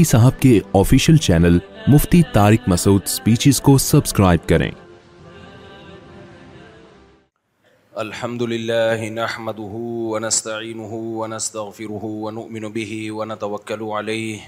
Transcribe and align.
صاحب 0.00 0.40
کے 0.40 0.60
official 0.72 1.16
channel 1.16 1.58
Mufti 1.86 2.22
Tariq 2.32 2.68
Masood 2.68 3.06
speeches 3.06 3.60
کو 3.60 3.78
سبسکرائب 3.78 4.48
کریں۔ 4.48 4.70
الحمد 7.94 8.42
لله 8.42 9.10
نحمده 9.10 9.82
ونستعينه 10.14 10.94
ونستغفره 10.94 12.04
ونؤمن 12.04 12.68
به 12.72 13.12
ونتوكل 13.12 13.82
عليه 13.98 14.40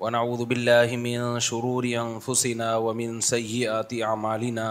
ونعوذ 0.00 0.44
بالله 0.44 0.96
من 0.96 1.40
شرور 1.40 1.84
أنفسنا 1.84 2.76
ومن 2.76 3.20
سيئات 3.20 3.94
أعمالنا 4.02 4.68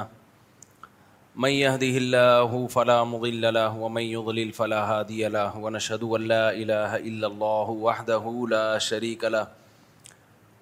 من 1.36 1.50
يهده 1.50 2.06
الله 2.06 2.68
فلا 2.68 3.04
مضل 3.16 3.54
له 3.54 3.78
ومن 3.88 4.02
يضلل 4.02 4.52
فلا 4.52 4.86
هادي 4.94 5.28
له 5.28 5.58
ونشهد 5.58 6.04
أن 6.04 6.32
لا 6.38 6.46
إله 6.54 6.96
إلا 6.96 7.28
الله 7.28 7.68
وحده 7.90 8.48
لا 8.60 8.78
شريك 8.78 9.24
له 9.24 9.63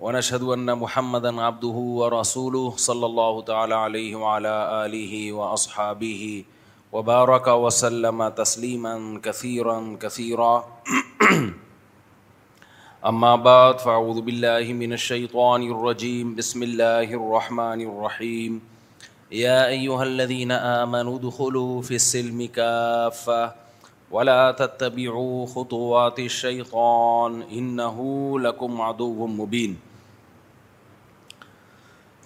ونشهد 0.02 0.44
أن 0.44 0.78
محمدا 0.78 1.42
عبده 1.42 1.78
ورسوله 2.02 2.74
صلى 2.76 3.06
الله 3.06 3.42
تعالى 3.42 3.76
عليه 3.76 4.16
وعلى 4.16 4.86
آله 4.86 5.32
وأصحابه 5.32 6.46
وبارك 6.94 7.48
وسلم 7.48 8.30
تسليما 8.30 9.22
كثيرا 9.24 9.98
كثيرا. 10.02 10.54
أما 13.06 13.36
بعد، 13.36 13.80
فأعوذ 13.80 14.22
بالله 14.22 14.74
من 14.74 14.94
الشيطان 14.94 15.62
الرجيم. 15.72 16.36
بسم 16.36 16.64
الله 16.64 17.14
الرحمن 17.14 17.82
الرحيم. 17.82 18.62
يا 19.32 19.68
أيها 19.68 20.04
الذين 20.04 20.52
آمنوا 20.52 21.16
ادخلوا 21.20 21.82
في 21.82 21.96
السلم 22.02 22.46
كافة. 22.46 23.54
ولا 24.12 24.52
تتبعوا 24.52 25.46
خطوات 25.46 26.20
الشيطان. 26.20 27.42
إنه 27.42 27.98
لكم 28.40 28.82
عدو 28.82 29.28
مبين. 29.28 29.91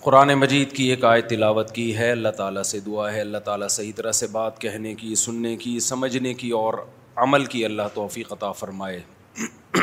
قرآن 0.05 0.33
مجید 0.33 0.71
کی 0.71 0.83
ایک 0.83 1.05
آیت 1.05 1.29
تلاوت 1.29 1.71
کی 1.71 1.97
ہے۔ 1.97 2.11
اللہ 2.11 2.29
تعالیٰ 2.29 2.63
سے 2.63 2.79
دعا 2.79 3.13
ہے۔ 3.13 3.21
اللہ 3.21 3.37
تعالیٰ 3.37 3.67
صحیح 3.69 3.91
طرح 3.95 4.11
سے 4.11 4.27
بات 4.27 4.61
کہنے 4.61 4.95
کی، 4.95 5.15
سننے 5.15 5.57
کی، 5.57 5.79
سمجھنے 5.79 6.33
کی 6.33 6.49
اور 6.49 6.73
عمل 7.15 7.45
کی 7.45 7.65
اللہ 7.65 7.81
توفیق 7.93 8.33
عطا 8.33 8.51
فرمائے۔ 8.51 8.99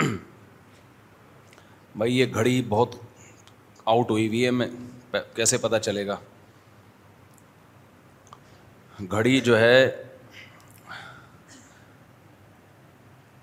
بھائی، 1.96 2.18
یہ 2.18 2.26
گھڑی 2.34 2.62
بہت 2.68 2.94
آؤٹ 3.84 4.10
ہوئی 4.10 4.28
ہوئی 4.28 4.44
ہے۔ 4.44 4.50
میں 4.50 4.66
کیسے 5.34 5.56
پتہ 5.56 5.76
چلے 5.76 6.06
گا؟ 6.06 6.16
گھڑی 9.10 9.40
جو 9.40 9.58
ہے، 9.58 10.02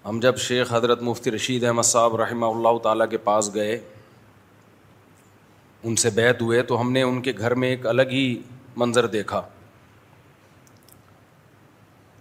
ہم 0.06 0.20
جب 0.20 0.38
شیخ 0.38 0.74
حضرت 0.74 1.02
مفتی 1.02 1.32
رشید 1.32 1.64
احمد 1.64 1.84
صاحب 1.84 2.16
رحمہ 2.16 2.46
اللہ 2.46 2.78
تعالیٰ 2.78 3.10
کے 3.10 3.18
پاس 3.18 3.56
گئے 3.56 3.82
ان 5.84 5.96
سے 5.96 6.10
بیت 6.10 6.42
ہوئے 6.42 6.62
تو 6.62 6.82
ہم 6.82 6.92
نے 6.92 7.02
ان 7.02 7.22
کے 7.22 7.34
گھر 7.38 7.56
میں 7.56 7.70
ایک 7.70 7.86
الگ 7.86 8.02
ہی 8.02 8.42
منظر 8.76 9.08
دیکھا۔ 9.08 9.42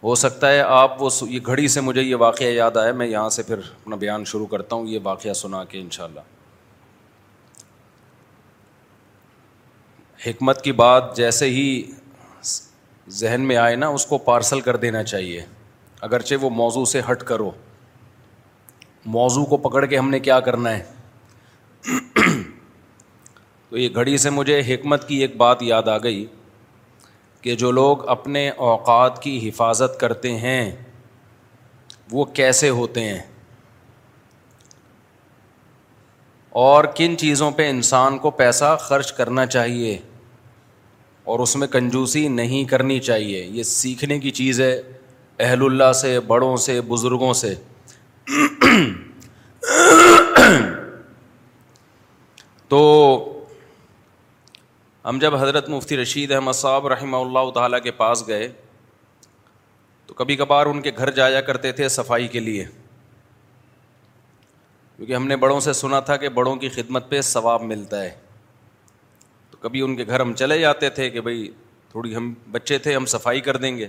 ہو 0.02 0.14
سکتا 0.14 0.50
ہے 0.50 0.60
آپ 0.60 1.02
وہ 1.02 1.10
یہ 1.22 1.40
گھڑی 1.46 1.68
سے 1.68 1.80
مجھے 1.80 2.02
یہ 2.02 2.16
واقعہ 2.16 2.46
یاد 2.46 2.76
آیا 2.76 2.92
میں 2.92 3.06
یہاں 3.06 3.28
سے 3.28 3.42
پھر 3.42 3.58
اپنا 3.58 3.96
بیان 3.96 4.24
شروع 4.24 4.46
کرتا 4.46 4.76
ہوں، 4.76 4.86
یہ 4.86 4.98
واقعہ 5.02 5.32
سنا 5.32 5.64
کے 5.64 5.80
انشاءاللہ۔ 5.80 6.20
حکمت 10.26 10.62
کی 10.62 10.72
بات 10.72 11.16
جیسے 11.16 11.46
ہی 11.46 11.90
ذہن 13.08 13.40
میں 13.40 13.56
آئے 13.56 13.76
نا، 13.76 13.88
اس 13.88 14.06
کو 14.06 14.18
پارسل 14.18 14.60
کر 14.60 14.76
دینا 14.76 15.02
چاہیے۔ 15.02 15.44
اگرچہ 16.00 16.34
وہ 16.34 16.50
موضوع 16.50 16.84
سے 16.84 17.00
ہٹ 17.10 17.22
کرو۔ 17.22 17.50
موضوع 19.06 19.44
کو 19.44 19.56
پکڑ 19.56 19.86
کے 19.86 19.98
ہم 19.98 20.10
نے 20.10 20.20
کیا 20.20 20.40
کرنا 20.40 20.78
ہے؟ 20.78 20.84
تو 23.70 23.76
یہ 23.76 23.88
گھڑی 23.94 24.18
سے 24.18 24.30
مجھے 24.30 24.60
حکمت 24.68 25.08
کی 25.08 25.16
ایک 25.16 25.36
بات 25.36 25.62
یاد 25.62 25.88
آ 25.88 25.98
گئی 25.98 26.26
کہ 27.40 27.56
جو 27.56 27.70
لوگ 27.70 28.08
اپنے 28.08 28.50
اوقات 28.50 29.22
کی 29.22 29.48
حفاظت 29.48 30.00
کرتے 30.00 30.38
ہیں، 30.38 30.76
وہ 32.10 32.24
کیسے 32.24 32.68
ہوتے 32.68 33.00
ہیں؟ 33.00 33.18
اور 36.50 36.84
کن 36.84 37.18
چیزوں 37.18 37.50
پہ 37.50 37.70
انسان 37.70 38.18
کو 38.18 38.30
پیسہ 38.30 38.76
خرچ 38.80 39.12
کرنا 39.12 39.46
چاہیے 39.46 39.98
اور 41.24 41.38
اس 41.38 41.56
میں 41.56 41.68
کنجوسی 41.68 42.28
نہیں 42.28 42.64
کرنی 42.64 43.00
چاہیے؟ 43.00 43.44
یہ 43.44 43.62
سیکھنے 43.62 44.18
کی 44.18 44.30
چیز 44.30 44.60
ہے 44.60 44.82
اہل 45.38 45.62
اللہ 45.62 45.92
سے، 45.92 46.20
بڑوں 46.20 46.56
سے، 46.56 46.80
بزرگوں 46.80 47.34
سے۔ 47.34 47.54
تو 52.68 53.34
ہم 55.08 55.18
جب 55.18 55.34
حضرت 55.36 55.68
مفتی 55.68 55.96
رشید 55.96 56.32
احمد 56.32 56.52
صاحب 56.52 56.86
رحمہ 56.86 57.16
اللہ 57.16 57.50
تعالیٰ 57.50 57.82
کے 57.82 57.90
پاس 57.90 58.28
گئے 58.28 58.52
تو 60.06 60.14
کبھی 60.14 60.36
کبھار 60.36 60.66
ان 60.66 60.82
کے 60.82 60.90
گھر 60.96 61.10
جایا 61.10 61.40
کرتے 61.40 61.72
تھے 61.72 61.88
صفائی 61.88 62.28
کے 62.28 62.40
لیے۔ 62.40 62.64
کیونکہ 64.96 65.14
ہم 65.14 65.26
نے 65.26 65.36
بڑوں 65.36 65.60
سے 65.60 65.72
سنا 65.72 66.00
تھا 66.00 66.16
کہ 66.16 66.28
بڑوں 66.28 66.56
کی 66.56 66.68
خدمت 66.68 67.10
پہ 67.10 67.20
ثواب 67.20 67.62
ملتا 67.62 68.02
ہے۔ 68.02 68.10
تو 69.50 69.56
کبھی 69.56 69.80
ان 69.80 69.96
کے 69.96 70.06
گھر 70.06 70.20
ہم 70.20 70.32
چلے 70.32 70.60
جاتے 70.60 70.90
تھے 70.90 71.10
کہ 71.10 71.20
بھائی 71.20 71.50
تھوڑی 71.90 72.16
ہم 72.16 72.34
بچے 72.50 72.78
تھے، 72.78 72.96
ہم 72.96 73.06
صفائی 73.06 73.40
کر 73.40 73.56
دیں 73.56 73.78
گے۔ 73.78 73.88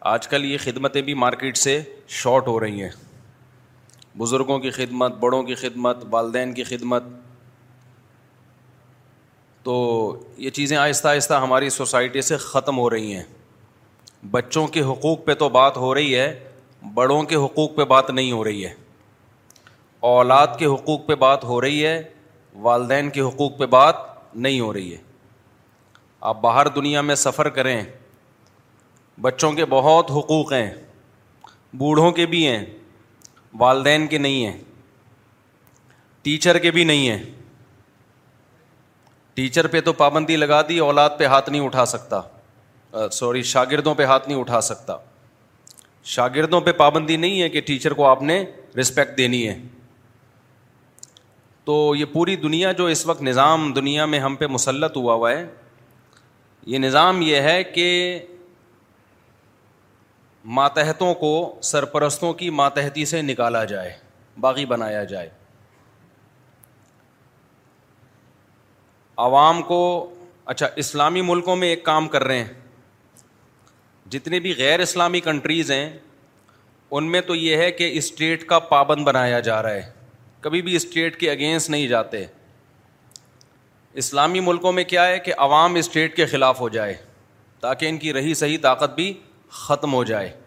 آج 0.00 0.28
کل 0.28 0.44
یہ 0.44 0.58
خدمتیں 0.60 1.02
بھی 1.02 1.14
مارکیٹ 1.14 1.56
سے 1.56 1.82
شارٹ 2.08 2.46
ہو 2.46 2.60
رہی 2.60 2.82
ہیں۔ 2.82 2.90
بزرگوں 4.18 4.58
کی 4.58 4.70
خدمت، 4.70 5.12
بڑوں 5.12 5.42
کی 5.42 5.54
خدمت، 5.54 5.96
والدین 6.10 6.54
کی 6.54 6.64
خدمت 6.64 7.02
تو 9.62 10.16
یہ 10.36 10.50
چیزیں 10.50 10.76
آہستہ 10.76 11.08
آہستہ 11.08 11.34
ہماری 11.34 11.70
سوسائٹی 11.70 12.22
سے 12.22 12.36
ختم 12.36 12.78
ہو 12.78 12.90
رہی 12.90 13.14
ہیں۔ 13.14 13.22
بچوں 14.30 14.66
کے 14.66 14.80
حقوق 14.80 15.24
پہ 15.24 15.34
تو 15.34 15.48
بات 15.48 15.76
ہو 15.76 15.94
رہی 15.94 16.16
ہے، 16.16 16.48
بڑوں 16.94 17.22
کے 17.22 17.34
حقوق 17.34 17.76
پہ 17.76 17.84
بات 17.84 18.10
نہیں 18.10 18.32
ہو 18.32 18.44
رہی 18.44 18.66
ہے۔ 18.66 18.74
اولاد 20.00 20.46
کے 20.58 20.66
حقوق 20.66 21.06
پہ 21.06 21.14
بات 21.14 21.44
ہو 21.44 21.60
رہی 21.60 21.86
ہے، 21.86 22.02
والدین 22.54 23.10
کے 23.10 23.20
حقوق 23.20 23.58
پہ 23.58 23.66
بات 23.66 23.94
نہیں 24.34 24.60
ہو 24.60 24.72
رہی 24.72 24.92
ہے۔ 24.92 24.98
آپ 26.20 26.40
باہر 26.40 26.68
دنیا 26.68 27.00
میں 27.00 27.14
سفر 27.14 27.48
کریں، 27.48 27.82
بچوں 29.20 29.52
کے 29.52 29.64
بہت 29.64 30.10
حقوق 30.10 30.52
ہیں، 30.52 30.70
بوڑھوں 31.72 32.10
کے 32.12 32.26
بھی 32.26 32.46
ہیں، 32.46 32.66
والدین 33.54 34.06
کے 34.06 34.18
نہیں 34.18 34.46
ہیں، 34.46 34.58
ٹیچر 36.22 36.58
کے 36.58 36.70
بھی 36.70 36.84
نہیں 36.84 37.08
ہیں۔ 37.08 37.22
ٹیچر 39.38 39.66
پہ 39.66 39.80
تو 39.80 39.92
پابندی 39.92 40.36
لگا 40.36 40.62
دی، 40.68 40.78
اولاد 40.78 41.10
پہ 41.18 41.24
ہاتھ 41.24 41.50
نہیں 41.50 41.62
اٹھا 41.62 41.84
سکتا۔ 41.84 42.20
سوری، 43.12 43.42
شاگردوں 43.42 43.94
پہ 43.94 44.04
ہاتھ 44.04 44.28
نہیں 44.28 44.38
اٹھا 44.38 44.60
سکتا۔ 44.60 44.96
شاگردوں 46.04 46.60
پہ 46.60 46.72
پابندی 46.72 47.16
نہیں 47.16 47.42
ہے 47.42 47.48
کہ 47.48 47.60
ٹیچر 47.60 47.92
کو 47.92 48.06
آپ 48.06 48.22
نے 48.22 48.44
رسپیکٹ 48.80 49.18
دینی 49.18 49.48
ہے۔ 49.48 49.58
تو 51.64 51.94
یہ 51.96 52.04
پوری 52.04 52.36
دنیا 52.36 52.72
جو 52.72 52.86
اس 52.86 53.06
وقت 53.06 53.22
نظام 53.22 53.72
دنیا 53.72 54.06
میں 54.06 54.18
ہم 54.18 54.34
پہ 54.34 54.46
مسلط 54.46 54.96
ہوا 54.96 55.14
ہوا 55.14 55.30
ہے، 55.30 55.46
یہ 56.66 56.78
نظام 56.78 57.22
یہ 57.22 57.36
ہے 57.36 57.64
کہ 57.64 58.18
ماتحتوں 60.44 61.14
کو 61.14 61.58
سرپرستوں 61.62 62.32
کی 62.32 62.50
ماتحتی 62.50 63.04
سے 63.04 63.22
نکالا 63.22 63.64
جائے، 63.64 63.94
باغی 64.40 64.64
بنایا 64.66 65.04
جائے۔ 65.04 65.30
عوام 69.18 69.62
کو 69.62 70.14
اچھا 70.44 70.68
اسلامی 70.76 71.22
ملکوں 71.22 71.56
میں 71.56 71.68
ایک 71.68 71.84
کام 71.84 72.08
کر 72.08 72.24
رہے 72.24 72.38
ہیں۔ 72.38 72.52
جتنے 74.10 74.40
بھی 74.40 74.54
غیر 74.58 74.80
اسلامی 74.80 75.20
کنٹریز 75.20 75.70
ہیں، 75.70 75.98
ان 76.90 77.10
میں 77.10 77.20
تو 77.20 77.34
یہ 77.34 77.56
ہے 77.56 77.70
کہ 77.70 77.90
اسٹیٹ 77.94 78.46
کا 78.46 78.58
پابند 78.58 79.04
بنایا 79.04 79.40
جا 79.40 79.62
رہا 79.62 79.74
ہے۔ 79.74 79.92
کبھی 80.40 80.62
بھی 80.62 80.76
اسٹیٹ 80.76 81.20
کے 81.20 81.30
اگینسٹ 81.30 81.70
نہیں 81.70 81.88
جاتے۔ 81.88 82.24
اسلامی 83.92 84.40
ملکوں 84.40 84.72
میں 84.72 84.84
کیا 84.84 85.06
ہے 85.06 85.18
کہ 85.18 85.32
عوام 85.38 85.74
اسٹیٹ 85.74 86.16
کے 86.16 86.26
خلاف 86.26 86.60
ہو 86.60 86.68
جائے، 86.68 86.94
تاکہ 87.60 87.86
ان 87.86 87.98
کی 87.98 88.12
رہی 88.12 88.34
صحیح 88.34 88.58
طاقت 88.62 88.94
بھی 88.94 89.20
ختم 89.50 89.94
ہو 89.94 90.04
جائے۔ 90.04 90.40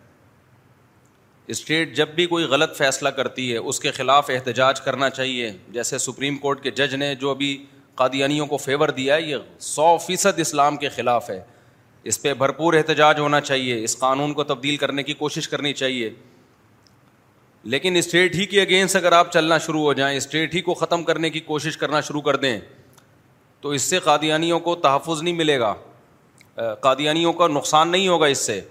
اسٹیٹ 1.48 1.96
جب 1.96 2.10
بھی 2.10 2.26
کوئی 2.26 2.46
غلط 2.46 2.78
فیصلہ 2.78 3.10
کرتی 3.10 3.52
ہے، 3.52 3.58
اس 3.58 3.80
کے 3.80 3.92
خلاف 3.92 4.30
احتجاج 4.30 4.82
کرنا 4.82 5.10
چاہیے۔ 5.10 5.52
جیسے 5.70 5.98
سپریم 5.98 6.38
کورٹ 6.38 6.64
کے 6.64 6.72
جج 6.72 6.96
نے 6.96 7.16
جو 7.16 7.30
ابھی 7.30 7.66
قادیانیوں 7.96 8.46
کو 8.46 8.58
فیور 8.58 8.90
دیا 8.90 9.16
ہے، 9.16 9.22
یہ 9.22 9.36
سو 9.60 9.98
فیصد 9.98 10.40
اسلام 10.40 10.78
کے 10.78 10.90
خلاف 10.90 11.30
ہے۔ 11.30 11.44
اس 12.04 12.22
پہ 12.22 12.34
بھرپور 12.34 12.74
احتجاج 12.74 13.20
ہونا 13.20 13.42
چاہیے، 13.42 13.84
اس 13.84 13.98
قانون 13.98 14.34
کو 14.34 14.44
تبدیل 14.44 14.78
کرنے 14.78 15.04
کی 15.04 15.14
کوشش 15.14 15.50
کرنی 15.50 15.74
چاہیے۔ 15.74 16.10
لیکن 17.64 17.96
اسٹیٹ 17.96 18.36
ہی 18.36 18.46
کے 18.46 18.62
اگینسٹ 18.62 18.96
اگر 18.96 19.12
آپ 19.12 19.32
چلنا 19.32 19.58
شروع 19.58 19.82
ہو 19.82 19.94
جائیں، 19.94 20.18
اسٹیٹ 20.18 20.56
ہی 20.56 20.62
کو 20.62 20.74
ختم 20.74 21.04
کرنے 21.04 21.30
کی 21.30 21.40
کوشش 21.40 21.78
کرنا 21.78 22.02
شروع 22.02 22.22
کر 22.22 22.36
دیں، 22.36 22.60
تو 23.62 23.70
اس 23.70 23.82
سے 23.82 24.00
قادیانیوں 24.00 24.60
کو 24.60 24.76
تحفظ 24.76 25.22
نہیں 25.22 25.34
ملے 25.34 25.60
گا۔ 25.60 25.74
قادیانیوں 26.82 27.34
کا 27.34 27.48
نقصان 27.48 27.90
نہیں 27.90 28.08
ہوگا 28.08 28.26
اس 28.26 28.38
سے۔ 28.38 28.62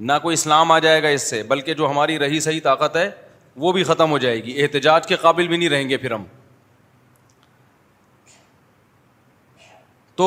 نہ 0.00 0.12
کوئی 0.22 0.34
اسلام 0.34 0.72
آ 0.72 0.78
جائے 0.78 1.02
گا 1.02 1.08
اس 1.08 1.22
سے، 1.22 1.42
بلکہ 1.42 1.74
جو 1.74 1.90
ہماری 1.90 2.18
رہی 2.18 2.40
صحیح 2.40 2.60
طاقت 2.62 2.96
ہے، 2.96 3.10
وہ 3.56 3.72
بھی 3.72 3.84
ختم 3.84 4.10
ہو 4.10 4.18
جائے 4.18 4.44
گی۔ 4.44 4.62
احتجاج 4.62 5.06
کے 5.06 5.16
قابل 5.16 5.48
بھی 5.48 5.56
نہیں 5.56 5.68
رہیں 5.68 5.88
گے 5.88 5.96
پھر 5.96 6.10
ہم۔ 6.10 6.24
تو 10.16 10.26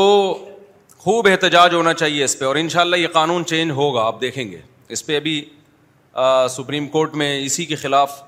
خوب 0.97 1.27
احتجاج 1.27 1.73
ہونا 1.73 1.93
چاہیے 1.93 2.23
اس 2.23 2.37
پہ 2.39 2.45
اور 2.45 2.55
ان 2.55 2.69
شاء 2.69 2.81
اللہ 2.81 2.95
یہ 2.95 3.07
قانون 3.13 3.45
چینج 3.45 3.71
ہوگا، 3.71 4.03
آپ 4.05 4.19
دیکھیں 4.21 4.51
گے۔ 4.51 4.59
اس 4.89 5.05
پہ 5.05 5.15
ابھی 5.17 5.43
سپریم 6.49 6.87
کورٹ 6.87 7.13
میں 7.13 7.39
اسی 7.45 7.65
کے 7.65 7.75
خلاف 7.75 8.21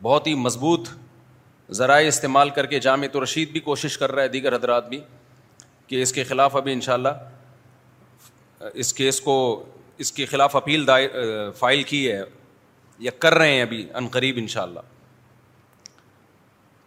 بہت 0.00 0.26
ہی 0.26 0.34
مضبوط 0.34 0.88
ذرائع 1.68 2.08
استعمال 2.08 2.50
کر 2.50 2.66
کے 2.66 2.78
جامع 2.80 3.06
تو 3.12 3.22
رشید 3.24 3.50
بھی 3.52 3.60
کوشش 3.60 3.98
کر 3.98 4.12
رہا 4.12 4.22
ہے، 4.22 4.28
دیگر 4.28 4.54
حضرات 4.56 4.88
بھی، 4.88 5.00
کہ 5.86 6.02
اس 6.02 6.12
کے 6.12 6.24
خلاف 6.24 6.56
ابھی 6.56 6.72
ان 6.72 6.80
شاء 6.80 6.92
اللہ 6.92 8.68
اس 8.74 8.92
کیس 8.94 9.20
کو، 9.20 9.64
اس 9.98 10.12
کے 10.12 10.26
خلاف 10.26 10.56
اپیل 10.56 10.84
فائل 11.58 11.82
کی 11.82 12.10
ہے 12.12 12.22
یا 13.00 13.10
کر 13.18 13.34
رہے 13.34 13.52
ہیں 13.52 13.62
ابھی 13.62 13.86
ان 13.94 14.08
قریب 14.08 14.36
ان 14.38 14.46
شاء 14.48 14.62
اللہ 14.62 14.80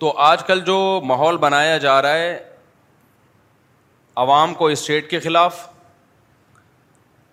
تو 0.02 0.14
آج 0.22 0.44
کل 0.44 0.60
جو 0.62 1.02
ماحول 1.06 1.38
بنایا 1.38 1.78
جا 1.78 2.02
رہا 2.02 2.14
ہے 2.14 2.38
عوام 4.16 4.54
کو 4.54 4.68
اسٹیٹ 4.68 5.10
کے 5.10 5.20
خلاف 5.20 5.70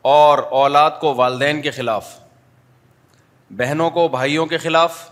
اور 0.02 0.38
اولاد 0.38 0.90
کو 1.00 1.14
والدین 1.14 1.62
کے 1.62 1.70
خلاف، 1.70 2.20
بہنوں 3.50 3.90
کو 3.90 4.08
بھائیوں 4.08 4.46
کے 4.46 4.58
خلاف، 4.58 5.10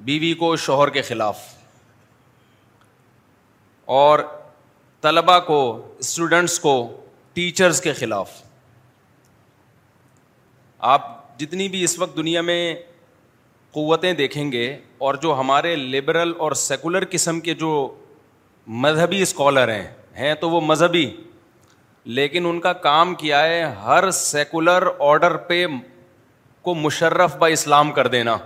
بیوی 0.00 0.34
کو 0.34 0.56
شوہر 0.56 0.88
کے 0.88 1.02
خلاف۔ 1.02 1.38
اور 3.84 4.18
طلبا 5.02 5.40
کو 5.40 5.92
اسٹوڈنٹس 5.98 6.60
کو 6.60 7.04
ٹیچرس 7.32 7.80
کے 7.80 7.92
خلاف۔ 7.92 8.30
آپ 10.78 11.38
جتنی 11.38 11.68
بھی 11.68 11.84
اس 11.84 11.98
وقت 11.98 12.16
دنیا 12.16 12.40
میں 12.40 12.74
قوتیں 13.70 14.12
دیکھیں 14.12 14.52
گے 14.52 14.78
اور 14.98 15.14
جو 15.14 15.34
ہمارے 15.34 15.76
لبرل 15.76 16.32
اور 16.38 16.52
سیکولر 16.52 17.04
قسم 17.10 17.40
کے 17.40 17.54
جو 17.54 17.98
مذہبی 18.66 19.22
اسکالر 19.22 19.68
ہیں 19.68 19.94
ہیں 20.16 20.34
تو 20.34 20.50
وہ 20.50 20.60
مذہبی۔ 20.60 21.16
لیکن 22.04 22.46
ان 22.46 22.60
کا 22.60 22.72
کام 22.72 23.14
کیا 23.14 23.42
ہے 23.42 23.62
ہر 23.62 24.10
سیکولر 24.10 24.88
آرڈر 24.98 25.36
پہ 25.36 25.66
کو 26.62 26.74
مشرف 26.74 27.36
با 27.36 27.46
اسلام 27.46 27.92
کر 27.92 28.06
دینا۔ 28.06 28.36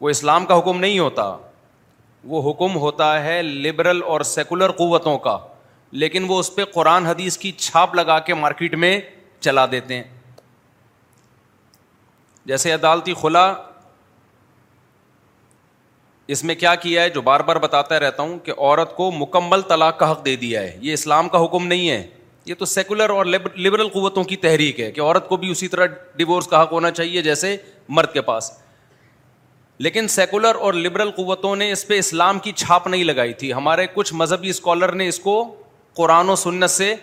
وہ 0.00 0.10
اسلام 0.10 0.46
کا 0.46 0.58
حکم 0.58 0.80
نہیں 0.80 0.98
ہوتا۔ 0.98 1.36
وہ 2.24 2.52
حکم 2.52 2.76
ہوتا 2.76 3.24
ہے 3.24 3.42
لبرل 3.42 4.02
اور 4.02 4.20
سیکولر 4.20 4.70
قوتوں 4.70 5.18
کا۔ 5.18 5.38
لیکن 5.92 6.24
وہ 6.28 6.38
اس 6.38 6.54
پہ 6.54 6.64
قرآن 6.64 7.06
حدیث 7.06 7.38
کی 7.38 7.52
چھاپ 7.52 7.94
لگا 7.94 8.18
کے 8.18 8.34
مارکیٹ 8.34 8.74
میں 8.74 9.00
چلا 9.40 9.66
دیتے 9.70 9.94
ہیں۔ 9.94 10.04
جیسے 12.44 12.72
عدالتی 12.72 13.14
خلا 13.14 13.54
اس 16.28 16.44
میں 16.44 16.54
کیا 16.54 16.74
کیا 16.74 17.02
ہے 17.02 17.10
جو 17.10 17.22
بار 17.22 17.40
بار 17.40 17.56
بتاتا 17.56 18.00
رہتا 18.00 18.22
ہوں 18.22 18.38
کہ 18.38 18.52
عورت 18.58 18.96
کو 18.96 19.10
مکمل 19.10 19.60
طلاق 19.60 19.98
کا 19.98 20.10
حق 20.10 20.24
دے 20.24 20.36
دیا 20.36 20.62
ہے۔ 20.62 20.78
یہ 20.80 20.92
اسلام 20.92 21.28
کا 21.28 21.44
حکم 21.44 21.66
نہیں 21.66 21.90
ہے۔ 21.90 22.06
یہ 22.44 22.54
تو 22.58 22.64
سیکولر 22.64 23.10
اور 23.10 23.26
لبرل 23.56 23.88
قوتوں 23.88 24.24
کی 24.24 24.36
تحریک 24.36 24.80
ہے 24.80 24.92
کہ 24.92 25.00
عورت 25.00 25.28
کو 25.28 25.36
بھی 25.36 25.50
اسی 25.50 25.68
طرح 25.68 25.86
ڈیورس 26.16 26.46
کا 26.46 26.62
حق 26.62 26.72
ہونا 26.72 26.90
چاہیے 26.90 27.22
جیسے 27.22 27.56
مرد 27.88 28.12
کے 28.12 28.20
پاس۔ 28.20 28.50
لیکن 29.78 30.08
سیکولر 30.08 30.54
اور 30.54 30.74
لبرل 30.74 31.10
قوتوں 31.10 31.56
نے 31.56 31.72
اس 31.72 31.86
پہ 31.86 31.98
اسلام 31.98 32.38
کی 32.38 32.52
چھاپ 32.52 32.86
نہیں 32.86 33.04
لگائی 33.04 33.32
تھی۔ 33.32 33.52
ہمارے 33.52 33.86
کچھ 33.94 34.14
مذہبی 34.14 34.48
اسکالر 34.48 34.92
نے 34.92 35.08
اس 35.08 35.18
کو 35.18 35.56
قرآن 35.94 36.28
و 36.28 36.36
سنت 36.36 36.70
سے 36.70 36.94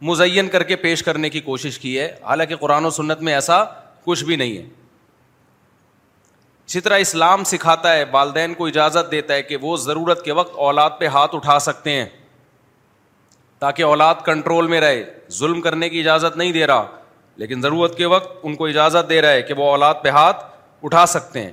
مزین 0.00 0.48
کر 0.48 0.62
کے 0.62 0.76
پیش 0.76 1.02
کرنے 1.02 1.30
کی 1.30 1.40
کوشش 1.40 1.78
کی 1.78 1.98
ہے۔ 1.98 2.16
حالانکہ 2.22 2.56
قرآن 2.56 2.84
و 2.84 2.90
سنت 2.90 3.20
میں 3.20 3.34
ایسا 3.34 3.64
کچھ 4.04 4.24
بھی 4.24 4.36
نہیں 4.36 4.58
ہے۔ 4.58 4.85
اسی 6.68 6.80
طرح 6.80 6.98
اسلام 6.98 7.44
سکھاتا 7.44 7.92
ہے، 7.92 8.04
والدین 8.10 8.54
کو 8.54 8.66
اجازت 8.66 9.10
دیتا 9.10 9.34
ہے 9.34 9.42
کہ 9.42 9.56
وہ 9.56 9.76
ضرورت 9.76 10.24
کے 10.24 10.32
وقت 10.32 10.54
اولاد 10.56 10.90
پہ 10.98 11.06
ہاتھ 11.06 11.34
اٹھا 11.34 11.58
سکتے 11.58 11.90
ہیں، 11.90 12.06
تاکہ 13.58 13.82
اولاد 13.82 14.14
کنٹرول 14.24 14.66
میں 14.66 14.80
رہے۔ 14.80 15.04
ظلم 15.30 15.60
کرنے 15.60 15.88
کی 15.88 16.00
اجازت 16.00 16.36
نہیں 16.36 16.52
دے 16.52 16.66
رہا، 16.66 16.86
لیکن 17.36 17.62
ضرورت 17.62 17.96
کے 17.96 18.06
وقت 18.06 18.38
ان 18.42 18.54
کو 18.54 18.66
اجازت 18.66 19.08
دے 19.08 19.22
رہا 19.22 19.30
ہے 19.30 19.42
کہ 19.42 19.54
وہ 19.54 19.70
اولاد 19.70 19.94
پہ 20.02 20.08
ہاتھ 20.08 20.44
اٹھا 20.82 21.06
سکتے 21.06 21.42
ہیں۔ 21.42 21.52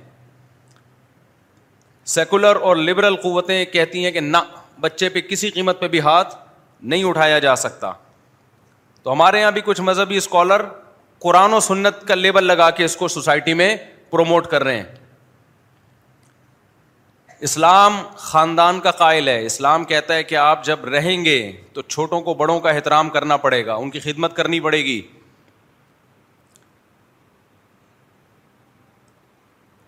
سیکولر 2.06 2.56
اور 2.56 2.76
لبرل 2.76 3.16
قوتیں 3.16 3.66
کہتی 3.66 4.04
ہیں 4.06 4.12
کہ 4.12 4.20
نہ، 4.20 4.38
بچے 4.80 5.10
پہ 5.10 5.22
کسی 5.22 5.50
قیمت 5.50 5.80
پہ 5.80 5.88
بھی 5.88 6.00
ہاتھ 6.00 6.36
نہیں 6.82 7.04
اٹھایا 7.04 7.40
جا 7.40 7.56
سکتا۔ 7.56 7.92
تو 9.04 9.12
ہمارے 9.12 9.40
یہاں 9.40 9.52
بھی 9.52 9.62
کچھ 9.66 9.82
مذہبی 9.82 10.18
اسکالر 10.18 10.62
قرآن 11.20 11.54
و 11.54 11.60
سنت 11.60 12.08
کا 12.08 12.16
لیبل 12.16 12.44
لگا 12.44 12.70
کے 12.70 12.86
اس 12.86 12.96
کو 12.96 13.08
سوسائٹی 13.08 13.54
میں 13.54 13.76
پروموٹ 14.10 14.48
کر 14.48 14.64
رہے 14.64 14.78
ہیں۔ 14.78 15.03
اسلام 17.44 18.02
خاندان 18.16 18.80
کا 18.80 18.92
قائل 18.92 19.28
ہے۔ 19.28 19.46
اسلام 19.46 19.84
کہتا 19.84 20.14
ہے 20.14 20.24
کہ 20.24 20.36
آپ 20.36 20.66
جب 20.66 20.86
رہیں 20.86 21.26
گے 21.26 21.52
تو 21.74 21.82
چھوٹوں 21.82 22.22
کو 22.22 22.34
بڑوں 22.34 22.60
کا 22.60 22.70
احترام 22.70 23.10
کرنا 23.10 23.38
پڑے 23.38 23.66
گا، 23.66 23.74
ان 23.74 23.90
کی 23.90 24.00
خدمت 24.00 24.36
کرنی 24.36 24.60
پڑے 24.60 24.84
گی۔ 24.84 25.02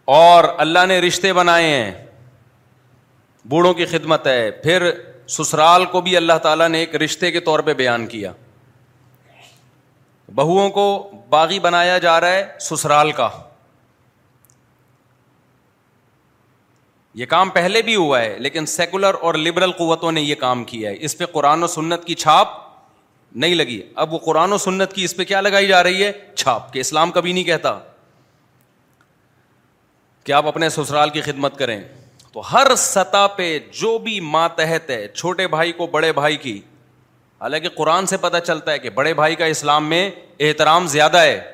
اور 0.06 0.44
اللہ 0.58 0.86
نے 0.88 1.00
رشتے 1.00 1.34
بنائے 1.34 1.66
ہیں، 1.66 2.06
بوڑھوں 3.46 3.74
کی 3.74 3.86
خدمت 3.86 4.28
ہے۔ 4.28 4.52
پھر 4.52 4.92
سسرال 5.28 5.86
کو 5.86 6.02
بھی 6.02 6.18
اللہ 6.18 6.38
تعالیٰ 6.44 6.70
نے 6.70 6.80
ایک 6.80 6.96
رشتے 6.96 7.32
کے 7.32 7.40
طور 7.40 7.60
پہ 7.60 7.74
بیان 7.74 8.08
کیا۔ 8.08 8.32
بہوؤں 10.36 10.70
کو 10.70 11.12
باغی 11.30 11.60
بنایا 11.60 11.98
جا 11.98 12.22
رہا 12.22 12.32
ہے 12.32 12.46
سسرال 12.60 13.12
کا۔ 13.12 13.30
یہ 17.16 17.26
کام 17.26 17.50
پہلے 17.50 17.82
بھی 17.82 17.96
ہوا 17.96 18.22
ہے، 18.22 18.36
لیکن 18.40 18.66
سیکولر 18.66 19.14
اور 19.22 19.34
لبرل 19.34 19.72
قوتوں 19.72 20.12
نے 20.12 20.22
یہ 20.22 20.36
کام 20.36 20.64
کیا 20.64 20.90
ہے۔ 20.90 20.96
اس 21.00 21.18
پہ 21.18 21.26
قرآن 21.26 21.64
و 21.64 21.68
سنت 21.68 22.06
کی 22.06 22.16
چھاپ 22.16 22.48
نہیں 23.36 23.56
لگی۔ 23.56 23.82
اب 23.96 24.14
وہ 24.14 24.20
قرآن 24.20 24.54
و 24.54 24.58
سنت 24.58 24.94
کی 24.94 25.04
اس 25.04 25.16
پہ 25.16 25.24
کیا 25.24 25.42
لگائی 25.42 25.68
جا 25.68 25.84
رہی 25.84 26.04
ہے؟ 26.04 26.12
چھاپ، 26.36 26.74
کہ 26.74 26.80
اسلام 26.80 27.12
کبھی 27.12 27.34
نہیں 27.34 27.44
کہتا۔ 27.44 27.80
کہ 30.24 30.32
آپ 30.32 30.48
اپنے 30.48 30.70
سسرال 30.70 31.10
کی 31.10 31.22
خدمت 31.22 31.58
کریں۔ 31.58 31.82
تو 32.34 32.40
ہر 32.40 32.76
سطح 32.78 33.28
پہ 33.36 33.60
جو 33.72 33.98
بھی 33.98 34.20
ماتحت 34.20 34.90
ہے، 34.90 35.08
چھوٹے 35.08 35.48
بھائی 35.48 35.72
کو 35.72 35.88
بڑے 35.88 36.12
بھائی 36.12 36.38
کی، 36.38 36.62
حالانکہ 37.42 37.70
قرآن 37.70 38.06
سے 38.06 38.18
پتہ 38.18 38.38
چلتا 38.38 38.72
ہے 38.72 38.80
کہ 38.80 38.90
بڑے 38.90 39.14
بھائی 39.14 39.36
کا 39.36 39.46
اسلام 39.46 39.90
میں 39.90 40.12
احترام 40.40 40.88
زیادہ 40.88 41.18
ہے۔ 41.18 41.52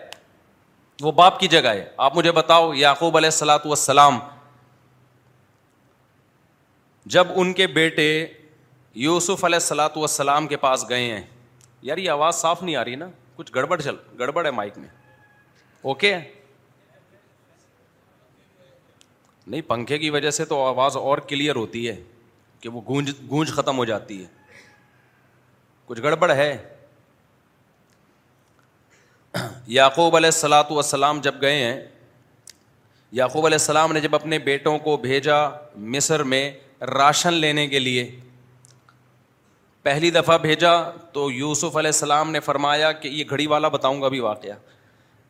وہ 1.01 1.11
باپ 1.11 1.39
کی 1.39 1.47
جگہ 1.47 1.69
ہے۔ 1.69 1.89
آپ 1.97 2.17
مجھے 2.17 2.31
بتاؤ، 2.31 2.73
یعقوب 2.73 3.17
علیہ 3.17 3.27
السلاۃ 3.27 3.65
والسلام 3.65 4.19
جب 7.05 7.27
ان 7.35 7.53
کے 7.53 7.67
بیٹے 7.67 8.25
یوسف 8.95 9.43
علیہ 9.45 9.55
السلاۃ 9.55 9.95
والسلام 9.95 10.47
کے 10.47 10.57
پاس 10.57 10.89
گئے 10.89 11.11
ہیں، 11.11 11.21
یار 11.81 11.97
یہ 11.97 12.09
آواز 12.09 12.35
صاف 12.35 12.63
نہیں 12.63 12.75
آ 12.75 12.83
رہی 12.85 12.95
نا؟ 12.95 13.07
کچھ 13.35 13.51
گڑبڑ 13.55 13.79
چل، 13.81 13.95
گڑبڑ 14.19 14.45
ہے 14.45 14.51
مائک 14.51 14.77
میں۔ 14.77 14.89
اوکے؟ 15.83 16.15
نہیں، 19.47 19.61
پنکھے 19.61 19.97
کی 19.97 20.09
وجہ 20.09 20.31
سے 20.31 20.45
تو 20.45 20.63
آواز 20.65 20.97
اور 20.97 21.17
کلیئر 21.17 21.55
ہوتی 21.55 21.87
ہے 21.89 22.01
کہ 22.61 22.69
وہ 22.69 22.81
گونج 22.87 23.11
گونج 23.29 23.51
ختم 23.51 23.77
ہو 23.77 23.85
جاتی 23.85 24.21
ہے۔ 24.21 24.27
کچھ 25.85 26.01
گڑبڑ 26.01 26.31
ہے؟ 26.31 26.57
یعقوب 29.67 30.15
علیہ 30.15 30.27
السلاۃ 30.27 30.71
والسلام 30.71 31.21
جب 31.21 31.41
گئے 31.41 31.55
ہیں، 31.55 31.81
یعقوب 33.13 33.45
علیہ 33.45 33.55
السلام 33.55 33.91
نے 33.91 33.99
جب 33.99 34.15
اپنے 34.15 34.39
بیٹوں 34.39 34.77
کو 34.79 34.97
بھیجا 34.97 35.37
مصر 35.75 36.23
میں 36.23 36.51
راشن 36.81 37.33
لینے 37.33 37.67
کے 37.67 37.79
لیے 37.79 38.19
پہلی 39.81 40.11
دفعہ 40.11 40.37
بھیجا 40.37 40.89
تو 40.89 41.31
یوسف 41.31 41.77
علیہ 41.77 41.87
السلام 41.87 42.31
نے 42.31 42.39
فرمایا 42.39 42.91
کہ 42.91 43.07
یہ 43.07 43.23
گھڑی 43.29 43.47
والا 43.47 43.67
بتاؤں 43.67 44.01
گا 44.01 44.05
ابھی 44.05 44.19
واقعہ۔ 44.19 44.53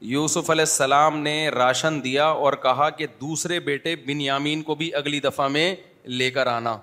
یوسف 0.02 0.50
علیہ 0.50 0.62
السلام 0.62 1.20
نے 1.20 1.50
راشن 1.50 2.04
دیا 2.04 2.26
اور 2.26 2.54
کہا 2.54 2.90
کہ 2.90 3.08
دوسرے 3.22 3.60
بیٹے 3.60 3.96
بن 3.96 4.22
یامین 4.22 4.62
کو 4.62 4.76
بھی 4.76 4.96
اگلی 4.96 5.20
دفعہ 5.20 5.48
میں 5.48 5.76
لے 6.06 6.32
کر 6.32 6.48
آنا۔ 6.48 6.78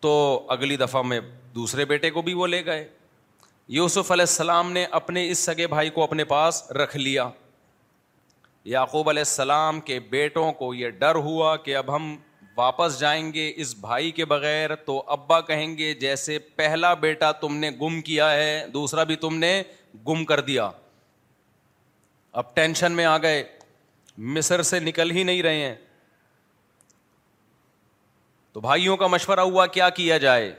تو 0.00 0.46
اگلی 0.48 0.76
دفعہ 0.76 1.02
میں 1.02 1.20
دوسرے 1.54 1.84
بیٹے 1.84 2.10
کو 2.10 2.22
بھی 2.22 2.34
وہ 2.34 2.46
لے 2.46 2.66
گئے۔ 2.66 2.88
یوسف 3.68 4.12
علیہ 4.12 4.22
السلام 4.22 4.72
نے 4.72 4.86
اپنے 4.90 5.30
اس 5.30 5.38
سگے 5.38 5.66
بھائی 5.66 5.90
کو 5.90 6.02
اپنے 6.02 6.24
پاس 6.24 6.70
رکھ 6.70 6.96
لیا۔ 6.96 7.30
یعقوب 8.68 9.08
علیہ 9.08 9.20
السلام 9.20 9.80
کے 9.80 10.00
بیٹوں 10.00 10.52
کو 10.52 10.74
یہ 10.74 10.88
ڈر 10.88 11.14
ہوا 11.14 11.56
کہ 11.56 11.76
اب 11.76 11.96
ہم 11.96 12.16
واپس 12.56 13.00
جائیں 13.00 13.32
گے 13.32 13.52
اس 13.56 13.74
بھائی 13.74 14.10
کے 14.10 14.24
بغیر، 14.24 14.74
تو 14.74 15.04
ابا 15.06 15.40
کہیں 15.40 15.78
گے، 15.78 15.94
جیسے 15.94 16.38
پہلا 16.38 16.94
بیٹا 16.94 17.32
تم 17.32 17.56
نے 17.56 17.70
گم 17.70 18.00
کیا 18.00 18.30
ہے، 18.30 18.66
دوسرا 18.66 19.04
بھی 19.04 19.16
تم 19.16 19.36
نے 19.38 19.62
گم 20.08 20.24
کر 20.24 20.40
دیا۔ 20.40 20.70
اب 22.32 22.54
ٹینشن 22.54 22.92
میں 22.92 23.04
آ 23.04 23.18
گئے۔ 23.18 23.44
مصر 24.18 24.62
سے 24.62 24.80
نکل 24.80 25.10
ہی 25.10 25.22
نہیں 25.22 25.42
رہے 25.42 25.64
ہیں۔ 25.64 25.74
تو 28.52 28.60
بھائیوں 28.60 28.96
کا 28.96 29.06
مشورہ 29.06 29.40
ہوا، 29.40 29.66
کیا 29.66 29.90
کیا 29.90 30.18
جائے؟ 30.18 30.54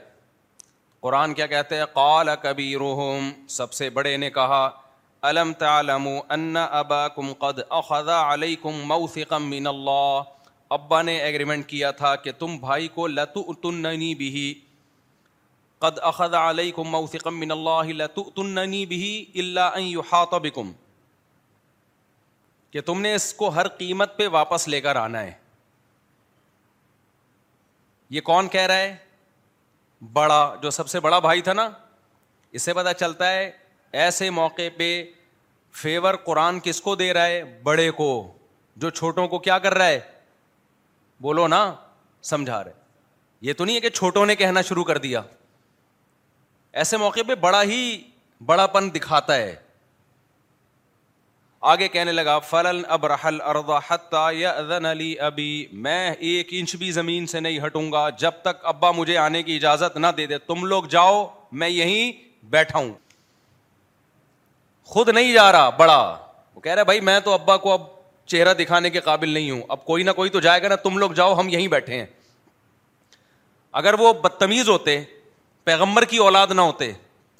قرآن 1.00 1.34
کیا 1.34 1.46
کہتے 1.46 1.76
ہیں؟ 1.76 1.84
قال 1.84 2.28
کبھی 2.42 2.76
سب 3.48 3.72
سے 3.72 3.90
بڑے 3.90 4.16
نے 4.16 4.30
کہا 4.30 4.79
الم 5.22 5.52
تعلم 5.52 6.06
ان 6.28 6.56
اباکم 6.56 7.32
قد 7.32 7.58
اخذ 7.68 8.08
علیکم 8.08 8.78
موثقا 8.86 9.38
من 9.38 9.66
اللہ 9.66 10.22
ابا 10.70 11.00
نے 11.02 11.16
ایگریمنٹ 11.16 11.68
کیا 11.68 11.90
تھا 11.90 12.14
کہ 12.16 12.32
تم 12.32 12.56
بھائی 12.58 12.88
کو 12.88 13.06
لتؤتننی 13.06 14.14
به. 14.14 14.44
قد 15.82 15.98
اخذ 16.02 16.34
علیکم 16.34 16.88
موثقا 16.88 17.30
من 17.30 17.50
اللہ 17.50 17.92
لتؤتننی 17.98 18.86
به 18.86 19.12
الا 19.34 19.68
ان 19.68 19.82
يحاط 19.82 20.34
بكم. 20.34 20.72
کہ 22.70 22.80
تم 22.80 23.00
نے 23.00 23.14
اس 23.14 23.32
کو 23.34 23.48
ہر 23.48 23.68
قیمت 23.68 24.16
پہ 24.16 24.28
واپس 24.28 24.68
لے 24.68 24.80
کر 24.80 24.96
آنا 24.96 25.22
ہے. 25.22 25.32
یہ 28.10 28.20
کون 28.20 28.48
کہہ 28.48 28.60
رہا 28.60 28.76
ہے؟ 28.76 28.96
بڑا، 30.02 30.54
جو 30.62 30.70
سب 30.70 30.88
سے 30.88 31.00
بڑا 31.00 31.18
بھائی 31.18 31.42
تھا 31.42 31.52
نا، 31.52 31.70
اس 32.50 32.62
سے 32.62 32.74
پتا 32.74 32.94
چلتا 32.94 33.32
ہے 33.32 33.50
ایسے 33.92 34.30
موقع 34.30 34.62
پہ 34.76 35.04
فیور 35.72 36.14
قرآن 36.14 36.60
کس 36.60 36.80
کو 36.80 36.96
دے 36.96 37.12
رہا 37.12 37.26
ہے؟ 37.26 37.60
بڑے 37.62 37.90
کو۔ 37.90 38.32
جو 38.76 38.90
چھوٹوں 38.90 39.28
کو 39.28 39.38
کیا 39.38 39.58
کر 39.58 39.74
رہا 39.74 39.86
ہے؟ 39.86 40.00
بولو 41.20 41.48
نا، 41.48 41.74
سمجھا 42.22 42.64
رہے 42.64 42.72
یہ 43.40 43.52
تو 43.52 43.64
نہیں 43.64 43.76
ہے 43.76 43.80
کہ 43.80 43.88
چھوٹوں 43.88 44.26
نے 44.26 44.36
کہنا 44.36 44.62
شروع 44.62 44.84
کر 44.84 44.98
دیا۔ 44.98 45.22
ایسے 46.72 46.96
موقع 46.96 47.20
پہ 47.28 47.34
بڑا 47.34 47.62
ہی 47.62 48.02
بڑا 48.46 48.66
پن 48.66 48.94
دکھاتا 48.94 49.34
ہے۔ 49.34 49.56
آگے 51.60 51.88
کہنے 51.88 52.12
لگا، 52.12 52.38
فلن 52.38 52.82
اب 52.88 53.06
رحل 53.06 53.40
علی 54.86 55.18
ابھی 55.18 55.66
میں 55.72 56.10
ایک 56.10 56.48
انچ 56.50 56.76
بھی 56.76 56.92
زمین 56.92 57.26
سے 57.26 57.40
نہیں 57.40 57.66
ہٹوں 57.66 57.92
گا۔ 57.92 58.10
جب 58.10 58.32
تک 58.42 58.64
ابا 58.64 58.90
مجھے 58.90 59.16
آنے 59.16 59.42
کی 59.42 59.56
اجازت 59.56 59.96
نہ 59.96 60.06
دے 60.16 60.26
دے، 60.26 60.38
تم 60.38 60.64
لوگ 60.64 60.84
جاؤ، 60.84 61.26
میں 61.52 61.68
یہیں 61.68 62.12
بیٹھا 62.42 62.78
ہوں۔ 62.78 62.94
خود 64.90 65.08
نہیں 65.08 65.32
جا 65.32 65.52
رہا، 65.52 65.70
بڑا۔ 65.70 66.18
وہ 66.54 66.60
کہہ 66.60 66.72
رہا 66.72 66.82
بھائی، 66.82 67.00
میں 67.00 67.20
تو 67.20 67.32
ابا 67.32 67.56
کو 67.56 67.72
اب 67.72 67.82
چہرہ 68.26 68.54
دکھانے 68.54 68.90
کے 68.90 69.00
قابل 69.00 69.28
نہیں 69.28 69.50
ہوں۔ 69.50 69.62
اب 69.68 69.84
کوئی 69.84 70.02
نہ 70.02 70.10
کوئی 70.10 70.30
تو 70.30 70.40
جائے 70.40 70.62
گا 70.62 70.68
نا، 70.68 70.76
تم 70.76 70.98
لوگ 70.98 71.12
جاؤ، 71.12 71.40
ہم 71.40 71.48
یہیں 71.48 71.68
بیٹھے 71.68 71.98
ہیں۔ 71.98 72.06
اگر 73.72 73.94
وہ 73.94 74.12
بدتمیز 74.12 74.68
ہوتے، 74.68 75.00
پیغمبر 75.64 76.04
کی 76.04 76.16
اولاد 76.16 76.46
نہ 76.46 76.60
ہوتے، 76.60 76.92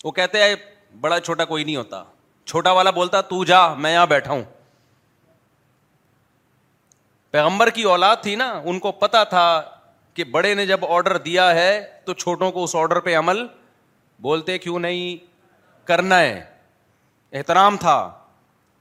وہ 0.05 0.11
کہتے 0.11 0.43
ہیں 0.43 0.55
بڑا 1.01 1.21
چھوٹا 1.21 1.45
کوئی 1.45 1.65
نہیں 1.65 1.77
ہوتا۔ 1.77 2.05
چھوٹا 2.47 2.73
والا 2.73 2.91
بولتا، 2.91 3.21
تو 3.21 3.45
جا، 3.45 3.75
میں 3.75 3.93
یہاں 3.93 4.07
بیٹھا 4.07 4.33
ہوں۔ 4.33 4.43
پیغمبر 7.31 7.71
کی 7.71 7.83
اولاد 7.83 8.17
تھی 8.23 8.35
نا، 8.35 8.63
ان 8.65 8.79
کو 8.79 8.93
پتا 8.93 9.25
تھا 9.25 9.63
کہ 10.15 10.25
بڑے 10.25 10.55
نے 10.55 10.67
جب 10.67 10.81
آرڈر 10.89 11.17
دیا 11.17 11.55
ہے، 11.55 11.87
تو 12.05 12.15
چھوٹوں 12.15 12.53
کو 12.53 12.65
اس 12.65 12.77
آرڈر 12.77 13.01
پہ 13.01 13.17
عمل 13.17 13.47
بولتے، 14.19 14.59
کیوں 14.59 14.79
نہیں؟ 14.79 15.17
کرنا 15.87 16.21
ہے۔ 16.21 16.60
احترام 17.33 17.77
تھا۔ 17.77 18.11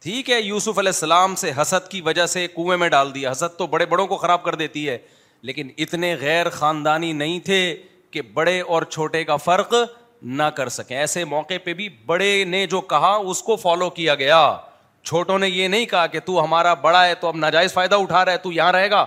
ٹھیک 0.03 0.29
ہے، 0.29 0.41
یوسف 0.41 0.79
علیہ 0.79 0.89
السلام 0.89 1.35
سے 1.35 1.51
حسد 1.61 1.91
کی 1.91 2.01
وجہ 2.01 2.25
سے 2.25 2.47
کنویں 2.47 2.77
میں 2.77 2.89
ڈال 2.89 3.15
دیا۔ 3.15 3.31
حسد 3.31 3.57
تو 3.57 3.67
بڑے 3.67 3.85
بڑوں 3.85 4.07
کو 4.07 4.17
خراب 4.17 4.43
کر 4.43 4.55
دیتی 4.55 4.89
ہے، 4.89 4.97
لیکن 5.41 5.67
اتنے 5.77 6.15
غیر 6.21 6.49
خاندانی 6.49 7.11
نہیں 7.11 7.39
تھے 7.39 7.83
کہ 8.11 8.21
بڑے 8.21 8.61
اور 8.61 8.83
چھوٹے 8.83 9.23
کا 9.23 9.35
فرق 9.35 9.73
نہ 10.21 10.43
کر 10.43 10.69
سکیں۔ 10.69 10.97
ایسے 10.97 11.25
موقع 11.25 11.53
پہ 11.63 11.73
بھی 11.73 11.89
بڑے 11.89 12.43
نے 12.43 12.67
جو 12.67 12.81
کہا، 12.81 13.15
اس 13.15 13.43
کو 13.43 13.55
فالو 13.55 13.89
کیا 13.89 14.15
گیا۔ 14.15 14.57
چھوٹوں 15.03 15.39
نے 15.39 15.49
یہ 15.49 15.67
نہیں 15.67 15.85
کہا 15.85 16.07
کہ 16.07 16.19
تو 16.19 16.43
ہمارا 16.43 16.73
بڑا 16.73 17.05
ہے، 17.05 17.15
تو 17.15 17.27
اب 17.27 17.35
ناجائز 17.35 17.73
فائدہ 17.73 17.95
اٹھا 17.95 18.25
رہا 18.25 18.31
ہے، 18.31 18.37
تو 18.37 18.51
یہاں 18.51 18.71
رہے 18.71 18.89
گا۔ 18.89 19.05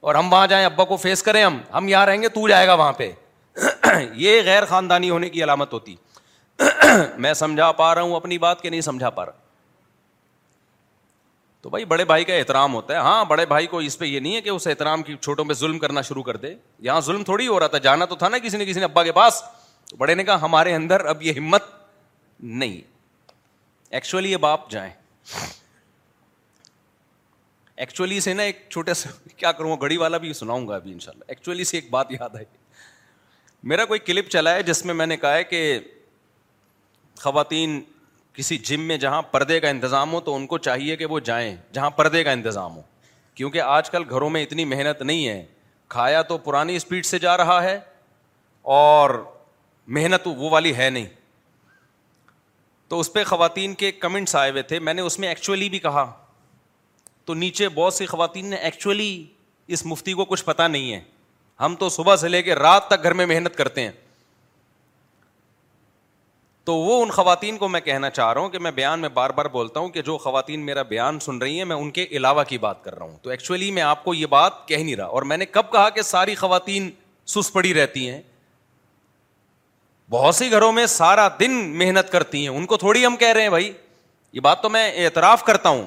اور 0.00 0.14
ہم 0.14 0.32
وہاں 0.32 0.46
جائیں، 0.46 0.66
ابا 0.66 0.84
کو 0.84 0.96
فیس 0.96 1.22
کریں 1.22 1.44
ہم 1.44 1.58
ہم 1.74 1.88
یہاں 1.88 2.06
رہیں 2.06 2.22
گے، 2.22 2.28
تو 2.28 2.48
جائے 2.48 2.66
گا 2.66 2.74
وہاں 2.74 2.92
پہ۔ 2.92 3.12
یہ 4.12 4.42
غیر 4.44 4.64
خاندانی 4.64 5.10
ہونے 5.10 5.30
کی 5.30 5.44
علامت 5.44 5.72
ہوتی۔ 5.72 5.96
میں 7.18 7.34
سمجھا 7.34 7.72
پا 7.72 7.94
رہا 7.94 8.02
ہوں، 8.02 8.16
اپنی 8.16 8.38
بات 8.38 8.62
کہ 8.62 8.70
نہیں 8.70 8.80
سمجھا 8.80 9.10
پا 9.10 9.26
رہا۔ 9.26 9.32
تو 11.60 11.70
بھائی، 11.70 11.84
بڑے 11.84 12.04
بھائی 12.04 12.24
کا 12.24 12.34
احترام 12.34 12.74
ہوتا 12.74 12.94
ہے۔ 12.94 12.98
ہاں 12.98 13.24
بڑے 13.24 13.46
بھائی 13.46 13.66
کو 13.66 13.78
اس 13.78 13.98
پہ 13.98 14.04
یہ 14.04 14.20
نہیں 14.20 14.36
ہے 14.36 14.40
کہ 14.40 14.48
اس 14.48 14.66
احترام 14.66 15.02
کی 15.02 15.16
چھوٹوں 15.16 15.44
پہ 15.44 15.52
ظلم 15.52 15.78
کرنا 15.78 16.00
شروع 16.00 16.22
کر 16.22 16.36
دے۔ 16.36 16.54
یہاں 16.78 17.00
ظلم 17.00 17.24
تھوڑی 17.24 17.48
ہو 17.48 17.60
رہا 17.60 17.66
تھا، 17.66 17.78
جانا 17.78 18.04
تو 18.04 18.16
تھا 18.16 18.28
نا 18.28 18.38
کسی 18.38 18.56
نے 18.56 18.66
کسی 18.66 18.78
نے 18.78 18.84
ابا 18.84 19.04
کے 19.04 19.12
پاس۔ 19.12 19.42
بڑے 19.98 20.14
نے 20.14 20.24
کہا، 20.24 20.40
ہمارے 20.40 20.74
اندر 20.74 21.04
اب 21.04 21.22
یہ 21.22 21.32
ہمت 21.32 21.62
نہیں۔ 22.40 22.80
ایکچولی 23.90 24.32
یہ 24.32 24.36
باپ 24.36 24.70
جائیں۔ 24.70 24.92
ایکچولی 27.76 28.20
سے 28.20 28.34
نا 28.34 28.42
ایک 28.42 28.62
چھوٹے 28.70 28.94
سے، 28.94 29.08
کیا 29.36 29.52
کروں، 29.52 29.76
گھڑی 29.80 29.96
والا 29.96 30.16
بھی 30.16 30.32
سناؤں 30.32 30.68
گا 30.68 30.74
ابھی 30.74 30.92
ان 30.92 30.98
شاء 30.98 31.12
اللہ 31.12 31.24
ایکچولی 31.28 31.64
سے 31.64 31.76
ایک 31.76 31.90
بات 31.90 32.06
یاد 32.10 32.36
آئی۔ 32.36 32.44
میرا 33.62 33.84
کوئی 33.84 34.00
کلپ 34.00 34.28
چلا 34.28 34.54
ہے 34.54 34.62
جس 34.62 34.84
میں 34.84 34.94
میں 34.94 35.06
نے 35.06 35.16
کہا 35.16 35.34
ہے 35.34 35.44
کہ 35.44 35.80
خواتین 37.22 37.82
کسی 38.32 38.58
جم 38.58 38.80
میں 38.80 38.96
جہاں 38.96 39.22
پردے 39.22 39.60
کا 39.60 39.68
انتظام 39.68 40.12
ہو 40.12 40.20
تو 40.20 40.34
ان 40.34 40.46
کو 40.46 40.58
چاہیے 40.58 40.96
کہ 40.96 41.06
وہ 41.06 41.20
جائیں 41.20 41.56
جہاں 41.72 41.90
پردے 41.90 42.24
کا 42.24 42.30
انتظام 42.30 42.76
ہو۔ 42.76 42.82
کیونکہ 43.34 43.60
آج 43.60 43.90
کل 43.90 44.02
گھروں 44.10 44.30
میں 44.30 44.42
اتنی 44.42 44.64
محنت 44.64 45.02
نہیں 45.02 45.28
ہے۔ 45.28 45.46
کھایا 45.88 46.22
تو 46.22 46.38
پرانی 46.38 46.76
اسپیڈ 46.76 47.06
سے 47.06 47.18
جا 47.18 47.36
رہا 47.36 47.62
ہے 47.62 47.80
اور 48.62 49.30
محنت 49.86 50.26
وہ 50.26 50.50
والی 50.50 50.76
ہے 50.76 50.90
نہیں۔ 50.90 51.06
تو 52.88 53.00
اس 53.00 53.12
پہ 53.12 53.24
خواتین 53.24 53.74
کے 53.74 53.92
کمنٹس 53.92 54.36
آئے 54.36 54.50
ہوئے 54.50 54.62
تھے۔ 54.62 54.78
میں 54.78 54.94
نے 54.94 55.02
اس 55.02 55.18
میں 55.18 55.28
ایکچولی 55.28 55.68
بھی 55.68 55.78
کہا۔ 55.78 56.12
تو 57.24 57.34
نیچے 57.34 57.68
بہت 57.68 57.94
سی 57.94 58.06
خواتین 58.06 58.46
نے 58.46 58.56
ایکچولی 58.56 59.26
اس 59.66 59.86
مفتی 59.86 60.12
کو 60.12 60.24
کچھ 60.24 60.44
پتا 60.44 60.68
نہیں 60.68 60.92
ہے۔ 60.92 61.00
ہم 61.60 61.74
تو 61.78 61.88
صبح 61.88 62.16
سے 62.16 62.28
لے 62.28 62.42
کے 62.42 62.54
رات 62.54 62.88
تک 62.88 63.02
گھر 63.02 63.12
میں 63.12 63.26
محنت 63.26 63.56
کرتے 63.56 63.80
ہیں۔ 63.80 63.90
تو 66.64 66.74
وہ 66.74 67.02
ان 67.02 67.10
خواتین 67.10 67.56
کو 67.56 67.68
میں 67.68 67.80
کہنا 67.80 68.10
چاہ 68.10 68.32
رہا 68.32 68.40
ہوں 68.40 68.48
کہ 68.48 68.58
میں 68.58 68.70
بیان 68.70 69.00
میں 69.00 69.08
بار 69.08 69.30
بار 69.30 69.44
بولتا 69.44 69.80
ہوں 69.80 69.88
کہ 69.88 70.02
جو 70.02 70.18
خواتین 70.18 70.60
میرا 70.60 70.82
بیان 70.82 71.20
سن 71.20 71.38
رہی 71.38 71.58
ہیں، 71.58 71.64
میں 71.64 71.76
ان 71.76 71.90
کے 71.90 72.06
علاوہ 72.10 72.42
کی 72.42 72.58
بات 72.58 72.84
کر 72.84 72.98
رہا 72.98 73.06
ہوں۔ 73.06 73.16
تو 73.22 73.30
ایکچولی 73.30 73.70
میں 73.70 73.82
آپ 73.82 74.04
کو 74.04 74.14
یہ 74.14 74.26
بات 74.26 74.68
کہہ 74.68 74.76
نہیں 74.76 74.96
رہا۔ 74.96 75.04
اور 75.04 75.22
میں 75.22 75.36
نے 75.36 75.46
کب 75.46 75.62
کہا 75.72 75.90
کہ 75.90 76.02
ساری 76.02 76.34
خواتین 76.34 76.90
سس 77.26 77.52
پڑی 77.52 77.74
رہتی 77.74 78.10
ہیں۔ 78.10 78.22
بہت 80.10 80.34
سی 80.34 80.50
گھروں 80.50 80.72
میں 80.72 80.86
سارا 80.86 81.28
دن 81.40 81.78
محنت 81.78 82.12
کرتی 82.12 82.40
ہیں۔ 82.40 82.48
ان 82.48 82.66
کو 82.66 82.76
تھوڑی 82.76 83.06
ہم 83.06 83.16
کہہ 83.16 83.28
رہے 83.28 83.42
ہیں 83.42 83.48
بھائی۔ 83.48 83.72
یہ 84.32 84.40
بات 84.40 84.62
تو 84.62 84.68
میں 84.68 85.04
اعتراف 85.04 85.44
کرتا 85.44 85.68
ہوں۔ 85.68 85.86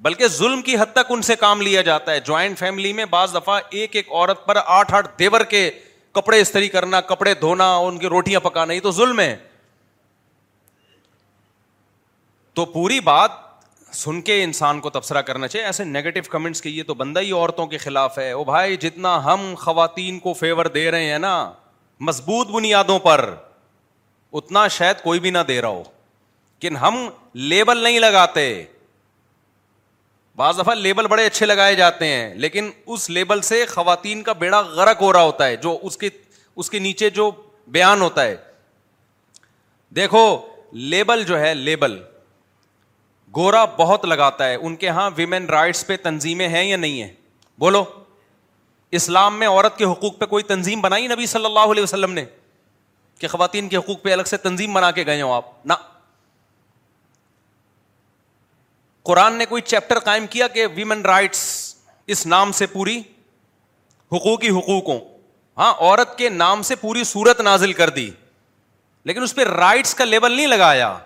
بلکہ 0.00 0.28
ظلم 0.28 0.62
کی 0.62 0.76
حد 0.76 0.92
تک 0.92 1.06
ان 1.08 1.22
سے 1.22 1.36
کام 1.36 1.60
لیا 1.60 1.82
جاتا 1.82 2.12
ہے۔ 2.12 2.20
جوائنٹ 2.20 2.58
فیملی 2.58 2.92
میں 2.92 3.04
بعض 3.04 3.34
دفعہ 3.34 3.60
ایک 3.70 3.96
ایک 3.96 4.12
عورت 4.12 4.46
پر 4.46 4.58
آٹھ 4.66 4.94
آٹھ 4.94 5.18
دیور 5.18 5.40
کے 5.40 5.70
کپڑے 6.12 6.40
استری 6.40 6.68
کرنا، 6.68 7.00
کپڑے 7.00 7.34
دھونا، 7.34 7.76
ان 7.76 7.98
کی 7.98 8.06
روٹیاں 8.06 8.40
پکانا، 8.40 8.72
یہ 8.72 8.80
تو 8.80 8.90
ظلم 8.90 9.20
ہے۔ 9.20 9.36
تو 12.58 12.64
پوری 12.64 13.00
بات 13.00 13.30
سن 13.92 14.22
کے 14.22 14.44
انسان 14.44 14.80
کو 14.80 14.90
تبصرہ 14.90 15.22
کرنا 15.22 15.48
چاہیے۔ 15.48 15.66
ایسے 15.66 15.84
نیگیٹو 15.84 16.20
کمنٹس 16.30 16.62
کے 16.62 16.70
یہ 16.70 16.82
تو 16.82 16.94
بندہ 16.94 17.20
ہی 17.20 17.32
عورتوں 17.32 17.66
کے 17.66 17.78
خلاف 17.78 18.18
ہے۔ 18.18 18.32
او 18.32 18.44
بھائی، 18.44 18.76
جتنا 18.76 19.24
ہم 19.24 19.54
خواتین 19.58 20.18
کو 20.18 20.32
فیور 20.32 20.66
دے 20.66 20.90
رہے 20.90 21.04
ہیں 21.04 21.18
نا، 21.18 21.52
مضبوط 22.00 22.48
بنیادوں 22.48 22.98
پر، 22.98 23.34
اتنا 24.32 24.68
شاید 24.68 24.96
کوئی 25.02 25.20
بھی 25.20 25.30
نہ 25.30 25.38
دے 25.48 25.60
رہا 25.60 25.68
ہو۔ 25.68 25.82
کہ 26.58 26.68
ہم 26.68 27.08
لیبل 27.34 27.76
نہیں 27.76 27.98
لگاتے۔ 27.98 28.64
بعض 30.36 30.58
دفعہ 30.58 30.74
لیبل 30.74 31.06
بڑے 31.06 31.26
اچھے 31.26 31.46
لگائے 31.46 31.74
جاتے 31.74 32.06
ہیں، 32.06 32.34
لیکن 32.34 32.70
اس 32.86 33.10
لیبل 33.10 33.40
سے 33.40 33.66
خواتین 33.66 34.22
کا 34.22 34.32
بیڑا 34.32 34.60
غرق 34.60 35.02
ہو 35.02 35.12
رہا 35.12 35.22
ہوتا 35.22 35.46
ہے، 35.46 35.56
جو 35.56 35.78
اس 35.82 35.96
کے 35.96 36.08
اس 36.56 36.70
کے 36.70 36.78
نیچے 36.78 37.10
جو 37.10 37.30
بیان 37.68 38.00
ہوتا 38.00 38.22
ہے۔ 38.22 38.36
دیکھو 39.90 40.46
لیبل 40.72 41.24
جو 41.24 41.40
ہے 41.40 41.54
لیبل 41.54 41.98
گورا 43.36 43.64
بہت 43.64 44.04
لگاتا 44.04 44.48
ہے۔ 44.48 44.54
ان 44.54 44.76
کے 44.76 44.88
ہاں 44.88 45.10
ویمن 45.16 45.46
رائٹس 45.46 45.86
پہ 45.86 45.96
تنظیمیں 45.96 46.48
ہیں 46.48 46.64
یا 46.64 46.76
نہیں 46.76 47.02
ہے 47.02 47.14
بولو۔ 47.58 47.84
اسلام 48.90 49.38
میں 49.38 49.48
عورت 49.48 49.78
کے 49.78 49.84
حقوق 49.84 50.18
پہ 50.18 50.26
کوئی 50.26 50.44
تنظیم 50.44 50.80
بنائی 50.80 51.06
نبی 51.06 51.26
صلی 51.26 51.44
اللہ 51.44 51.58
علیہ 51.58 51.82
وسلم 51.82 52.12
نے؟ 52.12 52.24
کہ 53.18 53.28
خواتین 53.28 53.68
کے 53.68 53.76
حقوق 53.76 54.02
پہ 54.02 54.12
الگ 54.12 54.22
سے 54.22 54.36
تنظیم 54.36 54.72
بنا 54.72 54.90
کے 54.90 55.06
گئے 55.06 55.22
ہو 55.22 55.32
آپ؟ 55.32 55.66
نہ۔ 55.66 55.72
قرآن 59.02 59.34
نے 59.34 59.46
کوئی 59.46 59.62
چیپٹر 59.62 59.98
قائم 59.98 60.26
کیا 60.26 60.48
کہ 60.48 60.66
ویمن 60.74 61.02
رائٹس 61.02 61.74
اس 62.06 62.26
نام 62.26 62.52
سے 62.52 62.66
پوری 62.66 63.02
حقوقی 64.12 64.50
حقوق 64.50 64.88
ہوں 64.88 65.00
ہاں 65.56 65.74
عورت 65.74 66.18
کے 66.18 66.28
نام 66.28 66.62
سے 66.62 66.76
پوری 66.76 67.04
صورت 67.04 67.40
نازل 67.40 67.72
کر 67.72 67.90
دی، 67.90 68.10
لیکن 69.04 69.22
اس 69.22 69.34
پہ 69.34 69.44
رائٹس 69.44 69.94
کا 69.94 70.04
لیبل 70.04 70.32
نہیں 70.32 70.46
لگایا۔ 70.46 70.98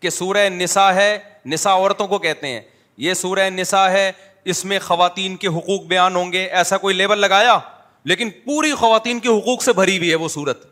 کہ 0.00 0.10
سورہ 0.10 0.48
نسا 0.48 0.94
ہے 0.94 1.18
نسا 1.46 1.72
عورتوں 1.72 2.08
کو 2.08 2.18
کہتے 2.18 2.46
ہیں۔ 2.46 2.60
یہ 2.96 3.14
سورہ 3.14 3.50
نسا 3.50 3.90
ہے، 3.90 4.12
اس 4.44 4.64
میں 4.64 4.78
خواتین 4.78 5.36
کے 5.36 5.48
حقوق 5.48 5.82
بیان 5.82 6.16
ہوں 6.16 6.32
گے۔ 6.32 6.44
ایسا 6.46 6.76
کوئی 6.76 6.94
لیبل 6.94 7.18
لگایا؟ 7.18 7.58
لیکن 8.04 8.30
پوری 8.30 8.74
خواتین 8.74 9.20
کے 9.20 9.28
حقوق 9.28 9.62
سے 9.62 9.72
بھری 9.72 9.98
ہوئی 9.98 10.10
ہے 10.10 10.14
وہ 10.14 10.28
سورت 10.28 10.66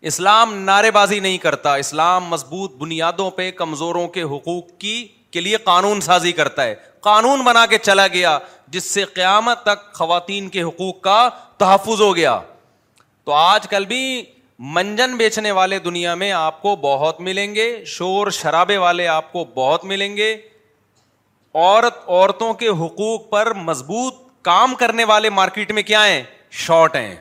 اسلام 0.00 0.54
نعرے 0.54 0.90
بازی 0.90 1.20
نہیں 1.20 1.38
کرتا۔ 1.38 1.74
اسلام 1.74 2.24
مضبوط 2.24 2.72
بنیادوں 2.72 3.30
پہ 3.30 3.50
کمزوروں 3.50 4.08
کے 4.08 4.22
حقوق 4.22 4.64
کی، 4.78 5.08
کے 5.30 5.40
لیے 5.40 5.56
قانون 5.56 6.00
سازی 6.00 6.32
کرتا 6.32 6.64
ہے۔ 6.64 6.74
قانون 7.00 7.40
بنا 7.42 7.66
کے 7.66 7.78
چلا 7.78 8.06
گیا، 8.06 8.38
جس 8.68 8.84
سے 8.84 9.04
قیامت 9.04 9.62
تک 9.62 9.92
خواتین 9.92 10.48
کے 10.48 10.62
حقوق 10.62 11.00
کا 11.00 11.28
تحفظ 11.56 12.00
ہو 12.00 12.16
گیا۔ 12.16 12.40
تو 13.24 13.32
آج 13.32 13.68
کل 13.68 13.84
بھی 13.84 14.24
منجن 14.66 15.16
بیچنے 15.16 15.50
والے 15.50 15.78
دنیا 15.78 16.14
میں 16.14 16.32
آپ 16.32 16.62
کو 16.62 16.76
بہت 16.76 17.20
ملیں 17.20 17.54
گے، 17.54 17.84
شور 17.84 18.30
شرابے 18.30 18.76
والے 18.76 19.08
آپ 19.08 19.32
کو 19.32 19.44
بہت 19.44 19.84
ملیں 19.84 20.16
گے۔ 20.16 20.36
عورت، 21.54 21.98
عورتوں 22.06 22.54
کے 22.54 22.68
حقوق 22.68 23.30
پر 23.30 23.54
مضبوط 23.54 24.14
کام 24.42 24.74
کرنے 24.74 25.04
والے 25.04 25.30
مارکیٹ 25.30 25.72
میں 25.72 25.82
کیا 25.82 26.06
ہیں؟ 26.06 26.22
شارٹ 26.50 26.96
ہیں۔ 26.96 27.14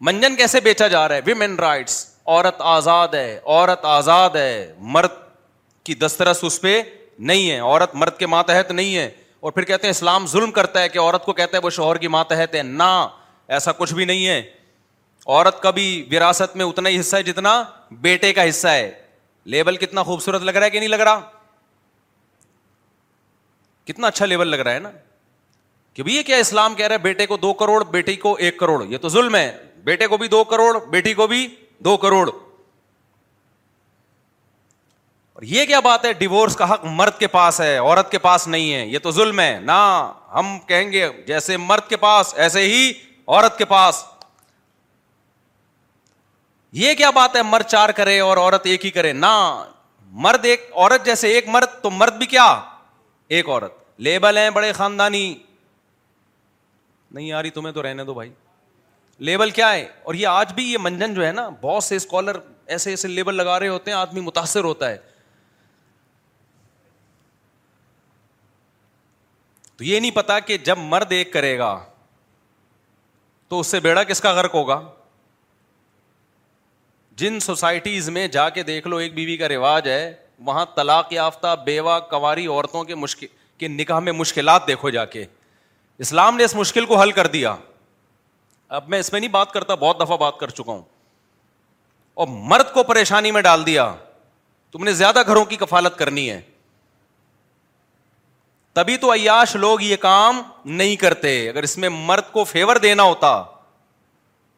منجن 0.00 0.36
کیسے 0.36 0.60
بیچا 0.60 0.88
جا 0.88 1.08
رہا 1.08 1.14
ہے؟ 1.14 1.20
ویمن 1.26 1.56
رائٹس 1.56 2.14
عورت 2.26 2.56
آزاد 2.58 3.08
ہے، 3.08 3.40
عورت 3.44 3.84
آزاد 3.84 4.30
ہے۔ 4.30 4.74
مرد 4.78 5.10
کی 5.84 5.94
دسترس 5.94 6.38
اس 6.42 6.60
پہ 6.60 6.82
نہیں 7.18 7.50
ہے۔ 7.50 7.58
عورت 7.58 7.94
مرد 7.94 8.16
کے 8.18 8.26
ماتحت 8.26 8.70
نہیں 8.70 8.96
ہے۔ 8.96 9.10
اور 9.40 9.52
پھر 9.52 9.62
کہتے 9.62 9.86
ہیں 9.86 9.90
اسلام 9.90 10.26
ظلم 10.26 10.50
کرتا 10.50 10.82
ہے 10.82 10.88
کہ 10.88 10.98
عورت 10.98 11.24
کو 11.24 11.32
کہتا 11.32 11.56
ہے 11.56 11.62
وہ 11.62 11.70
شوہر 11.70 11.96
کی 11.96 12.08
ماتحت 12.08 12.54
ہے۔ 12.54 12.62
نہ 12.62 13.08
ایسا 13.48 13.72
کچھ 13.72 13.94
بھی 13.94 14.04
نہیں 14.04 14.26
ہے۔ 14.26 14.42
عورت 15.26 15.62
کا 15.62 15.70
بھی 15.70 16.08
وراثت 16.12 16.56
میں 16.56 16.64
اتنا 16.64 16.88
ہی 16.88 17.00
حصہ 17.00 17.16
ہے 17.16 17.22
جتنا 17.22 17.64
بیٹے 17.90 18.32
کا 18.32 18.48
حصہ 18.48 18.68
ہے۔ 18.68 19.06
لیبل 19.44 19.76
کتنا 19.76 20.02
خوبصورت 20.02 20.42
لگ 20.42 20.50
رہا 20.50 20.64
ہے 20.64 20.70
کہ 20.70 20.78
نہیں 20.78 20.88
لگ 20.88 20.96
رہا؟ 20.96 21.30
کتنا 23.84 24.06
اچھا 24.06 24.26
لیبل 24.26 24.48
لگ 24.48 24.56
رہا 24.56 24.74
ہے 24.74 24.78
نا۔ 24.78 24.90
کہ 25.94 26.02
یہ 26.06 26.22
کیا 26.22 26.36
اسلام 26.36 26.74
کہہ 26.74 26.86
رہا 26.86 26.92
ہے؟ 26.92 26.98
بیٹے 26.98 27.26
کو 27.26 27.36
دو 27.36 27.52
کروڑ، 27.52 27.84
بیٹی 27.84 28.16
کو 28.16 28.34
ایک 28.34 28.58
کروڑ۔ 28.58 28.86
یہ 28.88 28.98
تو 28.98 29.08
ظلم 29.08 29.34
ہے۔ 29.36 29.58
بیٹے 29.84 30.06
کو 30.06 30.16
بھی 30.16 30.28
دو 30.28 30.44
کروڑ، 30.44 30.84
بیٹی 30.84 31.14
کو 31.14 31.26
بھی 31.26 31.54
دو 31.78 31.96
کروڑ۔ 31.96 32.30
اور 35.32 35.42
یہ 35.42 35.64
کیا 35.64 35.80
بات 35.80 36.04
ہے؟ 36.04 36.12
ڈیوورس 36.12 36.56
کا 36.56 36.72
حق 36.72 36.84
مرد 36.84 37.18
کے 37.18 37.26
پاس 37.26 37.60
ہے، 37.60 37.78
عورت 37.78 38.10
کے 38.10 38.18
پاس 38.18 38.48
نہیں 38.48 38.74
ہے۔ 38.74 38.86
یہ 38.86 38.98
تو 38.98 39.10
ظلم 39.10 39.40
ہے۔ 39.40 39.58
نہ 39.62 40.12
ہم 40.34 40.58
کہیں 40.66 40.92
گے 40.92 41.08
جیسے 41.26 41.56
مرد 41.56 41.88
کے 41.88 41.96
پاس، 41.96 42.34
ایسے 42.34 42.60
ہی 42.60 42.92
عورت 43.28 43.58
کے 43.58 43.64
پاس۔ 43.64 44.04
یہ 46.72 46.94
کیا 46.94 47.10
بات 47.10 47.36
ہے؟ 47.36 47.42
مرد 47.42 47.64
چار 47.64 47.88
کرے 47.88 48.20
اور 48.20 48.36
عورت 48.36 48.60
ایک 48.64 48.84
ہی 48.84 48.90
کرے۔ 48.90 49.12
نہ، 49.12 49.68
مرد 50.02 50.44
ایک، 50.44 50.70
عورت 50.74 51.04
جیسے 51.04 51.28
ایک 51.28 51.48
مرد، 51.48 51.82
تو 51.82 51.90
مرد 51.90 52.12
بھی 52.12 52.26
کیا؟ 52.26 52.64
ایک 53.28 53.48
عورت۔ 53.48 53.72
لیبل 53.96 54.38
ہیں 54.38 54.50
بڑے 54.50 54.72
خاندانی۔ 54.72 55.38
نہیں 57.10 57.32
آ 57.32 57.42
رہی، 57.42 57.50
تمہیں 57.50 57.74
تو 57.74 57.82
رہنے 57.82 58.04
دو 58.04 58.14
بھائی۔ 58.14 58.32
لیبل 59.18 59.50
کیا 59.50 59.72
ہے؟ 59.72 59.88
اور 60.02 60.14
یہ 60.14 60.26
آج 60.26 60.52
بھی 60.52 60.72
یہ 60.72 60.78
منجن 60.78 61.14
جو 61.14 61.26
ہے 61.26 61.32
نا، 61.32 61.48
بہت 61.48 61.84
سے 61.84 61.96
اسکالر 61.96 62.36
ایسے 62.66 62.90
ایسے 62.90 63.08
لیبل 63.08 63.34
لگا 63.34 63.60
رہے 63.60 63.68
ہوتے 63.68 63.90
ہیں، 63.90 63.98
آدمی 63.98 64.20
متاثر 64.20 64.64
ہوتا 64.64 64.90
ہے۔ 64.90 64.98
تو 69.76 69.84
یہ 69.84 70.00
نہیں 70.00 70.10
پتا 70.10 70.40
کہ 70.40 70.58
جب 70.58 70.78
مرد 70.78 71.12
ایک 71.12 71.32
کرے 71.32 71.58
گا 71.58 71.86
تو 73.48 73.60
اس 73.60 73.66
سے 73.66 73.80
بیڑا 73.80 74.04
کس 74.04 74.20
کا 74.20 74.32
غرق 74.32 74.54
ہوگا؟ 74.54 74.80
جن 77.12 77.40
سوسائٹیز 77.40 78.08
میں 78.10 78.28
جا 78.28 78.48
کے 78.48 78.62
دیکھ 78.62 78.88
لو، 78.88 78.96
ایک 78.96 79.14
بیوی 79.14 79.36
کا 79.36 79.48
رواج 79.48 79.88
ہے، 79.88 80.14
وہاں 80.38 80.66
طلاق 80.76 81.12
یافتہ، 81.12 81.56
بیوہ، 81.64 81.98
کواری 81.98 82.46
عورتوں 82.46 82.84
کے 82.84 82.94
مشکل، 82.94 83.26
کے 83.58 83.68
نکاح 83.68 83.98
میں 83.98 84.12
مشکلات 84.12 84.66
دیکھو 84.66 84.90
جا 84.90 85.04
کے۔ 85.04 85.24
اسلام 85.98 86.36
نے 86.36 86.44
اس 86.44 86.54
مشکل 86.54 86.86
کو 86.86 87.00
حل 87.00 87.12
کر 87.12 87.26
دیا۔ 87.26 87.56
اب 88.68 88.88
میں 88.88 88.98
اس 88.98 89.12
میں 89.12 89.20
نہیں 89.20 89.30
بات 89.30 89.52
کرتا، 89.52 89.74
بہت 89.74 90.00
دفعہ 90.00 90.16
بات 90.16 90.38
کر 90.38 90.50
چکا 90.50 90.72
ہوں۔ 90.72 90.82
اور 92.14 92.26
مرد 92.30 92.72
کو 92.74 92.82
پریشانی 92.82 93.30
میں 93.30 93.42
ڈال 93.42 93.66
دیا۔ 93.66 93.94
تم 94.72 94.84
نے 94.84 94.92
زیادہ 94.92 95.22
گھروں 95.26 95.44
کی 95.44 95.56
کفالت 95.56 95.96
کرنی 95.96 96.30
ہے۔ 96.30 96.40
تبھی 98.78 98.96
تو 98.96 99.12
عیاش 99.12 99.56
لوگ 99.56 99.80
یہ 99.80 99.96
کام 99.96 100.42
نہیں 100.64 100.96
کرتے۔ 100.96 101.48
اگر 101.48 101.62
اس 101.62 101.78
میں 101.78 101.88
مرد 101.88 102.32
کو 102.32 102.44
فیور 102.44 102.76
دینا 102.76 103.02
ہوتا، 103.02 103.42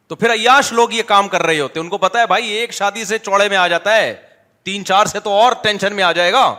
تو 0.07 0.15
پھر 0.15 0.33
عیاش 0.33 0.71
لوگ 0.71 0.91
یہ 0.91 1.03
کام 1.03 1.27
کر 1.27 1.41
رہے 1.41 1.59
ہوتے۔ 1.59 1.79
ان 1.79 1.89
کو 1.89 1.97
پتا 1.97 2.21
ہے، 2.21 2.27
بھائی، 2.27 2.47
ایک 2.47 2.73
شادی 2.73 3.05
سے 3.05 3.17
چوڑے 3.17 3.49
میں 3.49 3.57
آ 3.57 3.67
جاتا 3.67 3.97
ہے، 3.97 4.15
تین 4.63 4.85
چار 4.85 5.05
سے 5.05 5.19
تو 5.19 5.29
اور 5.29 5.51
ٹینشن 5.63 5.93
میں 5.93 6.03
آ 6.03 6.11
جائے 6.11 6.31
گا۔ 6.31 6.55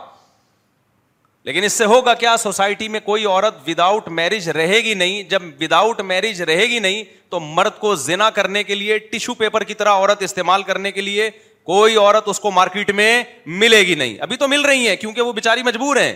لیکن 1.43 1.63
اس 1.63 1.73
سے 1.73 1.85
ہوگا 1.85 2.13
کیا؟ 2.13 2.37
سوسائٹی 2.37 2.87
میں 2.87 2.99
کوئی 2.99 3.25
عورت 3.25 3.69
وداؤٹ 3.69 4.07
میرج 4.07 4.49
رہے 4.49 4.77
گی 4.77 4.93
نہیں۔ 4.93 5.23
جب 5.23 5.43
وداؤٹ 5.59 6.01
میرج 6.01 6.41
رہے 6.41 6.65
گی 6.65 6.79
نہیں، 6.79 7.03
تو 7.29 7.39
مرد 7.39 7.79
کو 7.79 7.95
زنا 7.95 8.29
کرنے 8.29 8.63
کے 8.63 8.75
لیے 8.75 8.97
ٹیشو 8.97 9.33
پیپر 9.33 9.63
کی 9.63 9.73
طرح 9.73 9.89
عورت 9.89 10.23
استعمال 10.23 10.63
کرنے 10.63 10.91
کے 10.91 11.01
لیے 11.01 11.29
کوئی 11.63 11.95
عورت 11.95 12.23
اس 12.25 12.39
کو 12.39 12.51
مارکیٹ 12.51 12.91
میں 12.91 13.23
ملے 13.45 13.79
گی 13.79 13.95
نہیں۔ 13.95 14.17
ابھی 14.19 14.37
تو 14.37 14.47
مل 14.47 14.61
رہی 14.61 14.87
ہے 14.87 14.95
کیونکہ 14.95 15.21
وہ 15.21 15.33
بےچاری 15.33 15.63
مجبور 15.63 15.95
ہیں۔ 15.95 16.15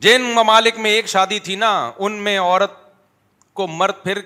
جن 0.00 0.22
ممالک 0.22 0.78
میں 0.78 0.90
ایک 0.90 1.06
شادی 1.06 1.38
تھی 1.38 1.56
نا، 1.56 1.92
ان 1.98 2.12
میں 2.12 2.38
عورت 2.38 2.72
کو 3.52 3.66
مرد 3.66 3.92
پھر 4.02 4.20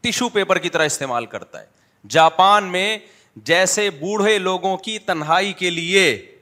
ٹیشو 0.00 0.28
پیپر 0.28 0.58
کی 0.58 0.70
طرح 0.70 0.84
استعمال 0.84 1.26
کرتا 1.26 1.60
ہے۔ 1.60 1.66
جاپان 2.08 2.64
میں 2.64 2.98
جیسے 3.36 3.90
بوڑھے 3.90 4.38
لوگوں 4.38 4.76
کی 4.76 4.98
تنہائی 4.98 5.52
کے 5.52 5.70
لیے 5.70 6.36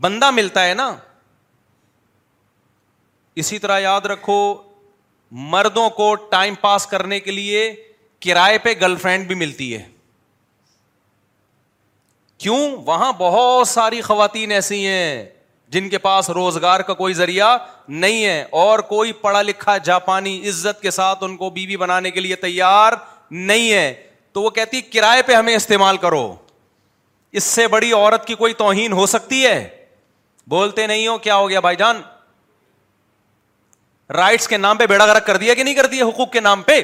بندہ 0.00 0.30
ملتا 0.30 0.66
ہے 0.66 0.74
نا۔ 0.74 0.96
اسی 3.34 3.58
طرح 3.58 3.78
یاد 3.78 4.00
رکھو، 4.00 4.62
مردوں 5.30 5.90
کو 5.90 6.14
ٹائم 6.14 6.54
پاس 6.54 6.86
کرنے 6.86 7.20
کے 7.20 7.30
لیے 7.30 7.88
کرائے 8.20 8.58
پہ 8.58 8.72
گرل 8.80 8.96
فرینڈ 8.96 9.26
بھی 9.26 9.34
ملتی 9.34 9.76
ہے۔ 9.76 9.88
کیوں؟ 12.38 12.76
وہاں 12.76 13.12
بہت 13.18 13.68
ساری 13.68 14.00
خواتین 14.00 14.52
ایسی 14.52 14.86
ہیں۔ 14.86 15.39
جن 15.70 15.88
کے 15.88 15.98
پاس 15.98 16.30
روزگار 16.30 16.80
کا 16.80 16.94
کوئی 16.94 17.14
ذریعہ 17.14 17.58
نہیں 17.88 18.24
ہے 18.24 18.44
اور 18.50 18.78
کوئی 18.78 19.12
پڑھا 19.12 19.42
لکھا 19.42 19.78
جاپانی 19.78 20.48
عزت 20.48 20.82
کے 20.82 20.90
ساتھ 20.90 21.24
ان 21.24 21.36
کو 21.36 21.50
بیوی 21.50 21.76
بنانے 21.76 22.10
کے 22.10 22.20
لیے 22.20 22.36
تیار 22.36 22.92
نہیں 23.30 23.72
ہے، 23.72 24.10
تو 24.32 24.42
وہ 24.42 24.50
کہتی، 24.50 24.80
کرائے 24.80 25.22
پہ 25.22 25.32
ہمیں 25.32 25.56
استعمال 25.56 25.96
کرو۔ 25.96 26.36
اس 27.32 27.44
سے 27.44 27.68
بڑی 27.68 27.92
عورت 27.92 28.26
کی 28.26 28.34
کوئی 28.34 28.54
توہین 28.54 28.92
ہو 28.92 29.06
سکتی 29.06 29.46
ہے؟ 29.46 29.86
بولتے 30.46 30.86
نہیں 30.86 31.08
ہو، 31.08 31.18
کیا 31.18 31.36
ہو 31.36 31.48
گیا 31.48 31.60
بھائی 31.60 31.76
جان؟ 31.76 32.02
رائٹس 34.10 34.48
کے 34.48 34.56
نام 34.56 34.76
پہ 34.76 34.86
بیڑا 34.86 35.06
گرک 35.06 35.26
کر 35.26 35.36
دیا 35.36 35.54
کہ 35.54 35.62
نہیں 35.62 35.74
کر 35.74 35.86
دیا؟ 35.86 36.04
حقوق 36.04 36.32
کے 36.32 36.40
نام 36.40 36.62
پہ۔ 36.62 36.82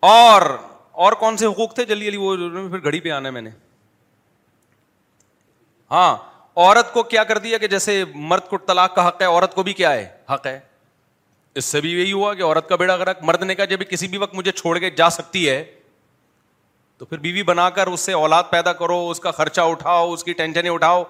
اور 0.00 0.42
اور 0.92 1.12
کون 1.12 1.36
سے 1.36 1.46
حقوق 1.46 1.74
تھے؟ 1.74 1.84
جلدی 1.84 2.04
جلدی 2.04 2.16
وہ 2.16 2.36
پھر 2.68 2.82
گھڑی 2.82 3.00
پہ 3.00 3.10
آنا 3.10 3.28
ہے 3.28 3.32
میں 3.32 3.42
نے۔ 3.42 3.50
ہاں 5.90 6.16
عورت 6.56 6.92
کو 6.92 7.02
کیا 7.02 7.24
کر 7.24 7.38
دیا 7.38 7.58
کہ 7.58 7.66
جیسے 7.66 8.04
مرد 8.14 8.48
کو 8.48 8.58
طلاق 8.58 8.94
کا 8.94 9.08
حق 9.08 9.20
ہے، 9.20 9.26
عورت 9.26 9.54
کو 9.54 9.62
بھی 9.62 9.72
کیا 9.72 9.92
ہے؟ 9.92 10.08
حق 10.34 10.46
ہے۔ 10.46 10.60
اس 11.54 11.64
سے 11.64 11.80
بھی 11.80 11.92
یہی 11.92 12.12
ہوا 12.12 12.34
کہ 12.34 12.42
عورت 12.42 12.68
کا 12.68 12.76
بیڑا 12.76 12.94
غرق، 12.94 13.18
مرد 13.22 13.42
نے 13.42 13.54
کہا 13.54 13.64
جب 13.64 13.80
کسی 13.90 14.08
بھی 14.08 14.18
وقت 14.18 14.34
مجھے 14.34 14.52
چھوڑ 14.52 14.78
کے 14.78 14.90
جا 14.90 15.10
سکتی 15.10 15.48
ہے، 15.48 15.64
تو 16.98 17.04
پھر 17.04 17.18
بیوی 17.18 17.42
بنا 17.42 17.70
کر 17.70 17.86
اس 17.86 18.00
سے 18.00 18.12
اولاد 18.12 18.44
پیدا 18.50 18.72
کرو، 18.72 19.10
اس 19.10 19.20
کا 19.20 19.30
خرچہ 19.30 19.60
اٹھاؤ، 19.60 20.12
اس 20.12 20.24
کی 20.24 20.32
ٹینشنیں 20.32 20.70
اٹھاؤ۔ 20.70 21.04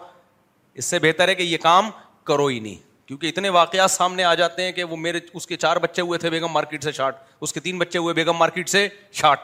اس 0.74 0.84
سے 0.84 0.98
بہتر 0.98 1.28
ہے 1.28 1.34
کہ 1.34 1.42
یہ 1.42 1.58
کام 1.58 1.90
کرو 2.24 2.46
ہی 2.46 2.60
نہیں۔ 2.60 3.08
کیونکہ 3.08 3.26
اتنے 3.26 3.48
واقعات 3.48 3.90
سامنے 3.90 4.24
آ 4.24 4.34
جاتے 4.34 4.62
ہیں 4.62 4.72
کہ 4.72 4.84
وہ 4.84 4.96
میرے، 4.96 5.20
اس 5.34 5.46
کے 5.46 5.56
چار 5.56 5.76
بچے 5.76 6.02
ہوئے 6.02 6.18
تھے 6.18 6.30
بیگم 6.30 6.48
مارکیٹ 6.48 6.84
سے 6.84 6.92
شارٹ، 6.92 7.16
اس 7.40 7.52
کے 7.52 7.60
تین 7.60 7.78
بچے 7.78 7.98
ہوئے 7.98 8.14
بیگم 8.14 8.36
مارکیٹ 8.36 8.68
سے 8.68 8.88
شارٹ۔ 9.12 9.40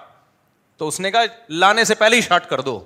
تو 0.77 0.88
اس 0.88 1.01
نے 1.01 1.11
کہا، 1.11 1.23
لانے 1.49 1.85
سے 1.85 1.95
پہلے 1.95 2.16
ہی 2.16 2.21
شارٹ 2.21 2.49
کر 2.49 2.61
دو۔ 2.61 2.85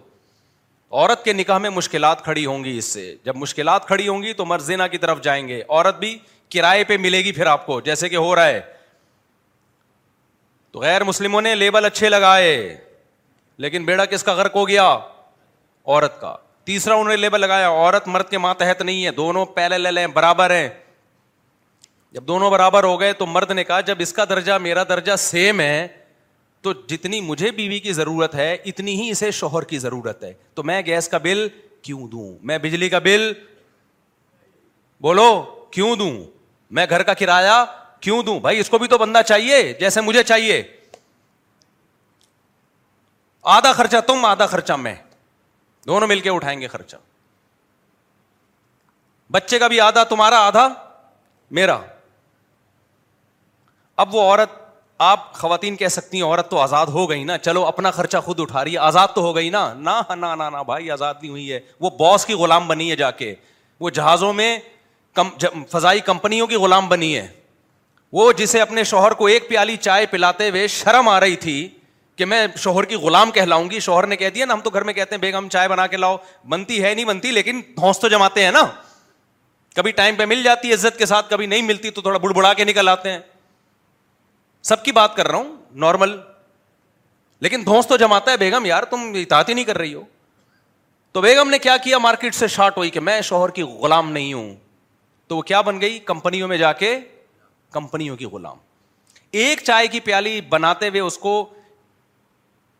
عورت 0.90 1.24
کے 1.24 1.32
نکاح 1.32 1.58
میں 1.58 1.70
مشکلات 1.70 2.24
کھڑی 2.24 2.46
ہوں 2.46 2.64
گی 2.64 2.78
اس 2.78 2.84
سے۔ 2.84 3.14
جب 3.24 3.36
مشکلات 3.36 3.86
کھڑی 3.86 4.08
ہوں 4.08 4.22
گی 4.22 4.32
تو 4.32 4.44
مرزینا 4.44 4.86
کی 4.86 4.98
طرف 4.98 5.20
جائیں 5.20 5.48
گے۔ 5.48 5.62
عورت 5.68 5.98
بھی 5.98 6.18
کرائے 6.50 6.84
پہ 6.84 6.96
ملے 6.96 7.18
گی 7.18 7.32
پھر 7.32 7.46
آپ 7.46 7.66
کو، 7.66 7.80
جیسے 7.80 8.08
کہ 8.08 8.16
ہو 8.16 8.36
رہا 8.36 8.46
ہے۔ 8.46 8.60
تو 10.72 10.80
غیر 10.80 11.04
مسلموں 11.04 11.42
نے 11.42 11.54
لیبل 11.54 11.84
اچھے 11.84 12.08
لگائے، 12.08 12.76
لیکن 13.56 13.84
بیڑا 13.84 14.04
کس 14.04 14.22
کا 14.22 14.32
غرق 14.32 14.54
ہو 14.56 14.68
گیا؟ 14.68 14.98
عورت 15.86 16.20
کا۔ 16.20 16.36
تیسرا 16.64 16.94
انہوں 16.94 17.08
نے 17.08 17.16
لیبل 17.16 17.40
لگایا، 17.40 17.68
عورت 17.68 18.08
مرد 18.08 18.28
کے 18.28 18.38
ماتحت 18.38 18.82
نہیں 18.82 19.06
ہے، 19.06 19.10
دونوں 19.10 19.46
پہلے 19.46 19.78
لے 19.78 19.90
لیں، 19.90 20.06
برابر 20.06 20.50
ہیں۔ 20.50 20.68
جب 22.12 22.22
دونوں 22.22 22.50
برابر 22.50 22.84
ہو 22.84 23.00
گئے 23.00 23.12
تو 23.12 23.26
مرد 23.26 23.50
نے 23.50 23.64
کہا، 23.64 23.80
جب 23.80 23.96
اس 23.98 24.12
کا 24.12 24.24
درجہ 24.24 24.52
میرا 24.52 24.82
درجہ 24.82 25.16
سیم 25.16 25.60
ہے 25.60 25.88
تو 26.66 26.72
جتنی 26.72 27.20
مجھے 27.20 27.50
بیوی 27.50 27.80
کی 27.80 27.92
ضرورت 27.92 28.34
ہے، 28.34 28.56
اتنی 28.64 29.00
ہی 29.00 29.10
اسے 29.10 29.30
شوہر 29.30 29.62
کی 29.62 29.78
ضرورت 29.78 30.24
ہے۔ 30.24 30.32
تو 30.54 30.62
میں 30.62 30.82
گیس 30.86 31.08
کا 31.08 31.18
بل 31.18 31.48
کیوں 31.82 32.08
دوں؟ 32.08 32.38
میں 32.42 32.58
بجلی 32.58 32.88
کا 32.88 32.98
بل 32.98 33.32
بولو، 35.00 35.42
کیوں 35.70 35.96
دوں؟ 35.96 36.24
میں 36.70 36.86
گھر 36.90 37.02
کا 37.02 37.14
کرایہ 37.14 37.64
کیوں 38.00 38.22
دوں؟ 38.22 38.40
بھائی، 38.40 38.58
اس 38.58 38.70
کو 38.70 38.78
بھی 38.78 38.88
تو 38.88 38.98
بندہ 38.98 39.20
چاہیے، 39.26 39.72
جیسے 39.72 40.00
مجھے 40.00 40.22
چاہیے۔ 40.22 40.62
آدھا 43.42 43.72
خرچہ 43.72 43.96
تم، 44.06 44.24
آدھا 44.24 44.46
خرچہ 44.46 44.72
میں۔ 44.72 44.94
دونوں 45.86 46.08
مل 46.08 46.20
کے 46.20 46.30
اٹھائیں 46.30 46.60
گے 46.60 46.66
خرچہ۔ 46.66 46.96
بچے 49.30 49.58
کا 49.58 49.68
بھی 49.68 49.80
آدھا، 49.80 50.04
تمہارا 50.04 50.46
آدھا، 50.46 50.68
میرا۔ 51.50 51.78
اب 53.96 54.14
وہ 54.14 54.20
عورت 54.20 54.65
آپ 54.98 55.34
خواتین 55.34 55.76
کہہ 55.76 55.88
سکتی 55.88 56.16
ہیں، 56.16 56.24
عورت 56.24 56.50
تو 56.50 56.58
آزاد 56.58 56.86
ہو 56.86 57.10
گئی 57.10 57.24
نا۔ 57.24 57.38
چلو، 57.38 57.66
اپنا 57.66 57.90
خرچہ 57.90 58.16
خود 58.18 58.40
اٹھا 58.40 58.64
رہی 58.64 58.72
ہے۔ 58.72 58.78
آزاد 58.78 59.08
تو 59.14 59.20
ہو 59.20 59.36
گئی 59.36 59.50
نا۔ 59.50 59.74
نہ 59.74 60.62
بھائی، 60.66 60.90
آزاد 60.90 61.14
نہیں 61.22 61.30
ہوئی 61.30 61.52
ہے۔ 61.52 61.60
وہ 61.80 61.90
باس 61.90 62.26
کی 62.26 62.34
غلام 62.34 62.68
بنی 62.68 62.90
ہے 62.90 62.96
جا 62.96 63.10
کے۔ 63.10 63.34
وہ 63.80 63.90
جہازوں 63.90 64.32
میں 64.32 64.58
فضائی 65.70 66.00
کمپنیوں 66.00 66.46
کی 66.46 66.54
غلام 66.54 66.88
بنی 66.88 67.16
ہے۔ 67.16 67.28
وہ 68.12 68.32
جسے 68.32 68.60
اپنے 68.60 68.84
شوہر 68.84 69.12
کو 69.12 69.26
ایک 69.26 69.48
پیالی 69.48 69.76
چائے 69.76 70.06
پلاتے 70.06 70.50
ہوئے 70.50 70.66
شرم 70.66 71.08
آ 71.08 71.20
رہی 71.20 71.36
تھی 71.36 71.68
کہ 72.16 72.24
میں 72.24 72.46
شوہر 72.56 72.84
کی 72.84 72.94
غلام 72.94 73.30
کہلاؤں 73.30 73.70
گی۔ 73.70 73.80
شوہر 73.80 74.06
نے 74.06 74.16
کہہ 74.16 74.28
دیا 74.28 74.46
نا 74.46 74.54
ہم 74.54 74.60
تو 74.60 74.70
گھر 74.70 74.82
میں 74.82 74.94
کہتے 74.94 75.14
ہیں، 75.14 75.20
بیگم، 75.20 75.48
چائے 75.48 75.68
بنا 75.68 75.86
کے 75.86 75.96
لاؤ۔ 75.96 76.16
بنتی 76.48 76.82
ہے 76.82 76.94
نہیں 76.94 77.04
بنتی، 77.04 77.30
لیکن 77.30 77.60
دھوس 77.76 77.98
تو 77.98 78.08
جماتے 78.08 78.44
ہیں 78.44 78.50
نا۔ 78.50 78.62
کبھی 79.76 79.90
ٹائم 79.90 80.14
پہ 80.14 80.24
مل 80.24 80.42
جاتی 80.42 80.68
ہے 80.68 80.72
عزت 80.72 80.98
کے 80.98 81.06
ساتھ 81.06 81.30
کبھی 81.30 81.46
نہیں 81.46 81.62
ملتی، 81.62 81.90
تو 81.90 82.00
تھوڑا 82.00 82.18
بڑھ 82.18 82.32
بڑھا 82.32 82.54
کے 82.54 82.64
نکل 82.64 82.88
آتے 82.88 83.10
ہیں۔ 83.12 83.18
سب 84.66 84.84
کی 84.84 84.92
بات 84.92 85.16
کر 85.16 85.28
رہا 85.28 85.38
ہوں 85.38 85.56
نارمل 85.72 86.16
لیکن 87.40 87.62
دھوس 87.66 87.86
تو 87.86 87.96
جماتا 87.96 88.30
ہے، 88.30 88.36
بیگم 88.36 88.64
یار، 88.64 88.82
تم 88.82 89.12
اطاعت 89.14 89.48
ہی 89.48 89.54
نہیں 89.54 89.64
کر 89.64 89.78
رہی 89.78 89.94
ہو۔ 89.94 90.00
تو 91.12 91.20
بیگم 91.20 91.50
نے 91.50 91.58
کیا 91.58 91.76
کیا؟ 91.76 91.98
مارکیٹ 91.98 92.34
سے 92.34 92.46
شارٹ 92.46 92.76
ہوئی 92.76 92.90
کہ 92.90 93.00
میں 93.00 93.20
شوہر 93.20 93.50
کی 93.50 93.62
غلام 93.62 94.12
نہیں 94.12 94.32
ہوں۔ 94.32 94.54
تو 95.26 95.36
وہ 95.36 95.42
کیا 95.42 95.60
بن 95.60 95.80
گئی؟ 95.80 95.98
کمپنیوں 95.98 96.48
میں 96.48 96.56
جا 96.56 96.72
کے 96.72 96.98
کمپنیوں 97.70 98.16
کی 98.16 98.24
غلام۔ 98.24 98.56
ایک 99.30 99.60
چائے 99.64 99.86
کی 99.86 100.00
پیالی 100.00 100.40
بناتے 100.40 100.88
ہوئے 100.88 101.00
اس 101.00 101.18
کو 101.18 101.54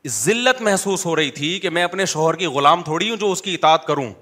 ذلت 0.06 0.62
محسوس 0.62 1.06
ہو 1.06 1.16
رہی 1.16 1.30
تھی 1.30 1.60
کہ 1.60 1.70
میں 1.70 1.82
اپنے 1.82 2.06
شوہر 2.06 2.34
کی 2.34 2.46
غلام 2.46 2.82
تھوڑی 2.82 3.10
ہوں 3.10 3.16
جو 3.16 3.32
اس 3.32 3.42
کی 3.42 3.54
اطاعت 3.54 3.86
کروں۔ 3.86 4.12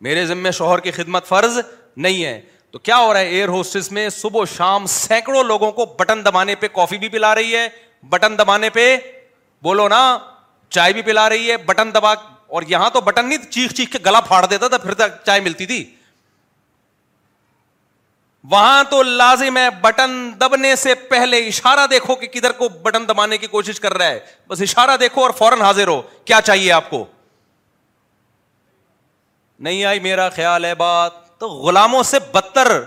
میرے 0.00 0.26
ذمے 0.26 0.50
شوہر 0.50 0.78
کی 0.78 0.90
خدمت 0.90 1.26
فرض 1.26 1.58
نہیں 1.96 2.24
ہے۔ 2.24 2.40
تو 2.70 2.78
کیا 2.78 2.98
ہو 2.98 3.12
رہا 3.12 3.20
ہے 3.20 3.28
ایئر 3.28 3.48
ہوسٹس 3.48 3.92
میں 3.92 4.08
صبح 4.08 4.44
شام 4.56 4.86
سینکڑوں 4.86 5.44
لوگوں 5.44 5.72
کو 5.72 5.84
بٹن 5.84 6.24
دبانے 6.24 6.54
پہ 6.54 6.68
کافی 6.68 6.98
بھی 6.98 7.08
پلا 7.08 7.34
رہی 7.34 7.56
ہے؟ 7.56 7.68
بٹن 8.02 8.38
دبانے 8.38 8.70
پہ 8.70 8.96
بولو 9.62 9.88
نا، 9.88 10.18
چائے 10.70 10.92
بھی 10.92 11.02
پلا 11.02 11.28
رہی 11.28 11.50
ہے، 11.50 11.56
بٹن 11.56 11.94
دبا، 11.94 12.12
اور 12.46 12.62
یہاں 12.68 12.90
تو 12.90 13.00
بٹن 13.00 13.28
نہیں، 13.28 13.38
چیخ 13.38 13.72
چیخ 13.72 13.92
کے 13.92 13.98
گلا 14.06 14.20
پھاڑ 14.20 14.46
دیتا 14.46 14.68
تھا، 14.68 14.78
پھر 14.78 14.94
تک 14.94 15.24
چائے 15.26 15.40
ملتی 15.40 15.66
تھی۔ 15.66 15.94
وہاں 18.44 18.84
تو 18.90 19.02
لازم 19.02 19.56
ہے 19.56 19.70
بٹن 19.70 20.32
دبنے 20.40 20.76
سے 20.76 20.94
پہلے 20.94 21.38
اشارہ 21.38 21.86
دیکھو 21.86 22.14
کہ 22.14 22.26
کدھر 22.26 22.52
کو 22.52 22.68
بٹن 22.68 23.08
دبانے 23.08 23.38
کی 23.38 23.46
کوشش 23.46 23.80
کر 23.80 23.94
رہا 23.94 24.06
ہے۔ 24.06 24.20
بس 24.48 24.62
اشارہ 24.62 24.96
دیکھو 24.96 25.22
اور 25.22 25.30
فوراً 25.30 25.60
حاضر 25.60 25.88
ہو۔ 25.88 26.02
کیا 26.24 26.40
چاہیے 26.40 26.72
آپ 26.72 26.90
کو؟ 26.90 27.04
نہیں 29.60 29.84
آئی 29.84 30.00
میرا 30.00 30.28
خیال 30.28 30.64
ہے 30.64 30.74
بات۔ 30.74 31.27
تو 31.38 31.48
غلاموں 31.48 32.02
سے 32.02 32.18
بدتر 32.32 32.80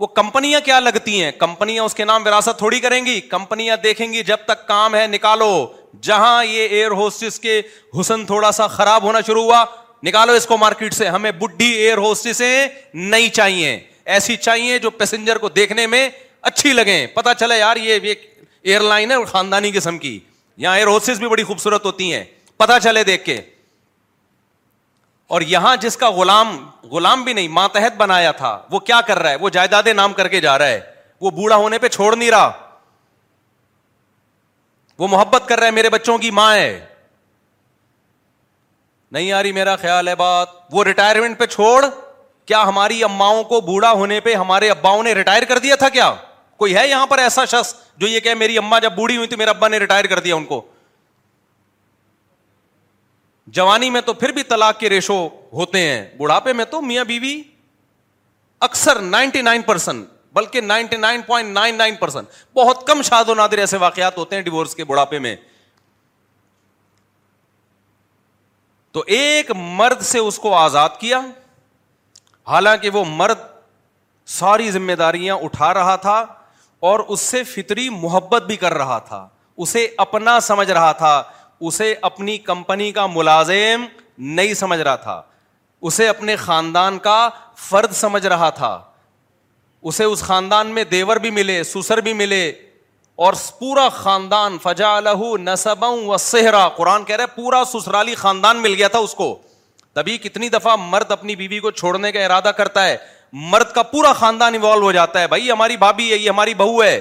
وہ 0.00 0.06
کمپنیاں 0.06 0.60
کیا 0.60 0.80
لگتی 0.80 1.22
ہیں؟ 1.22 1.32
کمپنیاں 1.32 1.84
اس 1.84 1.94
کے 1.94 2.04
نام 2.04 2.26
وراثت 2.26 2.58
تھوڑی 2.58 2.80
کریں 2.80 3.06
گی، 3.06 3.20
کمپنیاں 3.20 3.76
دیکھیں 3.76 4.12
گی، 4.12 4.22
جب 4.22 4.36
تک 4.46 4.68
کام 4.68 4.94
ہے 4.94 5.06
نکالو۔ 5.06 5.72
جہاں 6.00 6.44
یہ 6.44 6.68
ایئر 6.68 6.90
ہوسٹس 6.90 7.40
کے 7.40 7.62
حسن 8.00 8.26
تھوڑا 8.26 8.52
سا 8.52 8.66
خراب 8.66 9.02
ہونا 9.02 9.20
شروع 9.20 9.42
ہوا، 9.42 9.64
نکالو 10.02 10.32
اس 10.32 10.46
کو 10.46 10.56
مارکیٹ 10.56 10.94
سے۔ 10.94 11.08
ہمیں 11.08 11.32
بڈھی 11.32 11.72
ایئر 11.72 11.98
ہوسٹس 11.98 12.42
نہیں 12.94 13.28
چاہیے۔ 13.28 13.80
ایسی 14.04 14.36
چاہیے 14.36 14.78
جو 14.78 14.90
پیسنجر 14.90 15.38
کو 15.38 15.48
دیکھنے 15.48 15.86
میں 15.86 16.08
اچھی 16.42 16.72
لگے 16.72 17.06
پتا 17.06 17.34
چلے 17.34 17.58
یار، 17.58 17.76
یہ 17.76 18.14
ایئر 18.62 18.80
لائن 18.80 19.10
ہے 19.10 19.24
خاندانی 19.24 19.72
قسم 19.72 19.98
کی۔ 19.98 20.20
یہاں 20.56 20.76
ایئر 20.76 20.86
ہوسٹس 20.86 21.18
بھی 21.18 21.28
بڑی 21.28 21.42
خوبصورت 21.42 21.84
ہوتی 21.84 22.14
ہیں۔ 22.14 22.24
پتا 22.56 22.80
چلے 22.80 23.04
دیکھ 23.04 23.24
کے۔ 23.24 23.40
اور 25.30 25.40
یہاں 25.40 25.76
جس 25.76 25.96
کا 25.96 26.10
غلام 26.10 26.70
غلام 26.82 27.24
بھی 27.24 27.32
نہیں، 27.32 27.48
ماتحت 27.48 27.96
بنایا 27.96 28.32
تھا، 28.32 28.62
وہ 28.70 28.78
کیا 28.78 29.00
کر 29.00 29.18
رہا 29.18 29.30
ہے؟ 29.30 29.36
وہ 29.36 29.48
جائیداد 29.48 29.82
نام 29.82 30.12
کر 30.12 30.28
کے 30.28 30.40
جا 30.40 30.58
رہا 30.58 30.66
ہے۔ 30.66 30.80
وہ 31.20 31.30
بوڑھا 31.30 31.56
ہونے 31.56 31.78
پہ 31.78 31.88
چھوڑ 31.88 32.16
نہیں 32.16 32.30
رہا۔ 32.30 32.52
وہ 34.98 35.08
محبت 35.08 35.42
کر 35.46 35.58
رہا 35.58 35.66
ہے، 35.66 35.70
میرے 35.70 35.90
بچوں 35.90 36.18
کی 36.18 36.30
ماں 36.30 36.56
ہے۔ 36.56 36.86
نہیں 39.12 39.32
آ 39.32 39.42
رہی، 39.42 39.52
میرا 39.52 39.76
خیال 39.76 40.08
ہے 40.08 40.14
بات۔ 40.14 40.48
وہ 40.72 40.84
ریٹائرمنٹ 40.84 41.38
پہ 41.38 41.46
چھوڑ۔ 41.46 41.84
کیا 42.46 42.62
ہماری 42.62 43.04
اماؤں 43.04 43.44
کو 43.44 43.60
بوڑھا 43.60 43.92
ہونے 43.92 44.20
پہ 44.20 44.34
ہمارے 44.34 44.70
اباؤں 44.70 45.02
نے 45.02 45.12
ریٹائر 45.12 45.42
کر 45.44 45.58
دیا 45.58 45.76
تھا 45.76 45.88
کیا؟ 45.88 46.14
کوئی 46.56 46.76
ہے 46.76 46.88
یہاں 46.88 47.06
پر 47.06 47.18
ایسا 47.18 47.44
شخص 47.44 47.74
جو 47.96 48.06
یہ 48.06 48.20
کہ 48.20 48.34
میری 48.34 48.58
اما 48.58 48.78
جب 48.78 48.92
بوڑھی 48.92 49.16
ہوئی 49.16 49.28
تھی 49.28 49.36
میرے 49.36 49.50
ابا 49.50 49.68
نے 49.68 49.78
ریٹائر 49.78 50.04
کر 50.04 50.18
دیا 50.18 50.34
ان 50.34 50.44
کو؟ 50.44 50.69
جوانی 53.50 53.90
میں 53.90 54.00
تو 54.00 54.12
پھر 54.12 54.28
بھی 54.28 54.42
طلاق 54.42 54.78
کے 54.78 54.88
ریشو 54.88 55.28
ہوتے 55.52 55.80
ہیں۔ 55.80 56.16
بڑھاپے 56.18 56.52
میں 56.52 56.64
تو 56.64 56.82
میاں 56.82 57.04
بیوی 57.04 57.42
اکثر 58.60 58.98
نائنٹی 58.98 59.42
نائن 59.42 59.62
پرسینٹ 59.62 60.08
بلکہ 60.32 60.60
ninety 60.60 60.96
nine 60.96 61.22
point 61.22 61.48
nine 61.48 61.74
nine 61.74 61.96
percent 61.96 62.28
بہت 62.54 62.86
کم 62.86 63.02
شاد 63.02 63.24
و 63.28 63.34
نادر 63.34 63.58
ایسے 63.58 63.76
واقعات 63.76 64.18
ہوتے 64.18 64.36
ہیں 64.36 64.42
ڈیورس 64.42 64.74
کے 64.74 64.84
بڑھاپے 64.84 65.18
میں۔ 65.18 65.36
تو 68.92 69.04
ایک 69.06 69.50
مرد 69.50 70.00
سے 70.00 70.18
اس 70.18 70.38
کو 70.38 70.54
آزاد 70.54 70.88
کیا۔ 70.98 71.20
حالانکہ 72.48 72.90
وہ 72.90 73.04
مرد 73.04 73.38
ساری 74.26 74.70
ذمہ 74.70 74.92
داریاں 74.92 75.36
اٹھا 75.36 75.74
رہا 75.74 75.96
تھا 75.96 76.24
اور 76.80 77.00
اس 77.00 77.20
سے 77.20 77.44
فطری 77.44 77.88
محبت 77.88 78.42
بھی 78.42 78.56
کر 78.56 78.74
رہا 78.74 78.98
تھا۔ 78.98 79.28
اسے 79.56 79.88
اپنا 79.98 80.40
سمجھ 80.40 80.70
رہا 80.70 80.92
تھا۔ 80.92 81.22
اسے 81.60 81.94
اپنی 82.02 82.38
کمپنی 82.38 82.92
کا 82.92 83.06
ملازم 83.06 83.84
نہیں 84.18 84.54
سمجھ 84.54 84.80
رہا 84.80 84.96
تھا۔ 84.96 85.22
اسے 85.82 86.08
اپنے 86.08 86.36
خاندان 86.36 86.98
کا 86.98 87.28
فرد 87.56 87.92
سمجھ 87.92 88.26
رہا 88.26 88.50
تھا۔ 88.50 88.82
اسے 89.82 90.04
اس 90.04 90.22
خاندان 90.22 90.66
میں 90.66 90.84
دیور 90.84 91.16
بھی 91.16 91.30
ملے 91.30 91.64
سسر 91.64 91.98
بھی 91.98 92.12
ملے 92.12 92.52
اور 93.16 93.34
پورا 93.58 93.88
خاندان 93.88 94.58
فجا 94.62 95.00
لہو 95.00 95.36
نصب 95.36 95.84
و 95.84 96.16
سہرا 96.16 96.68
قرآن 96.68 97.04
کہہ 97.04 97.16
رہے 97.16 97.26
پورا 97.26 97.62
سسرالی 97.66 98.14
خاندان 98.14 98.56
مل 98.56 98.74
گیا 98.74 98.88
تھا 98.88 98.98
اس 98.98 99.14
کو۔ 99.14 99.38
تبھی 99.92 100.18
کتنی 100.18 100.48
دفعہ 100.48 100.76
مرد 100.76 101.10
اپنی 101.10 101.36
بیوی 101.36 101.58
کو 101.58 101.70
چھوڑنے 101.70 102.12
کا 102.12 102.24
ارادہ 102.24 102.52
کرتا 102.56 102.86
ہے۔ 102.86 102.96
مرد 103.32 103.72
کا 103.72 103.82
پورا 103.82 104.12
خاندان 104.12 104.54
انوالو 104.54 104.82
ہو 104.82 104.92
جاتا 104.92 105.20
ہے۔ 105.20 105.26
بھائی، 105.26 105.50
ہماری 105.50 105.76
بھابھی 105.76 106.12
ہے، 106.12 106.16
یہ 106.16 106.30
ہماری 106.30 106.54
بہو 106.54 106.84
ہے۔ 106.84 107.00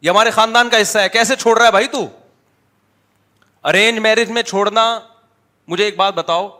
یہ 0.00 0.10
ہمارے 0.10 0.30
خاندان 0.30 0.68
کا 0.68 0.82
حصہ 0.82 0.98
ہے۔ 0.98 1.08
کیسے 1.08 1.36
چھوڑ 1.36 1.58
رہا 1.58 1.66
ہے 1.66 1.70
بھائی 1.70 1.86
تو؟ 1.86 2.06
ارینج 3.64 3.98
میرج 3.98 4.30
میں 4.30 4.42
چھوڑنا، 4.42 5.00
مجھے 5.68 5.84
ایک 5.84 5.96
بات 5.96 6.14
بتاؤ۔ 6.14 6.58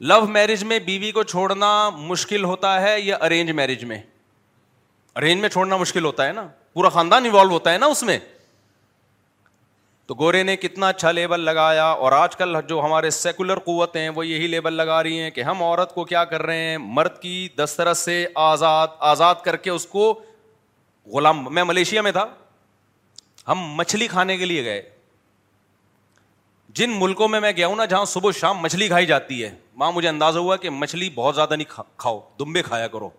لو 0.00 0.26
میرج 0.26 0.64
میں 0.64 0.78
بیوی 0.78 1.12
کو 1.12 1.22
چھوڑنا 1.22 1.90
مشکل 1.90 2.44
ہوتا 2.44 2.82
ہے 2.82 3.00
یا 3.00 3.16
ارینج 3.16 3.50
میرج 3.50 3.84
میں؟ 3.84 4.02
ارینج 5.16 5.40
میں 5.40 5.48
چھوڑنا 5.48 5.76
مشکل 5.76 6.04
ہوتا 6.04 6.26
ہے 6.26 6.32
نا۔ 6.32 6.48
پورا 6.72 6.88
خاندان 6.88 7.24
انوالو 7.24 7.50
ہوتا 7.50 7.72
ہے 7.72 7.78
نا 7.78 7.86
اس 7.86 8.02
میں۔ 8.02 8.18
تو 10.06 10.14
گورے 10.14 10.42
نے 10.42 10.56
کتنا 10.56 10.88
اچھا 10.88 11.10
لیبل 11.10 11.40
لگایا 11.40 11.84
اور 11.84 12.12
آج 12.12 12.36
کل 12.36 12.56
جو 12.68 12.80
ہمارے 12.80 13.10
سیکولر 13.10 13.58
قوت 13.58 13.96
ہیں، 13.96 14.08
وہ 14.08 14.26
یہی 14.26 14.46
لیبل 14.46 14.72
لگا 14.72 15.02
رہی 15.02 15.20
ہیں 15.20 15.30
کہ 15.30 15.40
ہم 15.40 15.62
عورت 15.62 15.94
کو 15.94 16.04
کیا 16.04 16.24
کر 16.24 16.42
رہے 16.42 16.58
ہیں؟ 16.58 16.78
مرد 16.78 17.18
کی 17.18 17.48
دسترس 17.58 17.98
سے 17.98 18.26
آزاد 18.34 18.88
آزاد 18.98 19.34
کر 19.44 19.56
کے 19.56 19.70
اس 19.70 19.86
کو 19.86 20.22
غلام، 21.06 21.54
میں 21.54 21.64
ملیشیا 21.64 22.02
میں 22.02 22.12
تھا۔ 22.12 22.26
ہم 23.48 23.58
مچھلی 23.60 24.08
کھانے 24.08 24.36
کے 24.36 24.44
لیے 24.44 24.64
گئے۔ 24.64 24.99
جن 26.74 26.90
ملکوں 26.98 27.28
میں 27.28 27.40
میں 27.40 27.52
گیا 27.52 27.66
ہوں 27.66 27.76
نا 27.76 27.84
جہاں 27.84 28.04
صبح 28.04 28.30
شام 28.30 28.58
مچھلی 28.58 28.88
کھائی 28.88 29.06
جاتی 29.06 29.44
ہے، 29.44 29.58
وہاں 29.74 29.92
مجھے 29.92 30.08
اندازہ 30.08 30.38
ہوا 30.38 30.56
کہ 30.56 30.70
مچھلی 30.70 31.10
بہت 31.10 31.34
زیادہ 31.34 31.56
نہیں 31.56 31.80
کھاؤ، 31.96 32.28
دمبے 32.38 32.62
کھایا 32.62 32.88
کرو۔ 32.88 33.10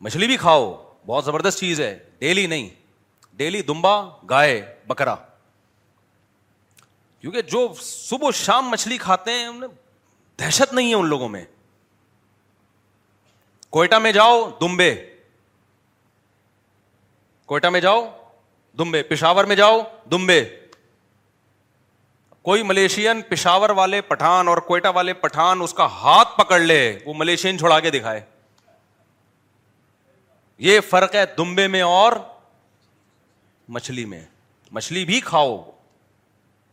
مچھلی 0.00 0.26
بھی 0.26 0.36
کھاؤ، 0.36 0.92
بہت 1.06 1.24
زبردست 1.24 1.58
چیز 1.58 1.80
ہے، 1.80 1.98
ڈیلی 2.18 2.46
نہیں۔ 2.46 2.68
ڈیلی 3.32 3.62
دمبا، 3.62 4.08
گائے، 4.30 4.74
بکرا۔ 4.86 5.14
کیونکہ 7.20 7.42
جو 7.42 7.74
صبح 7.80 8.30
شام 8.30 8.68
مچھلی 8.70 8.98
کھاتے 8.98 9.30
ہیں 9.32 9.48
دہشت 10.38 10.74
نہیں 10.74 10.88
ہے 10.88 10.94
ان 10.94 11.06
لوگوں 11.06 11.28
میں۔ 11.28 11.44
کوئٹہ 13.70 13.94
میں 13.94 14.12
جاؤ، 14.12 14.50
دمبے۔ 14.60 15.14
کوئٹہ 17.46 17.66
میں 17.66 17.80
جاؤ، 17.80 18.16
دمبے۔ 18.78 19.02
پشاور 19.02 19.44
میں 19.44 19.56
جاؤ، 19.56 19.80
دمبے۔ 20.10 20.65
کوئی 22.46 22.62
ملیشین 22.62 23.22
پشاور 23.22 23.70
والے 23.70 24.00
پٹھان 24.00 24.48
اور 24.48 24.58
کوئٹہ 24.58 24.88
والے 24.94 25.12
پٹھان 25.12 25.62
اس 25.62 25.74
کا 25.74 25.86
ہاتھ 25.86 26.28
پکڑ 26.36 26.58
لے 26.58 26.98
وہ 27.06 27.14
ملیشین 27.16 27.58
چھوڑا 27.58 27.80
کے 27.80 27.90
دکھائے۔ 27.90 28.20
یہ 30.58 30.80
فرق 30.80 31.14
ہے 31.14 31.24
دمبے 31.38 31.68
میں 31.68 31.82
اور 31.82 32.12
مچھلی 33.68 34.04
میں۔ 34.04 34.24
مچھلی 34.72 35.04
بھی 35.04 35.20
کھاؤ۔ 35.20 35.70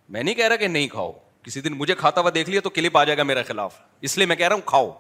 میں 0.09 0.23
نہیں 0.23 0.35
کہہ 0.35 0.47
رہا 0.47 0.55
کہ 0.55 0.67
نہیں 0.67 0.87
کھاؤ۔ 0.87 1.11
کسی 1.43 1.61
دن 1.61 1.73
مجھے 1.73 1.95
کھاتا 1.95 2.21
ہوا 2.21 2.29
دیکھ 2.33 2.49
لیا 2.49 2.61
تو 2.61 2.69
کلپ 2.69 2.97
آ 2.97 3.03
جائے 3.03 3.17
گا 3.17 3.23
میرے 3.23 3.43
خلاف۔ 3.43 3.75
اس 4.01 4.17
لیے 4.17 4.27
میں 4.27 4.35
کہہ 4.35 4.47
رہا 4.47 4.55
ہوں 4.55 4.61
کھاؤ۔ 4.65 4.91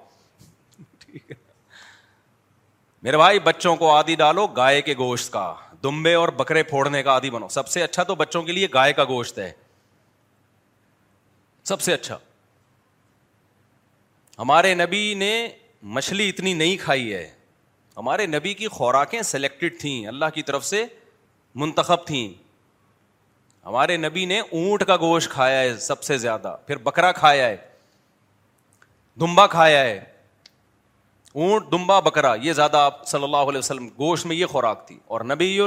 میرے 3.03 3.17
بھائی 3.17 3.39
بچوں 3.39 3.75
کو 3.75 3.91
آدھی 3.95 4.15
ڈالو 4.15 4.47
گائے 4.47 4.81
کے 4.81 4.93
گوشت 4.97 5.31
کا۔ 5.31 5.55
دمبے 5.83 6.13
اور 6.13 6.29
بکرے 6.29 6.63
پھوڑنے 6.63 7.03
کا 7.03 7.11
آدھی 7.11 7.29
بنو 7.29 7.47
سب 7.47 7.67
سے 7.67 7.83
اچھا 7.83 8.03
تو 8.03 8.15
بچوں 8.15 8.43
کے 8.43 8.51
لیے 8.51 8.67
گائے 8.73 8.93
کا 8.93 9.03
گوشت 9.03 9.39
ہے۔ 9.39 9.51
سب 11.63 11.81
سے 11.81 11.93
اچھا۔ 11.93 12.17
ہمارے 14.39 14.75
نبی 14.75 15.13
نے 15.13 15.49
مچھلی 15.83 16.29
اتنی 16.29 16.53
نہیں 16.53 16.77
کھائی 16.77 17.13
ہے۔ 17.13 17.33
ہمارے 17.97 18.25
نبی 18.25 18.53
کی 18.53 18.67
خوراکیں 18.67 19.21
سلیکٹڈ 19.21 19.79
تھیں، 19.79 20.07
اللہ 20.07 20.25
کی 20.33 20.43
طرف 20.43 20.65
سے 20.65 20.85
منتخب 21.55 22.05
تھیں۔ 22.05 22.33
ہمارے 23.65 23.97
نبی 23.97 24.25
نے 24.25 24.39
اونٹ 24.39 24.83
کا 24.83 24.97
گوشت 24.97 25.29
کھایا 25.29 25.59
ہے 25.59 25.77
سب 25.77 26.03
سے 26.03 26.17
زیادہ، 26.17 26.57
پھر 26.67 26.77
بکرا 26.77 27.11
کھایا 27.11 27.49
ہے، 27.49 27.57
دمبا 29.19 29.47
کھایا 29.47 29.81
ہے۔ 29.83 30.13
اونٹ، 31.33 31.71
دمبا، 31.71 31.99
بکرا، 31.99 32.35
یہ 32.35 32.53
زیادہ 32.53 32.77
آپ 32.77 33.07
صلی 33.07 33.23
اللہ 33.23 33.37
علیہ 33.37 33.59
وسلم 33.59 33.87
گوشت 33.87 34.25
میں 34.25 34.35
یہ 34.35 34.45
خوراک 34.45 34.87
تھی۔ 34.87 34.99
اور 35.05 35.21
نبی 35.21 35.59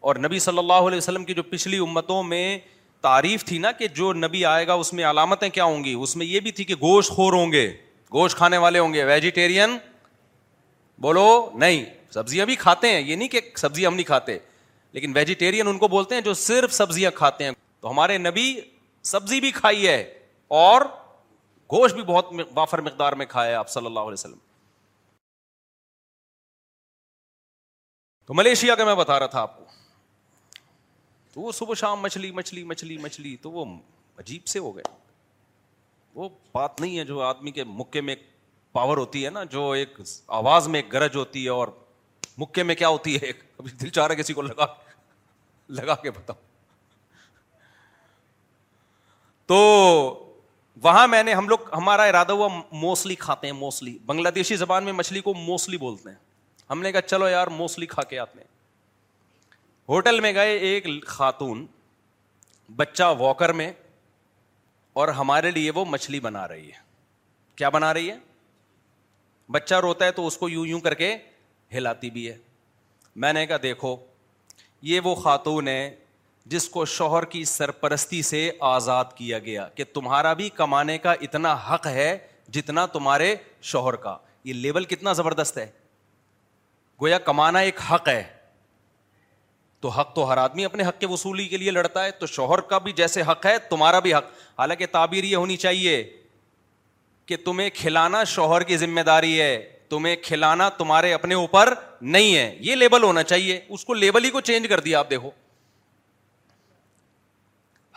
اور 0.00 0.16
نبی 0.16 0.38
صلی 0.38 0.58
اللہ 0.58 0.72
علیہ 0.72 0.98
وسلم 0.98 1.24
کی 1.24 1.34
جو 1.34 1.42
پچھلی 1.42 1.78
امتوں 1.78 2.22
میں 2.22 2.58
تعریف 3.00 3.44
تھی 3.44 3.58
نا 3.58 3.72
کہ 3.72 3.88
جو 3.88 4.12
نبی 4.12 4.44
آئے 4.44 4.66
گا 4.66 4.72
اس 4.72 4.92
میں 4.92 5.04
علامتیں 5.04 5.48
کیا 5.48 5.64
ہوں 5.64 5.84
گی؟ 5.84 5.92
اس 5.92 6.16
میں 6.16 6.26
یہ 6.26 6.40
بھی 6.40 6.52
تھی 6.52 6.64
کہ 6.64 6.74
گوشت 6.74 7.10
خور 7.10 7.32
ہوں 7.32 7.52
گے، 7.52 7.76
گوشت 8.12 8.36
کھانے 8.36 8.56
والے 8.56 8.78
ہوں 8.78 8.94
گے۔ 8.94 9.04
ویجیٹیرین 9.04 9.78
بولو، 10.98 11.50
نہیں۔ 11.54 11.84
سبزیاں 12.10 12.46
بھی 12.46 12.56
کھاتے 12.56 12.90
ہیں، 12.90 13.00
یہ 13.00 13.16
نہیں 13.16 13.28
کہ 13.28 13.40
سبزیاں 13.56 13.90
ہم 13.90 13.94
نہیں 13.94 14.06
کھاتے۔ 14.06 14.38
لیکن 14.92 15.12
ویجیٹیرین 15.14 15.68
ان 15.68 15.78
کو 15.78 15.88
بولتے 15.88 16.14
ہیں 16.14 16.22
جو 16.22 16.34
صرف 16.34 16.72
سبزیاں 16.72 17.10
کھاتے 17.10 17.44
ہیں۔ 17.44 17.50
تو 17.80 17.90
ہمارے 17.90 18.18
نبی 18.18 18.60
سبزی 19.02 19.40
بھی 19.40 19.50
کھائی 19.50 19.88
ہے 19.88 20.00
اور 20.48 20.82
گوشت 21.72 21.94
بھی 21.94 22.02
بہت 22.02 22.26
وافر 22.54 22.80
مقدار 22.80 23.12
میں 23.12 23.26
کھایا 23.26 23.50
ہے 23.50 23.54
آپ 23.54 23.68
صلی 23.68 23.86
اللہ 23.86 24.00
علیہ 24.00 24.12
وسلم۔ 24.12 24.38
تو 28.26 28.34
ملیشیا 28.34 28.74
کا 28.74 28.84
میں 28.84 28.94
بتا 28.94 29.18
رہا 29.18 29.26
تھا 29.26 29.40
آپ 29.40 29.58
کو۔ 29.58 29.79
تو 31.32 31.40
وہ 31.40 31.52
صبح 31.52 31.74
شام 31.74 32.00
مچھلی 32.00 32.30
مچھلی 32.30 32.64
مچھلی 32.64 32.96
مچھلی، 32.96 33.36
تو 33.36 33.50
وہ 33.50 33.64
عجیب 34.18 34.46
سے 34.46 34.58
ہو 34.58 34.76
گئے۔ 34.76 34.84
وہ 36.14 36.28
بات 36.52 36.80
نہیں 36.80 36.98
ہے 36.98 37.04
جو 37.04 37.20
آدمی 37.22 37.50
کے 37.50 37.64
مکے 37.64 38.00
میں 38.00 38.16
پاور 38.72 38.96
ہوتی 38.96 39.24
ہے 39.24 39.30
نا، 39.30 39.44
جو 39.44 39.70
ایک 39.70 40.00
آواز 40.26 40.68
میں 40.68 40.80
ایک 40.80 40.92
گرج 40.92 41.16
ہوتی 41.16 41.44
ہے 41.44 41.48
اور 41.48 41.68
مکے 42.38 42.62
میں 42.62 42.74
کیا 42.74 42.88
ہوتی 42.88 43.16
ہے، 43.16 43.26
ایک 43.26 43.42
ابھی 43.58 43.70
دل 43.70 43.88
چاہ 43.88 44.06
رہا 44.06 44.14
کسی 44.14 44.32
کو 44.32 44.42
لگا 44.42 44.66
لگا 45.68 45.94
کے 45.94 46.10
بتاؤ 46.10 46.36
تو 49.46 49.56
وہاں 50.82 51.06
میں 51.06 51.22
نے 51.22 51.34
ہم 51.34 51.48
لوگ، 51.48 51.58
ہمارا 51.72 52.04
ارادہ 52.04 52.32
ہوا 52.32 52.48
موسلی 52.72 53.14
کھاتے 53.14 53.46
ہیں، 53.46 53.54
موسلی۔ 53.54 53.98
بنگلہ 54.06 54.28
دیشی 54.28 54.56
زبان 54.56 54.84
میں 54.84 54.92
مچھلی 54.92 55.20
کو 55.20 55.34
موسلی 55.34 55.76
بولتے 55.76 56.08
ہیں۔ 56.08 56.16
ہم 56.70 56.82
نے 56.82 56.92
کہا، 56.92 57.00
چلو 57.00 57.28
یار، 57.28 57.46
موسلی 57.46 57.86
کھا 57.86 58.02
کے 58.02 58.18
آتے 58.18 58.40
ہیں۔ 58.40 58.49
ہوٹل 59.90 60.20
میں 60.20 60.32
گئے 60.32 60.56
ایک 60.56 60.86
خاتون، 61.06 61.66
بچہ 62.76 63.02
واکر 63.18 63.52
میں، 63.52 63.72
اور 64.92 65.08
ہمارے 65.08 65.50
لیے 65.50 65.70
وہ 65.70 65.84
مچھلی 65.84 66.20
بنا 66.20 66.48
رہی 66.48 66.66
ہے۔ 66.66 66.78
کیا 67.56 67.68
بنا 67.68 67.94
رہی 67.94 68.10
ہے؟ 68.10 68.16
بچہ 69.50 69.74
روتا 69.74 70.04
ہے 70.04 70.12
تو 70.12 70.26
اس 70.26 70.36
کو 70.36 70.48
یوں 70.48 70.66
یوں 70.66 70.80
کر 70.80 70.94
کے 70.94 71.16
ہلاتی 71.74 72.10
بھی 72.10 72.30
ہے۔ 72.30 72.38
میں 73.16 73.32
نے 73.32 73.46
کہا، 73.46 73.56
دیکھو، 73.62 73.96
یہ 74.82 75.00
وہ 75.00 75.14
خاتون 75.14 75.68
ہے 75.68 75.96
جس 76.46 76.68
کو 76.68 76.84
شوہر 76.84 77.24
کی 77.24 77.44
سرپرستی 77.44 78.22
سے 78.22 78.50
آزاد 78.60 79.04
کیا 79.14 79.38
گیا 79.38 79.68
کہ 79.68 79.84
تمہارا 79.94 80.32
بھی 80.32 80.48
کمانے 80.48 80.98
کا 80.98 81.12
اتنا 81.12 81.54
حق 81.54 81.86
ہے 81.86 82.18
جتنا 82.48 82.86
تمہارے 82.86 83.36
شوہر 83.62 83.96
کا۔ 83.96 84.16
یہ 84.44 84.52
لیول 84.52 84.84
کتنا 84.84 85.12
زبردست 85.12 85.58
ہے۔ 85.58 85.70
گویا 87.00 87.18
کمانا 87.18 87.58
ایک 87.58 87.80
حق 87.92 88.08
ہے۔ 88.08 88.39
تو 89.80 89.88
حق 89.88 90.14
تو 90.14 90.32
ہر 90.32 90.36
آدمی 90.36 90.64
اپنے 90.64 90.82
حق 90.82 91.00
کے 91.00 91.06
وصولی 91.06 91.48
کے 91.48 91.56
لیے 91.56 91.70
لڑتا 91.70 92.04
ہے، 92.04 92.10
تو 92.10 92.26
شوہر 92.26 92.60
کا 92.60 92.78
بھی 92.78 92.92
جیسے 92.92 93.22
حق 93.22 93.46
ہے، 93.46 93.58
تمہارا 93.58 93.98
بھی 93.98 94.14
حق۔ 94.14 94.24
حالانکہ 94.58 94.86
تعبیر 94.86 95.24
یہ 95.24 95.36
ہونی 95.36 95.56
چاہیے 95.56 96.16
کہ 97.26 97.36
تمہیں 97.44 97.70
کھلانا 97.70 98.24
شوہر 98.24 98.62
کی 98.62 98.76
ذمہ 98.76 99.00
داری 99.00 99.40
ہے، 99.40 99.78
تمہیں 99.88 100.16
کھلانا 100.16 100.68
تمہارے 100.68 101.12
اپنے 101.12 101.34
اوپر 101.34 101.74
نہیں 102.00 102.36
ہے۔ 102.36 102.56
یہ 102.60 102.74
لیبل 102.74 103.02
ہونا 103.02 103.22
چاہیے۔ 103.22 103.60
اس 103.68 103.84
کو 103.84 103.94
لیبل 103.94 104.24
ہی 104.24 104.30
کو 104.30 104.40
چینج 104.40 104.68
کر 104.68 104.80
دیا 104.80 104.98
آپ 104.98 105.10
دیکھو۔ 105.10 105.30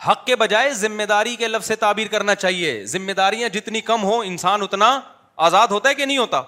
حق 0.08 0.26
کے 0.26 0.36
بجائے 0.36 0.70
ذمہ 0.70 1.02
داری 1.02 1.36
کے 1.36 1.48
لفظ 1.48 1.66
سے 1.66 1.76
تعبیر 1.76 2.06
کرنا 2.06 2.34
چاہیے۔ 2.34 2.86
ذمہ 2.86 3.12
داریاں 3.12 3.48
جتنی 3.48 3.80
کم 3.80 4.04
ہو 4.04 4.20
انسان 4.20 4.62
اتنا 4.62 5.00
آزاد 5.36 5.68
ہوتا 5.68 5.88
ہے 5.88 5.94
کہ 5.94 6.06
نہیں 6.06 6.18
ہوتا۔ 6.18 6.42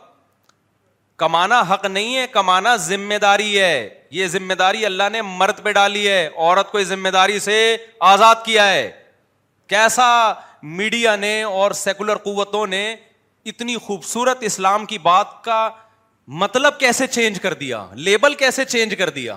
کمانا 1.16 1.60
حق 1.60 1.84
نہیں 1.84 2.16
ہے، 2.16 2.26
کمانا 2.26 2.76
ذمہ 2.76 3.14
داری 3.14 3.60
ہے۔ 3.60 4.05
یہ 4.16 4.26
ذمہ 4.26 4.54
داری 4.54 4.84
اللہ 4.86 5.08
نے 5.12 5.22
مرد 5.22 5.62
پہ 5.62 5.72
ڈالی 5.72 6.08
ہے 6.08 6.26
عورت 6.26 6.70
کو 6.72 6.78
اس 6.78 6.88
ذمہ 6.88 7.08
داری 7.08 7.38
سے 7.38 7.76
آزاد 8.00 8.44
کیا 8.44 8.68
ہے 8.68 8.90
کیسا 9.70 10.32
میڈیا 10.62 11.16
نے 11.16 11.42
اور 11.42 11.70
سیکولر 11.70 12.16
قوتوں 12.16 12.66
نے 12.66 12.84
اتنی 13.46 13.76
خوبصورت 13.76 14.38
اسلام 14.40 14.86
کی 14.86 14.98
بات 14.98 15.44
کا 15.44 15.68
مطلب 16.28 16.78
کیسے 16.80 17.06
چینج 17.06 17.40
کر 17.40 17.54
دیا 17.54 17.86
لیبل 17.92 18.34
کیسے 18.34 18.64
چینج 18.64 18.94
کر 18.98 19.10
دیا 19.10 19.36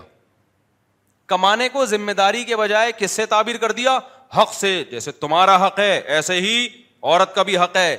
کمانے 1.30 1.70
کو 1.70 1.86
ذمہ 1.86 2.12
داری 2.12 2.44
کے 2.44 2.56
بجائے 2.56 2.92
کس 2.98 3.12
سے 3.12 3.26
تعبیر 3.26 3.58
کر 3.58 3.72
دیا 3.72 4.00
حق 4.38 4.54
سے 4.54 4.84
جیسے 4.92 5.12
تمہارا 5.12 5.68
حق 5.68 5.80
ہے 5.80 6.02
ایسے 6.08 6.40
ہی 6.42 6.68
عورت 7.04 7.36
کا 7.36 7.44
بھی 7.44 7.58
حق 7.58 7.76
ہے 7.76 7.98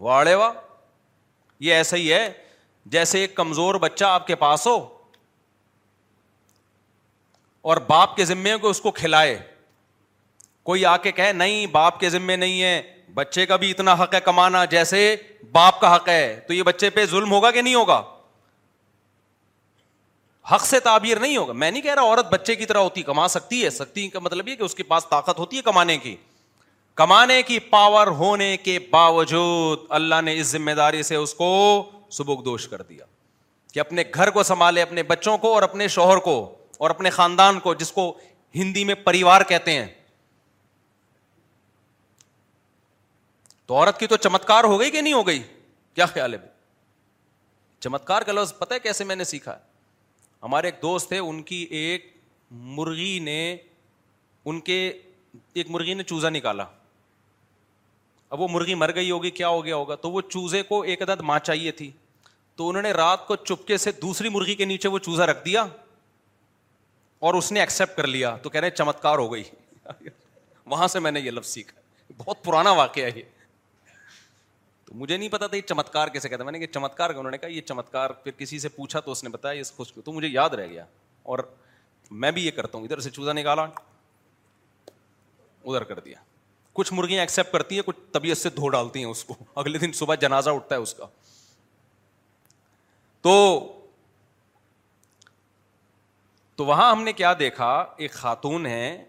واڑے 0.00 0.34
وا 0.34 0.52
یہ 1.60 1.74
ایسا 1.74 1.96
ہی 1.96 2.12
ہے 2.12 2.32
جیسے 2.86 3.20
ایک 3.20 3.34
کمزور 3.34 3.74
بچہ 3.74 4.04
آپ 4.04 4.26
کے 4.26 4.34
پاس 4.34 4.66
ہو 4.66 4.93
اور 7.64 7.76
باپ 7.76 8.16
کے 8.16 8.24
ذمے 8.24 8.56
کو 8.56 8.68
اس 8.68 8.80
کو 8.80 8.90
کھلائے۔ 8.90 9.38
کوئی 10.62 10.86
آ 10.86 10.96
کے 10.96 11.12
کہ 11.12 11.32
نہیں، 11.32 11.66
باپ 11.66 12.00
کے 12.00 12.10
ذمے 12.10 12.36
نہیں 12.36 12.62
ہے۔ 12.62 12.82
بچے 13.14 13.46
کا 13.46 13.56
بھی 13.56 13.70
اتنا 13.70 13.92
حق 13.92 14.14
ہے 14.14 14.20
کمانا 14.20 14.64
جیسے 14.64 15.16
باپ 15.52 15.80
کا 15.80 15.96
حق 15.96 16.08
ہے۔ 16.08 16.40
تو 16.46 16.54
یہ 16.54 16.62
بچے 16.62 16.90
پہ 16.90 17.04
ظلم 17.04 17.32
ہوگا 17.32 17.50
کہ 17.50 17.62
نہیں 17.62 17.74
ہوگا؟ 17.74 18.02
حق 20.52 20.66
سے 20.66 20.80
تعبیر 20.80 21.18
نہیں 21.18 21.36
ہوگا۔ 21.36 21.52
میں 21.52 21.70
نہیں 21.70 21.82
کہہ 21.82 21.94
رہا 21.94 22.02
عورت 22.02 22.26
بچے 22.32 22.54
کی 22.54 22.66
طرح 22.66 22.78
ہوتی، 22.78 23.02
کما 23.02 23.28
سکتی 23.28 23.64
ہے۔ 23.64 23.70
سکتی 23.70 24.08
کا 24.08 24.18
مطلب 24.18 24.48
یہ 24.48 24.56
کہ 24.56 24.62
اس 24.62 24.74
کے 24.74 24.82
پاس 24.82 25.06
طاقت 25.10 25.38
ہوتی 25.38 25.56
ہے 25.56 25.62
کمانے 25.62 25.98
کی۔ 25.98 26.16
کمانے 26.94 27.42
کی 27.42 27.58
پاور 27.58 28.06
ہونے 28.06 28.56
کے 28.56 28.78
باوجود 28.78 29.78
اللہ 29.88 30.20
نے 30.24 30.40
اس 30.40 30.46
ذمہ 30.46 30.70
داری 30.70 31.02
سے 31.02 31.16
اس 31.16 31.34
کو 31.34 31.82
سبک 32.10 32.44
دوش 32.44 32.68
کر 32.68 32.82
دیا 32.82 33.04
کہ 33.74 33.80
اپنے 33.80 34.02
گھر 34.14 34.30
کو 34.30 34.42
سنبھالے، 34.42 34.82
اپنے 34.82 35.02
بچوں 35.02 35.38
کو 35.38 35.54
اور 35.54 35.62
اپنے 35.62 35.88
شوہر 35.88 36.16
کو۔ 36.16 36.54
اور 36.78 36.90
اپنے 36.90 37.10
خاندان 37.10 37.60
کو 37.60 37.74
جس 37.74 37.92
کو 37.92 38.18
ہندی 38.54 38.84
میں 38.84 38.94
پریوار 38.94 39.40
کہتے 39.42 39.70
ہیں۔ 39.70 39.86
تو 43.66 43.74
عورت 43.74 44.00
کی 44.00 44.06
تو 44.06 44.16
چمتکار 44.16 44.64
ہو 44.64 44.80
گئی 44.80 44.90
کہ 44.90 45.00
نہیں 45.00 45.12
ہو 45.12 45.26
گئی؟ 45.26 45.42
کیا 45.94 46.06
خیال 46.06 46.34
ہے 46.34 46.38
چمتکار 47.80 48.22
کا 48.22 48.32
لفظ 48.32 48.58
پتہ 48.58 48.74
ہے 48.74 48.78
کیسے 48.78 49.04
میں 49.04 49.16
نے 49.16 49.24
سیکھا؟ 49.24 49.58
ہمارے 50.42 50.66
ایک 50.66 50.82
دوست 50.82 51.08
تھے، 51.08 51.18
ان 51.18 51.42
کی 51.42 51.66
ایک 51.70 52.16
مرغی 52.50 53.18
نے، 53.18 53.56
ان 54.44 54.60
کے 54.60 55.02
ایک 55.52 55.70
مرغی 55.70 55.94
نے 55.94 56.02
چوزا 56.02 56.30
نکالا۔ 56.30 56.64
اب 58.30 58.40
وہ 58.40 58.48
مرغی 58.48 58.74
مر 58.74 58.94
گئی 58.94 59.10
ہوگی، 59.10 59.30
کیا 59.30 59.48
ہو 59.48 59.64
گیا 59.64 59.76
ہوگا؟ 59.76 59.94
تو 59.94 60.10
وہ 60.10 60.20
چوزے 60.20 60.62
کو 60.62 60.80
ایک 60.80 61.02
عدد 61.02 61.20
ماں 61.20 61.38
چاہیے 61.38 61.72
تھی۔ 61.72 61.90
تو 62.56 62.68
انہوں 62.68 62.82
نے 62.82 62.92
رات 62.92 63.26
کو 63.26 63.36
چپکے 63.36 63.76
سے 63.76 63.92
دوسری 63.92 64.28
مرغی 64.28 64.54
کے 64.54 64.64
نیچے 64.64 64.88
وہ 64.88 64.98
چوزا 64.98 65.26
رکھ 65.26 65.44
دیا۔ 65.44 65.66
اور 67.24 67.34
اس 67.34 67.52
نے 67.52 67.60
ایکسپٹ 67.60 67.96
کر 67.96 68.06
لیا 68.06 68.36
تو 68.36 68.50
کہہ 68.50 68.60
رہے 68.60 68.70
چمتکار 68.70 69.18
ہو 69.18 69.32
گئی۔ 69.32 69.42
وہاں 70.66 70.88
سے 70.88 70.98
میں 70.98 71.10
نے 71.10 71.20
یہ 71.20 71.30
لفظ 71.30 71.48
سیکھا۔ 71.48 71.80
بہت 72.16 72.44
پرانا 72.44 72.72
واقعہ 72.72 73.04
ہے 73.04 73.10
یہ۔ 73.14 73.22
تو 74.84 74.94
مجھے 74.94 75.16
نہیں 75.16 75.28
پتا 75.28 75.46
تھا 75.46 75.56
یہ 75.56 75.62
چمتکار 75.62 76.08
کیسے 76.08 76.28
کہتا 76.28 76.44
میں 76.44 76.52
نے 76.52 76.58
کہ 76.58 76.66
چمتکار 76.66 77.10
انہوں 77.10 77.30
نے 77.30 77.38
کہا 77.38 77.48
یہ 77.48 77.60
چمتکار۔ 77.60 78.10
پھر 78.10 78.32
کسی 78.32 78.58
سے 78.58 78.68
پوچھا 78.68 79.00
تو 79.00 79.12
اس 79.12 79.24
نے 79.24 79.30
بتایا 79.30 79.60
اس 79.60 79.72
خوش 79.72 79.92
تو 80.04 80.12
مجھے 80.12 80.28
یاد 80.28 80.50
رہ 80.50 80.66
گیا۔ 80.66 80.84
اور 81.22 81.38
میں 82.10 82.30
بھی 82.30 82.46
یہ 82.46 82.50
کرتا 82.50 82.78
ہوں۔ 82.78 82.84
ادھر 82.84 83.00
سے 83.00 83.10
چوزا 83.10 83.32
نکالا۔ 83.32 83.62
ادھر 85.64 85.84
کر 85.84 86.00
دیا۔ 86.00 86.18
کچھ 86.72 86.92
مرغیاں 86.92 87.20
ایکسپٹ 87.20 87.52
کرتی 87.52 87.74
ہیں، 87.74 87.82
کچھ 87.82 87.96
طبیعت 88.12 88.38
سے 88.38 88.50
دھو 88.50 88.68
ڈالتی 88.68 88.98
ہیں 88.98 89.10
اس 89.10 89.24
کو۔ 89.24 89.34
اگلے 89.54 89.78
دن 89.78 89.92
صبح 89.92 90.14
جنازہ 90.14 90.50
اٹھتا 90.50 90.74
ہے 90.74 90.80
اس 90.80 90.94
کا۔ 90.94 91.06
تو 93.20 93.64
تو 96.56 96.66
وہاں 96.66 96.90
ہم 96.90 97.02
نے 97.02 97.12
کیا 97.12 97.34
دیکھا؟ 97.38 97.86
ایک 97.96 98.12
خاتون 98.12 98.66
ہے، 98.66 99.04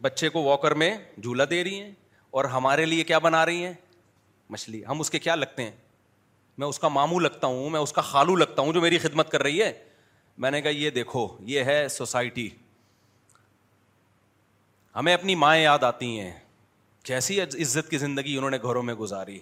بچے 0.00 0.28
کو 0.28 0.42
واکر 0.42 0.74
میں 0.74 0.98
جھولا 1.22 1.44
دے 1.50 1.64
رہی 1.64 1.80
ہیں 1.80 1.90
اور 2.30 2.44
ہمارے 2.44 2.84
لیے 2.84 3.04
کیا 3.04 3.18
بنا 3.18 3.46
رہی 3.46 3.64
ہیں؟ 3.64 3.72
مچھلی۔ 4.50 4.84
ہم 4.84 5.00
اس 5.00 5.10
کے 5.10 5.18
کیا 5.18 5.34
لگتے 5.34 5.62
ہیں؟ 5.62 5.70
میں 6.58 6.66
اس 6.66 6.78
کا 6.78 6.88
ماموں 6.88 7.20
لگتا 7.20 7.46
ہوں، 7.46 7.70
میں 7.70 7.80
اس 7.80 7.92
کا 7.92 8.00
خالو 8.00 8.36
لگتا 8.36 8.62
ہوں 8.62 8.72
جو 8.72 8.80
میری 8.80 8.98
خدمت 8.98 9.30
کر 9.30 9.42
رہی 9.42 9.62
ہے۔ 9.62 9.84
میں 10.38 10.50
نے 10.50 10.62
کہا، 10.62 10.70
یہ 10.70 10.90
دیکھو، 10.90 11.28
یہ 11.40 11.64
ہے 11.64 11.88
سوسائٹی۔ 11.88 12.50
ہمیں 14.96 15.14
اپنی 15.14 15.34
مائیں 15.34 15.64
یاد 15.64 15.82
آتی 15.82 16.20
ہیں۔ 16.20 16.40
کیسی 17.02 17.40
عزت 17.40 17.90
کی 17.90 17.98
زندگی 17.98 18.36
انہوں 18.36 18.50
نے 18.50 18.58
گھروں 18.62 18.82
میں 18.82 18.94
گزاری۔ 18.94 19.40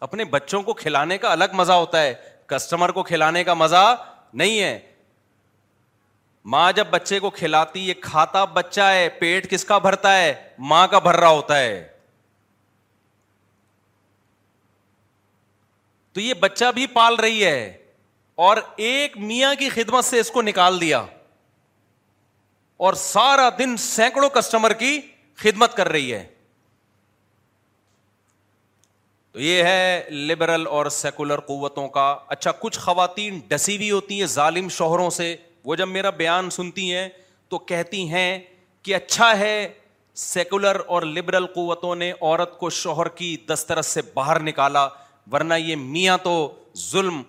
اپنے 0.00 0.24
بچوں 0.24 0.62
کو 0.62 0.72
کھلانے 0.72 1.18
کا 1.18 1.32
الگ 1.32 1.44
مزہ 1.52 1.72
ہوتا 1.72 2.02
ہے، 2.02 2.14
کسٹمر 2.46 2.92
کو 2.92 3.02
کھلانے 3.02 3.44
کا 3.44 3.54
مزہ 3.54 3.96
نہیں 4.34 4.62
ہے۔ 4.62 4.89
ماں 6.44 6.72
جب 6.72 6.86
بچے 6.90 7.18
کو 7.18 7.30
کھلاتی 7.30 7.88
یہ 7.88 7.94
کھاتا 8.00 8.44
بچہ 8.44 8.80
ہے، 8.80 9.08
پیٹ 9.08 9.50
کس 9.50 9.64
کا 9.64 9.78
بھرتا 9.78 10.18
ہے؟ 10.18 10.48
ماں 10.58 10.88
کا 10.88 10.98
بھر 10.98 11.16
رہا 11.16 11.28
ہوتا 11.28 11.58
ہے۔ 11.58 11.88
تو 16.12 16.20
یہ 16.20 16.34
بچہ 16.34 16.64
بھی 16.74 16.86
پال 16.86 17.14
رہی 17.14 17.44
ہے 17.44 17.86
اور 18.34 18.56
ایک 18.76 19.16
میاں 19.16 19.54
کی 19.54 19.68
خدمت 19.68 20.04
سے 20.04 20.20
اس 20.20 20.30
کو 20.30 20.42
نکال 20.42 20.80
دیا۔ 20.80 21.04
اور 22.76 22.94
سارا 22.94 23.48
دن 23.58 23.76
سینکڑوں 23.76 24.28
کسٹمر 24.28 24.72
کی 24.72 25.00
خدمت 25.34 25.74
کر 25.74 25.88
رہی 25.88 26.14
ہے۔ 26.14 26.28
تو 29.32 29.40
یہ 29.40 29.64
ہے 29.64 30.10
لبرل 30.10 30.66
اور 30.66 30.86
سیکولر 30.86 31.40
قوتوں 31.40 31.88
کا۔ 31.88 32.16
اچھا 32.28 32.50
کچھ 32.52 32.78
خواتین 32.78 33.40
ڈسی 33.48 33.76
ہوئی 33.76 33.90
ہوتی 33.90 34.20
ہیں 34.20 34.26
ظالم 34.26 34.68
شوہروں 34.68 35.10
سے۔ 35.10 35.36
وہ 35.64 35.76
جب 35.76 35.88
میرا 35.88 36.10
بیان 36.10 36.50
سنتی 36.50 36.94
ہیں 36.94 37.08
تو 37.48 37.58
کہتی 37.58 38.08
ہیں 38.08 38.38
کہ 38.82 38.94
اچھا 38.94 39.38
ہے، 39.38 39.68
سیکولر 40.14 40.80
اور 40.86 41.02
لبرل 41.02 41.46
قوتوں 41.46 41.96
نے 41.96 42.12
عورت 42.20 42.58
کو 42.58 42.70
شوہر 42.70 43.08
کی 43.08 43.36
دسترس 43.36 43.86
سے 43.86 44.00
باہر 44.14 44.40
نکالا، 44.40 44.88
ورنہ 45.32 45.54
یہ 45.54 45.76
میاں 45.76 46.18
تو 46.22 46.54
ظلم، 46.76 47.22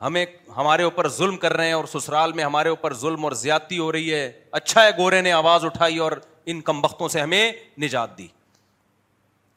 ہمیں، 0.00 0.26
ہمارے 0.56 0.82
اوپر 0.82 1.08
ظلم 1.08 1.36
کر 1.36 1.52
رہے 1.52 1.66
ہیں 1.66 1.72
اور 1.72 1.84
سسرال 1.84 2.32
میں 2.32 2.44
ہمارے 2.44 2.68
اوپر 2.68 2.94
ظلم 2.94 3.24
اور 3.24 3.32
زیادتی 3.32 3.78
ہو 3.78 3.92
رہی 3.92 4.14
ہے۔ 4.14 4.32
اچھا 4.52 4.84
ہے، 4.84 4.90
گورے 4.98 5.20
نے 5.20 5.32
آواز 5.32 5.64
اٹھائی 5.64 5.98
اور 5.98 6.12
ان 6.46 6.60
کم 6.60 6.80
بختوں 6.80 7.08
سے 7.08 7.20
ہمیں 7.20 7.52
نجات 7.80 8.18
دی۔ 8.18 8.26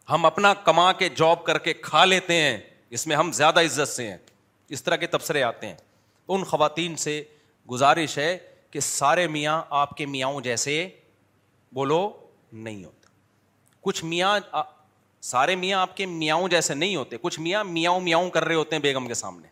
ہم 0.10 0.26
اپنا 0.26 0.54
کما 0.54 0.94
کے 0.94 1.10
جاب 1.10 1.44
کر 1.44 1.58
کے 1.58 1.74
کھا 1.74 2.06
لیتے 2.06 2.34
ہیں، 2.34 2.58
اس 2.90 3.08
میں 3.08 3.16
ہم 3.16 3.32
زیادہ 3.32 3.62
عزت 3.62 3.88
سے 3.88 4.08
ہیں۔ 4.08 4.18
اس 4.70 4.84
طرح 4.84 4.96
کے 4.96 5.08
تبصرے 5.08 5.44
آتے 5.44 5.68
ہیں۔ 5.68 5.76
ان 6.28 6.44
خواتین 6.44 6.96
سے 6.96 7.24
گزارش 7.72 8.18
ہے 8.18 8.38
کہ 8.72 8.80
سارے 8.80 9.28
میاں 9.28 9.64
آپ 9.70 9.98
کے 9.98 10.06
میاں 10.06 10.42
جیسے 10.42 10.90
بولو 11.74 12.28
نہیں 12.52 12.86
ہوتے۔ 12.86 13.08
کچھ 13.82 14.06
میاں، 14.06 14.40
سارے 15.22 15.56
میاں 15.56 15.80
آپ 15.80 15.98
کے 15.98 16.06
میاں 16.06 16.48
جیسے 16.48 16.76
نہیں 16.76 16.96
ہوتے۔ 16.96 17.18
کچھ 17.22 17.40
میاں 17.40 17.64
میاں 17.64 18.00
میاں 18.00 18.30
کر 18.30 18.46
رہے 18.46 18.56
ہوتے 18.56 18.76
ہیں 18.76 18.84
بیگم 18.84 19.08
کے 19.08 19.14
سامنے۔ 19.14 19.48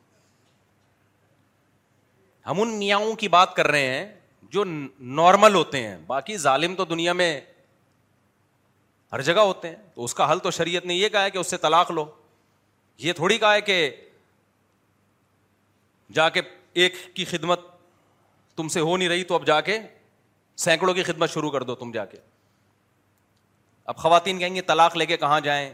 ہم 2.46 2.62
ان 2.62 2.74
میاں 2.74 3.00
کی 3.20 3.28
بات 3.28 3.56
کر 3.56 3.68
رہے 3.68 3.88
ہیں 3.88 4.20
جو 4.44 4.64
نارمل 5.00 5.56
ہوتے 5.56 5.88
ہیں۔ 5.88 5.98
باقی 6.08 6.38
ظالم 6.38 6.76
تو 6.76 6.86
دنیا 6.86 7.14
میں 7.14 7.42
ہر 9.12 9.22
جگہ 9.22 9.40
ہوتے 9.40 9.68
ہیں۔ 9.68 9.76
تو 9.96 10.04
اس 10.04 10.14
کا 10.14 10.32
حل 10.32 10.40
تو 10.40 10.52
شریعت 10.52 10.86
نے 10.86 10.94
یہ 10.94 11.10
کہا 11.10 11.24
ہے 11.24 11.32
کہ 11.32 11.38
اس 11.38 11.48
سے 11.48 11.58
طلاق 11.58 11.92
لو۔ 11.92 12.06
یہ 12.98 13.14
تھوڑی 13.14 13.38
کہا 13.38 13.54
ہے 13.54 13.62
کہ 13.62 13.96
جا 16.14 16.30
کے 16.30 16.42
ایک 16.74 16.96
کی 17.14 17.26
خدمت 17.26 17.60
تم 18.56 18.68
سے 18.68 18.80
ہو 18.80 18.98
نہیں 18.98 19.10
رہی 19.10 19.24
تو 19.24 19.36
اب 19.36 19.46
جا 19.46 19.62
کے 19.62 19.80
سینکڑوں 20.56 20.94
کی 20.94 21.04
خدمت 21.04 21.30
شروع 21.30 21.52
کر 21.52 21.64
دو 21.64 21.76
تم 21.76 21.92
جا 21.92 22.06
کے۔ 22.06 22.18
اب 23.86 23.98
خواتین 23.98 24.40
کہیں 24.40 24.56
گے 24.56 24.62
طلاق 24.62 24.98
لے 24.98 25.06
کے 25.06 25.18
کہاں 25.18 25.42
جائیں؟ 25.42 25.74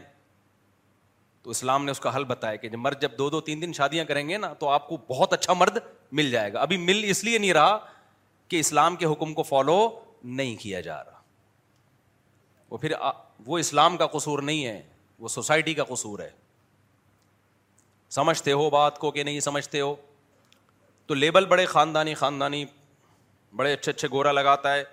تو 1.42 1.50
اسلام 1.50 1.84
نے 1.84 1.90
اس 1.90 2.00
کا 2.00 2.16
حل 2.16 2.24
بتایا 2.24 2.56
کہ 2.56 2.68
جب 2.68 2.78
مرد 2.78 3.02
جب 3.02 3.18
دو 3.18 3.30
دو 3.30 3.40
تین 3.40 3.62
دن 3.62 3.72
شادیاں 3.72 4.04
کریں 4.04 4.28
گے 4.28 4.36
نا، 4.36 4.52
تو 4.52 4.68
آپ 4.68 4.88
کو 4.88 4.96
بہت 4.96 5.32
اچھا 5.32 5.52
مرد 5.52 5.78
مل 6.12 6.30
جائے 6.30 6.52
گا۔ 6.52 6.60
ابھی 6.60 6.76
مل 6.76 7.04
اس 7.04 7.24
لیے 7.24 7.38
نہیں 7.38 7.52
رہا 7.52 7.78
کہ 8.48 8.60
اسلام 8.60 8.96
کے 8.96 9.06
حکم 9.06 9.34
کو 9.34 9.42
فالو 9.42 10.00
نہیں 10.24 10.56
کیا 10.56 10.80
جا 10.80 11.04
رہا۔ 11.04 11.20
وہ 12.70 12.78
پھر 12.78 12.92
وہ 13.46 13.58
اسلام 13.58 13.96
کا 13.96 14.06
قصور 14.06 14.42
نہیں 14.42 14.66
ہے، 14.66 14.82
وہ 15.18 15.28
سوسائٹی 15.28 15.74
کا 15.74 15.84
قصور 15.84 16.18
ہے۔ 16.18 16.30
سمجھتے 18.10 18.52
ہو 18.52 18.70
بات 18.70 18.98
کو 18.98 19.10
کہ 19.10 19.22
نہیں 19.22 19.40
سمجھتے 19.40 19.80
ہو؟ 19.80 19.94
تو 21.10 21.14
لیبل 21.14 21.46
بڑے 21.46 21.66
خاندانی 21.66 22.14
خاندانی 22.14 22.64
بڑے 23.56 23.72
اچھے 23.72 23.92
اچھے 23.92 24.08
گورا 24.10 24.32
لگاتا 24.32 24.74
ہے۔ 24.74 24.84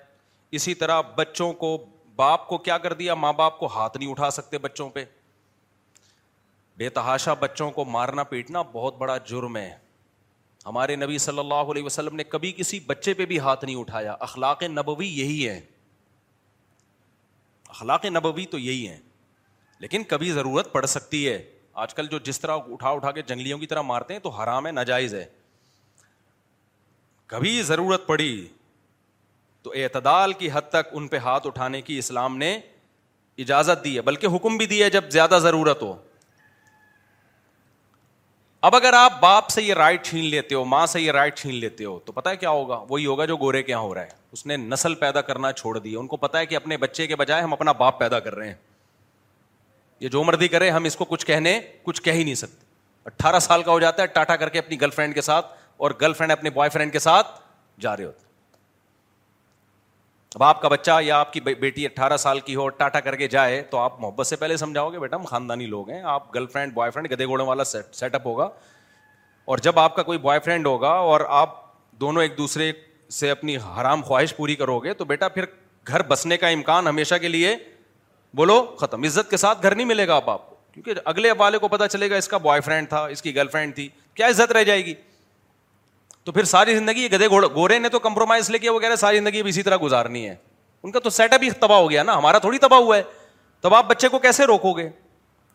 اسی 0.52 0.74
طرح 0.74 1.02
بچوں 1.02 1.54
کو 1.54 1.86
باپ 2.16 2.48
کو 2.48 2.58
کیا 2.58 2.78
کر 2.78 2.94
دیا؟ 2.94 3.14
ماں 3.14 3.34
باپ 3.34 3.60
کو 3.60 3.66
ہاتھ 3.66 3.98
نہیں 3.98 4.12
اٹھا 4.12 4.30
سکتے 4.30 4.58
بچوں 4.58 4.90
پہ۔ 4.90 5.06
بے 6.78 6.90
تحاشا 6.90 7.34
بچوں 7.34 7.72
کو 7.72 7.86
مارنا 7.86 8.24
پیٹنا 8.24 8.62
بہت 8.62 8.98
بڑا 8.98 9.18
جرم 9.18 9.58
ہے۔ 9.58 9.78
ہمارے 10.66 10.96
نبی 10.96 11.18
صلی 11.18 11.40
اللہ 11.40 11.54
علیہ 11.54 11.84
وسلم 11.84 12.16
نے 12.16 12.24
کبھی 12.24 12.52
کسی 12.52 12.80
بچے 12.80 13.14
پہ 13.14 13.26
بھی 13.26 13.40
ہاتھ 13.40 13.66
نہیں 13.66 13.76
اٹھایا۔ 13.76 14.16
اخلاق 14.20 14.64
نبوی 14.64 15.08
یہی 15.08 15.50
ہے 15.50 15.62
اخلاق 17.68 18.06
نبوی 18.06 18.46
تو 18.46 18.58
یہی 18.58 18.90
ہے 18.90 19.00
لیکن 19.80 20.04
کبھی 20.04 20.32
ضرورت 20.32 20.74
پڑ 20.74 20.86
سکتی 20.86 21.30
ہے۔ 21.30 21.52
آج 21.74 21.94
کل 21.94 22.08
جو 22.08 22.20
جس 22.20 22.40
طرح 22.40 22.58
اٹھا 22.68 22.90
اٹھا 22.90 23.12
کے 23.12 23.22
جنگلیوں 23.22 23.60
کی 23.60 23.68
طرح 23.68 23.82
مارتے 23.82 24.14
ہیں 24.14 24.22
تو 24.22 24.30
حرام 24.30 24.68
ہے، 24.68 24.72
ناجائز 24.72 25.14
ہے۔ 25.14 25.26
کبھی 27.28 27.62
ضرورت 27.62 28.08
پڑی 28.08 28.48
تو 29.62 29.74
اعتدال 29.76 30.34
کی 30.34 30.50
حد 30.54 30.62
تک 30.70 30.88
ان 30.92 31.08
پہ 31.08 31.18
ہاتھ 31.18 31.48
اٹھانے 31.48 31.82
کی 31.82 31.98
اسلام 31.98 32.38
نے 32.38 32.60
اجازت 33.38 33.84
دی 33.84 33.96
ہے، 33.96 34.02
بلکہ 34.02 34.28
حکم 34.36 34.58
بھی 34.58 34.66
دیا 34.66 34.88
جب 34.88 35.10
زیادہ 35.10 35.40
ضرورت 35.42 35.82
ہو۔ 35.82 35.94
اب 38.62 38.76
اگر 38.76 38.94
آپ 38.94 39.14
باپ 39.20 39.50
سے 39.50 39.64
یہ 39.64 39.74
رائٹ 39.74 40.06
چھین 40.06 40.26
لیتے 40.26 40.56
ہو، 40.56 40.66
ماں 40.66 40.86
سے 40.86 41.02
یہ 41.02 41.12
رائٹ 41.12 41.38
چھین 41.38 41.56
لیتے 41.56 41.86
ہو، 41.86 42.00
تو 42.06 42.12
پتا 42.12 42.30
ہے 42.30 42.38
کیا 42.38 42.50
ہوگا؟ 42.50 42.86
وہی 42.90 43.06
ہوگا 43.06 43.26
جو 43.26 43.38
گورے 43.38 43.64
کے 43.64 43.72
یہاں 43.72 43.82
ہو 43.82 43.94
رہا 43.94 44.02
ہے۔ 44.02 44.10
اس 44.32 44.46
نے 44.46 44.58
نسل 44.58 44.96
پیدا 44.96 45.22
کرنا 45.22 45.52
چھوڑ 45.52 45.80
دی 45.80 45.96
ان 45.96 46.08
کو 46.08 46.18
پتا 46.18 46.40
ہے 46.40 46.46
کہ 46.46 46.56
اپنے 46.56 46.78
بچے 46.78 47.08
کے 47.08 47.16
بجائے 47.16 47.44
ہم 47.44 47.54
اپنا 47.54 47.72
باپ 47.72 48.00
پیدا 48.00 48.20
کر 48.20 48.36
رہے 48.36 48.48
ہیں۔ 48.48 48.56
یہ 50.00 50.10
جو 50.10 50.24
مرضی 50.24 50.48
کرے، 50.48 50.70
ہم 50.70 50.84
اس 50.84 50.96
کو 50.96 51.06
کچھ 51.06 51.26
کہنے، 51.26 51.62
کچھ 51.84 52.02
کہہ 52.02 52.12
ہی 52.12 52.24
نہیں 52.24 52.36
سکتے۔ 52.36 52.66
اٹھارہ 53.06 53.40
سال 53.40 53.64
کا 53.64 53.72
ہو 53.72 53.80
جاتا 53.80 54.02
ہے، 54.02 54.08
ٹاٹا 54.08 54.36
کر 54.36 54.50
کے 54.50 54.60
اپنی 54.60 54.82
گرل 54.82 54.90
فرینڈ 54.90 55.14
کے 55.14 55.22
ساتھ 55.22 55.67
اور 55.78 55.92
گرل 56.02 56.14
فرینڈ 56.14 56.32
اپنے 56.32 56.50
بوائے 56.50 56.70
فرینڈ 56.70 56.92
کے 56.92 57.00
ساتھ 57.00 57.28
جا 57.80 57.98
رہے 57.98 58.04
ہوتے۔ 58.04 58.26
اب 60.36 60.44
آپ 60.44 60.62
کا 60.62 60.68
بچہ 60.68 60.92
یا 61.02 61.20
آپ 61.20 61.34
کی 61.34 61.40
بیٹی 61.40 61.86
اٹھارہ 61.86 62.18
سال 62.18 62.40
کی 62.40 62.56
ہو، 62.56 62.70
ٹاٹا 62.70 63.00
کر 63.00 63.16
کے 63.16 63.28
جائے، 63.28 63.62
تو 63.62 63.78
آپ 63.78 64.02
محبت 64.02 64.28
سے 64.28 64.36
پہلے 64.36 64.58
سمجھاؤ 64.58 64.92
گے 64.92 65.00
بیٹا 65.00 65.18
ہم 65.18 65.24
خاندانی 65.24 65.66
لوگ 65.66 65.90
ہیں، 65.90 66.02
آپ 66.02 66.36
گرل 66.36 66.48
فرینڈ 66.48 66.74
بوائے 66.74 66.92
فرینڈ 66.92 67.12
گدے 67.12 67.26
گھوڑوں 67.26 67.46
والا 67.46 67.64
سیٹ 67.64 68.16
اپ 68.16 68.26
ہوگا۔ 68.26 68.50
اور 69.46 69.58
جب 69.58 69.80
آپ 69.80 69.96
کا 69.96 70.04
کوئی 70.04 70.18
بوائے 70.18 70.40
فرینڈ 70.40 70.66
ہوگا 70.66 70.90
اور 70.90 71.22
آپ 71.30 71.56
دونوں 71.92 72.22
ایک 72.22 72.38
دوسرے 72.38 72.72
سے 73.10 73.32
اپنی 73.32 73.58
حرام 73.58 74.02
خواہش 74.02 74.36
پوری 74.36 74.56
کرو 74.56 74.80
گے 74.80 74.94
تو 74.94 75.06
بیٹا 75.06 75.28
پھر 75.28 75.46
گھر 75.88 76.02
بسنے 76.02 76.38
کا 76.38 76.48
امکان 76.48 76.88
ہمیشہ 76.88 77.16
کے 77.16 77.28
لیے 77.28 77.56
بولو 78.34 78.76
ختم۔ 78.80 79.04
عزت 79.04 79.30
کے 79.30 79.38
ساتھ 79.38 79.62
گھر 79.64 79.76
نہیں 79.76 79.88
ملے 79.88 80.08
گا 80.08 80.16
آپ 80.16 80.30
آپ 80.30 80.50
کو، 80.50 80.56
کیونکہ 80.72 80.94
اگلے 81.06 81.32
والے 81.38 81.58
کو 81.58 81.68
پتا 81.68 81.88
چلے 81.88 82.10
گا 82.10 82.16
اس 82.16 82.28
کا 82.28 82.38
بوائے 82.38 82.62
فرینڈ 82.62 82.90
تھا، 82.90 83.06
اس 83.06 83.22
کی 83.22 83.36
گرل 83.36 83.48
فرینڈ 83.48 83.76
تھی، 83.76 83.90
کیا 84.14 84.28
عزت 84.28 84.52
رہ 84.52 84.64
جائے 84.64 84.86
گی؟ 84.86 84.94
تو 86.28 86.32
پھر 86.32 86.44
ساری 86.44 86.76
زندگی 86.76 87.12
گدے 87.12 87.28
گورے 87.28 87.80
نے 87.80 87.90
تو 87.90 88.00
کمپرومائز 88.00 88.50
لے 88.50 88.60
کے 88.60 88.70
وہ 88.70 88.80
کہہ 88.80 88.88
رہے 88.88 88.96
ساری 88.96 89.18
زندگی 89.18 89.40
اب 89.40 89.48
اسی 89.48 89.64
طرح 89.64 89.78
گزارنی 89.82 90.30
ہے۔ 90.30 90.36
ان 90.84 90.92
کا 90.92 91.00
تو 91.00 91.10
سیٹ 91.10 91.34
اپ 91.34 91.44
ہی 91.44 91.52
تباہ 91.52 91.78
ہو 91.78 91.90
گیا 91.90 92.04
نا، 92.04 92.18
ہمارا 92.18 92.38
تھوڑی 92.38 92.58
تباہ 92.58 92.80
ہوا 92.80 92.98
ہے۔ 92.98 93.04
تب 93.62 93.76
آپ 93.76 93.86
بچے 93.88 94.10
کو 94.10 94.20
کیسے 94.20 94.46
روکو 94.46 94.74
گے؟ 94.74 94.90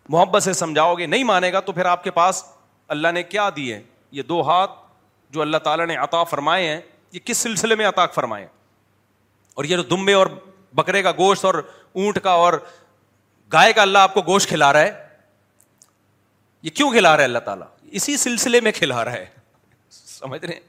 محبت 0.08 0.42
سے 0.42 0.52
سمجھاؤ 0.52 0.94
گے، 0.94 1.06
نہیں 1.06 1.24
مانے 1.24 1.52
گا 1.52 1.60
تو 1.60 1.72
پھر 1.72 1.84
آپ 1.84 2.04
کے 2.04 2.10
پاس 2.10 2.44
اللہ 2.88 3.08
نے 3.08 3.22
کیا 3.22 3.50
دیے 3.56 3.82
یہ 4.10 4.22
دو 4.22 4.40
ہاتھ 4.40 4.70
جو 5.30 5.42
اللہ 5.42 5.56
تعالیٰ 5.56 5.86
نے 5.86 5.96
عطا 5.96 6.24
فرمائے 6.24 6.68
ہیں، 6.68 6.80
یہ 7.12 7.20
کس 7.24 7.38
سلسلے 7.38 7.74
میں 7.74 7.86
عطا 7.86 8.06
فرمائے؟ 8.06 8.46
اور 9.54 9.64
یہ 9.64 9.76
جو 9.76 9.82
دمبے 9.82 10.12
اور 10.12 10.26
بکرے 10.72 11.02
کا 11.02 11.12
گوشت 11.12 11.44
اور 11.44 11.54
اونٹ 11.92 12.18
کا 12.22 12.30
اور 12.30 12.52
گائے 13.52 13.72
کا 13.72 13.82
اللہ 13.82 13.98
آپ 13.98 14.14
کو 14.14 14.22
گوشت 14.22 14.48
کھلا 14.48 14.72
رہا 14.72 14.80
ہے، 14.80 15.08
یہ 16.62 16.70
کیوں 16.70 16.90
کھلا 16.90 17.12
رہا 17.12 17.20
ہے 17.20 17.24
اللہ 17.24 17.38
تعالیٰ؟ 17.38 17.66
اسی 17.82 18.16
سلسلے 18.16 18.60
میں 18.60 18.72
کھلا 18.72 19.04
رہا 19.04 19.12
ہے۔ 19.12 19.41
سمجھ 20.22 20.44
رہے 20.44 20.60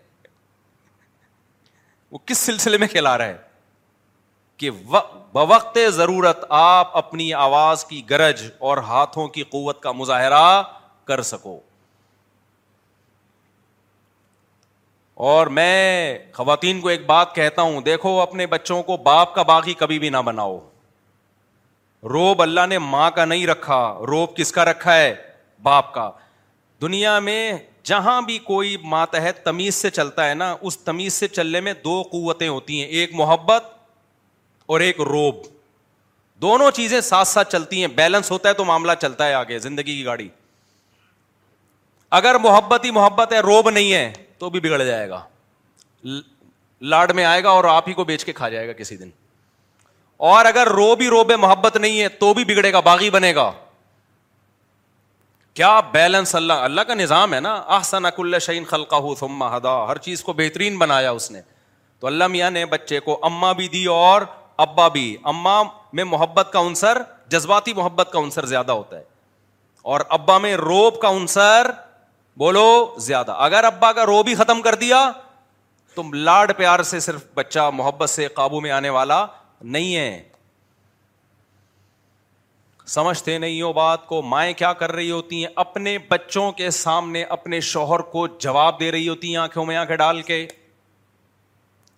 وہ 2.12 2.18
کس 2.26 2.38
سلسلے 2.38 2.78
میں 2.78 2.88
کھلا 2.88 3.18
رہا 3.18 3.26
ہے؟ 3.26 3.38
کہ 4.58 4.72
بوقت 5.32 5.78
ضرورت 5.94 6.46
آپ 6.50 6.98
اپنی 6.98 7.34
آواز 7.34 7.86
کی 7.86 8.10
گرج 8.10 8.52
اور 8.60 8.78
ہاتھوں 8.78 9.28
کی 9.28 9.44
قوت 9.44 9.82
کا 9.82 9.92
مظاہرہ 9.92 10.64
کر 11.06 11.22
سکو۔ 11.22 11.60
اور 15.14 15.48
میں 15.48 16.20
خواتین 16.34 16.82
کو 16.82 16.88
ایک 16.88 17.06
بات 17.06 17.36
کہتا 17.36 17.62
ہوں، 17.62 17.82
دیکھو 17.82 18.22
اپنے 18.22 18.46
بچوں 18.46 18.84
کو 18.84 18.98
باپ 18.98 19.36
کا 19.36 19.44
باغی 19.44 19.74
کبھی 19.74 20.00
بھی 20.00 20.10
نہ 20.10 20.18
بناؤ۔ 20.18 20.70
روب 22.04 22.42
اللہ 22.42 22.66
نے 22.70 22.78
ماں 22.78 23.12
کا 23.12 23.26
نہیں 23.26 23.48
رکھا، 23.48 23.98
روب 24.08 24.36
کس 24.36 24.52
کا 24.52 24.66
رکھا 24.66 24.96
ہے؟ 24.96 25.16
باپ 25.64 25.94
کا۔ 25.94 26.12
دنیا 26.82 27.20
میں 27.20 27.54
جہاں 27.84 28.22
بھی 28.22 28.38
کوئی 28.38 28.78
ماتحت 28.84 29.46
تمیز 29.46 29.76
سے 29.76 29.90
چلتا 29.90 30.30
ہے 30.30 30.34
نا، 30.34 30.56
اس 30.62 30.78
تمیز 30.78 31.14
سے 31.14 31.28
چلنے 31.28 31.62
میں 31.62 31.74
دو 31.84 32.04
قوتیں 32.12 32.48
ہوتی 32.48 32.82
ہیں، 32.82 32.88
ایک 32.88 33.10
محبت 33.14 33.64
اور 34.66 34.80
ایک 34.80 35.02
روب۔ 35.02 35.36
دونوں 36.42 36.72
چیزیں 36.72 37.02
ساتھ 37.02 37.28
ساتھ 37.28 37.52
چلتی 37.52 37.80
ہیں، 37.80 37.88
بیلنس 37.88 38.32
ہوتا 38.32 38.50
ہے 38.50 38.54
تو 38.54 38.66
معاملہ 38.66 38.92
چلتا 39.02 39.28
ہے 39.28 39.34
آگے، 39.34 39.60
زندگی 39.60 39.96
کی 39.96 40.06
گاڑی۔ 40.06 40.30
اگر 42.12 42.36
محبت 42.36 42.86
ہی 42.86 42.92
محبت 42.92 43.34
ہے، 43.34 43.40
روب 43.40 43.70
نہیں 43.70 43.94
ہے، 43.94 44.14
تو 44.38 44.50
بھی 44.50 44.60
بگڑ 44.60 44.84
جائے 44.84 45.10
گا۔ 45.10 45.26
لاڈ 46.82 47.12
میں 47.12 47.26
آئے 47.26 47.44
گا 47.44 47.50
اور 47.50 47.64
آپ 47.64 47.90
ہی 47.90 47.94
کو 47.94 48.04
بیچ 48.04 48.26
کے 48.26 48.34
کھا 48.34 48.50
جائے 48.50 48.68
گا 48.68 48.74
کسی 48.74 48.98
دن۔ 48.98 49.10
اور 50.18 50.46
اگر 50.46 50.68
رو 50.68 50.96
بھی 50.96 51.08
روب 51.08 51.32
محبت 51.32 51.78
نہیں 51.78 52.02
ہے، 52.02 52.10
تو 52.10 52.34
بھی 52.34 52.46
بگڑے 52.46 52.74
گا، 52.74 52.80
باغی 52.80 53.10
بنے 53.10 53.36
گا۔ 53.36 53.52
کیا 55.54 55.80
بیلنس 55.80 56.36
اللہ 56.36 56.54
اللہ 56.54 56.82
کا 56.82 56.94
نظام 56.94 57.34
ہے 57.34 57.40
نا؟ 57.40 57.64
آسن 57.66 58.06
اک 58.06 58.22
شعین 58.42 58.66
خلقہ 58.66 58.96
ہدا۔ 59.58 59.86
ہر 59.86 59.98
چیز 59.98 60.24
کو 60.24 60.34
بہترین 60.34 60.78
بنایا 60.78 61.12
اس 61.12 61.32
نے۔ 61.32 61.42
تو 62.00 62.08
اللہ 62.08 62.28
میاں 62.28 62.52
نے 62.52 62.66
بچے 62.66 63.00
کو 63.00 63.20
اما 63.22 63.52
بھی 63.52 63.68
دی 63.68 63.86
اور 63.86 64.22
ابا 64.58 64.88
بھی۔ 64.88 65.18
اما 65.24 65.62
میں 65.94 66.04
محبت 66.04 66.50
کا 66.54 66.60
عنصر، 66.60 66.98
جذباتی 67.28 67.74
محبت 67.74 68.10
کا 68.12 68.20
عنصر 68.20 68.46
زیادہ 68.46 68.72
ہوتا 68.72 68.98
ہے۔ 68.98 69.04
اور 69.82 70.02
ابا 70.10 70.38
میں 70.38 70.56
روب 70.56 71.00
کا 71.00 71.10
عنصر، 71.10 71.72
بولو، 72.38 72.96
زیادہ۔ 72.98 73.32
اگر 73.32 73.64
ابا 73.64 73.92
کا 73.92 74.06
رو 74.06 74.24
بھی 74.24 74.36
ختم 74.36 74.62
کر 74.62 74.76
دیا 74.76 75.12
تو 75.96 76.04
لاڈ 76.14 76.52
پیار 76.58 76.84
سے 76.84 77.00
صرف 77.00 77.22
بچہ، 77.34 77.70
محبت 77.74 78.10
سے 78.10 78.28
قابو 78.28 78.62
میں 78.62 78.72
آنے 78.72 78.90
والا 78.90 79.26
نہیں 79.62 79.96
ہے۔ 79.96 80.33
سمجھتے 82.86 83.38
نہیں 83.38 83.62
ہو 83.62 83.74
بات 83.74 84.08
کو، 84.08 84.22
مائیں 84.22 84.54
کیا 84.54 84.74
کر 84.74 84.92
رہی 84.92 85.12
ہوتی 85.12 85.46
ہیں؟ 85.46 85.52
اپنے 85.56 85.98
بچوں 85.98 86.52
کے 86.52 86.70
سامنے، 86.70 87.24
اپنے 87.24 87.60
شوہر 87.60 88.00
کو 88.00 88.28
جواب 88.28 88.80
دے 88.80 88.92
رہی 88.92 89.10
ہوتی 89.10 89.30
ہیں 89.30 89.38
آنکھوں 89.38 89.66
میں، 89.66 89.78
آنکھیں 89.78 89.98
ڈال 89.98 90.22
کے۔ 90.22 90.48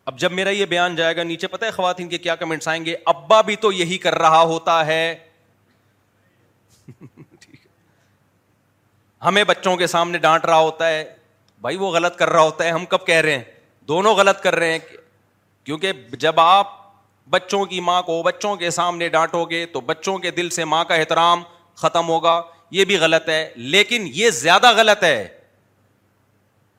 اب 0.06 0.20
جب 0.20 0.32
میرا 0.32 0.50
یہ 0.50 0.66
بیان 0.66 0.96
جائے 0.96 1.16
گا، 1.16 1.24
نیچے 1.24 1.48
پتا 1.48 1.66
ہے 1.66 1.72
خواتین 1.72 2.10
کے 2.10 2.18
کیا 2.18 2.36
کمنٹس 2.36 2.68
آئیں 2.68 2.86
گے؟ 2.86 2.96
ابا 3.06 3.42
بھی 3.42 3.56
تو 3.56 3.72
یہی 3.72 3.98
کر 3.98 4.16
رہا 4.16 4.42
ہوتا 4.42 4.86
ہے۔ 4.86 5.16
ہمیں 9.26 9.44
بچوں 9.44 9.78
کے 9.78 9.88
سامنے 9.88 10.18
ڈانٹ 10.18 10.46
رہا 10.46 10.60
ہوتا 10.60 10.90
ہے۔ 10.90 11.16
بھائی 11.62 11.78
وہ 11.78 11.92
غلط 11.92 12.16
کر 12.16 12.30
رہا 12.30 12.42
ہوتا 12.42 12.64
ہے، 12.64 12.70
ہم 12.70 12.86
کب 12.86 13.06
کہہ 13.06 13.16
رہے 13.16 13.38
ہیں؟ 13.38 13.44
دونوں 13.88 14.16
غلط 14.16 14.42
کر 14.42 14.56
رہے 14.56 14.72
ہیں۔ 14.72 14.80
کیونکہ 15.64 15.92
جب 15.94 16.40
آپ 16.40 16.85
بچوں 17.30 17.66
کی 17.66 17.80
ماں 17.80 18.04
کو 18.04 18.24
بچوں 18.24 18.56
کے 18.56 18.70
سامنے 18.70 19.10
ڈانٹو 19.10 19.46
گے 19.46 19.66
تو 19.66 19.82
بچوں 19.82 20.18
کے 20.18 20.32
دل 20.32 20.50
سے 20.50 20.66
ماں 20.66 20.86
کا 20.86 20.96
احترام 20.96 21.44
ختم 21.76 22.10
ہوگا۔ 22.10 22.42
یہ 22.72 22.86
بھی 22.86 22.98
غلط 22.98 23.30
ہے، 23.30 23.54
لیکن 23.56 24.10
یہ 24.14 24.30
زیادہ 24.30 24.72
غلط 24.72 25.04
ہے 25.04 25.40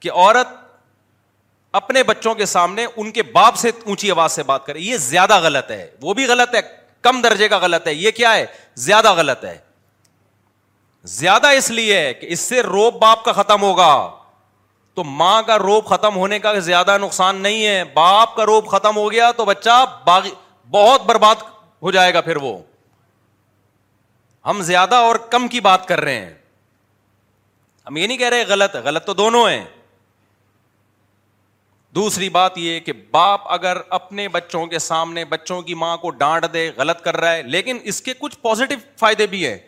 کہ 0.01 0.11
عورت 0.12 0.49
اپنے 1.72 2.03
بچوں 2.03 2.34
کے 2.34 2.47
سامنے 2.47 2.86
ان 2.97 3.11
کے 3.11 3.22
باپ 3.22 3.55
سے 3.57 3.70
اونچی 3.86 4.11
آواز 4.11 4.32
سے 4.32 4.42
بات 4.42 4.66
کرے۔ 4.66 4.78
یہ 4.78 4.97
زیادہ 4.97 5.40
غلط 5.40 5.70
ہے۔ 5.70 5.90
وہ 6.03 6.14
بھی 6.14 6.26
غلط 6.26 6.55
ہے، 6.55 6.61
کم 7.03 7.20
درجے 7.22 7.49
کا 7.49 7.59
غلط 7.59 7.86
ہے۔ 7.86 7.94
یہ 7.94 8.11
کیا 8.11 8.34
ہے؟ 8.34 8.47
زیادہ 8.74 9.12
غلط 9.12 9.44
ہے۔ 9.44 9.59
زیادہ 11.05 11.47
اس 11.47 11.70
لیے 11.70 12.14
کہ 12.14 12.26
اس 12.26 12.40
سے 12.40 12.61
روب 12.62 12.94
باپ 12.94 13.24
کا 13.24 13.32
ختم 13.32 13.62
ہوگا۔ 13.62 14.16
تو 14.97 15.05
ماں 15.05 15.42
کا 15.42 15.59
روب 15.59 15.86
ختم 15.86 16.16
ہونے 16.16 16.38
کا 16.38 16.59
زیادہ 16.59 16.99
نقصان 16.99 17.36
نہیں 17.36 17.66
ہے۔ 17.66 17.84
باپ 17.84 18.36
کا 18.36 18.47
روب 18.47 18.68
ختم 18.68 18.97
ہو 18.97 19.12
گیا 19.12 19.32
تو 19.32 19.44
بچہ 19.44 20.01
باغی، 20.05 20.30
بہت 20.70 21.03
برباد 21.03 21.34
ہو 21.82 21.90
جائے 21.90 22.14
گا 22.14 22.20
پھر 22.20 22.36
وہ۔ 22.36 22.59
ہم 24.47 24.62
زیادہ 24.62 24.94
اور 24.94 25.16
کم 25.16 25.49
کی 25.49 25.61
بات 25.61 25.88
کر 25.88 26.01
رہے 26.01 26.14
ہیں۔ 26.14 26.34
ہم 27.86 27.97
یہ 27.97 28.07
نہیں 28.07 28.18
کہہ 28.18 28.28
رہے 28.28 28.44
غلط 28.49 28.76
ہے، 28.76 28.80
غلط 28.80 29.07
تو 29.07 29.14
دونوں 29.14 29.51
ہیں۔ 29.51 29.64
دوسری 31.94 32.28
بات 32.28 32.59
یہ 32.59 32.80
کہ 32.80 32.92
باپ 33.11 33.40
اگر 33.44 33.76
اپنے 33.88 34.28
بچوں 34.28 34.66
کے 34.66 34.78
سامنے 34.78 35.24
بچوں 35.24 35.62
کی 35.62 35.74
ماں 35.74 35.97
کو 35.97 36.11
ڈانٹ 36.11 36.47
دے، 36.53 36.70
غلط 36.76 37.01
کر 37.01 37.16
رہا 37.16 37.32
ہے، 37.32 37.42
لیکن 37.42 37.78
اس 37.82 38.03
کے 38.03 38.14
کچھ 38.14 38.38
پازیٹو 38.38 38.74
فائدے 38.97 39.26
بھی 39.26 39.47
ہیں۔ 39.47 39.59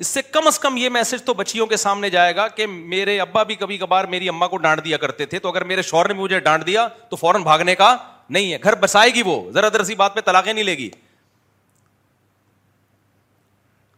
اس 0.00 0.06
سے 0.06 0.22
کم 0.22 0.46
از 0.46 0.58
کم 0.58 0.76
یہ 0.76 0.88
میسج 0.88 1.22
تو 1.24 1.34
بچیوں 1.34 1.66
کے 1.66 1.76
سامنے 1.76 2.10
جائے 2.10 2.36
گا 2.36 2.48
کہ 2.48 2.66
میرے 2.66 3.20
ابا 3.20 3.42
بھی 3.42 3.54
کبھی 3.54 3.78
کبھار 3.78 4.04
میری 4.04 4.28
اما 4.28 4.46
کو 4.46 4.56
ڈانٹ 4.56 4.84
دیا 4.84 4.96
کرتے 4.96 5.26
تھے، 5.26 5.38
تو 5.38 5.48
اگر 5.48 5.64
میرے 5.64 5.82
شور 5.82 6.06
نے 6.06 6.14
مجھے 6.14 6.40
ڈانٹ 6.40 6.66
دیا 6.66 6.88
تو 6.88 7.16
فوراً 7.16 7.42
بھاگنے 7.42 7.74
کا 7.74 7.96
نہیں 8.30 8.52
ہے۔ 8.52 8.58
گھر 8.62 8.74
بسائے 8.74 9.10
گی 9.10 9.22
وہ، 9.22 9.50
ذرا 9.50 9.68
در 9.68 9.84
سی 9.84 9.94
بات 9.94 10.14
پہ 10.14 10.20
طلاقیں 10.20 10.52
نہیں 10.52 10.64
لے 10.64 10.78
گی۔ 10.78 10.90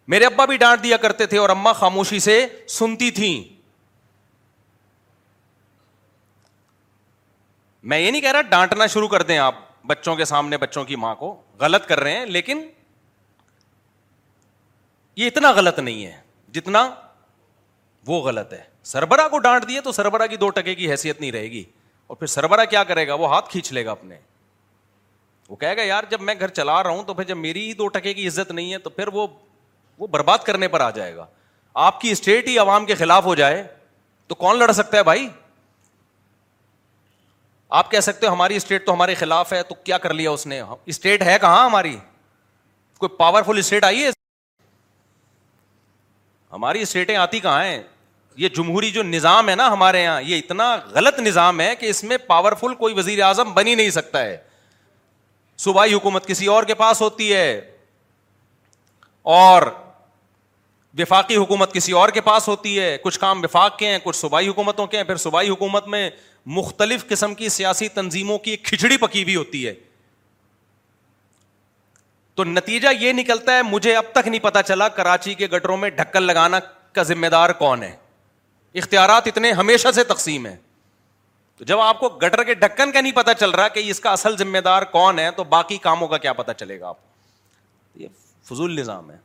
میرے 0.08 0.24
ابا 0.24 0.44
بھی 0.44 0.56
ڈانٹ 0.56 0.82
دیا 0.82 0.96
کرتے 0.96 1.26
تھے 1.26 1.38
اور 1.38 1.50
اما 1.50 1.72
خاموشی 1.72 2.18
سے 2.18 2.46
سنتی 2.68 3.10
تھیں۔ 3.10 3.54
میں 7.82 7.98
یہ 7.98 8.10
نہیں 8.10 8.20
کہہ 8.20 8.32
رہا 8.32 8.42
ڈانٹنا 8.42 8.86
شروع 8.86 9.08
کر 9.08 9.22
دیں 9.22 9.38
آپ 9.38 9.54
بچوں 9.86 10.16
کے 10.16 10.24
سامنے 10.24 10.56
بچوں 10.56 10.84
کی 10.84 10.96
ماں 10.96 11.14
کو، 11.14 11.42
غلط 11.58 11.86
کر 11.86 12.00
رہے 12.00 12.12
ہیں، 12.12 12.26
لیکن 12.26 12.68
یہ 15.16 15.26
اتنا 15.26 15.50
غلط 15.52 15.78
نہیں 15.78 16.06
ہے 16.06 16.20
جتنا 16.52 16.90
وہ 18.06 18.22
غلط 18.22 18.52
ہے۔ 18.52 18.62
سربراہ 18.84 19.28
کو 19.28 19.38
ڈانٹ 19.38 19.68
دیے 19.68 19.80
تو 19.80 19.92
سربراہ 19.92 20.26
کی 20.26 20.36
دو 20.36 20.50
ٹکے 20.50 20.74
کی 20.74 20.90
حیثیت 20.90 21.20
نہیں 21.20 21.32
رہے 21.32 21.50
گی۔ 21.50 21.64
اور 22.06 22.16
پھر 22.16 22.26
سربراہ 22.26 22.64
کیا 22.64 22.84
کرے 22.84 23.08
گا؟ 23.08 23.14
وہ 23.14 23.28
ہاتھ 23.28 23.50
کھینچ 23.50 23.72
لے 23.72 23.84
گا 23.84 23.90
اپنے۔ 23.90 24.18
وہ 25.48 25.56
کہے 25.56 25.76
گا، 25.76 25.82
یار، 25.82 26.02
جب 26.10 26.20
میں 26.20 26.34
گھر 26.40 26.48
چلا 26.48 26.82
رہا 26.82 26.90
ہوں 26.90 27.02
تو 27.02 27.14
پھر 27.14 27.24
جب 27.24 27.36
میری 27.36 27.68
ہی 27.68 27.72
دو 27.72 27.88
ٹکے 27.88 28.14
کی 28.14 28.28
عزت 28.28 28.50
نہیں 28.50 28.72
ہے 28.72 28.78
تو 28.78 28.90
پھر 28.90 29.08
وہ 29.08 29.26
وہ 29.98 30.06
برباد 30.06 30.38
کرنے 30.38 30.68
پر 30.68 30.80
آ 30.80 30.90
جائے 30.90 31.16
گا۔ 31.16 31.26
آپ 31.74 32.00
کی 32.00 32.10
اسٹیٹ 32.10 32.48
ہی 32.48 32.58
عوام 32.58 32.86
کے 32.86 32.94
خلاف 32.94 33.24
ہو 33.24 33.34
جائے۔ 33.34 33.64
تو 34.26 34.34
کون 34.34 34.58
لڑ 34.58 34.72
سکتا 34.72 34.96
ہے 34.96 35.02
بھائی؟ 35.02 35.28
آپ 37.70 37.90
کہہ 37.90 38.00
سکتے 38.00 38.26
ہو، 38.26 38.32
ہماری 38.32 38.56
اسٹیٹ 38.56 38.86
تو 38.86 38.92
ہمارے 38.92 39.14
خلاف 39.14 39.52
ہے، 39.52 39.62
تو 39.62 39.74
کیا 39.74 39.98
کر 39.98 40.14
لیا 40.14 40.30
اس 40.30 40.46
نے؟ 40.46 40.60
اسٹیٹ 40.86 41.22
ہے 41.22 41.36
کہاں 41.40 41.64
ہماری؟ 41.64 41.96
کوئی 42.98 43.16
پاورفل 43.16 43.58
اسٹیٹ 43.58 43.84
آئی 43.84 44.04
ہے؟ 44.04 44.21
ہماری 46.52 46.82
اسٹیٹیں 46.82 47.16
آتی 47.16 47.40
کہاں 47.40 47.64
ہیں؟ 47.64 47.82
یہ 48.36 48.48
جمہوری 48.48 48.90
جو 48.90 49.02
نظام 49.02 49.48
ہے 49.48 49.54
نا 49.54 49.66
ہمارے 49.66 50.02
یہاں، 50.02 50.22
یہ 50.22 50.36
اتنا 50.36 50.76
غلط 50.90 51.18
نظام 51.18 51.60
ہے 51.60 51.76
کہ 51.76 51.86
اس 51.86 52.04
میں 52.04 52.18
پاورفل 52.26 52.74
کوئی 52.74 52.94
وزیر 52.94 53.22
اعظم 53.22 53.54
بن 53.54 53.66
ہی 53.66 53.74
نہیں 53.74 53.90
سکتا 53.90 54.24
ہے۔ 54.24 54.36
صوبائی 55.58 55.94
حکومت 55.94 56.26
کسی 56.26 56.46
اور 56.46 56.64
کے 56.64 56.74
پاس 56.74 57.00
ہوتی 57.00 57.34
ہے۔ 57.34 57.76
اور 59.22 59.62
وفاقی 60.98 61.36
حکومت 61.36 61.72
کسی 61.72 61.92
اور 61.92 62.08
کے 62.08 62.20
پاس 62.20 62.48
ہوتی 62.48 62.80
ہے۔ 62.80 62.98
کچھ 63.02 63.20
کام 63.20 63.44
وفاق 63.44 63.78
کے 63.78 63.86
ہیں، 63.86 63.98
کچھ 64.04 64.16
صوبائی 64.16 64.48
حکومتوں 64.48 64.86
کے 64.86 64.96
ہیں۔ 64.96 65.04
پھر 65.04 65.16
صوبائی 65.16 65.48
حکومت 65.48 65.88
میں 65.88 66.10
مختلف 66.46 67.08
قسم 67.08 67.34
کی 67.34 67.48
سیاسی 67.48 67.88
تنظیموں 67.88 68.38
کی 68.38 68.50
ایک 68.50 68.64
کھچڑی 68.64 68.96
پکی 68.96 69.22
ہوئی 69.22 69.36
ہوتی 69.36 69.66
ہے۔ 69.66 69.74
تو 72.34 72.44
نتیجہ 72.44 72.88
یہ 73.00 73.12
نکلتا 73.12 73.56
ہے، 73.56 73.62
مجھے 73.62 73.96
اب 73.96 74.04
تک 74.12 74.28
نہیں 74.28 74.40
پتا 74.40 74.62
چلا 74.62 74.88
کراچی 74.88 75.34
کے 75.34 75.46
گٹروں 75.46 75.76
میں 75.76 75.90
ڈھکن 75.90 76.22
لگانا 76.22 76.60
کا 76.92 77.02
ذمہ 77.02 77.26
دار 77.26 77.50
کون 77.50 77.82
ہے۔ 77.82 77.96
اختیارات 78.74 79.26
اتنے 79.26 79.52
ہمیشہ 79.52 79.88
سے 79.94 80.04
تقسیم 80.04 80.46
ہے 80.46 80.56
تو 81.56 81.64
جب 81.64 81.80
آپ 81.80 82.00
کو 82.00 82.08
گٹر 82.08 82.44
کے 82.44 82.54
ڈھکن 82.54 82.92
کا 82.92 83.00
نہیں 83.00 83.12
پتا 83.12 83.34
چل 83.34 83.50
رہا 83.50 83.68
کہ 83.68 83.80
اس 83.84 84.00
کا 84.00 84.10
اصل 84.10 84.36
ذمہ 84.36 84.58
دار 84.58 84.82
کون 84.82 85.18
ہے، 85.18 85.30
تو 85.30 85.44
باقی 85.44 85.76
کاموں 85.78 86.08
کا 86.08 86.18
کیا 86.18 86.32
پتا 86.32 86.54
چلے 86.54 86.80
گا 86.80 86.88
آپ 86.88 86.96
یہ 87.94 88.08
فضول 88.44 88.80
نظام 88.80 89.10
ہے۔ 89.10 89.16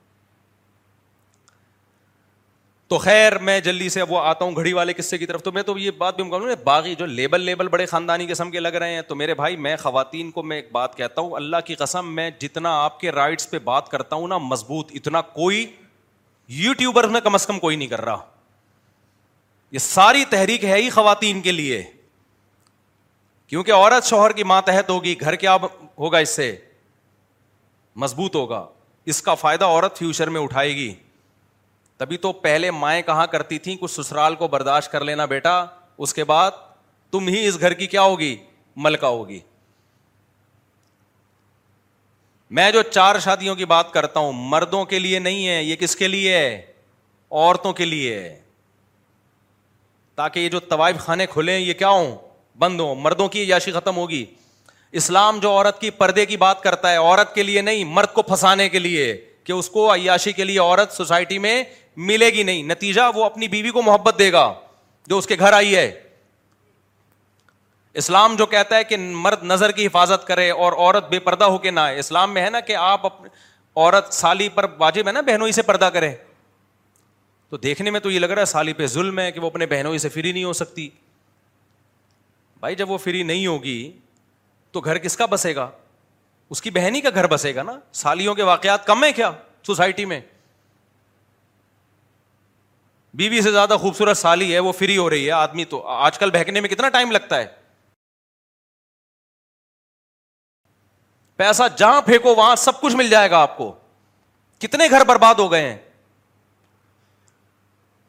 تو 2.87 2.97
خیر 2.97 3.37
میں 3.37 3.59
جلدی 3.59 3.89
سے 3.89 4.01
وہ 4.01 4.19
آتا 4.19 4.45
ہوں 4.45 4.55
گھڑی 4.55 4.73
والے 4.73 4.93
قصے 4.93 5.17
کی 5.17 5.25
طرف. 5.25 5.43
تو 5.43 5.51
میں 5.51 5.63
تو 5.63 5.77
یہ 5.77 5.91
بات 5.91 6.15
بھی 6.15 6.23
مکمل 6.23 6.55
باغی 6.55 6.95
جو 6.95 7.05
لیبل 7.05 7.41
لیبل 7.41 7.67
بڑے 7.67 7.85
خاندانی 7.85 8.27
قسم 8.27 8.51
کے 8.51 8.59
لگ 8.59 8.67
رہے 8.67 8.93
ہیں. 8.93 9.01
تو 9.01 9.15
میرے 9.15 9.33
بھائی، 9.33 9.55
میں 9.55 9.75
خواتین 9.77 10.31
کو 10.31 10.43
میں 10.43 10.57
ایک 10.57 10.71
بات 10.71 10.95
کہتا 10.97 11.21
ہوں، 11.21 11.31
اللہ 11.31 11.57
کی 11.65 11.75
قسم 11.75 12.15
میں 12.15 12.29
جتنا 12.39 12.83
آپ 12.83 12.99
کے 12.99 13.11
رائٹس 13.11 13.49
پہ 13.49 13.59
بات 13.59 13.89
کرتا 13.89 14.15
ہوں 14.15 14.27
نا، 14.27 14.37
مضبوط، 14.37 14.91
اتنا 14.93 15.21
کوئی 15.21 15.65
یو 16.47 16.73
ٹیوبر 16.73 17.07
میں 17.07 17.21
کم 17.21 17.33
از 17.33 17.47
کم 17.47 17.59
کوئی 17.59 17.75
نہیں 17.75 17.87
کر 17.87 18.01
رہا. 18.01 18.17
یہ 19.71 19.79
ساری 19.79 20.25
تحریک 20.25 20.65
ہے 20.65 20.75
ہی 20.75 20.89
خواتین 20.89 21.41
کے 21.41 21.51
لیے. 21.51 21.83
کیونکہ 23.47 23.71
عورت 23.71 24.05
شوہر 24.05 24.31
کی 24.31 24.43
ماتحت 24.43 24.89
ہوگی، 24.89 25.15
گھر 25.19 25.35
کیا 25.35 25.57
ہوگا 25.97 26.17
اس 26.17 26.29
سے؟ 26.29 26.55
مضبوط 27.95 28.35
ہوگا. 28.35 28.65
اس 29.05 29.21
کا 29.21 29.33
فائدہ 29.33 29.65
عورت 29.65 29.97
فیوچر 29.97 30.29
میں 30.29 30.41
اٹھائے 30.41 30.75
گی. 30.75 30.93
تبھی 31.97 32.17
تو 32.17 32.31
پہلے 32.31 32.71
مائیں 32.71 33.01
کہاں 33.01 33.27
کرتی 33.27 33.59
تھیں 33.59 33.75
کچھ 33.75 33.91
سسرال 33.91 34.35
کو 34.35 34.47
برداشت 34.47 34.91
کر 34.91 35.03
لینا 35.03 35.25
بیٹا؟ 35.25 35.65
اس 35.97 36.13
کے 36.13 36.23
بعد 36.23 36.51
تم 37.11 37.27
ہی 37.27 37.47
اس 37.47 37.59
گھر 37.59 37.73
کی 37.73 37.87
کیا 37.87 38.01
ہوگی؟ 38.01 38.35
ملکہ 38.75 39.05
ہوگی۔ 39.05 39.39
میں 42.51 42.71
جو 42.71 42.81
چار 42.81 43.19
شادیوں 43.19 43.55
کی 43.55 43.65
بات 43.65 43.91
کرتا 43.91 44.19
ہوں، 44.19 44.33
مردوں 44.35 44.85
کے 44.85 44.99
لیے 44.99 45.19
نہیں 45.19 45.47
ہے، 45.47 45.63
یہ 45.63 45.75
کس 45.75 45.95
کے 45.95 46.07
لیے 46.07 46.37
ہے؟ 46.37 46.73
عورتوں 47.31 47.73
کے 47.73 47.85
لیے 47.85 48.19
ہے۔ 48.19 48.41
تاکہ 50.15 50.39
یہ 50.39 50.49
جو 50.49 50.59
طوائف 50.59 50.95
خانے 50.97 51.25
کھلے، 51.25 51.59
یہ 51.59 51.73
کیا 51.73 51.89
ہوں؟ 51.89 52.17
بند 52.57 52.79
ہوں۔ 52.79 52.95
مردوں 52.95 53.27
کی 53.27 53.43
یاشی 53.43 53.71
ختم 53.71 53.97
ہوگی۔ 53.97 54.25
اسلام 54.91 55.39
جو 55.39 55.49
عورت 55.49 55.81
کی 55.81 55.89
پردے 55.89 56.25
کی 56.25 56.37
بات 56.37 56.61
کرتا 56.63 56.91
ہے، 56.91 56.97
عورت 56.97 57.35
کے 57.35 57.43
لیے 57.43 57.61
نہیں، 57.61 57.83
مرد 57.83 58.13
کو 58.13 58.21
پھنسانے 58.21 58.69
کے 58.69 58.79
لیے۔ 58.79 59.29
کہ 59.47 59.51
اس 59.51 59.69
کو 59.69 59.93
عیاشی 59.93 60.31
کے 60.31 60.43
لیے 60.43 60.59
عورت 60.59 60.91
سوسائٹی 60.91 61.37
میں 61.37 61.63
ملے 61.97 62.29
گی 62.29 62.43
نہیں۔ 62.43 62.63
نتیجہ 62.63 63.01
وہ 63.15 63.25
اپنی 63.25 63.47
بیوی 63.47 63.69
کو 63.69 63.81
محبت 63.81 64.15
دے 64.19 64.31
گا، 64.31 64.53
جو 65.07 65.17
اس 65.17 65.27
کے 65.27 65.35
گھر 65.39 65.53
آئی 65.53 65.75
ہے۔ 65.75 66.03
اسلام 67.93 68.35
جو 68.35 68.45
کہتا 68.45 68.75
ہے 68.75 68.83
کہ 68.83 68.97
مرد 68.97 69.43
نظر 69.43 69.71
کی 69.71 69.85
حفاظت 69.85 70.27
کرے 70.27 70.51
اور 70.51 70.73
عورت 70.73 71.09
بے 71.09 71.19
پردہ 71.19 71.43
ہو 71.43 71.57
کے 71.57 71.71
نہ 71.71 71.79
آئے۔ 71.79 71.99
اسلام 71.99 72.33
میں 72.33 72.41
ہے 72.41 72.49
نا 72.49 72.59
کہ 72.59 72.75
آپ 72.75 73.05
عورت 73.75 74.13
سالی 74.13 74.49
پر 74.49 74.65
واجب 74.77 75.07
ہے 75.07 75.11
نا 75.11 75.21
بہنوں 75.21 75.47
ہی 75.47 75.51
سے 75.51 75.61
پردہ 75.61 75.85
کرے۔ 75.85 76.15
تو 77.49 77.57
دیکھنے 77.57 77.89
میں 77.91 77.99
تو 77.99 78.11
یہ 78.11 78.19
لگ 78.19 78.25
رہا 78.25 78.39
ہے 78.39 78.45
سالی 78.45 78.73
پہ 78.73 78.87
ظلم 78.87 79.19
ہے 79.19 79.31
کہ 79.31 79.39
وہ 79.39 79.47
اپنے 79.47 79.65
بہنوں 79.65 79.93
ہی 79.93 79.97
سے 79.97 80.09
فری 80.09 80.31
نہیں 80.31 80.43
ہو 80.43 80.53
سکتی۔ 80.53 80.89
بھائی 82.59 82.75
جب 82.75 82.89
وہ 82.89 82.97
فری 82.97 83.23
نہیں 83.23 83.47
ہوگی 83.47 83.91
تو 84.71 84.79
گھر 84.79 84.97
کس 84.97 85.17
کا 85.17 85.25
بسے 85.25 85.55
گا؟ 85.55 85.69
اس 86.49 86.61
کی 86.61 86.69
بہن 86.69 86.95
ہی 86.95 87.01
کا 87.01 87.09
گھر 87.09 87.27
بسے 87.27 87.55
گا 87.55 87.63
نا؟ 87.63 87.79
سالیوں 87.93 88.35
کے 88.35 88.43
واقعات 88.43 88.85
کم 88.85 89.03
ہے 89.03 89.13
کیا 89.13 89.31
سوسائٹی 89.63 90.05
میں؟ 90.05 90.21
بیوی 93.13 93.41
سے 93.41 93.51
زیادہ 93.51 93.77
خوبصورت 93.81 94.17
سالی 94.17 94.53
ہے، 94.53 94.59
وہ 94.59 94.71
فری 94.71 94.97
ہو 94.97 95.09
رہی 95.09 95.25
ہے، 95.25 95.31
آدمی 95.31 95.65
تو۔ 95.65 95.87
آج 95.87 96.19
کل 96.19 96.31
بہکنے 96.31 96.61
میں 96.61 96.69
کتنا 96.69 96.89
ٹائم 96.89 97.11
لگتا 97.11 97.37
ہے؟ 97.37 97.45
پیسہ 101.35 101.63
جہاں 101.77 102.01
پھینکو، 102.01 102.35
وہاں 102.35 102.55
سب 102.55 102.81
کچھ 102.81 102.95
مل 102.95 103.09
جائے 103.09 103.31
گا 103.31 103.41
آپ 103.41 103.57
کو۔ 103.57 103.75
کتنے 104.59 104.89
گھر 104.89 105.05
برباد 105.05 105.35
ہو 105.35 105.51
گئے 105.51 105.73
ہیں؟ 105.73 105.86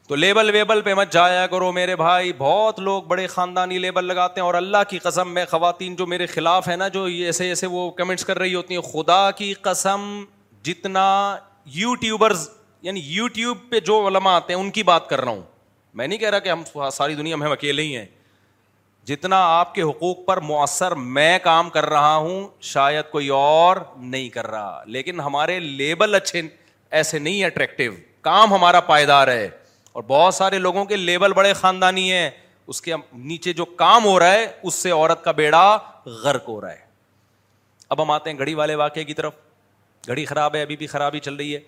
تو 0.09 0.15
لیبل 0.15 0.49
ویبل 0.49 0.81
پہ 0.81 0.93
مت 0.93 1.11
جایا 1.11 1.47
کرو 1.47 1.71
میرے 1.71 1.95
بھائی۔ 1.95 2.33
بہت 2.37 2.79
لوگ 2.79 3.03
بڑے 3.03 3.27
خاندانی 3.27 3.77
لیبل 3.77 4.05
لگاتے 4.05 4.39
ہیں 4.39 4.45
اور 4.45 4.53
اللہ 4.53 4.77
کی 4.89 4.97
قسم 4.97 5.33
میں 5.33 5.45
خواتین 5.45 5.95
جو 5.95 6.07
میرے 6.07 6.25
خلاف 6.25 6.67
ہے 6.67 6.75
نا، 6.75 6.87
جو 6.87 7.03
ایسے 7.03 7.49
ایسے 7.49 7.67
وہ 7.67 7.91
کمنٹس 7.91 8.25
کر 8.25 8.39
رہی 8.39 8.55
ہوتی 8.55 8.73
ہیں، 8.73 8.81
خدا 8.81 9.31
کی 9.31 9.53
قسم 9.53 10.23
جتنا 10.63 11.37
یو 11.65 11.95
ٹیوبرز 11.95 12.49
یعنی 12.81 12.99
یو 12.99 13.27
ٹیوب 13.27 13.57
پہ 13.69 13.79
جو 13.79 14.07
علما 14.07 14.35
آتے 14.35 14.53
ہیں، 14.53 14.59
ان 14.59 14.71
کی 14.71 14.83
بات 14.83 15.09
کر 15.09 15.21
رہا 15.21 15.31
ہوں۔ 15.31 15.41
میں 15.93 16.07
نہیں 16.07 16.19
کہہ 16.19 16.29
رہا 16.29 16.39
کہ 16.39 16.49
ہم 16.49 16.89
ساری 16.91 17.15
دنیا 17.15 17.35
میں 17.35 17.45
ہم 17.45 17.51
اکیلے 17.51 17.81
ہی 17.81 17.97
ہیں۔ 17.97 18.05
جتنا 19.05 19.59
آپ 19.59 19.75
کے 19.75 19.81
حقوق 19.81 20.25
پر 20.25 20.37
مؤثر 20.37 20.91
میں 20.91 21.39
کام 21.39 21.69
کر 21.69 21.85
رہا 21.85 22.15
ہوں، 22.15 22.47
شاید 22.61 23.05
کوئی 23.11 23.29
اور 23.29 23.77
نہیں 23.97 24.29
کر 24.29 24.47
رہا۔ 24.47 24.83
لیکن 24.85 25.19
ہمارے 25.19 25.59
لیبل 25.59 26.15
اچھے، 26.15 26.41
ایسے 26.91 27.19
نہیں 27.19 27.43
اٹریکٹیو 27.43 27.91
کام 28.21 28.53
ہمارا 28.53 28.79
پائیدار 28.79 29.27
ہے۔ 29.27 29.49
اور 29.99 30.05
بہت 30.07 30.33
سارے 30.33 30.59
لوگوں 30.59 30.85
کے 30.85 30.95
لیبل 30.95 31.33
بڑے 31.33 31.53
خاندانی 31.53 32.11
ہیں، 32.11 32.29
اس 32.67 32.81
کے 32.81 32.93
نیچے 33.13 33.53
جو 33.53 33.65
کام 33.65 34.05
ہو 34.05 34.19
رہا 34.19 34.31
ہے، 34.31 34.59
اس 34.63 34.75
سے 34.75 34.91
عورت 34.91 35.23
کا 35.23 35.31
بیڑا 35.31 35.77
غرق 36.05 36.47
ہو 36.47 36.61
رہا 36.61 36.71
ہے۔ 36.71 36.85
اب 37.89 38.01
ہم 38.01 38.11
آتے 38.11 38.29
ہیں 38.29 38.37
گھڑی 38.37 38.53
والے 38.53 38.75
واقعے 38.75 39.03
کی 39.03 39.13
طرف۔ 39.13 39.33
گھڑی 40.07 40.25
خراب 40.25 40.55
ہے، 40.55 40.61
ابھی 40.61 40.75
بھی 40.75 40.87
خرابی 40.87 41.19
چل 41.19 41.35
رہی 41.35 41.55
ہے۔ 41.55 41.59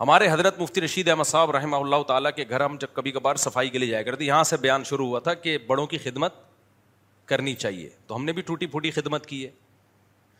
ہمارے 0.00 0.28
حضرت 0.30 0.58
مفتی 0.58 0.80
رشید 0.80 1.08
احمد 1.08 1.24
صاحب 1.24 1.50
رحمہ 1.50 1.76
اللہ 1.76 2.02
تعالیٰ 2.08 2.30
کے 2.36 2.44
گھر، 2.48 2.60
ہم 2.60 2.76
جب 2.80 2.88
کبھی 2.92 3.12
کبھار 3.12 3.34
صفائی 3.34 3.68
کے 3.68 3.78
لیے 3.78 3.88
جایا 3.88 4.02
کرتے، 4.02 4.24
یہاں 4.24 4.44
سے 4.44 4.56
بیان 4.56 4.84
شروع 4.84 5.06
ہوا 5.06 5.20
تھا 5.20 5.34
کہ 5.34 5.58
بڑوں 5.58 5.86
کی 5.86 5.98
خدمت 5.98 6.34
کرنی 7.24 7.54
چاہیے۔ 7.54 7.90
تو 8.06 8.16
ہم 8.16 8.24
نے 8.24 8.32
بھی 8.32 8.42
ٹوٹی 8.42 8.66
پھوٹی 8.66 8.90
خدمت 8.90 9.26
کی 9.26 9.46
ہے۔ 9.46 9.50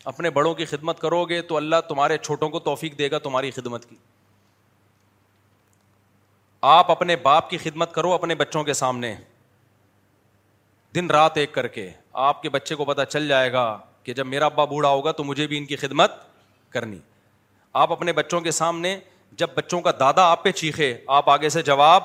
اپنے 0.05 0.31
بڑوں 0.31 0.55
کی 0.55 0.65
خدمت 0.65 1.01
کرو 1.01 1.25
گے 1.25 1.43
تو 1.43 1.57
اللہ 1.57 1.77
تمہارے 1.89 2.19
چھوٹوں 2.19 2.49
کو 2.49 2.59
توفیق 2.59 2.99
دے 2.99 3.11
گا 3.11 3.19
تمہاری 3.19 3.51
خدمت 3.51 3.87
کی۔ 3.87 3.97
آپ 6.67 6.91
اپنے 6.91 7.17
باپ 7.17 7.51
کی 7.51 7.59
خدمت 7.59 7.93
کرو 7.93 8.13
اپنے 8.13 8.35
بچوں 8.35 8.65
کے 8.65 8.73
سامنے۔ 8.73 9.15
دن 10.95 11.11
رات 11.11 11.37
ایک 11.37 11.53
کر 11.53 11.69
کے 11.69 11.91
آپ 12.13 12.43
کے 12.43 12.49
بچے 12.49 12.75
کو 12.75 12.85
پتا 12.85 13.05
چل 13.05 13.29
جائے 13.29 13.53
گا 13.53 13.79
کہ 14.03 14.15
جب 14.15 14.27
میرا 14.27 14.45
ابا 14.45 14.65
بوڑھا 14.65 14.89
ہوگا 14.89 15.13
تو 15.13 15.25
مجھے 15.25 15.47
بھی 15.47 15.59
ان 15.59 15.67
کی 15.67 15.77
خدمت 15.77 16.13
کرنی۔ 16.71 16.99
آپ 17.73 17.93
اپنے 17.93 18.13
بچوں 18.13 18.41
کے 18.41 18.51
سامنے 18.51 18.99
جب 19.33 19.47
بچوں 19.55 19.81
کا 19.81 19.91
دادا 19.91 20.23
آپ 20.23 20.45
پہ 20.45 20.51
چیخے، 20.51 20.99
آپ 21.07 21.31
آگے 21.31 21.49
سے 21.49 21.63
جواب 21.63 22.05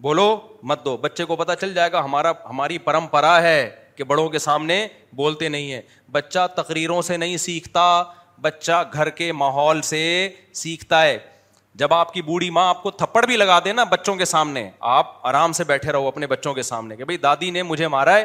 بولو، 0.00 0.40
مت 0.62 0.84
دو۔ 0.84 0.96
بچے 0.96 1.24
کو 1.24 1.36
پتا 1.36 1.56
چل 1.56 1.74
جائے 1.74 1.92
گا 1.92 2.04
ہمارا، 2.04 2.32
ہماری 2.48 2.78
پرمپرا 2.78 3.42
ہے 3.42 3.76
کہ 3.96 4.04
بڑوں 4.04 4.28
کے 4.28 4.38
سامنے 4.38 4.88
بولتے 5.12 5.48
نہیں 5.48 5.72
ہے 5.72 5.82
بچہ 6.10 6.46
تقریروں 6.54 7.02
سے 7.02 7.16
نہیں 7.16 7.36
سیکھتا، 7.36 8.02
بچہ 8.40 8.82
گھر 8.92 9.10
کے 9.10 9.32
ماحول 9.32 9.82
سے 9.82 10.34
سیکھتا 10.52 11.02
ہے۔ 11.02 11.18
جب 11.74 11.94
آپ 11.94 12.12
کی 12.12 12.22
بوڑھی 12.22 12.50
ماں 12.50 12.68
آپ 12.68 12.82
کو 12.82 12.90
تھپڑ 12.90 13.26
بھی 13.26 13.36
لگا 13.36 13.58
دے 13.64 13.72
نا 13.72 13.84
بچوں 13.84 14.14
کے 14.16 14.24
سامنے، 14.24 14.70
آپ 14.80 15.26
آرام 15.26 15.52
سے 15.52 15.64
بیٹھے 15.64 15.92
رہو 15.92 16.08
اپنے 16.08 16.26
بچوں 16.26 16.54
کے 16.54 16.62
سامنے 16.62 16.96
کہ 16.96 17.04
بھائی 17.04 17.18
دادی 17.18 17.50
نے 17.50 17.62
مجھے 17.62 17.88
مارا 17.88 18.16
ہے، 18.16 18.24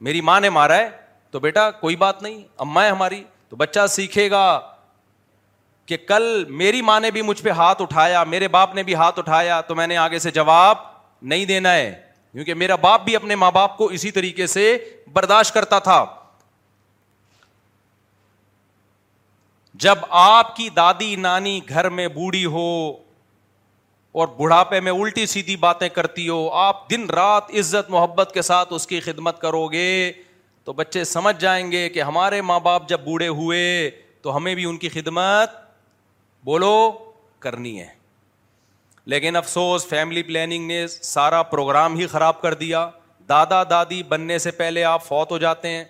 میری 0.00 0.20
ماں 0.20 0.40
نے 0.40 0.50
مارا 0.50 0.76
ہے، 0.76 0.88
تو 1.30 1.40
بیٹا 1.40 1.70
کوئی 1.70 1.96
بات 1.96 2.22
نہیں 2.22 2.42
اما 2.58 2.84
ہے 2.84 2.88
ہماری، 2.88 3.24
تو 3.48 3.56
بچہ 3.56 3.86
سیکھے 3.86 4.30
گا 4.30 4.60
کہ 5.86 5.96
کل 5.96 6.44
میری 6.48 6.82
ماں 6.82 7.00
نے 7.00 7.10
بھی 7.10 7.22
مجھ 7.22 7.42
پہ 7.42 7.50
ہاتھ 7.50 7.82
اٹھایا، 7.82 8.24
میرے 8.24 8.48
باپ 8.48 8.74
نے 8.74 8.82
بھی 8.82 8.94
ہاتھ 8.94 9.18
اٹھایا، 9.18 9.60
تو 9.60 9.74
میں 9.74 9.86
نے 9.86 9.96
آگے 9.96 10.18
سے 10.18 10.30
جواب 10.30 10.78
نہیں 11.22 11.44
دینا 11.44 11.72
ہے۔ 11.72 12.02
کیونکہ 12.32 12.54
میرا 12.54 12.76
باپ 12.76 13.02
بھی 13.02 13.16
اپنے 13.16 13.34
ماں 13.34 13.50
باپ 13.50 13.76
کو 13.76 13.84
اسی 13.86 14.10
طریقے 14.10 14.46
سے 14.46 14.78
برداشت 15.12 15.54
کرتا 15.54 15.78
تھا۔ 15.78 16.04
جب 19.80 19.98
آپ 20.08 20.56
کی 20.56 20.68
دادی 20.68 21.16
نانی 21.16 21.60
گھر 21.68 21.88
میں 21.88 22.08
بوڑھی 22.08 22.44
ہو 22.44 22.92
اور 24.12 24.28
بڑھاپے 24.28 24.80
میں 24.80 24.92
الٹی 24.92 25.26
سیدھی 25.26 25.56
باتیں 25.56 25.88
کرتی 25.88 26.28
ہو، 26.28 26.50
آپ 26.50 26.90
دن 26.90 27.10
رات 27.10 27.50
عزت، 27.50 27.90
محبت 27.90 28.30
کے 28.34 28.42
ساتھ 28.42 28.68
اس 28.72 28.86
کی 28.86 29.00
خدمت 29.00 29.40
کرو 29.40 29.66
گے 29.66 30.12
تو 30.64 30.72
بچے 30.72 31.04
سمجھ 31.04 31.40
جائیں 31.40 31.72
گے 31.72 31.88
کہ 31.88 32.02
ہمارے 32.02 32.42
ماں 32.42 32.60
باپ 32.60 32.88
جب 32.88 33.00
بوڑھے 33.00 33.28
ہوئے 33.28 33.90
تو 34.22 34.36
ہمیں 34.36 34.54
بھی 34.54 34.64
ان 34.64 34.76
کی 34.76 34.88
خدمت 34.88 35.50
بولو 36.44 36.92
کرنی 37.38 37.80
ہے۔ 37.80 37.88
لیکن 39.04 39.36
افسوس 39.36 39.86
فیملی 39.86 40.22
پلاننگ 40.22 40.66
نے 40.66 40.86
سارا 40.86 41.42
پروگرام 41.42 41.94
ہی 41.94 42.06
خراب 42.06 42.40
کر 42.40 42.54
دیا۔ 42.54 42.90
دادا 43.28 43.62
دادی 43.64 44.02
بننے 44.02 44.38
سے 44.38 44.50
پہلے 44.50 44.84
آپ 44.84 45.04
فوت 45.04 45.30
ہو 45.30 45.38
جاتے 45.38 45.68
ہیں۔ 45.68 45.84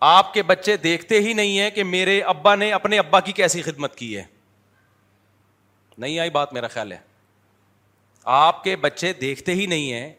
آپ 0.00 0.34
کے 0.34 0.42
بچے 0.42 0.76
دیکھتے 0.76 1.20
ہی 1.20 1.32
نہیں 1.32 1.58
ہے 1.58 1.70
کہ 1.70 1.84
میرے 1.84 2.20
ابا 2.20 2.54
نے 2.54 2.72
اپنے 2.72 2.98
ابا 2.98 3.20
کی 3.20 3.32
کیسی 3.32 3.62
خدمت 3.62 3.94
کی 3.94 4.16
ہے۔ 4.16 4.24
نہیں 5.98 6.18
آئی 6.18 6.30
بات، 6.30 6.52
میرا 6.52 6.68
خیال 6.68 6.92
ہے۔ 6.92 6.98
آپ 8.24 8.64
کے 8.64 8.76
بچے 8.76 9.12
دیکھتے 9.12 9.52
ہی 9.52 9.66
نہیں 9.66 9.92
ہے 9.92 10.12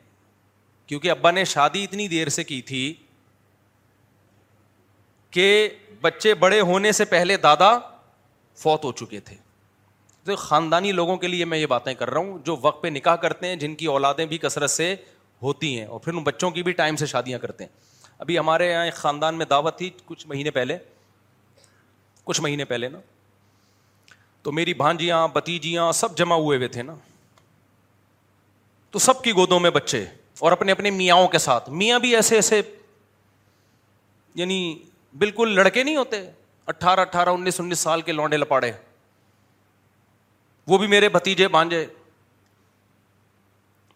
کیونکہ 0.88 1.12
ابا 1.12 1.32
نے 1.32 1.46
شادی 1.46 1.84
اتنی 1.84 2.08
دیر 2.08 2.30
سے 2.30 2.44
کی 2.44 2.62
تھی 2.62 2.94
کہ 5.32 5.70
بچے 6.02 6.34
بڑے 6.34 6.60
ہونے 6.60 6.92
سے 6.92 7.06
پہلے 7.06 7.38
دادا 7.38 7.80
فوت 8.56 8.84
ہو 8.84 8.92
چکے 8.92 9.20
تھے۔ 9.20 9.36
تو 10.24 10.36
خاندانی 10.36 10.92
لوگوں 10.92 11.18
کے 11.18 11.28
لیے 11.28 11.46
میں 11.46 11.58
یہ 11.58 11.66
باتیں 11.66 11.94
کر 11.94 12.10
رہا 12.10 12.20
ہوں، 12.20 12.40
جو 12.40 12.58
وقت 12.62 12.84
پہ 12.84 12.88
نکاح 12.88 13.16
کرتے 13.16 13.48
ہیں، 13.48 13.56
جن 13.56 13.76
کی 13.76 13.86
اولادیں 13.86 14.26
بھی 14.26 14.38
کثرت 14.38 14.70
سے 14.70 14.96
ہوتی 15.42 15.80
ہیں 15.80 15.86
اور 15.86 16.00
پھر 16.00 16.14
ان 16.14 16.24
بچوں 16.24 16.52
کی 16.52 16.64
بھی 16.64 16.72
ٹائم 16.72 16.96
سے 16.96 17.06
شادیاں 17.06 17.40
کرتے 17.40 17.64
ہیں۔ 17.64 17.85
ابھی 18.20 18.40
ہمارے 18.40 18.72
یہاں 18.72 18.86
ایک 18.86 18.94
خاندان 18.94 19.36
میں 19.36 19.46
دعوت 19.46 19.78
تھی 19.78 19.90
کچھ 20.06 20.28
مہینے 20.28 20.52
پہلے، 20.52 20.78
کچھ 22.24 22.42
مہینے 22.42 22.66
پہلے 22.66 22.90
نا۔ 22.90 23.00
تو 24.42 24.52
میری 24.52 24.74
بھانجیاں 24.74 25.28
بتیجیاں 25.28 25.92
سب 25.92 26.18
جمع 26.18 26.36
ہوئے 26.36 26.58
ہوئے 26.58 26.68
تھے 26.68 26.84
نا۔ 26.84 26.96
تو 28.92 29.00
سب 29.00 29.24
کی 29.24 29.32
گودوں 29.32 29.60
میں 29.60 29.70
بچے 29.70 30.06
اور 30.40 30.52
اپنے 30.52 30.72
اپنے 30.72 30.90
میاں 30.90 31.28
کے 31.28 31.38
ساتھ۔ 31.38 31.70
میاں 31.70 32.00
بھی 32.00 32.16
ایسے 32.16 32.36
ایسے 32.36 32.62
یعنی 34.36 34.80
بالکل 35.18 35.56
لڑکے 35.56 35.84
نہیں 35.84 35.96
ہوتے۔ 35.96 36.30
اٹھارہ 36.68 37.00
اٹھارہ، 37.00 37.30
انیس 37.30 37.60
انیس 37.60 37.80
سال 37.80 38.02
کے 38.02 38.12
لونڈے 38.12 38.38
لپاڑے۔ 38.38 38.72
وہ 40.68 40.78
بھی 40.78 40.88
میرے 40.88 41.10
بھتیجے 41.10 41.48
بانجے 41.48 41.86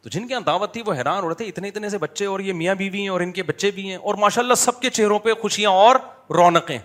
تو 0.01 0.09
جن 0.09 0.27
کے 0.27 0.33
یہاں 0.33 0.41
دعوت 0.41 0.73
تھی 0.73 0.81
وہ 0.85 0.93
حیران 0.93 1.23
ہو 1.23 1.29
رہے 1.29 1.35
تھے، 1.35 1.45
اتنے 1.45 1.67
اتنے 1.67 1.89
سے 1.89 1.97
بچے 1.97 2.25
اور 2.25 2.39
یہ 2.39 2.53
میاں 2.53 2.75
بیوی 2.75 3.01
ہیں 3.01 3.09
اور 3.09 3.21
ان 3.21 3.31
کے 3.31 3.43
بچے 3.43 3.71
بھی 3.71 3.89
ہیں 3.89 3.95
اور 3.95 4.15
ماشاء 4.15 4.41
اللہ 4.41 4.53
سب 4.53 4.79
کے 4.79 4.89
چہروں 4.89 5.19
پہ 5.19 5.33
خوشیاں 5.33 5.69
اور 5.69 5.95
رونقیں۔ 6.29 6.77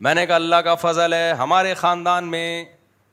میں 0.00 0.14
نے 0.14 0.26
کہا، 0.26 0.34
اللہ 0.34 0.56
کا 0.56 0.74
فضل 0.74 1.12
ہے، 1.12 1.30
ہمارے 1.30 1.74
خاندان 1.74 2.24
میں 2.24 2.64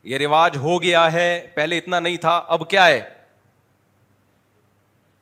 یہ 0.03 0.17
رواج 0.17 0.57
ہو 0.57 0.81
گیا 0.81 1.13
ہے، 1.13 1.47
پہلے 1.55 1.77
اتنا 1.77 1.99
نہیں 1.99 2.17
تھا، 2.17 2.43
اب 2.47 2.69
کیا 2.69 2.87
ہے؟ 2.87 3.01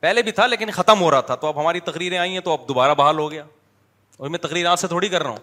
پہلے 0.00 0.22
بھی 0.22 0.32
تھا 0.32 0.46
لیکن 0.46 0.70
ختم 0.70 1.00
ہو 1.00 1.10
رہا 1.10 1.20
تھا، 1.20 1.34
تو 1.34 1.46
اب 1.46 1.60
ہماری 1.60 1.80
تقریریں 1.80 2.18
آئی 2.18 2.32
ہیں 2.32 2.40
تو 2.40 2.52
اب 2.52 2.68
دوبارہ 2.68 2.94
بحال 2.94 3.18
ہو 3.18 3.30
گیا۔ 3.30 3.44
اور 4.16 4.28
میں 4.28 4.38
تقریر 4.38 4.66
آپ 4.66 4.78
سے 4.78 4.88
تھوڑی 4.88 5.08
کر 5.08 5.22
رہا 5.22 5.30
ہوں۔ 5.30 5.38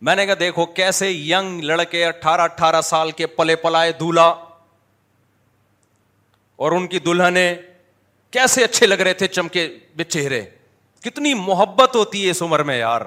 میں 0.00 0.16
نے 0.16 0.26
کہا، 0.26 0.34
دیکھو 0.40 0.66
کیسے 0.66 1.10
ینگ 1.10 1.60
لڑکے، 1.60 2.06
اٹھارہ 2.06 2.40
اٹھارہ 2.40 2.80
سال 2.80 3.10
کے 3.10 3.26
پلے 3.26 3.56
پلائے 3.56 3.92
دولہا 3.92 4.49
اور 6.60 6.72
ان 6.72 6.86
کی 6.86 6.98
دلہنیں 6.98 7.54
کیسے 8.30 8.64
اچھے 8.64 8.86
لگ 8.86 8.94
رہے 8.94 9.14
تھے 9.14 9.26
چمکے 9.26 9.78
بے 9.96 10.04
چہرے۔ 10.04 10.42
کتنی 11.00 11.34
محبت 11.34 11.96
ہوتی 11.96 12.26
ہے 12.26 12.30
اس 12.30 12.42
عمر 12.42 12.62
میں 12.62 12.78
یار۔ 12.78 13.00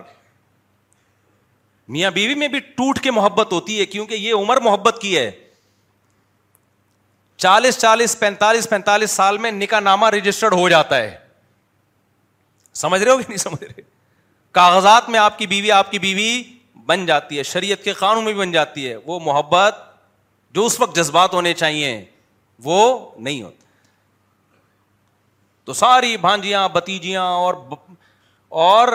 میاں 1.88 2.12
بیوی 2.12 2.36
میں 2.36 2.48
بھی 2.48 2.60
ٹوٹ 2.60 3.00
کے 3.00 3.12
محبت 3.12 3.54
ہوتی 3.54 3.80
ہے 3.80 3.86
کیونکہ 3.86 4.16
یہ 4.16 4.34
عمر 4.34 4.58
محبت 4.58 4.98
کی 5.02 5.18
ہے۔ 5.18 5.32
چالیس 7.38 7.78
چالیس 7.78 8.20
پینتالیس 8.20 8.70
پینتالیس 8.70 9.12
سال 9.12 9.38
میں 9.38 9.52
نکاح 9.52 9.80
نامہ 9.80 10.06
رجسٹرڈ 10.06 10.54
ہو 10.54 10.70
جاتا 10.70 10.98
ہے۔ 10.98 11.18
سمجھ 12.74 13.04
رہے 13.04 13.12
ہو 13.12 13.18
کہ 13.18 13.24
نہیں 13.28 13.38
سمجھ 13.38 13.64
رہے؟ 13.64 13.82
کاغذات 14.52 15.10
میں 15.10 15.20
آپ 15.20 15.38
کی 15.38 15.48
بیوی 15.48 15.72
آپ 15.72 15.92
کی 15.92 16.00
بیوی 16.00 16.44
بن 16.86 17.06
جاتی 17.06 17.38
ہے، 17.38 17.44
شریعت 17.44 17.84
کے 17.84 17.94
قانون 17.94 18.24
میں 18.24 18.34
بھی 18.34 18.42
بن 18.42 18.52
جاتی 18.52 18.90
ہے۔ 18.90 18.96
وہ 18.96 19.20
محبت 19.20 19.76
جو 20.52 20.66
اس 20.66 20.80
وقت 20.80 20.96
جذبات 20.96 21.34
ہونے 21.34 21.54
چاہیے 21.54 22.06
وہ 22.60 23.12
نہیں 23.18 23.44
ہوتا 23.44 23.64
تو 25.64 25.74
ساری 25.74 26.18
بھانجیاں، 26.18 26.70
بتیجیاں 26.70 27.24
اور 27.24 27.54
اور 28.50 28.88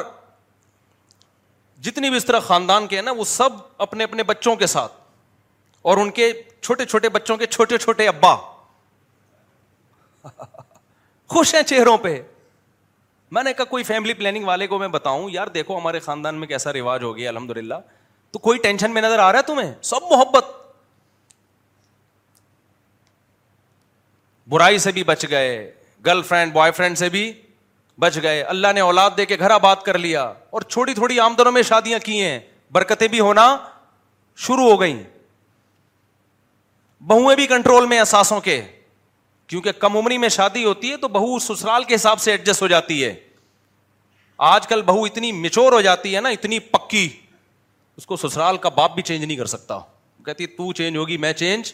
جتنی 1.81 2.09
بھی 2.09 2.17
اس 2.17 2.25
طرح 2.25 2.41
خاندان 2.41 2.87
کے 2.87 2.97
ہیں 2.97 3.03
نا، 3.03 3.11
وہ 3.11 3.25
سب 3.25 3.51
اپنے 3.79 4.05
اپنے 4.05 4.23
بچوں 4.23 4.57
کے 4.57 4.67
ساتھ۔ 4.67 4.93
اور 5.83 5.97
ان 5.97 6.11
کے 6.11 6.43
چھوٹے 6.61 6.85
چھوٹے 6.85 7.09
بچوں 7.09 7.37
کے 7.37 7.47
چھوٹے 7.47 7.79
چھوٹے 7.79 8.09
ابا۔ 8.09 8.35
خوش 11.29 11.55
ہیں 11.55 11.63
چہروں 11.63 11.99
پہ۔ 11.99 12.23
میں 13.31 13.43
نے 13.43 13.53
کہا، 13.53 13.65
کوئی 13.65 13.85
فیملی 13.85 14.15
پلاننگ 14.15 14.45
والے 14.45 14.67
کو 14.67 14.79
میں 14.79 14.89
بتاؤں، 14.89 15.31
یار 15.33 15.47
دیکھو 15.47 15.79
ہمارے 15.79 16.01
خاندان 16.01 16.35
میں 16.35 16.47
کیسا 16.47 16.73
رواج 16.73 17.03
ہو 17.03 17.17
گیا 17.17 17.29
الحمد 17.29 17.51
للہ 17.51 17.75
تو 18.31 18.39
کوئی 18.39 18.59
ٹینشن 18.59 18.91
میں 18.91 19.03
نظر 19.03 19.19
آ 19.19 19.33
رہا 19.33 19.39
ہے 19.39 19.45
تمہیں؟ 19.45 19.75
سب 19.83 20.03
محبت۔ 20.03 20.68
برائی 24.49 24.79
سے 24.79 24.93
بھی 24.93 25.05
بچ 25.05 25.27
گئے 25.31 25.73
گرل 26.07 26.23
فرینڈ 26.23 26.53
بوائے 26.53 26.73
فرینڈ 26.73 26.99
سے 26.99 27.09
بھی 27.09 27.33
بچ 27.99 28.19
گئے۔ 28.23 28.43
اللہ 28.43 28.69
نے 28.75 28.81
اولاد 28.81 29.11
دے 29.17 29.27
کے 29.27 29.39
گھر 29.39 29.51
آباد 29.51 29.77
کر 29.77 29.99
لیا 29.99 30.23
اور 30.23 30.63
چھوٹی 30.63 30.95
تھوڑی 30.95 31.21
آمدنوں 31.21 31.53
میں 31.53 31.63
شادیاں 31.63 31.99
کی 31.99 32.21
ہیں۔ 32.21 32.41
برکتیں 32.73 33.09
بھی 33.09 33.21
ہونا 33.21 33.57
شروع 34.37 34.71
ہو 34.71 34.81
گئی 34.81 35.03
بہویں 37.01 37.37
بھی 37.37 37.47
کنٹرول 37.47 37.87
میں 37.87 37.99
احساسوں 37.99 38.41
کے۔ 38.41 38.63
کیونکہ 39.47 39.73
کم 39.73 39.97
عمری 39.97 40.19
میں 40.19 40.29
شادی 40.29 40.65
ہوتی 40.65 40.91
ہے 40.91 40.97
تو 40.97 41.09
بہو 41.09 41.39
سسرال 41.39 41.85
کے 41.85 41.95
حساب 41.95 42.21
سے 42.21 42.31
ایڈجسٹ 42.31 42.63
ہو 42.63 42.67
جاتی 42.67 43.05
ہے۔ 43.05 43.15
آج 44.39 44.67
کل 44.67 44.83
بہو 44.83 45.05
اتنی 45.05 45.33
میچور 45.33 45.73
ہو 45.73 45.81
جاتی 45.81 46.17
ہے 46.17 46.21
نا، 46.21 46.29
اتنی 46.29 46.59
پکی۔ 46.59 47.09
اس 47.97 48.07
کو 48.07 48.17
سسرال 48.17 48.57
کا 48.57 48.69
باپ 48.69 48.95
بھی 48.95 49.03
چینج 49.03 49.25
نہیں 49.25 49.37
کر 49.37 49.47
سکتا۔ 49.47 49.79
کہتی 50.27 50.47
تو 50.47 50.73
چینج 50.73 50.97
ہوگی، 50.97 51.17
میں 51.17 51.33
چینج 51.33 51.73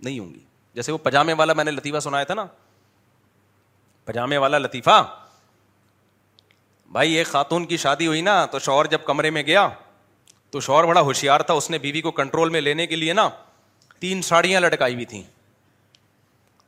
نہیں 0.00 0.18
ہوں 0.18 0.34
گی۔ 0.34 0.49
جیسے 0.74 0.92
وہ 0.92 0.98
پجامے 0.98 1.32
والا 1.32 1.52
میں 1.52 1.64
نے 1.64 1.70
لطیفہ 1.70 2.00
سنایا 2.00 2.24
تھا 2.24 2.34
نا، 2.34 2.46
پجامے 4.04 4.36
والا 4.36 4.58
لطیفہ، 4.58 5.16
بھائی 6.90 7.12
ایک 7.12 7.26
خاتون 7.26 7.66
کی 7.66 7.76
شادی 7.76 8.06
ہوئی 8.06 8.20
نا، 8.20 8.46
تو 8.46 8.58
شوہر 8.58 8.86
جب 8.86 8.98
کمرے 9.04 9.30
میں 9.30 9.42
گیا، 9.42 9.68
تو 10.50 10.60
شوہر 10.60 10.84
بڑا 10.84 11.00
ہوشیار 11.00 11.40
تھا، 11.40 11.54
اس 11.54 11.70
نے 11.70 11.78
بیوی 11.78 12.00
کو 12.00 12.10
کنٹرول 12.10 12.48
میں 12.48 12.60
لینے 12.60 12.86
کے 12.86 12.96
لیے 12.96 13.12
نا 13.12 13.28
تین 13.98 14.22
ساڑیاں 14.22 14.60
لٹکائی 14.60 14.94
ہوئی 14.94 15.04
تھیں۔ 15.04 15.22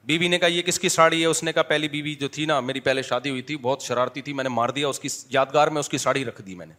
بیوی 0.05 0.29
نے 0.29 0.39
کہا، 0.39 0.49
یہ 0.49 0.63
کس 0.63 0.79
کی 0.79 0.89
ساڑی 0.89 1.21
ہے؟ 1.21 1.27
اس 1.27 1.43
نے 1.43 1.53
کہا، 1.53 1.63
پہلی 1.63 1.89
بیوی 1.89 2.15
جو 2.15 2.29
تھی 2.29 2.47
نا، 2.47 2.61
میری 2.61 2.81
پہلے 2.81 3.03
شادی 3.03 3.31
ہوئی 3.31 3.43
تھی، 3.43 3.57
بہت 3.57 3.83
شرارتی 3.83 4.23
تھی، 4.23 4.33
میں 4.33 4.45
نے 4.45 4.49
مار 4.49 4.69
دیا، 4.69 4.89
اس 4.89 5.01
کی 5.01 5.09
یادگار 5.31 5.69
میں 5.69 5.81
اس 5.81 5.89
کی 5.89 5.99
ساڑی 5.99 6.25
رکھ 6.25 6.43
دی 6.43 6.55
میں 6.55 6.67
نے۔ 6.67 6.75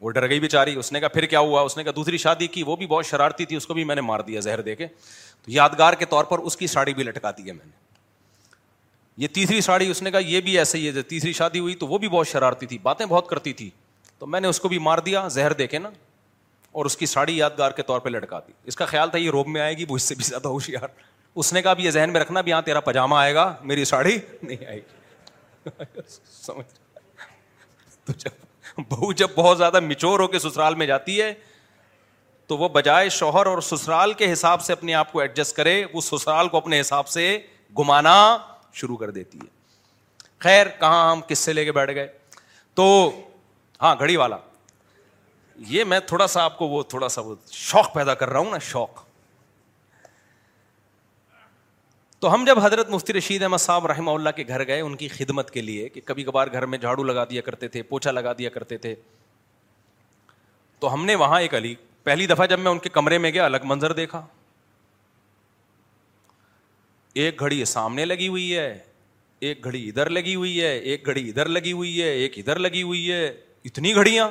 وہ 0.00 0.10
ڈر 0.10 0.28
گئی 0.28 0.40
بیچاری، 0.40 0.74
اس 0.74 0.92
نے 0.92 1.00
کہا، 1.00 1.08
پھر 1.08 1.26
کیا 1.26 1.40
ہوا؟ 1.40 1.60
اس 1.60 1.76
نے 1.76 1.84
کہا، 1.84 1.92
دوسری 1.96 2.16
شادی 2.16 2.46
کی، 2.46 2.62
وہ 2.62 2.76
بھی 2.76 2.86
بہت 2.86 3.06
شرارتی 3.06 3.44
تھی، 3.44 3.56
اس 3.56 3.66
کو 3.66 3.74
بھی 3.74 3.84
میں 3.84 3.94
نے 3.94 4.00
مار 4.00 4.20
دیا 4.20 4.40
زہر 4.40 4.60
دے 4.60 4.76
کے۔ 4.76 4.86
یادگار 5.46 5.92
کے 5.92 6.04
طور 6.04 6.24
پر 6.24 6.38
اس 6.38 6.56
کی 6.56 6.66
ساڑی 6.66 6.94
بھی 6.94 7.02
لٹکا 7.02 7.30
دی 7.30 7.46
ہے 7.46 7.52
میں 7.52 7.64
نے۔ 7.64 7.86
یہ 9.16 9.28
تیسری 9.28 9.60
ساڑی 9.60 9.90
اس 9.90 10.02
نے 10.02 10.10
کہا، 10.10 10.18
یہ 10.18 10.40
بھی 10.40 10.58
ایسے 10.58 10.78
ہی 10.78 10.88
ہے 10.88 11.02
تیسری 11.02 11.32
شادی 11.32 11.58
ہوئی 11.58 11.74
تو 11.74 11.86
وہ 11.86 11.98
بھی 11.98 12.08
بہت 12.08 12.28
شرارتی 12.28 12.66
تھی، 12.66 12.78
باتیں 12.78 13.06
بہت 13.06 13.28
کرتی 13.28 13.52
تھی۔ 13.52 13.70
تو 14.18 14.26
میں 14.26 14.40
نے 14.40 14.48
اس 14.48 14.60
کو 14.60 14.68
بھی 14.68 14.78
مار 14.78 14.98
دیا، 14.98 15.28
زہر 15.28 15.52
دے 15.52 15.66
کے 15.66 15.78
نا، 15.78 15.90
اور 16.72 16.84
اس 16.84 16.96
کی 16.96 17.06
ساڑی 17.06 17.36
یادگار 17.36 17.70
کے 17.70 17.82
طور 17.82 18.00
پہ 18.00 18.08
لٹکا 18.08 18.40
دی۔ 18.40 18.52
اس 18.64 18.76
کا 18.76 18.84
خیال 18.84 19.10
تھا 19.10 19.18
یہ 19.18 19.30
روب 19.30 19.46
میں 19.46 19.60
آئے 19.60 19.76
گی، 19.76 19.84
وہ 19.88 19.96
اس 19.96 20.02
سے 20.02 20.14
بھی 20.14 20.24
زیادہ 20.24 20.48
ہوشیار۔ 20.48 20.88
اس 21.34 21.52
نے 21.52 21.62
کہا 21.62 21.72
بھی 21.72 21.84
یہ 21.84 21.90
ذہن 21.90 22.10
میں 22.12 22.20
رکھنا 22.20 22.40
بھی 22.40 22.52
ہاں 22.52 22.62
تیرا 22.62 22.80
پاجامہ 22.80 23.16
آئے 23.16 23.34
گا، 23.34 23.54
میری 23.62 23.84
ساڑی 23.84 24.18
نہیں 24.42 24.66
آئے 24.66 24.76
گی۔ 24.76 25.06
سمجھ۔ 26.30 26.78
تو 28.04 28.12
جب 28.12 28.30
بہو 28.88 29.12
جب 29.12 29.28
بہت 29.36 29.58
زیادہ 29.58 29.80
مچور 29.80 30.20
ہو 30.20 30.26
کے 30.26 30.38
سسرال 30.38 30.74
میں 30.74 30.86
جاتی 30.86 31.22
ہے 31.22 31.34
تو 32.46 32.58
وہ 32.58 32.68
بجائے 32.68 33.08
شوہر 33.08 33.46
اور 33.46 33.60
سسرال 33.60 34.12
کے 34.12 34.32
حساب 34.32 34.62
سے 34.62 34.72
اپنے 34.72 34.94
آپ 34.94 35.12
کو 35.12 35.20
ایڈجسٹ 35.20 35.56
کرے، 35.56 35.84
وہ 35.92 36.00
سسرال 36.00 36.48
کو 36.48 36.56
اپنے 36.56 36.80
حساب 36.80 37.08
سے 37.08 37.38
گمانا 37.78 38.38
شروع 38.72 38.96
کر 38.96 39.10
دیتی 39.10 39.38
ہے۔ 39.38 39.46
خیر، 40.38 40.66
کہاں 40.66 41.12
ہم 41.12 41.20
کس 41.20 41.38
سے 41.38 41.52
لے 41.52 41.64
کے 41.64 41.72
بیٹھ 41.72 41.90
گئے؟ 41.94 42.08
تو 42.74 43.10
ہاں 43.82 43.96
گھڑی 43.98 44.16
والا۔ 44.16 44.36
یہ 45.56 45.84
میں 45.84 46.00
تھوڑا 46.00 46.26
سا 46.26 46.42
آپ 46.42 46.58
کو 46.58 46.68
وہ 46.68 46.82
تھوڑا 46.82 47.08
سا 47.08 47.20
وہ 47.20 47.34
شوق 47.50 47.94
پیدا 47.94 48.14
کر 48.14 48.28
رہا 48.28 48.38
ہوں 48.38 48.50
نا، 48.50 48.58
شوق۔ 48.58 49.04
تو 52.18 52.34
ہم 52.34 52.44
جب 52.44 52.58
حضرت 52.64 52.90
مفتی 52.90 53.12
رشید 53.12 53.42
احمد 53.42 53.58
صاحب 53.58 53.86
رحمہ 53.86 54.10
اللہ 54.10 54.30
کے 54.36 54.44
گھر 54.48 54.66
گئے، 54.66 54.80
ان 54.80 54.96
کی 54.96 55.08
خدمت 55.08 55.50
کے 55.50 55.60
لیے 55.60 55.88
کہ 55.88 56.00
کبھی 56.04 56.24
کبھار 56.24 56.46
گھر 56.52 56.66
میں 56.66 56.78
جھاڑو 56.78 57.02
لگا 57.02 57.24
دیا 57.24 57.42
کرتے 57.42 57.68
تھے، 57.68 57.82
پوچھا 57.82 58.10
لگا 58.10 58.32
دیا 58.32 58.50
کرتے 58.50 58.76
تھے، 58.76 58.94
تو 60.78 60.92
ہم 60.92 61.04
نے 61.04 61.14
وہاں 61.14 61.40
ایک 61.40 61.54
علی 61.54 61.74
پہلی 62.06 62.26
دفعہ 62.26 62.46
جب 62.46 62.58
میں 62.58 62.70
ان 62.70 62.78
کے 62.78 62.88
کمرے 62.88 63.18
میں 63.18 63.30
گیا، 63.30 63.44
الگ 63.44 63.56
منظر 63.64 63.92
دیکھا۔ 63.92 64.26
ایک 67.14 67.40
گھڑی 67.40 67.64
سامنے 67.64 68.04
لگی 68.04 68.28
ہوئی 68.28 68.56
ہے، 68.56 68.78
ایک 69.40 69.64
گھڑی 69.64 69.88
ادھر 69.88 70.10
لگی 70.10 70.34
ہوئی 70.34 70.60
ہے، 70.60 70.78
ایک 70.78 71.06
گھڑی 71.06 71.28
ادھر 71.28 71.46
لگی 71.48 71.72
ہوئی 71.72 72.02
ہے، 72.02 72.08
ایک 72.08 72.38
ادھر 72.38 72.58
لگی 72.58 72.82
ہوئی 72.82 73.12
ہے۔ 73.12 73.26
اتنی 73.64 73.94
گھڑیاں۔ 73.94 74.28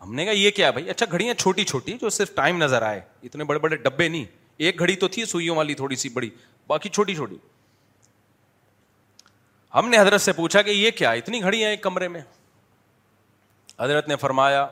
ہم 0.00 0.14
نے 0.14 0.24
کہا، 0.24 0.32
یہ 0.32 0.50
کیا 0.50 0.70
بھائی؟ 0.70 0.90
اچھا 0.90 1.06
گھڑیاں 1.10 1.34
چھوٹی 1.34 1.64
چھوٹی 1.64 1.92
جو 2.00 2.10
صرف 2.10 2.34
ٹائم 2.34 2.56
نظر 2.56 2.82
آئے۔ 2.82 3.00
اتنے 3.22 3.44
بڑے 3.44 3.58
بڑے 3.58 3.76
ڈبے 3.76 4.08
نہیں۔ 4.08 4.24
ایک 4.56 4.78
گھڑی 4.78 4.96
تو 4.96 5.08
تھی 5.08 5.24
سوئیوں 5.24 5.56
والی، 5.56 5.74
تھوڑی 5.74 5.96
سی 5.96 6.08
بڑی، 6.08 6.30
باقی 6.66 6.88
چھوٹی 6.88 7.14
چھوٹی۔ 7.14 7.36
ہم 9.74 9.88
نے 9.88 9.98
حضرت 9.98 10.20
سے 10.20 10.32
پوچھا 10.32 10.62
کہ 10.62 10.70
یہ 10.70 10.90
کیا 10.90 11.10
اتنی 11.10 11.42
گھڑی 11.42 11.62
ہیں 11.62 11.70
ایک 11.70 11.82
کمرے 11.82 12.08
میں۔ 12.08 12.20
حضرت 13.80 14.08
نے 14.08 14.16
فرمایا 14.16 14.66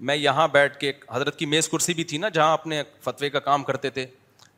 میں 0.00 0.16
یہاں 0.16 0.48
بیٹھ 0.48 0.78
کے 0.78 0.92
حضرت 1.10 1.38
کی 1.38 1.46
میز 1.46 1.68
کرسی 1.68 1.94
بھی 1.94 2.04
تھی 2.04 2.18
نا 2.18 2.28
جہاں 2.28 2.52
اپنے 2.52 2.82
فتوے 3.00 3.30
کا 3.30 3.40
کام 3.40 3.64
کرتے 3.64 3.90
تھے۔ 3.90 4.06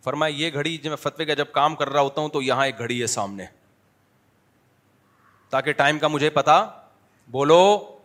فرمایا 0.05 0.35
یہ 0.35 0.51
گھڑی 0.55 0.77
جب 0.77 0.89
میں 0.89 0.97
فتوے 0.97 1.25
کا 1.25 1.35
جب 1.35 1.47
کام 1.53 1.75
کر 1.75 1.89
رہا 1.89 2.01
ہوتا 2.01 2.21
ہوں 2.21 2.29
تو 2.29 2.43
یہاں 2.43 2.67
ایک 2.67 2.79
گھڑی 2.79 3.03
ہے 3.03 3.07
سامنے۔ 3.07 3.45
تاکہ 5.51 5.73
ٹائم 5.73 5.99
کا 5.99 6.09
مجھے 6.09 6.31
پتا، 6.31 6.67
بولو، 7.29 7.99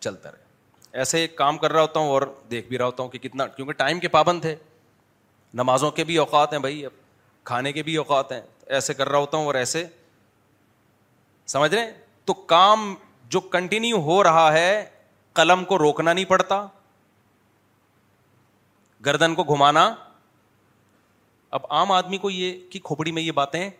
چلتا 0.00 0.30
رہے۔ 0.30 0.44
ایسے 0.92 1.28
کام 1.28 1.58
کر 1.58 1.72
رہا 1.72 1.82
ہوتا 1.82 2.00
ہوں 2.00 2.08
اور 2.08 2.22
دیکھ 2.50 2.68
بھی 2.68 2.78
رہا 2.78 2.86
ہوتا 2.86 3.02
ہوں 3.02 3.10
کہ 3.10 3.18
کتنا، 3.18 3.46
کیونکہ 3.46 3.72
ٹائم 3.72 4.00
کے 4.00 4.08
پابند 4.08 4.40
تھے۔ 4.40 4.56
نمازوں 5.54 5.90
کے 5.90 6.04
بھی 6.04 6.16
اوقات 6.16 6.52
ہیں 6.52 6.60
بھائی، 6.60 6.86
اب 6.86 6.90
کھانے 7.44 7.72
کے 7.72 7.82
بھی 7.82 7.96
اوقات 7.96 8.32
ہیں۔ 8.32 8.42
ایسے 8.66 8.94
کر 8.94 9.08
رہا 9.08 9.18
ہوتا 9.18 9.36
ہوں 9.36 9.46
اور 9.46 9.54
ایسے۔ 9.54 9.86
سمجھ 11.46 11.74
رہے 11.74 11.92
تو 12.24 12.34
کام 12.34 12.94
جو 13.24 13.40
کنٹینیو 13.40 13.96
ہو 13.96 14.24
رہا 14.24 14.52
ہے 14.52 14.90
قلم 15.34 15.64
کو 15.64 15.78
روکنا 15.78 16.12
نہیں 16.12 16.24
پڑتا، 16.24 16.66
گردن 19.04 19.34
کو 19.34 19.44
گھمانا۔ 19.44 19.94
اب 21.50 21.60
عام 21.70 21.92
آدمی 21.92 22.18
کو 22.18 22.30
یہ 22.30 22.70
کہ 22.70 22.78
کھوپڑی 22.78 23.12
میں 23.12 23.22
یہ 23.22 23.32
باتیں 23.32 23.70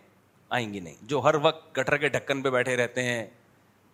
آئیں 0.48 0.74
گی 0.74 0.80
نہیں، 0.80 0.94
جو 1.02 1.20
ہر 1.20 1.34
وقت 1.34 1.78
گٹر 1.78 1.96
کے 1.96 2.08
ڈھکن 2.08 2.42
پہ 2.42 2.50
بیٹھے 2.50 2.76
رہتے 2.76 3.02
ہیں 3.02 3.26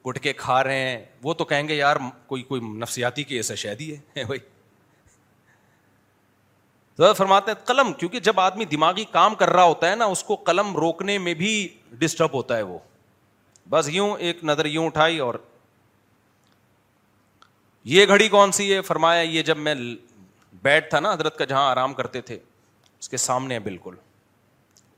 گٹکے 0.07 0.33
کھا 0.33 0.65
رہے 0.65 0.79
ہیں، 0.79 1.05
وہ 1.23 1.35
تو 1.35 1.45
کہیں 1.45 1.69
گے 1.69 1.75
یار 1.75 1.97
کوئی 2.27 2.43
کوئی 2.43 2.61
نفسیاتی 2.61 3.25
کی 3.25 3.37
ایسا 3.37 3.55
شہدی 3.55 3.97
ہے؟ 3.97 4.25
بھائی 4.25 4.41
فرماتے 7.17 7.51
ہیں، 7.51 7.67
قلم، 7.67 7.93
کیونکہ 7.93 8.21
جب 8.21 8.41
آدمی 8.41 8.65
دماغی 8.65 9.05
کام 9.05 9.35
کر 9.35 9.51
رہا 9.51 9.63
ہوتا 9.63 9.91
ہے 9.91 9.97
نا، 9.97 10.05
اس 10.05 10.25
کو 10.25 10.35
قلم 10.35 10.77
روکنے 10.77 11.19
میں 11.19 11.35
بھی 11.35 11.79
ڈسٹرب 11.91 12.35
ہوتا 12.35 12.57
ہے 12.57 12.63
وہ۔ 12.63 12.79
بس 13.71 13.89
یوں 13.89 14.17
ایک 14.17 14.45
نظر 14.45 14.67
یوں 14.67 14.87
اٹھائی 14.87 15.19
اور 15.19 15.35
یہ 17.85 18.07
گھڑی 18.07 18.29
کون 18.29 18.53
سی 18.53 18.75
ہے؟ 18.75 18.81
فرمایا 18.81 19.21
یہ 19.21 19.43
جب 19.43 19.59
میں 19.59 19.75
بیٹھ 20.63 20.91
تھا 20.91 21.01
نا 21.01 21.13
حضرت 21.13 21.39
کا 21.39 21.45
جہاں 21.45 21.71
آرام 21.71 21.95
کرتے 21.95 22.21
تھے، 22.21 22.39
اس 23.01 23.09
کے 23.09 23.17
سامنے 23.17 23.55
ہے 23.55 23.59
بالکل۔ 23.59 23.95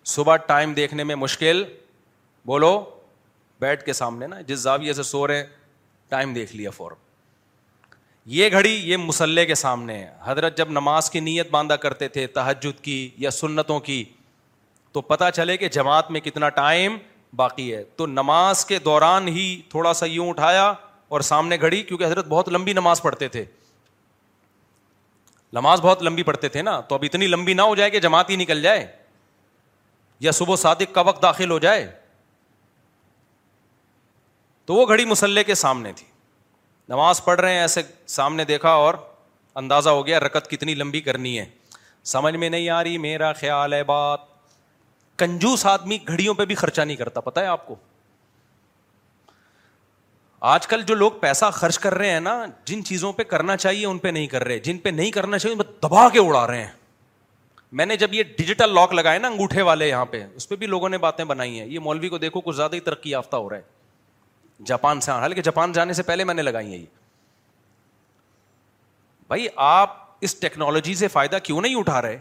صبح 0.04 0.36
ٹائم 0.36 0.72
دیکھنے 0.72 1.04
میں 1.04 1.14
مشکل۔ 1.14 1.64
بولو، 2.46 3.00
بیٹھ 3.60 3.84
کے 3.84 3.92
سامنے 3.92 4.26
نا، 4.26 4.40
جس 4.40 4.58
زاویے 4.58 4.92
سے 4.92 5.02
سو 5.02 5.26
رہے 5.26 5.46
ٹائم 6.08 6.34
دیکھ 6.34 6.56
لیا 6.56 6.70
فور 6.70 6.92
یہ 8.26 8.48
گھڑی 8.52 8.70
یہ 8.70 8.96
مسلح 8.96 9.44
کے 9.44 9.54
سامنے 9.54 9.98
ہے۔ 9.98 10.14
حضرت 10.24 10.58
جب 10.58 10.70
نماز 10.70 11.10
کی 11.10 11.20
نیت 11.20 11.50
باندھا 11.50 11.76
کرتے 11.76 12.08
تھے 12.08 12.26
تحجد 12.26 12.84
کی 12.84 13.10
یا 13.16 13.30
سنتوں 13.30 13.80
کی، 13.80 14.04
تو 14.92 15.00
پتا 15.00 15.30
چلے 15.30 15.56
کہ 15.56 15.68
جماعت 15.68 16.10
میں 16.10 16.20
کتنا 16.20 16.48
ٹائم 16.48 16.96
باقی 17.36 17.74
ہے۔ 17.74 17.84
تو 17.84 18.06
نماز 18.06 18.66
کے 18.66 18.78
دوران 18.78 19.28
ہی 19.28 19.62
تھوڑا 19.68 19.92
سا 19.92 20.06
یوں 20.06 20.28
اٹھایا 20.28 20.72
اور 21.12 21.20
سامنے 21.20 21.56
گھڑی 21.60 21.82
کیونکہ 21.82 22.04
حضرت 22.04 22.26
بہت 22.26 22.48
لمبی 22.48 22.72
نماز 22.72 23.02
پڑھتے 23.02 23.28
تھے۔ 23.28 23.44
نماز 25.52 25.80
بہت 25.80 26.02
لمبی 26.02 26.22
پڑھتے 26.22 26.48
تھے 26.48 26.62
نا، 26.62 26.80
تو 26.80 26.94
اب 26.94 27.00
اتنی 27.02 27.26
لمبی 27.26 27.54
نہ 27.54 27.62
ہو 27.62 27.74
جائے 27.74 27.90
کہ 27.90 28.00
جماعت 28.00 28.30
ہی 28.30 28.36
نکل 28.36 28.62
جائے 28.62 28.96
یا 30.20 30.32
صبح 30.32 30.56
صادق 30.56 30.94
کا 30.94 31.00
وقت 31.00 31.22
داخل 31.22 31.50
ہو 31.50 31.58
جائے۔ 31.58 32.00
تو 34.64 34.74
وہ 34.74 34.88
گھڑی 34.88 35.04
مسلح 35.04 35.42
کے 35.42 35.54
سامنے 35.54 35.92
تھی۔ 35.92 36.06
نماز 36.88 37.24
پڑھ 37.24 37.40
رہے 37.40 37.54
ہیں 37.54 37.60
ایسے 37.60 37.82
سامنے 38.06 38.44
دیکھا 38.44 38.70
اور 38.70 38.94
اندازہ 39.54 39.90
ہو 39.90 40.06
گیا 40.06 40.20
رکت 40.20 40.50
کتنی 40.50 40.74
لمبی 40.74 41.00
کرنی 41.00 41.40
ہے۔ 41.40 41.44
سمجھ 42.04 42.36
میں 42.36 42.50
نہیں 42.50 42.68
آ 42.68 42.84
رہی، 42.84 42.98
میرا 42.98 43.32
خیال 43.32 43.72
ہے 43.72 43.84
بات۔ 43.84 44.20
کنجوس 45.18 45.66
آدمی 45.66 45.98
گھڑیوں 46.08 46.34
پہ 46.34 46.44
بھی 46.44 46.54
خرچہ 46.54 46.82
نہیں 46.82 46.96
کرتا 46.96 47.20
پتا 47.20 47.40
ہے 47.40 47.46
آپ 47.46 47.66
کو؟ 47.66 47.74
آج 50.42 50.66
کل 50.66 50.82
جو 50.82 50.94
لوگ 50.94 51.12
پیسہ 51.12 51.44
خرچ 51.52 51.78
کر 51.78 51.94
رہے 51.94 52.10
ہیں 52.10 52.20
نا، 52.20 52.46
جن 52.64 52.84
چیزوں 52.84 53.12
پہ 53.12 53.22
کرنا 53.22 53.56
چاہیے، 53.56 53.86
ان 53.86 53.98
پہ 53.98 54.08
نہیں 54.08 54.26
کر 54.26 54.44
رہے۔ 54.44 54.58
جن 54.58 54.78
پہ 54.78 54.88
نہیں 54.88 55.10
کرنا 55.10 55.38
چاہیے، 55.38 55.56
ان 55.56 55.62
پہ 55.62 55.86
دبا 55.86 56.08
کے 56.08 56.18
اڑا 56.18 56.46
رہے 56.46 56.64
ہیں۔ 56.64 56.72
میں 57.72 57.86
نے 57.86 57.96
جب 57.96 58.14
یہ 58.14 58.22
ڈیجیٹل 58.22 58.74
لاک 58.74 58.92
لگائے 58.92 59.18
نا 59.18 59.28
انگوٹھے 59.28 59.62
والے 59.62 59.88
یہاں 59.88 60.04
پہ، 60.04 60.26
اس 60.34 60.48
پہ 60.48 60.56
بھی 60.56 60.66
لوگوں 60.66 60.88
نے 60.88 60.98
باتیں 60.98 61.24
بنائی 61.24 61.60
ہیں۔ 61.60 61.66
یہ 61.66 61.78
مولوی 61.78 62.08
کو 62.08 62.18
دیکھو، 62.18 62.40
کچھ 62.40 62.56
زیادہ 62.56 62.74
ہی 62.74 62.80
ترقی 62.80 63.10
یافتہ 63.10 63.36
ہو 63.36 63.50
رہا 63.50 63.56
ہے۔ 63.56 63.62
جاپان 64.64 65.00
سے، 65.00 65.10
حالانکہ 65.10 65.42
جاپان 65.42 65.72
جانے 65.72 65.92
سے 65.92 66.02
پہلے 66.02 66.24
میں 66.24 66.34
نے 66.34 66.42
لگائی 66.42 66.66
ہیں 66.66 66.78
یہ۔ 66.78 66.86
بھائی، 69.26 69.46
آپ 69.56 69.96
اس 70.20 70.34
ٹیکنالوجی 70.34 70.94
سے 70.94 71.08
فائدہ 71.08 71.38
کیوں 71.42 71.60
نہیں 71.60 71.74
اٹھا 71.74 72.02
رہے؟ 72.02 72.18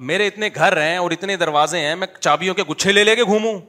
میرے 0.00 0.26
اتنے 0.26 0.48
گھر 0.54 0.82
ہیں 0.82 0.96
اور 0.96 1.10
اتنے 1.10 1.36
دروازے 1.36 1.78
ہیں، 1.78 1.96
میں 1.96 2.06
چابیوں 2.20 2.54
کے 2.54 2.62
گچھے 2.62 2.92
لے 2.92 3.04
لے 3.04 3.16
کے 3.16 3.24
گھوموں۔ 3.24 3.60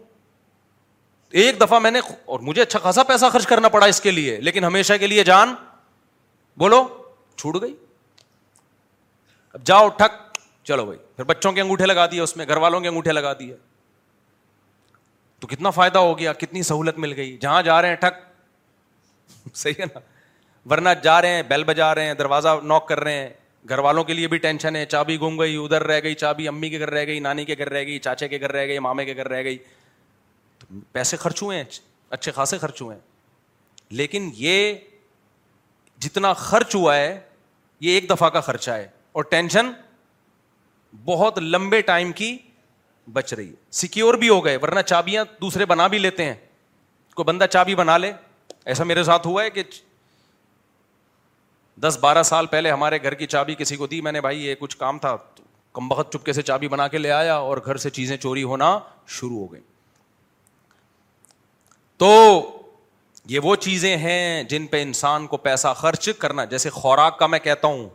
ایک 1.33 1.61
دفعہ 1.61 1.79
میں 1.79 1.91
نے 1.91 1.99
اور 2.25 2.39
مجھے 2.39 2.61
اچھا 2.61 2.79
خاصا 2.79 3.03
پیسہ 3.03 3.25
خرچ 3.33 3.47
کرنا 3.47 3.69
پڑا 3.69 3.85
اس 3.85 4.01
کے 4.01 4.11
لیے، 4.11 4.37
لیکن 4.37 4.65
ہمیشہ 4.65 4.93
کے 4.99 5.07
لیے 5.07 5.23
جان، 5.23 5.55
بولو، 6.57 7.03
چھوٹ 7.37 7.61
گئی۔ 7.61 7.75
اب 9.53 9.63
جاؤ، 9.63 9.89
ٹھک، 9.89 10.37
چلو 10.63 10.85
بھائی، 10.85 10.99
پھر 11.15 11.23
بچوں 11.23 11.51
کے 11.51 11.61
انگوٹھے 11.61 11.85
لگا 11.85 12.05
دیے، 12.05 12.21
اس 12.21 12.37
میں 12.37 12.45
گھر 12.47 12.57
والوں 12.57 12.79
کے 12.79 12.87
انگوٹھے 12.87 13.11
لگا 13.11 13.33
دیے۔ 13.33 13.55
تو 15.39 15.47
کتنا 15.47 15.69
فائدہ 15.69 15.97
ہو 15.97 16.19
گیا، 16.19 16.33
کتنی 16.33 16.63
سہولت 16.63 16.97
مل 16.97 17.13
گئی۔ 17.13 17.37
جہاں 17.37 17.61
جا 17.61 17.81
رہے 17.81 17.89
ہیں، 17.89 17.95
ٹھک۔ 17.95 18.13
صحیح 19.55 19.73
ہے 19.79 19.85
نا؟ 19.85 19.99
ورنہ 20.73 20.89
جا 21.03 21.21
رہے 21.21 21.29
ہیں، 21.29 21.43
بیل 21.43 21.63
بجا 21.63 21.95
رہے 21.95 22.05
ہیں، 22.05 22.13
دروازہ 22.13 22.59
نوک 22.63 22.87
کر 22.87 22.99
رہے 22.99 23.13
ہیں۔ 23.13 23.29
گھر 23.69 23.77
والوں 23.77 24.03
کے 24.03 24.13
لیے 24.13 24.27
بھی 24.27 24.37
ٹینشن 24.37 24.75
ہے، 24.75 24.85
چابی 24.85 25.19
گم 25.19 25.39
گئی، 25.39 25.55
ادھر 25.55 25.83
رہ 25.83 25.99
گئی، 26.03 26.15
چابی 26.15 26.47
امی 26.47 26.69
کے 26.69 26.79
گھر 26.79 26.89
رہ 26.89 27.05
گئی، 27.05 27.19
نانی 27.19 27.45
کے 27.45 27.55
گھر 27.57 27.69
رہ 27.69 27.83
گئی، 27.83 27.99
چاچے 27.99 28.27
کے 28.27 28.39
گھر 28.39 28.51
رہ 28.51 28.67
گئی، 28.67 28.79
مامے 28.79 29.05
کے 29.05 29.15
گھر 29.15 29.27
رہ 29.27 29.43
گئی۔ 29.43 29.57
پیسے 30.91 31.17
خرچ 31.17 31.43
ہوئے 31.43 31.57
ہیں، 31.57 31.63
اچھے 32.09 32.31
خاصے 32.31 32.57
خرچ 32.57 32.81
ہوئے 32.81 32.95
ہیں۔ 32.95 33.03
لیکن 33.89 34.29
یہ 34.33 34.73
جتنا 35.99 36.33
خرچ 36.33 36.75
ہوا 36.75 36.95
ہے، 36.95 37.19
یہ 37.79 37.91
ایک 37.91 38.09
دفعہ 38.09 38.29
کا 38.29 38.39
خرچہ 38.39 38.71
ہے۔ 38.71 38.87
اور 39.11 39.23
ٹینشن 39.23 39.71
بہت 41.05 41.39
لمبے 41.39 41.81
ٹائم 41.81 42.11
کی 42.11 42.37
بچ 43.13 43.33
رہی 43.33 43.49
ہے۔ 43.49 43.53
سیکیور 43.71 44.13
بھی 44.13 44.29
ہو 44.29 44.45
گئے، 44.45 44.57
ورنہ 44.57 44.79
چابیاں 44.79 45.25
دوسرے 45.41 45.65
بنا 45.65 45.87
بھی 45.87 45.97
لیتے 45.97 46.25
ہیں۔ 46.25 46.33
کوئی 47.15 47.23
بندہ 47.23 47.45
چابی 47.49 47.75
بنا 47.75 47.97
لے۔ 47.97 48.11
ایسا 48.65 48.83
میرے 48.83 49.03
ساتھ 49.03 49.27
ہوا 49.27 49.43
ہے 49.43 49.49
کہ 49.49 49.63
دس 51.81 51.97
بارہ 52.01 52.23
سال 52.23 52.45
پہلے 52.45 52.71
ہمارے 52.71 53.03
گھر 53.03 53.13
کی 53.13 53.27
چابی 53.27 53.55
کسی 53.55 53.75
کو 53.75 53.87
دی، 53.87 54.01
میں 54.01 54.11
نے 54.11 54.21
بھائی 54.21 54.45
یہ 54.45 54.55
کچھ 54.59 54.77
کام 54.77 54.99
تھا 54.99 55.17
کم 55.73 55.87
بخت 55.87 56.13
چپکے 56.13 56.33
سے 56.33 56.41
چابی 56.41 56.67
بنا 56.67 56.87
کے 56.87 56.97
لے 56.97 57.11
آیا 57.11 57.35
اور 57.35 57.57
گھر 57.65 57.77
سے 57.77 57.89
چیزیں 57.89 58.17
چوری 58.17 58.43
ہونا 58.43 58.79
شروع 59.07 59.37
ہو 59.37 59.53
گئی 59.53 59.61
تو 61.97 62.11
یہ 63.25 63.39
وہ 63.39 63.55
چیزیں 63.55 63.97
ہیں 63.97 64.43
جن 64.43 64.67
پہ 64.67 64.81
انسان 64.81 65.27
کو 65.27 65.37
پیسہ 65.37 65.73
خرچ 65.75 66.09
کرنا، 66.19 66.45
جیسے 66.45 66.69
خوراک 66.69 67.19
کا 67.19 67.27
میں 67.27 67.39
کہتا 67.39 67.67
ہوں، 67.67 67.89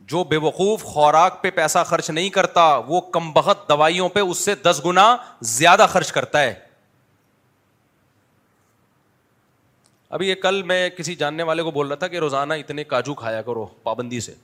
جو 0.00 0.24
بے 0.24 0.36
وقوف 0.36 0.82
خوراک 0.82 1.42
پہ 1.42 1.50
پیسہ 1.50 1.78
خرچ 1.86 2.10
نہیں 2.10 2.28
کرتا، 2.30 2.76
وہ 2.76 3.00
کم 3.00 3.32
بخت 3.32 3.68
دوائیوں 3.68 4.08
پہ 4.08 4.20
اس 4.20 4.38
سے 4.38 4.54
دس 4.54 4.80
گنا 4.84 5.16
زیادہ 5.40 5.86
خرچ 5.90 6.12
کرتا 6.12 6.42
ہے۔ 6.42 6.54
ابھی 10.10 10.28
یہ 10.28 10.34
کل 10.34 10.62
میں 10.62 10.88
کسی 10.90 11.14
جاننے 11.14 11.42
والے 11.42 11.62
کو 11.62 11.70
بول 11.70 11.88
رہا 11.88 11.96
تھا 11.96 12.08
کہ 12.08 12.16
روزانہ 12.16 12.54
اتنے 12.54 12.84
کاجو 12.84 13.14
کھایا 13.14 13.42
کرو 13.42 13.66
پابندی 13.66 14.20
سے۔ 14.20 14.34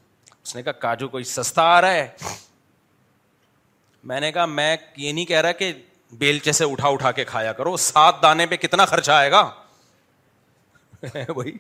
اس 0.42 0.56
نے 0.56 0.62
کہا، 0.62 0.72
کاجو 0.72 1.08
کوئی 1.08 1.24
سستا 1.24 1.62
آ 1.62 1.80
رہا 1.80 1.92
ہے؟ 1.92 2.08
میں 4.04 4.20
نے 4.20 4.32
کہا، 4.32 4.46
میں 4.46 4.76
یہ 4.96 5.12
نہیں 5.12 5.24
کہہ 5.24 5.40
رہا 5.40 5.52
کہ 5.52 5.72
بیلچے 6.12 6.52
سے 6.52 6.64
اٹھا 6.64 6.88
اٹھا 6.88 7.12
کے 7.12 7.24
کھایا 7.24 7.52
کرو، 7.52 7.76
سات 7.76 8.22
دانے 8.22 8.46
پہ 8.46 8.56
کتنا 8.56 8.84
خرچہ 8.84 9.12
آئے 9.12 9.30
گا؟ 9.30 9.50
بھائی 11.12 11.52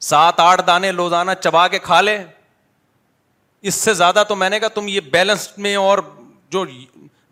سات 0.00 0.34
آٹھ 0.36 0.62
دانے 0.66 0.90
روزانہ 0.90 1.30
چبا 1.40 1.68
کے 1.68 1.78
کھا 1.78 2.00
لے۔ 2.00 2.18
اس 3.62 3.74
سے 3.74 3.94
زیادہ 3.94 4.24
تو 4.28 4.36
میں 4.36 4.50
نے 4.50 4.60
کہا 4.60 4.68
تم 4.68 4.88
یہ 4.88 5.00
بیلنس 5.00 5.58
میں 5.58 5.76
اور 5.76 5.98
جو 6.50 6.64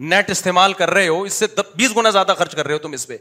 نیٹ 0.01 0.30
استعمال 0.30 0.72
کر 0.72 0.91
رہے 0.91 1.09
ہو، 1.09 1.22
اس 1.22 1.32
سے 1.32 1.47
بیس 1.74 1.97
گنا 1.97 2.11
زیادہ 2.11 2.35
خرچ 2.39 2.57
کر 2.57 2.66
رہے 2.66 2.74
ہو 2.74 2.78
تم 2.78 2.93
اس 2.93 3.07
پہ۔ 3.07 3.16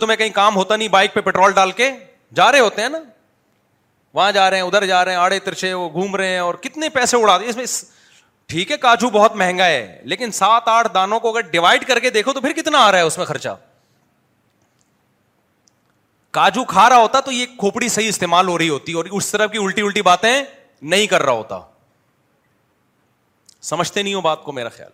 تمہیں 0.00 0.16
کہیں 0.16 0.30
کام 0.30 0.56
ہوتا 0.56 0.76
نہیں 0.76 0.88
بائک 0.88 1.14
پہ 1.14 1.20
پیٹرول 1.20 1.52
ڈال 1.52 1.72
کے؟ 1.72 1.90
جا 2.34 2.52
رہے 2.52 2.60
ہوتے 2.60 2.82
ہیں 2.82 2.88
نا۔ 2.88 2.98
وہاں 4.14 4.32
جا 4.32 4.50
رہے 4.50 4.56
ہیں، 4.56 4.64
ادھر 4.64 4.86
جا 4.86 5.04
رہے 5.04 5.12
ہیں، 5.12 5.18
آڑے 5.18 5.38
ترچے 5.38 5.74
وہ 5.74 5.90
گھوم 5.92 6.16
رہے 6.16 6.28
ہیں 6.28 6.38
اور 6.38 6.54
کتنے 6.54 6.88
پیسے 6.88 7.16
اڑا 7.16 7.38
دے 7.38 7.46
اس 7.46 7.56
میں 7.56 7.64
ٹھیک 8.50 8.70
ہے، 8.70 8.76
کاجو 8.76 9.10
بہت 9.10 9.36
مہنگا 9.36 9.64
ہے، 9.64 10.00
لیکن 10.04 10.30
سات 10.32 10.62
آٹھ 10.66 10.94
دانوں 10.94 11.20
کو 11.20 11.30
اگر 11.30 11.40
ڈیوائڈ 11.40 11.84
کر 11.84 11.98
کے 11.98 12.10
دیکھو 12.10 12.32
تو 12.32 12.40
پھر 12.40 12.52
کتنا 12.52 12.78
آ 12.78 12.92
رہا 12.92 12.98
ہے 12.98 13.04
اس 13.04 13.18
میں 13.18 13.26
خرچہ؟ 13.26 13.48
کاجو 16.30 16.64
کھا 16.64 16.88
رہا 16.88 16.96
ہوتا 16.96 17.20
تو 17.20 17.32
یہ 17.32 17.46
کھوپڑی 17.58 17.88
صحیح 17.88 18.08
استعمال 18.08 18.48
ہو 18.48 18.58
رہی 18.58 18.68
ہوتی 18.68 18.92
اور 18.92 19.04
اس 19.04 19.30
طرح 19.30 19.46
کی 19.46 19.58
الٹی 19.58 19.82
الٹی 19.82 20.02
باتیں 20.02 20.42
نہیں 20.82 21.06
کر 21.06 21.22
رہا 21.22 21.32
ہوتا۔ 21.32 21.60
سمجھتے 23.62 24.02
نہیں 24.02 24.14
ہو 24.14 24.20
بات 24.20 24.42
کو 24.42 24.52
میرا 24.52 24.68
خیال؟ 24.68 24.92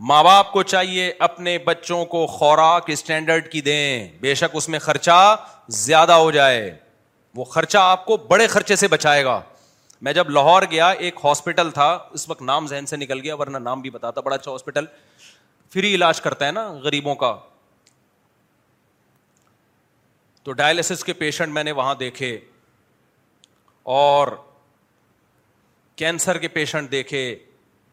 ماں 0.00 0.24
باپ 0.24 0.52
کو 0.52 0.62
چاہیے 0.62 1.12
اپنے 1.18 1.58
بچوں 1.58 2.04
کو 2.04 2.26
خوراک 2.26 2.84
اسٹینڈرڈ 2.86 3.52
کی 3.52 3.60
دیں۔ 3.60 4.08
بے 4.20 4.34
شک 4.34 4.50
اس 4.52 4.68
میں 4.68 4.78
خرچہ 4.78 5.36
زیادہ 5.68 6.12
ہو 6.12 6.30
جائے۔ 6.30 6.76
وہ 7.34 7.44
خرچہ 7.44 7.78
آپ 7.78 8.06
کو 8.06 8.16
بڑے 8.16 8.46
خرچے 8.46 8.76
سے 8.76 8.88
بچائے 8.88 9.24
گا۔ 9.24 9.40
میں 10.02 10.12
جب 10.12 10.30
لاہور 10.30 10.62
گیا، 10.70 10.88
ایک 10.88 11.14
ہاسپٹل 11.24 11.70
تھا، 11.70 12.08
اس 12.10 12.28
وقت 12.28 12.42
نام 12.42 12.66
ذہن 12.66 12.86
سے 12.86 12.96
نکل 12.96 13.20
گیا، 13.20 13.34
ورنہ 13.36 13.58
نام 13.58 13.80
بھی 13.80 13.90
بتاتا، 13.90 14.20
بڑا 14.20 14.34
اچھا 14.34 14.52
ہاسپٹل۔ 14.52 14.84
فری 15.72 15.94
علاج 15.94 16.20
کرتا 16.20 16.46
ہے 16.46 16.52
نا 16.52 16.72
غریبوں 16.72 17.14
کا۔ 17.14 17.36
تو 20.42 20.52
ڈائلسس 20.52 21.04
کے 21.04 21.12
پیشنٹ 21.12 21.52
میں 21.52 21.64
نے 21.64 21.72
وہاں 21.72 21.94
دیکھے 21.94 22.38
اور 23.82 24.28
کینسر 25.96 26.38
کے 26.38 26.48
پیشنٹ 26.48 26.90
دیکھے۔ 26.90 27.38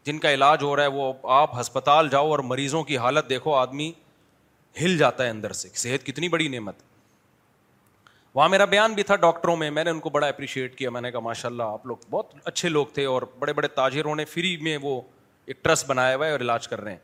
جن 0.03 0.19
کا 0.19 0.33
علاج 0.33 0.63
ہو 0.63 0.75
رہا 0.75 0.83
ہے، 0.83 0.87
وہ 0.87 1.13
آپ 1.23 1.61
ہسپتال 1.61 2.09
جاؤ 2.09 2.29
اور 2.29 2.39
مریضوں 2.39 2.83
کی 2.83 2.97
حالت 2.97 3.29
دیکھو، 3.29 3.53
آدمی 3.53 3.91
ہل 4.81 4.97
جاتا 4.97 5.23
ہے 5.23 5.29
اندر 5.29 5.53
سے۔ 5.53 5.69
صحت 5.73 6.05
کتنی 6.05 6.29
بڑی 6.29 6.47
نعمت۔ 6.47 6.75
وہاں 8.35 8.49
میرا 8.49 8.65
بیان 8.65 8.93
بھی 8.93 9.03
تھا 9.03 9.15
ڈاکٹروں 9.15 9.55
میں 9.55 9.71
میں 9.71 9.83
نے 9.83 9.89
ان 9.89 9.99
کو 9.99 10.09
بڑا 10.09 10.27
اپریشیٹ 10.27 10.77
کیا، 10.77 10.89
میں 10.89 11.01
نے 11.01 11.11
کہا 11.11 11.19
ماشاء 11.19 11.49
اللہ 11.49 11.63
آپ 11.63 11.85
لوگ 11.85 11.97
بہت 12.09 12.33
اچھے 12.43 12.69
لوگ 12.69 12.85
تھے 12.85 13.05
اور 13.05 13.21
بڑے 13.39 13.53
بڑے 13.53 13.67
تاجروں 13.67 14.15
نے 14.15 14.25
فری 14.25 14.57
میں 14.57 14.77
وہ 14.81 15.01
ایک 15.45 15.63
ٹرسٹ 15.63 15.87
بنایا 15.87 16.15
ہوا 16.15 16.25
ہے 16.25 16.31
اور 16.31 16.39
علاج 16.39 16.67
کر 16.67 16.81
رہے 16.81 16.91
ہیں۔ 16.91 16.99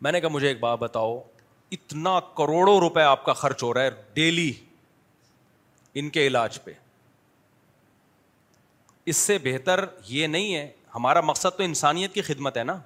میں 0.00 0.12
نے 0.12 0.20
کہا 0.20 0.28
مجھے 0.28 0.48
ایک 0.48 0.60
بات 0.60 0.78
بتاؤ، 0.78 1.22
اتنا 1.70 2.20
کروڑوں 2.20 2.78
روپے 2.78 3.02
آپ 3.02 3.24
کا 3.24 3.32
خرچ 3.32 3.62
ہو 3.62 3.74
رہا 3.74 3.82
ہے 3.82 3.90
ڈیلی 4.14 4.52
ان 5.94 6.10
کے 6.10 6.26
علاج 6.26 6.64
پہ۔ 6.64 6.72
اس 9.06 9.16
سے 9.16 9.38
بہتر 9.38 9.84
یہ 10.08 10.26
نہیں 10.26 10.54
ہے، 10.54 10.72
ہمارا 10.94 11.20
مقصد 11.20 11.56
تو 11.56 11.62
انسانیت 11.62 12.14
کی 12.14 12.22
خدمت 12.22 12.56
ہے 12.56 12.64
نا۔ 12.64 12.78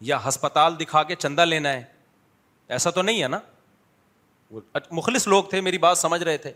یا 0.00 0.28
ہسپتال 0.28 0.80
دکھا 0.80 1.02
کے 1.02 1.14
چندہ 1.14 1.40
لینا 1.40 1.72
ہے۔ 1.72 1.84
ایسا 2.68 2.90
تو 2.90 3.02
نہیں 3.02 3.22
ہے 3.22 3.28
نا۔ 3.28 3.38
مخلص 4.90 5.28
لوگ 5.28 5.44
تھے، 5.44 5.60
میری 5.60 5.78
بات 5.78 5.98
سمجھ 5.98 6.22
رہے 6.22 6.36
تھے۔ 6.36 6.52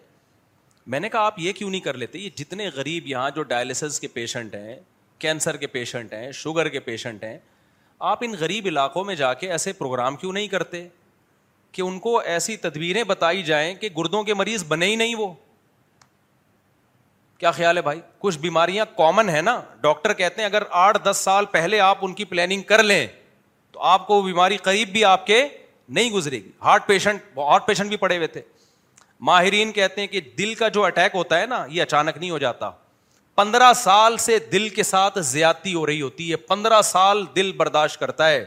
میں 0.86 1.00
نے 1.00 1.08
کہا، 1.08 1.20
آپ 1.20 1.38
یہ 1.38 1.52
کیوں 1.52 1.70
نہیں 1.70 1.80
کر 1.80 1.94
لیتے؟ 1.94 2.18
یہ 2.18 2.30
جتنے 2.34 2.68
غریب 2.74 3.06
یہاں 3.06 3.30
جو 3.30 3.42
ڈائلسس 3.42 4.00
کے 4.00 4.08
پیشنٹ 4.08 4.54
ہیں 4.54 4.76
کینسر 5.18 5.56
کے 5.56 5.66
پیشنٹ 5.66 6.12
ہیں 6.12 6.32
شوگر 6.32 6.68
کے 6.68 6.80
پیشنٹ 6.80 7.24
ہیں، 7.24 7.38
آپ 7.98 8.18
ان 8.20 8.34
غریب 8.40 8.66
علاقوں 8.66 9.04
میں 9.04 9.14
جا 9.14 9.34
کے 9.34 9.50
ایسے 9.50 9.72
پروگرام 9.72 10.16
کیوں 10.16 10.32
نہیں 10.32 10.48
کرتے؟ 10.48 10.88
کہ 11.72 11.82
ان 11.82 11.98
کو 11.98 12.18
ایسی 12.18 12.56
تدبیریں 12.56 13.04
بتائی 13.04 13.42
جائیں 13.42 13.74
کہ 13.74 13.88
گردوں 13.98 14.22
کے 14.22 14.34
مریض 14.34 14.64
بنے 14.64 14.86
ہی 14.86 14.96
نہیں 14.96 15.14
وہ۔ 15.14 15.32
کیا 17.38 17.50
خیال 17.50 17.76
ہے 17.76 17.82
بھائی؟ 17.82 18.00
کچھ 18.18 18.38
بیماریاں 18.38 18.84
کامن 18.96 19.28
ہے 19.28 19.42
نا؟ 19.42 19.62
ڈاکٹر 19.80 20.12
کہتے 20.12 20.42
ہیں، 20.42 20.46
اگر 20.46 20.62
آٹھ 20.70 20.98
دس 21.04 21.16
سال 21.16 21.46
پہلے 21.46 21.80
آپ 21.80 21.98
ان 22.02 22.14
کی 22.14 22.24
پلاننگ 22.24 22.62
کر 22.62 22.82
لیں، 22.82 23.06
تو 23.72 23.80
آپ 23.80 24.06
کو 24.06 24.14
وہ 24.14 24.22
بیماری 24.22 24.56
قریب 24.56 24.88
بھی 24.88 25.04
آپ 25.04 25.26
کے 25.26 25.48
نہیں 25.88 26.10
گزرے 26.10 26.36
گی۔ 26.36 26.50
ہارٹ 26.62 26.86
پیشنٹ 26.86 27.22
ہارٹ 27.36 27.66
پیشنٹ 27.66 27.88
بھی 27.88 27.96
پڑے 27.96 28.16
ہوئے 28.16 28.26
تھے۔ 28.26 28.42
ماہرین 29.20 29.72
کہتے 29.72 30.00
ہیں 30.00 30.08
کہ 30.08 30.20
دل 30.20 30.54
کا 30.54 30.68
جو 30.68 30.84
اٹیک 30.84 31.14
ہوتا 31.14 31.40
ہے 31.40 31.46
نا، 31.46 31.66
یہ 31.68 31.82
اچانک 31.82 32.18
نہیں 32.18 32.30
ہو 32.30 32.38
جاتا۔ 32.38 32.70
پندرہ 33.36 33.72
سال 33.72 34.16
سے 34.16 34.38
دل 34.38 34.68
کے 34.68 34.82
ساتھ 34.82 35.18
زیادتی 35.18 35.74
ہو 35.74 35.86
رہی 35.86 36.02
ہوتی 36.02 36.30
ہے۔ 36.30 36.36
پندرہ 36.36 36.82
سال 36.82 37.24
دل 37.36 37.52
برداشت 37.52 38.00
کرتا 38.00 38.28
ہے۔ 38.28 38.44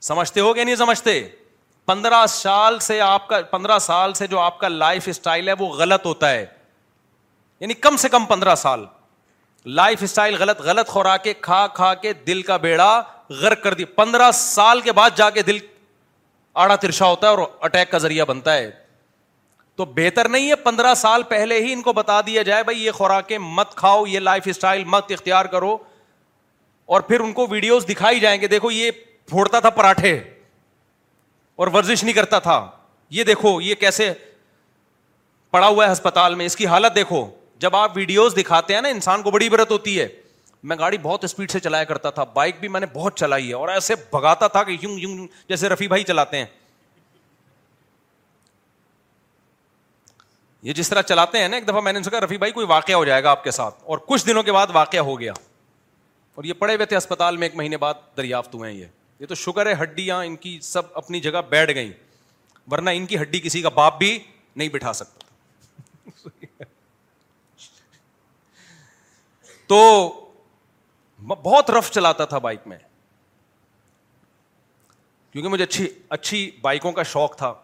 سمجھتے 0.00 0.40
ہو 0.40 0.54
کہ 0.54 0.64
نہیں 0.64 0.76
سمجھتے؟ 0.76 1.28
پندرہ 1.86 2.26
سال 2.26 2.78
سے 2.78 3.00
آپ 3.00 3.28
کا 3.28 3.42
پندرہ 3.42 3.78
سال 3.78 4.12
سے 4.12 4.26
جو 4.26 4.38
آپ 4.38 4.58
کا 4.58 4.68
لائف 4.68 5.02
اسٹائل 5.06 5.48
ہے 5.48 5.52
وہ 5.58 5.66
غلط 5.66 6.06
ہوتا 6.06 6.30
ہے۔ 6.30 6.46
یعنی 7.60 7.74
کم 7.74 7.96
سے 7.96 8.08
کم 8.08 8.24
پندرہ 8.24 8.54
سال۔ 8.54 8.86
لائف 9.66 10.02
اسٹائل 10.02 10.34
غلط 10.34 10.60
غلط 10.60 10.88
خوراک 10.88 11.28
کھا 11.40 11.66
کھا 11.66 11.94
کے 11.94 12.12
دل 12.12 12.42
کا 12.42 12.56
بیڑا 12.56 13.02
غرق 13.30 13.62
کر 13.62 13.74
دی۔ 13.74 13.84
پندرہ 13.84 14.30
سال 14.30 14.80
کے 14.80 14.92
بعد 14.92 15.10
جا 15.16 15.30
کے 15.30 15.42
دل 15.42 15.58
آڑا 16.54 16.76
ترشا 16.76 17.06
ہوتا 17.06 17.30
ہے 17.30 17.34
اور 17.34 17.46
اٹیک 17.60 17.90
کا 17.90 17.98
ذریعہ 17.98 18.24
بنتا 18.24 18.54
ہے۔ 18.54 18.70
تو 19.76 19.84
بہتر 19.84 20.28
نہیں 20.28 20.50
ہے 20.50 20.56
پندرہ 20.56 20.94
سال 20.94 21.22
پہلے 21.22 21.58
ہی 21.58 21.72
ان 21.72 21.82
کو 21.82 21.92
بتا 21.92 22.20
دیا 22.20 22.42
جائے، 22.42 22.62
بھائی 22.62 22.84
یہ 22.84 22.90
خوراکیں 22.90 23.38
مت 23.38 23.74
کھاؤ، 23.74 24.06
یہ 24.06 24.18
لائف 24.18 24.42
اسٹائل 24.46 24.84
مت 24.84 25.04
اختیار 25.08 25.44
کرو۔ 25.44 25.78
اور 26.86 27.00
پھر 27.00 27.20
ان 27.20 27.32
کو 27.32 27.46
ویڈیوز 27.46 27.86
دکھائی 27.88 28.20
جائیں 28.20 28.40
گے۔ 28.40 28.46
دیکھو، 28.46 28.70
یہ 28.70 28.90
پھوڑتا 29.26 29.60
تھا 29.60 29.70
پراٹھے 29.70 30.14
اور 31.56 31.68
ورزش 31.68 32.04
نہیں 32.04 32.14
کرتا 32.14 32.38
تھا۔ 32.38 32.70
یہ 33.10 33.24
دیکھو، 33.24 33.60
یہ 33.60 33.74
کیسے 33.74 34.12
پڑا 35.50 35.66
ہوا 35.66 35.86
ہے 35.86 35.92
ہسپتال 35.92 36.34
میں۔ 36.34 36.46
اس 36.46 36.56
کی 36.56 36.66
حالت 36.66 36.94
دیکھو۔ 36.94 37.30
جب 37.60 37.76
آپ 37.76 37.92
ویڈیوز 37.96 38.36
دکھاتے 38.36 38.74
ہیں 38.74 38.80
نا، 38.80 38.88
انسان 38.88 39.22
کو 39.22 39.30
بڑی 39.30 39.48
برت 39.48 39.70
ہوتی 39.70 40.00
ہے۔ 40.00 40.08
میں 40.62 40.76
گاڑی 40.78 40.98
بہت 40.98 41.24
اسپیڈ 41.24 41.50
سے 41.50 41.60
چلایا 41.60 41.84
کرتا 41.84 42.10
تھا 42.10 42.24
بائک 42.24 42.56
بھی 42.60 42.68
میں 42.68 42.80
نے 42.80 42.86
بہت 42.92 43.16
چلائی 43.16 43.48
ہے 43.48 43.54
اور 43.54 43.68
ایسے 43.68 43.94
بھگاتا 43.94 44.46
تھا 44.46 44.62
کہ 44.62 44.76
یوں 44.82 44.98
یوں 44.98 45.28
جیسے 45.48 45.68
رفی 45.68 45.88
بھائی 45.88 46.04
چلاتے 46.04 46.36
ہیں۔ 46.36 46.44
یہ 50.62 50.72
جس 50.72 50.88
طرح 50.88 51.02
چلاتے 51.02 51.38
ہیں 51.38 51.48
نا، 51.48 51.56
ایک 51.56 51.68
دفعہ 51.68 51.80
میں 51.80 51.92
نے 51.92 52.00
کہا 52.10 52.20
رفی 52.20 52.38
بھائی، 52.38 52.52
کوئی 52.52 52.66
واقعہ 52.66 52.94
ہو 52.94 53.04
جائے 53.04 53.24
گا 53.24 53.30
آپ 53.30 53.44
کے 53.44 53.50
ساتھ۔ 53.50 53.74
اور 53.82 53.98
کچھ 53.98 54.26
دنوں 54.26 54.42
کے 54.42 54.52
بعد 54.52 54.66
واقعہ 54.72 55.00
ہو 55.00 55.20
گیا۔ 55.20 55.32
اور 56.34 56.44
یہ 56.44 56.52
پڑے 56.52 56.74
ہوئے 56.74 56.86
تھے 56.86 56.96
اسپتال 56.96 57.36
میں، 57.36 57.48
ایک 57.48 57.56
مہینے 57.56 57.76
بعد 57.76 57.94
دریافت 58.16 58.54
ہوئے 58.54 58.72
ہیں 58.72 58.78
یہ۔ 58.78 58.86
یہ 59.20 59.26
تو 59.26 59.34
شکر 59.34 59.66
ہے، 59.66 59.82
ہڈیاں، 59.82 60.24
ان 60.24 60.36
کی 60.36 60.58
سب 60.62 60.82
اپنی 60.94 61.20
جگہ 61.20 61.40
بیٹھ 61.48 61.74
گئی 61.74 61.92
ورنہ 62.70 62.90
ان 62.90 63.06
کی 63.06 63.18
ہڈی 63.18 63.40
کسی 63.40 63.62
کا 63.62 63.68
باپ 63.68 63.98
بھی 63.98 64.18
نہیں 64.56 64.68
بٹھا 64.68 64.92
سکتا۔ 64.92 65.24
تو 69.70 70.10
بہت 71.20 71.70
رف 71.70 71.90
چلاتا 71.90 72.24
تھا 72.24 72.38
بائک 72.38 72.60
میں۔ 72.66 72.78
کیونکہ 75.32 75.48
مجھے 75.48 75.64
اچھی 75.64 75.88
اچھی 76.08 76.50
بائکوں 76.60 76.92
کا 76.92 77.02
شوق 77.02 77.36
تھا۔ 77.36 77.54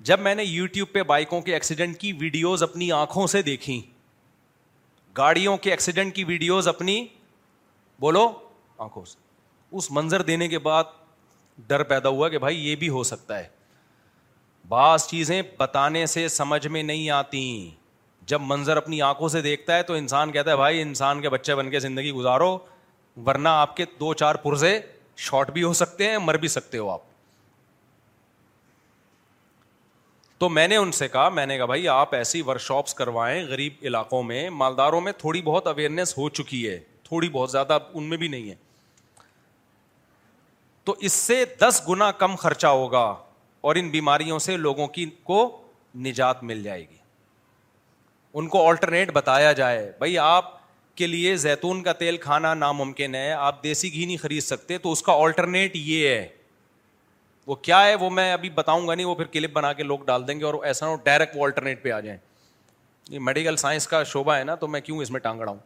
جب 0.00 0.20
میں 0.20 0.34
نے 0.34 0.44
یو 0.44 0.66
ٹیوب 0.66 0.88
پہ 0.92 1.02
بائکوں 1.02 1.40
کے 1.40 1.54
ایکسیڈنٹ 1.54 1.98
کی 1.98 2.12
ویڈیوز 2.12 2.62
اپنی 2.62 2.92
آنکھوں 2.92 3.26
سے 3.26 3.42
دیکھی 3.42 3.82
گاڑیوں 5.16 5.56
کے 5.56 5.70
ایکسیڈنٹ 5.70 6.14
کی 6.14 6.24
ویڈیوز 6.24 6.68
اپنی، 6.68 7.06
بولو، 8.00 8.32
آنکھوں 8.78 9.04
سے۔ 9.04 9.18
اس 9.70 9.90
منظر 9.90 10.22
دینے 10.22 10.48
کے 10.48 10.58
بعد 10.58 10.84
ڈر 11.58 11.82
پیدا 11.82 12.08
ہوا 12.08 12.28
کہ 12.28 12.38
بھائی 12.38 12.68
یہ 12.68 12.76
بھی 12.76 12.88
ہو 12.88 13.02
سکتا 13.02 13.38
ہے۔ 13.38 13.48
بعض 14.68 15.06
چیزیں 15.06 15.42
بتانے 15.58 16.06
سے 16.06 16.28
سمجھ 16.28 16.66
میں 16.66 16.82
نہیں 16.82 17.10
آتی 17.10 17.70
جب 18.30 18.40
منظر 18.40 18.76
اپنی 18.76 19.02
آنکھوں 19.02 19.28
سے 19.28 19.42
دیکھتا 19.42 19.76
ہے 19.76 19.82
تو 19.82 19.94
انسان 19.94 20.32
کہتا 20.32 20.50
ہے، 20.50 20.56
بھائی، 20.56 20.82
انسان 20.82 21.20
کے 21.20 21.28
بچے 21.28 21.54
بن 21.54 21.70
کے 21.70 21.80
زندگی 21.80 22.12
گزارو، 22.12 22.58
ورنہ 23.26 23.48
آپ 23.48 23.76
کے 23.76 23.84
دو 24.00 24.14
چار 24.14 24.34
پرزے 24.34 24.80
شارٹ 25.16 25.50
بھی 25.50 25.62
ہو 25.62 25.72
سکتے 25.72 26.10
ہیں، 26.10 26.18
مر 26.18 26.34
بھی 26.34 26.48
سکتے 26.48 26.78
ہو 26.78 26.90
آپ۔ 26.90 27.00
تو 30.38 30.48
میں 30.48 30.68
نے 30.68 30.76
ان 30.76 30.92
سے 30.92 31.08
کہا، 31.08 31.28
میں 31.28 31.46
نے 31.46 31.56
کہا، 31.56 31.64
بھائی، 31.64 31.88
آپ 31.88 32.14
ایسی 32.14 32.42
ورک 32.42 32.60
شاپس 32.60 32.94
کروائیں 32.94 33.44
غریب 33.44 33.72
علاقوں 33.82 34.22
میں، 34.22 34.50
مالداروں 34.50 35.00
میں 35.00 35.12
تھوڑی 35.12 35.42
بہت 35.42 35.66
اویئرنیس 35.66 36.18
ہو 36.18 36.28
چکی 36.28 36.68
ہے، 36.68 36.80
تھوڑی 37.04 37.28
بہت 37.28 37.50
زیادہ 37.50 37.78
ان 37.94 38.04
میں 38.04 38.16
بھی 38.16 38.28
نہیں 38.28 38.50
ہے۔ 38.50 38.54
تو 40.84 40.94
اس 40.98 41.12
سے 41.12 41.44
دس 41.44 41.82
گنا 41.88 42.10
کم 42.10 42.36
خرچہ 42.36 42.66
ہوگا 42.66 43.16
اور 43.60 43.76
ان 43.76 43.88
بیماریوں 43.88 44.38
سے 44.38 44.56
لوگوں 44.56 44.86
کی 44.86 45.10
کو 45.22 45.62
نجات 45.96 46.42
مل 46.42 46.62
جائے 46.62 46.80
گی۔ 46.80 46.99
ان 48.34 48.48
کو 48.48 48.68
آلٹرنیٹ 48.68 49.10
بتایا 49.10 49.52
جائے۔ 49.52 49.92
بھائی 49.98 50.18
آپ 50.18 50.60
کے 50.96 51.06
لیے 51.06 51.36
زیتون 51.36 51.82
کا 51.82 51.92
تیل 51.92 52.16
کھانا 52.16 52.54
ناممکن 52.54 53.14
ہے، 53.14 53.32
آپ 53.32 53.62
دیسی 53.62 53.92
گھی 53.92 54.06
نہیں 54.06 54.16
خرید 54.16 54.42
سکتے، 54.42 54.78
تو 54.78 54.92
اس 54.92 55.02
کا 55.02 55.12
آلٹرنیٹ 55.12 55.76
یہ 55.76 56.08
ہے۔ 56.08 56.28
وہ 57.46 57.54
کیا 57.54 57.84
ہے؟ 57.84 57.94
وہ 57.94 58.10
میں 58.10 58.32
ابھی 58.32 58.50
بتاؤں 58.50 58.88
گا 58.88 58.94
نہیں، 58.94 59.06
وہ 59.06 59.14
پھر 59.14 59.24
کلپ 59.24 59.52
بنا 59.52 59.72
کے 59.72 59.82
لوگ 59.82 59.98
ڈال 59.98 60.28
دیں 60.28 60.40
گے 60.40 60.44
اور 60.44 60.54
ایسا 60.64 60.86
نہ 60.86 60.96
ڈائریکٹ 61.04 61.36
وہ 61.36 61.44
آلٹرنیٹ 61.44 61.82
پہ 61.82 61.90
آ 61.90 62.00
جائیں۔ 62.00 62.18
یہ 63.10 63.18
میڈیکل 63.18 63.56
سائنس 63.56 63.88
کا 63.88 64.02
شعبہ 64.04 64.32
ہے 64.32 64.44
نا، 64.44 64.54
تو 64.54 64.68
میں 64.68 64.80
کیوں 64.80 64.98
اس 64.98 65.10
میں 65.10 65.20
ٹانگ 65.20 65.40
ہوں؟ 65.40 65.58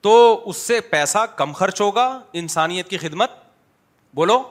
تو 0.00 0.42
اس 0.48 0.56
سے 0.56 0.80
پیسہ 0.80 1.26
کم 1.36 1.52
خرچ 1.52 1.80
ہوگا، 1.80 2.20
انسانیت 2.32 2.88
کی 2.88 2.98
خدمت، 2.98 3.30
بولو، 4.14 4.42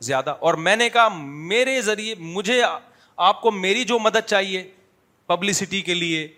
زیادہ۔ 0.00 0.30
اور 0.30 0.54
میں 0.54 0.76
نے 0.76 0.90
کہا، 0.90 1.08
میرے 1.22 1.80
ذریعے 1.80 2.14
مجھے 2.18 2.62
آپ 3.16 3.40
کو 3.40 3.50
میری 3.50 3.84
جو 3.84 3.98
مدد 3.98 4.26
چاہیے 4.26 4.70
پبلسٹی 5.26 5.82
کے 5.82 5.94
لیے 5.94 6.28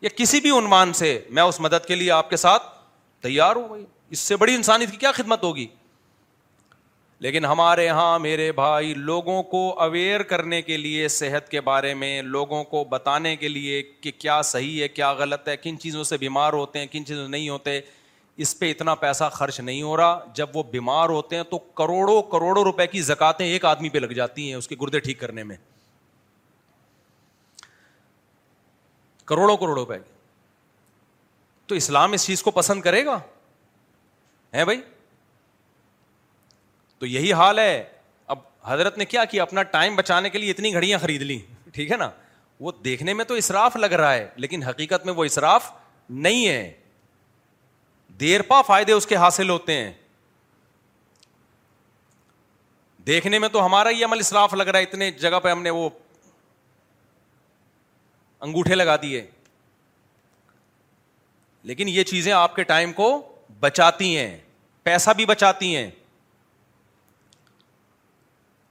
یا 0.00 0.08
کسی 0.16 0.40
بھی 0.40 0.50
عنوان 0.50 0.92
سے 0.92 1.20
میں 1.30 1.42
اس 1.42 1.60
مدد 1.60 1.86
کے 1.86 1.94
لیے 1.94 2.10
آپ 2.10 2.30
کے 2.30 2.36
ساتھ 2.36 2.62
تیار 3.22 3.56
ہوں 3.56 3.68
بھائی۔ 3.68 3.84
اس 4.10 4.18
سے 4.18 4.36
بڑی 4.36 4.54
انسانیت 4.54 4.90
کی 4.90 4.96
کیا 4.96 5.12
خدمت 5.12 5.44
ہوگی؟ 5.44 5.66
لیکن 7.18 7.44
ہمارے 7.44 7.86
یہاں 7.86 8.18
میرے 8.18 8.52
بھائی، 8.52 8.94
لوگوں 8.94 9.42
کو 9.42 9.80
اویئر 9.80 10.22
کرنے 10.22 10.62
کے 10.62 10.76
لیے، 10.76 11.08
صحت 11.08 11.48
کے 11.48 11.60
بارے 11.60 11.94
میں، 11.94 12.22
لوگوں 12.22 12.64
کو 12.64 12.84
بتانے 12.84 13.36
کے 13.36 13.48
لیے 13.48 13.82
کہ 13.82 14.10
کیا 14.18 14.42
صحیح 14.42 14.82
ہے، 14.82 14.88
کیا 14.88 15.12
غلط 15.12 15.48
ہے، 15.48 15.56
کن 15.56 15.78
چیزوں 15.78 16.04
سے 16.04 16.16
بیمار 16.16 16.52
ہوتے 16.52 16.78
ہیں، 16.78 16.86
کن 16.86 17.04
چیزوں 17.04 17.24
سے 17.24 17.30
نہیں 17.30 17.48
ہوتے 17.48 17.80
اس 18.38 18.58
پہ 18.58 18.70
اتنا 18.70 18.94
پیسہ 18.94 19.28
خرچ 19.32 19.60
نہیں 19.60 19.82
ہو 19.82 19.96
رہا۔ 19.96 20.24
جب 20.34 20.48
وہ 20.54 20.62
بیمار 20.62 21.08
ہوتے 21.08 21.36
ہیں 21.36 21.42
تو 21.42 21.58
کروڑوں 21.58 22.22
کروڑوں 22.22 22.64
روپے 22.64 22.86
کی 22.86 23.00
زکاتیں 23.00 23.46
ایک 23.46 23.64
آدمی 23.64 23.88
پہ 23.88 23.98
لگ 23.98 24.06
جاتی 24.06 24.48
ہیں 24.48 24.54
اس 24.54 24.68
کے 24.68 24.76
گردے 24.82 25.00
ٹھیک 25.00 25.20
کرنے 25.20 25.42
میں۔ 25.42 25.56
کروڑوں 29.24 29.56
کروڑوں 29.56 29.74
روپے 29.74 29.94
تو 31.66 31.74
اسلام 31.74 32.12
اس 32.12 32.26
چیز 32.26 32.42
کو 32.42 32.50
پسند 32.50 32.82
کرے 32.82 33.04
گا؟ 33.04 33.20
ہے 34.54 34.64
بھائی؟ 34.64 34.80
تو 36.98 37.06
یہی 37.06 37.32
حال 37.32 37.58
ہے۔ 37.58 37.84
اب 38.26 38.38
حضرت 38.64 38.98
نے 38.98 39.04
کیا 39.04 39.24
کیا؟ 39.24 39.42
اپنا 39.42 39.62
ٹائم 39.62 39.96
بچانے 39.96 40.30
کے 40.30 40.38
لیے 40.38 40.50
اتنی 40.50 40.72
گھڑیاں 40.72 40.98
خرید 40.98 41.22
لی 41.22 41.40
ٹھیک 41.72 41.92
ہے 41.92 41.96
نا؟ 41.96 42.10
وہ 42.60 42.72
دیکھنے 42.84 43.14
میں 43.14 43.24
تو 43.24 43.34
اصراف 43.34 43.76
لگ 43.76 43.86
رہا 43.86 44.14
ہے، 44.14 44.28
لیکن 44.36 44.62
حقیقت 44.62 45.06
میں 45.06 45.14
وہ 45.14 45.24
اصراف 45.24 45.72
نہیں 46.10 46.48
ہے۔ 46.48 46.72
دیر 48.20 48.42
پا 48.42 48.62
فائدے 48.62 48.92
اس 48.92 49.06
کے 49.06 49.16
حاصل 49.16 49.50
ہوتے 49.50 49.72
ہیں۔ 49.72 49.92
دیکھنے 53.06 53.38
میں 53.38 53.48
تو 53.48 53.66
ہمارا 53.66 53.90
ہی 53.90 54.04
عمل 54.04 54.18
اصراف 54.18 54.54
لگ 54.54 54.62
رہا 54.62 54.78
ہے، 54.78 54.84
اتنے 54.84 55.10
جگہ 55.10 55.40
پہ 55.40 55.48
ہم 55.48 55.62
نے 55.62 55.70
وہ 55.70 55.88
انگوٹھے 58.40 58.74
لگا 58.74 58.96
دیے۔ 59.02 59.30
لیکن 61.62 61.88
یہ 61.88 62.04
چیزیں 62.04 62.32
آپ 62.32 62.56
کے 62.56 62.62
ٹائم 62.62 62.92
کو 62.92 63.34
بچاتی 63.60 64.18
ہیں، 64.18 64.38
پیسہ 64.82 65.10
بھی 65.10 65.26
بچاتی 65.26 65.76
ہیں۔ 65.76 65.90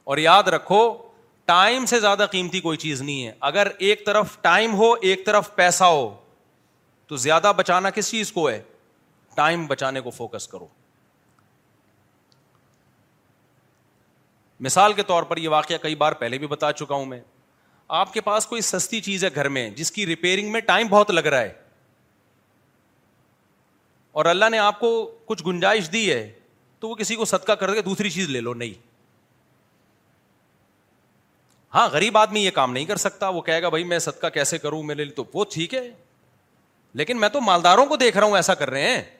اور 0.04 0.18
یاد 0.18 0.44
رکھو، 0.44 1.10
ٹائم 1.46 1.86
سے 1.86 2.00
زیادہ 2.00 2.26
قیمتی 2.32 2.62
کوئی 2.62 2.78
چیز 2.78 3.02
نہیں 3.02 3.28
ہے۔ 3.28 3.34
اگر 3.40 3.68
ایک 3.78 4.06
طرف 4.06 4.38
ٹائم 4.42 4.74
ہو، 4.74 4.94
ایک 4.94 5.26
طرف 5.26 5.56
پیسہ 5.56 5.84
ہو، 5.84 6.26
تو 7.08 7.16
زیادہ 7.16 7.54
بچانا 7.58 7.90
کس 7.90 8.12
چیز 8.12 8.32
کو 8.32 8.50
ہے؟ 8.50 8.62
ٹائم 9.38 9.68
بچانے 9.68 10.02
کو 10.02 10.10
فوکس 10.10 10.48
کرو۔ 10.48 10.68
مثال 14.60 14.94
کے 14.94 15.04
طور 15.04 15.24
پر 15.24 15.38
یہ 15.38 15.50
واقعہ 15.50 15.76
کئی 15.82 15.96
بار 15.96 16.12
پہلے 16.12 16.38
بھی 16.38 16.48
بتا 16.48 16.74
چکا 16.74 16.96
ہوں 16.96 17.06
میں۔ 17.06 17.22
آپ 17.88 18.14
کے 18.14 18.22
پاس 18.22 18.46
کوئی 18.48 18.62
سستی 18.62 19.02
چیز 19.02 19.24
ہے 19.24 19.30
گھر 19.36 19.50
میں 19.50 19.70
جس 19.70 19.92
کی 19.92 20.06
ریپیئرنگ 20.06 20.52
میں 20.52 20.62
ٹائم 20.62 20.88
بہت 20.88 21.12
لگ 21.12 21.20
رہا 21.20 21.42
ہے۔ 21.42 21.54
اور 24.12 24.26
اللہ 24.26 24.46
نے 24.52 24.58
آپ 24.58 24.80
کو 24.80 25.18
کچھ 25.26 25.44
گنجائش 25.46 25.92
دی 25.92 26.12
ہے 26.12 26.40
تو 26.80 26.90
وہ 26.90 26.96
کسی 26.96 27.16
کو 27.16 27.26
صدقہ 27.26 27.52
کر 27.52 27.74
کے 27.74 27.82
دوسری 27.82 28.10
چیز 28.10 28.30
لے 28.30 28.42
لو، 28.42 28.54
نہیں۔ 28.54 28.82
ہاں 31.74 31.90
غریب 31.90 32.18
آدمی 32.18 32.46
یہ 32.46 32.52
کام 32.52 32.74
نہیں 32.74 32.86
کر 32.86 32.96
سکتا، 32.96 33.30
وہ 33.30 33.42
کہے 33.42 33.62
گا 33.62 33.70
بھائی 33.70 33.84
میں 33.84 34.00
صدقہ 34.00 34.28
کیسے 34.28 34.58
کروں، 34.58 34.84
میرے 34.84 35.04
لیے 35.04 35.14
تو 35.14 35.24
وہ 35.34 35.46
ٹھیک 35.52 35.74
ہے۔ 35.74 35.92
لیکن 36.94 37.20
میں 37.20 37.30
تو 37.30 37.42
مالداروں 37.42 37.86
کو 37.86 37.96
دیکھ 37.96 38.18
رہا 38.18 38.28
ہوں، 38.28 38.36
ایسا 38.36 38.54
کر 38.54 38.70
رہے 38.70 38.98
ہیں۔ 38.98 39.18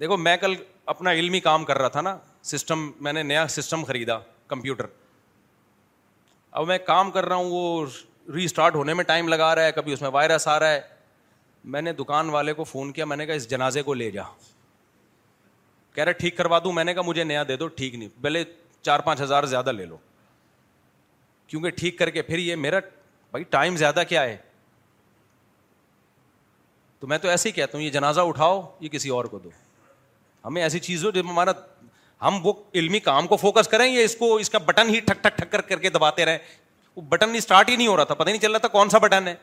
دیکھو، 0.00 0.16
میں 0.16 0.36
کل 0.36 0.54
اپنا 0.86 1.12
علمی 1.12 1.40
کام 1.40 1.64
کر 1.64 1.78
رہا 1.78 1.88
تھا 1.88 2.00
نا، 2.00 2.18
سسٹم، 2.42 2.90
میں 3.00 3.12
نے 3.12 3.22
نیا 3.22 3.48
سسٹم 3.48 3.84
خریدا، 3.84 4.18
کمپیوٹر۔ 4.46 4.86
اب 6.50 6.66
میں 6.66 6.78
کام 6.78 7.10
کر 7.10 7.24
رہا 7.24 7.36
ہوں، 7.36 7.50
وہ 7.50 7.86
ری 8.34 8.44
اسٹارٹ 8.44 8.74
ہونے 8.74 8.94
میں 8.94 9.04
ٹائم 9.04 9.28
لگا 9.28 9.54
رہا 9.54 9.64
ہے، 9.64 9.72
کبھی 9.72 9.92
اس 9.92 10.02
میں 10.02 10.10
وائرس 10.10 10.48
آ 10.48 10.58
رہا 10.58 10.70
ہے۔ 10.70 10.80
میں 11.64 11.82
نے 11.82 11.92
دکان 11.92 12.30
والے 12.30 12.52
کو 12.52 12.64
فون 12.64 12.92
کیا، 12.92 13.04
میں 13.04 13.16
نے 13.16 13.26
کہا، 13.26 13.34
اس 13.34 13.50
جنازے 13.50 13.82
کو 13.82 13.94
لے 13.94 14.10
جا۔ 14.10 14.22
کہہ 15.94 16.04
رہے 16.04 16.12
ٹھیک 16.12 16.36
کروا 16.36 16.58
دوں۔ 16.58 16.72
میں 16.72 16.84
نے 16.84 16.94
کہا، 16.94 17.02
مجھے 17.02 17.24
نیا 17.24 17.42
دے 17.48 17.56
دو، 17.56 17.66
ٹھیک 17.66 17.94
نہیں۔ 17.94 18.08
پہلے 18.22 18.44
چار 18.82 19.00
پانچ 19.00 19.20
ہزار 19.20 19.44
زیادہ 19.44 19.72
لے 19.72 19.84
لو۔ 19.84 19.96
کیونکہ 21.46 21.70
ٹھیک 21.70 21.98
کر 21.98 22.10
کے 22.10 22.22
پھر 22.22 22.38
یہ 22.38 22.56
میرا، 22.56 22.78
بھائی، 23.30 23.44
ٹائم 23.44 23.76
زیادہ 23.76 24.02
کیا 24.08 24.22
ہے؟ 24.22 24.36
تو 26.98 27.06
میں 27.06 27.18
تو 27.18 27.28
ایسے 27.28 27.48
ہی 27.48 27.54
کہتا 27.54 27.78
ہوں، 27.78 27.84
یہ 27.84 27.90
جنازہ 27.90 28.20
اٹھاؤ، 28.20 28.76
یہ 28.80 28.88
کسی 28.88 29.08
اور 29.08 29.24
کو 29.24 29.38
دو۔ 29.38 29.50
ہمیں 30.44 30.62
ایسی 30.62 30.78
چیز 30.78 31.04
ہو 31.04 31.10
جب 31.10 31.30
ہمارا 31.30 31.50
ہم 32.22 32.46
وہ 32.46 32.52
علمی 32.74 33.00
کام 33.00 33.26
کو 33.26 33.36
فوکس 33.36 33.68
کریں 33.68 33.92
یا 33.92 34.00
اس 34.00 34.16
کو 34.16 34.36
اس 34.36 34.50
کا 34.50 34.58
بٹن 34.58 34.88
ہی 34.88 35.00
ٹھک 35.00 35.22
ٹھک 35.22 35.38
ٹھک 35.38 35.52
کر 35.52 35.60
کر 35.60 35.78
کے 35.78 35.90
دباتے 35.90 36.24
رہیں۔ 36.24 36.38
وہ 36.96 37.02
بٹن 37.02 37.34
اسٹارٹ 37.34 37.68
ہی 37.68 37.76
نہیں 37.76 37.86
ہو 37.86 37.96
رہا 37.96 38.04
تھا، 38.04 38.14
پتہ 38.14 38.30
نہیں 38.30 38.38
چل 38.38 38.50
رہا 38.50 38.58
تھا 38.58 38.68
کون 38.68 38.88
سا 38.88 38.98
بٹن 38.98 39.28
ہے۔ 39.28 39.34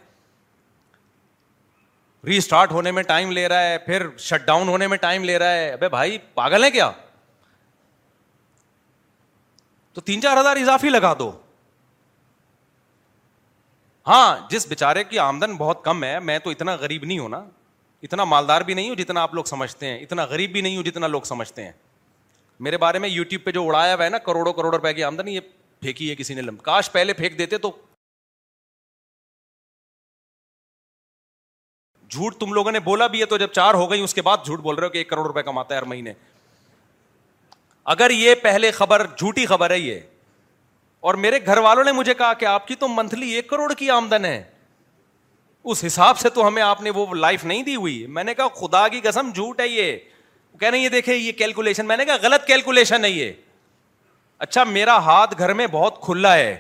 ری 2.26 2.38
اسٹارٹ 2.38 2.72
ہونے 2.72 2.92
میں 2.92 3.04
ٹائم 3.04 3.32
لے 3.32 3.48
رہا 3.48 3.64
ہے، 3.64 3.78
پھر 3.78 4.08
شٹ 4.18 4.46
ڈاؤن 4.46 4.68
ہونے 4.68 4.88
میں 4.88 4.98
ٹائم 4.98 5.24
لے 5.24 5.40
رہا 5.40 5.54
ہے۔ 5.54 5.72
ابے 5.72 5.90
بھائی، 5.90 6.18
پاگل 6.18 6.64
ہے 6.64 6.72
کیا؟ 6.72 6.92
تو 9.94 10.02
تین 10.02 10.22
چار 10.22 10.38
ہزار 10.38 10.58
اضافی 10.58 10.90
لگا 10.90 11.14
دو۔ 11.20 11.32
ہاں 14.08 14.38
جس 14.50 14.68
بےچارے 14.68 15.04
کی 15.04 15.20
آمدن 15.20 15.54
بہت 15.58 15.84
کم 15.84 16.04
ہے، 16.04 16.20
میں 16.20 16.40
تو 16.40 16.50
اتنا 16.50 16.76
غریب 16.76 17.04
نہیں 17.04 17.20
ہوں 17.20 17.30
نا۔ 17.30 17.46
اتنا 18.04 18.24
مالدار 18.24 18.62
بھی 18.62 18.74
نہیں 18.74 18.90
ہوں 18.90 18.96
جتنا 18.96 19.22
آپ 19.22 19.34
لوگ 19.34 19.44
سمجھتے 19.44 19.86
ہیں، 19.86 20.00
اتنا 20.00 20.24
غریب 20.26 20.52
بھی 20.52 20.62
نہیں 20.62 20.76
ہوں 20.76 20.84
جتنا 20.84 21.08
لوگ 21.08 21.22
سمجھتے 21.22 21.64
ہیں۔ 21.64 21.72
میرے 22.60 22.78
بارے 22.78 23.00
میں 23.00 23.10
یو 23.10 23.24
ٹیوب 23.24 23.44
پہ 23.44 23.52
جو 23.52 23.68
اڑایا 23.68 23.96
ہوا 23.96 24.04
ہے 24.06 24.10
نا، 24.10 24.18
کروڑوں 24.20 24.54
کروڑ 24.54 24.74
روپے 24.76 24.94
کی 24.94 25.04
آمدنی، 25.04 25.36
یہ 25.36 25.40
پھینکی 25.82 26.10
ہے 26.10 26.16
کسی 26.16 26.34
نے 26.34 26.42
لم، 26.42 26.58
کاش 26.58 26.92
پہلے 26.92 27.14
پھینک 27.14 27.38
دیتے 27.38 27.58
تو۔ 27.58 27.72
جھوٹ 32.12 32.36
تم 32.38 32.54
لوگوں 32.54 32.72
نے 32.72 32.80
بولا 32.80 33.08
بھی 33.08 33.20
ہے 33.22 33.26
تو 33.26 33.38
جب 33.38 33.52
چار 33.52 33.74
ہو 33.74 33.90
گئی، 33.92 34.02
اس 34.02 34.14
کے 34.14 34.22
بعد 34.22 34.46
جھوٹ 34.46 34.60
بول 34.60 34.76
رہے 34.76 34.86
ہو 34.86 34.92
کہ 34.92 34.98
ایک 34.98 35.10
کروڑ 35.10 35.26
روپے 35.26 35.44
کماتا 35.44 35.74
ہے 35.76 35.80
ہر 35.80 35.86
مہینے۔ 35.86 36.14
اگر 37.86 38.10
یہ 38.10 38.36
پہلے 38.36 38.72
خبر 38.72 39.06
جھوٹی 39.08 39.46
خبر 39.46 39.72
ہے 39.72 39.80
یہ، 39.80 40.00
اور 41.04 41.16
میرے 41.16 41.40
گھر 41.46 41.58
والوں 41.58 41.84
نے 41.84 41.92
مجھے 41.92 42.14
کہا 42.14 42.34
کہ 42.34 42.46
آپ 42.46 42.68
کی 42.68 42.76
تو 42.76 42.88
منتھلی 42.88 43.30
ایک 43.30 43.50
کروڑ 43.50 43.74
کی 43.74 43.90
آمدن 43.90 44.26
ہے۔ 44.26 44.44
اس 45.64 45.84
حساب 45.88 46.18
سے 46.18 46.30
تو 46.30 46.48
ہمیں 46.48 46.62
آپ 46.62 46.82
نے 46.82 46.90
وہ 46.90 47.16
لائف 47.16 47.46
نہیں 47.46 47.64
دی 47.64 47.76
ہوئی۔ 47.76 48.06
میں 48.08 48.24
نے 48.24 48.34
کہا، 48.34 48.48
خدا 48.48 48.88
کی 48.88 49.00
قسم 49.00 49.30
جھوٹ 49.36 49.62
ہے 49.62 49.68
یہ۔ 49.68 49.98
کہہ 50.60 50.70
رہے 50.70 50.78
یہ 50.78 50.90
دیکھے 50.90 51.16
یہ 51.16 51.32
کیلکولیشن 51.32 51.86
میں 51.86 51.98
نے 51.98 52.06
کہا، 52.06 52.16
غلط 52.22 52.48
کیلکولیشن 52.48 53.06
ہے 53.06 53.10
یہ۔ 53.10 53.32
اچھا 54.40 54.64
میرا 54.64 54.98
ہاتھ 54.98 55.36
گھر 55.38 55.54
میں 55.54 55.68
بہت 55.68 56.02
کھلا 56.02 56.36
ہے۔ 56.36 56.60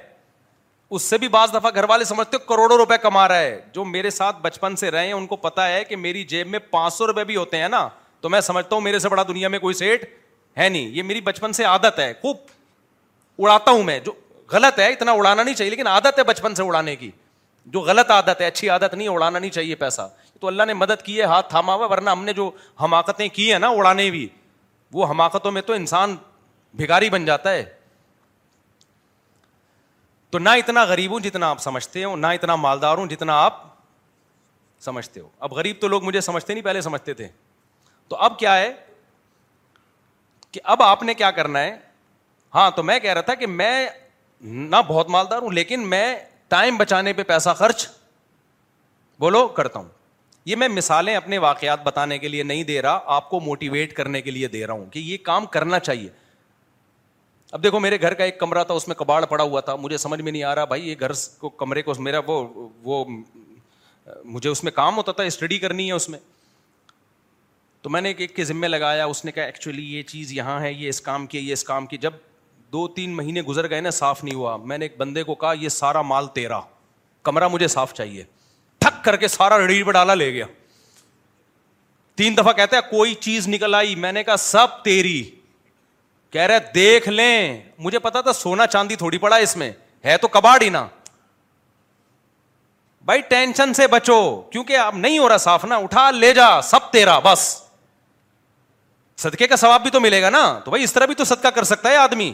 اس 0.89 1.01
سے 1.01 1.17
بھی 1.17 1.27
بعض 1.27 1.53
دفعہ 1.53 1.71
گھر 1.75 1.83
والے 1.89 2.03
سمجھتے 2.03 2.37
کروڑوں 2.47 2.77
روپے 2.77 2.97
کما 2.97 3.27
رہا 3.27 3.39
ہے۔ 3.39 3.61
جو 3.73 3.85
میرے 3.85 4.09
ساتھ 4.09 4.37
بچپن 4.41 4.75
سے 4.75 4.91
رہے 4.91 5.05
ہیں، 5.05 5.13
ان 5.13 5.27
کو 5.27 5.35
پتا 5.35 5.69
ہے 5.69 5.83
کہ 5.83 5.95
میری 5.95 6.23
جیب 6.23 6.47
میں 6.47 6.59
پانچ 6.59 6.93
سو 6.93 7.07
روپے 7.07 7.23
بھی 7.23 7.35
ہوتے 7.35 7.57
ہیں 7.57 7.69
نا۔ 7.69 7.89
تو 8.21 8.29
میں 8.29 8.41
سمجھتا 8.41 8.75
ہوں، 8.75 8.81
میرے 8.81 8.99
سے 8.99 9.09
بڑا 9.09 9.23
دنیا 9.27 9.47
میں 9.47 9.59
کوئی 9.59 9.73
سیٹ 9.73 10.17
ہے 10.57 10.69
نہیں۔ 10.69 10.87
یہ 10.87 11.03
میری 11.03 11.21
بچپن 11.21 11.53
سے 11.53 11.63
عادت 11.63 11.99
ہے۔ 11.99 12.13
خوب 12.21 12.37
اڑاتا 13.39 13.71
ہوں 13.71 13.83
میں۔ 13.83 13.99
جو 13.99 14.11
غلط 14.51 14.79
ہے، 14.79 14.89
اتنا 14.89 15.11
اڑانا 15.11 15.43
نہیں 15.43 15.55
چاہیے، 15.55 15.69
لیکن 15.69 15.87
عادت 15.87 16.19
ہے 16.19 16.23
بچپن 16.23 16.55
سے 16.55 16.63
اڑانے 16.63 16.95
کی۔ 16.95 17.11
جو 17.65 17.79
غلط 17.79 18.11
عادت 18.11 18.41
ہے، 18.41 18.45
اچھی 18.47 18.69
عادت 18.69 18.93
نہیں، 18.93 19.07
اڑانا 19.07 19.39
نہیں 19.39 19.51
چاہیے 19.51 19.75
پیسہ۔ 19.75 20.09
تو 20.41 20.47
اللہ 20.47 20.63
نے 20.63 20.73
مدد 20.73 21.01
کی 21.03 21.17
ہے، 21.17 21.23
ہاتھ 21.23 21.49
تھاما 21.49 21.73
ہوا، 21.73 21.85
ورنہ 21.85 22.09
ہم 22.09 22.23
نے 22.23 22.33
جو 22.33 22.51
حماقتیں 22.81 23.27
کی 23.27 23.51
ہیں 23.51 23.59
نا، 23.59 23.67
اڑانے 23.67 24.11
بھی، 24.11 24.27
وہ 24.91 25.05
حماقتوں 25.05 25.51
میں 25.51 25.61
تو 25.61 25.73
انسان 25.73 26.15
بھگاری 26.73 27.09
بن 27.09 27.25
جاتا 27.25 27.51
ہے۔ 27.51 27.73
تو 30.29 30.39
نہ 30.39 30.49
اتنا 30.49 30.83
غریب 30.83 31.11
ہوں 31.11 31.19
جتنا 31.19 31.49
آپ 31.49 31.59
سمجھتے 31.59 32.03
ہو 32.03 32.15
نہ 32.15 32.27
اتنا 32.27 32.55
مالدار 32.55 32.97
ہوں 32.97 33.05
جتنا 33.05 33.43
آپ 33.43 33.63
سمجھتے 34.79 35.19
ہو۔ 35.19 35.29
اب 35.39 35.53
غریب 35.53 35.75
تو 35.79 35.87
لوگ 35.87 36.03
مجھے 36.03 36.21
سمجھتے 36.21 36.53
نہیں، 36.53 36.63
پہلے 36.63 36.81
سمجھتے 36.81 37.13
تھے۔ 37.13 37.27
تو 38.07 38.15
اب 38.15 38.39
کیا 38.39 38.57
ہے 38.57 38.73
کہ 40.51 40.61
اب 40.63 40.83
آپ 40.83 41.03
نے 41.03 41.13
کیا 41.13 41.31
کرنا 41.31 41.59
ہے؟ 41.59 41.77
ہاں 42.55 42.71
تو 42.71 42.83
میں 42.83 42.99
کہہ 42.99 43.13
رہا 43.13 43.21
تھا 43.21 43.35
کہ 43.35 43.47
میں 43.47 43.87
نہ 44.41 44.75
بہت 44.87 45.09
مالدار 45.09 45.41
ہوں، 45.41 45.51
لیکن 45.51 45.89
میں 45.89 46.19
ٹائم 46.51 46.77
بچانے 46.77 47.13
پہ 47.13 47.23
پیسہ 47.23 47.49
خرچ 47.49 47.87
بولو 49.19 49.47
کرتا 49.47 49.79
ہوں۔ 49.79 49.89
یہ 50.45 50.55
میں 50.55 50.67
مثالیں 50.67 51.15
اپنے 51.15 51.37
واقعات 51.37 51.83
بتانے 51.83 52.17
کے 52.17 52.27
لیے 52.27 52.43
نہیں 52.43 52.63
دے 52.63 52.81
رہا، 52.81 52.99
آپ 53.05 53.29
کو 53.29 53.39
موٹیویٹ 53.39 53.93
کرنے 53.93 54.21
کے 54.21 54.31
لیے 54.31 54.47
دے 54.47 54.67
رہا 54.67 54.73
ہوں 54.73 54.85
کہ 54.85 54.99
یہ 54.99 55.17
کام 55.23 55.45
کرنا 55.45 55.79
چاہیے۔ 55.79 56.09
اب 57.51 57.63
دیکھو، 57.63 57.79
میرے 57.79 58.01
گھر 58.01 58.13
کا 58.13 58.23
ایک 58.23 58.39
کمرہ 58.39 58.63
تھا، 58.63 58.73
اس 58.73 58.87
میں 58.87 58.95
کباڑ 58.95 59.25
پڑا 59.25 59.43
ہوا 59.43 59.61
تھا، 59.61 59.75
مجھے 59.75 59.97
سمجھ 59.97 60.21
میں 60.21 60.31
نہیں 60.31 60.43
آ 60.43 60.55
رہا، 60.55 60.65
بھائی، 60.65 60.89
یہ 60.89 60.95
گھر 60.99 61.11
کو، 61.37 61.49
کمرے 61.49 61.81
کو، 61.81 61.93
میرا 61.99 62.19
وہ 62.27 62.67
وہ، 62.83 63.05
مجھے 64.25 64.49
اس 64.49 64.63
میں 64.63 64.71
کام 64.71 64.97
ہوتا 64.97 65.11
تھا 65.11 65.23
اسٹڈی 65.23 65.59
کرنی 65.59 65.87
ہے 65.87 65.91
اس 65.91 66.09
میں۔ 66.09 66.19
تو 67.81 67.89
میں 67.89 68.01
نے 68.01 68.13
ایک 68.17 68.35
کے 68.35 68.43
ذمے 68.43 68.67
لگایا، 68.67 69.05
اس 69.05 69.25
نے 69.25 69.31
کہا 69.31 69.43
ایکچولی 69.43 69.97
یہ 69.97 70.01
چیز 70.01 70.33
یہاں 70.33 70.61
ہے، 70.61 70.73
یہ 70.73 70.89
اس 70.89 71.01
کام 71.01 71.27
کی 71.27 71.39
یہ 71.39 71.53
اس 71.53 71.63
کام 71.63 71.85
کی 71.85 71.97
جب 71.97 72.11
دو 72.71 72.87
تین 72.87 73.15
مہینے 73.15 73.41
گزر 73.41 73.69
گئے 73.69 73.81
نا، 73.81 73.89
صاف 73.89 74.23
نہیں 74.23 74.35
ہوا۔ 74.35 74.57
میں 74.57 74.77
نے 74.77 74.85
ایک 74.85 74.97
بندے 74.97 75.23
کو 75.23 75.35
کہا، 75.35 75.53
یہ 75.53 75.69
سارا 75.69 76.01
مال 76.01 76.27
تیرا، 76.27 76.59
کمرہ 77.23 77.47
مجھے 77.47 77.67
صاف 77.67 77.93
چاہیے۔ 77.93 78.23
تھک 78.79 79.03
کر 79.03 79.15
کے 79.15 79.27
سارا 79.27 79.59
ریڑھی 79.59 79.83
پہ 79.83 79.91
ڈالا، 79.91 80.13
لے 80.13 80.33
گیا۔ 80.33 80.45
تین 82.15 82.37
دفعہ 82.37 82.53
کہتا 82.53 82.77
ہے، 82.77 82.81
کوئی 82.81 83.13
چیز 83.13 83.47
نکل 83.47 83.75
آئی۔ 83.75 83.95
میں 83.95 84.11
نے 84.11 84.23
کہا، 84.23 84.37
سب 84.37 84.67
تیری۔ 84.83 85.31
کہہ 86.29 86.41
رہے 86.41 86.57
دیکھ 86.75 87.09
لیں۔ 87.09 87.63
مجھے 87.77 87.99
پتا 87.99 88.21
تھا، 88.21 88.33
سونا 88.33 88.67
چاندی 88.67 88.95
تھوڑی 88.95 89.17
پڑا 89.17 89.35
اس 89.35 89.57
میں۔ 89.57 89.71
ہے 90.05 90.17
تو 90.17 90.27
کباڑ 90.27 90.61
ہی 90.61 90.69
نا۔ 90.69 90.87
بھائی، 93.05 93.21
ٹینشن 93.21 93.73
سے 93.73 93.87
بچو، 93.87 94.41
کیونکہ 94.51 94.77
اب 94.77 94.97
نہیں 94.97 95.19
ہو 95.19 95.29
رہا 95.29 95.37
صاف 95.37 95.65
نا۔ 95.65 95.75
اٹھا، 95.75 96.11
لے 96.11 96.33
جا، 96.33 96.61
سب 96.61 96.91
تیرا، 96.91 97.19
بس۔ 97.19 97.63
صدقے 99.17 99.47
کا 99.47 99.55
ثواب 99.55 99.83
بھی 99.83 99.89
تو 99.89 99.99
ملے 99.99 100.21
گا 100.21 100.29
نا۔ 100.29 100.59
تو 100.65 100.71
بھائی، 100.71 100.83
اس 100.83 100.93
طرح 100.93 101.05
بھی 101.05 101.15
تو 101.15 101.23
صدقہ 101.23 101.47
کر 101.47 101.63
سکتا 101.63 101.89
ہے 101.89 101.95
آدمی۔ 101.95 102.33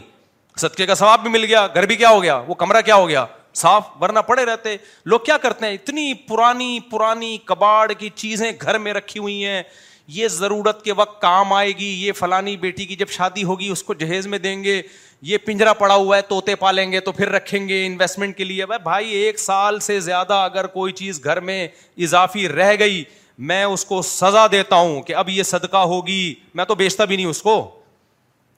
صدقے 0.58 0.86
کا 0.86 0.94
ثواب 0.94 1.22
بھی 1.22 1.30
مل 1.30 1.44
گیا، 1.44 1.66
گھر 1.66 1.86
بھی 1.86 1.96
کیا 1.96 2.10
ہو 2.10 2.22
گیا، 2.22 2.42
وہ 2.46 2.54
کمرہ 2.54 2.80
کیا 2.80 2.94
ہو 2.94 3.08
گیا؟ 3.08 3.26
صاف 3.54 3.88
ورنہ 4.00 4.18
پڑے 4.18 4.44
رہتے۔ 4.44 4.76
لوگ 5.04 5.20
کیا 5.20 5.38
کرتے 5.38 5.66
ہیں؟ 5.66 5.72
اتنی 5.72 6.14
پرانی 6.14 6.78
پرانی 6.90 7.38
کباڑ 7.44 7.92
کی 7.92 8.10
چیزیں 8.14 8.52
گھر 8.62 8.78
میں 8.78 8.94
رکھی 8.94 9.20
ہوئی 9.20 9.44
ہیں۔ 9.44 9.62
یہ 10.08 10.28
ضرورت 10.28 10.84
کے 10.84 10.92
وقت 10.92 11.22
کام 11.22 11.52
آئے 11.52 11.68
گی، 11.68 12.06
یہ 12.06 12.12
فلانی 12.12 12.56
بیٹی 12.56 12.86
کی 12.86 12.96
جب 12.96 13.08
شادی 13.08 13.44
ہوگی، 13.44 13.68
اس 13.68 13.82
کو 13.82 13.94
جہیز 13.94 14.26
میں 14.26 14.38
دیں 14.38 14.64
گے، 14.64 14.82
یہ 15.22 15.38
پنجرا 15.38 15.72
پڑا 15.72 15.94
ہوا 15.94 16.16
ہے 16.16 16.22
توتے 16.22 16.54
پالیں 16.54 16.92
گے 16.92 17.00
تو 17.00 17.12
پھر 17.12 17.30
رکھیں 17.30 17.68
گے 17.68 17.86
انویسٹمنٹ 17.86 18.36
کے 18.36 18.44
لیے۔ 18.44 18.66
بھائی، 18.66 19.10
ایک 19.10 19.38
سال 19.38 19.80
سے 19.80 20.00
زیادہ 20.00 20.34
اگر 20.34 20.66
کوئی 20.66 20.92
چیز 20.92 21.24
گھر 21.24 21.40
میں 21.40 21.68
اضافی 21.98 22.48
رہ 22.48 22.76
گئی، 22.78 23.04
میں 23.38 23.64
اس 23.64 23.84
کو 23.84 24.02
سزا 24.02 24.46
دیتا 24.52 24.76
ہوں 24.76 25.02
کہ 25.02 25.14
اب 25.14 25.28
یہ 25.28 25.42
صدقہ 25.42 25.76
ہوگی، 25.76 26.34
میں 26.54 26.64
تو 26.64 26.74
بیچتا 26.74 27.04
بھی 27.04 27.16
نہیں 27.16 27.26
اس 27.26 27.42
کو۔ 27.42 27.80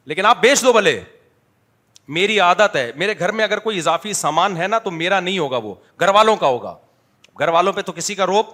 لیکن 0.05 0.27
آپ 0.27 0.41
بیچ 0.41 0.63
دو 0.63 0.73
بھلے۔ 0.73 1.01
میری 2.11 2.39
عادت 2.41 2.77
ہے، 2.77 2.91
میرے 2.97 3.15
گھر 3.19 3.33
میں 3.33 3.45
اگر 3.45 3.59
کوئی 3.59 3.79
اضافی 3.79 4.13
سامان 4.13 4.57
ہے 4.57 4.67
نا 4.67 4.79
تو 4.79 4.91
میرا 4.91 5.21
نہیں 5.21 5.39
ہوگا 5.39 5.57
وہ، 5.57 5.75
گھر 6.01 6.09
والوں 6.09 6.37
کا 6.37 6.47
ہوگا۔ 6.47 6.77
گھر 7.39 7.49
والوں 7.49 7.73
پہ 7.73 7.81
تو 7.81 7.93
کسی 7.93 8.15
کا 8.15 8.27
روپ 8.27 8.47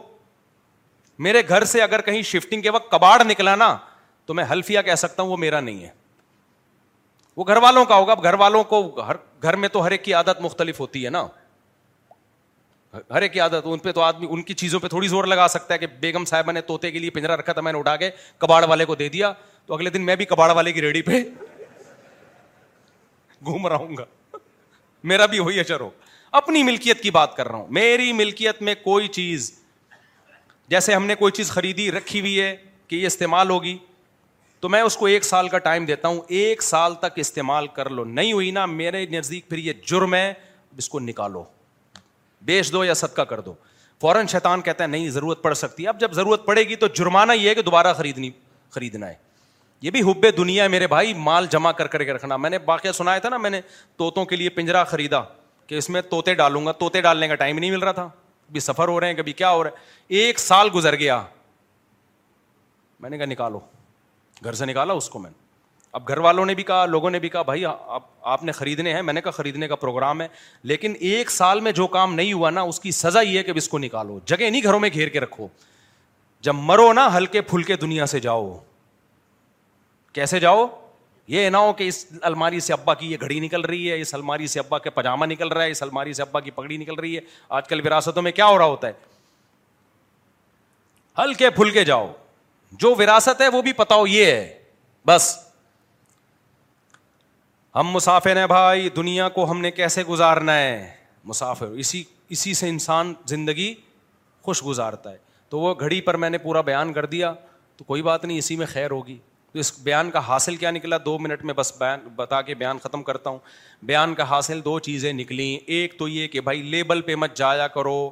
میرے 1.18 1.42
گھر 1.48 1.64
سے 1.64 1.82
اگر 1.82 2.00
کہیں 2.00 2.22
شفٹنگ 2.22 2.62
کے 2.62 2.70
وقت 2.70 2.90
کباڑ 2.90 3.24
نکلا 3.24 3.54
نا، 3.56 3.76
تو 4.26 4.34
میں 4.34 4.44
حلفیہ 4.50 4.80
کہہ 4.80 4.94
سکتا 4.94 5.22
ہوں 5.22 5.30
وہ 5.30 5.36
میرا 5.36 5.60
نہیں 5.60 5.82
ہے۔ 5.84 5.88
وہ 7.36 7.44
گھر 7.46 7.56
والوں 7.56 7.84
کا 7.84 7.96
ہوگا 7.96 8.14
گھر 8.22 8.34
والوں 8.34 8.64
کو 8.64 8.82
گھر 9.42 9.56
میں 9.56 9.68
تو 9.68 9.84
ہر 9.86 9.90
ایک 9.90 10.04
کی 10.04 10.14
عادت 10.14 10.40
مختلف 10.40 10.80
ہوتی 10.80 11.04
ہے 11.04 11.10
نا۔ 11.10 11.26
ہر 12.94 13.22
ایک 13.22 13.32
کی 13.32 13.40
عادت، 13.40 13.64
ان 13.64 13.78
پہ 13.78 13.92
تو 13.92 14.00
آدمی 14.00 14.26
ان 14.30 14.42
کی 14.42 14.54
چیزوں 14.54 14.80
پہ 14.80 14.88
تھوڑی 14.88 15.08
زور 15.08 15.24
لگا 15.24 15.48
سکتا 15.48 15.74
ہے 15.74 15.78
کہ 15.78 15.86
بیگم 16.00 16.24
صاحبہ 16.24 16.52
نے 16.52 16.60
توتے 16.60 16.90
کے 16.90 16.98
لیے 16.98 17.10
پنجرا 17.10 17.36
رکھا 17.36 17.52
تھا، 17.52 17.60
میں 17.60 17.72
نے 17.72 17.78
اٹھا 17.78 17.96
کے 17.96 18.10
کباڑ 18.38 18.64
والے 18.64 18.84
کو 18.84 18.94
دے 18.94 19.08
دیا۔ 19.08 19.32
تو 19.66 19.74
اگلے 19.74 19.90
دن 19.90 20.02
میں 20.02 20.16
بھی 20.16 20.24
کباڑ 20.24 20.50
والے 20.50 20.72
کی 20.72 20.80
ریڈی 20.80 21.02
پہ 21.02 21.22
گھوم 23.46 23.66
رہا 23.66 23.76
ہوں 23.76 23.96
گا۔ 23.96 24.36
میرا 25.04 25.26
بھی 25.26 25.38
وہی 25.38 25.60
اچر 25.60 25.80
ہو۔ 25.80 25.90
اپنی 26.32 26.62
ملکیت 26.62 27.00
کی 27.00 27.10
بات 27.10 27.36
کر 27.36 27.48
رہا 27.48 27.54
ہوں۔ 27.54 27.66
میری 27.70 28.12
ملکیت 28.12 28.62
میں 28.62 28.74
کوئی 28.84 29.08
چیز، 29.08 29.58
جیسے 30.68 30.94
ہم 30.94 31.06
نے 31.06 31.14
کوئی 31.14 31.32
چیز 31.32 31.50
خریدی، 31.50 31.90
رکھی 31.90 32.20
ہوئی 32.20 32.40
ہے 32.40 32.56
کہ 32.88 32.96
یہ 32.96 33.06
استعمال 33.06 33.50
ہوگی، 33.50 33.78
تو 34.60 34.68
میں 34.68 34.80
اس 34.80 34.96
کو 34.96 35.06
ایک 35.06 35.24
سال 35.24 35.48
کا 35.48 35.58
ٹائم 35.58 35.84
دیتا 35.84 36.08
ہوں۔ 36.08 36.20
ایک 36.28 36.62
سال 36.62 36.94
تک 36.94 37.12
استعمال 37.16 37.66
کر 37.66 37.90
لو۔ 37.90 38.04
نہیں 38.04 38.32
ہوئی 38.32 38.50
نا، 38.50 38.66
میرے 38.66 39.06
نزدیک 39.06 39.48
پھر 39.48 39.58
یہ 39.58 39.72
جرم 39.86 40.14
ہے۔ 40.14 40.34
اس 40.78 40.88
کو 40.88 41.00
نکالو۔ 41.00 41.44
بیچ 42.42 42.72
دو 42.72 42.84
یا 42.84 42.94
صدقہ 42.94 43.22
کر 43.22 43.40
دو۔ 43.40 43.54
فوراً 44.00 44.26
شیطان 44.26 44.60
کہتا 44.60 44.84
ہے، 44.84 44.88
نہیں، 44.88 45.10
ضرورت 45.10 45.42
پڑ 45.42 45.54
سکتی۔ 45.54 45.82
ہے 45.82 45.88
اب 45.88 46.00
جب 46.00 46.12
ضرورت 46.12 46.46
پڑے 46.46 46.64
گی 46.64 46.76
تو 46.76 46.86
جرمانہ 46.86 47.32
یہ 47.32 47.48
ہے 47.48 47.54
کہ 47.54 47.62
دوبارہ 47.62 47.92
خریدنی، 47.92 48.30
خریدنا 48.70 49.08
ہے۔ 49.08 49.25
یہ 49.80 49.90
بھی 49.90 50.02
حب 50.02 50.26
دنیا 50.36 50.62
ہے 50.62 50.68
میرے 50.68 50.86
بھائی، 50.86 51.14
مال 51.14 51.46
جمع 51.46 51.72
کر 51.72 51.86
کر 51.86 52.04
کے 52.04 52.12
رکھنا۔ 52.12 52.36
میں 52.36 52.50
نے 52.50 52.58
باقیہ 52.58 52.92
سنایا 52.92 53.18
تھا 53.18 53.28
نا، 53.28 53.36
میں 53.36 53.50
نے 53.50 53.60
طوطوں 53.96 54.24
کے 54.24 54.36
لیے 54.36 54.48
پنجرا 54.48 54.84
خریدا 54.84 55.20
کہ 55.66 55.74
اس 55.74 55.90
میں 55.90 56.02
طوطے 56.02 56.34
ڈالوں 56.34 56.66
گا۔ 56.66 56.72
طوطے 56.72 57.00
ڈالنے 57.00 57.28
کا 57.28 57.34
ٹائم 57.34 57.58
نہیں 57.58 57.70
مل 57.70 57.82
رہا 57.82 57.92
تھا۔ 57.92 58.08
کبھی 58.48 58.60
سفر 58.60 58.88
ہو 58.88 59.00
رہے 59.00 59.06
ہیں، 59.06 59.14
کبھی 59.14 59.32
کیا 59.32 59.50
ہو 59.50 59.64
رہا 59.64 59.70
ہے۔ 59.70 59.76
ایک 60.08 60.38
سال 60.38 60.68
گزر 60.74 60.96
گیا۔ 60.96 61.22
میں 63.00 63.10
نے 63.10 63.18
کہا 63.18 63.26
نکالو۔ 63.26 63.60
گھر 64.44 64.52
سے 64.52 64.66
نکالا 64.66 64.92
اس 64.92 65.10
کو 65.10 65.18
میں 65.18 65.30
نے۔ 65.30 65.42
اب 65.92 66.08
گھر 66.08 66.18
والوں 66.18 66.46
نے 66.46 66.54
بھی 66.54 66.62
کہا، 66.62 66.86
لوگوں 66.86 67.10
نے 67.10 67.18
بھی 67.18 67.28
کہا، 67.28 67.42
بھائی، 67.42 67.64
آپ 68.22 68.44
نے 68.44 68.52
خریدنے 68.52 68.94
ہیں۔ 68.94 69.02
میں 69.02 69.14
نے 69.14 69.20
کہا 69.20 69.30
خریدنے 69.30 69.68
کا 69.68 69.76
پروگرام 69.76 70.20
ہے۔ 70.20 70.28
لیکن 70.62 70.94
ایک 71.00 71.30
سال 71.30 71.60
میں 71.60 71.72
جو 71.72 71.86
کام 71.86 72.14
نہیں 72.14 72.32
ہوا 72.32 72.50
نا، 72.50 72.60
اس 72.60 72.80
کی 72.80 72.90
سزا 72.90 73.20
یہ 73.20 73.38
ہے 73.38 73.42
کہ 73.42 73.52
اس 73.54 73.68
کو 73.68 73.78
نکالو۔ 73.78 74.20
جگہ 74.24 74.50
نہیں 74.50 74.62
گھروں 74.62 74.80
میں 74.80 74.90
گھیر 74.94 75.08
کے 75.08 75.20
رکھو۔ 75.20 75.48
جب 76.40 76.54
مرو 76.54 76.92
نا، 76.92 77.16
ہلکے 77.16 77.40
پھلکے 77.40 77.76
دنیا 77.76 78.06
سے 78.06 78.20
جاؤ۔ 78.20 78.58
کیسے 80.16 80.40
جاؤ؟ 80.40 80.88
یہ 81.26 81.48
نہ 81.50 81.56
ہو 81.56 81.72
کہ 81.72 81.88
اس 81.88 82.06
الماری 82.22 82.60
سے 82.60 82.72
ابا 82.72 82.94
کی 82.94 83.12
یہ 83.12 83.16
گھڑی 83.20 83.40
نکل 83.40 83.60
رہی 83.60 83.90
ہے، 83.90 84.00
اس 84.00 84.14
الماری 84.14 84.46
سے 84.46 84.58
ابا 84.58 84.78
کے 84.78 84.90
پاجامہ 84.90 85.26
نکل 85.26 85.48
رہا 85.48 85.64
ہے، 85.64 85.70
اس 85.70 85.82
الماری 85.82 86.12
سے 86.12 86.22
ابا 86.22 86.40
کی 86.40 86.50
پگڑی 86.50 86.76
نکل 86.76 86.94
رہی 86.94 87.16
ہے۔ 87.16 87.20
آج 87.48 87.68
کل 87.68 87.80
وراثتوں 87.80 88.22
میں 88.22 88.32
کیا 88.32 88.46
ہو 88.46 88.58
رہا 88.58 88.64
ہوتا 88.64 88.88
ہے؟ 88.88 88.92
ہلکے 91.18 91.50
پھلکے 91.50 91.84
جاؤ۔ 91.84 92.12
جو 92.72 92.94
وراثت 92.94 93.40
ہے 93.40 93.48
وہ 93.48 93.62
بھی 93.62 93.72
پتا 93.72 93.94
ہو، 93.94 94.06
یہ 94.06 94.26
ہے۔ 94.26 94.62
بس۔ 95.06 95.38
ہم 97.74 97.86
مسافر 97.90 98.36
ہیں 98.36 98.46
بھائی، 98.46 98.88
دنیا 98.88 99.28
کو 99.28 99.50
ہم 99.50 99.60
نے 99.60 99.70
کیسے 99.70 100.04
گزارنا 100.04 100.58
ہے؟ 100.58 100.96
مسافر، 101.24 101.66
اسی 101.66 102.04
اسی 102.28 102.54
سے 102.54 102.68
انسان 102.68 103.14
زندگی 103.26 103.74
خوش 104.42 104.64
گزارتا 104.66 105.12
ہے۔ 105.12 105.18
تو 105.48 105.60
وہ 105.60 105.74
گھڑی 105.80 106.00
پر 106.00 106.16
میں 106.16 106.30
نے 106.30 106.38
پورا 106.38 106.60
بیان 106.60 106.92
کر 106.92 107.06
دیا، 107.06 107.34
تو 107.76 107.84
کوئی 107.84 108.02
بات 108.02 108.24
نہیں، 108.24 108.38
اسی 108.38 108.56
میں 108.56 108.66
خیر 108.66 108.90
ہوگی۔ 108.90 109.18
تو 109.56 109.60
اس 109.60 109.78
بیان 109.78 110.10
کا 110.10 110.18
حاصل 110.18 110.56
کیا 110.56 110.70
نکلا؟ 110.70 110.96
دو 111.04 111.18
منٹ 111.18 111.44
میں 111.44 111.54
بس 111.54 111.78
بیان 111.78 112.00
بتا 112.16 112.42
کے 112.42 112.54
بیان 112.54 112.78
ختم 112.78 113.02
کرتا 113.02 113.30
ہوں۔ 113.30 113.38
بیان 113.82 114.14
کا 114.14 114.22
حاصل 114.22 114.60
دو 114.64 114.78
چیزیں 114.78 115.12
نکلیں۔ 115.12 115.64
ایک 115.66 115.98
تو 115.98 116.08
یہ 116.08 116.28
کہ 116.28 116.40
بھائی 116.40 116.62
لیبل 116.62 117.00
پہ 117.00 117.14
مت 117.14 117.36
جایا 117.36 117.68
کرو۔ 117.68 118.10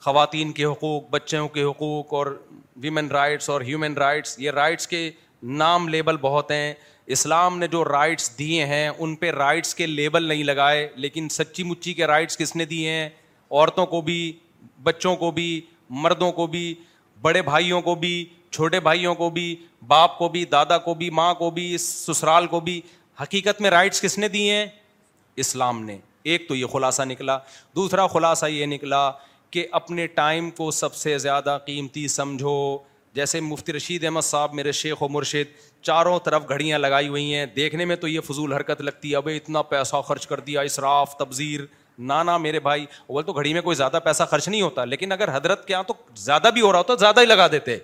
خواتین 0.00 0.52
کے 0.52 0.64
حقوق، 0.64 1.02
بچوں 1.10 1.48
کے 1.48 1.62
حقوق 1.62 2.14
اور 2.14 2.42
ویمن 2.76 3.08
رائٹس 3.08 3.50
اور 3.50 3.60
ہیومن 3.60 3.94
رائٹس 3.94 4.38
یہ 4.38 4.50
رائٹس 4.50 4.86
کے 4.86 5.10
نام 5.42 5.88
لیبل 5.88 6.16
بہت 6.16 6.50
ہیں۔ 6.50 6.74
اسلام 7.06 7.58
نے 7.58 7.66
جو 7.66 7.84
رائٹس 7.84 8.38
دیے 8.38 8.66
ہیں، 8.66 8.88
ان 8.98 9.16
پہ 9.16 9.30
رائٹس 9.30 9.74
کے 9.74 9.86
لیبل 9.86 10.22
نہیں 10.22 10.44
لگائے۔ 10.44 10.88
لیکن 10.94 11.28
سچی 11.30 11.62
مچی 11.62 11.94
کے 11.94 12.06
رائٹس 12.06 12.38
کس 12.38 12.56
نے 12.56 12.64
دیے 12.64 12.90
ہیں؟ 12.90 13.08
عورتوں 13.50 13.86
کو 13.86 14.00
بھی، 14.00 14.38
بچوں 14.82 15.16
کو 15.16 15.30
بھی، 15.30 15.60
مردوں 15.90 16.32
کو 16.32 16.46
بھی، 16.46 16.74
بڑے 17.20 17.42
بھائیوں 17.42 17.80
کو 17.80 17.94
بھی۔ 17.94 18.24
چھوٹے 18.50 18.80
بھائیوں 18.80 19.14
کو 19.14 19.30
بھی، 19.30 19.56
باپ 19.86 20.18
کو 20.18 20.28
بھی، 20.28 20.44
دادا 20.44 20.78
کو 20.78 20.94
بھی، 20.94 21.10
ماں 21.10 21.34
کو 21.34 21.50
بھی، 21.50 21.78
سسرال 21.78 22.46
کو 22.46 22.60
بھی 22.60 22.80
حقیقت 23.22 23.60
میں 23.60 23.70
رائٹس 23.70 24.00
کس 24.00 24.18
نے 24.18 24.28
دیے 24.28 24.52
ہیں؟ 24.52 24.66
اسلام 25.36 25.84
نے۔ 25.84 25.98
ایک 26.22 26.48
تو 26.48 26.54
یہ 26.54 26.66
خلاصہ 26.66 27.02
نکلا، 27.02 27.38
دوسرا 27.76 28.06
خلاصہ 28.06 28.46
یہ 28.46 28.66
نکلا 28.66 29.12
کہ 29.50 29.66
اپنے 29.72 30.06
ٹائم 30.06 30.50
کو 30.50 30.70
سب 30.70 30.94
سے 30.94 31.18
زیادہ 31.18 31.58
قیمتی 31.66 32.08
سمجھو۔ 32.08 32.78
جیسے 33.12 33.40
مفتی 33.40 33.72
رشید 33.72 34.04
احمد 34.04 34.20
صاحب 34.20 34.54
میرے 34.54 34.72
شیخ 34.72 35.02
و 35.02 35.08
مرشد، 35.08 35.82
چاروں 35.82 36.18
طرف 36.18 36.42
گھڑیاں 36.48 36.78
لگائی 36.78 37.08
ہوئی 37.08 37.34
ہیں۔ 37.34 37.46
دیکھنے 37.46 37.84
میں 37.84 37.96
تو 37.96 38.08
یہ 38.08 38.20
فضول 38.20 38.52
حرکت 38.52 38.80
لگتی 38.80 39.10
ہے 39.10 39.16
ابھی 39.16 39.36
اتنا 39.36 39.62
پیسہ 39.62 40.02
خرچ 40.06 40.26
کر 40.26 40.40
دیا، 40.40 40.60
اسراف 40.60 41.16
تبزیر 41.16 41.60
نانا 41.98 42.36
میرے 42.38 42.60
بھائی 42.60 42.86
بول 43.08 43.24
تو 43.24 43.32
گھڑی 43.32 43.52
میں 43.52 43.62
کوئی 43.62 43.76
زیادہ 43.76 43.98
پیسہ 44.04 44.22
خرچ 44.30 44.48
نہیں 44.48 44.62
ہوتا، 44.62 44.84
لیکن 44.84 45.12
اگر 45.12 45.36
حضرت 45.36 45.66
کے 45.66 45.72
یہاں 45.72 45.82
تو 45.82 45.94
زیادہ 46.16 46.50
بھی 46.52 46.60
ہو 46.60 46.72
رہا 46.72 46.78
ہوتا، 46.78 46.94
زیادہ 46.94 47.20
ہی 47.20 47.26
لگا 47.26 47.46
دیتے۔ 47.52 47.78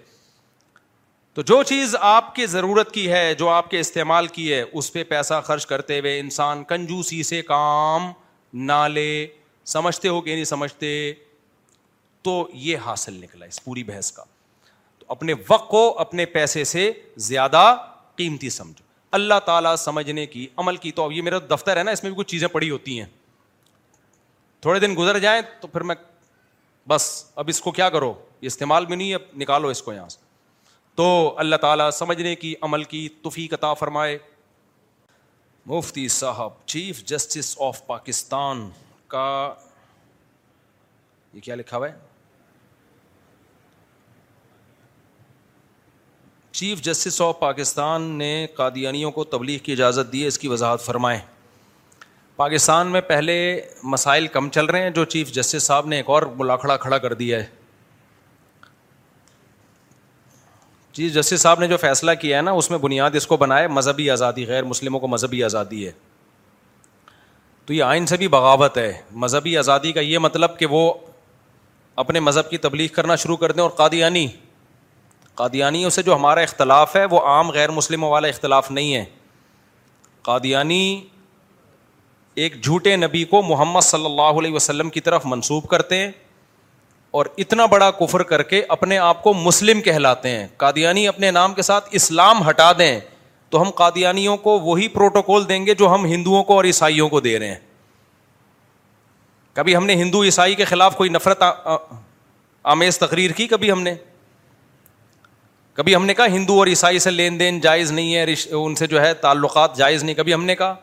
تو 1.35 1.43
جو 1.43 1.63
چیز 1.63 1.97
آپ 2.01 2.35
کی 2.35 2.47
ضرورت 2.47 2.93
کی 2.93 3.13
ہے، 3.13 3.35
جو 3.35 3.49
آپ 3.49 3.71
کے 3.71 3.81
استعمال 3.81 4.27
کی 4.27 4.53
ہے، 4.53 4.65
اس 4.73 4.93
پہ 4.93 5.05
پیسہ 5.05 5.41
خرچ 5.45 5.67
کرتے 5.67 6.01
ہوئے 6.01 6.21
انسان 6.21 6.65
کنجوسی 6.65 7.23
سے 7.23 7.43
کام 7.43 8.13
نہ 8.53 8.89
لے۔ 8.89 9.27
سمجھتے 9.65 10.09
ہو 10.09 10.21
کہ 10.21 10.35
نہیں 10.35 10.45
سمجھتے؟ 10.45 11.15
تو 12.23 12.49
یہ 12.53 12.77
حاصل 12.77 13.13
نکلا 13.13 13.47
اس 13.47 13.65
پوری 13.65 13.85
بحث 13.85 14.13
کا۔ 14.13 14.25
تو 14.99 15.07
اپنے 15.09 15.35
وقت 15.49 15.71
کو 15.71 15.99
اپنے 15.99 16.27
پیسے 16.27 16.65
سے 16.65 16.93
زیادہ 17.17 17.77
قیمتی 18.17 18.51
سمجھو۔ 18.51 18.85
اللہ 19.11 19.35
تعالیٰ 19.47 19.77
سمجھنے 19.77 20.27
کی، 20.27 20.47
عمل 20.57 20.77
کی 20.77 20.93
تو 20.93 21.05
اب 21.05 21.13
یہ 21.13 21.23
میرا 21.23 21.39
دفتر 21.39 21.77
ہے 21.77 21.83
نا، 21.83 21.91
اس 21.91 22.03
میں 22.03 22.11
بھی 22.11 22.19
کچھ 22.19 22.29
چیزیں 22.29 22.49
پڑی 22.49 22.71
ہوتی 22.71 23.01
ہیں۔ 23.01 23.09
تھوڑے 24.61 24.81
دن 24.81 24.95
گزر 24.99 25.19
جائیں 25.19 25.43
تو 25.61 25.69
پھر 25.69 25.81
میں 25.81 25.97
بس، 26.89 27.25
اب 27.37 27.49
اس 27.49 27.61
کو 27.61 27.71
کیا 27.71 27.91
کرو؟ 27.91 28.15
استعمال 28.41 28.87
بھی 28.87 28.97
نہیں 28.97 29.15
اب 29.15 29.21
نکالو 29.37 29.69
اس 29.69 29.83
کو 29.83 29.93
یہاں 29.93 30.09
سے۔ 30.09 30.34
تو 30.95 31.35
اللہ 31.37 31.57
تعالیٰ 31.57 31.91
سمجھنے 31.91 32.35
کی 32.35 32.55
عمل 32.61 32.85
کی 32.85 33.09
توفیق 33.23 33.55
عطا 33.55 33.75
فرمائے۔ 33.75 34.19
مفتی 35.67 36.09
صاحب، 36.09 36.51
چیف 36.67 37.05
جسٹس 37.05 37.57
آف 37.61 37.87
پاکستان 37.87 38.71
کا 39.07 39.55
یہ 41.33 41.41
کیا 41.41 41.55
لکھا 41.55 41.77
ہوا 41.77 41.89
ہے؟ 41.89 41.95
چیف 46.53 46.83
جسٹس 46.83 47.21
آف 47.21 47.39
پاکستان 47.39 48.03
نے 48.03 48.47
قادیانیوں 48.55 49.11
کو 49.11 49.25
تبلیغ 49.25 49.59
کی 49.59 49.73
اجازت 49.73 50.13
دی 50.13 50.23
ہے 50.23 50.27
اس 50.27 50.39
کی 50.39 50.49
وضاحت 50.49 50.81
فرمائیں۔ 50.81 51.21
پاکستان 52.37 52.87
میں 52.87 53.01
پہلے 53.01 53.61
مسائل 53.83 54.27
کم 54.27 54.51
چل 54.51 54.67
رہے 54.67 54.83
ہیں، 54.83 54.91
جو 54.91 55.05
چیف 55.05 55.33
جسٹس 55.33 55.63
صاحب 55.63 55.87
نے 55.87 55.97
ایک 55.97 56.09
اور 56.09 56.23
ملاکھڑا 56.23 56.77
کھڑا 56.77 56.99
کر 56.99 57.15
دیا 57.15 57.41
ہے۔ 57.41 57.64
چیف 60.95 61.13
جسٹس 61.13 61.41
صاحب 61.41 61.61
نے 61.61 61.69
جو 61.69 61.77
فیصلہ 61.77 62.11
کیا 62.21 62.37
ہے 62.37 62.43
نا، 62.43 62.51
اس 62.51 62.71
میں 62.71 62.79
بنیاد 62.79 63.11
اس 63.15 63.27
کو 63.27 63.37
بنائے، 63.37 63.69
مذہبی 63.69 64.11
آزادی، 64.11 64.47
غیر 64.47 64.65
مسلموں 64.65 65.01
کو 65.01 65.09
مذہبی 65.09 65.45
آزادی 65.45 65.87
ہے۔ 65.87 65.93
تو 67.67 67.75
یہ 67.75 67.83
آئین 67.83 68.07
سے 68.07 68.17
بھی 68.17 68.29
بغاوت 68.29 68.79
ہے۔ 68.79 69.03
مذہبی 69.11 69.57
آزادی 69.57 69.93
کا 69.93 70.01
یہ 70.01 70.19
مطلب 70.19 70.59
کہ 70.59 70.67
وہ 70.67 70.95
اپنے 71.97 72.21
مذہب 72.21 72.51
کی 72.51 72.59
تبلیغ 72.59 72.89
کرنا 72.89 73.17
شروع 73.17 73.37
کر 73.37 73.53
دیں 73.53 73.63
اور 73.63 73.71
قادیانی۔ 73.71 74.27
قادیانیوں 75.35 75.91
سے 75.91 76.03
جو 76.03 76.15
ہمارا 76.15 76.41
اختلاف 76.41 76.97
ہے، 76.97 77.05
وہ 77.05 77.21
عام 77.21 77.51
غیر 77.51 77.71
مسلموں 77.71 78.11
والا 78.11 78.29
اختلاف 78.29 78.71
نہیں 78.71 78.95
ہے۔ 78.95 79.05
قادیانی 80.23 81.05
ایک 82.35 82.65
جھوٹے 82.65 82.97
نبی 82.97 83.25
کو 83.25 83.43
محمد 83.43 83.81
صلی 83.81 84.05
اللہ 84.05 84.23
علیہ 84.23 84.53
وسلم 84.53 84.91
کی 84.91 85.01
طرف 85.01 85.23
منسوب 85.25 85.69
کرتے 85.69 85.97
ہیں۔ 85.99 86.13
اور 87.15 87.27
اتنا 87.39 87.67
بڑا 87.67 87.91
کفر 87.91 88.23
کر 88.23 88.43
کے 88.43 88.63
اپنے 88.69 88.99
آپ 88.99 89.23
کو 89.23 89.35
مسلم 89.35 89.81
کہلاتے 89.81 90.29
ہیں۔ 90.29 90.49
قادیانی 90.57 91.09
اپنے 91.09 91.31
نام 91.31 91.55
کے 91.55 91.63
ساتھ 91.63 91.89
اسلام 91.93 92.49
ہٹا 92.49 92.73
دیں 92.79 93.01
تو 93.51 93.63
ہم 93.63 93.71
قادیانیوں 93.71 94.37
کو 94.37 94.61
وہی 94.61 94.89
پروٹوکول 94.89 95.49
دیں 95.49 95.67
گے 95.67 95.75
جو 95.75 95.95
ہم 95.95 96.05
ہندوؤں 96.05 96.45
کو 96.45 96.55
اور 96.55 96.65
عیسائیوں 96.65 97.09
کو 97.09 97.21
دے 97.21 97.39
رہے 97.39 97.49
ہیں۔ 97.49 97.61
کبھی 99.53 99.77
ہم 99.77 99.87
نے 99.87 99.95
ہندو 99.95 100.23
عیسائی 100.23 100.55
کے 100.55 100.65
خلاف 100.65 100.97
کوئی 100.97 101.11
نفرت 101.11 101.43
آمیز 102.63 102.99
تقریر 102.99 103.31
کی 103.31 103.47
کبھی 103.47 103.73
ہم 103.73 103.83
نے؟ 103.83 103.95
کبھی 105.75 105.97
ہم 105.97 106.07
نے 106.07 106.15
کہا 106.15 106.27
ہندو 106.27 106.59
اور 106.59 106.67
عیسائی 106.67 106.99
سے 106.99 107.11
لین 107.11 107.41
دین 107.41 107.61
جائز 107.61 107.93
نہیں 107.93 108.15
ہے 108.15 108.27
ان 108.51 108.75
سے 108.75 108.87
جو 108.87 109.01
ہے 109.01 109.15
تعلقات 109.15 109.77
جائز 109.77 110.05
نہیں، 110.05 110.15
کبھی 110.15 110.35
ہم 110.35 110.45
نے 110.45 110.57
کہا؟ 110.57 110.75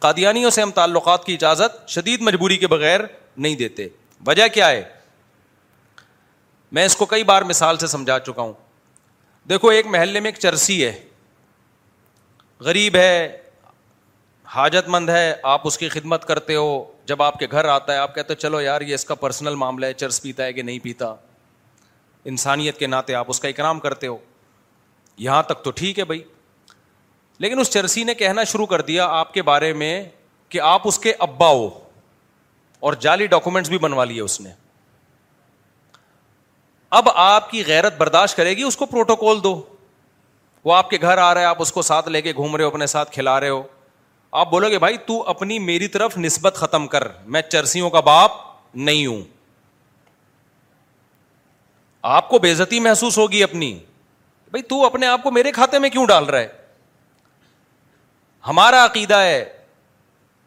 قادیانیوں 0.00 0.50
سے 0.50 0.62
ہم 0.62 0.70
تعلقات 0.70 1.24
کی 1.24 1.34
اجازت 1.34 1.88
شدید 1.88 2.20
مجبوری 2.20 2.56
کے 2.56 2.66
بغیر 2.66 3.00
نہیں 3.36 3.56
دیتے۔ 3.56 3.88
وجہ 4.26 4.48
کیا 4.54 4.70
ہے؟ 4.70 5.01
میں 6.72 6.84
اس 6.84 6.96
کو 6.96 7.06
کئی 7.06 7.24
بار 7.24 7.42
مثال 7.42 7.78
سے 7.78 7.86
سمجھا 7.86 8.18
چکا 8.18 8.42
ہوں۔ 8.42 8.52
دیکھو، 9.48 9.68
ایک 9.68 9.86
محلے 9.86 10.20
میں 10.20 10.30
ایک 10.30 10.38
چرسی 10.38 10.84
ہے۔ 10.84 11.04
غریب 12.60 12.96
ہے، 12.96 13.42
حاجت 14.44 14.88
مند 14.88 15.08
ہے، 15.08 15.34
آپ 15.42 15.60
اس 15.64 15.78
کی 15.78 15.88
خدمت 15.88 16.24
کرتے 16.24 16.56
ہو۔ 16.56 16.92
جب 17.04 17.22
آپ 17.22 17.38
کے 17.38 17.46
گھر 17.50 17.64
آتا 17.64 17.92
ہے، 17.92 17.98
آپ 17.98 18.14
کہتے 18.14 18.32
ہو، 18.32 18.38
چلو 18.38 18.60
یار، 18.60 18.80
یہ 18.80 18.94
اس 18.94 19.04
کا 19.04 19.14
پرسنل 19.14 19.54
معاملہ 19.54 19.86
ہے، 19.86 19.92
چرس 19.92 20.22
پیتا 20.22 20.44
ہے 20.44 20.52
کہ 20.52 20.62
نہیں 20.62 20.78
پیتا۔ 20.78 21.14
انسانیت 22.24 22.78
کے 22.78 22.86
ناطے 22.86 23.14
آپ 23.14 23.24
اس 23.28 23.40
کا 23.40 23.48
اکرام 23.48 23.80
کرتے 23.80 24.06
ہو۔ 24.06 24.16
یہاں 25.16 25.42
تک 25.42 25.64
تو 25.64 25.70
ٹھیک 25.70 25.98
ہے 25.98 26.04
بھائی۔ 26.04 26.22
لیکن 27.38 27.60
اس 27.60 27.70
چرسی 27.70 28.04
نے 28.04 28.14
کہنا 28.14 28.44
شروع 28.44 28.66
کر 28.66 28.80
دیا 28.80 29.06
آپ 29.06 29.34
کے 29.34 29.42
بارے 29.42 29.72
میں 29.72 30.04
کہ 30.48 30.60
آپ 30.60 30.82
اس 30.84 30.98
کے 30.98 31.14
ابا 31.18 31.48
ہو 31.48 31.80
اور 32.80 32.92
جعلی 32.92 33.26
ڈاکومینٹس 33.26 33.70
بھی 33.70 33.78
بنوا 33.78 34.04
لیے 34.04 34.20
اس 34.20 34.40
نے۔ 34.40 34.50
اب 36.92 37.08
آپ 37.14 37.50
کی 37.50 37.66
غیرت 37.66 37.96
برداشت 37.96 38.36
کرے 38.36 38.50
گی، 38.50 38.62
اس 38.62 38.76
کو 38.76 38.86
پروٹوکول 38.86 39.42
دو۔ 39.42 39.62
وہ 40.64 40.74
آپ 40.74 40.90
کے 40.90 40.98
گھر 41.00 41.18
آ 41.18 41.34
رہا 41.34 41.40
ہے، 41.40 41.46
آپ 41.46 41.62
اس 41.62 41.72
کو 41.72 41.82
ساتھ 41.82 42.08
لے 42.08 42.22
کے 42.22 42.32
گھوم 42.32 42.56
رہے 42.56 42.64
ہو، 42.64 42.68
اپنے 42.68 42.86
ساتھ 42.86 43.12
کھلا 43.12 43.40
رہے 43.40 43.48
ہو۔ 43.48 43.62
آپ 44.32 44.50
بولو 44.50 44.68
گے 44.68 44.78
بھائی، 44.78 44.96
تو 44.96 45.22
اپنی 45.22 45.58
میری 45.58 45.88
طرف 45.88 46.18
نسبت 46.18 46.54
ختم 46.54 46.86
کر۔ 46.86 47.08
میں 47.26 47.42
چرسیوں 47.42 47.90
کا 47.90 48.00
باپ 48.00 48.30
نہیں 48.74 49.06
ہوں۔ 49.06 49.22
آپ 52.02 52.28
کو 52.28 52.38
بےزتی 52.38 52.80
محسوس 52.80 53.18
ہوگی 53.18 53.42
اپنی۔ 53.42 53.74
بھائی، 54.50 54.62
تو 54.62 54.86
اپنے 54.86 55.06
آپ 55.06 55.22
کو 55.22 55.30
میرے 55.30 55.52
کھاتے 55.52 55.78
میں 55.78 55.90
کیوں 55.90 56.06
ڈال 56.06 56.24
رہا 56.24 56.38
ہے؟ 56.38 56.48
ہمارا 58.46 58.84
عقیدہ 58.84 59.16
ہے 59.16 59.61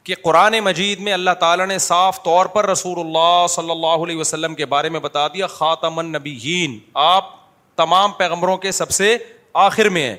کہ 0.06 0.16
قرآن 0.22 0.60
مجید 0.60 1.00
میں 1.00 1.14
اللہ 1.14 1.32
تعالیٰ 1.40 1.68
نے 1.68 1.78
صاف 1.78 2.24
طور 2.24 2.46
پر 2.46 2.70
رسول 2.70 3.00
اللہ 3.00 3.48
صلی 3.50 3.72
اللہ 3.72 3.88
علیہ 3.88 4.16
وسلم 4.16 4.56
کے 4.56 4.66
بارے 4.66 4.90
میں 4.90 5.00
بتا 5.00 5.28
دیا، 5.28 5.48
خاتم 5.48 6.00
النبیین۔ 6.00 6.80
آپ 6.94 7.26
تمام 7.76 8.12
پیغمبروں 8.12 8.58
کے 8.58 8.72
سب 8.72 8.90
سے 8.90 9.18
آخر 9.54 9.90
میں 9.90 10.10
ہیں۔ 10.10 10.16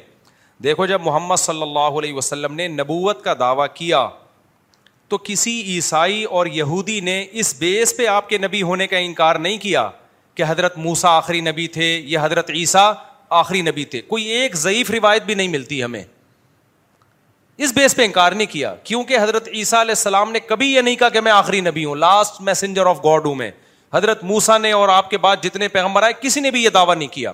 دیکھو، 0.62 0.86
جب 0.86 1.00
محمد 1.00 1.34
صلی 1.36 1.62
اللہ 1.62 1.78
علیہ 1.78 2.14
وسلم 2.14 2.54
نے 2.54 2.68
نبوت 2.68 3.24
کا 3.24 3.34
دعویٰ 3.38 3.66
کیا، 3.74 4.08
تو 5.08 5.18
کسی 5.18 5.62
عیسائی 5.62 6.24
اور 6.24 6.46
یہودی 6.46 7.00
نے 7.00 7.26
اس 7.32 7.54
بیس 7.58 7.96
پہ 7.96 8.06
آپ 8.06 8.28
کے 8.28 8.38
نبی 8.38 8.62
ہونے 8.62 8.86
کا 8.86 8.96
انکار 8.96 9.36
نہیں 9.36 9.58
کیا 9.58 9.90
کہ 10.34 10.44
حضرت 10.48 10.78
موسا 10.78 11.08
آخری 11.08 11.40
نبی 11.40 11.66
تھے 11.66 12.02
یا 12.04 12.24
حضرت 12.24 12.50
عیسیٰ 12.50 12.92
آخری 13.28 13.60
نبی 13.60 13.84
تھے۔ 13.84 14.00
کوئی 14.00 14.24
ایک 14.24 14.56
ضعیف 14.56 14.90
روایت 14.90 15.22
بھی 15.22 15.34
نہیں 15.34 15.48
ملتی 15.48 15.82
ہمیں۔ 15.82 16.04
اس 17.58 17.72
بیس 17.72 17.96
پہ 17.96 18.04
انکار 18.04 18.32
نہیں 18.32 18.52
کیا، 18.52 18.74
کیونکہ 18.74 19.18
حضرت 19.22 19.48
عیسیٰ 19.48 19.80
علیہ 19.80 19.90
السلام 19.90 20.32
نے 20.32 20.40
کبھی 20.40 20.74
یہ 20.74 20.80
نہیں 20.80 20.96
کہا 20.96 21.08
کہ 21.08 21.20
میں 21.20 21.32
آخری 21.32 21.60
نبی 21.60 21.84
ہوں 21.84 21.94
لاسٹ 21.94 22.40
میسنجر 22.40 22.86
آف 22.86 23.04
گاڈ 23.04 23.26
ہوں 23.26 23.34
میں۔ 23.34 23.50
حضرت 23.94 24.24
موسا 24.24 24.58
نے 24.58 24.72
اور 24.72 24.88
آپ 24.88 25.10
کے 25.10 25.18
بعد 25.18 25.36
جتنے 25.42 25.68
پیغمبر 25.68 26.02
آئے، 26.02 26.12
کسی 26.20 26.40
نے 26.40 26.50
بھی 26.50 26.64
یہ 26.64 26.68
دعویٰ 26.68 26.96
نہیں 26.96 27.08
کیا۔ 27.08 27.32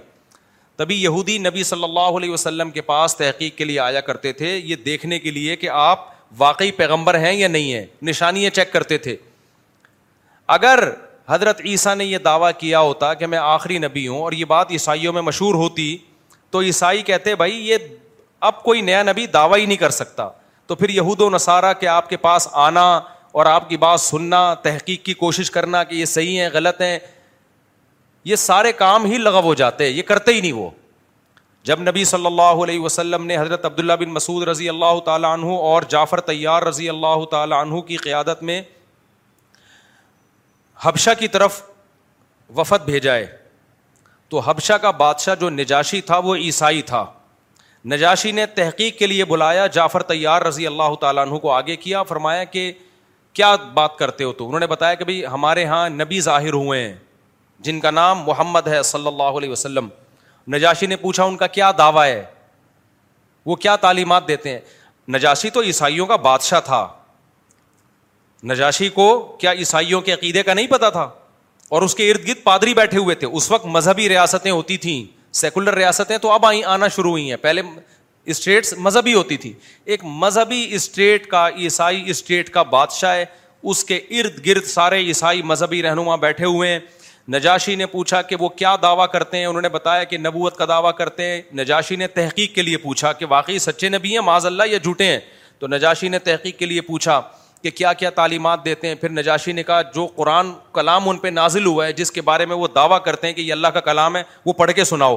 تبھی 0.76 1.02
یہودی 1.02 1.38
نبی 1.38 1.62
صلی 1.62 1.84
اللہ 1.84 2.16
علیہ 2.16 2.30
وسلم 2.30 2.70
کے 2.70 2.80
پاس 2.80 3.16
تحقیق 3.16 3.56
کے 3.56 3.64
لیے 3.64 3.80
آیا 3.80 4.00
کرتے 4.00 4.32
تھے، 4.32 4.56
یہ 4.56 4.76
دیکھنے 4.76 5.18
کے 5.18 5.30
لیے 5.30 5.56
کہ 5.56 5.68
آپ 5.68 6.08
واقعی 6.38 6.70
پیغمبر 6.70 7.18
ہیں 7.18 7.32
یا 7.32 7.48
نہیں 7.48 7.72
ہے 7.72 7.86
نشانیاں 8.02 8.50
چیک 8.50 8.72
کرتے 8.72 8.98
تھے۔ 8.98 9.16
اگر 10.46 10.88
حضرت 11.28 11.60
عیسیٰ 11.64 11.94
نے 11.94 12.04
یہ 12.04 12.18
دعویٰ 12.18 12.50
کیا 12.58 12.80
ہوتا 12.80 13.14
کہ 13.14 13.26
میں 13.26 13.38
آخری 13.38 13.78
نبی 13.78 14.08
ہوں 14.08 14.20
اور 14.20 14.32
یہ 14.32 14.44
بات 14.44 14.70
عیسائیوں 14.70 15.12
میں 15.12 15.22
مشہور 15.22 15.54
ہوتی، 15.54 15.98
تو 16.50 16.60
عیسائی 16.60 17.02
کہتے، 17.02 17.34
بھائی، 17.34 17.68
یہ 17.68 17.76
اب 18.43 18.62
کوئی 18.62 18.81
نیا 18.81 19.02
نبی 19.02 19.27
دعویٰ 19.27 19.59
ہی 19.59 19.66
نہیں 19.66 19.77
کر 19.77 19.90
سکتا۔ 19.90 20.28
تو 20.66 20.74
پھر 20.74 20.89
یہود 20.89 21.20
و 21.20 21.31
نصارہ 21.31 21.73
کے 21.73 21.89
آپ 21.89 22.09
کے 22.09 22.16
پاس 22.16 22.48
آنا 22.52 23.01
اور 23.32 23.47
آپ 23.47 23.69
کی 23.69 23.77
بات 23.77 24.01
سننا، 24.01 24.55
تحقیق 24.55 25.05
کی 25.05 25.14
کوشش 25.14 25.51
کرنا 25.51 25.85
کہ 25.85 25.94
یہ 25.94 26.05
صحیح 26.05 26.40
ہیں، 26.40 26.48
غلط 26.52 26.81
ہیں، 26.81 26.98
یہ 28.24 28.36
سارے 28.36 28.73
کام 28.73 29.05
ہی 29.05 29.19
لغو 29.19 29.40
ہو 29.40 29.55
جاتے، 29.55 29.89
یہ 29.89 30.02
کرتے 30.02 30.32
ہی 30.32 30.40
نہیں 30.40 30.52
وہ۔ 30.52 30.70
جب 31.62 31.81
نبی 31.81 32.05
صلی 32.05 32.27
اللہ 32.27 32.43
علیہ 32.43 32.81
وسلم 32.81 33.27
نے 33.27 33.36
حضرت 33.36 33.64
عبداللہ 33.64 33.93
بن 33.93 34.09
مسعود 34.09 34.43
رضی 34.43 34.69
اللہ 34.69 35.01
تعالیٰ 35.05 35.32
عنہ 35.32 35.47
اور 35.47 35.82
جعفر 35.82 36.20
طیار 36.20 36.62
رضی 36.62 36.89
اللہ 36.89 37.24
تعالیٰ 37.31 37.60
عنہ 37.60 37.81
کی 37.81 37.97
قیادت 37.97 38.43
میں 38.43 38.62
حبشہ 40.81 41.10
کی 41.19 41.28
طرف 41.28 41.62
وفد 42.56 42.85
بھیجائے۔ 42.85 43.36
تو 44.28 44.39
حبشہ 44.39 44.73
کا 44.73 44.90
بادشاہ 44.90 45.35
جو 45.35 45.51
نجاشی 45.51 46.01
تھا، 46.01 46.19
وہ 46.19 46.36
عیسائی 46.36 46.82
تھا۔ 46.82 47.06
نجاشی 47.86 48.32
نے 48.32 48.46
تحقیق 48.46 48.98
کے 48.98 49.06
لیے 49.06 49.24
بلایا، 49.24 49.66
جعفر 49.66 50.02
طیار 50.02 50.42
رضی 50.42 50.66
اللہ 50.66 50.94
تعالیٰ 51.00 51.26
عنہ 51.26 51.36
کو 51.36 51.50
آگے 51.50 51.76
کیا، 51.76 52.02
فرمایا 52.02 52.44
کہ 52.44 52.72
کیا 53.32 53.56
بات 53.56 53.96
کرتے 53.96 54.24
ہو 54.24 54.32
تو؟ 54.32 54.46
انہوں 54.46 54.60
نے 54.60 54.66
بتایا 54.66 54.94
کہ 54.94 55.04
بھائی 55.04 55.26
ہمارے 55.26 55.62
یہاں 55.62 55.90
نبی 55.90 56.20
ظاہر 56.20 56.52
ہوئے 56.52 56.88
ہیں، 56.88 56.96
جن 57.60 57.80
کا 57.80 57.90
نام 57.90 58.18
محمد 58.18 58.66
ہے 58.66 58.82
صلی 58.82 59.06
اللہ 59.06 59.22
علیہ 59.22 59.50
وسلم۔ 59.50 59.88
نجاشی 60.52 60.86
نے 60.86 60.96
پوچھا 60.96 61.24
ان 61.24 61.36
کا 61.36 61.46
کیا 61.46 61.72
دعویٰ 61.78 62.04
ہے؟ 62.04 62.24
وہ 63.46 63.56
کیا 63.56 63.76
تعلیمات 63.76 64.28
دیتے 64.28 64.50
ہیں؟ 64.50 64.59
نجاشی 65.09 65.50
تو 65.50 65.62
عیسائیوں 65.62 66.06
کا 66.06 66.16
بادشاہ 66.16 66.60
تھا۔ 66.60 66.88
نجاشی 68.44 68.88
کو 68.88 69.36
کیا 69.40 69.52
عیسائیوں 69.52 70.00
کے 70.00 70.12
عقیدے 70.12 70.42
کا 70.42 70.54
نہیں 70.54 70.66
پتا 70.66 70.90
تھا؟ 70.90 71.10
اور 71.68 71.82
اس 71.82 71.94
کے 71.94 72.10
ارد 72.10 72.28
گرد 72.28 72.42
پادری 72.42 72.74
بیٹھے 72.74 72.98
ہوئے 72.98 73.14
تھے۔ 73.14 73.26
اس 73.26 73.50
وقت 73.50 73.66
مذہبی 73.66 74.09
ریاستیں 74.09 74.50
ہوتی 74.50 74.76
تھیں۔ 74.76 75.21
سیکولر 75.32 75.74
ریاستیں 75.74 76.18
تو 76.18 76.30
اب 76.30 76.46
آئی 76.46 76.64
آنا 76.64 76.88
شروع 76.88 77.10
ہوئی 77.10 77.30
ہیں۔ 77.30 77.36
پہلے 77.36 77.62
اسٹیٹس 78.26 78.74
مذہبی 78.78 79.14
ہوتی 79.14 79.36
تھی۔ 79.36 79.52
ایک 79.84 80.04
مذہبی 80.04 80.68
اسٹیٹ 80.70 81.26
کا، 81.26 81.48
عیسائی 81.48 82.02
اسٹیٹ 82.06 82.50
کا 82.50 82.62
بادشاہ 82.62 83.16
ہے۔ 83.16 83.24
اس 83.62 83.84
کے 83.84 83.96
ارد 83.96 84.46
گرد 84.46 84.64
سارے 84.64 84.98
عیسائی 84.98 85.42
مذہبی 85.42 85.82
رہنما 85.82 86.16
بیٹھے 86.16 86.44
ہوئے 86.44 86.70
ہیں۔ 86.70 86.78
نجاشی 87.28 87.74
نے 87.74 87.86
پوچھا 87.86 88.22
کہ 88.22 88.36
وہ 88.40 88.48
کیا 88.48 88.76
دعویٰ 88.82 89.06
کرتے 89.12 89.36
ہیں؟ 89.36 89.46
انہوں 89.46 89.62
نے 89.62 89.68
بتایا 89.68 90.04
کہ 90.04 90.18
نبوت 90.18 90.56
کا 90.56 90.64
دعویٰ 90.68 90.92
کرتے 90.98 91.24
ہیں۔ 91.24 91.42
نجاشی 91.54 91.96
نے 91.96 92.06
تحقیق 92.06 92.54
کے 92.54 92.62
لیے 92.62 92.76
پوچھا 92.76 93.12
کہ 93.12 93.26
واقعی 93.26 93.59
سچے 93.59 93.88
نبی 93.88 94.12
ہیں؟ 94.12 94.20
معاذ 94.20 94.46
اللہ 94.46 94.62
یا 94.66 94.78
جھوٹے 94.78 95.04
ہیں؟ 95.04 95.20
تو 95.59 95.66
نجاشی 95.66 96.09
نے 96.09 96.18
تحقیق 96.18 96.59
کے 96.59 96.66
لیے 96.66 96.80
پوچھا 96.80 97.22
کہ 97.62 97.70
کیا 97.70 97.93
کیا 97.93 98.10
تعلیمات 98.10 98.64
دیتے 98.64 98.89
ہیں، 98.89 98.94
پھر 98.94 99.09
نجاشی 99.09 99.52
نے 99.52 99.62
کہا، 99.62 99.82
جو 99.82 100.06
قرآن 100.06 100.52
کلام 100.72 101.09
ان 101.09 101.18
پہ 101.18 101.28
نازل 101.28 101.66
ہوا 101.66 101.86
ہے، 101.86 101.93
جس 101.93 102.10
کے 102.10 102.22
بارے 102.22 102.47
میں 102.47 102.56
وہ 102.56 102.68
دعویٰ 102.74 103.05
کرتے 103.05 103.26
ہیں 103.26 103.34
کہ 103.34 103.40
یہ 103.40 103.52
اللہ 103.52 103.68
کا 103.68 103.80
کلام 103.80 104.16
ہے، 104.16 104.22
وہ 104.47 104.52
پڑھ 104.52 104.72
کے 104.72 104.84
سناؤ۔ 104.84 105.16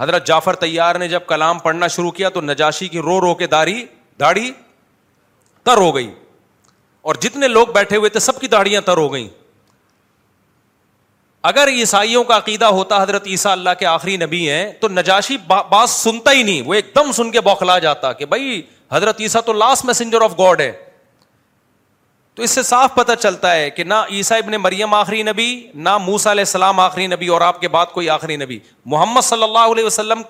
حضرت 0.00 0.26
جعفر 0.26 0.54
تیار 0.54 0.94
نے 0.94 1.08
جب 1.08 1.20
کلام 1.26 1.58
پڑھنا 1.58 1.86
شروع 1.86 2.10
کیا 2.10 2.28
تو 2.28 2.40
نجاشی 2.40 2.88
کی 2.88 2.98
رو 2.98 3.20
رو 3.20 3.34
کے 3.34 3.46
داڑھی 3.46 3.86
داڑھی 4.20 4.52
تر 5.62 5.76
ہو 5.76 5.94
گئی۔ 5.94 6.14
اور 7.02 7.14
جتنے 7.14 7.48
لوگ 7.48 7.66
بیٹھے 7.66 7.96
ہوئے 7.96 8.10
تھے، 8.10 8.20
سب 8.20 8.40
کی 8.40 8.46
داڑیاں 8.46 8.80
تر 8.80 8.96
ہو 8.96 9.12
گئیں۔ 9.12 9.28
اگر 11.42 11.68
عیسائیوں 11.68 12.24
کا 12.24 12.36
عقیدہ 12.36 12.64
ہوتا، 12.64 13.02
حضرت 13.02 13.26
عیسیٰ 13.26 13.52
اللہ 13.52 13.70
کے 13.78 13.86
آخری 13.86 14.16
نبی 14.16 14.50
ہیں، 14.50 14.72
تو 14.72 14.88
نجاشی 14.88 15.36
بات 15.46 15.90
سنتا 15.90 16.32
ہی 16.32 16.42
نہیں، 16.42 16.62
وہ 16.62 16.74
ایک 16.74 16.86
دم 16.96 17.12
سن 17.12 17.30
کے 17.30 17.40
بوکھلا 17.40 17.78
جاتا 17.78 18.12
کہ 18.12 18.24
بھائی، 18.24 18.62
حضرت 18.92 19.20
عیسیٰ 19.20 19.40
تو 19.40 19.52
لاسٹ 19.52 19.84
میسنجر 19.84 20.22
آف 20.22 20.32
گاڈ 20.38 20.60
ہے۔ 20.60 20.89
تو 22.34 22.42
اس 22.42 22.50
سے 22.50 22.62
صاف 22.62 22.94
پتہ 22.94 23.12
چلتا 23.20 23.54
ہے 23.54 23.70
کہ 23.70 23.84
نہ 23.84 23.94
عیسیٰ 24.10 24.38
ابن 24.38 24.52
مریم 24.52 24.94
آخری 24.94 25.22
نبی، 25.22 25.66
نہ 25.74 25.98
موسا 25.98 26.30
علیہ 26.30 26.40
السلام 26.40 26.80
آخری 26.80 27.06
نبی 27.06 27.28
اور 27.28 27.40
آپ 27.40 27.60
کے 27.60 27.68
بعد 27.68 27.86
کوئی 27.86 28.10
آخری 28.10 28.36
نبی۔ 28.36 28.58
محمد 28.84 29.20
صلی 29.20 29.42
اللہ 29.42 29.58
علیہ 29.58 29.84
وسلم 29.84 30.22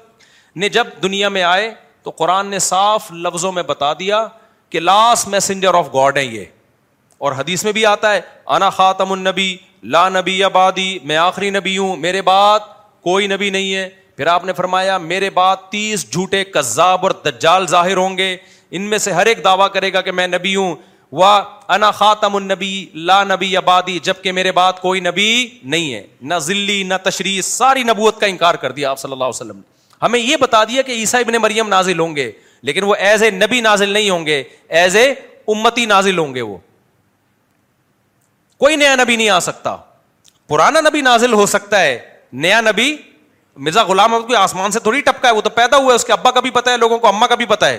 نے 0.56 0.68
جب 0.68 0.86
دنیا 1.02 1.28
میں 1.28 1.43
آئے 1.43 1.74
تو 2.02 2.10
قرآن 2.10 2.47
نے 2.47 2.59
صاف 2.59 3.12
لفظوں 3.12 3.52
میں 3.52 3.62
بتا 3.62 3.93
دیا 3.93 4.27
کہ 4.70 4.81
لاسٹ 4.81 5.28
میسنجر 5.28 5.74
آف 5.74 5.89
گاڈ 5.94 6.18
ہے 6.18 6.24
یہ۔ 6.24 6.44
اور 7.18 7.32
حدیث 7.32 7.64
میں 7.64 7.72
بھی 7.72 7.86
آتا 7.86 8.14
ہے، 8.14 8.20
انا 8.47 8.70
خاتم 8.70 9.12
النبی، 9.12 9.56
لا 9.82 10.09
نبی 10.09 10.44
آبادی 10.44 10.98
میں 11.05 11.16
آخری 11.16 11.51
نبی 11.51 11.78
ہوں، 11.78 11.97
میرے 11.97 12.22
بعد 12.22 12.60
کوئی 13.02 13.27
نبی 13.27 13.51
نہیں 13.51 13.74
ہے۔ 13.74 13.89
پھر 14.16 14.27
آپ 14.27 14.44
نے 14.44 14.52
فرمایا، 14.52 14.98
میرے 14.98 15.31
بعد 15.31 15.56
تیس 15.70 16.12
جھوٹے 16.12 16.44
کذاب 16.44 16.98
اور 17.02 17.10
دجال 17.10 17.66
ظاہر 17.66 17.97
ہوں 17.97 18.18
گے۔ 18.18 18.36
ان 18.70 18.82
میں 18.82 18.98
سے 18.98 19.12
ہر 19.12 19.27
ایک 19.27 19.44
دعویٰ 19.44 19.70
کرے 19.72 19.93
گا 19.93 20.01
کہ 20.01 20.12
میں 20.12 20.27
نبی 20.27 20.56
ہوں۔ 20.56 20.74
وہ 21.12 21.27
انا 21.69 21.91
خاتم 21.91 22.37
النبی، 22.37 22.87
لا 22.95 23.24
نبی 23.24 23.57
آبادی 23.57 23.99
جبکہ 23.99 24.32
میرے 24.32 24.53
بعد 24.53 24.73
کوئی 24.73 25.01
نبی 25.01 25.59
نہیں 25.62 25.95
ہے۔ 25.95 26.07
نہ 26.23 26.35
ذلی، 26.35 26.82
نہ 26.82 26.95
تشریح، 27.03 27.43
ساری 27.43 27.82
نبوت 27.82 28.20
کا 28.20 28.27
انکار 28.27 28.55
کر 28.55 28.73
دیا 28.73 28.91
آپ 28.91 28.99
صلی 28.99 29.12
اللہ 29.12 29.24
علیہ 29.24 29.43
وسلم 29.43 29.57
نے۔ 29.57 29.62
ہمیں 30.03 30.20
یہ 30.20 30.37
بتا 30.37 30.65
دیا 30.65 30.82
کہ 30.82 30.93
عیسائی 30.93 31.24
ابن 31.24 31.43
مریم 31.43 31.69
نازل 31.69 31.99
ہوں 31.99 32.16
گے، 32.16 32.32
لیکن 32.62 32.85
وہ 32.85 32.95
ایز 32.95 33.23
اے 33.23 33.31
نبی 33.31 33.61
نازل 33.61 33.89
نہیں 33.89 34.11
ہوں 34.11 34.27
گے، 34.27 34.45
ایز 34.69 34.97
اے 34.97 35.15
امتی 35.49 35.87
نازل 35.87 36.19
ہوں 36.19 36.35
گے 36.35 36.43
وہ۔ 36.43 36.57
کوئی 38.59 38.77
نیا 38.77 38.97
نبی 38.97 39.16
نہیں 39.16 39.28
آ 39.28 39.39
سکتا۔ 39.39 39.77
پرانا 40.49 40.81
نبی 40.81 41.01
نازل 41.01 41.32
ہو 41.32 41.47
سکتا 41.47 41.81
ہے، 41.81 41.99
نیا 42.32 42.61
نبی، 42.61 42.97
مرزا 43.57 43.82
غلام 43.82 44.12
کوئی 44.12 44.37
آسمان 44.37 44.70
سے 44.70 44.81
تھوڑی 44.81 45.01
ٹپکا 45.01 45.28
ہے، 45.28 45.35
وہ 45.35 45.41
تو 45.41 45.51
پیدا 45.51 45.77
ہوا 45.77 45.91
ہے، 45.91 45.95
اس 45.95 46.05
کے 46.05 46.12
ابا 46.12 46.31
کا 46.31 46.41
بھی 46.41 46.51
پتا 46.51 46.73
ہے، 46.73 46.77
لوگوں 46.77 46.99
کو 46.99 47.09
اما 47.09 47.27
کا 47.27 47.35
بھی 47.35 47.45
پتا 47.45 47.69
ہے۔ 47.69 47.78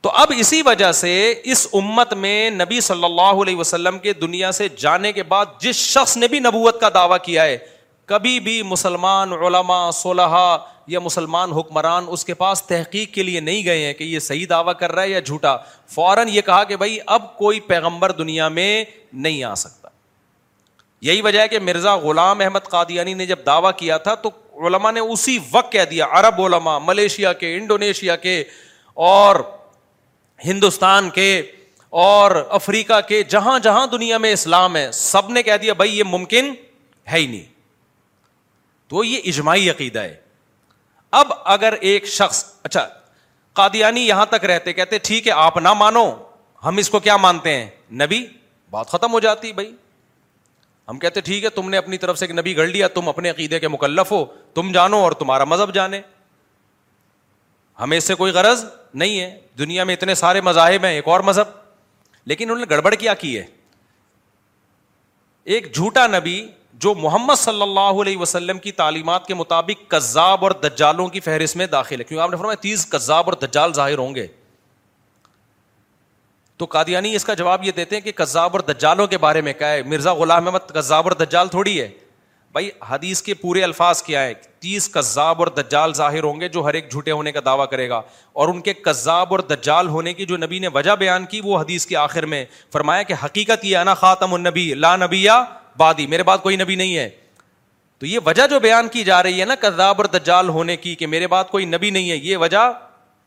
تو 0.00 0.10
اب 0.10 0.32
اسی 0.36 0.62
وجہ 0.62 0.92
سے 0.92 1.34
اس 1.44 1.66
امت 1.72 2.12
میں 2.14 2.50
نبی 2.50 2.80
صلی 2.80 3.04
اللہ 3.04 3.42
علیہ 3.42 3.56
وسلم 3.56 3.98
کے 3.98 4.12
دنیا 4.12 4.52
سے 4.52 4.68
جانے 4.76 5.12
کے 5.12 5.22
بعد 5.22 5.46
جس 5.60 5.76
شخص 5.76 6.16
نے 6.16 6.28
بھی 6.28 6.38
نبوت 6.38 6.80
کا 6.80 6.88
دعویٰ 6.94 7.16
کیا 7.22 7.44
ہے، 7.44 7.56
کبھی 8.06 8.40
بھی 8.40 8.62
مسلمان، 8.62 9.32
علماء 9.32 9.90
صلحہ 9.90 10.56
یا 10.86 11.00
مسلمان 11.00 11.52
حکمران 11.52 12.06
اس 12.08 12.24
کے 12.24 12.34
پاس 12.34 12.62
تحقیق 12.62 13.12
کے 13.14 13.22
لیے 13.22 13.40
نہیں 13.40 13.64
گئے 13.64 13.84
ہیں 13.86 13.92
کہ 13.94 14.04
یہ 14.04 14.18
صحیح 14.18 14.46
دعویٰ 14.50 14.72
کر 14.78 14.92
رہا 14.92 15.02
ہے 15.02 15.10
یا 15.10 15.20
جھوٹا، 15.20 15.56
فوراً 15.88 16.28
یہ 16.28 16.40
کہا 16.40 16.62
کہ 16.64 16.76
بھائی 16.76 16.98
اب 17.06 17.36
کوئی 17.36 17.60
پیغمبر 17.60 18.12
دنیا 18.12 18.48
میں 18.48 18.84
نہیں 19.12 19.44
آ 19.44 19.54
سکتا۔ 19.54 19.88
یہی 21.02 21.22
وجہ 21.22 21.40
ہے 21.40 21.48
کہ 21.48 21.58
مرزا 21.58 21.96
غلام 21.96 22.40
احمد 22.40 22.68
قادیانی 22.70 23.14
نے 23.14 23.26
جب 23.26 23.44
دعویٰ 23.46 23.70
کیا 23.76 23.96
تھا 23.96 24.14
تو 24.14 24.30
علماء 24.66 24.92
نے 24.92 25.00
اسی 25.00 25.38
وقت 25.52 25.72
کہہ 25.72 25.84
دیا، 25.90 26.06
عرب 26.10 26.40
علماء، 26.42 26.78
ملیشیا 26.84 27.32
کے، 27.32 27.56
انڈونیشیا 27.56 28.16
کے، 28.16 28.44
اور 28.94 29.36
ہندوستان 30.44 31.10
کے 31.10 31.42
اور 31.90 32.46
افریقہ 32.50 33.00
کے 33.00 33.22
جہاں 33.22 33.58
جہاں 33.58 33.86
دنیا 33.86 34.18
میں 34.18 34.32
اسلام 34.32 34.76
ہے، 34.76 34.92
سب 34.92 35.30
نے 35.30 35.42
کہہ 35.42 35.56
دیا 35.62 35.72
بھائی 35.72 35.98
یہ 35.98 36.04
ممکن 36.04 36.54
ہے 37.12 37.18
ہی 37.18 37.26
نہیں۔ 37.26 37.44
تو 38.88 39.04
یہ 39.04 39.20
اجماعی 39.24 39.70
عقیدہ 39.70 39.98
ہے۔ 39.98 40.16
اب 41.10 41.32
اگر 41.44 41.74
ایک 41.80 42.06
شخص 42.06 42.44
اچھا 42.62 42.88
قادیانی 43.52 44.08
یہاں 44.08 44.26
تک 44.26 44.44
رہتے، 44.44 44.72
کہتے 44.72 44.98
ٹھیک 44.98 45.26
ہے، 45.26 45.32
آپ 45.32 45.56
نہ 45.56 45.72
مانو، 45.72 46.12
ہم 46.64 46.76
اس 46.76 46.90
کو 46.90 47.00
کیا 47.00 47.16
مانتے 47.16 47.52
ہیں؟ 47.52 47.70
نبی، 47.92 48.26
بات 48.70 48.88
ختم 48.88 49.12
ہو 49.12 49.20
جاتی 49.20 49.52
بھائی۔ 49.52 49.76
ہم 50.88 50.98
کہتے 50.98 51.20
ٹھیک 51.20 51.44
ہے، 51.44 51.48
تم 51.48 51.70
نے 51.70 51.76
اپنی 51.76 51.98
طرف 51.98 52.18
سے 52.18 52.26
ایک 52.26 52.38
نبی 52.38 52.56
گڑ 52.56 52.66
لیا، 52.66 52.88
تم 52.88 53.08
اپنے 53.08 53.30
عقیدے 53.30 53.60
کے 53.60 53.68
مکلف 53.68 54.12
ہو، 54.12 54.24
تم 54.54 54.72
جانو 54.72 54.98
اور 54.98 55.12
تمہارا 55.12 55.44
مذہب 55.44 55.74
جانے۔ 55.74 56.00
ہمیں 57.80 57.98
اس 57.98 58.04
سے 58.04 58.14
کوئی 58.14 58.32
غرض 58.32 58.64
نہیں 58.94 59.20
ہے۔ 59.20 59.40
دنیا 59.58 59.84
میں 59.84 59.94
اتنے 59.94 60.14
سارے 60.14 60.40
مذاہب 60.40 60.84
ہیں، 60.84 60.92
ایک 60.92 61.08
اور 61.08 61.20
مذہب۔ 61.20 61.44
لیکن 62.26 62.44
انہوں 62.44 62.58
نے 62.58 62.64
گڑبڑ 62.70 62.94
کیا 62.94 63.14
کی 63.14 63.38
ہے؟ 63.38 63.44
ایک 65.44 65.74
جھوٹا 65.74 66.06
نبی 66.06 66.48
جو 66.74 66.94
محمد 66.94 67.34
صلی 67.34 67.62
اللہ 67.62 67.80
علیہ 67.80 68.16
وسلم 68.16 68.58
کی 68.58 68.72
تعلیمات 68.72 69.26
کے 69.26 69.34
مطابق 69.34 69.90
کذاب 69.90 70.44
اور 70.44 70.50
دجالوں 70.50 71.08
کی 71.08 71.20
فہرست 71.20 71.56
میں 71.56 71.66
داخل 71.66 71.98
ہے۔ 71.98 72.04
کیونکہ 72.04 72.22
آپ 72.22 72.30
نے 72.30 72.36
فرمایا 72.36 72.54
تیس 72.54 72.86
کذاب 72.86 73.24
اور 73.26 73.32
دجال 73.32 73.72
ظاہر 73.72 73.98
ہوں 73.98 74.14
گے۔ 74.14 74.26
تو 76.56 76.64
قادیانی 76.64 77.16
اس 77.16 77.24
کا 77.24 77.34
جواب 77.34 77.64
یہ 77.64 77.72
دیتے 77.72 77.96
ہیں 77.96 78.00
کہ 78.00 78.12
کذاب 78.12 78.50
اور 78.52 78.60
دجالوں 78.60 79.06
کے 79.06 79.18
بارے 79.18 79.40
میں 79.40 79.52
کیا 79.52 79.72
ہے؟ 79.72 79.82
مرزا 79.82 80.14
غلام 80.14 80.46
احمد 80.46 80.70
کذاب 80.70 81.08
اور 81.08 81.12
دجال 81.12 81.48
تھوڑی 81.48 81.80
ہے۔ 81.80 81.88
بھائی 82.58 82.70
حدیث 82.88 83.22
کے 83.22 83.34
پورے 83.34 83.62
الفاظ 83.62 84.02
کیا 84.02 84.22
ہے 84.22 84.34
تیس 84.34 84.88
کذاب 84.88 85.36
اور 85.38 85.46
دجال 85.46 85.94
ظاہر 85.94 86.22
ہوں 86.22 86.40
گے 86.40 86.48
جو 86.48 86.64
ہر 86.64 86.74
ایک 86.74 86.90
جھوٹے 86.90 87.10
ہونے 87.10 87.32
کا 87.32 87.40
دعویٰ 87.44 87.68
کرے 87.68 87.88
گا۔ 87.88 88.02
اور 88.32 88.48
ان 88.48 88.60
کے 88.60 88.72
کذاب 88.72 89.26
اور 89.30 89.38
دجال 89.38 89.88
ہونے 89.88 90.14
کی 90.14 90.26
جو 90.26 90.36
نبی 90.36 90.58
نے 90.58 90.68
وجہ 90.68 90.90
بیان 90.90 91.24
کی 91.24 91.40
وہ 91.44 91.60
حدیث 91.60 91.86
کے 91.86 91.96
آخر 91.96 92.26
میں 92.26 92.44
فرمایا 92.72 93.02
کہ 93.02 93.14
حقیقت 93.24 93.64
یہ 93.64 93.76
انا 93.76 93.94
خاتم 93.94 94.34
النبی، 94.34 94.74
لا 94.74 94.96
نبی 94.96 95.22
یا 95.22 95.44
بادی 95.76 96.06
میرے 96.06 96.22
بعد 96.22 96.38
کوئی 96.38 96.56
نبی 96.56 96.74
نہیں 96.74 96.96
ہے۔ 96.96 97.10
تو 97.98 98.06
یہ 98.06 98.18
وجہ 98.26 98.46
جو 98.46 98.60
بیان 98.60 98.88
کی 98.88 99.04
جا 99.04 99.22
رہی 99.22 99.40
ہے 99.40 99.44
نا 99.44 99.54
کذاب 99.54 99.94
اور 99.98 100.04
دجال 100.04 100.48
ہونے 100.48 100.76
کی 100.76 100.94
کہ 100.94 101.06
میرے 101.06 101.26
بعد 101.26 101.44
کوئی 101.44 101.64
نبی 101.64 101.90
نہیں 101.90 102.10
ہے، 102.10 102.16
یہ 102.16 102.36
وجہ 102.36 102.72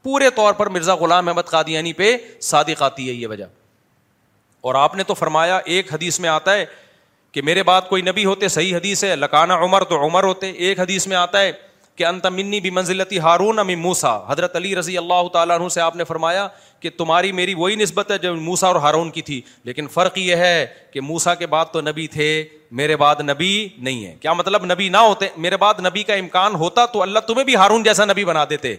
پورے 0.04 0.30
طور 0.30 0.54
پر 0.54 0.68
مرزا 0.68 0.96
غلام 0.96 1.28
احمد 1.28 1.50
قادیانی 1.50 1.94
پہ 1.94 2.18
صادق 2.42 2.82
آتی 2.82 3.08
ہے، 3.10 3.14
یہ 3.14 3.28
وجہ۔ 3.28 3.46
اور 4.62 4.76
آپ 4.76 4.96
نے 4.96 5.04
تو 5.04 5.14
فرمایا 5.14 5.58
ایک 5.58 5.94
حدیث 5.94 6.20
میں 6.20 6.30
آتا 6.30 6.54
ہے 6.54 6.66
کہ 7.32 7.42
میرے 7.42 7.64
بعد 7.64 7.82
کوئی 7.90 8.02
نبی 8.02 8.26
ہوتے، 8.26 8.48
صحیح 8.48 8.76
حدیث 8.76 9.04
ہے، 9.04 9.16
لکانا 9.16 9.56
عمر 9.56 9.84
تو 9.84 10.06
عمر 10.06 10.24
ہوتے۔ 10.24 10.50
ایک 10.50 10.80
حدیث 10.80 11.08
میں 11.08 11.18
آتا 11.18 11.42
ہے 11.42 11.52
کہ 11.96 12.06
انت 12.06 12.26
منی 12.26 12.60
بھی 12.60 12.70
منزلتی 12.70 13.20
ہارون 13.20 13.60
امی 13.60 13.76
موسا 13.76 14.32
حضرت 14.32 14.56
علی 14.56 14.76
رضی 14.76 14.98
اللہ 14.98 15.28
تعالیٰ 15.34 15.60
عنہ 15.60 15.68
سے 15.68 15.82
آپ 15.82 15.96
نے 15.96 16.04
فرمایا 16.04 16.48
کہ 16.80 16.90
تمہاری 16.98 17.32
میری 17.32 17.54
وہی 17.54 17.76
نسبت 17.76 18.12
ہے 18.12 18.18
جو 18.18 18.36
موسا 18.36 18.68
اور 18.68 18.76
ہارون 18.76 19.12
کی 19.12 19.22
تھی۔ 19.22 19.42
لیکن 19.64 19.88
فرق 19.88 20.18
یہ 20.18 20.36
ہے 20.36 20.68
کہ 20.94 21.02
موسا 21.02 21.36
کے 21.36 21.48
بعد 21.48 21.66
تو 21.72 21.82
نبی 21.82 22.08
تھے، 22.08 22.46
میرے 22.72 22.96
بعد 22.96 23.16
نبی 23.20 23.70
نہیں 23.78 24.06
ہے۔ 24.06 24.16
کیا 24.22 24.34
مطلب 24.34 24.66
نبی 24.66 24.90
نہ 24.90 24.98
ہوتے؟ 24.98 25.28
میرے 25.38 25.58
بعد 25.58 25.74
نبی 25.80 26.04
کا 26.04 26.14
امکان 26.14 26.56
ہوتا 26.56 26.86
تو 26.86 27.02
اللہ 27.02 27.20
تمہیں 27.20 27.44
بھی 27.44 27.56
ہارون 27.56 27.84
جیسا 27.84 28.06
نبی 28.06 28.26
بنا 28.26 28.46
دیتے۔ 28.50 28.76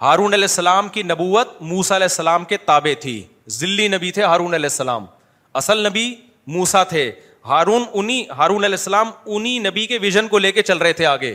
ہارون 0.00 0.34
علیہ 0.34 0.44
السلام 0.44 0.88
کی 0.88 1.02
نبوت 1.02 1.48
موسا 1.60 1.96
علیہ 1.96 2.04
السلام 2.04 2.44
کے 2.44 2.56
تابع 2.56 3.00
تھی۔ 3.00 3.22
ذلی 3.48 3.88
نبی 3.88 4.10
تھے 4.10 4.22
ہارون 4.22 4.54
علیہ 4.54 4.66
السلام۔ 4.66 5.06
اصل 5.54 5.86
نبی 5.86 6.14
موسا 6.46 6.84
تھے۔ 6.84 7.12
ہارون 7.44 7.84
انہیں 7.92 8.24
ہارون 8.32 8.64
علیہ 8.64 8.76
السلام 8.78 9.10
انہیں 9.26 9.58
نبی 9.58 9.86
کے 9.86 9.98
ویژن 9.98 10.28
کو 10.28 10.38
لے 10.38 10.52
کے 10.52 10.62
چل 10.62 10.78
رہے 10.78 10.92
تھے 10.92 11.06
آگے۔ 11.06 11.34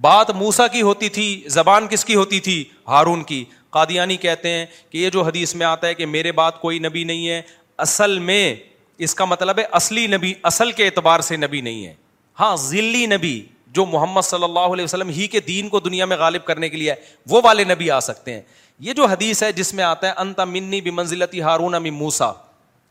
بات 0.00 0.30
موسا 0.30 0.66
کی 0.66 0.82
ہوتی 0.82 1.08
تھی، 1.08 1.42
زبان 1.46 1.86
کس 1.86 2.04
کی 2.04 2.14
ہوتی 2.14 2.40
تھی؟ 2.40 2.64
ہارون 2.86 3.22
کی۔ 3.22 3.44
قادیانی 3.70 4.16
کہتے 4.16 4.50
ہیں 4.50 4.66
کہ 4.90 4.98
یہ 4.98 5.10
جو 5.10 5.22
حدیث 5.22 5.54
میں 5.54 5.66
آتا 5.66 5.86
ہے 5.86 5.94
کہ 5.94 6.06
میرے 6.06 6.32
بات 6.32 6.60
کوئی 6.60 6.78
نبی 6.78 7.04
نہیں 7.04 7.28
ہے، 7.28 7.42
اصل 7.78 8.18
میں 8.18 8.54
اس 8.98 9.14
کا 9.14 9.24
مطلب 9.24 9.58
ہے 9.58 9.64
اصلی 9.72 10.06
نبی، 10.06 10.34
اصل 10.42 10.72
کے 10.72 10.86
اعتبار 10.86 11.20
سے 11.20 11.36
نبی 11.36 11.60
نہیں 11.60 11.86
ہے۔ 11.86 11.94
ہاں 12.40 12.56
ذلی 12.56 13.06
نبی 13.06 13.42
جو 13.66 13.86
محمد 13.86 14.20
صلی 14.20 14.44
اللہ 14.44 14.58
علیہ 14.58 14.84
وسلم 14.84 15.08
ہی 15.08 15.26
کے 15.26 15.40
دین 15.40 15.68
کو 15.68 15.80
دنیا 15.80 16.04
میں 16.04 16.16
غالب 16.16 16.44
کرنے 16.44 16.68
کے 16.68 16.76
لیے 16.76 16.94
وہ 17.26 17.40
والے 17.44 17.64
نبی 17.64 17.90
آ 17.90 18.00
سکتے 18.00 18.34
ہیں۔ 18.34 18.42
یہ 18.78 18.92
جو 18.92 19.06
حدیث 19.06 19.42
ہے 19.42 19.52
جس 19.52 19.74
میں 19.74 19.84
آتا 19.84 20.06
ہے 20.06 20.12
انتا 20.16 20.44
منی 20.44 20.80
بھی 20.80 20.90
منزلتی 20.90 21.40
ہارون 21.40 21.74
امی 21.74 21.90
موسا۔ 21.90 22.32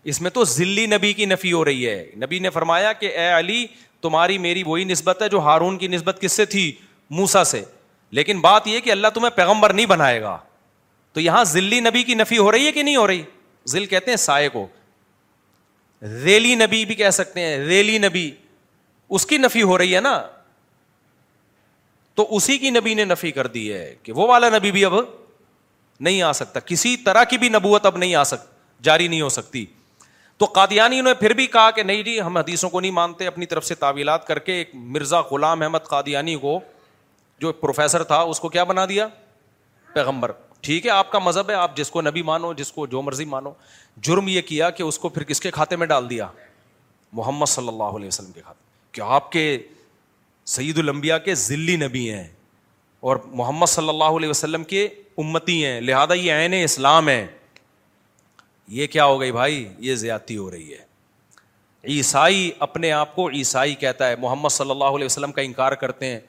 اس 0.08 0.22
میں 0.22 0.30
تو 0.30 0.44
ذلی 0.44 0.86
نبی 0.86 1.14
کی 1.14 1.26
نفی 1.26 1.52
ہو 1.52 1.66
رہی 1.66 1.90
ہے۔ 1.90 2.12
نبی 2.16 2.40
نے 2.40 2.50
فرمایا 2.50 2.94
کہ 2.94 3.06
اے 3.06 3.30
علی، 3.30 3.68
تمہاری 4.02 4.38
میری 4.38 4.64
وہی 4.64 4.84
نسبت 4.84 5.22
ہے 5.22 5.30
جو 5.30 5.40
ہارون 5.40 5.78
کی 5.78 5.88
نسبت 5.88 6.18
کس 6.22 6.32
سے 6.32 6.46
تھی؟ 6.46 6.76
موسا 7.10 7.44
سے۔ 7.44 7.64
لیکن 8.12 8.42
بات 8.42 8.68
یہ 8.68 8.80
کہ 8.80 8.92
اللہ 8.92 9.08
تمہیں 9.14 9.30
پیغمبر 9.30 9.74
نہیں 9.74 9.86
بنائے 9.86 10.22
گا۔ 10.22 10.38
تو 11.14 11.20
یہاں 11.20 11.44
ذلی 11.44 11.80
نبی 11.80 12.04
کی 12.04 12.14
نفی 12.16 12.38
ہو 12.38 12.52
رہی 12.52 12.66
ہے 12.66 12.72
کہ 12.72 12.84
نہیں 12.84 12.96
ہو 12.96 13.08
رہی؟ 13.08 13.22
ذل 13.68 13.86
کہتے 13.86 14.12
ہیں 14.12 14.18
سائے 14.18 14.50
کو۔ 14.50 14.68
ریلی 16.02 16.56
نبی 16.56 16.86
بھی 16.86 16.96
کہہ 16.96 17.10
سکتے 17.10 17.40
ہیں 17.40 17.58
ریلی 17.58 17.98
نبی۔ 17.98 18.32
اس 19.10 19.26
کی 19.26 19.38
نفی 19.38 19.62
ہو 19.62 19.78
رہی 19.78 19.96
ہے 19.96 20.02
نا۔ 20.02 20.28
تو 22.16 22.36
اسی 22.36 22.58
کی 22.58 22.70
نبی 22.70 22.94
نے 22.94 23.06
نفی 23.06 23.32
کر 23.32 23.48
دی 23.48 23.74
ہے 23.74 23.96
کہ 24.04 24.12
وہ 24.12 24.28
والا 24.28 24.50
نبی 24.50 24.72
بھی 24.72 24.86
اب 24.86 24.94
نہیں 26.00 26.22
آ 26.22 26.32
سکتا۔ 26.32 26.60
کسی 26.60 26.98
طرح 26.98 27.24
کی 27.24 27.38
بھی 27.38 27.50
نبوت 27.50 27.86
اب 27.86 27.98
نہیں 27.98 28.16
آ 28.16 28.24
سک، 28.24 28.84
جاری 28.84 29.08
نہیں 29.08 29.22
ہو 29.22 29.30
سکتی۔ 29.30 29.66
تو 30.38 30.46
قادیانی 30.46 31.02
نے 31.02 31.14
پھر 31.14 31.34
بھی 31.34 31.48
کہا 31.48 31.72
کہ 31.72 31.84
نہیں 31.84 32.04
جی 32.04 32.22
ہم 32.22 32.38
حدیثوں 32.38 32.70
کو 32.70 32.80
نہیں 32.80 32.92
مانتے، 32.92 33.28
اپنی 33.28 33.46
طرف 33.46 33.66
سے 33.66 33.76
تعویلات 33.76 34.28
کر 34.28 34.40
کے 34.40 34.54
ایک 34.54 34.70
مرزا 34.74 35.22
غلام 35.22 35.62
احمد 35.62 35.80
قادیانی 35.84 36.36
کو، 36.36 36.60
جو 37.40 37.54
پروفیسر 37.54 38.04
تھا، 38.04 38.22
اس 38.22 38.40
کو 38.40 38.50
کیا 38.50 38.64
بنا 38.64 38.86
دیا؟ 38.86 39.08
پیغمبر۔ 39.94 40.32
ٹھیک 40.62 40.86
ہے، 40.86 40.92
آپ 40.92 41.12
کا 41.12 41.20
مذہب 41.20 41.50
ہے، 41.50 41.56
آپ 41.56 41.78
جس 41.78 41.90
کو 41.90 42.02
نبی 42.02 42.22
مانو، 42.22 42.54
جس 42.54 42.72
کو 42.72 42.88
جو 42.88 43.02
مرضی 43.02 43.26
مانو۔ 43.26 43.52
جرم 43.98 44.28
یہ 44.28 44.42
کیا 44.42 44.70
کہ 44.70 44.84
اس 44.84 45.00
کو 45.00 45.10
پھر 45.10 45.24
کس 45.24 45.40
کے 45.40 45.52
کھاتے 45.52 45.76
میں 45.76 45.88
ڈال 45.88 46.10
دیا؟ 46.10 46.28
محمد 47.14 47.46
صلی 47.46 47.68
اللہ 47.68 47.84
علیہ 47.84 48.08
وسلم 48.08 48.32
کے 48.32 48.42
کھاتے۔ 48.42 48.64
کہ 48.92 49.02
آپ 49.02 49.32
کے 49.32 49.58
سعید 50.46 50.78
الانبیاء 50.78 51.18
کے 51.18 51.36
ذلی 51.36 51.76
نبی 51.76 52.12
ہیں 52.12 52.28
اور 53.00 53.18
محمد 53.26 53.66
صلی 53.66 53.90
اللہ 53.90 54.04
علیہ 54.04 54.30
وسلم 54.30 54.64
کے 54.64 54.88
امتی 55.18 55.66
ہیں، 55.66 55.82
لہذا 55.82 56.14
یہ 56.14 56.34
عین 56.34 56.54
اسلام 56.64 57.10
ہے 57.10 57.28
یہ 58.68 58.88
کیا 58.88 59.06
ہو 59.06 59.20
گئی 59.20 59.32
بھائی؟ 59.32 59.70
یہ 59.80 59.96
زیادتی 59.96 60.38
ہو 60.38 60.52
رہی 60.52 60.74
ہے۔ 60.74 60.88
عیسائی 61.84 62.52
اپنے 62.60 62.92
آپ 62.92 63.16
کو 63.16 63.30
عیسائی 63.30 63.76
کہتا 63.76 64.10
ہے۔ 64.10 64.16
محمد 64.16 64.50
صلی 64.50 64.72
اللہ 64.72 64.84
علیہ 64.84 65.06
وسلم 65.06 65.32
کا 65.32 65.42
انکار 65.42 65.72
کرتے 65.72 66.06
ہیں۔ 66.06 66.20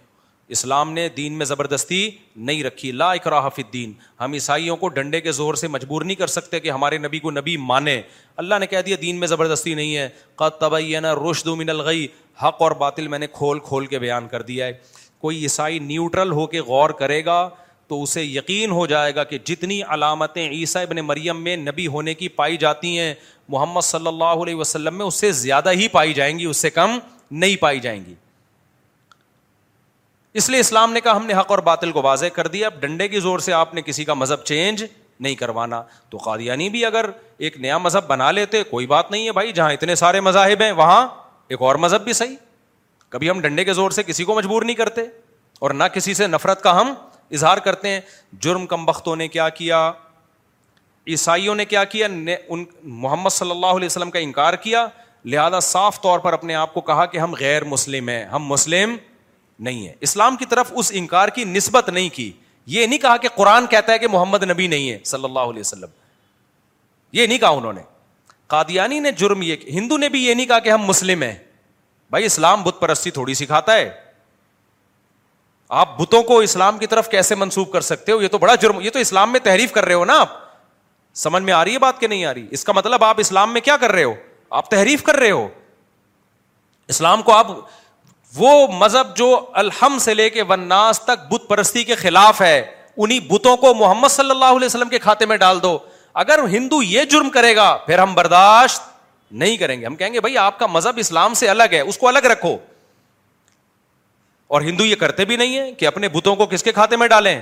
اسلام 0.49 0.93
نے 0.93 1.09
دین 1.09 1.33
میں 1.33 1.47
زبردستی 1.47 2.11
نہیں 2.37 2.65
رکھی۔ 2.65 2.93
لا 2.93 3.13
اکراہ 3.13 3.49
فی 3.49 3.63
الدین۔ 3.63 3.93
ہم 4.21 4.33
عیسائیوں 4.33 4.77
کو 4.77 4.89
ڈنڈے 4.89 5.21
کے 5.21 5.33
زور 5.33 5.55
سے 5.55 5.69
مجبور 5.69 6.03
نہیں 6.03 6.17
کر 6.17 6.27
سکتے 6.27 6.61
کہ 6.61 6.71
ہمارے 6.71 6.99
نبی 6.99 7.19
کو 7.19 7.31
نبی 7.31 7.57
مانے۔ 7.57 8.03
اللہ 8.37 8.55
نے 8.61 8.67
کہہ 8.67 8.81
دیا، 8.87 8.97
دین 9.01 9.17
میں 9.17 9.29
زبردستی 9.29 9.75
نہیں 9.75 9.97
ہے۔ 9.97 10.09
قد 10.35 10.61
تبین 10.61 11.05
رشد 11.05 11.47
من 11.47 11.71
الغی۔ 11.71 12.07
حق 12.43 12.63
اور 12.63 12.71
باطل 12.71 13.09
میں 13.09 13.19
نے 13.19 13.27
کھول 13.27 13.59
کھول 13.59 13.87
کے 13.87 13.99
بیان 13.99 14.29
کر 14.29 14.43
دیا 14.43 14.67
ہے۔ 14.67 14.73
کوئی 15.19 15.43
عیسائی 15.43 15.79
نیوٹرل 15.79 16.33
ہو 16.33 16.47
کے 16.47 16.61
غور 16.61 16.91
کرے 16.91 17.25
گا 17.25 17.49
تو 17.89 18.03
اسے 18.03 18.23
یقین 18.23 18.71
ہو 18.71 18.87
جائے 18.87 19.15
گا 19.15 19.25
کہ 19.25 19.39
جتنی 19.45 19.81
علامتیں 19.83 20.49
عیسیٰ 20.51 20.83
ابن 20.83 20.97
مریم 20.97 21.43
میں 21.43 21.57
نبی 21.57 21.87
ہونے 21.87 22.15
کی 22.15 22.29
پائی 22.29 22.57
جاتی 22.57 22.99
ہیں، 22.99 23.15
محمد 23.49 23.81
صلی 23.81 24.07
اللہ 24.07 24.43
علیہ 24.43 24.55
وسلم 24.55 24.99
میں 24.99 25.07
اس 25.07 25.15
سے 25.15 25.31
زیادہ 25.33 25.73
ہی 25.73 25.89
پائی 25.89 26.13
جائیں 26.15 26.39
گی، 26.39 26.45
اس 26.45 26.57
سے 26.57 26.71
کم 26.71 26.99
نہیں 27.31 27.57
پائی 27.57 27.81
جائیں 27.81 28.05
گی۔ 28.07 28.15
اس 30.35 30.49
لیے 30.51 30.61
اسلام 30.61 30.93
نے 30.93 31.01
کہا 31.01 31.17
ہم 31.17 31.27
نے 31.27 31.35
حق 31.35 31.51
اور 31.51 31.59
باطل 31.61 31.93
کو 31.93 32.03
واضح 32.03 32.27
کر 32.27 32.47
دیا، 32.47 32.67
اب 32.67 32.81
ڈنڈے 32.81 33.09
کی 33.09 33.21
زور 33.21 33.39
سے 33.39 33.53
آپ 33.53 33.75
نے 33.75 33.83
کسی 33.83 34.05
کا 34.05 34.15
مذہب 34.15 34.45
چینج 34.45 34.85
نہیں 35.21 35.35
کروانا۔ 35.35 35.83
تو 36.11 36.19
قادیانی 36.19 36.69
بھی 36.69 36.85
اگر 36.85 37.11
ایک 37.39 37.57
نیا 37.59 37.79
مذہب 37.79 38.07
بنا 38.07 38.31
لیتے، 38.31 38.63
کوئی 38.65 38.87
بات 38.87 39.11
نہیں 39.11 39.27
ہے 39.27 39.33
بھائی، 39.33 39.53
جہاں 39.53 39.73
اتنے 39.73 39.95
سارے 39.95 40.21
مذاہب 40.21 40.63
ہیں، 40.63 40.73
وہاں 40.73 41.07
ایک 41.49 41.63
اور 41.63 41.77
مذہب 41.77 42.05
بھی 42.05 42.13
صحیح۔ 42.13 42.37
کبھی 43.13 43.31
ہم 43.31 43.41
ڈنڈے 43.41 43.65
کے 43.65 43.73
زور 43.73 43.91
سے 43.91 44.03
کسی 44.03 44.25
کو 44.25 44.35
مجبور 44.35 44.63
نہیں 44.63 44.77
کرتے، 44.77 45.03
اور 45.59 45.71
نہ 45.71 45.85
کسی 45.85 46.15
سے 46.15 46.27
نفرت 46.27 46.63
کا 46.63 46.81
ہم 46.81 46.93
اظہار 47.31 47.59
کرتے 47.59 47.89
ہیں، 47.89 48.01
جرم 48.41 48.67
کم 48.67 48.85
بختوں 48.85 49.17
نے 49.17 49.29
کیا 49.29 49.49
کیا، 49.49 49.93
عیسائیوں 51.07 51.55
نے 51.55 51.65
کیا 51.65 51.85
کیا 51.85 52.09
ان، 52.49 52.65
محمد 52.83 53.31
صلی 53.31 53.51
اللہ 53.51 53.67
علیہ 53.67 53.87
وسلم 53.87 54.11
کا 54.11 54.19
انکار 54.19 54.55
کیا، 54.55 54.87
لہذا 55.25 55.61
صاف 55.61 56.03
طور 56.03 56.19
پر 56.19 56.33
اپنے 56.33 56.55
آپ 56.55 56.75
کو 56.75 56.81
کہا 56.81 57.07
کہ 57.07 57.19
ہم 57.19 57.35
غیر 57.35 57.65
مسلم 57.65 58.09
ہیں، 58.09 58.25
ہم 58.25 58.45
مسلم 58.45 58.97
نہیں 59.59 59.89
ہے 59.89 59.95
اسلام 60.01 60.37
کی 60.37 60.45
طرف 60.45 60.73
اس 60.77 60.91
انکار 60.95 61.29
کی 61.29 61.45
نسبت 61.45 61.89
نہیں 61.89 62.09
کی۔ 62.09 62.33
یہ 62.67 62.87
نہیں 62.87 62.99
کہا 62.99 63.17
کہ 63.17 63.29
قرآن 63.35 63.67
کہتا 63.67 63.93
ہے 63.93 63.99
کہ 63.99 64.09
محمد 64.09 64.43
نبی 64.43 64.67
نہیں 64.67 64.91
ہے 64.91 64.99
صلی 65.05 65.25
اللہ 65.25 65.39
علیہ 65.39 65.61
وسلم۔ 65.61 65.89
یہ 67.13 67.27
نہیں 67.27 67.39
کہا 67.39 67.49
انہوں 67.49 67.73
نے۔ 67.73 67.81
قادیانی 68.47 69.01
نے 69.01 69.11
جرم 69.11 69.43
یہ، 69.43 69.57
ہندو 69.67 69.97
نے 69.97 70.09
بھی 70.09 70.27
یہ 70.27 70.35
نہیں 70.35 70.47
کہا 70.47 70.59
کہ 70.59 70.69
ہم 70.69 70.83
مسلم 70.83 71.23
ہیں۔ 71.23 71.39
بھائی 72.11 72.25
اسلام 72.25 72.63
بت 72.63 72.81
پرستی 72.81 73.11
تھوڑی 73.11 73.35
سکھاتا 73.35 73.75
ہے۔ 73.75 74.08
آپ 75.69 75.99
بتوں 75.99 76.23
کو 76.23 76.39
اسلام 76.39 76.79
کی 76.79 76.87
طرف 76.87 77.09
کیسے 77.09 77.35
منسوخ 77.35 77.73
کر 77.73 77.81
سکتے 77.81 78.13
ہو؟ 78.13 78.23
یہ 78.23 78.29
تو 78.29 78.39
بڑا 78.39 78.55
جرم، 78.55 78.81
یہ 78.81 78.91
تو 78.91 78.99
اسلام 78.99 79.33
میں 79.33 79.41
تحریف 79.41 79.73
کر 79.73 79.85
رہے 79.85 79.95
ہو 79.95 80.05
نا 80.05 80.21
آپ۔ 80.21 80.29
سمجھ 81.15 81.43
میں 81.43 81.53
آ 81.53 81.65
رہی 81.65 81.73
ہے 81.73 81.79
بات 81.79 82.01
کہ 82.01 82.07
نہیں 82.07 82.25
آ 82.25 82.35
رہی؟ 82.35 82.47
اس 82.51 82.65
کا 82.65 82.73
مطلب 82.73 83.05
آپ 83.05 83.15
اسلام 83.19 83.53
میں 83.53 83.61
کیا 83.61 83.77
کر 83.77 83.93
رہے 83.93 84.05
ہو؟ 84.05 84.15
آپ 84.51 84.71
تحریف 84.71 85.03
کر 85.03 85.17
رہے 85.17 85.31
ہو۔ 85.31 85.49
اسلام 86.89 87.23
کو 87.23 87.33
آپ، 87.33 87.47
وہ 88.37 88.67
مذہب 88.67 89.17
جو 89.17 89.47
الحم 89.53 89.99
سے 89.99 90.15
لے 90.15 90.31
کے 90.31 90.43
وناس 90.43 91.01
تک 91.01 91.33
بت 91.33 91.49
پرستی 91.49 91.85
کے 91.85 91.95
خلاف 91.95 92.43
ہے 92.43 92.71
انہیں 92.97 93.21
بتوں 93.21 93.57
کو 93.57 93.75
محمد 93.75 94.09
صلی 94.09 94.31
اللہ 94.31 94.45
علیہ 94.45 94.67
وسلم 94.67 94.89
کے 94.89 94.99
کھاتے 94.99 95.27
میں 95.27 95.37
ڈال 95.37 95.63
دو۔ 95.63 95.79
اگر 96.15 96.39
ہندو 96.51 96.83
یہ 96.83 97.05
جرم 97.05 97.31
کرے 97.31 97.57
گا، 97.57 97.77
پھر 97.77 97.99
ہم 97.99 98.15
برداشت 98.15 98.83
نہیں 99.31 99.57
کریں 99.57 99.81
گے۔ 99.81 99.87
ہم 99.87 99.97
کہیں 99.97 100.13
گے، 100.13 100.21
بھائی 100.21 100.39
آپ 100.39 100.59
کا 100.59 100.67
مذہب 100.67 100.93
اسلام 100.97 101.35
سے 101.35 101.49
الگ 101.49 101.63
ہے، 101.73 101.81
اس 101.81 101.99
کو 101.99 102.09
الگ 102.09 102.19
رکھو۔ 102.19 102.57
اور 104.49 104.63
ہندو 104.63 104.85
یہ 104.85 104.97
کرتے 104.97 105.25
بھی 105.25 105.37
نہیں 105.37 105.59
ہے 105.59 105.73
کہ 105.73 105.87
اپنے 105.87 106.09
بتوں 106.09 106.37
کو 106.37 106.47
کس 106.47 106.63
کے 106.63 106.73
کھاتے 106.73 106.97
میں 106.97 107.09
ڈالیں؟ 107.09 107.41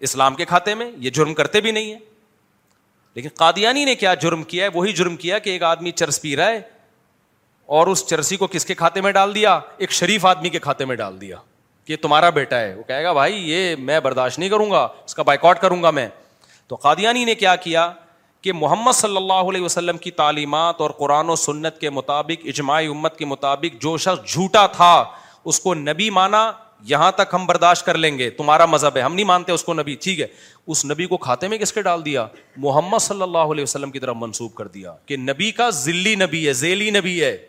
اسلام 0.00 0.34
کے 0.34 0.44
کھاتے 0.44 0.74
میں 0.74 0.90
یہ 0.96 1.10
جرم 1.10 1.34
کرتے 1.34 1.60
بھی 1.60 1.70
نہیں 1.70 1.92
ہے 1.92 1.98
لیکن 3.14 3.28
قادیانی 3.34 3.84
نے 3.84 3.94
کیا 3.94 4.14
جرم 4.14 4.42
کیا 4.42 4.64
ہے؟ 4.64 4.70
وہی 4.74 4.92
جرم 4.92 5.16
کیا 5.16 5.38
کہ 5.38 5.50
ایک 5.50 5.62
آدمی 5.62 5.90
چرس 5.90 6.22
پی 6.22 6.36
رہا 6.36 6.46
ہے 6.46 6.60
اور 7.66 7.86
اس 7.86 8.06
چرسی 8.06 8.36
کو 8.36 8.46
کس 8.46 8.64
کے 8.64 8.74
کھاتے 8.74 9.00
میں 9.00 9.12
ڈال 9.12 9.34
دیا؟ 9.34 9.60
ایک 9.76 9.90
شریف 9.92 10.26
آدمی 10.26 10.48
کے 10.48 10.58
کھاتے 10.58 10.84
میں 10.84 10.96
ڈال 10.96 11.20
دیا 11.20 11.36
کہ 11.84 11.96
تمہارا 11.96 12.30
بیٹا 12.30 12.60
ہے۔ 12.60 12.74
وہ 12.74 12.82
کہے 12.82 13.04
گا، 13.04 13.12
بھائی، 13.12 13.50
یہ 13.50 13.76
میں 13.76 14.00
برداشت 14.00 14.38
نہیں 14.38 14.48
کروں 14.48 14.70
گا، 14.70 14.88
اس 15.06 15.14
کا 15.14 15.22
بائک 15.22 15.44
آؤٹ 15.44 15.58
کروں 15.58 15.82
گا 15.82 15.90
میں۔ 15.90 16.08
تو 16.66 16.76
قادیانی 16.76 17.24
نے 17.24 17.34
کیا 17.34 17.56
کیا 17.56 17.92
کہ 18.42 18.52
محمد 18.52 18.92
صلی 18.92 19.16
اللہ 19.16 19.32
علیہ 19.32 19.62
وسلم 19.62 19.98
کی 19.98 20.10
تعلیمات 20.10 20.74
اور 20.78 20.90
قرآن 20.90 21.30
و 21.30 21.36
سنت 21.36 21.78
کے 21.78 21.90
مطابق، 21.90 22.42
اجماعی 22.44 22.86
امت 22.86 23.18
کے 23.18 23.24
مطابق 23.24 23.82
جو 23.82 23.96
شخص 23.96 24.32
جھوٹا 24.32 24.66
تھا 24.66 25.04
اس 25.44 25.60
کو 25.60 25.74
نبی 25.74 26.10
مانا، 26.10 26.52
یہاں 26.82 27.12
تک 27.12 27.34
ہم 27.34 27.46
برداشت 27.46 27.86
کر 27.86 27.96
لیں 27.96 28.18
گے، 28.18 28.30
تمہارا 28.30 28.66
مذہب 28.66 28.96
ہے، 28.96 29.02
ہم 29.02 29.14
نہیں 29.14 29.26
مانتے 29.26 29.52
اس 29.52 29.64
کو 29.64 29.74
نبی، 29.74 29.94
ٹھیک 29.94 30.20
ہے۔ 30.20 30.26
اس 30.66 30.84
نبی 30.84 31.06
کو 31.06 31.16
کھاتے 31.16 31.48
میں 31.48 31.58
کس 31.58 31.72
کے 31.72 31.82
ڈال 31.82 32.04
دیا؟ 32.04 32.26
محمد 32.56 32.98
صلی 32.98 33.22
اللہ 33.22 33.38
علیہ 33.38 33.62
وسلم 33.62 33.90
کی 33.90 33.98
طرف 33.98 34.16
منسوخ 34.18 34.54
کر 34.54 34.68
دیا 34.68 34.94
کہ 35.06 35.16
نبی 35.16 35.50
کا 35.50 35.70
ذلی 35.70 36.14
نبی 36.14 36.48
ہے، 36.48 36.52
ذیلی 36.52 36.90
نبی 36.90 37.24
ہے۔ 37.24 37.48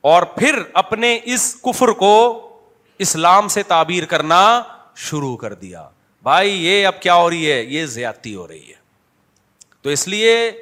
اور 0.00 0.22
پھر 0.22 0.62
اپنے 0.72 1.18
اس 1.24 1.56
کفر 1.62 1.88
کو 1.88 2.48
اسلام 2.98 3.48
سے 3.48 3.62
تعبیر 3.62 4.04
کرنا 4.04 4.62
شروع 4.96 5.36
کر 5.36 5.54
دیا۔ 5.54 5.88
بھائی، 6.22 6.66
یہ 6.66 6.86
اب 6.86 7.02
کیا 7.02 7.14
ہو 7.14 7.30
رہی 7.30 7.52
ہے؟ 7.52 7.62
یہ 7.62 7.86
زیادتی 7.86 8.34
ہو 8.34 8.48
رہی 8.48 8.68
ہے۔ 8.68 8.82
تو 9.82 9.90
اس 9.90 10.08
لیے 10.08 10.52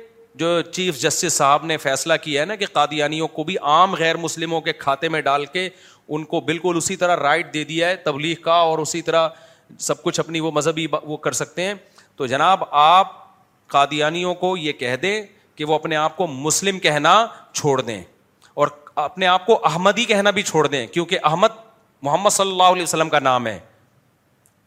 جو 0.41 0.61
چیف 0.63 0.99
جسٹس 1.01 1.33
صاحب 1.33 1.65
نے 1.65 1.77
فیصلہ 1.77 2.15
کیا 2.23 2.41
ہے 2.41 2.47
نا 2.47 2.55
کہ 2.55 2.67
قادیانیوں 2.67 3.29
کو 3.29 3.45
بھی 3.45 3.57
عام 3.63 3.95
غیر 3.95 4.17
مسلموں 4.17 4.61
کے 4.61 4.73
کھاتے 4.73 5.09
میں 5.09 5.21
ڈال 5.21 5.47
کے 5.47 5.69
ان 6.09 6.25
کو 6.25 6.41
بالکل 6.41 6.75
اسی 6.77 6.97
طرح 6.97 7.17
رائٹ 7.17 7.53
دے 7.55 7.65
دیا 7.65 7.89
ہے، 7.89 7.97
تبلیغ 7.97 8.41
کا 8.41 8.53
اور 8.53 8.79
اسی 8.79 9.03
طرح 9.03 9.29
سب 9.79 10.03
کچھ 10.03 10.21
اپنی 10.21 10.41
وہ 10.41 10.51
مذہبی 10.51 10.87
وہ 11.03 11.17
کر 11.17 11.33
سکتے 11.33 11.65
ہیں۔ 11.65 11.75
تو 12.17 12.27
جناب، 12.27 12.65
آپ 12.71 13.13
قادیانیوں 13.67 14.35
کو 14.35 14.57
یہ 14.57 14.73
کہہ 14.73 14.97
دیں 14.97 15.23
کہ 15.57 15.65
وہ 15.65 15.75
اپنے 15.75 15.97
آپ 15.97 16.17
کو 16.17 16.27
مسلم 16.27 16.79
کہنا 16.79 17.27
چھوڑ 17.53 17.81
دیں 17.81 18.03
اور 18.55 18.69
اپنے 18.95 19.27
آپ 19.27 19.47
کو 19.47 19.61
احمدی 19.65 20.05
کہنا 20.05 20.31
بھی 20.31 20.43
چھوڑ 20.43 20.67
دیں، 20.67 20.87
کیونکہ 20.87 21.19
احمد 21.25 21.49
محمد 22.03 22.31
صلی 22.31 22.51
اللہ 22.51 22.73
علیہ 22.73 22.83
وسلم 22.83 23.09
کا 23.09 23.19
نام 23.19 23.47
ہے۔ 23.47 23.59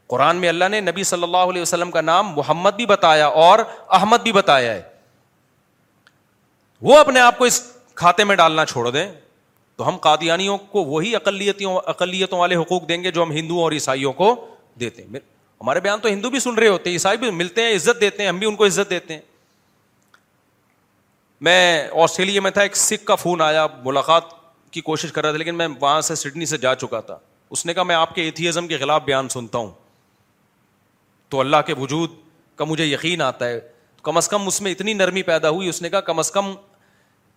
قرآن 0.07 0.35
میں 0.35 0.49
اللہ 0.49 0.69
نے 0.69 0.81
نبی 0.81 1.03
صلی 1.03 1.23
اللہ 1.23 1.51
علیہ 1.51 1.61
وسلم 1.61 1.91
کا 1.91 2.01
نام 2.01 2.27
محمد 2.29 2.73
بھی 2.75 2.85
بتایا 2.85 3.27
اور 3.27 3.59
احمد 3.89 4.17
بھی 4.17 4.31
بتایا 4.31 4.73
ہے۔ 4.73 4.92
وہ 6.83 6.97
اپنے 6.97 7.19
آپ 7.19 7.37
کو 7.37 7.43
اس 7.43 7.73
کھاتے 7.95 8.23
میں 8.23 8.35
ڈالنا 8.35 8.65
چھوڑ 8.65 8.91
دیں 8.91 9.11
تو 9.75 9.87
ہم 9.87 9.97
قادیانیوں 9.97 10.57
کو 10.57 10.83
وہی 10.83 11.15
اقلیتوں 11.15 11.79
اقلیتوں 11.85 12.39
والے 12.39 12.55
حقوق 12.55 12.87
دیں 12.87 13.03
گے 13.03 13.11
جو 13.11 13.23
ہم 13.23 13.31
ہندوؤں 13.31 13.63
اور 13.63 13.71
عیسائیوں 13.71 14.13
کو 14.13 14.55
دیتے 14.79 15.03
ہیں۔ 15.03 15.09
ہمارے 15.61 15.79
بیان 15.79 15.99
تو 15.99 16.07
ہندو 16.07 16.29
بھی 16.29 16.39
سن 16.39 16.55
رہے 16.55 16.67
ہوتے 16.67 16.89
ہیں، 16.89 16.95
عیسائی 16.95 17.17
بھی 17.17 17.31
ملتے 17.31 17.61
ہیں، 17.61 17.75
عزت 17.75 18.01
دیتے 18.01 18.23
ہیں، 18.23 18.29
ہم 18.29 18.39
بھی 18.39 18.47
ان 18.47 18.55
کو 18.55 18.65
عزت 18.65 18.89
دیتے 18.89 19.13
ہیں۔ 19.13 19.21
میں 21.41 21.87
آسٹریلیا 21.91 22.41
میں 22.41 22.51
تھا، 22.51 22.61
ایک 22.61 22.77
سکھ 22.77 23.05
کا 23.05 23.15
فون 23.15 23.41
آیا، 23.41 23.67
ملاقات 23.85 24.23
کی 24.71 24.81
کوشش 24.81 25.11
کر 25.11 25.21
رہا 25.21 25.29
تھا، 25.29 25.37
لیکن 25.37 25.55
میں 25.55 25.67
وہاں 25.79 26.01
سے 26.01 26.15
سڈنی 26.15 26.45
سے 26.45 26.57
جا 26.57 26.75
چکا 26.75 26.99
تھا۔ 26.99 27.17
اس 27.49 27.65
نے 27.65 27.73
کہا، 27.73 27.83
میں 27.83 27.95
آپ 27.95 28.15
کے 28.15 28.21
ایتھیزم 28.21 28.67
کے 28.67 28.77
خلاف 28.77 29.01
بیان 29.01 29.29
سنتا 29.29 29.57
ہوں۔ 29.57 29.71
تو 31.29 31.39
اللہ 31.39 31.57
کے 31.65 31.73
وجود 31.73 32.11
کا 32.55 32.65
مجھے 32.65 32.85
یقین 32.85 33.21
آتا 33.21 33.47
ہے۔ 33.47 33.59
کم 34.01 34.17
از 34.17 34.27
کم 34.27 34.47
اس 34.47 34.61
میں 34.61 34.71
اتنی 34.71 34.93
نرمی 34.93 35.23
پیدا 35.23 35.49
ہوئی، 35.49 35.69
اس 35.69 35.81
نے 35.81 35.89
کہا، 35.89 36.01
کم 36.01 36.19
از 36.19 36.31
کم 36.31 36.53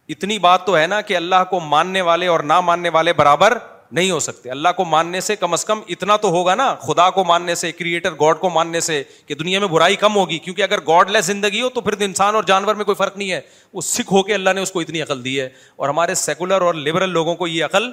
اتنی 0.08 0.38
بات 0.38 0.66
تو 0.66 0.78
ہے 0.78 0.86
نا 0.86 1.00
کہ 1.00 1.16
اللہ 1.16 1.44
کو 1.50 1.60
ماننے 1.60 2.00
والے 2.00 2.26
اور 2.26 2.40
نہ 2.40 2.60
ماننے 2.60 2.88
والے 2.88 3.12
برابر 3.12 3.58
نہیں 3.92 4.10
ہو 4.10 4.18
سکتے۔ 4.18 4.50
اللہ 4.50 4.68
کو 4.76 4.84
ماننے 4.84 5.20
سے 5.20 5.36
کم 5.36 5.52
از 5.52 5.64
کم 5.64 5.80
اتنا 5.88 6.16
تو 6.16 6.28
ہوگا 6.28 6.54
نا، 6.54 6.74
خدا 6.74 7.10
کو 7.10 7.24
ماننے 7.24 7.54
سے 7.54 7.72
کریٹر 7.72 8.12
گاڈ 8.12 8.38
کو 8.38 8.50
ماننے 8.50 8.80
سے 8.80 9.02
کہ 9.26 9.34
دنیا 9.34 9.58
میں 9.58 9.68
برائی 9.68 9.96
کم 9.96 10.16
ہوگی۔ 10.16 10.38
کیونکہ 10.38 10.62
اگر 10.62 10.78
گاڈ 10.80 11.10
لیس 11.10 11.24
زندگی 11.24 11.62
ہو 11.62 11.68
تو 11.68 11.80
پھر 11.80 11.92
انسان 12.00 12.34
اور 12.34 12.42
جانور 12.42 12.74
میں 12.74 12.84
کوئی 12.84 12.94
فرق 12.94 13.16
نہیں 13.16 13.32
ہے۔ 13.32 13.40
وہ 13.72 13.80
سکھ 13.80 14.12
ہو 14.12 14.22
کے 14.22 14.34
اللہ 14.34 14.50
نے 14.50 14.60
اس 14.60 14.70
کو 14.70 14.80
اتنی 14.80 15.02
عقل 15.02 15.24
دی 15.24 15.40
ہے۔ 15.40 15.48
اور 15.76 15.88
ہمارے 15.88 16.14
سیکولر 16.14 16.60
اور 16.60 16.74
لبرل 16.74 17.10
لوگوں 17.10 17.34
کو 17.34 17.46
یہ 17.46 17.64
عقل 17.64 17.90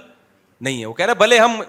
نہیں 0.62 0.82
ہے۔ 0.82 0.86
وہ 0.86 0.94
کہہ 0.94 1.06
رہے 1.06 1.14
بھلے 1.14 1.40
ہم 1.40 1.62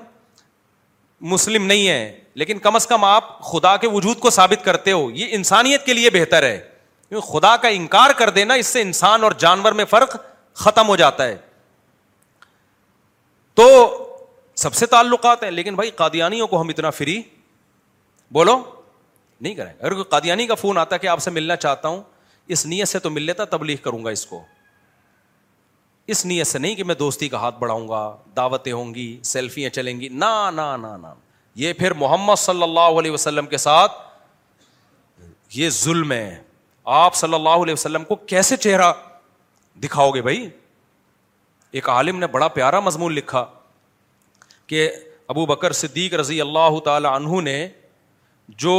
مسلم 1.20 1.66
نہیں 1.66 1.88
ہیں، 1.88 2.12
لیکن 2.34 2.58
کم 2.58 2.74
از 2.74 2.86
کم 2.86 3.04
آپ 3.04 3.42
خدا 3.42 3.76
کے 3.76 3.88
وجود 3.88 4.18
کو 4.18 4.30
ثابت 4.30 4.64
کرتے 4.64 4.92
ہو۔ 4.92 5.10
یہ 5.10 5.26
انسانیت 5.30 5.86
کے 5.86 5.92
لیے 5.92 6.10
بہتر 6.10 6.42
ہے۔ 6.42 6.60
کیونکہ 7.08 7.32
خدا 7.32 7.56
کا 7.56 7.68
انکار 7.68 8.10
کر 8.10 8.30
دینا، 8.30 8.54
اس 8.54 8.66
سے 8.66 8.80
انسان 8.80 9.24
اور 9.24 9.32
جانور 9.32 9.72
میں 9.72 9.84
فرق 9.84 10.16
ختم 10.54 10.88
ہو 10.88 10.96
جاتا 10.96 11.24
ہے۔ 11.24 11.36
تو 13.54 13.98
سب 14.54 14.74
سے 14.74 14.86
تعلقات 14.86 15.42
ہیں، 15.42 15.50
لیکن 15.50 15.74
بھائی 15.74 15.90
قادیانیوں 15.90 16.46
کو 16.46 16.60
ہم 16.60 16.68
اتنا 16.68 16.90
فری 16.90 17.22
بولو، 18.30 18.62
نہیں 19.40 19.54
کریں۔ 19.54 19.72
اگر 19.80 19.92
کوئی 19.92 20.04
قادیانی 20.04 20.46
کا 20.46 20.54
فون 20.54 20.78
آتا 20.78 20.96
کہ 20.96 21.06
آپ 21.06 21.20
سے 21.20 21.30
ملنا 21.30 21.56
چاہتا 21.56 21.88
ہوں، 21.88 22.02
اس 22.48 22.66
نیت 22.66 22.88
سے 22.88 22.98
تو 22.98 23.10
مل 23.10 23.22
لیتا، 23.22 23.44
تبلیغ 23.44 23.76
کروں 23.76 24.04
گا 24.04 24.10
اس 24.10 24.26
کو۔ 24.26 24.44
اس 26.06 26.26
نیت 26.26 26.46
سے 26.46 26.58
نہیں 26.58 26.74
کہ 26.74 26.84
میں 26.84 26.94
دوستی 26.94 27.28
کا 27.28 27.36
ہاتھ 27.36 27.58
بڑھاؤں 27.58 27.88
گا، 27.88 28.16
دعوتیں 28.36 28.72
ہوں 28.72 28.94
گی 28.94 29.20
سیلفیاں 29.22 29.70
چلیں 29.70 30.00
گی۔ 30.00 30.08
نہ 30.08 30.50
نہ 30.54 30.76
نہ 30.76 31.14
یہ 31.54 31.72
پھر 31.72 31.92
محمد 31.92 32.34
صلی 32.36 32.62
اللہ 32.62 32.80
علیہ 32.80 33.10
وسلم 33.10 33.46
کے 33.46 33.56
ساتھ 33.56 33.92
یہ 35.50 35.68
ظلم 35.68 36.12
ہے۔ 36.12 36.42
آپ 36.84 37.14
صلی 37.14 37.34
اللہ 37.34 37.48
علیہ 37.48 37.72
وسلم 37.72 38.04
کو 38.04 38.16
کیسے 38.16 38.56
چہرہ 38.56 38.92
دکھاؤ 39.82 40.10
گے 40.10 40.22
بھائی۔ 40.22 40.48
ایک 41.70 41.88
عالم 41.88 42.18
نے 42.18 42.26
بڑا 42.26 42.48
پیارا 42.48 42.80
مضمون 42.80 43.12
لکھا 43.12 43.46
کہ 44.66 44.90
ابو 45.28 45.46
بکر 45.46 45.72
صدیق 45.72 46.14
رضی 46.14 46.40
اللہ 46.40 46.78
تعالی 46.84 47.08
عنہ 47.08 47.40
نے 47.40 47.68
جو 48.48 48.76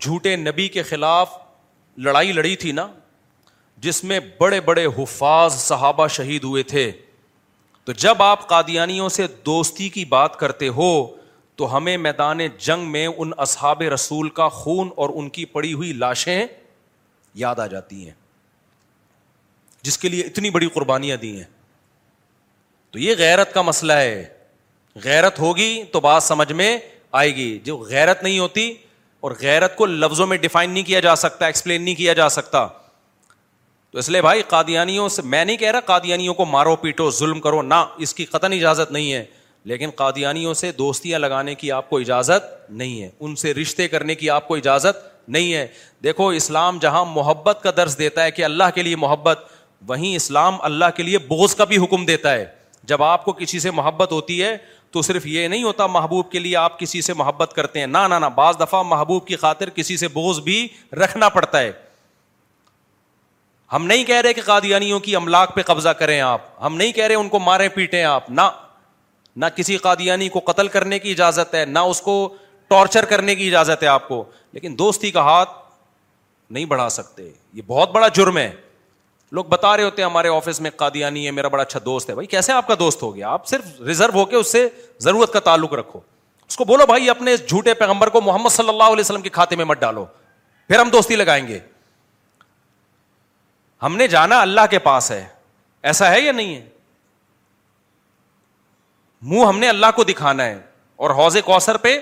جھوٹے 0.00 0.36
نبی 0.36 0.68
کے 0.68 0.82
خلاف 0.82 1.38
لڑائی 1.96 2.32
لڑی 2.32 2.56
تھی 2.56 2.72
نا، 2.72 2.86
جس 3.78 4.04
میں 4.04 4.20
بڑے 4.38 4.60
بڑے 4.60 4.86
حفاظ 4.86 5.54
صحابہ 5.54 6.06
شہید 6.06 6.44
ہوئے 6.44 6.62
تھے۔ 6.62 6.92
تو 7.84 7.92
جب 7.92 8.22
آپ 8.22 8.48
قادیانیوں 8.48 9.08
سے 9.08 9.26
دوستی 9.46 9.88
کی 9.88 10.04
بات 10.04 10.36
کرتے 10.36 10.68
ہو، 10.68 11.16
تو 11.56 11.76
ہمیں 11.76 11.96
میدان 11.96 12.38
جنگ 12.58 12.90
میں 12.90 13.06
ان 13.06 13.30
اصحاب 13.36 13.82
رسول 13.82 14.28
کا 14.28 14.48
خون 14.48 14.90
اور 14.96 15.10
ان 15.14 15.28
کی 15.28 15.44
پڑی 15.44 15.72
ہوئی 15.72 15.92
لاشیں 15.92 16.46
یاد 17.34 17.58
آ 17.58 17.66
جاتی 17.66 18.04
ہیں۔ 18.04 18.21
جس 19.82 19.98
کے 19.98 20.08
لیے 20.08 20.22
اتنی 20.22 20.50
بڑی 20.50 20.66
قربانیاں 20.66 21.16
دی 21.16 21.36
ہیں۔ 21.36 21.44
تو 22.90 22.98
یہ 22.98 23.14
غیرت 23.18 23.54
کا 23.54 23.62
مسئلہ 23.62 23.92
ہے۔ 23.92 24.28
غیرت 25.04 25.38
ہوگی 25.38 25.84
تو 25.92 26.00
بات 26.00 26.22
سمجھ 26.22 26.52
میں 26.52 26.78
آئے 27.12 27.36
گی۔ 27.36 27.58
جو 27.58 27.78
غیرت 27.78 28.22
نہیں 28.22 28.38
ہوتی 28.38 28.74
اور 29.20 29.32
غیرت 29.40 29.76
کو 29.76 29.86
لفظوں 29.86 30.26
میں 30.26 30.36
ڈیفائن 30.36 30.70
نہیں 30.70 30.82
کیا 30.82 31.00
جا 31.00 31.16
سکتا 31.16 31.46
ایکسپلین 31.46 31.82
نہیں 31.82 31.94
کیا 31.94 32.12
جا 32.12 32.28
سکتا۔ 32.28 32.66
تو 33.90 33.98
اس 33.98 34.08
لیے 34.08 34.20
بھائی 34.20 34.42
قادیانیوں 34.48 35.08
سے، 35.08 35.22
میں 35.22 35.44
نہیں 35.44 35.56
کہہ 35.56 35.70
رہا 35.70 35.80
قادیانیوں 35.80 36.34
کو 36.34 36.44
مارو، 36.44 36.76
پیٹو، 36.76 37.10
ظلم 37.10 37.40
کرو، 37.40 37.62
نہ، 37.62 37.88
اس 37.98 38.14
کی 38.14 38.24
قطن 38.24 38.52
اجازت 38.52 38.92
نہیں 38.92 39.12
ہے۔ 39.12 39.24
لیکن 39.64 39.90
قادیانیوں 39.96 40.54
سے 40.54 40.72
دوستیاں 40.72 41.18
لگانے 41.18 41.54
کی 41.54 41.72
آپ 41.72 41.90
کو 41.90 41.98
اجازت 41.98 42.70
نہیں 42.70 43.02
ہے۔ 43.02 43.08
ان 43.20 43.36
سے 43.36 43.54
رشتے 43.54 43.88
کرنے 43.88 44.14
کی 44.14 44.30
آپ 44.30 44.48
کو 44.48 44.54
اجازت 44.54 45.28
نہیں 45.28 45.54
ہے۔ 45.54 45.66
دیکھو، 46.02 46.28
اسلام 46.28 46.78
جہاں 46.78 47.04
محبت 47.04 47.58
کا 47.62 47.70
درس 47.76 47.98
دیتا 47.98 48.24
ہے 48.24 48.30
کہ 48.30 48.44
اللہ 48.44 48.64
کے 48.74 48.82
لیے 48.82 48.96
محبت 48.96 49.44
وہیں 49.86 50.16
اسلام 50.16 50.56
اللہ 50.60 50.84
کے 50.96 51.02
لیے 51.02 51.18
بوز 51.18 51.54
کا 51.54 51.64
بھی 51.64 51.78
حکم 51.78 52.04
دیتا 52.04 52.34
ہے۔ 52.34 52.44
جب 52.84 53.02
آپ 53.02 53.24
کو 53.24 53.32
کسی 53.32 53.58
سے 53.58 53.70
محبت 53.70 54.12
ہوتی 54.12 54.42
ہے، 54.42 54.56
تو 54.90 55.02
صرف 55.02 55.26
یہ 55.26 55.48
نہیں 55.48 55.62
ہوتا 55.62 55.86
محبوب 55.86 56.30
کے 56.30 56.38
لیے 56.38 56.56
آپ 56.56 56.78
کسی 56.78 57.02
سے 57.02 57.14
محبت 57.14 57.52
کرتے 57.54 57.80
ہیں۔ 57.80 57.86
نہ 57.86 57.98
نہ 57.98 58.26
بعض 58.34 58.54
دفعہ 58.60 58.82
محبوب 58.82 59.26
کی 59.26 59.36
خاطر 59.36 59.70
کسی 59.70 59.96
سے 59.96 60.08
بوز 60.08 60.40
بھی 60.40 60.68
رکھنا 60.92 61.28
پڑتا 61.28 61.60
ہے۔ 61.60 61.72
ہم 63.72 63.86
نہیں 63.86 64.04
کہہ 64.04 64.16
رہے 64.16 64.32
کہ 64.32 64.42
قادیانیوں 64.42 65.00
کی 65.00 65.16
املاک 65.16 65.54
پہ 65.54 65.62
قبضہ 65.62 65.88
کریں 65.88 66.20
آپ۔ 66.20 66.40
ہم 66.62 66.76
نہیں 66.76 66.92
کہہ 66.92 67.04
رہے 67.04 67.14
ان 67.14 67.28
کو 67.28 67.38
مارے 67.38 67.68
پیٹیں 67.68 68.04
آپ۔ 68.04 68.30
نہ 68.30 68.40
نہ 69.36 69.46
کسی 69.56 69.76
قادیانی 69.76 70.28
کو 70.28 70.38
قتل 70.38 70.68
کرنے 70.68 70.98
کی 70.98 71.10
اجازت 71.10 71.54
ہے، 71.54 71.64
نہ 71.64 71.78
اس 71.78 72.00
کو 72.00 72.34
ٹارچر 72.68 73.04
کرنے 73.04 73.34
کی 73.34 73.46
اجازت 73.46 73.82
ہے 73.82 73.88
آپ 73.88 74.08
کو۔ 74.08 74.24
لیکن 74.52 74.74
دوستی 74.78 75.10
کا 75.10 75.20
ہاتھ 75.20 75.50
نہیں 76.50 76.64
بڑھا 76.64 76.88
سکتے۔ 76.88 77.32
یہ 77.52 77.62
بہت 77.66 77.90
بڑا 77.90 78.08
جرم 78.08 78.38
ہے۔ 78.38 78.52
لوگ 79.32 79.44
بتا 79.44 79.76
رہے 79.76 79.84
ہوتے 79.84 80.02
ہیں 80.02 80.10
ہمارے 80.10 80.28
آفس 80.28 80.60
میں 80.60 80.70
قادیانی 80.70 81.26
ہے، 81.26 81.30
میرا 81.30 81.48
بڑا 81.48 81.62
اچھا 81.62 81.80
دوست 81.84 82.10
ہے۔ 82.10 82.14
بھائی، 82.14 82.26
کیسے 82.26 82.52
آپ 82.52 82.66
کا 82.66 82.74
دوست 82.78 83.02
ہو 83.02 83.16
گیا؟ 83.16 83.28
آپ 83.28 83.46
صرف 83.46 83.80
ریزرو 83.80 84.12
ہو 84.12 84.24
کے 84.24 84.36
اس 84.36 84.52
سے 84.52 84.68
ضرورت 84.98 85.32
کا 85.32 85.40
تعلق 85.40 85.74
رکھو۔ 85.74 86.00
اس 86.48 86.56
کو 86.56 86.64
بولو 86.64 86.86
بھائی، 86.86 87.10
اپنے 87.10 87.36
جھوٹے 87.36 87.74
پیغمبر 87.74 88.08
کو 88.08 88.20
محمد 88.20 88.48
صلی 88.48 88.68
اللہ 88.68 88.82
علیہ 88.82 89.00
وسلم 89.00 89.22
کے 89.22 89.28
کھاتے 89.28 89.56
میں 89.56 89.64
مت 89.64 89.80
ڈالو، 89.80 90.04
پھر 90.68 90.78
ہم 90.78 90.90
دوستی 90.90 91.16
لگائیں 91.16 91.48
گے۔ 91.48 91.58
ہم 93.82 93.96
نے 93.96 94.08
جانا 94.08 94.40
اللہ 94.40 94.60
کے 94.70 94.78
پاس 94.78 95.10
ہے۔ 95.10 95.28
ایسا 95.82 96.10
ہے 96.10 96.20
یا 96.20 96.32
نہیں 96.32 96.56
ہے؟ 96.56 96.68
منہ 99.22 99.46
ہم 99.46 99.58
نے 99.58 99.68
اللہ 99.68 99.86
کو 99.96 100.04
دکھانا 100.04 100.44
ہے۔ 100.44 100.60
اور 100.96 101.10
حوض 101.10 101.36
کوثر 101.44 101.76
پہ 101.76 102.00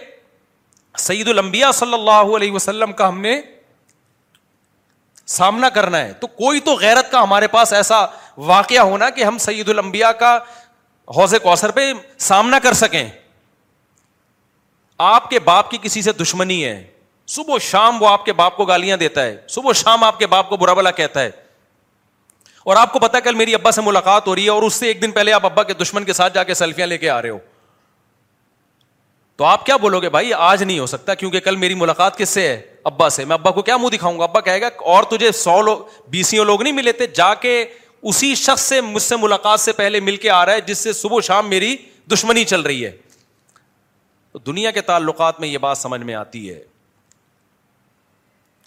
سعید 0.99 1.29
المبیا 1.29 1.73
صلی 1.73 1.95
اللہ 1.95 2.37
علیہ 2.37 2.53
وسلم 2.53 2.93
کا 2.93 3.09
ہم 3.09 3.21
نے 3.21 3.41
سامنا 5.27 5.69
کرنا 5.69 5.99
ہے۔ 5.99 6.13
تو 6.13 6.27
کوئی 6.27 6.61
تو 6.61 6.75
غیرت 6.75 7.11
کا 7.11 7.23
ہمارے 7.23 7.47
پاس 7.47 7.73
ایسا 7.73 8.07
واقعہ 8.37 8.81
ہونا 8.81 9.11
کہ 9.11 9.25
ہم 9.25 9.39
سعید 9.39 9.69
المبیا 9.69 10.13
کا 10.13 10.39
حوض 11.09 11.35
کوثر 11.43 11.71
پہ 11.71 11.93
سامنا 12.19 12.59
کر 12.59 12.73
سکیں۔ 12.73 13.09
آپ 14.99 15.31
کے 15.31 15.39
باپ 15.39 15.71
کی 15.71 15.79
کسی 15.83 16.03
سے 16.03 16.13
دشمنی 16.13 16.65
ہے۔ 16.65 16.87
صبح 17.27 17.59
شام 17.59 18.03
وہ 18.03 18.09
آپ 18.09 18.25
کے 18.25 18.33
باپ 18.33 18.57
کو 18.57 18.65
گالیاں 18.65 18.97
دیتا 18.97 19.23
ہے۔ 19.23 19.37
صبح 19.49 19.73
شام 19.73 20.05
آپ 20.05 20.19
کے 20.19 20.27
باپ 20.27 20.49
کو 20.49 20.57
برا 20.57 20.73
بلا 20.73 20.91
کہتا 20.91 21.21
ہے۔ 21.21 21.31
اور 22.65 22.77
آپ 22.77 22.93
کو 22.93 22.99
پتا 22.99 23.21
کل 23.21 23.35
میری 23.35 23.55
ابا 23.55 23.71
سے 23.71 23.81
ملاقات 23.81 24.27
ہو 24.27 24.35
رہی 24.35 24.45
ہے 24.45 24.51
اور 24.51 24.63
اس 24.63 24.75
سے 24.75 24.87
ایک 24.87 25.03
دن 25.03 25.11
پہلے 25.11 25.33
آپ 25.33 25.45
ابا 25.45 25.63
کے 25.63 25.75
دشمن 25.75 26.05
کے 26.05 26.13
ساتھ 26.13 26.35
جا 26.35 26.45
کے 26.45 26.55
سیلفیاں 26.55 26.87
لے 26.87 26.99
کے 26.99 27.11
آ 27.11 27.23
رہے 27.23 27.31
ہو۔ 27.31 27.39
تو 29.41 29.45
آپ 29.45 29.67
کیا 29.67 29.77
بولو 29.77 30.01
گے؟ 30.01 30.09
بھائی، 30.09 30.35
آج 30.35 30.63
نہیں 30.63 30.79
ہو 30.79 30.87
سکتا، 30.87 31.15
کیونکہ 31.15 31.41
کل 31.41 31.57
میری 31.57 31.75
ملاقات 31.75 32.19
کس 32.19 32.29
سے 32.29 32.49
ہے؟ 32.49 32.63
ابا 32.85 33.09
سے۔ 33.09 33.25
میں 33.25 33.35
ابا 33.35 33.51
کو 33.51 33.63
کیا 33.63 33.77
منہ 33.77 33.89
دکھاؤں 33.89 34.19
گا؟ 34.19 34.25
ابا 34.25 34.41
کہے 34.41 34.61
گا، 34.61 34.69
اور 34.79 35.05
تجھے 35.05 35.33
سو 35.33 35.63
لوگ 35.63 35.79
بیسوں 36.09 36.45
لوگ 36.45 36.63
نہیں 36.63 36.73
ملے 36.73 36.93
تھے؟ 36.93 37.07
جا 37.07 37.35
کے 37.35 37.65
اسی 38.03 38.35
شخص 38.35 38.61
سے، 38.61 38.81
مجھ 38.81 39.03
سے 39.03 39.17
ملاقات 39.17 39.61
سے 39.61 39.73
پہلے 39.73 40.01
مل 40.01 40.17
کے 40.17 40.31
آ 40.31 40.47
رہا 40.47 40.53
ہے، 40.53 40.61
جس 40.61 40.79
سے 40.79 40.93
صبح 40.93 41.21
شام 41.21 41.49
میری 41.49 41.77
دشمنی 42.13 42.45
چل 42.45 42.61
رہی 42.61 42.85
ہے۔ 42.85 42.91
تو 44.33 44.39
دنیا 44.39 44.71
کے 44.71 44.81
تعلقات 44.81 45.41
میں 45.41 45.49
یہ 45.49 45.59
بات 45.59 45.79
سمجھ 45.79 46.01
میں 46.01 46.15
آتی 46.15 46.51
ہے۔ 46.51 46.61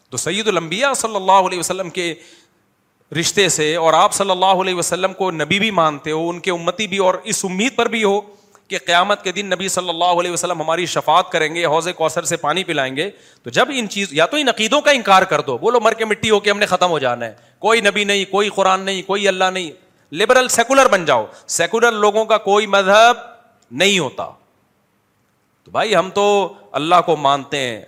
تو 0.10 0.18
سعید 0.18 0.48
المبیا 0.48 0.94
صلی 0.94 1.16
اللہ 1.16 1.48
علیہ 1.50 1.60
وسلم 1.60 1.90
کے 1.90 2.14
رشتے 3.20 3.50
سے، 3.50 3.76
اور 3.76 3.94
آپ 3.94 4.14
صلی 4.14 4.32
اللہ 4.32 4.62
علیہ 4.62 4.76
وسلم 4.76 5.14
کو 5.14 5.32
نبی 5.32 5.60
بھی 5.60 5.72
مانتے 5.72 6.12
ہو، 6.12 6.30
ان 6.30 6.40
کے 6.40 6.52
امتی 6.52 6.88
بھی، 6.88 6.98
اور 6.98 7.14
اس 7.24 7.46
امید 7.46 7.76
پر 7.76 7.86
بھی 7.86 8.04
ہو 8.04 8.22
کہ 8.68 8.78
قیامت 8.86 9.24
کے 9.24 9.32
دن 9.32 9.46
نبی 9.46 9.68
صلی 9.68 9.90
اللہ 9.90 10.06
علیہ 10.06 10.32
وسلم 10.32 10.62
ہماری 10.62 10.86
شفات 10.86 11.30
کریں 11.30 11.56
گے، 11.56 11.66
حوض 11.66 11.88
کوثر 11.98 12.24
سے 12.24 12.38
پانی 12.38 12.64
پلائیں 12.64 12.96
گے۔ 12.96 13.10
تو 13.44 13.50
جب 13.50 13.66
ان 13.74 13.90
چیز، 13.90 14.08
یا 14.12 14.26
تو 14.26 14.38
ان 14.38 14.50
عقیدوں 14.50 14.82
کا 14.82 14.92
انکار 14.92 15.22
کر 15.22 15.42
دو، 15.42 15.58
بولو 15.58 15.80
مر 15.80 15.94
کے 15.94 16.06
مٹی 16.06 16.30
ہو 16.30 16.40
کے 16.40 16.52
ہم 16.52 16.60
نے 16.60 16.66
ختم 16.66 16.90
ہو 16.90 17.00
جانا 17.00 17.26
ہے۔ 17.26 17.34
کوئی 17.60 17.82
نبی 17.82 18.04
نہیں، 18.04 18.26
کوئی 18.32 18.50
قرآن 18.50 18.82
نہیں، 18.82 19.02
کوئی 19.02 19.28
اللہ 19.28 19.44
نہیں۔ 19.44 19.72
لبرل 20.16 20.48
سیکولر 20.48 20.88
بن 20.88 21.06
جاؤ۔ 21.06 21.26
سیکولر 21.48 21.92
لوگوں 21.92 22.26
کا 22.26 22.38
کوئی 22.38 22.68
مذہب 22.68 23.18
نہیں 23.72 24.00
ہوتا۔ 24.00 24.30
تو 25.64 25.72
بھائی 25.72 25.96
ہم 25.96 26.10
تو 26.10 26.54
اللہ 26.72 26.96
کو 27.06 27.16
مانتے 27.16 27.58
ہیں 27.58 27.82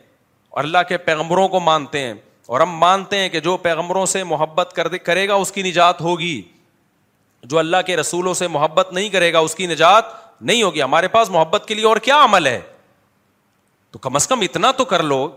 اور 0.50 0.64
اللہ 0.64 0.78
کے 0.90 0.98
پیغمبروں 0.98 1.48
کو 1.48 1.60
مانتے 1.60 2.00
ہیں۔ 2.00 2.14
اور 2.46 2.60
ہم 2.60 2.78
مانتے 2.78 3.18
ہیں 3.18 3.30
کہ 3.30 3.40
جو 3.40 3.58
پیغمبروں 3.58 4.06
سے 4.06 4.24
محبت 4.24 4.80
کرے 5.04 5.28
گا، 5.28 5.34
اس 5.34 5.52
کی 5.52 5.62
نجات 5.62 6.02
ہوگی۔ 6.02 6.42
جو 7.46 7.60
اللہ 7.60 7.78
کے 7.86 7.98
رسولوں 7.98 8.34
سے 8.34 8.48
محبت 8.48 8.94
نہیں 8.94 9.10
کرے 9.10 9.34
گا، 9.34 9.40
اس 9.40 9.56
کی 9.56 9.66
نجات 9.66 10.06
نہیں 10.42 10.64
ہوگی۔ 10.64 10.82
ہمارے 10.82 11.08
پاس 11.08 11.30
محبت 11.30 11.68
کے 11.68 11.74
لیے 11.74 11.86
اور 11.86 11.98
کیا 11.98 12.24
عمل 12.24 12.48
ہے؟ 12.48 12.62
تو 13.92 14.00
کم 14.00 14.16
از 14.16 14.28
کم 14.28 14.42
اتنا 14.42 14.72
تو 14.72 14.86
کر 14.86 15.04
لو 15.04 15.32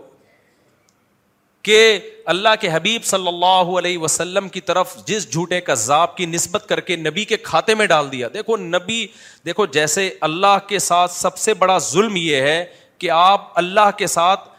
کہ 1.61 1.99
اللہ 2.25 2.49
کے 2.59 2.69
حبیب 2.71 3.05
صلی 3.05 3.27
اللہ 3.27 3.77
علیہ 3.77 3.97
وسلم 3.97 4.49
کی 4.49 4.61
طرف 4.61 4.97
جس 5.05 5.31
جھوٹے 5.31 5.61
کذاب 5.61 6.17
کی 6.17 6.25
نسبت 6.25 6.65
کر 6.69 6.79
کے 6.79 6.95
نبی 6.95 7.25
کے 7.25 7.37
کھاتے 7.37 7.75
میں 7.75 7.85
ڈال 7.85 8.11
دیا۔ 8.11 8.27
دیکھو 8.33 8.57
نبی، 8.57 9.07
دیکھو 9.45 9.65
جیسے 9.65 10.13
اللہ 10.21 10.57
کے 10.67 10.79
ساتھ 10.79 11.11
سب 11.11 11.37
سے 11.37 11.53
بڑا 11.53 11.77
ظلم 11.77 12.15
یہ 12.15 12.35
ہے 12.35 12.65
کہ 12.97 13.11
آپ 13.11 13.51
اللہ 13.55 13.89
کے 13.97 14.07
ساتھ 14.07 14.49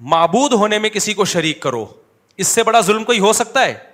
معبود 0.00 0.52
ہونے 0.52 0.78
میں 0.78 0.90
کسی 0.90 1.14
کو 1.14 1.24
شریک 1.24 1.60
کرو۔ 1.60 1.86
اس 2.36 2.46
سے 2.46 2.62
بڑا 2.62 2.80
ظلم 2.80 3.04
کوئی 3.04 3.18
ہو 3.18 3.32
سکتا 3.32 3.64
ہے؟ 3.64 3.89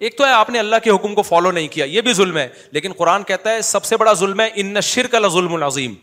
ایک 0.00 0.18
تو 0.18 0.26
ہے، 0.26 0.32
آپ 0.32 0.50
نے 0.50 0.58
اللہ 0.58 0.76
کے 0.84 0.90
حکم 0.90 1.14
کو 1.14 1.22
فالو 1.22 1.50
نہیں 1.50 1.68
کیا، 1.68 1.84
یہ 1.84 2.00
بھی 2.00 2.12
ظلم 2.12 2.36
ہے۔ 2.36 2.48
لیکن 2.70 2.92
قرآن 2.92 3.22
کہتا 3.22 3.50
ہے، 3.50 3.62
سب 3.62 3.84
سے 3.84 3.96
بڑا 3.96 4.12
ظلم 4.12 4.40
ہے، 4.40 4.50
ان 4.54 4.80
شرک 4.80 5.14
اللہ 5.14 5.28
ظلم 5.28 5.54
العظیم۔ 5.54 5.94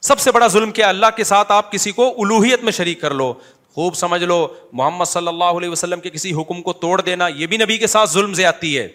سب 0.00 0.20
سے 0.20 0.32
بڑا 0.32 0.46
ظلم 0.46 0.70
کیا، 0.70 0.88
اللہ 0.88 1.06
کے 1.16 1.24
ساتھ 1.24 1.52
آپ 1.52 1.72
کسی 1.72 1.92
کو 1.92 2.14
الوحیت 2.18 2.62
میں 2.62 2.72
شریک 2.72 3.00
کر 3.00 3.10
لو۔ 3.10 3.32
خوب 3.74 3.94
سمجھ 3.94 4.24
لو، 4.24 4.48
محمد 4.72 5.04
صلی 5.04 5.28
اللہ 5.28 5.44
علیہ 5.44 5.68
وسلم 5.68 6.00
کے 6.00 6.10
کسی 6.10 6.32
حکم 6.32 6.62
کو 6.62 6.72
توڑ 6.72 7.00
دینا، 7.00 7.28
یہ 7.28 7.46
بھی 7.46 7.56
نبی 7.56 7.78
کے 7.78 7.86
ساتھ 7.86 8.10
ظلم 8.10 8.34
زیادتی 8.34 8.78
ہے۔ 8.78 8.88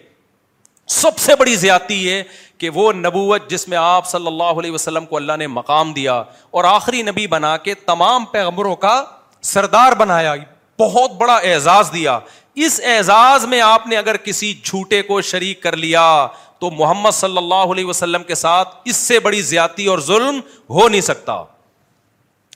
سب 0.86 1.18
سے 1.18 1.36
بڑی 1.36 1.56
زیادتی 1.56 2.12
ہے 2.12 2.22
کہ 2.58 2.70
وہ 2.70 2.92
نبوت 2.92 3.50
جس 3.50 3.68
میں 3.68 3.78
آپ 3.78 4.06
صلی 4.06 4.26
اللہ 4.26 4.42
علیہ 4.42 4.70
وسلم 4.70 5.06
کو 5.06 5.16
اللہ 5.16 5.32
نے 5.38 5.46
مقام 5.46 5.92
دیا 5.92 6.22
اور 6.50 6.64
آخری 6.64 7.02
نبی 7.02 7.26
بنا 7.26 7.56
کے 7.56 7.74
تمام 7.74 8.24
پیغمبروں 8.24 8.76
کا 8.76 9.04
سردار 9.42 9.92
بنایا، 9.92 10.34
بہت 10.78 11.12
بڑا 11.12 11.36
اعزاز 11.36 11.90
دیا۔ 11.92 12.18
اس 12.64 12.80
اعزاز 12.84 13.44
میں 13.44 13.60
آپ 13.60 13.86
نے 13.86 13.96
اگر 13.96 14.16
کسی 14.16 14.54
جھوٹے 14.64 15.02
کو 15.02 15.20
شریک 15.20 15.62
کر 15.62 15.76
لیا 15.76 16.26
تو 16.58 16.70
محمد 16.70 17.10
صلی 17.10 17.36
اللہ 17.36 17.54
علیہ 17.54 17.84
وسلم 17.84 18.22
کے 18.22 18.34
ساتھ 18.34 18.68
اس 18.84 18.96
سے 18.96 19.20
بڑی 19.20 19.42
زیادتی 19.42 19.86
اور 19.86 19.98
ظلم 19.98 20.40
ہو 20.70 20.88
نہیں 20.88 21.00
سکتا۔ 21.00 21.44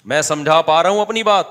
میں 0.05 0.23
سمجھا 0.23 0.63
پا 0.63 0.83
رہا 0.83 0.91
ہوں 0.91 1.01
اپنی 1.01 1.23
بات۔ 1.23 1.45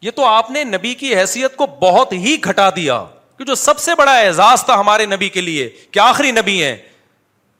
یہ 0.00 0.10
تو 0.10 0.24
آپ 0.24 0.50
نے 0.50 0.64
نبی 0.64 0.94
کی 0.94 1.16
حیثیت 1.16 1.56
کو 1.56 1.66
بہت 1.66 2.12
ہی 2.12 2.36
گھٹا 2.44 2.70
دیا 2.70 3.04
کہ 3.38 3.44
جو 3.44 3.54
سب 3.54 3.78
سے 3.78 3.94
بڑا 3.94 4.18
اعزاز 4.18 4.64
تھا 4.64 4.74
ہمارے 4.74 5.06
نبی 5.06 5.28
کے 5.28 5.40
لیے 5.40 5.68
کہ 5.90 5.98
آخری 5.98 6.30
نبی 6.30 6.64
ہے 6.64 6.76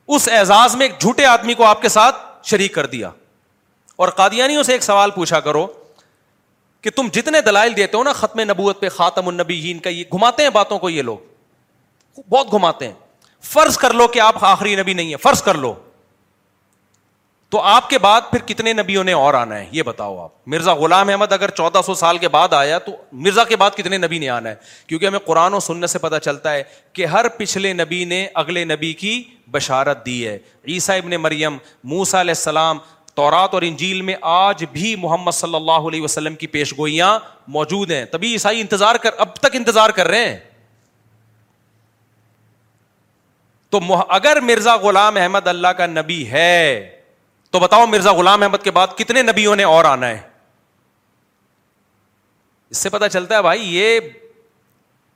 اس 0.08 0.28
اعزاز 0.32 0.76
میں 0.76 0.86
ایک 0.86 1.00
جھوٹے 1.00 1.26
آدمی 1.26 1.54
کو 1.54 1.64
آپ 1.64 1.82
کے 1.82 1.88
ساتھ 1.88 2.16
شریک 2.44 2.74
کر 2.74 2.86
دیا۔ 2.86 3.10
اور 3.96 4.08
قادیانیوں 4.08 4.62
سے 4.62 4.72
ایک 4.72 4.82
سوال 4.82 5.10
پوچھا 5.10 5.40
کرو 5.40 5.66
کہ 6.82 6.90
تم 6.90 7.08
جتنے 7.12 7.40
دلائل 7.40 7.76
دیتے 7.76 7.96
ہو 7.96 8.02
نا 8.02 8.12
ختم 8.12 8.40
نبوت 8.40 8.80
پہ 8.80 8.88
خاتم 8.88 9.28
النبی 9.28 9.78
کا، 9.84 9.90
یہ 9.90 10.04
گھماتے 10.12 10.42
ہیں 10.42 10.50
باتوں 10.50 10.78
کو 10.78 10.90
یہ 10.90 11.02
لوگ۔ 11.02 11.18
بہت 12.28 12.50
گھماتے 12.50 12.86
ہیں۔ 12.86 12.94
فرض 13.42 13.76
کر 13.78 13.92
لو 13.92 14.08
کہ 14.08 14.20
آپ 14.20 14.44
آخری 14.44 14.76
نبی 14.76 14.94
نہیں 14.94 15.12
ہے 15.12 15.16
فرض 15.16 15.42
کر 15.42 15.54
لو۔ 15.54 15.74
تو 17.48 17.60
آپ 17.60 17.90
کے 17.90 17.98
بعد 17.98 18.20
پھر 18.30 18.38
کتنے 18.38 18.72
نبیوں 18.72 19.04
نے 19.04 19.12
اور 19.12 19.34
آنا 19.34 19.58
ہے؟ 19.58 19.66
یہ 19.72 19.82
بتاؤ 19.82 20.18
آپ۔ 20.18 20.30
مرزا 20.46 20.74
غلام 20.74 21.08
احمد 21.08 21.32
اگر 21.32 21.50
چودہ 21.50 21.80
سو 21.86 21.94
سال 21.94 22.18
کے 22.18 22.28
بعد 22.28 22.52
آیا 22.52 22.78
تو 22.78 22.92
مرزا 23.12 23.44
کے 23.44 23.56
بعد 23.56 23.70
کتنے 23.76 23.98
نبی 23.98 24.18
نے 24.18 24.28
آنا 24.28 24.50
ہے؟ 24.50 24.54
کیونکہ 24.86 25.06
ہمیں 25.06 25.18
قرآن 25.18 25.54
و 25.54 25.60
سننے 25.60 25.86
سے 25.86 25.98
پتا 25.98 26.20
چلتا 26.20 26.52
ہے 26.52 26.62
کہ 26.92 27.06
ہر 27.06 27.28
پچھلے 27.28 27.72
نبی 27.72 28.04
نے 28.04 28.28
اگلے 28.34 28.64
نبی 28.64 28.92
کی 28.92 29.24
بشارت 29.50 30.06
دی 30.06 30.28
ہے۔ 30.28 30.38
عیسیٰ 30.68 30.96
ابن 30.96 31.10
مریم 31.10 31.56
موسا 31.84 32.20
علیہ 32.20 32.30
السلام 32.30 32.78
تورات 33.14 33.54
اور 33.54 33.62
انجیل 33.62 34.02
میں 34.02 34.14
آج 34.20 34.64
بھی 34.72 34.96
محمد 34.96 35.30
صلی 35.30 35.54
اللہ 35.54 35.72
علیہ 35.72 36.02
وسلم 36.02 36.34
کی 36.34 36.46
پیش 36.46 36.78
گوئیاں 36.78 37.18
موجود 37.48 37.90
ہیں۔ 37.90 38.04
تبھی 38.04 38.32
عیسائی 38.32 38.60
انتظار 38.60 38.94
کر، 38.94 39.10
اب 39.18 39.34
تک 39.34 39.46
انتظار 39.52 39.90
کر 39.90 40.06
رہے 40.06 40.28
ہیں۔ 40.28 40.38
تو 43.70 43.80
اگر 44.08 44.40
مرزا 44.40 44.76
غلام 44.76 45.16
احمد 45.16 45.46
اللہ 45.46 45.68
کا 45.68 45.86
نبی 45.86 46.30
ہے، 46.30 46.88
تو 47.50 47.60
بتاؤ 47.60 47.86
مرزا 47.86 48.12
غلام 48.12 48.42
احمد 48.42 48.58
کے 48.64 48.70
بعد 48.70 48.86
کتنے 48.96 49.22
نبیوں 49.22 49.56
نے 49.56 49.62
اور 49.62 49.84
آنا 49.84 50.08
ہے؟ 50.08 50.20
اس 52.70 52.76
سے 52.76 52.90
پتا 52.90 53.08
چلتا 53.08 53.36
ہے 53.36 53.42
بھائی، 53.42 53.76
یہ 53.76 54.00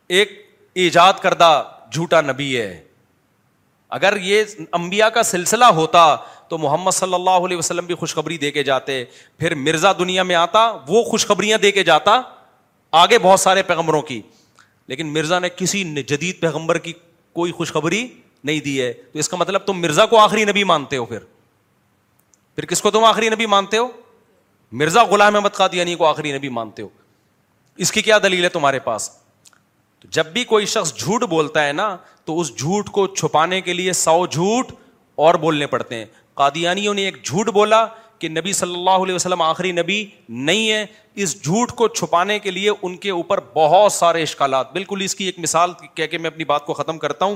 ایک 0.09 0.51
ایجاد 0.75 1.13
کردہ 1.23 1.65
جھوٹا 1.93 2.21
نبی 2.21 2.61
ہے۔ 2.61 2.83
اگر 3.97 4.17
یہ 4.17 4.45
انبیاء 4.73 5.09
کا 5.09 5.23
سلسلہ 5.23 5.65
ہوتا 5.65 6.17
تو 6.49 6.59
محمد 6.59 6.91
صلی 6.91 7.15
اللہ 7.15 7.31
علیہ 7.31 7.57
وسلم 7.57 7.87
بھی 7.87 7.95
خوشخبری 7.95 8.39
دے 8.39 8.51
کے 8.51 8.63
جاتے، 8.63 9.05
پھر 9.39 9.55
مرزا 9.55 9.93
دنیا 9.93 10.23
میں 10.23 10.35
آتا، 10.35 10.73
وہ 10.89 11.03
خوشخبریاں 11.03 11.59
دے 11.59 11.73
کے 11.73 11.85
جاتا 11.85 12.21
آگے 12.93 13.19
بہت 13.19 13.41
سارے 13.41 13.63
پیغمبروں 13.63 14.03
کی۔ 14.03 14.23
لیکن 14.87 15.13
مرزا 15.13 15.39
نے 15.39 15.49
کسی 15.49 16.03
جدید 16.03 16.41
پیغمبر 16.41 16.79
کی 16.79 16.93
کوئی 17.33 17.53
خوشخبری 17.53 18.09
نہیں 18.45 18.61
دی 18.61 18.83
ہے۔ 18.83 18.93
تو 18.93 19.19
اس 19.19 19.29
کا 19.29 19.37
مطلب 19.37 19.61
تم 19.61 19.81
مرزا 19.81 20.07
کو 20.07 20.19
آخری 20.19 20.45
نبی 20.45 20.65
مانتے 20.65 20.97
ہو 20.97 21.05
پھر۔ 21.05 21.19
پھر 22.55 22.65
کس 22.65 22.83
کو 22.83 22.91
تم 22.91 23.05
آخری 23.05 23.29
نبی 23.29 23.47
مانتے 23.47 23.79
ہو؟ 23.79 23.89
مرزا 24.73 25.05
غلام 25.05 25.35
احمد 25.35 25.53
قادیانی 25.53 25.95
کو 25.95 26.07
آخری 26.07 26.33
نبی 26.33 26.49
مانتے 26.49 26.83
ہو۔ 26.83 26.89
اس 27.77 27.93
کی 27.93 28.03
کیا 28.03 28.19
دلیل 28.23 28.45
ہے 28.45 28.49
تمہارے 28.49 28.79
پاس؟ 28.79 29.11
جب 30.05 30.27
بھی 30.27 30.45
کوئی 30.45 30.67
شخص 30.67 30.95
جھوٹ 30.95 31.23
بولتا 31.23 31.67
ہے 31.67 31.73
نا 31.73 31.97
تو 32.27 32.41
اس 32.41 32.59
جھوٹ 32.59 32.89
کو 32.89 33.07
چھپانے 33.07 33.61
کے 33.61 33.73
لیے 33.73 33.93
سو 33.93 34.27
جھوٹ 34.27 34.73
اور 35.15 35.35
بولنے 35.35 35.67
پڑتے 35.67 35.95
ہیں۔ 35.95 36.05
قادیانیوں 36.35 36.95
نے 36.95 37.05
ایک 37.05 37.25
جھوٹ 37.25 37.49
بولا 37.49 37.87
کہ 38.19 38.29
نبی 38.29 38.53
صلی 38.53 38.75
اللہ 38.75 38.91
علیہ 38.91 39.15
وسلم 39.15 39.43
آخری 39.43 39.73
نبی 39.73 40.07
نہیں 40.29 40.71
ہے 40.71 40.87
اس 41.15 41.45
جھوٹ 41.45 41.73
کو 41.73 41.89
چھپانے 41.89 42.39
کے 42.39 42.51
لیے 42.51 42.71
ان 42.83 42.97
کے 42.97 43.11
اوپر 43.11 43.41
بہت 43.55 43.93
سارے 43.93 44.23
اشکالات۔ 44.23 44.73
بالکل 44.73 45.01
اس 45.03 45.15
کی 45.15 45.25
ایک 45.25 45.39
مثال 45.39 45.71
کہہ 45.95 46.07
کے 46.07 46.19
میں 46.19 46.31
اپنی 46.31 46.45
بات 46.45 46.67
کو 46.67 46.75
ختم 46.75 46.99
کرتا 46.99 47.25
ہوں۔ 47.25 47.35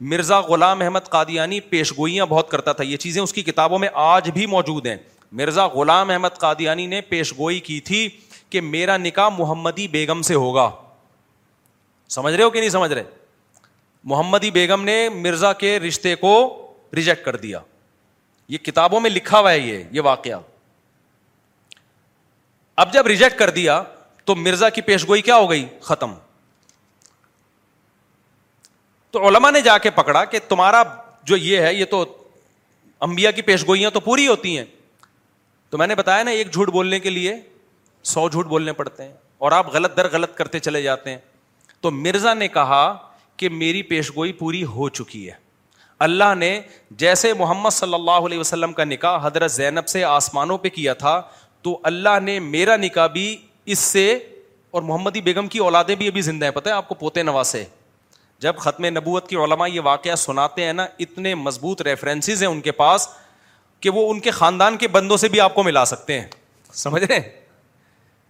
مرزا 0.00 0.40
غلام 0.40 0.82
احمد 0.82 1.08
قادیانی 1.08 1.60
پیش 1.60 1.92
گوئیاں 1.92 2.26
بہت 2.26 2.50
کرتا 2.50 2.72
تھا۔ 2.72 2.84
یہ 2.84 2.96
چیزیں 2.96 3.22
اس 3.22 3.32
کی 3.32 3.42
کتابوں 3.42 3.78
میں 3.78 3.88
آج 3.94 4.30
بھی 4.30 4.46
موجود 4.46 4.86
ہیں۔ 4.86 4.96
مرزا 5.32 5.66
غلام 5.66 6.10
احمد 6.10 6.38
قادیانی 6.38 6.86
نے 6.86 7.00
پیش 7.00 7.32
گوئی 7.38 7.60
کی 7.60 7.80
تھی 7.80 8.08
کہ 8.50 8.60
میرا 8.60 8.96
نکاح 8.96 9.28
محمدی 9.28 9.88
بیگم 9.88 10.22
سے 10.22 10.34
ہوگا۔ 10.34 10.70
سمجھ 12.08 12.34
رہے 12.34 12.44
ہو 12.44 12.50
کہ 12.50 12.60
نہیں 12.60 12.70
سمجھ 12.70 12.92
رہے؟ 12.92 13.19
محمدی 14.04 14.50
بیگم 14.50 14.84
نے 14.84 15.08
مرزا 15.08 15.52
کے 15.52 15.80
رشتے 15.80 16.14
کو 16.14 16.66
ریجیکٹ 16.94 17.24
کر 17.24 17.36
دیا۔ 17.36 17.60
یہ 18.48 18.58
کتابوں 18.58 19.00
میں 19.00 19.10
لکھا 19.10 19.38
ہوا 19.38 19.52
ہے 19.52 19.58
یہ 19.58 19.84
یہ 19.90 20.00
واقعہ۔ 20.00 20.40
اب 22.76 22.92
جب 22.92 23.06
ریجیکٹ 23.06 23.38
کر 23.38 23.50
دیا 23.50 23.82
تو 24.24 24.36
مرزا 24.36 24.68
کی 24.68 24.80
پیش 24.80 25.08
گوئی 25.08 25.22
کیا 25.22 25.36
ہو 25.36 25.50
گئی؟ 25.50 25.66
ختم۔ 25.80 26.14
تو 29.10 29.28
علما 29.28 29.50
نے 29.50 29.60
جا 29.60 29.78
کے 29.78 29.90
پکڑا 29.90 30.24
کہ 30.24 30.38
تمہارا 30.48 30.82
جو 31.22 31.36
یہ 31.36 31.60
ہے، 31.60 31.74
یہ 31.74 31.84
تو 31.84 32.28
امبیا 33.00 33.30
کی 33.30 33.42
پیش 33.42 33.66
گوئیاں 33.66 33.90
تو 33.90 34.00
پوری 34.00 34.28
ہوتی 34.28 34.58
ہیں۔ 34.58 34.64
تو 35.70 35.78
میں 35.78 35.86
نے 35.86 35.94
بتایا 35.94 36.22
نا، 36.22 36.30
ایک 36.30 36.52
جھوٹ 36.52 36.68
بولنے 36.68 37.00
کے 37.00 37.10
لیے 37.10 37.34
سو 38.02 38.28
جھوٹ 38.28 38.46
بولنے 38.46 38.72
پڑتے 38.72 39.02
ہیں 39.02 39.14
اور 39.38 39.52
آپ 39.52 39.66
غلط 39.66 39.96
در 39.96 40.08
غلط 40.08 40.34
کرتے 40.34 40.58
چلے 40.58 40.82
جاتے 40.82 41.10
ہیں۔ 41.10 41.18
تو 41.80 41.90
مرزا 41.90 42.34
نے 42.34 42.48
کہا 42.48 43.09
کہ 43.40 43.48
میری 43.48 43.82
پیش 43.82 44.10
گوئی 44.10 44.32
پوری 44.32 44.64
ہو 44.64 44.88
چکی 44.88 45.28
ہے۔ 45.28 45.34
اللہ 45.98 46.34
نے 46.38 46.60
جیسے 46.90 47.32
محمد 47.34 47.70
صلی 47.70 47.94
اللہ 47.94 48.26
علیہ 48.26 48.38
وسلم 48.38 48.72
کا 48.72 48.84
نکاح 48.84 49.26
حضرت 49.26 49.52
زینب 49.52 49.88
سے 49.88 50.04
آسمانوں 50.04 50.58
پہ 50.58 50.68
کیا 50.68 50.94
تھا، 50.94 51.22
تو 51.62 51.78
اللہ 51.82 52.20
نے 52.22 52.38
میرا 52.40 52.76
نکاح 52.76 53.06
بھی 53.06 53.36
اس 53.66 53.78
سے 53.78 54.18
اور 54.70 54.82
محمدی 54.82 55.20
بیگم 55.20 55.46
کی 55.46 55.58
اولادیں 55.58 55.94
بھی 55.94 56.08
ابھی 56.08 56.20
زندہ 56.20 56.44
ہیں۔ 56.44 56.52
پتہ 56.52 56.68
ہے 56.68 56.74
آپ 56.74 56.88
کو 56.88 56.94
پوتے 56.94 57.22
نواسے 57.22 57.64
جب 58.38 58.56
ختم 58.56 58.84
نبوت 58.84 59.28
کی 59.28 59.36
علماء 59.36 59.66
یہ 59.66 59.80
واقعہ 59.80 60.14
سناتے 60.14 60.64
ہیں 60.64 60.72
نا، 60.72 60.86
اتنے 60.98 61.34
مضبوط 61.34 61.82
ریفرنسز 61.82 62.42
ہیں 62.42 62.50
ان 62.50 62.60
کے 62.60 62.72
پاس 62.72 63.08
کہ 63.80 63.90
وہ 63.90 64.10
ان 64.10 64.20
کے 64.20 64.30
خاندان 64.30 64.76
کے 64.76 64.88
بندوں 64.88 65.16
سے 65.16 65.28
بھی 65.28 65.40
آپ 65.40 65.54
کو 65.54 65.62
ملا 65.62 65.84
سکتے 65.84 66.20
ہیں۔ 66.20 66.26
سمجھ 66.72 67.04
رہے 67.04 67.14
ہیں؟ 67.14 67.28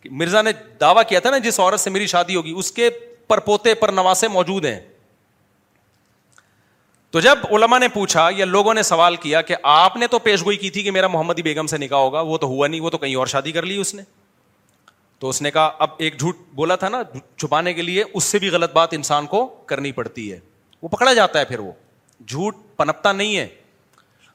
مرزا 0.05 0.43
نے 0.43 0.51
دعویٰ 0.81 1.03
کیا 1.09 1.21
تھا 1.21 1.31
نا، 1.31 1.39
جس 1.39 1.61
عورت 1.61 1.81
سے 1.81 1.91
میری 1.91 2.07
شادی 2.07 2.37
ہوگی، 2.37 2.53
اس 2.57 2.73
کے 2.73 2.91
پر 3.29 3.41
پوتے 3.41 3.75
پر 3.75 3.89
نواسے 3.89 4.29
موجود 4.29 4.65
ہیں۔ 4.65 4.81
تو 7.11 7.21
جب 7.21 7.39
علما 7.51 7.79
نے 7.79 7.89
پوچھا 7.89 8.29
یا 8.37 8.45
لوگوں 8.45 8.75
نے 8.75 8.83
سوال 8.83 9.17
کیا 9.17 9.43
کہ 9.43 9.57
آپ 9.63 9.97
نے 9.97 10.07
تو 10.07 10.19
پیش 10.19 10.45
گوئی 10.45 10.57
کی 10.57 10.71
تھی 10.71 10.83
کہ 10.83 10.91
میرا 10.91 11.07
محمدی 11.07 11.43
بیگم 11.43 11.67
سے 11.67 11.79
نکاح 11.79 11.99
ہوگا، 11.99 12.21
وہ 12.21 12.39
تو 12.39 12.47
ہوا 12.47 12.67
نہیں، 12.67 12.81
وہ 12.81 12.91
تو 12.91 12.99
کہیں 12.99 13.15
اور 13.15 13.27
شادی 13.27 13.53
کر 13.53 13.63
لی 13.63 13.77
اس 13.77 13.95
نے۔ 13.95 14.03
تو 15.19 15.29
اس 15.29 15.43
نے 15.43 15.51
کہا، 15.51 15.71
اب 15.79 15.91
ایک 15.99 16.19
جھوٹ 16.19 16.37
بولا 16.55 16.77
تھا 16.77 16.89
نا، 16.89 17.03
چھپانے 17.37 17.75
کے 17.75 17.83
لیے، 17.83 18.05
اس 18.15 18.25
سے 18.25 18.39
بھی 18.39 18.49
غلط 18.49 18.73
بات 18.73 18.89
انسان 18.93 19.27
کو 19.27 19.47
کرنی 19.47 19.93
پڑتی 19.93 20.33
ہے۔ 20.33 20.41
وہ 20.83 20.89
پکڑا 20.89 21.15
جاتا 21.15 21.39
ہے 21.39 21.45
پھر 21.45 21.59
وہ۔ 21.59 21.73
جھوٹ 22.29 22.57
پنپتا 22.77 23.13
نہیں 23.13 23.37
ہے۔ 23.37 23.47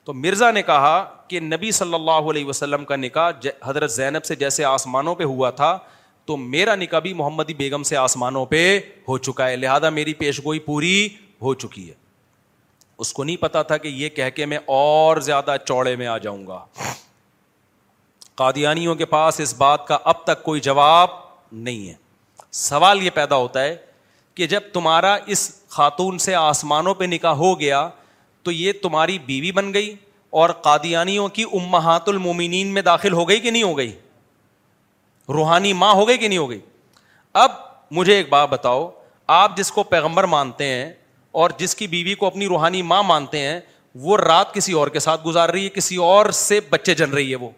تو 0.04 0.14
مرزا 0.14 0.52
نے 0.52 0.62
کہا 0.62 1.16
کہ 1.28 1.40
نبی 1.40 1.72
صلی 1.72 1.94
اللہ 1.94 2.12
علیہ 2.12 2.46
وسلم 2.46 2.86
کا 2.86 2.96
نکاح 2.96 3.32
حضرت 3.64 3.92
زینب 3.92 4.26
سے 4.26 4.36
جیسے 4.36 4.64
آسمانوں 4.64 5.16
پہ 5.16 5.24
ہوا 5.24 5.50
تھا، 5.50 5.78
تو 6.26 6.38
میرا 6.38 6.76
نکاح 6.76 7.00
بھی 7.00 7.14
محمدی 7.14 7.54
بیگم 7.54 7.84
سے 7.84 7.98
آسمانوں 7.98 8.46
پہ 8.46 8.80
ہو 9.08 9.18
چکا 9.18 9.48
ہے، 9.48 9.56
لہذا 9.56 9.90
میری 9.90 10.14
پیش 10.14 10.40
گوئی 10.40 10.60
پوری 10.60 11.10
ہو 11.42 11.54
چکی 11.54 11.90
ہے۔ 11.90 12.05
اس 12.98 13.14
کو 13.14 13.24
نہیں 13.24 13.38
پتا 13.38 13.62
تھا 13.62 13.78
کہ 13.78 13.88
یہ 13.88 14.10
کہہ 14.10 14.30
کے 14.36 14.46
میں 14.46 14.58
اور 14.66 15.18
زیادہ 15.18 15.56
چوڑے 15.66 15.96
میں 15.96 16.08
آ 16.08 16.18
جاؤں 16.18 16.48
گا۔ 16.48 16.66
قادیانیوں 18.36 18.96
کے 18.96 19.06
پاس 19.06 19.40
اس 19.40 19.56
بات 19.56 19.88
کا 19.88 19.98
اب 20.04 20.24
تک 20.24 20.44
کوئی 20.44 20.62
جواب 20.62 21.10
نہیں 21.52 21.90
ہے۔ 21.90 21.94
سوال 22.52 23.04
یہ 23.04 23.10
پیدا 23.10 23.36
ہوتا 23.36 23.62
ہے 23.62 23.76
کہ 24.36 24.48
جب 24.48 24.62
تمہارا 24.74 25.18
اس 25.26 25.64
خاتون 25.70 26.18
سے 26.18 26.36
آسمانوں 26.36 26.94
پہ 26.94 27.04
نکاح 27.04 27.34
ہو 27.34 27.60
گیا 27.60 27.90
تو 28.44 28.52
یہ 28.52 28.72
تمہاری 28.82 29.20
بیوی 29.20 29.52
بن 29.52 29.74
گئی 29.74 29.96
اور 30.30 30.50
قادیانیوں 30.50 31.28
کی 31.28 31.44
امہات 31.44 32.10
المومنین 32.10 32.68
میں 32.68 32.82
داخل 32.82 33.14
ہو 33.14 33.30
گئی 33.30 33.40
کہ 33.40 33.52
نہیں 33.52 33.64
ہو 33.64 33.78
گئی؟ 33.78 33.98
روحانی 35.30 35.74
ماں 35.74 35.94
ہو 35.94 36.08
گئی 36.08 36.18
کہ 36.18 36.28
نہیں 36.28 36.38
ہو 36.38 36.50
گئی؟ 36.50 36.60
اب 37.34 37.52
مجھے 37.92 38.14
ایک 38.14 38.30
بات 38.30 38.50
بتاؤ، 38.50 38.92
آپ 39.28 39.58
جس 39.58 39.72
کو 39.72 39.84
پیغمبر 39.84 40.24
مانتے 40.24 40.66
ہیں 40.66 40.94
اور 41.36 41.50
جس 41.58 41.76
کی 41.76 41.88
بیوی 41.88 42.14
کو 42.14 42.26
اپنی 42.26 42.48
روحانی 42.48 42.82
ماں 42.82 43.04
مانتے 43.04 43.40
ہیں، 43.40 43.60
وہ 43.96 44.18
رات 44.18 44.54
کسی 44.54 44.74
اور 44.74 44.88
کے 44.88 45.00
ساتھ 45.00 45.26
گزار 45.26 45.50
رہی 45.50 45.64
ہے، 45.64 45.70
کسی 45.70 45.96
اور 45.96 46.30
سے 46.30 46.60
بچے 46.70 46.96
جن 46.96 47.10
رہی 47.10 47.32
ہے 47.32 47.36
وہ۔ 47.36 47.50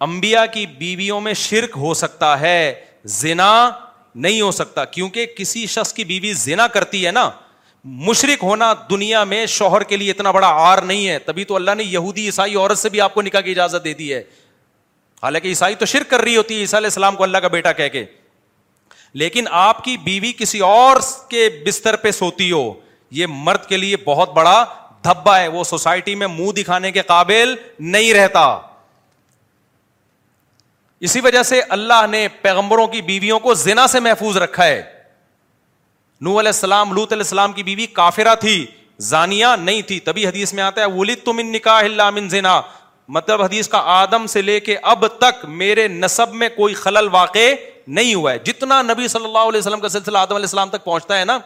انبیاء 0.00 0.44
کی 0.52 0.66
بیویوں 0.66 1.20
میں 1.20 1.34
شرک 1.34 1.70
ہو 1.76 1.94
سکتا 1.94 2.40
ہے، 2.40 2.74
زنا 3.04 3.70
نہیں 4.14 4.40
ہو 4.40 4.50
سکتا، 4.50 4.84
کیونکہ 4.84 5.26
کسی 5.26 5.66
شخص 5.66 5.92
کی 5.92 6.04
بیوی 6.04 6.32
زنا 6.32 6.66
کرتی 6.66 7.06
ہے 7.06 7.10
نا۔ 7.10 7.30
مشرق 7.84 8.42
ہونا 8.42 8.74
دنیا 8.90 9.24
میں 9.24 9.46
شوہر 9.46 9.82
کے 9.82 9.96
لیے 9.96 10.10
اتنا 10.10 10.30
بڑا 10.30 10.48
آر 10.48 10.82
نہیں 10.82 11.08
ہے، 11.08 11.18
تبھی 11.18 11.44
تو 11.44 11.56
اللہ 11.56 11.70
نے 11.76 11.84
یہودی، 11.84 12.26
عیسائی 12.26 12.56
عورت 12.56 12.78
سے 12.78 12.88
بھی 12.88 13.00
آپ 13.00 13.14
کو 13.14 13.22
نکاح 13.22 13.40
کی 13.40 13.50
اجازت 13.50 13.84
دے 13.84 13.94
دی 13.94 14.14
ہے۔ 14.14 14.22
حالانکہ 15.22 15.48
عیسائی 15.48 15.74
تو 15.74 15.86
شرک 15.86 16.10
کر 16.10 16.20
رہی 16.20 16.36
ہوتی 16.36 16.54
ہے، 16.54 16.60
عیسیٰ 16.60 16.78
علیہ 16.78 16.86
السلام 16.86 17.16
کو 17.16 17.22
اللہ 17.22 17.38
کا 17.38 17.48
بیٹا 17.48 17.72
کہہ 17.72 17.88
کے۔ 17.88 18.04
لیکن 19.14 19.44
آپ 19.50 19.84
کی 19.84 19.96
بیوی 19.96 20.32
کسی 20.32 20.58
اور 20.58 20.96
کے 21.28 21.48
بستر 21.66 21.96
پہ 21.96 22.10
سوتی 22.10 22.52
ہو، 22.52 22.74
یہ 23.10 23.26
مرد 23.28 23.66
کے 23.66 23.76
لیے 23.76 23.96
بہت 23.96 24.32
بڑا 24.32 24.64
دھبا 25.04 25.40
ہے، 25.40 25.48
وہ 25.48 25.64
سوسائٹی 25.64 26.14
میں 26.14 26.26
منہ 26.26 26.52
دکھانے 26.52 26.92
کے 26.92 27.02
قابل 27.02 27.54
نہیں 27.78 28.14
رہتا۔ 28.14 28.58
اسی 31.00 31.20
وجہ 31.20 31.42
سے 31.42 31.60
اللہ 31.68 32.06
نے 32.10 32.28
پیغمبروں 32.28 32.86
کی 32.86 33.02
بیویوں 33.02 33.38
کو 33.38 33.54
زنا 33.54 33.86
سے 33.86 34.00
محفوظ 34.00 34.36
رکھا 34.36 34.66
ہے۔ 34.66 34.82
نو 36.20 36.40
علیہ 36.40 36.48
السلام 36.48 36.92
لوت 36.92 37.12
علیہ 37.12 37.22
السلام 37.22 37.52
کی 37.52 37.62
بیوی 37.62 37.86
کافرا 37.86 38.34
تھی 38.34 38.66
زانیا 38.98 39.56
نہیں 39.56 39.82
تھی۔ 39.82 40.00
تبھی 40.00 40.26
حدیث 40.26 40.52
میں 40.52 40.62
آتا 40.62 40.80
ہے 40.80 40.86
ولید 40.86 41.18
تم 41.24 41.38
ان 41.38 41.52
نکاح 41.52 41.80
اللہ 41.80 42.10
من 42.10 42.28
زنا۔ 42.28 42.60
مطلب 43.08 43.42
حدیث 43.42 43.68
کا 43.68 43.78
آدم 43.78 44.26
سے 44.26 44.42
لے 44.42 44.60
کے 44.60 44.76
اب 44.82 45.06
تک 45.06 45.44
میرے 45.44 45.88
نصب 45.88 46.34
میں 46.34 46.48
کوئی 46.48 46.74
خلل 46.74 47.08
واقع 47.12 47.50
نہیں 47.86 48.14
ہوا 48.14 48.32
ہے۔ 48.32 48.38
جتنا 48.38 48.82
نبی 48.82 49.08
صلی 49.08 49.24
اللہ 49.24 49.38
علیہ 49.38 49.58
وسلم 49.58 49.80
کا 49.80 49.88
سلسلہ 49.88 50.18
آدم 50.18 50.34
علیہ 50.34 50.44
السلام 50.44 50.68
تک 50.68 50.84
پہنچتا 50.84 51.18
ہے 51.18 51.24
نا، 51.24 51.38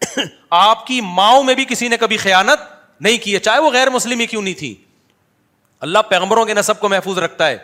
آپ 0.50 0.86
کی 0.86 1.00
ماؤں 1.00 1.42
میں 1.42 1.54
بھی 1.54 1.64
کسی 1.64 1.88
نے 1.88 1.96
کبھی 1.96 2.16
خیانت 2.16 2.72
نہیں 3.02 3.18
کی 3.18 3.34
ہے۔ 3.34 3.38
چاہے 3.38 3.58
وہ 3.58 3.70
غیر 3.70 3.90
مسلم 3.90 4.20
ہی 4.20 4.26
کیوں 4.26 4.42
نہیں 4.42 4.54
تھی۔ 4.54 4.74
اللہ 5.80 5.98
پیغمبروں 6.08 6.44
کے 6.44 6.54
نصب 6.54 6.80
کو 6.80 6.88
محفوظ 6.88 7.18
رکھتا 7.18 7.46
ہے۔ 7.46 7.58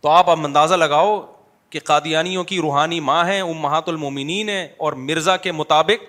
تو 0.00 0.08
آپ 0.08 0.30
اب 0.30 0.44
اندازہ 0.44 0.74
لگاؤ 0.74 1.32
کہ 1.70 1.80
قادیانیوں 1.84 2.44
کی 2.44 2.58
روحانی 2.58 3.00
ماں 3.00 3.26
ہے 3.26 3.40
ام 3.40 3.58
محات 3.58 3.88
المومنین 3.88 4.48
ہے 4.48 4.68
اور 4.76 4.92
مرزا 4.92 5.36
کے 5.36 5.52
مطابق 5.52 6.04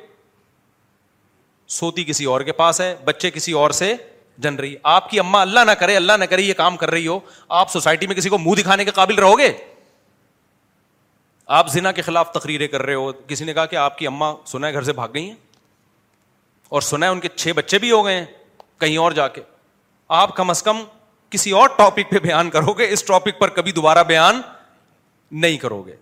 سوتی 1.67 2.03
کسی 2.03 2.25
اور 2.25 2.41
کے 2.41 2.51
پاس 2.51 2.81
ہے، 2.81 2.95
بچے 3.05 3.31
کسی 3.31 3.51
اور 3.51 3.71
سے 3.71 3.95
جن 4.37 4.55
رہی۔ 4.55 4.75
آپ 4.83 5.09
کی 5.09 5.19
اما 5.19 5.41
اللہ 5.41 5.59
نہ 5.59 5.71
کرے، 5.71 5.95
اللہ 5.95 6.13
نہ 6.13 6.25
کرے 6.25 6.41
یہ 6.41 6.53
کام 6.53 6.77
کر 6.77 6.89
رہی 6.89 7.07
ہو۔ 7.07 7.19
آپ 7.49 7.71
سوسائٹی 7.71 8.07
میں 8.07 8.15
کسی 8.15 8.29
کو 8.29 8.37
منہ 8.37 8.55
دکھانے 8.55 8.85
کے 8.85 8.91
قابل 8.91 9.15
رہو 9.15 9.39
گے؟ 9.39 9.53
آپ 11.49 11.67
زنا 11.67 11.91
کے 11.91 12.01
خلاف 12.01 12.31
تقریریں 12.31 12.67
کر 12.67 12.81
رہے 12.81 12.93
ہو، 12.93 13.11
کسی 13.11 13.45
نے 13.45 13.53
کہا 13.53 13.65
کہ 13.65 13.75
آپ 13.75 13.97
کی 13.97 14.07
اما 14.07 14.33
سنا 14.45 14.67
ہے 14.67 14.73
گھر 14.73 14.81
سے 14.81 14.93
بھاگ 14.93 15.09
گئی 15.13 15.27
ہیں؟ 15.27 15.35
اور 16.69 16.81
سنا 16.81 17.05
ہے 17.05 17.11
ان 17.11 17.19
کے 17.19 17.27
چھ 17.35 17.47
بچے 17.55 17.79
بھی 17.79 17.91
ہو 17.91 18.05
گئے 18.05 18.17
ہیں 18.17 18.25
کہیں 18.79 18.97
اور 18.97 19.11
جا 19.11 19.27
کے۔ 19.27 19.41
آپ 20.07 20.35
کم 20.35 20.49
از 20.49 20.63
کم 20.63 20.83
کسی 21.29 21.51
اور 21.51 21.69
ٹاپک 21.77 22.11
پہ 22.11 22.19
بیان 22.19 22.49
کرو 22.49 22.73
گے، 22.73 22.89
اس 22.89 23.03
ٹاپک 23.03 23.39
پر 23.39 23.49
کبھی 23.49 23.71
دوبارہ 23.71 24.03
بیان 24.03 24.41
نہیں 25.31 25.57
کرو 25.57 25.81
گے۔ 25.81 25.95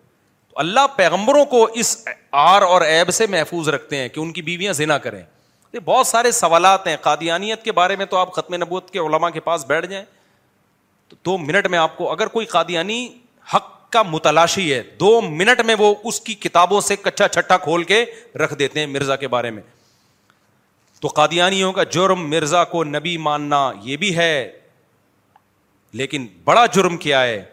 تو 0.49 0.53
اللہ 0.55 0.79
پیغمبروں 0.95 1.45
کو 1.45 1.63
اس 1.73 2.07
آر 2.31 2.61
اور 2.61 2.81
ایب 2.81 3.11
سے 3.11 3.27
محفوظ 3.27 3.69
رکھتے 3.69 3.97
ہیں 3.97 4.09
کہ 4.09 4.19
ان 4.19 4.33
کی 4.33 4.41
بیویاں 4.41 4.73
زنا 4.73 4.97
کریں۔ 4.97 5.23
یہ 5.73 5.79
بہت 5.79 6.07
سارے 6.07 6.31
سوالات 6.31 6.87
ہیں۔ 6.87 6.97
قادیانیت 7.01 7.63
کے 7.63 7.71
بارے 7.71 7.95
میں 7.95 8.05
تو 8.05 8.17
آپ 8.17 8.33
ختم 8.33 8.55
نبوت 8.55 8.91
کے 8.91 8.99
علماء 8.99 9.29
کے 9.29 9.39
پاس 9.39 9.65
بیٹھ 9.65 9.85
جائیں۔ 9.85 10.05
تو 11.07 11.15
دو 11.25 11.37
منٹ 11.37 11.67
میں 11.67 11.79
آپ 11.79 11.97
کو، 11.97 12.11
اگر 12.11 12.27
کوئی 12.27 12.45
قادیانی 12.45 13.17
حق 13.53 13.76
کا 13.89 14.03
متلاشی 14.03 14.73
ہے۔ 14.73 14.83
دو 14.99 15.21
منٹ 15.21 15.61
میں 15.61 15.75
وہ 15.79 15.95
اس 16.03 16.21
کی 16.21 16.33
کتابوں 16.33 16.81
سے 16.81 16.95
کچا 16.95 17.27
چھٹا 17.27 17.57
کھول 17.57 17.83
کے 17.83 18.05
رکھ 18.35 18.55
دیتے 18.55 18.79
ہیں 18.79 18.87
مرزا 18.87 19.15
کے 19.15 19.27
بارے 19.27 19.51
میں۔ 19.51 19.63
تو 20.99 21.07
قادیانیوں 21.07 21.73
کا 21.73 21.83
جرم 21.83 22.29
مرزا 22.29 22.63
کو 22.63 22.83
نبی 22.83 23.17
ماننا 23.17 23.71
یہ 23.83 23.97
بھی 23.97 24.17
ہے، 24.17 24.59
لیکن 25.93 26.27
بڑا 26.43 26.65
جرم 26.65 26.97
کیا 26.97 27.23
ہے 27.23 27.45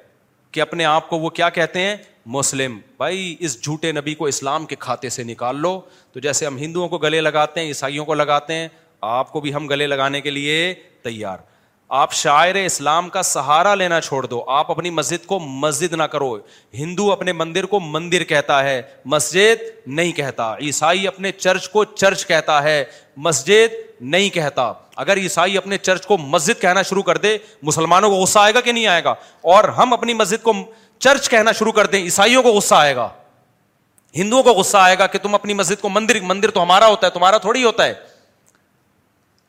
کہ 0.52 0.60
اپنے 0.60 0.84
آپ 0.84 1.08
کو 1.08 1.18
وہ 1.18 1.30
کیا 1.30 1.50
کہتے 1.50 1.80
ہیں؟ 1.80 1.96
مسلم۔ 2.26 2.78
بھائی، 2.96 3.36
اس 3.38 3.62
جھوٹے 3.62 3.92
نبی 3.92 4.14
کو 4.14 4.26
اسلام 4.26 4.66
کے 4.66 4.76
کھاتے 4.76 5.08
سے 5.08 5.22
نکال 5.22 5.56
لو۔ 5.56 5.80
تو 6.12 6.20
جیسے 6.20 6.46
ہم 6.46 6.56
ہندوؤں 6.56 6.88
کو 6.88 6.98
گلے 6.98 7.20
لگاتے 7.20 7.60
ہیں، 7.60 7.66
عیسائیوں 7.66 8.04
کو 8.04 8.14
لگاتے 8.14 8.54
ہیں، 8.54 8.68
آپ 9.00 9.32
کو 9.32 9.40
بھی 9.40 9.54
ہم 9.54 9.66
گلے 9.66 9.86
لگانے 9.86 10.20
کے 10.20 10.30
لیے 10.30 10.74
تیار۔ 11.02 11.38
آپ 11.88 12.12
شاعر 12.12 12.54
اسلام 12.54 13.08
کا 13.08 13.22
سہارا 13.22 13.74
لینا 13.74 14.00
چھوڑ 14.00 14.26
دو، 14.26 14.44
آپ 14.46 14.70
اپنی 14.70 14.90
مسجد 14.90 15.26
کو 15.26 15.38
مسجد 15.38 15.92
نہ 15.92 16.02
کرو۔ 16.02 16.38
ہندو 16.74 17.12
اپنے 17.12 17.32
مندر 17.32 17.66
کو 17.66 17.80
مندر 17.80 18.24
کہتا 18.24 18.64
ہے، 18.64 18.82
مسجد 19.04 19.62
نہیں 19.86 20.12
کہتا۔ 20.12 20.54
عیسائی 20.60 21.06
اپنے 21.06 21.32
چرچ 21.32 21.68
کو 21.68 21.84
چرچ 21.84 22.26
کہتا 22.26 22.62
ہے، 22.62 22.84
مسجد 23.16 23.74
نہیں 24.00 24.30
کہتا۔ 24.30 24.72
اگر 24.96 25.16
عیسائی 25.16 25.56
اپنے 25.56 25.78
چرچ 25.78 26.06
کو 26.06 26.18
مسجد 26.18 26.60
کہنا 26.60 26.82
شروع 26.82 27.02
کر 27.02 27.16
دے، 27.16 27.38
مسلمانوں 27.62 28.10
کو 28.10 28.16
غصہ 28.16 28.38
آئے 28.38 28.54
گا 28.54 28.60
کہ 28.60 28.72
نہیں 28.72 28.86
آئے 28.86 29.04
گا؟ 29.04 29.14
اور 29.40 29.64
ہم 29.64 29.92
اپنی 29.92 30.14
مسجد 30.14 30.42
کو 30.42 30.52
چرچ 30.98 31.28
کہنا 31.28 31.52
شروع 31.52 31.72
کر 31.72 31.86
دیں، 31.86 32.02
عیسائیوں 32.02 32.42
کو 32.42 32.48
غصہ 32.48 32.74
آئے 32.74 32.96
گا۔ 32.96 33.08
ہندوؤں 34.16 34.42
کو 34.42 34.50
غصہ 34.50 34.76
آئے 34.76 34.98
گا 34.98 35.06
کہ 35.06 35.18
تم 35.18 35.34
اپنی 35.34 35.54
مسجد 35.54 35.80
کو 35.80 35.88
مندر 35.88 36.20
مندر 36.22 36.50
تو 36.50 36.62
ہمارا 36.62 36.86
ہوتا 36.86 37.06
ہے، 37.06 37.12
تمہارا 37.12 37.38
تھوڑی 37.38 37.64
ہوتا 37.64 37.84
ہے۔ 37.84 38.13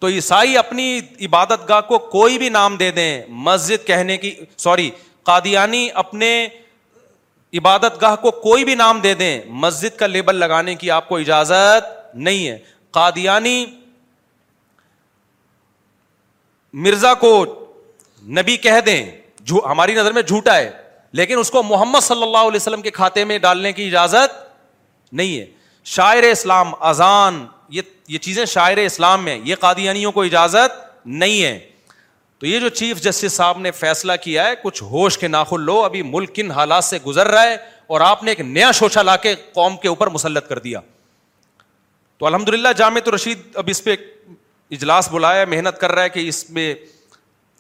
تو 0.06 0.10
عیسائی 0.10 0.58
اپنی 0.58 1.00
عبادت 1.22 1.68
گاہ 1.70 1.80
کو 1.82 1.98
کوئی 1.98 2.38
بھی 2.38 2.50
نام 2.50 2.76
دے 2.78 2.90
دیں، 2.92 3.24
مسجد 3.28 3.86
کہنے 3.88 4.18
کی، 4.18 4.34
سوری، 4.58 4.90
قادیانی 5.26 5.88
اپنے 5.94 6.30
عبادت 7.54 8.00
گاہ 8.02 8.16
کو 8.16 8.32
کوئی 8.32 8.64
بھی 8.66 8.76
نام 8.76 9.00
دے 9.00 9.14
دیں، 9.14 9.40
مسجد 9.64 9.98
کا 10.00 10.08
لیبل 10.08 10.36
لگانے 10.36 10.76
کی 10.76 10.92
آپ 10.92 11.08
کو 11.10 11.18
اجازت 11.18 12.16
نہیں 12.16 12.48
ہے۔ 12.48 12.58
قادیانی 12.94 13.66
مرزا 16.74 17.14
کو 17.16 17.34
نبی 18.24 18.58
کہہ 18.58 18.80
دیں 18.86 19.04
ہماری 19.66 19.96
نظر 19.96 20.12
میں 20.12 20.22
جھوٹا 20.22 20.56
ہے، 20.56 20.72
لیکن 21.14 21.40
اس 21.40 21.52
کو 21.52 21.64
محمد 21.64 22.04
صلی 22.04 22.24
اللہ 22.24 22.46
علیہ 22.50 22.56
وسلم 22.56 22.82
کے 22.82 22.92
کھاتے 22.92 23.26
میں 23.26 23.40
ڈالنے 23.40 23.74
کی 23.74 23.88
اجازت 23.88 24.38
نہیں 25.14 25.38
ہے۔ 25.40 25.46
شاعر 25.86 26.24
اسلام 26.24 26.74
اذان 26.84 27.46
یہ 28.08 28.18
چیزیں 28.18 28.46
شاعر 28.46 28.78
اسلام 28.78 29.24
میں 29.24 29.40
یہ 29.44 29.56
قادیانیوں 29.56 30.12
کو 30.12 30.22
اجازت 30.22 31.06
نہیں 31.06 31.44
ہے۔ 31.44 31.60
تو 32.40 32.48
یہ 32.48 32.60
جو 32.60 32.70
چیف 32.70 33.02
جسٹس 33.02 33.34
صاحب 33.34 33.58
نے 33.58 33.72
فیصلہ 33.72 34.14
کیا 34.22 34.48
ہے، 34.48 34.54
کچھ 34.64 34.84
ہوش 34.84 35.18
کے 35.18 35.28
ناخل 35.28 35.62
لو، 35.62 35.84
ابھی 35.84 36.02
ملک 36.02 36.36
کن 36.36 36.52
حالات 36.52 36.84
سے 36.84 36.98
گزر 37.06 37.28
رہا 37.28 37.44
ہے 37.44 37.58
اور 37.88 38.02
آپ 38.02 38.24
نے 38.24 38.32
ایک 38.32 38.40
نیا 38.40 38.72
شوشا 38.72 39.02
لا 39.02 39.16
کے 39.16 39.36
قوم 39.54 39.78
کے 39.78 39.88
اوپر 39.88 40.08
مسلط 40.08 40.50
کر 40.50 40.60
دیا۔ 40.60 40.80
تو 42.18 42.26
الحمد 42.26 42.50
للہ 42.50 42.68
جامع 42.78 43.10
رشید 43.16 43.40
اب 43.54 43.64
اس 43.68 43.84
پہ 43.84 43.96
اجلاس 44.72 45.10
بلایا 45.12 45.46
محنت 45.46 45.78
کر 45.78 45.92
رہا 45.92 46.04
ہے 46.04 46.10
کہ 46.10 46.28
اس 46.28 46.50
میں 46.50 46.76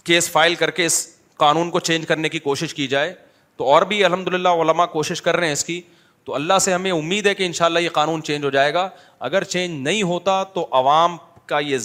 کیس 0.03 0.30
فائل 0.31 0.55
کر 0.55 0.72
کے 0.72 0.85
اس 0.85 1.15
قانون 1.35 1.69
کو 1.69 1.80
چینج 1.80 2.07
کرنے 2.07 2.30
کی 2.30 2.39
کوشش 2.39 2.73
کی 2.73 2.88
جائے۔ 2.88 3.13
تو 3.57 3.63
اور 3.63 3.81
بھی 3.81 4.05
الحمد 4.05 4.27
للہ 4.27 4.49
علما 4.49 4.85
کوشش 4.85 5.22
کر 5.22 5.35
رہے 5.35 5.45
ہیں 5.45 5.53
اس 5.53 5.65
کی۔ 5.65 5.81
تو 6.26 6.35
اللہ 6.35 6.60
سے 6.61 6.73
ہمیں 6.73 6.91
امید 6.91 7.27
ہے 7.27 7.35
کہ 7.35 7.45
ان 7.45 7.53
شاء 7.53 7.65
اللہ 7.65 7.80
یہ 7.80 7.89
قانون 7.89 8.23
چینج 8.23 8.45
ہو 8.45 8.49
جائے 8.49 8.73
گا۔ 8.73 8.89
اگر 9.19 9.43
چینج 9.43 9.88
نہیں 9.88 10.03
ہوتا 10.03 10.43
تو 10.43 10.68
عوام 10.72 11.18
کا 11.45 11.60
یہ 11.60 11.77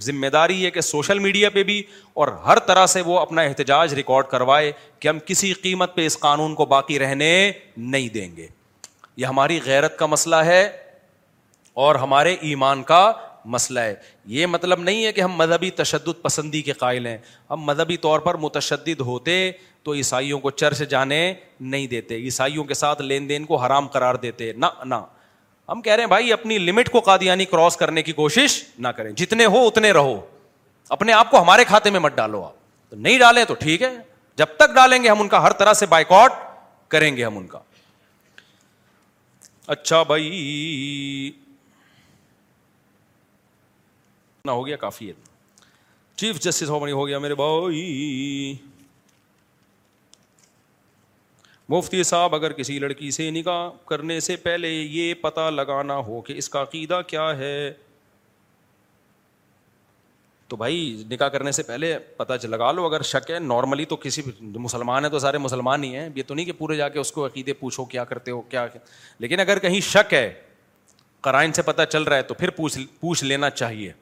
ذمہ 0.00 0.26
داری 0.26 0.64
ہے 0.64 0.70
کہ 0.70 0.80
سوشل 0.80 1.18
میڈیا 1.18 1.50
پہ 1.50 1.62
بھی 1.62 1.82
اور 2.14 2.28
ہر 2.28 2.58
طرح 2.58 2.86
سے 2.86 3.00
وہ 3.00 3.18
اپنا 3.20 3.42
احتجاج 3.42 3.94
ریکارڈ 3.94 4.26
کروائے 4.26 4.72
کہ 4.98 5.08
ہم 5.08 5.18
کسی 5.26 5.52
قیمت 5.52 5.94
پہ 5.94 6.06
اس 6.06 6.18
قانون 6.18 6.54
کو 6.54 6.64
باقی 6.64 6.98
رہنے 6.98 7.52
نہیں 7.76 8.08
دیں 8.08 8.36
گے۔ 8.36 8.46
یہ 9.16 9.26
ہماری 9.26 9.60
غیرت 9.64 9.98
کا 9.98 10.06
مسئلہ 10.06 10.36
ہے 10.36 10.76
اور 11.74 11.94
ہمارے 11.94 12.36
ایمان 12.40 12.82
کا 12.82 13.12
مسئلہ 13.44 13.80
ہے۔ 13.80 13.94
یہ 14.24 14.46
مطلب 14.46 14.80
نہیں 14.80 15.04
ہے 15.04 15.12
کہ 15.12 15.20
ہم 15.20 15.32
مذہبی 15.32 15.70
تشدد 15.70 16.22
پسندی 16.22 16.62
کے 16.62 16.72
قائل 16.72 17.06
ہیں۔ 17.06 17.18
ہم 17.50 17.60
مذہبی 17.60 17.96
طور 17.96 18.20
پر 18.20 18.34
متشدد 18.34 19.00
ہوتے 19.00 19.50
تو 19.82 19.92
عیسائیوں 19.92 20.40
کو 20.40 20.50
چرچ 20.50 20.78
جانے 20.78 21.34
نہیں 21.60 21.86
دیتے۔ 21.86 22.16
عیسائیوں 22.16 22.64
کے 22.64 22.74
ساتھ 22.74 23.02
لین 23.02 23.28
دین 23.28 23.44
کو 23.44 23.56
حرام 23.56 23.86
قرار 23.86 24.14
دیتے۔ 24.14 24.52
نہ 24.52 24.66
نہ۔ 24.84 24.94
ہم 25.68 25.82
کہہ 25.82 25.92
رہے 25.92 26.02
ہیں، 26.02 26.08
بھائی، 26.08 26.32
اپنی 26.32 26.58
لمٹ 26.58 26.90
کو 26.90 27.00
قادیانی 27.00 27.44
کراس 27.44 27.76
کرنے 27.76 28.02
کی 28.02 28.12
کوشش 28.12 28.64
نہ 28.78 28.88
کریں۔ 28.88 29.10
جتنے 29.10 29.44
ہو، 29.44 29.66
اتنے 29.66 29.92
رہو۔ 29.92 30.26
اپنے 30.88 31.12
آپ 31.12 31.30
کو 31.30 31.42
ہمارے 31.42 31.64
کھاتے 31.64 31.90
میں 31.90 32.00
مت 32.00 32.12
ڈالو 32.14 32.44
آپ۔ 32.44 32.52
تو 32.90 32.96
نہیں 32.96 33.18
ڈالیں 33.18 33.44
تو 33.44 33.54
ٹھیک 33.54 33.82
ہے۔ 33.82 33.98
جب 34.36 34.46
تک 34.56 34.74
ڈالیں 34.74 35.02
گے 35.02 35.08
ہم 35.08 35.20
ان 35.20 35.28
کا، 35.28 35.42
ہر 35.42 35.52
طرح 35.52 35.72
سے 35.72 35.86
بائیکاٹ 35.86 36.32
کریں 36.88 37.16
گے 37.16 37.24
ہم 37.24 37.38
ان 37.38 37.46
کا۔ 37.46 37.58
اچھا 39.66 40.02
بھائی 40.02 41.30
نہ 44.44 44.50
ہو 44.50 44.66
گیا 44.66 44.76
کافی 44.76 45.08
ہے۔ 45.08 45.12
چیف 46.16 46.40
جسٹس 46.40 46.68
ہو 46.70 47.06
گیا 47.06 47.18
میرے 47.18 47.34
بھائی۔ 47.34 48.54
مفتی 51.68 52.02
صاحب، 52.02 52.34
اگر 52.34 52.52
کسی 52.52 52.78
لڑکی 52.78 53.10
سے 53.10 53.30
نکاح 53.30 53.70
کرنے 53.84 54.20
سے 54.20 54.36
پہلے 54.36 54.68
یہ 54.68 55.14
پتا 55.14 55.50
لگانا 55.50 55.96
ہو 55.96 56.20
کہ 56.20 56.32
اس 56.32 56.48
کا 56.48 56.62
عقیدہ 56.62 57.00
کیا 57.06 57.38
ہے، 57.38 57.72
تو 60.48 60.56
بھائی 60.56 61.04
نکاح 61.10 61.28
کرنے 61.28 61.52
سے 61.52 61.62
پہلے 61.62 61.98
پتہ 61.98 62.46
لگا 62.46 62.72
لو۔ 62.72 62.86
اگر 62.86 63.02
شک 63.02 63.30
ہے 63.30 63.38
نارملی 63.38 63.84
تو 63.84 63.96
کسی 63.96 64.22
مسلمان 64.40 65.04
ہے 65.04 65.10
تو 65.10 65.18
سارے 65.18 65.38
مسلمان 65.38 65.84
ہی 65.84 65.96
ہیں۔ 65.96 66.08
یہ 66.14 66.22
تو 66.26 66.34
نہیں 66.34 66.46
کہ 66.46 66.52
پورے 66.52 66.76
جا 66.76 66.88
کے 66.88 66.98
اس 66.98 67.12
کو 67.12 67.26
عقیدے 67.26 67.52
پوچھو 67.52 67.84
کیا 67.84 68.04
کرتے 68.04 68.30
ہو 68.30 68.40
کیا۔ 68.40 68.66
لیکن 69.18 69.40
اگر 69.40 69.58
کہیں 69.58 69.80
شک 69.80 70.14
ہے، 70.14 70.42
قرائن 71.20 71.52
سے 71.52 71.62
پتہ 71.62 71.82
چل 71.90 72.02
رہا 72.02 72.16
ہے 72.16 72.22
تو 72.22 72.34
پھر 72.34 72.50
پوچھ 72.50 72.78
پوچھ 73.00 73.24
لینا 73.24 73.50
چاہیے۔ 73.50 73.92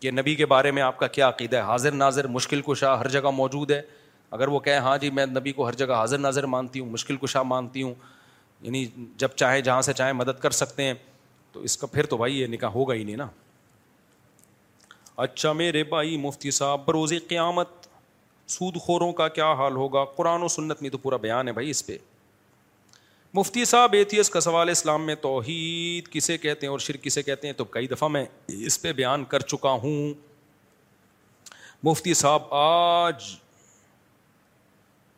کہ 0.00 0.10
نبی 0.10 0.34
کے 0.34 0.46
بارے 0.46 0.70
میں 0.70 0.82
آپ 0.82 0.98
کا 0.98 1.06
کیا 1.06 1.28
عقیدہ 1.28 1.56
ہے؟ 1.56 1.62
حاضر 1.62 1.90
ناظر 1.90 2.26
مشکل 2.26 2.60
کشا 2.62 3.00
ہر 3.00 3.08
جگہ 3.08 3.30
موجود 3.30 3.70
ہے۔ 3.70 3.82
اگر 4.30 4.48
وہ 4.48 4.60
کہیں 4.60 4.78
ہاں 4.78 4.98
جی 4.98 5.10
میں 5.10 5.26
نبی 5.26 5.52
کو 5.52 5.68
ہر 5.68 5.72
جگہ 5.72 5.92
حاضر 5.92 6.18
ناظر 6.18 6.46
مانتی 6.46 6.80
ہوں، 6.80 6.90
مشکل 6.90 7.16
کشا 7.16 7.42
مانتی 7.42 7.82
ہوں 7.82 7.94
یعنی 8.60 8.86
جب 9.16 9.28
چاہے 9.28 9.60
جہاں 9.60 9.82
سے 9.82 9.92
چاہیں 9.92 10.12
مدد 10.12 10.40
کر 10.40 10.50
سکتے 10.50 10.82
ہیں، 10.82 10.94
تو 11.52 11.60
اس 11.60 11.76
کا 11.76 11.86
پھر 11.86 12.06
تو 12.06 12.16
بھائی 12.16 12.40
یہ 12.40 12.46
نکاح 12.46 12.70
ہوگا 12.70 12.94
ہی 12.94 13.04
نہیں 13.04 13.16
نا۔ 13.16 13.26
اچھا 15.16 15.52
میرے 15.52 15.84
بھائی 15.84 16.16
مفتی 16.16 16.50
صاحب 16.50 16.80
بروز 16.86 17.12
قیامت 17.28 17.68
سود 18.46 18.76
خوروں 18.76 19.12
کا 19.12 19.28
کیا 19.28 19.52
حال 19.52 19.76
ہوگا؟ 19.76 20.04
قرآن 20.04 20.42
و 20.42 20.48
سنت 20.48 20.82
میں 20.82 20.90
تو 20.90 20.98
پورا 20.98 21.16
بیان 21.16 21.48
ہے 21.48 21.52
بھائی 21.52 21.70
اس 21.70 21.86
پہ۔ 21.86 21.96
مفتی 23.34 23.64
صاحب 23.64 23.92
ایتھیس 23.92 24.30
کا 24.30 24.40
سوال 24.40 24.68
اسلام 24.68 25.06
میں 25.06 25.14
توحید 25.14 26.08
کسے 26.08 26.38
کہتے 26.38 26.66
ہیں 26.66 26.70
اور 26.70 26.78
شرک 26.78 27.02
کسے 27.02 27.22
کہتے 27.22 27.46
ہیں؟ 27.46 27.54
تو 27.54 27.64
کئی 27.64 27.86
دفعہ 27.86 28.08
میں 28.08 28.24
اس 28.48 28.82
پہ 28.82 28.92
بیان 28.92 29.24
کر 29.24 29.40
چکا 29.40 29.70
ہوں۔ 29.70 30.14
مفتی 31.82 32.14
صاحب، 32.14 32.42
آج 32.50 33.24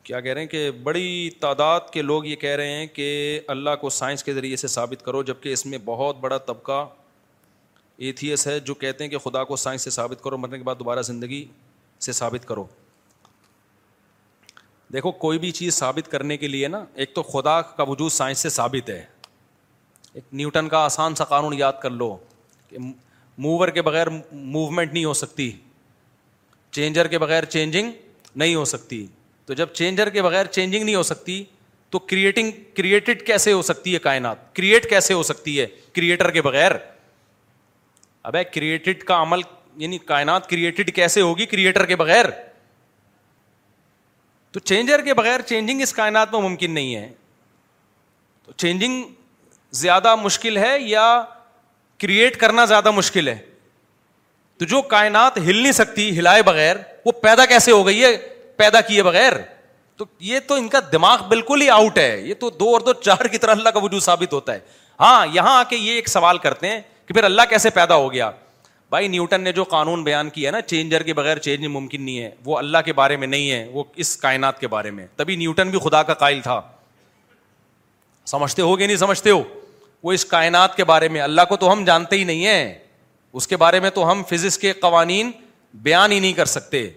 کیا 0.02 0.20
کہہ 0.20 0.32
رہے 0.32 0.40
ہیں 0.40 0.48
کہ 0.48 0.70
بڑی 0.70 1.30
تعداد 1.40 1.80
کے 1.92 2.02
لوگ 2.02 2.26
یہ 2.26 2.36
کہہ 2.36 2.56
رہے 2.56 2.70
ہیں 2.70 2.86
کہ 2.86 3.40
اللہ 3.46 3.70
کو 3.80 3.90
سائنس 3.90 4.24
کے 4.24 4.34
ذریعے 4.34 4.56
سے 4.56 4.68
ثابت 4.68 5.04
کرو 5.04 5.22
جبکہ 5.22 5.48
اس 5.48 5.66
میں 5.66 5.78
بہت 5.84 6.16
بڑا 6.16 6.38
طبقہ 6.38 6.88
ایتھیس 7.96 8.46
ہے 8.46 8.60
جو 8.60 8.74
کہتے 8.74 9.04
ہیں 9.04 9.10
کہ 9.10 9.18
خدا 9.18 9.44
کو 9.44 9.56
سائنس 9.56 9.82
سے 9.82 9.90
ثابت 9.90 10.22
کرو، 10.22 10.36
مرنے 10.36 10.58
کے 10.58 10.64
بعد 10.64 10.74
دوبارہ 10.78 11.02
زندگی 11.02 11.46
سے 12.00 12.12
ثابت 12.12 12.48
کرو۔ 12.48 12.64
دیکھو، 14.92 15.12
کوئی 15.12 15.38
بھی 15.38 15.50
چیز 15.50 15.74
ثابت 15.74 16.10
کرنے 16.10 16.36
کے 16.36 16.48
لیے 16.48 16.68
نا، 16.68 16.84
ایک 16.94 17.14
تو 17.14 17.22
خدا 17.22 17.62
کا 17.62 17.82
وجود 17.82 18.12
سائنس 18.12 18.38
سے 18.38 18.48
ثابت 18.48 18.90
ہے۔ 18.90 19.04
ایک 20.12 20.24
نیوٹن 20.32 20.68
کا 20.68 20.78
آسان 20.78 21.14
سا 21.14 21.24
قانون 21.24 21.52
یاد 21.58 21.72
کر 21.82 21.90
لو 21.90 22.16
کہ 22.68 22.76
موور 23.38 23.68
کے 23.68 23.82
بغیر 23.82 24.06
موومنٹ 24.32 24.92
نہیں 24.92 25.04
ہو 25.04 25.12
سکتی۔ 25.12 25.52
چینجر 26.70 27.06
کے 27.06 27.18
بغیر 27.18 27.44
چینجنگ 27.44 27.92
نہیں 28.36 28.54
ہو 28.54 28.64
سکتی۔ 28.64 29.06
تو 29.46 29.54
جب 29.54 29.68
چینجر 29.68 30.08
کے 30.08 30.22
بغیر 30.22 30.46
چینجنگ 30.46 30.84
نہیں 30.84 30.94
ہو 30.94 31.02
سکتی، 31.02 31.44
تو 31.90 31.98
کریٹنگ 31.98 32.50
کریٹڈ 32.74 33.26
کیسے 33.26 33.52
ہو 33.52 33.62
سکتی 33.62 33.94
ہے 33.94 33.98
کائنات؟ 33.98 34.54
کریٹ 34.54 34.90
کیسے 34.90 35.14
ہو 35.14 35.22
سکتی 35.22 35.60
ہے 35.60 35.66
کریٹر 35.92 36.30
کے 36.30 36.42
بغیر؟ 36.42 36.72
اب 38.22 38.36
کریٹڈ 38.54 39.02
کا 39.02 39.22
عمل 39.22 39.40
یعنی 39.76 39.98
کائنات 39.98 40.50
کریٹڈ 40.50 40.94
کیسے 40.94 41.20
ہوگی 41.20 41.46
کریٹر 41.46 41.86
کے 41.86 41.96
بغیر؟ 41.96 42.24
تو 44.52 44.60
چینجر 44.60 45.00
کے 45.00 45.14
بغیر 45.14 45.40
چینجنگ 45.40 45.80
اس 45.80 45.92
کائنات 45.92 46.32
میں 46.32 46.40
ممکن 46.40 46.70
نہیں 46.70 46.96
ہے۔ 46.96 47.12
تو 48.46 48.52
چینجنگ 48.52 49.02
زیادہ 49.72 50.14
مشکل 50.14 50.56
ہے 50.56 50.78
یا 50.80 51.24
کریٹ 51.98 52.36
کرنا 52.36 52.64
زیادہ 52.64 52.90
مشکل 52.90 53.28
ہے؟ 53.28 53.38
تو 54.58 54.64
جو 54.64 54.82
کائنات 54.82 55.38
ہل 55.38 55.56
نہیں 55.56 55.72
سکتی 55.72 56.18
ہلائے 56.18 56.42
بغیر، 56.42 56.76
وہ 57.06 57.12
پیدا 57.12 57.46
کیسے 57.46 57.70
ہو 57.70 57.86
گئی 57.86 58.04
ہے؟ 58.04 58.16
پیدا 58.56 58.80
کیے 58.80 59.02
بغیر۔ 59.02 59.32
تو 59.96 60.04
یہ 60.20 60.38
تو 60.46 60.54
ان 60.54 60.68
کا 60.68 60.78
دماغ 60.92 61.22
بالکل 61.28 61.60
ہی 61.60 61.70
آؤٹ 61.70 61.98
ہے۔ 61.98 62.20
یہ 62.20 62.34
تو 62.34 62.50
دو 62.50 62.72
اور 62.72 62.80
دو 62.80 62.92
چار 62.92 63.24
کی 63.24 63.38
طرح 63.38 63.50
اللہ 63.50 63.68
کا 63.68 63.78
وجود 63.78 64.02
ثابت 64.02 64.32
ہوتا 64.32 64.54
ہے۔ 64.54 64.58
ہاں 65.00 65.26
یہاں 65.32 65.58
آ 65.58 65.62
کے 65.62 65.76
یہ 65.76 65.92
ایک 65.92 66.08
سوال 66.08 66.38
کرتے 66.38 66.68
ہیں 66.68 66.80
کہ 67.06 67.14
پھر 67.14 67.24
اللہ 67.24 67.42
کیسے 67.50 67.70
پیدا 67.70 67.94
ہو 67.94 68.12
گیا؟ 68.12 68.30
بھائی 68.92 69.08
نیوٹن 69.08 69.40
نے 69.40 69.52
جو 69.52 69.64
قانون 69.64 70.04
بیان 70.04 70.30
کیا 70.30 70.50
نا، 70.50 70.60
چینجر 70.60 71.02
کے 71.02 71.14
بغیر 71.14 71.38
چینج 71.38 71.66
ممکن 71.66 72.02
نہیں 72.02 72.18
ہے، 72.18 72.30
وہ 72.44 72.58
اللہ 72.58 72.78
کے 72.84 72.92
بارے 72.92 73.16
میں 73.16 73.26
نہیں 73.26 73.50
ہے، 73.50 73.68
وہ 73.72 73.84
اس 73.96 74.16
کائنات 74.16 74.60
کے 74.60 74.68
بارے 74.68 74.90
میں۔ 74.90 75.06
تبھی 75.16 75.36
نیوٹن 75.36 75.70
بھی 75.70 75.78
خدا 75.78 76.02
کا 76.02 76.14
قائل 76.14 76.40
تھا۔ 76.40 76.60
سمجھتے 78.26 78.62
ہو 78.62 78.78
گے 78.78 78.86
نہیں؟ 78.86 78.96
سمجھتے 78.96 79.30
ہو۔ 79.30 79.42
وہ 80.02 80.12
اس 80.12 80.24
کائنات 80.24 80.76
کے 80.76 80.84
بارے 80.84 81.08
میں، 81.08 81.20
اللہ 81.20 81.42
کو 81.48 81.56
تو 81.56 81.72
ہم 81.72 81.84
جانتے 81.84 82.16
ہی 82.16 82.24
نہیں 82.24 82.46
ہیں۔ 82.46 82.74
اس 83.32 83.48
کے 83.48 83.56
بارے 83.56 83.80
میں 83.80 83.90
تو 83.90 84.10
ہم 84.10 84.22
فزکس 84.30 84.58
کے 84.58 84.72
قوانین 84.72 85.30
بیان 85.74 86.12
ہی 86.12 86.20
نہیں 86.20 86.32
کر 86.32 86.44
سکتے۔ 86.44 86.90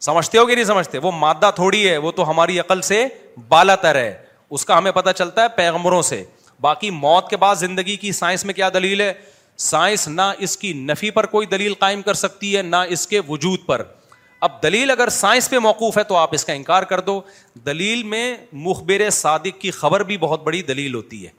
سمجھتے 0.00 0.38
ہو 0.38 0.48
گے 0.48 0.54
نہیں؟ 0.54 0.64
سمجھتے۔ 0.64 0.98
وہ 0.98 1.10
مادہ 1.10 1.50
تھوڑی 1.54 1.90
ہے، 1.90 1.96
وہ 1.96 2.12
تو 2.12 2.30
ہماری 2.30 2.60
عقل 2.60 2.80
سے 2.80 3.06
بالا 3.48 3.76
تر 3.76 3.94
ہے۔ 3.94 4.24
اس 4.50 4.64
کا 4.64 4.78
ہمیں 4.78 4.92
پتا 4.92 5.12
چلتا 5.12 5.42
ہے 5.42 5.46
پیغمبروں 5.48 6.02
سے۔ 6.02 6.24
باقی 6.60 6.90
موت 6.90 7.30
کے 7.30 7.36
بعد 7.36 7.56
زندگی 7.56 7.96
کی 7.96 8.12
سائنس 8.12 8.44
میں 8.44 8.54
کیا 8.54 8.68
دلیل 8.74 9.00
ہے؟ 9.00 9.12
سائنس 9.62 10.08
نہ 10.08 10.22
اس 10.38 10.56
کی 10.56 10.72
نفی 10.72 11.10
پر 11.10 11.26
کوئی 11.26 11.46
دلیل 11.46 11.74
قائم 11.74 12.02
کر 12.02 12.14
سکتی 12.14 12.56
ہے، 12.56 12.62
نہ 12.62 12.76
اس 12.88 13.06
کے 13.06 13.20
وجود 13.28 13.58
پر۔ 13.66 13.82
اب 14.40 14.62
دلیل 14.62 14.90
اگر 14.90 15.08
سائنس 15.08 15.50
پہ 15.50 15.58
موقوف 15.58 15.98
ہے 15.98 16.04
تو 16.04 16.16
آپ 16.16 16.28
اس 16.32 16.44
کا 16.44 16.52
انکار 16.52 16.82
کر 16.82 17.00
دو۔ 17.00 17.20
دلیل 17.66 18.02
میں 18.02 18.36
مخبر 18.52 19.10
صادق 19.10 19.60
کی 19.60 19.70
خبر 19.70 20.02
بھی 20.02 20.18
بہت 20.18 20.44
بڑی 20.44 20.62
دلیل 20.62 20.94
ہوتی 20.94 21.26
ہے۔ 21.26 21.30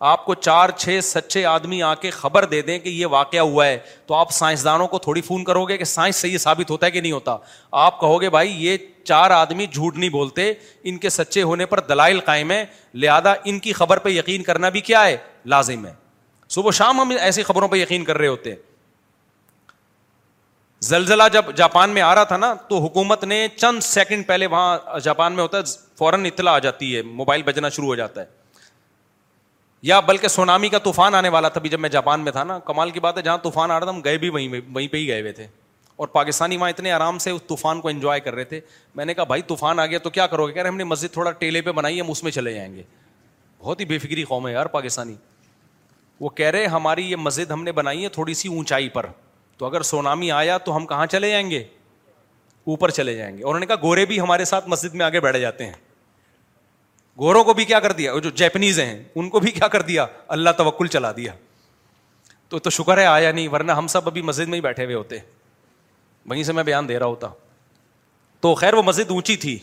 آپ 0.00 0.24
کو 0.24 0.34
چار، 0.34 0.70
چھ 0.70 0.98
سچے 1.02 1.44
آدمی 1.44 1.82
آ 1.82 1.94
کے 1.94 2.10
خبر 2.10 2.44
دے 2.44 2.62
دیں 2.62 2.78
کہ 2.78 2.88
یہ 2.88 3.06
واقعہ 3.06 3.40
ہوا 3.40 3.66
ہے، 3.66 3.78
تو 4.06 4.14
آپ 4.14 4.30
سائنسدانوں 4.30 4.88
کو 4.88 4.98
تھوڑی 4.98 5.20
فون 5.20 5.44
کرو 5.44 5.64
گے 5.64 5.76
کہ 5.76 5.84
سائنس 5.84 6.16
سے 6.16 6.28
یہ 6.28 6.38
ثابت 6.38 6.70
ہوتا 6.70 6.86
ہے 6.86 6.90
کہ 6.90 7.00
نہیں 7.00 7.12
ہوتا۔ 7.12 7.36
آپ 7.72 8.00
کہو 8.00 8.20
گے، 8.20 8.30
بھائی 8.30 8.66
یہ 8.66 8.76
چار 9.04 9.30
آدمی 9.30 9.66
جھوٹ 9.66 9.96
نہیں 9.96 10.10
بولتے، 10.10 10.52
ان 10.84 10.98
کے 10.98 11.08
سچے 11.08 11.42
ہونے 11.42 11.66
پر 11.66 11.80
دلائل 11.80 12.20
قائم 12.20 12.50
ہے 12.50 12.64
لہذا 12.94 13.34
ان 13.44 13.58
کی 13.58 13.72
خبر 13.72 13.98
پہ 13.98 14.08
یقین 14.08 14.42
کرنا 14.42 14.68
بھی 14.68 14.80
کیا 14.80 15.04
ہے؟ 15.04 15.16
لازم 15.46 15.86
ہے۔ 15.86 16.01
صبح 16.54 16.70
شام 16.70 17.00
ہم 17.00 17.12
ایسی 17.20 17.42
خبروں 17.42 17.68
پہ 17.68 17.76
یقین 17.76 18.04
کر 18.04 18.18
رہے 18.18 18.26
ہوتے 18.26 18.50
ہیں۔ 18.50 18.56
زلزلہ 20.80 21.22
جب 21.32 21.44
جاپان 21.56 21.90
میں 21.90 22.02
آ 22.02 22.14
رہا 22.14 22.24
تھا 22.24 22.36
نا، 22.36 22.54
تو 22.54 22.78
حکومت 22.78 23.24
نے 23.24 23.48
چند 23.56 23.80
سیکنڈ 23.80 24.26
پہلے 24.26 24.46
وہاں 24.46 24.98
جاپان 24.98 25.32
میں 25.32 25.42
ہوتا 25.42 25.58
ہے، 25.58 25.62
فوراً 25.98 26.26
اطلاع 26.26 26.54
آ 26.54 26.58
جاتی 26.58 26.96
ہے، 26.96 27.02
موبائل 27.02 27.42
بجنا 27.42 27.68
شروع 27.68 27.86
ہو 27.86 27.94
جاتا 27.94 28.20
ہے۔ 28.20 28.26
یا 29.82 30.00
بلکہ 30.00 30.28
سونامی 30.28 30.68
کا 30.68 30.78
طوفان 30.78 31.14
آنے 31.14 31.28
والا 31.28 31.48
تھا 31.48 31.60
بھی 31.60 31.70
جب 31.70 31.80
میں 31.80 31.88
جاپان 31.88 32.20
میں 32.20 32.32
تھا 32.32 32.44
نا، 32.44 32.58
کمال 32.58 32.90
کی 32.90 33.00
بات 33.00 33.16
ہے، 33.16 33.22
جہاں 33.22 33.38
طوفان 33.38 33.70
آ 33.70 33.80
رہا 33.80 33.86
تھا، 33.86 33.92
ہم 33.92 34.00
گئے 34.00 34.18
بھی 34.18 34.28
وہیں 34.28 34.48
وہیں 34.72 34.88
پہ 34.88 34.96
ہی 34.96 35.08
گئے 35.08 35.20
ہوئے 35.20 35.32
تھے۔ 35.32 35.46
اور 35.96 36.08
پاکستانی 36.08 36.56
وہاں 36.56 36.70
اتنے 36.70 36.92
آرام 36.92 37.18
سے 37.18 37.30
اس 37.30 37.42
طوفان 37.42 37.80
کو 37.80 37.88
انجوائے 37.88 38.20
کر 38.20 38.34
رہے 38.34 38.44
تھے۔ 38.44 38.60
میں 38.94 39.04
نے 39.04 39.14
کہا، 39.14 39.24
بھائی، 39.24 39.42
طوفان 39.42 39.78
آ 39.78 39.86
گیا 39.86 39.98
تو 39.98 40.10
کیا 40.10 40.26
کرو 40.26 40.46
گے؟ 40.46 40.52
کہہ 40.52 40.62
رہے، 40.62 40.70
ہم 40.70 40.76
نے 40.76 40.84
مسجد 40.84 41.12
تھوڑا 41.12 41.30
ٹیلے 41.30 41.60
پہ 41.60 41.72
بنائی 41.72 42.00
ہم 42.00 42.10
اس 42.10 42.22
میں 42.22 42.32
چلے 42.32 42.54
جائیں 42.54 42.76
گے۔ 42.76 42.82
بہت 43.58 43.80
ہی 43.80 43.84
بے 43.84 43.98
فکری 43.98 44.24
قوم 44.24 44.48
ہے 44.48 44.52
یار 44.52 44.66
پاکستانی۔ 44.66 45.14
وہ 46.20 46.28
کہہ 46.28 46.46
رہے 46.46 46.66
ہماری 46.66 47.10
یہ 47.10 47.16
مسجد 47.16 47.50
ہم 47.50 47.62
نے 47.62 47.72
بنائی 47.72 48.04
ہے 48.04 48.08
تھوڑی 48.08 48.34
سی 48.34 48.48
اونچائی 48.48 48.88
پر۔ 48.88 49.06
تو 49.56 49.66
اگر 49.66 49.82
سونامی 49.82 50.30
آیا 50.30 50.58
تو 50.58 50.76
ہم 50.76 50.86
کہاں 50.86 51.06
چلے 51.06 51.30
جائیں 51.30 51.50
گے؟ 51.50 51.58
اوپر 52.64 52.90
چلے 52.90 53.14
جائیں 53.14 53.38
گے۔ 53.38 53.42
اور 53.42 53.50
انہوں 53.50 53.60
نے 53.60 53.66
کہا 53.66 53.74
گورے 53.82 54.04
بھی 54.04 54.20
ہمارے 54.20 54.44
ساتھ 54.44 54.68
مسجد 54.68 54.94
میں 54.94 55.06
آگے 55.06 55.20
بیٹھ 55.20 55.38
جاتے 55.38 55.66
ہیں۔ 55.66 55.72
گوروں 57.18 57.44
کو 57.44 57.54
بھی 57.54 57.64
کیا 57.64 57.80
کر 57.80 57.92
دیا؟ 57.92 58.12
جو 58.22 58.30
جیپنیز 58.30 58.80
ہیں، 58.80 59.04
ان 59.14 59.28
کو 59.28 59.40
بھی 59.40 59.50
کیا 59.50 59.68
کر 59.68 59.82
دیا؟ 59.82 60.06
اللہ 60.28 60.50
توکل 60.56 60.86
چلا 60.86 61.12
دیا۔ 61.12 61.32
تو 62.48 62.58
تو 62.58 62.70
شکر 62.70 62.98
ہے، 62.98 63.06
آیا 63.06 63.32
نہیں، 63.32 63.48
ورنہ 63.48 63.72
ہم 63.72 63.86
سب 63.86 64.06
ابھی 64.06 64.22
مسجد 64.22 64.48
میں 64.48 64.56
ہی 64.56 64.60
بیٹھے 64.60 64.84
ہوئے 64.84 64.96
ہوتے۔ 64.96 65.16
وہیں 66.26 66.42
سے 66.42 66.52
میں 66.52 66.62
بیان 66.62 66.88
دے 66.88 66.98
رہا 66.98 67.06
ہوتا۔ 67.06 67.28
تو 68.40 68.54
خیر، 68.54 68.74
وہ 68.74 68.82
مسجد 68.82 69.10
اونچی 69.10 69.36
تھی۔ 69.36 69.58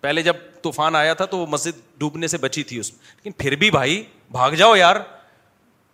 پہلے 0.00 0.22
جب 0.22 0.34
طوفان 0.62 0.96
آیا 0.96 1.14
تھا 1.14 1.24
تو 1.24 1.38
وہ 1.38 1.46
مسجد 1.46 1.98
ڈوبنے 1.98 2.26
سے 2.26 2.38
بچی 2.38 2.62
تھی 2.62 2.78
اس 2.78 2.92
میں۔ 2.92 3.00
لیکن 3.16 3.32
پھر 3.32 3.56
بھی 3.56 3.70
بھائی، 3.70 4.04
بھاگ 4.30 4.50
جاؤ 4.50 4.76
یار۔ 4.76 4.96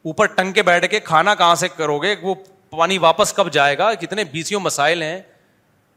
اوپر 0.05 0.27
ٹنگ 0.27 0.53
کے 0.53 0.63
بیٹھ 0.63 0.87
کے 0.87 1.01
کھانا 1.01 1.35
کہاں 1.35 1.55
سے 1.55 1.69
کرو 1.69 1.99
گے؟ 1.99 2.15
وہ 2.23 2.35
پانی 2.71 2.99
واپس 2.99 3.33
کب 3.33 3.53
جائے 3.53 3.79
گا؟ 3.79 3.95
کتنے 3.95 4.25
بیسیوں 4.25 4.61
مسائل 4.61 5.03
ہیں۔ 5.03 5.23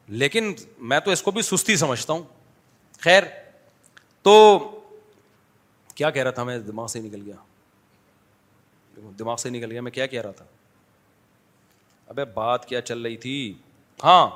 لیکن 0.08 0.54
میں 0.78 1.00
تو 1.00 1.12
اس 1.12 1.22
کو 1.22 1.32
بھی 1.32 1.42
سستی 1.42 1.76
سمجھتا 1.76 2.14
ہوں۔ 2.14 2.24
خیر، 3.00 3.24
تو 4.22 4.60
کیا 5.96 6.10
کہہ 6.10 6.24
رہا 6.24 6.32
تھا 6.32 6.44
میں؟ 6.44 6.60
دماغ 6.60 6.88
سے 6.88 7.00
نکل 7.00 7.22
گیا۔ 7.26 7.36
دماغ 9.20 9.36
سے 9.36 9.50
نکل 9.50 9.72
گیا۔ 9.72 9.82
میں 9.82 9.92
کیا 9.92 10.06
کہہ 10.06 10.22
رہا 10.22 10.32
تھا؟ 10.32 10.46
ابے 12.08 12.26
بات 12.26 12.66
کیا 12.66 12.82
چل 12.82 13.02
رہی 13.02 13.18
تھی؟ 13.18 13.54
ہاں۔ 14.04 14.30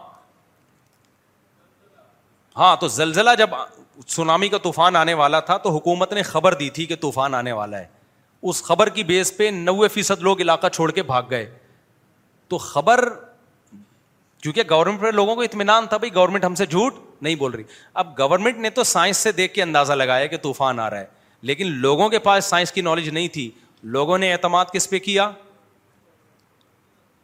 ہاں 2.55 2.75
تو 2.75 2.87
زلزلہ 2.87 3.29
جب 3.37 3.49
سونامی 4.07 4.49
کا 4.49 4.57
طوفان 4.57 4.95
آنے 4.95 5.13
والا 5.13 5.39
تھا 5.39 5.57
تو 5.57 5.69
حکومت 5.69 6.13
نے 6.13 6.21
خبر 6.21 6.53
دی 6.53 6.69
تھی 6.69 6.85
کہ 6.85 6.95
طوفان 6.95 7.35
آنے 7.35 7.51
والا 7.51 7.79
ہے۔ 7.79 7.87
اس 8.41 8.63
خبر 8.63 8.89
کی 8.89 9.03
بیس 9.03 9.37
پہ 9.37 9.49
نوے 9.53 9.87
فیصد 9.87 10.21
لوگ 10.21 10.41
علاقہ 10.41 10.67
چھوڑ 10.67 10.91
کے 10.91 11.03
بھاگ 11.03 11.23
گئے۔ 11.29 11.57
تو 12.47 12.57
خبر 12.57 13.09
کیونکہ 14.41 14.61
گورنمنٹ 14.69 15.01
پہ 15.01 15.07
لوگوں 15.07 15.35
کو 15.35 15.41
اطمینان 15.41 15.87
تھا، 15.87 15.97
بھائی 15.97 16.15
گورنمنٹ 16.15 16.45
ہم 16.45 16.55
سے 16.55 16.65
جھوٹ 16.65 16.95
نہیں 17.21 17.35
بول 17.35 17.51
رہی۔ 17.51 17.63
اب 17.93 18.19
گورنمنٹ 18.19 18.57
نے 18.57 18.69
تو 18.69 18.83
سائنس 18.83 19.17
سے 19.17 19.31
دیکھ 19.31 19.53
کے 19.53 19.63
اندازہ 19.63 19.93
لگایا 19.93 20.25
کہ 20.25 20.37
طوفان 20.37 20.79
آ 20.79 20.89
رہا 20.89 20.99
ہے، 20.99 21.05
لیکن 21.41 21.67
لوگوں 21.67 22.09
کے 22.09 22.19
پاس 22.19 22.45
سائنس 22.45 22.71
کی 22.71 22.81
نالج 22.81 23.09
نہیں 23.09 23.27
تھی۔ 23.27 23.51
لوگوں 23.83 24.17
نے 24.17 24.33
اعتماد 24.33 24.65
کس 24.73 24.89
پہ 24.89 24.99
کیا؟ 24.99 25.31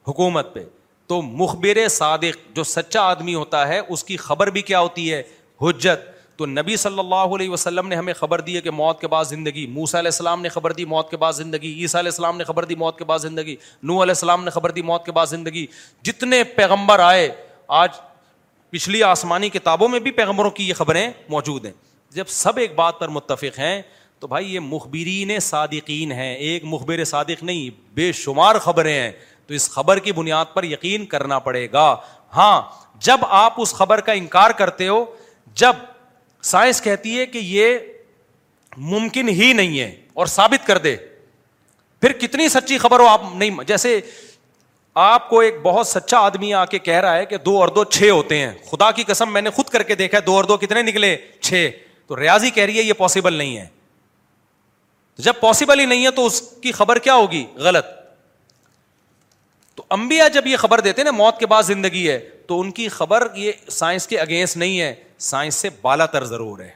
حکومت 0.08 0.54
پہ۔ 0.54 0.66
تو 1.08 1.22
مخبر 1.22 1.88
صادق 1.88 2.56
جو 2.56 2.64
سچا 2.64 3.02
آدمی 3.02 3.36
ہوتا 3.36 3.68
ہے، 3.68 3.82
اس 3.88 4.04
کی 4.04 4.18
خبر 4.18 4.48
بھی 4.48 4.62
کیا 4.62 4.80
ہوتی 4.80 5.14
ہے؟ 5.14 5.24
حجت۔ 5.62 6.17
تو 6.38 6.46
نبی 6.46 6.78
صلی 6.78 7.00
اللہ 7.00 7.16
علیہ 7.16 7.50
وسلم 7.50 7.88
نے 7.88 7.96
ہمیں 7.96 8.14
خبر 8.14 8.42
دی 8.42 8.56
ہے 8.56 8.62
کہ 8.62 8.72
موت 8.72 9.02
کے 9.02 9.08
بعد 9.08 9.26
زندگی 9.26 9.68
موسا 9.68 10.00
علیہ 10.00 10.08
السلام 10.08 10.42
نے 10.42 10.50
خبر 10.50 10.74
دی 10.74 10.86
موت 10.86 11.10
کے 11.10 11.18
بعد 11.18 11.34
زندگی، 11.34 11.82
عیسیٰ 11.82 12.00
علیہ 12.02 12.12
السلام 12.12 12.38
نے 12.38 12.44
خبر 12.44 12.66
دی 12.66 12.76
موت 12.76 12.98
کے 12.98 13.06
بعد 13.06 13.20
زندگی 13.20 13.56
نو 13.84 13.94
علیہ 13.94 14.12
السلام 14.12 14.44
نے 14.44 14.50
خبر 14.50 14.72
دی 14.72 14.82
موت 14.82 15.06
کے 15.06 15.12
بعد 15.12 15.26
زندگی۔ 15.26 15.66
جتنے 16.04 16.44
پیغمبر 16.44 17.00
آئے، 17.00 17.32
آج 17.68 17.90
پچھلی 18.70 19.04
آسمانی 19.04 19.50
کتابوں 19.50 19.88
میں 19.88 20.00
بھی 20.00 20.12
پیغمبروں 20.12 20.50
کی 20.50 20.70
یہ 20.70 20.74
خبریں 20.74 21.12
موجود 21.30 21.66
ہیں۔ 21.66 21.74
جب 22.12 22.26
سب 22.28 22.58
ایک 22.58 22.76
بات 22.76 23.00
پر 23.00 23.08
متفق 23.08 23.60
ہیں، 23.60 23.82
تو 24.20 24.28
بھائی 24.28 24.56
یہ 24.56 24.60
مخبرین 24.60 25.40
صادقین 25.40 26.12
ہیں۔ 26.12 26.36
ایک 26.36 26.64
مخبر 26.66 27.04
صادق 27.04 27.44
نہیں، 27.44 27.70
بے 27.94 28.12
شمار 28.12 28.56
خبریں 28.56 29.00
ہیں۔ 29.00 29.12
تو 29.48 29.54
اس 29.54 29.70
خبر 29.70 30.00
کی 30.00 30.12
بنیاد 30.12 30.46
پر 30.54 30.64
یقین 30.64 31.06
کرنا 31.06 31.40
پڑے 31.40 31.68
گا۔ 31.74 31.96
ہاں 32.36 32.62
جب 33.00 33.18
آپ 33.22 33.54
اس 33.58 33.74
خبر 33.74 34.00
کا 34.00 34.12
انکار 34.12 34.52
کرتے 34.52 34.88
ہو، 34.88 35.06
جب 35.54 35.74
سائنس 36.48 36.82
کہتی 36.82 37.20
ہے 37.20 37.26
کہ 37.26 37.38
یہ 37.38 37.78
ممکن 38.78 39.30
ہی 39.30 39.54
نہیں 39.54 39.80
ہے 39.80 39.96
اور 40.14 40.26
ثابت 40.26 40.68
کر 40.68 40.78
دے۔ 40.78 40.96
پھر 42.02 42.12
کتنی 42.12 42.50
سچی 42.50 42.78
خبر 42.78 43.00
ہو 43.00 43.06
آپ 43.06 43.22
نہیں 43.36 43.64
جیسے 43.64 44.00
آپ 44.96 45.30
کو 45.30 45.40
ایک 45.40 45.56
بہت 45.64 45.88
سچا 45.88 46.18
آدمی 46.20 46.54
آ 46.54 46.66
کے 46.66 46.80
کہہ 46.80 47.00
رہا 47.00 47.18
ہے 47.18 47.26
کہ 47.26 47.38
دو 47.38 47.60
اور 47.60 47.68
دو 47.68 47.84
چھ 47.84 48.10
ہوتے 48.10 48.38
ہیں۔ 48.38 48.52
خدا 48.72 48.92
کی 48.92 49.04
قسم 49.04 49.34
میں 49.34 49.42
نے 49.42 49.50
خود 49.50 49.66
کر 49.66 49.84
کے 49.84 49.96
دیکھا 49.96 50.18
دو 50.26 50.36
اور 50.36 50.44
دو 50.44 50.58
کتنے 50.58 50.82
نکلے؟ 50.82 51.18
چھ۔ 51.42 51.70
تو 52.08 52.20
ریاضی 52.20 52.50
کہہ 52.50 52.64
رہی 52.64 52.78
ہے 52.78 52.82
یہ 52.82 52.94
پاسبل 52.94 53.34
نہیں 53.34 53.58
ہے۔ 53.58 53.66
جب 55.18 55.34
پاسبل 55.40 55.80
ہی 55.80 55.86
نہیں 55.86 56.06
ہے 56.06 56.12
تو 56.12 56.26
اس 56.26 56.42
کی 56.42 56.72
خبر 56.72 57.00
کیا 57.00 57.16
ہوگی؟ 57.16 57.46
غلط۔ 57.56 57.86
تو 59.78 59.84
امبیا 59.90 60.28
جب 60.28 60.48
یہ 60.48 60.58
خبر 60.58 60.80
دیتے 60.80 61.04
نا 61.04 61.12
موت 61.12 61.40
کے 61.40 61.46
بعد 61.46 61.64
زندگی 61.64 62.10
ہے، 62.10 62.20
تو 62.20 62.62
ان 62.62 62.72
کی 62.72 62.88
خبر 62.88 63.28
یہ 63.36 63.52
سائنس 63.70 64.08
کے 64.08 64.20
اگینسٹ 64.20 64.58
نہیں 64.58 64.82
ہے، 64.82 64.96
سائنس 65.18 65.56
سے 65.56 65.70
بالا 65.82 66.06
تر 66.06 66.24
ضرور 66.24 66.60
ہے۔ 66.60 66.70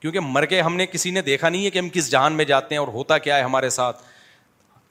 کیونکہ 0.00 0.20
مر 0.20 0.44
کے 0.44 0.60
ہم 0.60 0.76
نے 0.76 0.86
کسی 0.86 1.10
نے 1.10 1.22
دیکھا 1.22 1.48
نہیں 1.48 1.64
ہے 1.64 1.70
کہ 1.70 1.78
ہم 1.78 1.88
کس 1.88 2.10
جہان 2.10 2.32
میں 2.32 2.44
جاتے 2.44 2.74
ہیں 2.74 2.80
اور 2.80 2.88
ہوتا 2.88 3.18
کیا 3.18 3.36
ہے 3.36 3.42
ہمارے 3.42 3.70
ساتھ۔ 3.70 4.02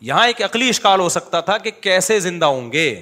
یہاں 0.01 0.27
ایک 0.27 0.43
عقلی 0.43 0.69
اشکال 0.69 0.99
ہو 0.99 1.09
سکتا 1.09 1.41
تھا 1.41 1.57
کہ 1.57 1.71
کیسے 1.71 2.19
زندہ 2.19 2.45
ہوں 2.45 2.71
گے۔ 2.71 3.01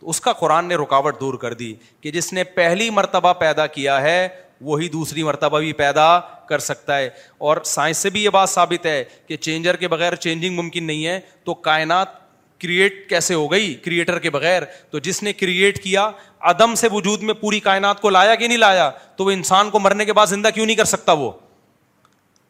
تو 0.00 0.08
اس 0.08 0.20
کا 0.20 0.32
قرآن 0.32 0.64
نے 0.64 0.74
رکاوٹ 0.74 1.20
دور 1.20 1.34
کر 1.34 1.54
دی 1.54 1.74
کہ 2.00 2.10
جس 2.10 2.32
نے 2.32 2.44
پہلی 2.44 2.90
مرتبہ 2.90 3.32
پیدا 3.32 3.66
کیا 3.66 4.00
ہے، 4.00 4.28
وہی 4.60 4.88
دوسری 4.88 5.22
مرتبہ 5.22 5.58
بھی 5.58 5.72
پیدا 5.72 6.20
کر 6.20 6.58
سکتا 6.58 6.98
ہے۔ 6.98 7.10
اور 7.38 7.56
سائنس 7.64 7.98
سے 7.98 8.10
بھی 8.10 8.24
یہ 8.24 8.30
بات 8.30 8.50
ثابت 8.50 8.86
ہے 8.86 9.04
کہ 9.26 9.36
چینجر 9.36 9.76
کے 9.76 9.88
بغیر 9.88 10.14
چینجنگ 10.14 10.56
ممکن 10.56 10.84
نہیں 10.84 11.06
ہے۔ 11.06 11.20
تو 11.44 11.54
کائنات 11.54 12.25
کریٹ 12.58 13.08
کیسے 13.08 13.34
ہو 13.34 13.52
گئی 13.52 13.74
کریٹر 13.74 14.18
کے 14.18 14.30
بغیر؟ 14.30 14.62
تو 14.90 14.98
جس 14.98 15.22
نے 15.22 15.32
کریٹ 15.32 15.82
کیا، 15.82 16.10
عدم 16.40 16.74
سے 16.74 16.88
وجود 16.92 17.22
میں 17.22 17.34
پوری 17.34 17.60
کائنات 17.60 18.00
کو 18.00 18.10
لایا 18.10 18.34
کہ 18.34 18.48
نہیں 18.48 18.58
لایا؟ 18.58 18.90
تو 19.16 19.24
وہ 19.24 19.30
انسان 19.30 19.70
کو 19.70 19.78
مرنے 19.78 20.04
کے 20.04 20.12
بعد 20.12 20.26
زندہ 20.26 20.48
کیوں 20.54 20.66
نہیں 20.66 20.76
کر 20.76 20.84
سکتا 20.84 21.12
وہ؟ 21.12 21.30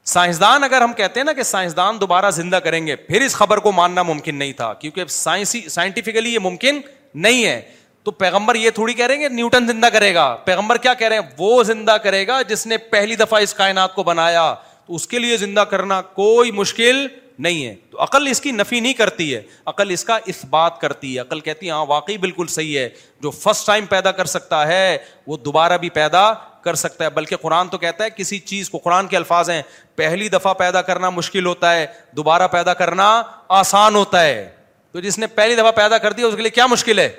سائنسدان 0.04 0.64
اگر 0.64 0.80
ہم 0.80 0.92
کہتے 0.92 1.20
ہیں 1.20 1.24
نا 1.24 1.32
کہ 1.32 1.42
سائنسدان 1.42 2.00
دوبارہ 2.00 2.30
زندہ 2.30 2.56
کریں 2.56 2.86
گے، 2.86 2.96
پھر 2.96 3.20
اس 3.20 3.34
خبر 3.34 3.58
کو 3.58 3.72
ماننا 3.72 4.02
ممکن 4.02 4.34
نہیں 4.34 4.52
تھا، 4.52 4.74
کیونکہ 4.74 5.04
سائنسی 5.08 5.68
سائنٹیفکلی 5.68 6.34
یہ 6.34 6.38
ممکن 6.38 6.80
نہیں 7.14 7.44
ہے۔ 7.44 7.62
تو 8.02 8.10
پیغمبر 8.10 8.54
یہ 8.54 8.70
تھوڑی 8.70 8.94
کہہ 8.94 9.06
رہے 9.06 9.14
ہیں 9.14 9.28
کہ 9.28 9.34
نیوٹن 9.34 9.66
زندہ 9.66 9.86
کرے 9.86 10.14
گا۔ 10.14 10.36
پیغمبر 10.36 10.76
کیا 10.76 10.94
کہہ 10.94 11.08
رہے 11.08 11.16
ہیں؟ 11.16 11.30
وہ 11.38 11.62
زندہ 11.62 11.90
کرے 11.90 12.26
گا 12.26 12.42
جس 12.42 12.66
نے 12.66 12.76
پہلی 12.76 13.14
دفعہ 13.14 13.42
اس 13.42 13.54
کائنات 13.54 13.94
کو 13.94 14.02
بنایا۔ 14.02 14.54
تو 14.86 14.94
اس 14.94 15.06
کے 15.06 15.18
لیے 15.18 15.36
زندہ 15.36 15.60
کرنا 15.60 16.02
کوئی 16.02 16.50
مشکل 16.50 17.06
نہیں 17.38 17.66
ہے۔ 17.66 17.74
تو 17.90 18.02
عقل 18.02 18.26
اس 18.26 18.40
کی 18.40 18.52
نفی 18.52 18.80
نہیں 18.80 18.92
کرتی 18.92 19.34
ہے۔ 19.34 19.42
عقل 19.66 19.90
اس 19.90 20.04
کا 20.04 20.18
اس 20.26 20.44
بات 20.50 20.80
کرتی 20.80 21.14
ہے۔ 21.14 21.20
عقل 21.20 21.40
کہتی 21.40 21.66
ہے 21.66 21.70
ہاں 21.70 21.86
واقعی 21.88 22.18
بالکل 22.18 22.46
صحیح 22.46 22.78
ہے۔ 22.78 22.88
جو 23.20 23.30
فرسٹ 23.30 23.66
ٹائم 23.66 23.86
پیدا 23.86 24.12
کر 24.12 24.24
سکتا 24.24 24.66
ہے، 24.68 24.98
وہ 25.26 25.36
دوبارہ 25.36 25.78
بھی 25.78 25.90
پیدا 25.90 26.32
کر 26.32 26.74
سکتا 26.74 27.04
ہے۔ 27.04 27.10
بلکہ 27.10 27.36
قرآن 27.36 27.68
تو 27.68 27.78
کہتا 27.78 28.04
ہے، 28.04 28.08
کسی 28.10 28.38
چیز 28.38 28.70
کو، 28.70 28.78
قرآن 28.78 29.06
کے 29.06 29.16
الفاظ 29.16 29.50
ہیں، 29.50 29.62
پہلی 29.96 30.28
دفعہ 30.28 30.54
پیدا 30.54 30.82
کرنا 30.82 31.10
مشکل 31.10 31.46
ہوتا 31.46 31.74
ہے، 31.74 31.86
دوبارہ 32.12 32.48
پیدا 32.48 32.74
کرنا 32.74 33.22
آسان 33.48 33.94
ہوتا 33.94 34.24
ہے۔ 34.24 34.56
تو 34.92 35.00
جس 35.00 35.18
نے 35.18 35.26
پہلی 35.26 35.54
دفعہ 35.54 35.72
پیدا 35.72 35.98
کر 35.98 36.12
دیا، 36.12 36.26
اس 36.26 36.36
کے 36.36 36.42
لیے 36.42 36.50
کیا 36.50 36.66
مشکل 36.66 36.98
ہے؟ 36.98 37.12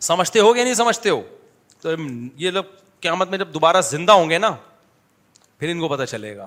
سمجھتے 0.00 0.38
ہو 0.38 0.54
گیا 0.54 0.64
نہیں 0.64 0.74
سمجھتے 0.74 1.08
ہو؟ 1.08 1.22
تو 1.80 1.90
یہ 2.36 2.50
لوگ 2.50 2.64
قیامت 3.00 3.30
میں 3.30 3.38
جب 3.38 3.48
دوبارہ 3.48 3.80
زندہ 3.80 4.12
ہوں 4.12 4.30
گے 4.30 4.38
نا، 4.38 4.50
پھر 5.58 5.70
ان 5.70 5.80
کو 5.80 5.88
پتہ 5.88 6.04
چلے 6.04 6.36
گا۔ 6.36 6.46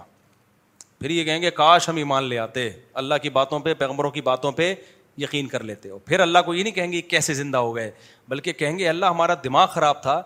پھر 1.01 1.09
یہ 1.09 1.23
کہیں 1.23 1.41
گے، 1.41 1.51
کاش 1.51 1.89
ہم 1.89 1.95
ایمان 1.95 2.23
لے 2.23 2.39
آتے، 2.39 2.69
اللہ 2.93 3.15
کی 3.21 3.29
باتوں 3.29 3.59
پہ، 3.59 3.73
پیغمبروں 3.73 4.11
کی 4.11 4.21
باتوں 4.21 4.51
پہ 4.51 4.75
یقین 5.17 5.47
کر 5.47 5.63
لیتے۔ 5.63 5.89
ہو 5.89 5.99
پھر 5.99 6.19
اللہ 6.19 6.39
کو 6.45 6.53
یہ 6.53 6.63
نہیں 6.63 6.73
کہیں 6.73 6.91
گے 6.91 7.01
کیسے 7.01 7.33
زندہ 7.33 7.57
ہو 7.57 7.75
گئے، 7.75 7.91
بلکہ 8.27 8.53
کہیں 8.53 8.79
گے، 8.79 8.89
اللہ 8.89 9.05
ہمارا 9.05 9.33
دماغ 9.43 9.67
خراب 9.67 10.01
تھا، 10.01 10.21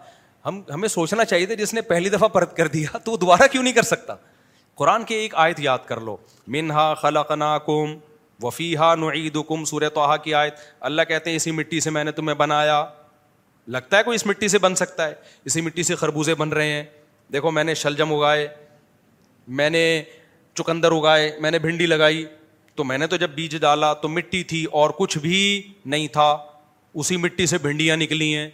ہم، 0.46 0.62
ہمیں 0.74 0.88
سوچنا 0.88 1.26
چاہیے 1.26 1.46
تھا 1.46 1.54
جس 1.54 1.74
نے 1.74 1.82
پہلی 1.82 2.10
دفعہ 2.10 2.28
پرت 2.28 2.58
کر 2.58 2.68
دیا، 2.68 2.98
تو 2.98 3.12
وہ 3.12 3.18
دوبارہ 3.18 3.48
کیوں 3.52 3.64
نہیں 3.64 3.74
کر 3.74 3.82
سکتا؟ 3.82 4.16
قرآن 4.76 5.04
کی 5.04 5.16
ایک 5.16 5.36
آیت 5.36 5.60
یاد 5.60 5.78
کر 5.86 6.02
لو، 6.02 6.18
منہا 6.48 6.94
خلقنا 6.94 7.58
کم 7.58 7.98
وفیحا 8.44 8.96
نعید 8.96 9.38
کم 9.48 9.66
سورہ 9.66 9.90
توحا 9.94 10.18
کی 10.18 10.34
آیت۔ 10.34 10.54
اللہ 10.80 11.02
کہتے 11.02 11.30
ہیں، 11.30 11.38
اسی 11.38 11.52
مٹی 11.52 11.80
سے 11.80 11.90
میں 11.90 12.04
نے 12.04 12.12
تمہیں 12.12 12.36
بنایا۔ 12.36 12.86
لگتا 13.68 13.98
ہے 13.98 14.04
کوئی 14.04 14.16
اس 14.16 14.26
مٹی 14.26 14.48
سے 14.48 14.58
بن 14.58 14.76
سکتا 14.76 15.08
ہے، 15.08 15.14
اسی 15.46 15.62
مٹی 15.62 15.84
سے 15.84 15.96
خربوزے 15.96 16.36
بن 16.36 16.50
رہے 16.50 16.72
ہیں۔ 16.72 16.84
دیکھو، 17.34 17.52
میں 17.52 17.64
نے 17.64 17.74
شلجم 17.74 18.14
اگائے، 18.14 18.48
میں 19.48 19.70
نے 19.70 20.04
چکندر 20.64 20.91
اگائے، 20.91 21.38
میں 21.40 21.52
نے 21.52 21.60
بھنڈی 21.60 21.86
لگائی، 21.86 22.26
تو 22.76 22.84
میں 22.84 22.98
نے 22.98 23.07
تو 23.07 23.15
جب 23.15 23.30
بیج 23.30 23.57
ڈالا 23.57 23.94
تو 23.94 24.07
مٹی 24.07 24.44
تھی 24.44 24.65
اور 24.65 24.90
کچھ 24.90 25.18
بھی 25.18 25.73
نہیں 25.86 26.07
تھا۔ 26.07 26.38
اسی 26.94 27.18
مٹی 27.18 27.45
سے 27.45 27.57
بھنڈیاں 27.57 27.98
نکلی 27.98 28.36
ہیں۔ 28.36 28.49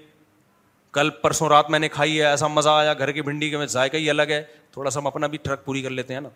کل 0.91 1.10
پرسوں 1.10 1.49
رات 1.49 1.69
میں 1.69 1.80
نے 1.80 1.90
کھائی 1.90 2.19
ہے، 2.19 2.26
ایسا 2.26 2.48
مزہ 2.48 2.69
آیا 2.69 2.94
گھر 2.94 3.11
کی 3.11 3.22
بھنڈی 3.22 3.49
کے 3.49 3.57
میں، 3.57 3.65
ذائقہ 3.65 3.98
ہی 3.98 4.10
الگ 4.10 4.22
ہے۔ 4.22 4.44
تھوڑا 4.72 4.90
سا 4.90 4.99
ہم 4.99 5.07
اپنا 5.07 5.27
بھی 5.27 5.38
ٹرک 5.38 5.65
پوری 5.65 5.82
کر 5.82 5.90
لیتے 5.90 6.14
ہیں 6.14 6.22
نا۔ 6.22 6.30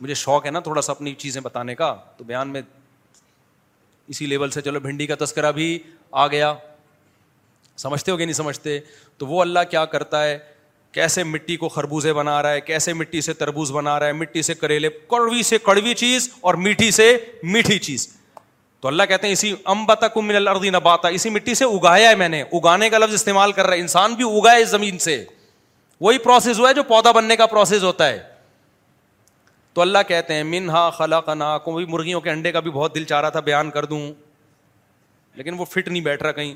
مجھے 0.00 0.14
شوق 0.14 0.46
ہے 0.46 0.50
نا 0.50 0.60
تھوڑا 0.60 0.82
سا 0.82 0.92
اپنی 0.92 1.14
چیزیں 1.14 1.40
بتانے 1.40 1.74
کا۔ 1.74 1.96
تو 2.16 2.24
بیان 2.24 2.48
میں 2.48 2.62
اسی 4.08 4.26
لیول 4.26 4.50
سے 4.50 4.60
چلو، 4.60 4.80
بھنڈی 4.80 5.06
کا 5.06 5.14
تذکرہ 5.24 5.52
بھی 5.52 5.78
آ 6.10 6.26
گیا۔ 6.26 6.54
سمجھتے 7.76 8.12
ہو 8.12 8.18
گے 8.18 8.24
نہیں 8.24 8.34
سمجھتے؟ 8.34 8.80
تو 9.18 9.26
وہ 9.26 9.40
اللہ 9.40 9.58
کیا 9.70 9.84
کرتا 9.84 10.24
ہے؟ 10.24 10.38
کیسے 10.92 11.24
مٹی 11.24 11.56
کو 11.56 11.68
خربوزے 11.68 12.12
بنا 12.12 12.42
رہا 12.42 12.52
ہے، 12.52 12.60
کیسے 12.60 12.92
مٹی 12.92 13.20
سے 13.20 13.32
تربوز 13.32 13.72
بنا 13.72 14.00
رہا 14.00 14.06
ہے، 14.06 14.12
مٹی 14.12 14.42
سے 14.42 14.54
کریلے، 14.54 14.88
کڑوی 14.88 15.42
سے 15.42 15.58
کڑوی 15.58 15.94
چیز 15.94 16.30
اور 16.40 16.54
میٹھی 16.54 16.90
سے 16.90 17.18
میٹھی 17.42 17.78
چیز۔ 17.78 18.16
تو 18.80 18.88
اللہ 18.88 19.02
کہتے 19.02 19.26
ہیں 19.26 19.32
اسی 19.32 19.54
امبتا 19.64 20.20
من 20.20 20.36
الارض 20.36 20.64
نباتا، 20.64 21.08
اسی 21.08 21.30
مٹی 21.30 21.54
سے 21.54 21.64
اگایا 21.64 22.10
ہے 22.10 22.14
میں 22.14 22.28
نے۔ 22.28 22.42
اگانے 22.52 22.90
کا 22.90 22.98
لفظ 22.98 23.14
استعمال 23.14 23.52
کر 23.52 23.66
رہا 23.66 23.74
ہے، 23.74 23.80
انسان 23.80 24.14
بھی 24.14 24.24
اگا 24.38 24.52
ہے 24.52 24.64
زمین 24.64 24.98
سے۔ 24.98 25.24
وہی 26.00 26.18
پروسیس 26.18 26.58
ہوا 26.58 26.68
ہے 26.68 26.74
جو 26.74 26.82
پودا 26.82 27.12
بننے 27.12 27.36
کا 27.36 27.46
پروسیس 27.46 27.82
ہوتا 27.82 28.06
ہے۔ 28.06 28.22
تو 29.72 29.80
اللہ 29.80 29.98
کہتے 30.08 30.34
ہیں، 30.34 30.44
منہا 30.44 30.90
خلا 30.90 31.20
قنا 31.20 31.58
کوئی 31.58 31.86
مرغیوں 31.86 32.20
کے 32.20 32.30
انڈے 32.30 32.52
کا 32.52 32.60
بھی 32.60 32.70
بہت 32.70 32.94
دل 32.94 33.04
چاہ 33.04 33.20
رہا 33.20 33.28
تھا، 33.28 33.40
بیان 33.40 33.70
کر 33.70 33.84
دوں۔ 33.84 34.12
لیکن 35.34 35.54
وہ 35.54 35.64
فٹ 35.64 35.88
نہیں 35.88 36.02
بیٹھ 36.02 36.22
رہا 36.22 36.32
کہیں۔ 36.32 36.54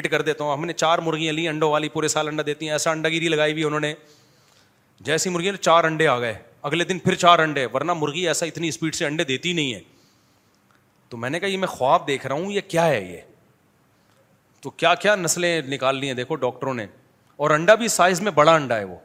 فٹ 0.00 0.10
کر 0.10 0.22
دیتا 0.22 0.44
ہوں۔ 0.44 0.52
ہم 0.52 0.64
نے 0.64 0.72
چار 0.72 0.98
مرغیاں 0.98 1.32
لی 1.32 1.48
انڈوں 1.48 1.70
والی 1.70 1.88
پورے 1.88 2.08
سال 2.08 2.28
انڈا 2.28 2.42
دیتی 2.46 2.64
ہیں۔ 2.64 2.72
ایسا 2.72 2.90
انڈا 2.90 3.08
گیری 3.08 3.28
لگائی 3.28 3.52
ہوئی 3.52 3.64
انہوں 3.64 3.80
نے۔ 3.80 3.94
جیسی 5.00 5.30
مرغیاں 5.30 5.62
چار 5.62 5.84
انڈے 5.84 6.06
آ 6.06 6.20
گئے۔ 6.20 6.34
اگلے 6.62 6.84
دن 6.84 6.98
پھر 6.98 7.14
چار 7.14 7.38
انڈے، 7.38 7.66
ورنہ 7.66 7.92
مرغی 7.92 8.28
ایسا 8.28 8.46
اتنی 8.46 8.68
اسپیڈ 8.68 8.94
سے 8.94 9.06
انڈے 9.06 9.24
دیتی 9.24 9.52
نہیں 9.52 9.74
ہے۔ 9.74 9.80
تو 11.08 11.16
میں 11.16 11.30
نے 11.30 11.40
کہا، 11.40 11.48
یہ 11.48 11.58
میں 11.58 11.68
خواب 11.68 12.06
دیکھ 12.06 12.26
رہا 12.26 12.34
ہوں، 12.34 12.52
یہ 12.52 12.60
کیا 12.60 12.86
ہے 12.86 13.04
یہ؟ 13.04 13.16
تو 14.60 14.70
کیا 14.70 14.94
کیا 14.94 15.16
نسلیں 15.16 15.62
نکال 15.62 15.96
لی 15.96 16.06
ہیں؟ 16.06 16.14
دیکھو 16.14 16.34
ڈاکٹروں 16.34 16.74
نے۔ 16.74 16.86
اور 17.36 17.50
انڈا 17.50 17.74
بھی 17.74 17.88
سائز 17.88 18.20
میں 18.20 18.32
بڑا 18.32 18.54
انڈا 18.54 18.76
ہے 18.76 18.84
وہ۔ 18.84 18.96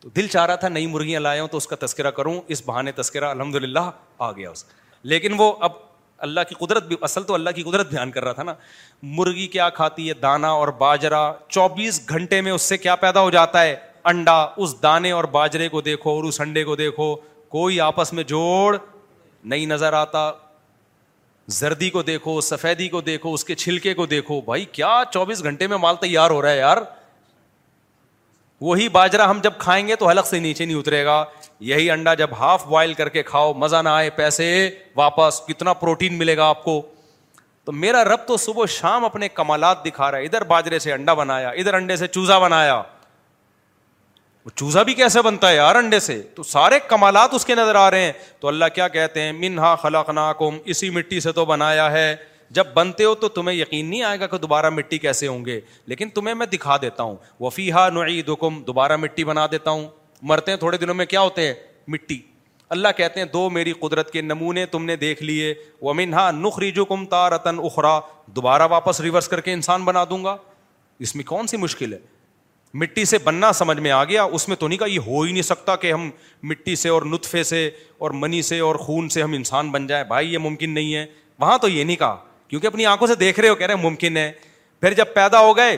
تو 0.00 0.08
دل 0.08 0.26
چاہ 0.26 0.46
رہا 0.46 0.54
تھا 0.54 0.68
نئی 0.68 0.86
مرغیاں 0.86 1.20
لائے 1.20 1.40
ہوں 1.40 1.48
تو 1.48 1.56
اس 1.56 1.66
کا 1.66 1.76
تذکرہ 1.80 2.10
کروں۔ 2.10 2.40
اس 2.48 2.62
بہانے 2.66 2.92
تذکرہ 2.92 3.24
الحمد 3.24 3.54
للہ 3.54 3.90
آ 4.18 4.32
گیا 4.32 4.50
اس۔ 4.50 4.64
لیکن 5.02 5.34
وہ 5.36 5.52
اب 5.60 5.91
اللہ 6.22 6.40
کی 6.48 6.54
قدرت 6.54 6.82
بھی 6.82 6.96
اصل 7.00 7.22
تو 7.22 7.34
اللہ 7.34 7.50
کی 7.50 7.62
قدرت 7.62 7.90
بیان 7.90 8.10
کر 8.10 8.24
رہا 8.24 8.32
تھا 8.32 8.42
نا۔ 8.42 8.54
مرغی 9.02 9.46
کیا 9.46 9.68
کھاتی 9.68 10.08
ہے؟ 10.08 10.14
دانا 10.14 10.50
اور 10.50 10.68
باجرا۔ 10.68 11.32
چوبیس 11.48 12.08
گھنٹے 12.08 12.40
میں 12.40 12.52
اس 12.52 12.62
سے 12.62 12.76
کیا 12.76 12.96
پیدا 12.96 13.20
ہو 13.20 13.30
جاتا 13.30 13.62
ہے؟ 13.62 13.76
انڈا۔ 14.04 14.48
اس 14.56 14.82
دانے 14.82 15.10
اور 15.10 15.24
باجرے 15.24 15.68
کو 15.68 15.80
دیکھو 15.80 16.10
اور 16.10 16.24
اس 16.24 16.40
انڈے 16.40 16.64
کو 16.64 16.76
دیکھو۔ 16.76 17.16
کوئی 17.48 17.80
آپس 17.80 18.12
میں 18.12 18.24
جوڑ 18.24 18.76
نہیں 19.44 19.66
نظر 19.66 19.92
آتا۔ 19.92 20.32
زردی 21.48 21.90
کو 21.90 22.02
دیکھو، 22.02 22.40
سفیدی 22.40 22.88
کو 22.88 23.00
دیکھو، 23.00 23.34
اس 23.34 23.44
کے 23.44 23.54
چھلکے 23.54 23.94
کو 23.94 24.06
دیکھو۔ 24.06 24.40
بھائی، 24.40 24.64
کیا 24.64 25.02
چوبیس 25.12 25.42
گھنٹے 25.42 25.66
میں 25.66 25.76
مال 25.76 25.96
تیار 25.96 26.30
ہو 26.30 26.42
رہا 26.42 26.50
ہے 26.50 26.58
یار؟ 26.58 26.76
وہی 28.62 28.88
باجرا 28.88 29.30
ہم 29.30 29.40
جب 29.42 29.52
کھائیں 29.58 29.88
گے 29.88 29.96
تو 29.96 30.08
حلق 30.08 30.26
سے 30.26 30.38
نیچے 30.38 30.64
نہیں 30.64 30.76
اترے 30.76 31.04
گا۔ 31.04 31.24
یہی 31.60 31.90
انڈا 31.90 32.14
جب 32.14 32.30
ہاف 32.38 32.66
بوائل 32.66 32.94
کر 32.94 33.08
کے 33.08 33.22
کھاؤ، 33.22 33.52
مزہ 33.52 33.82
نہ 33.82 33.88
آئے 33.88 34.10
پیسے، 34.10 34.70
واپس 34.96 35.40
کتنا 35.40 35.72
پروٹین 35.72 36.18
ملے 36.18 36.36
گا 36.36 36.48
آپ 36.48 36.64
کو؟ 36.64 36.82
تو 37.64 37.72
میرا 37.72 38.04
رب 38.04 38.18
تو 38.26 38.36
صبح 38.36 38.66
شام 38.66 39.04
اپنے 39.04 39.28
کمالات 39.28 39.84
دکھا 39.84 40.10
رہا 40.10 40.18
ہے۔ 40.18 40.24
ادھر 40.24 40.44
باجرے 40.44 40.78
سے 40.78 40.92
انڈا 40.92 41.14
بنایا، 41.14 41.48
ادھر 41.48 41.74
انڈے 41.74 41.96
سے 41.96 42.06
چوزا 42.06 42.38
بنایا۔ 42.38 42.82
وہ 44.44 44.50
چوزا 44.56 44.82
بھی 44.82 44.94
کیسے 44.94 45.22
بنتا 45.22 45.48
ہے 45.48 45.56
یار 45.56 45.74
انڈے 45.74 46.00
سے؟ 46.00 46.22
تو 46.22 46.42
سارے 46.42 46.78
کمالات 46.86 47.34
اس 47.34 47.44
کے 47.44 47.54
نظر 47.54 47.74
آ 47.74 47.90
رہے 47.90 48.00
ہیں۔ 48.00 48.12
تو 48.40 48.48
اللہ 48.48 48.64
کیا 48.74 48.88
کہتے 48.88 49.20
ہیں؟ 49.22 49.32
منہا 49.32 49.74
خلق 49.74 50.10
ناکم 50.10 50.58
اسی 50.64 50.90
مٹی 50.90 51.20
سے 51.20 51.32
تو 51.32 51.44
بنایا 51.44 51.92
ہے۔ 51.92 52.16
جب 52.52 52.64
بنتے 52.74 53.04
ہو 53.04 53.14
تو 53.14 53.28
تمہیں 53.28 53.56
یقین 53.56 53.86
نہیں 53.86 54.02
آئے 54.02 54.20
گا 54.20 54.26
کہ 54.26 54.38
دوبارہ 54.38 54.70
مٹی 54.70 54.98
کیسے 54.98 55.26
ہوں 55.26 55.44
گے، 55.44 55.60
لیکن 55.86 56.08
تمہیں 56.08 56.34
میں 56.34 56.46
دکھا 56.46 56.76
دیتا 56.82 57.02
ہوں۔ 57.02 57.16
وفیحا 57.40 57.88
نعید 57.88 58.30
حکم 58.30 58.62
دوبارہ 58.62 58.96
مٹی 58.96 59.24
بنا 59.24 59.46
دیتا 59.50 59.70
ہوں۔ 59.70 59.88
مرتے 60.22 60.50
ہیں، 60.50 60.58
تھوڑے 60.58 60.78
دنوں 60.78 60.94
میں 60.94 61.06
کیا 61.06 61.20
ہوتے 61.20 61.46
ہیں؟ 61.46 61.54
مٹی۔ 61.88 62.20
اللہ 62.70 62.88
کہتے 62.96 63.20
ہیں، 63.20 63.26
دو 63.26 63.50
میری 63.50 63.72
قدرت 63.72 64.10
کے 64.10 64.20
نمونے 64.20 64.66
تم 64.66 64.84
نے 64.84 64.96
دیکھ 64.96 65.22
لیے۔ 65.22 65.54
وہ 65.80 65.94
منہا 65.94 66.30
نخری 66.30 66.70
جو 66.70 66.84
کم 66.84 67.06
تارتن 67.06 67.58
اخرا۔ 67.58 68.00
دوبارہ 68.26 68.62
واپس 68.70 69.00
ریورس 69.00 69.28
کر 69.28 69.40
کے 69.40 69.52
انسان 69.52 69.84
بنا 69.84 70.04
دوں 70.10 70.24
گا۔ 70.24 70.36
اس 70.98 71.16
میں 71.16 71.24
کون 71.24 71.46
سی 71.46 71.56
مشکل 71.56 71.92
ہے؟ 71.92 71.98
مٹی 72.74 73.04
سے 73.04 73.18
بننا 73.24 73.52
سمجھ 73.52 73.78
میں 73.78 73.90
آ 73.90 74.04
گیا۔ 74.04 74.22
اس 74.22 74.48
میں 74.48 74.56
تو 74.56 74.68
نہیں 74.68 74.78
کہا، 74.78 74.86
یہ 74.86 74.98
ہو 74.98 75.22
ہی 75.22 75.32
نہیں 75.32 75.42
سکتا 75.42 75.76
کہ 75.76 75.92
ہم 75.92 76.10
مٹی 76.42 76.76
سے 76.76 76.88
اور 76.88 77.02
نطفے 77.02 77.42
سے 77.42 77.70
اور 77.98 78.10
منی 78.10 78.42
سے 78.42 78.58
اور 78.58 78.74
خون 78.74 79.08
سے 79.08 79.22
ہم 79.22 79.32
انسان 79.32 79.70
بن 79.70 79.86
جائیں۔ 79.86 80.04
بھائی، 80.04 80.32
یہ 80.32 80.38
ممکن 80.38 80.70
نہیں 80.70 80.94
ہے۔ 80.94 81.06
وہاں 81.38 81.58
تو 81.58 81.68
یہ 81.68 81.84
نہیں 81.84 81.96
کہا۔ 81.96 82.24
کیونکہ 82.52 82.66
اپنی 82.66 82.86
آنکھوں 82.86 83.08
سے 83.08 83.14
دیکھ 83.14 83.40
رہے 83.40 83.48
ہو، 83.48 83.54
کہہ 83.54 83.66
رہے 83.66 83.74
ممکن 83.74 84.16
ہے۔ 84.16 84.32
پھر 84.80 84.94
جب 84.94 85.04
پیدا 85.14 85.40
ہو 85.40 85.56
گئے، 85.56 85.76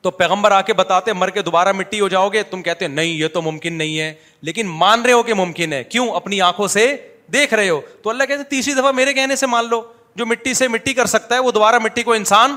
تو 0.00 0.10
پیغمبر 0.10 0.50
آ 0.50 0.60
کے 0.60 0.72
بتاتے، 0.72 1.12
مر 1.12 1.30
کے 1.30 1.42
دوبارہ 1.42 1.72
مٹی 1.72 2.00
ہو 2.00 2.08
جاؤ 2.08 2.28
گے۔ 2.28 2.42
تم 2.42 2.62
کہتے 2.62 2.88
نہیں، 2.88 3.06
یہ 3.06 3.28
تو 3.28 3.42
ممکن 3.42 3.74
نہیں 3.74 4.00
ہے۔ 4.00 4.14
لیکن 4.40 4.66
مان 4.66 5.02
رہے 5.02 5.12
ہو 5.12 5.22
کہ 5.22 5.34
ممکن 5.34 5.72
ہے۔ 5.72 5.84
کیوں؟ 5.84 6.10
اپنی 6.10 6.40
آنکھوں 6.40 6.68
سے 6.68 6.96
دیکھ 7.32 7.54
رہے 7.54 7.68
ہو۔ 7.68 7.80
تو 8.02 8.10
اللہ 8.10 8.24
کہتے 8.24 8.44
تیسری 8.44 8.74
دفعہ 8.74 8.92
میرے 8.92 9.12
کہنے 9.12 9.36
سے 9.36 9.46
مان 9.46 9.68
لو، 9.68 9.92
جو 10.16 10.26
مٹی 10.26 10.54
سے 10.54 10.68
مٹی 10.68 10.94
کر 10.94 11.06
سکتا 11.06 11.34
ہے، 11.34 11.40
وہ 11.40 11.52
دوبارہ 11.52 11.78
مٹی 11.78 12.02
کو 12.02 12.12
انسان 12.12 12.56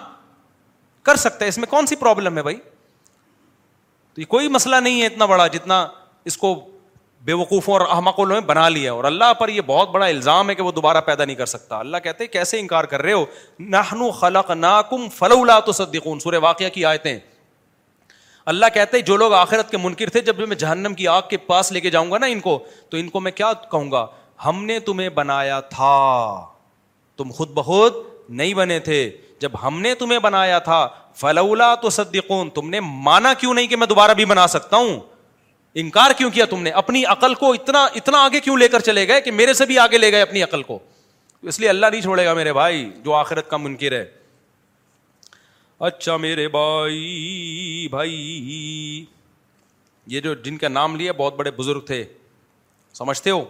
کر 1.03 1.15
سکتا 1.15 1.45
ہے۔ 1.45 1.49
اس 1.49 1.57
میں 1.57 1.67
کون 1.67 1.85
سی 1.85 1.95
پرابلم 1.95 2.37
ہے 2.37 2.41
بھائی؟ 2.41 2.57
تو 4.13 4.21
یہ 4.21 4.25
کوئی 4.25 4.47
مسئلہ 4.47 4.75
نہیں 4.75 5.01
ہے 5.01 5.05
اتنا 5.05 5.25
بڑا 5.25 5.47
جتنا 5.47 5.87
اس 6.25 6.37
کو 6.37 6.70
بے 7.21 7.33
وقوفوں 7.33 7.73
اور 7.73 7.81
احمقوں 7.89 8.25
نے 8.25 8.39
بنا 8.39 8.69
لیا 8.69 8.93
اور 8.93 9.03
اللہ 9.03 9.33
پر 9.33 9.49
یہ 9.49 9.61
بہت 9.65 9.89
بڑا 9.89 10.05
الزام 10.05 10.49
ہے 10.49 10.55
کہ 10.55 10.63
وہ 10.63 10.71
دوبارہ 10.71 11.01
پیدا 11.01 11.25
نہیں 11.25 11.35
کر 11.35 11.45
سکتا۔ 11.45 11.79
اللہ 11.79 11.97
کہتے 11.97 12.27
کیسے 12.27 12.59
انکار 12.59 12.83
کر 12.83 13.01
رہے 13.01 13.13
ہو؟ 13.13 13.25
نہنو 13.59 14.11
خلق 14.11 14.51
ناکم 14.51 15.09
فلولا 15.09 15.59
تو 15.59 15.71
صدقون 15.71 16.19
سورہ 16.19 16.35
واقعہ 16.41 16.69
کی 16.69 16.85
آیتیں۔ 16.85 17.19
اللہ 18.45 18.65
کہتے 18.73 18.99
جو 18.99 19.17
لوگ 19.17 19.33
آخرت 19.33 19.71
کے 19.71 19.77
منکر 19.77 20.09
تھے، 20.09 20.21
جب 20.21 20.47
میں 20.47 20.55
جہنم 20.55 20.93
کی 20.93 21.07
آگ 21.07 21.21
کے 21.29 21.37
پاس 21.37 21.71
لے 21.71 21.79
کے 21.79 21.89
جاؤں 21.89 22.11
گا 22.11 22.17
نا 22.17 22.25
ان 22.25 22.39
کو، 22.39 22.63
تو 22.89 22.97
ان 22.97 23.09
کو 23.09 23.19
میں 23.19 23.31
کیا 23.31 23.53
کہوں 23.53 23.91
گا؟ 23.91 24.05
ہم 24.45 24.65
نے 24.65 24.79
تمہیں 24.79 25.09
بنایا 25.09 25.59
تھا۔ 25.59 26.45
تم 27.17 27.31
خود 27.31 27.49
بخود 27.49 27.93
نہیں 28.29 28.53
بنے 28.53 28.79
تھے۔ 28.79 29.11
جب 29.39 29.51
ہم 29.63 29.81
نے 29.81 29.95
تمہیں 29.95 30.19
بنایا 30.19 30.59
تھا، 30.59 30.87
فلولا 31.15 31.75
تو 31.75 31.89
صدقون 31.89 32.49
تم 32.49 32.69
نے 32.69 32.79
مانا 32.79 33.33
کیوں 33.33 33.53
نہیں 33.53 33.67
کہ 33.67 33.75
میں 33.75 33.87
دوبارہ 33.87 34.11
بھی 34.11 34.25
بنا 34.25 34.47
سکتا 34.47 34.77
ہوں؟ 34.77 34.99
انکار 35.75 36.11
کیوں 36.17 36.31
کیا 36.31 36.45
تم 36.45 36.61
نے؟ 36.61 36.69
اپنی 36.69 37.05
عقل 37.05 37.33
کو 37.33 37.51
اتنا 37.51 37.83
اتنا 37.83 38.17
آگے 38.17 38.39
کیوں 38.39 38.57
لے 38.57 38.67
کر 38.67 38.79
چلے 38.79 39.07
گئے 39.07 39.21
کہ 39.21 39.31
میرے 39.31 39.53
سے 39.53 39.65
بھی 39.65 39.79
آگے 39.79 39.97
لے 39.97 40.11
گئے 40.11 40.21
اپنی 40.21 40.43
عقل 40.43 40.63
کو؟ 40.63 40.79
اس 41.41 41.59
لیے 41.59 41.69
اللہ 41.69 41.85
نہیں 41.85 42.01
چھوڑے 42.01 42.25
گا 42.25 42.33
میرے 42.33 42.53
بھائی، 42.53 42.91
جو 43.03 43.13
آخرت 43.13 43.49
کا 43.49 43.57
منکر 43.57 43.91
ہے۔ 43.91 44.05
اچھا 45.79 46.17
میرے 46.17 46.47
بھائی 46.47 47.87
بھائی، 47.89 49.05
یہ 50.07 50.19
جو 50.19 50.33
جن 50.33 50.57
کا 50.57 50.67
نام 50.67 50.95
لیا، 50.95 51.11
بہت 51.11 51.35
بڑے 51.35 51.51
بزرگ 51.51 51.79
تھے۔ 51.79 52.05
سمجھتے 52.93 53.29
ہو؟ 53.29 53.45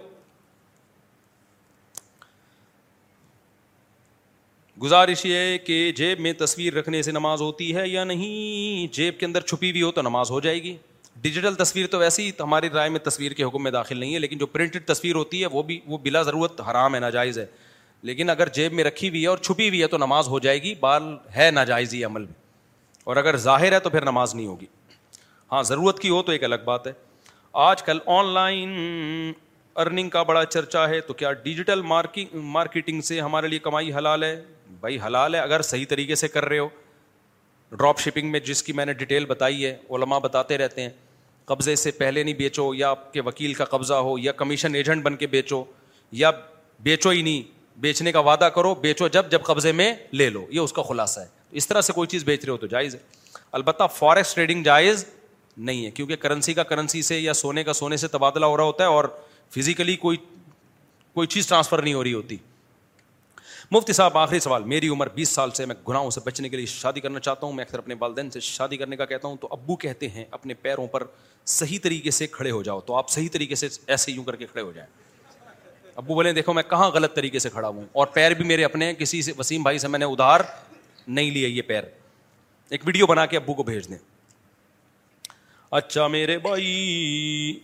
گزارش 4.81 5.25
یہ 5.25 5.57
کہ 5.57 5.91
جیب 5.91 6.19
میں 6.19 6.33
تصویر 6.33 6.73
رکھنے 6.73 7.01
سے 7.01 7.11
نماز 7.11 7.41
ہوتی 7.41 7.75
ہے 7.75 7.87
یا 7.87 8.03
نہیں؟ 8.03 8.93
جیب 8.93 9.19
کے 9.19 9.25
اندر 9.25 9.41
چھپی 9.41 9.71
ہوئی 9.71 9.81
ہو 9.81 9.91
تو 9.91 10.01
نماز 10.01 10.31
ہو 10.31 10.39
جائے 10.39 10.63
گی۔ 10.63 10.77
ڈیجیٹل 11.21 11.55
تصویر 11.55 11.87
تو 11.87 11.97
ویسی 11.97 12.31
ہماری 12.39 12.69
رائے 12.69 12.89
میں 12.89 12.99
تصویر 12.99 13.31
کے 13.31 13.43
حکم 13.43 13.63
میں 13.63 13.71
داخل 13.71 13.99
نہیں 13.99 14.13
ہے، 14.13 14.19
لیکن 14.19 14.37
جو 14.37 14.45
پرنٹڈ 14.45 14.85
تصویر 14.85 15.15
ہوتی 15.15 15.41
ہے، 15.41 15.45
وہ 15.45 15.63
بھی 15.63 15.79
وہ 15.85 15.97
بلا 15.97 16.21
ضرورت 16.21 16.61
حرام 16.61 16.95
ہے، 16.95 16.99
ناجائز 16.99 17.39
ہے۔ 17.39 17.45
لیکن 18.01 18.29
اگر 18.29 18.47
جیب 18.47 18.73
میں 18.73 18.83
رکھی 18.83 19.09
ہوئی 19.09 19.21
ہے 19.21 19.27
اور 19.27 19.37
چھپی 19.37 19.69
ہوئی 19.69 19.81
ہے 19.81 19.87
تو 19.87 19.97
نماز 19.97 20.27
ہو 20.27 20.39
جائے 20.39 20.61
گی، 20.61 20.75
بال 20.75 21.03
ہے 21.35 21.51
ناجائز 21.51 21.93
ہی 21.93 22.03
عمل 22.03 22.21
میں۔ 22.21 22.33
اور 23.03 23.15
اگر 23.15 23.37
ظاہر 23.37 23.71
ہے 23.71 23.79
تو 23.79 23.89
پھر 23.89 24.01
نماز 24.01 24.35
نہیں 24.35 24.47
ہوگی۔ 24.47 24.65
ہاں 25.51 25.63
ضرورت 25.63 25.99
کی 25.99 26.09
ہو 26.09 26.23
تو 26.23 26.31
ایک 26.31 26.43
الگ 26.43 26.55
بات 26.65 26.87
ہے۔ 26.87 26.91
آج 27.53 27.83
کل 27.83 27.99
آن 28.05 28.25
لائن 28.25 28.69
ارننگ 29.75 30.09
کا 30.09 30.23
بڑا 30.23 30.45
چرچا 30.45 30.89
ہے، 30.89 31.01
تو 31.01 31.13
کیا 31.13 31.33
ڈیجیٹل 31.33 31.81
مارکیٹنگ 32.33 33.01
سے 33.01 33.21
ہمارے 33.21 33.47
لیے 33.47 33.59
کمائی 33.59 33.93
حلال 33.93 34.23
ہے؟ 34.23 34.43
بھائی، 34.69 34.97
حلال 35.07 35.35
ہے 35.35 35.39
اگر 35.39 35.61
صحیح 35.61 35.85
طریقے 35.89 36.15
سے 36.15 36.27
کر 36.27 36.45
رہے 36.45 36.59
ہو۔ 36.59 36.69
ڈراپ 37.71 37.99
شپنگ 37.99 38.31
میں 38.31 38.39
جس 38.39 38.63
کی 38.63 38.73
میں 38.73 38.85
نے 38.85 38.93
ڈیٹیل 38.93 39.25
بتائی 39.25 39.65
ہے، 39.65 39.77
علماء 39.89 40.19
بتاتے 40.19 40.57
رہتے 40.57 40.81
ہیں۔ 40.81 40.89
قبضے 41.51 41.75
سے 41.75 41.91
پہلے 41.91 42.23
نہیں 42.23 42.35
بیچو، 42.35 42.73
یا 42.73 42.89
آپ 42.89 43.13
کے 43.13 43.21
وکیل 43.21 43.53
کا 43.53 43.65
قبضہ 43.65 43.93
ہو، 43.93 44.17
یا 44.17 44.31
کمیشن 44.31 44.75
ایجنٹ 44.75 45.03
بن 45.03 45.15
کے 45.15 45.27
بیچو، 45.27 45.63
یا 46.11 46.31
بیچو 46.79 47.09
ہی 47.09 47.21
نہیں، 47.21 47.41
بیچنے 47.79 48.11
کا 48.11 48.19
وعدہ 48.19 48.49
کرو، 48.55 48.75
بیچو 48.75 49.07
جب 49.07 49.31
جب 49.31 49.41
قبضے 49.41 49.71
میں 49.71 49.93
لے 50.13 50.29
لو، 50.29 50.45
یہ 50.49 50.59
اس 50.59 50.73
کا 50.73 50.81
خلاصہ 50.81 51.19
ہے۔ 51.19 51.25
اس 51.51 51.67
طرح 51.67 51.81
سے 51.81 51.93
کوئی 51.93 52.07
چیز 52.07 52.23
بیچ 52.23 52.45
رہے 52.45 52.51
ہو 52.51 52.57
تو 52.57 52.67
جائز 52.67 52.95
ہے۔ 52.95 52.99
البتہ 53.51 53.83
فارسٹ 53.93 54.35
ٹریڈنگ 54.35 54.63
جائز 54.63 55.05
نہیں 55.57 55.85
ہے، 55.85 55.91
کیونکہ 55.91 56.15
کرنسی 56.15 56.53
کا 56.53 56.63
کرنسی 56.63 57.01
سے 57.01 57.19
یا 57.19 57.33
سونے 57.33 57.63
کا 57.63 57.73
سونے 57.73 57.97
سے 57.97 58.07
تبادلہ 58.07 58.45
ہو 58.45 58.57
رہا 58.57 58.63
ہوتا 58.63 58.83
ہے 58.83 58.89
اور 58.89 59.05
فزیکلی 59.55 59.95
کوئی 59.95 60.17
کوئی 61.13 61.27
چیز 61.27 61.47
ٹرانسفر 61.47 61.81
نہیں 61.81 61.93
ہو 61.93 62.03
رہی 62.03 62.13
ہوتی۔ 62.13 62.37
مفتی 63.71 63.93
صاحب، 63.93 64.17
آخری 64.17 64.39
سوال، 64.39 64.63
میری 64.63 64.87
عمر 64.87 65.09
بیس 65.09 65.29
سال 65.29 65.51
سے 65.51 65.65
میں 65.65 65.75
گناہوں 65.87 66.09
سے 66.09 66.21
بچنے 66.25 66.49
کے 66.49 66.57
لیے 66.57 66.65
شادی 66.65 66.99
کرنا 66.99 67.19
چاہتا 67.19 67.45
ہوں، 67.45 67.53
میں 67.53 67.63
اکثر 67.65 67.77
اپنے 67.77 67.95
والدین 67.99 68.29
سے 68.29 68.39
شادی 68.39 68.77
کرنے 68.77 68.95
کا 68.95 69.05
کہتا 69.05 69.27
ہوں، 69.27 69.37
تو 69.37 69.47
ابو 69.51 69.75
کہتے 69.75 70.07
ہیں، 70.07 70.25
اپنے 70.31 70.53
پیروں 70.53 70.87
پر 70.87 71.03
صحیح 71.45 71.79
طریقے 71.83 72.11
سے 72.11 72.27
کھڑے 72.27 72.51
ہو 72.51 72.63
جاؤ، 72.63 72.81
تو 72.81 72.95
آپ 72.95 73.09
صحیح 73.09 73.29
طریقے 73.31 73.55
سے 73.55 73.67
ایسے 73.87 74.11
یوں 74.11 74.23
کر 74.23 74.35
کے 74.35 74.45
کھڑے 74.45 74.61
ہو 74.61 74.71
جائیں۔ 74.71 74.89
ابو 75.95 76.13
بولے، 76.13 76.33
دیکھو 76.33 76.53
میں 76.53 76.63
کہاں 76.63 76.89
غلط 76.89 77.15
طریقے 77.15 77.39
سے 77.39 77.49
کھڑا 77.49 77.67
ہوں، 77.67 77.85
اور 77.91 78.07
پیر 78.07 78.31
بھی 78.31 78.45
میرے 78.45 78.65
اپنے 78.65 78.93
کسی 78.93 79.21
سے، 79.21 79.31
وسیم 79.37 79.63
بھائی 79.63 79.77
سے 79.77 79.87
میں 79.87 79.99
نے 79.99 80.05
ادھار 80.05 80.39
نہیں 81.07 81.31
لیے 81.31 81.47
یہ 81.47 81.61
پیر۔ 81.61 81.83
ایک 82.69 82.81
ویڈیو 82.85 83.07
بنا 83.07 83.25
کے 83.25 83.37
ابو 83.37 83.53
کو 83.53 83.63
بھیج 83.63 83.89
دیں۔ 83.89 83.97
اچھا 85.71 86.07
میرے 86.07 86.37
بھائی 86.37 87.59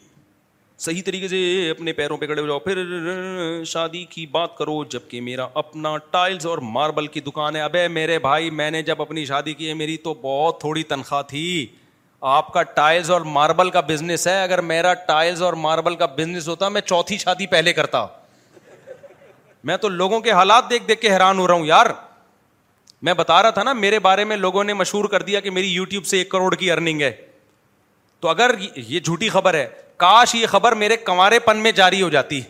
صحیح 0.77 1.01
طریقے 1.05 1.27
سے 1.27 1.69
اپنے 1.69 1.93
پیروں 1.93 2.17
پہ 2.17 2.25
کھڑے 2.25 2.41
ہو 2.41 2.47
جاؤ۔ 2.47 2.59
پھر 2.59 2.83
شادی 3.65 4.05
کی 4.05 4.25
بات 4.25 4.57
کرو 4.57 4.83
جبکہ 4.83 5.21
میرا 5.21 5.47
اپنا 5.53 5.97
ٹائلز 5.97 6.45
اور 6.45 6.57
ماربل 6.57 7.07
کی 7.07 7.19
دکان 7.19 7.55
ہے۔ 7.55 7.61
ابے 7.61 7.87
میرے 7.87 8.19
بھائی، 8.19 8.49
میں 8.49 8.71
نے 8.71 8.81
جب 8.83 9.01
اپنی 9.01 9.25
شادی 9.25 9.53
کی 9.53 9.69
ہے، 9.69 9.73
میری 9.73 9.97
تو 9.97 10.13
بہت 10.13 10.59
تھوڑی 10.59 10.83
تنخواہ 10.83 11.21
تھی۔ 11.21 11.67
آپ 12.21 12.53
کا 12.53 12.63
ٹائلز 12.63 13.11
اور 13.11 13.21
ماربل 13.21 13.69
کا 13.69 13.79
بزنس 13.79 14.27
ہے۔ 14.27 14.43
اگر 14.43 14.61
میرا 14.61 14.93
ٹائلز 14.93 15.41
اور 15.41 15.53
ماربل 15.53 15.95
کا 15.95 16.05
بزنس 16.05 16.47
ہوتا، 16.47 16.69
میں 16.69 16.81
چوتھی 16.81 17.17
شادی 17.17 17.47
پہلے 17.47 17.73
کرتا۔ 17.73 18.07
میں 19.63 19.77
تو 19.77 19.89
لوگوں 19.89 20.19
کے 20.19 20.31
حالات 20.31 20.69
دیکھ 20.69 20.83
دیکھ 20.87 21.01
کے 21.01 21.09
حیران 21.09 21.39
ہو 21.39 21.47
رہا 21.47 21.53
ہوں۔ 21.53 21.65
یار، 21.65 21.85
میں 23.01 23.13
بتا 23.13 23.41
رہا 23.41 23.49
تھا 23.49 23.63
نا، 23.63 23.73
میرے 23.73 23.99
بارے 23.99 24.25
میں 24.25 24.37
لوگوں 24.37 24.63
نے 24.63 24.73
مشہور 24.73 25.05
کر 25.05 25.21
دیا 25.21 25.39
کہ 25.39 25.51
میری 25.51 25.67
یوٹیوب 25.67 26.05
سے 26.05 26.17
ایک 26.17 26.29
کروڑ 26.29 26.55
کی 26.55 26.71
ارننگ 26.71 27.01
ہے۔ 27.01 27.11
تو 28.19 28.27
اگر 28.27 28.51
یہ 28.75 28.99
جھوٹی 28.99 29.29
خبر 29.29 29.53
ہے 29.53 29.69
کاش 29.97 30.35
یہ 30.35 30.47
خبر 30.47 30.71
میرے 30.71 30.97
کنوارے 30.97 31.39
پن 31.39 31.57
میں 31.57 31.71
جاری 31.71 32.01
ہو 32.01 32.09
جاتی۔ 32.09 32.41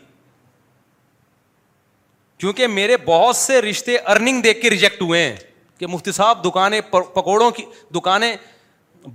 کیونکہ 2.37 2.67
میرے 2.67 2.97
بہت 2.97 3.35
سے 3.35 3.61
رشتے 3.61 3.97
ارننگ 3.97 4.41
دیکھ 4.41 4.61
کے 4.61 4.69
ریجیکٹ 4.69 5.01
ہوئے 5.01 5.21
ہیں 5.21 5.35
کہ 5.77 5.87
مفتی 5.87 6.11
صاحب 6.11 6.45
دکانیں 6.45 6.81
پکوڑوں 6.91 7.51
کی 7.51 7.65
دکانیں 7.95 8.35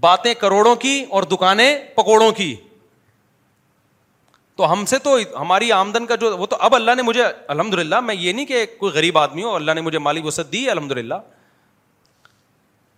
باتیں 0.00 0.34
کروڑوں 0.34 0.76
کی 0.76 1.04
اور 1.08 1.22
دکانیں 1.22 1.78
پکوڑوں 1.94 2.32
کی۔ 2.32 2.56
تو 4.56 4.72
ہم 4.72 4.84
سے 4.84 4.98
تو 4.98 5.18
ہماری 5.40 5.72
آمدن 5.72 6.06
کا 6.06 6.14
جو 6.14 6.36
وہ 6.36 6.46
تو 6.46 6.56
اب 6.60 6.74
اللہ 6.74 6.90
نے 6.96 7.02
مجھے 7.02 7.22
الحمد 7.48 7.74
للہ 7.74 8.00
میں 8.00 8.14
یہ 8.14 8.32
نہیں 8.32 8.46
کہ 8.46 8.66
کوئی 8.78 8.92
غریب 8.92 9.18
آدمی 9.18 9.42
ہوں 9.42 9.54
اللہ 9.54 9.72
نے 9.72 9.80
مجھے 9.80 9.98
مالی 9.98 10.20
وسعت 10.20 10.52
دی 10.52 10.70
الحمد 10.70 10.92
للہ 10.92 11.14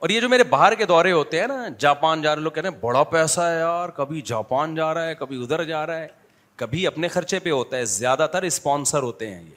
اور 0.05 0.11
یہ 0.11 0.21
جو 0.21 0.29
میرے 0.29 0.45
باہر 0.45 0.75
کے 0.75 0.85
دورے 0.85 1.13
ہوتے 1.13 1.41
ہیں 1.41 1.47
نا، 1.47 1.69
جاپان 1.79 2.23
جا 2.23 2.35
رہے 2.35 2.43
لوگ 2.43 2.53
کہہ 2.53 2.63
رہے 2.63 2.71
ہیں، 2.71 2.77
بڑا 2.81 3.03
پیسہ 3.03 3.41
ہے 3.41 3.59
یار، 3.59 3.89
کبھی 3.89 4.21
جاپان 4.21 4.75
جا 4.75 4.95
رہا 4.95 5.07
ہے، 5.07 5.15
کبھی 5.15 5.43
ادھر 5.43 5.65
جا 5.65 5.87
رہا 5.87 5.99
ہے، 5.99 6.07
کبھی 6.57 6.87
اپنے 6.87 7.09
خرچے 7.09 7.39
پہ 7.39 7.51
ہوتا 7.51 7.77
ہے، 7.77 7.85
زیادہ 7.85 8.27
تر 8.33 8.43
اسپانسر 8.43 9.03
ہوتے 9.03 9.35
ہیں 9.35 9.43
یہ۔ 9.43 9.55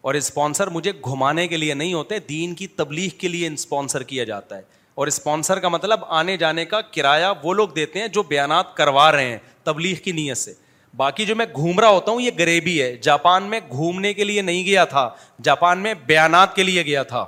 اور 0.00 0.14
اسپانسر 0.14 0.66
مجھے 0.66 0.92
گھمانے 0.92 1.48
کے 1.48 1.56
لیے 1.56 1.74
نہیں 1.74 1.94
ہوتے، 1.94 2.18
دین 2.18 2.54
کی 2.54 2.66
تبلیغ 2.66 3.08
کے 3.18 3.28
لیے 3.28 3.48
اسپانسر 3.48 4.02
کیا 4.02 4.24
جاتا 4.24 4.56
ہے۔ 4.56 4.62
اور 4.94 5.06
اسپانسر 5.06 5.58
کا 5.58 5.68
مطلب 5.68 6.00
آنے 6.08 6.36
جانے 6.36 6.64
کا 6.64 6.80
کرایہ 6.80 7.26
وہ 7.42 7.54
لوگ 7.54 7.68
دیتے 7.68 7.98
ہیں 7.98 8.08
جو 8.08 8.22
بیانات 8.22 8.76
کروا 8.76 9.12
رہے 9.12 9.30
ہیں، 9.30 9.38
تبلیغ 9.64 9.94
کی 9.94 10.12
نیت 10.12 10.36
سے۔ 10.36 10.52
باقی 10.96 11.26
جو 11.26 11.36
میں 11.36 11.46
گھوم 11.54 11.80
رہا 11.80 11.88
ہوتا 11.88 12.12
ہوں، 12.12 12.20
یہ 12.20 12.30
غریبی 12.38 12.82
ہے۔ 12.82 12.96
جاپان 12.96 13.42
میں 13.42 13.60
گھومنے 13.68 14.14
کے 14.14 14.24
لیے 14.24 14.42
نہیں 14.42 14.64
گیا 14.64 14.84
تھا، 14.84 15.10
جاپان 15.42 15.78
میں 15.78 15.94
بیانات 16.06 16.56
کے 16.56 16.62
لیے 16.62 16.82
گیا 16.82 17.02
تھا۔ 17.02 17.26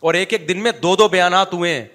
اور 0.00 0.14
ایک 0.14 0.32
ایک 0.32 0.48
دن 0.48 0.62
میں 0.62 0.72
دو 0.72 0.96
دو 0.96 1.08
بیانات 1.08 1.54
ہوئے 1.54 1.74
ہیں۔ 1.74 1.88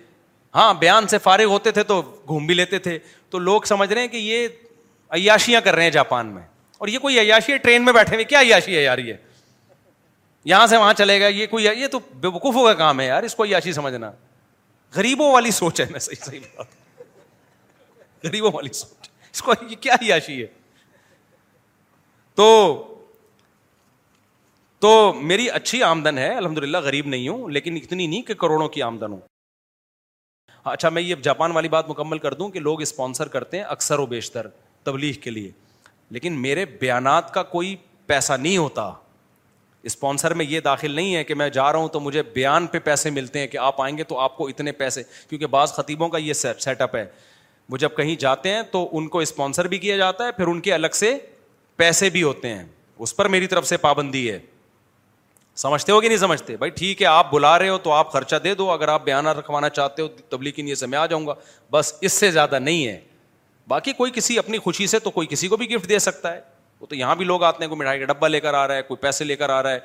ہاں 0.55 0.73
بیان 0.73 1.07
سے 1.07 1.17
فارغ 1.17 1.43
ہوتے 1.43 1.71
تھے 1.71 1.83
تو 1.83 2.01
گھوم 2.27 2.45
بھی 2.45 2.55
لیتے 2.55 2.79
تھے۔ 2.79 2.99
تو 3.29 3.39
لوگ 3.39 3.61
سمجھ 3.61 3.93
رہے 3.93 4.01
ہیں 4.01 4.07
کہ 4.07 4.17
یہ 4.17 4.47
عیاشیاں 5.09 5.61
کر 5.61 5.75
رہے 5.75 5.83
ہیں 5.83 5.89
جاپان 5.89 6.27
میں۔ 6.27 6.41
اور 6.77 6.87
یہ 6.87 6.99
کوئی 6.99 7.19
عیاشی 7.19 7.51
ہے 7.51 7.57
ٹرین 7.57 7.85
میں 7.85 7.93
بیٹھے 7.93 8.15
ہوئے، 8.15 8.23
کیا 8.23 8.39
عیاشی 8.39 8.77
ہے 8.77 8.83
یار 8.83 8.97
یہ؟ 8.97 9.13
یہاں 10.45 10.67
سے 10.67 10.77
وہاں 10.77 10.93
چلے 10.93 11.21
گا 11.21 11.27
یہ 11.27 11.47
کوئی 11.47 11.65
یہ 11.65 11.87
تو 11.87 11.99
بے 11.99 12.27
وقوفوں 12.27 12.63
کا 12.63 12.73
کام 12.73 12.99
ہے 12.99 13.05
یار، 13.05 13.23
اس 13.23 13.35
کو 13.35 13.43
عیاشی 13.43 13.73
سمجھنا۔ 13.73 14.11
غریبوں 14.95 15.33
والی 15.33 15.51
سوچ 15.51 15.81
ہے، 15.81 15.85
میں 15.89 15.99
صحیح 15.99 16.25
صحیح 16.25 16.39
بات۔ 16.57 16.65
غریبوں 18.23 18.51
والی 18.53 18.69
سوچ۔ 18.69 19.09
اس 19.33 19.41
کو 19.41 19.53
یہ 19.69 19.75
کیا 19.75 19.93
عیاشی 19.93 20.41
ہے؟ 20.41 20.47
تو 22.35 22.77
تو 24.81 25.13
میری 25.13 25.49
اچھی 25.49 25.83
آمدن 25.83 26.17
ہے 26.17 26.35
الحمد 26.35 26.57
للہ 26.57 26.77
غریب 26.77 27.07
نہیں 27.07 27.27
ہوں، 27.27 27.49
لیکن 27.49 27.75
اتنی 27.75 28.07
نہیں 28.07 28.21
کہ 28.21 28.33
کروڑوں 28.33 28.69
کی 28.69 28.81
آمدن 28.81 29.11
ہوں۔ 29.11 29.19
ہاں، 30.65 30.73
اچھا 30.73 30.89
میں 30.89 31.01
یہ 31.01 31.15
جاپان 31.15 31.51
والی 31.51 31.69
بات 31.69 31.89
مکمل 31.89 32.17
کر 32.17 32.33
دوں 32.33 32.49
کہ 32.49 32.59
لوگ 32.59 32.81
اسپانسر 32.81 33.27
کرتے 33.27 33.57
ہیں 33.57 33.63
اکثر 33.63 33.99
و 33.99 34.05
بیشتر 34.05 34.47
تبلیغ 34.83 35.13
کے 35.13 35.29
لیے۔ 35.29 35.51
لیکن 36.09 36.33
میرے 36.33 36.65
بیانات 36.65 37.33
کا 37.33 37.43
کوئی 37.43 37.75
پیسہ 38.05 38.33
نہیں 38.33 38.57
ہوتا۔ 38.57 38.91
اسپانسر 39.83 40.33
میں 40.33 40.45
یہ 40.45 40.59
داخل 40.59 40.91
نہیں 40.91 41.15
ہے 41.15 41.23
کہ 41.23 41.35
میں 41.35 41.49
جا 41.49 41.71
رہا 41.71 41.79
ہوں 41.79 41.87
تو 41.87 41.99
مجھے 41.99 42.23
بیان 42.23 42.67
پہ 42.67 42.79
پیسے 42.79 43.09
ملتے 43.09 43.39
ہیں 43.39 43.47
کہ 43.47 43.57
آپ 43.57 43.81
آئیں 43.81 43.97
گے 43.97 44.03
تو 44.03 44.19
آپ 44.19 44.37
کو 44.37 44.47
اتنے 44.47 44.71
پیسے، 44.71 45.03
کیونکہ 45.29 45.47
بعض 45.47 45.73
خطیبوں 45.73 46.09
کا 46.09 46.17
یہ 46.17 46.33
سیٹ 46.33 46.81
اپ 46.81 46.95
ہے۔ 46.95 47.05
وہ 47.69 47.77
جب 47.77 47.89
کہیں 47.97 48.15
جاتے 48.15 48.49
ہیں 48.49 48.61
تو 48.71 48.89
ان 48.91 49.07
کو 49.07 49.19
اسپانسر 49.19 49.67
بھی 49.67 49.77
کیا 49.77 49.97
جاتا 49.97 50.25
ہے، 50.25 50.31
پھر 50.31 50.47
ان 50.47 50.61
کے 50.61 50.73
الگ 50.73 50.93
سے 50.93 51.17
پیسے 51.75 52.09
بھی 52.09 52.23
ہوتے 52.23 52.49
ہیں۔ 52.49 52.63
اس 52.99 53.15
پر 53.15 53.27
میری 53.27 53.47
طرف 53.47 53.67
سے 53.67 53.77
پابندی 53.77 54.31
ہے۔ 54.31 54.39
سمجھتے 55.55 55.91
ہو 55.91 56.01
کہ 56.01 56.07
نہیں 56.07 56.17
سمجھتے؟ 56.17 56.57
بھائی 56.57 56.69
ٹھیک 56.69 57.01
ہے، 57.01 57.07
آپ 57.07 57.31
بلا 57.31 57.59
رہے 57.59 57.69
ہو 57.69 57.77
تو 57.77 57.91
آپ 57.91 58.11
خرچہ 58.11 58.35
دے 58.35 58.55
دو، 58.55 58.71
اگر 58.71 58.87
آپ 58.87 59.03
بیانہ 59.03 59.29
رکھوانا 59.29 59.69
چاہتے 59.69 60.01
ہو، 60.01 60.07
تبلیغ 60.07 60.53
کی 60.53 60.61
نیت 60.61 60.77
سے 60.77 60.87
میں 60.87 60.97
آ 60.97 61.05
جاؤں 61.05 61.27
گا۔ 61.27 61.33
بس 61.71 61.93
اس 62.01 62.13
سے 62.13 62.31
زیادہ 62.31 62.59
نہیں 62.59 62.87
ہے۔ 62.87 62.99
باقی 63.67 63.93
کوئی 63.93 64.11
کسی 64.11 64.39
اپنی 64.39 64.57
خوشی 64.57 64.87
سے 64.87 64.99
تو 64.99 65.11
کوئی 65.11 65.27
کسی 65.27 65.47
کو 65.47 65.57
بھی 65.57 65.75
گفٹ 65.75 65.89
دے 65.89 65.99
سکتا 65.99 66.33
ہے۔ 66.33 66.41
وہ 66.79 66.85
تو 66.85 66.95
یہاں 66.95 67.15
بھی 67.15 67.25
لوگ 67.25 67.43
آتے 67.43 67.57
ہیں، 67.61 67.69
کوئی 67.69 67.79
مٹھائی 67.79 67.99
کا 67.99 68.05
ڈبہ 68.05 68.27
لے 68.27 68.39
کر 68.39 68.53
آ 68.53 68.67
رہا 68.67 68.75
ہے، 68.75 68.81
کوئی 68.81 68.97
پیسے 68.97 69.23
لے 69.23 69.35
کر 69.35 69.49
آ 69.49 69.63
رہا 69.63 69.71
ہے، 69.71 69.79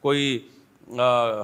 کوئی 0.00 0.48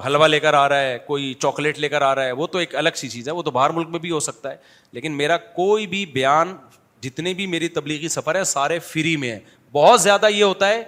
حلوہ 0.05 0.27
لے 0.27 0.39
کر 0.39 0.53
آ 0.53 0.69
رہا 0.69 0.81
ہے، 0.81 0.97
کوئی 0.97 1.33
چاکلیٹ 1.33 1.79
لے 1.79 1.89
کر 1.89 2.01
آ 2.01 2.15
رہا 2.15 2.25
ہے۔ 2.25 2.31
وہ 2.31 2.47
تو 2.47 2.57
ایک 2.57 2.75
الگ 2.75 2.89
سی 2.95 3.09
چیز 3.09 3.27
ہے، 3.27 3.33
وہ 3.33 3.41
تو 3.41 3.51
باہر 3.51 3.69
ملک 3.69 3.89
میں 3.89 3.99
بھی 3.99 4.11
ہو 4.11 4.19
سکتا 4.19 4.51
ہے۔ 4.51 4.55
لیکن 4.91 5.11
میرا 5.11 5.37
کوئی 5.37 5.87
بھی 5.87 6.05
بیان، 6.05 6.57
جتنے 7.01 7.33
بھی 7.33 7.47
میری 7.47 7.67
تبلیغی 7.67 8.07
سفر 8.07 8.35
ہے 8.35 8.43
سارے 8.43 8.79
فری 8.79 9.17
میں 9.17 9.31
ہے 9.31 9.39
بہت 9.71 10.01
زیادہ 10.01 10.25
یہ 10.29 10.43
ہوتا 10.43 10.69
ہے 10.69 10.83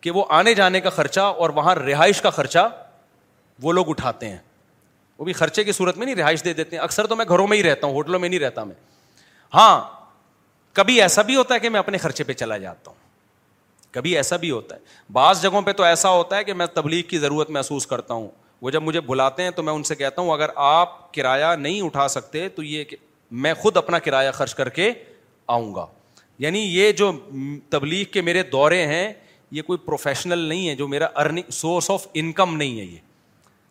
کہ 0.00 0.10
وہ 0.10 0.24
آنے 0.28 0.54
جانے 0.54 0.80
کا 0.80 0.90
خرچہ 0.90 1.20
اور 1.20 1.50
وہاں 1.50 1.74
رہائش 1.74 2.22
کا 2.22 2.30
خرچہ 2.30 2.68
وہ 3.62 3.72
لوگ 3.72 3.88
اٹھاتے 3.88 4.28
ہیں۔ 4.28 4.38
وہ 5.18 5.24
بھی 5.24 5.32
خرچے 5.32 5.64
کی 5.64 5.72
صورت 5.72 5.96
میں 5.96 6.06
نہیں، 6.06 6.16
رہائش 6.16 6.44
دے 6.44 6.52
دیتے 6.52 6.76
ہیں۔ 6.76 6.82
اکثر 6.82 7.06
تو 7.06 7.16
میں 7.16 7.24
گھروں 7.28 7.46
میں 7.46 7.58
ہی 7.58 7.62
رہتا 7.62 7.86
ہوں، 7.86 7.94
ہوٹلوں 7.94 8.20
میں 8.20 8.28
نہیں 8.28 8.40
رہتا 8.40 8.64
میں۔ 8.64 8.74
ہاں 9.54 10.00
کبھی 10.72 11.02
ایسا 11.02 11.22
بھی 11.22 11.36
ہوتا 11.36 11.54
ہے 11.54 11.58
کہ 11.58 11.68
میں 11.68 11.78
اپنے 11.78 11.98
خرچے 11.98 12.24
پہ 12.24 12.32
چلا 12.32 12.56
جاتا 12.56 12.90
ہوں۔ 12.90 12.98
کبھی 13.90 14.16
ایسا 14.16 14.36
بھی 14.36 14.50
ہوتا 14.50 14.76
ہے۔ 14.76 14.80
بعض 15.12 15.42
جگہوں 15.42 15.62
پہ 15.62 15.72
تو 15.72 15.82
ایسا 15.82 16.10
ہوتا 16.10 16.36
ہے 16.36 16.44
کہ 16.44 16.52
میں 16.52 16.66
تبلیغ 16.66 17.02
کی 17.02 17.18
ضرورت 17.18 17.50
محسوس 17.50 17.86
کرتا 17.86 18.14
ہوں۔ 18.14 18.28
وہ 18.62 18.70
جب 18.70 18.82
مجھے 18.82 19.00
بلاتے 19.00 19.42
ہیں 19.42 19.50
تو 19.50 19.62
میں 19.62 19.72
ان 19.72 19.82
سے 19.82 19.94
کہتا 19.94 20.22
ہوں، 20.22 20.32
اگر 20.32 20.50
آپ 20.56 21.14
کرایہ 21.14 21.56
نہیں 21.56 21.82
اٹھا 21.82 22.08
سکتے 22.08 22.48
تو 22.48 22.62
یہ 22.62 22.84
کہ 22.84 22.96
میں 23.30 23.54
خود 23.54 23.76
اپنا 23.76 23.98
کرایہ 23.98 24.30
خرچ 24.30 24.54
کر 24.54 24.68
کے 24.68 24.92
آؤں 25.46 25.74
گا۔ 25.74 25.86
یعنی 26.38 26.58
یہ 26.58 26.92
جو 26.92 27.12
تبلیغ 27.68 28.04
کے 28.04 28.20
میرے 28.20 28.42
دورے 28.42 28.86
ہیں 28.86 29.12
یہ 29.50 29.62
کوئی 29.62 29.78
پروفیشنل 29.78 30.38
نہیں 30.38 30.68
ہے 30.68 30.76
جو 30.76 30.88
میرا 30.88 31.06
ارننگ 31.16 31.50
سورس 31.50 31.90
آف 31.90 32.06
انکم 32.14 32.56
نہیں 32.56 32.80
ہے 32.80 32.84
یہ۔ 32.84 32.98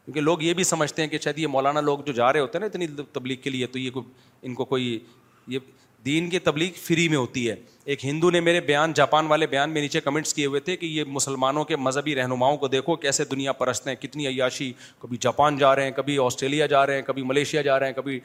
کیونکہ 0.06 0.22
لوگ 0.22 0.41
یہ 0.41 0.53
بھی 0.53 0.64
سمجھتے 0.64 1.01
ہیں 1.01 1.10
کہ 1.10 1.18
شاید 1.18 1.39
یہ 1.39 1.47
مولانا 1.47 1.81
لوگ 1.81 1.99
جو 1.99 2.14
جا 2.14 2.34
رہے 2.34 2.39
ہوتے 2.39 2.57
ہیں 2.57 2.60
نا 2.60 2.65
اتنی 2.65 3.03
تبلیغ 3.14 3.38
کے 3.38 3.49
لیے 3.49 3.68
تو 3.68 3.80
یہ 3.80 3.91
کوئی 3.91 4.06
ان 4.41 4.53
کو 4.53 4.65
کوئی 4.65 4.99
یہ 5.47 5.60
دین 6.06 6.30
کی 6.30 6.39
تبلیغ 6.39 6.69
فری 6.76 7.10
میں 7.10 7.18
ہوتی 7.18 7.49
ہے۔ 7.49 7.56
ایک 7.85 8.06
ہندو 8.06 8.31
نے 8.31 8.39
میرے 8.39 8.60
بیان 8.60 8.93
جاپان 8.93 9.27
والے 9.27 9.47
بیان 9.47 9.69
میں 9.69 9.81
نیچے 9.81 10.01
کمنٹس 10.01 10.34
کیے 10.34 10.45
ہوئے 10.45 10.60
تھے 10.60 10.76
کہ 10.76 10.85
یہ 10.85 11.03
مسلمانوں 11.03 11.64
کے 11.64 11.76
مذہبی 11.76 12.15
رہنماؤں 12.15 12.57
کو 12.57 12.68
دیکھو 12.68 12.95
کیسے 12.95 13.26
دنیا 13.26 13.53
پرست 13.53 13.88
ہیں، 13.88 13.95
کتنی 13.95 14.27
عیاشی 14.27 14.73
کبھی 14.99 15.18
جاپان 15.22 15.57
جا 15.57 15.76
رہے 15.76 15.84
ہیں، 15.84 15.91
کبھی 15.91 16.18
آسٹریلیا 16.18 16.65
جا 16.65 16.85
رہے 16.85 16.95
ہیں، 16.95 17.01
کبھی 17.01 17.23
ملیشیا 17.23 17.61
جا 17.61 17.80
رہے 17.80 17.88
ہیں، 17.88 17.93
کبھی 17.93 18.19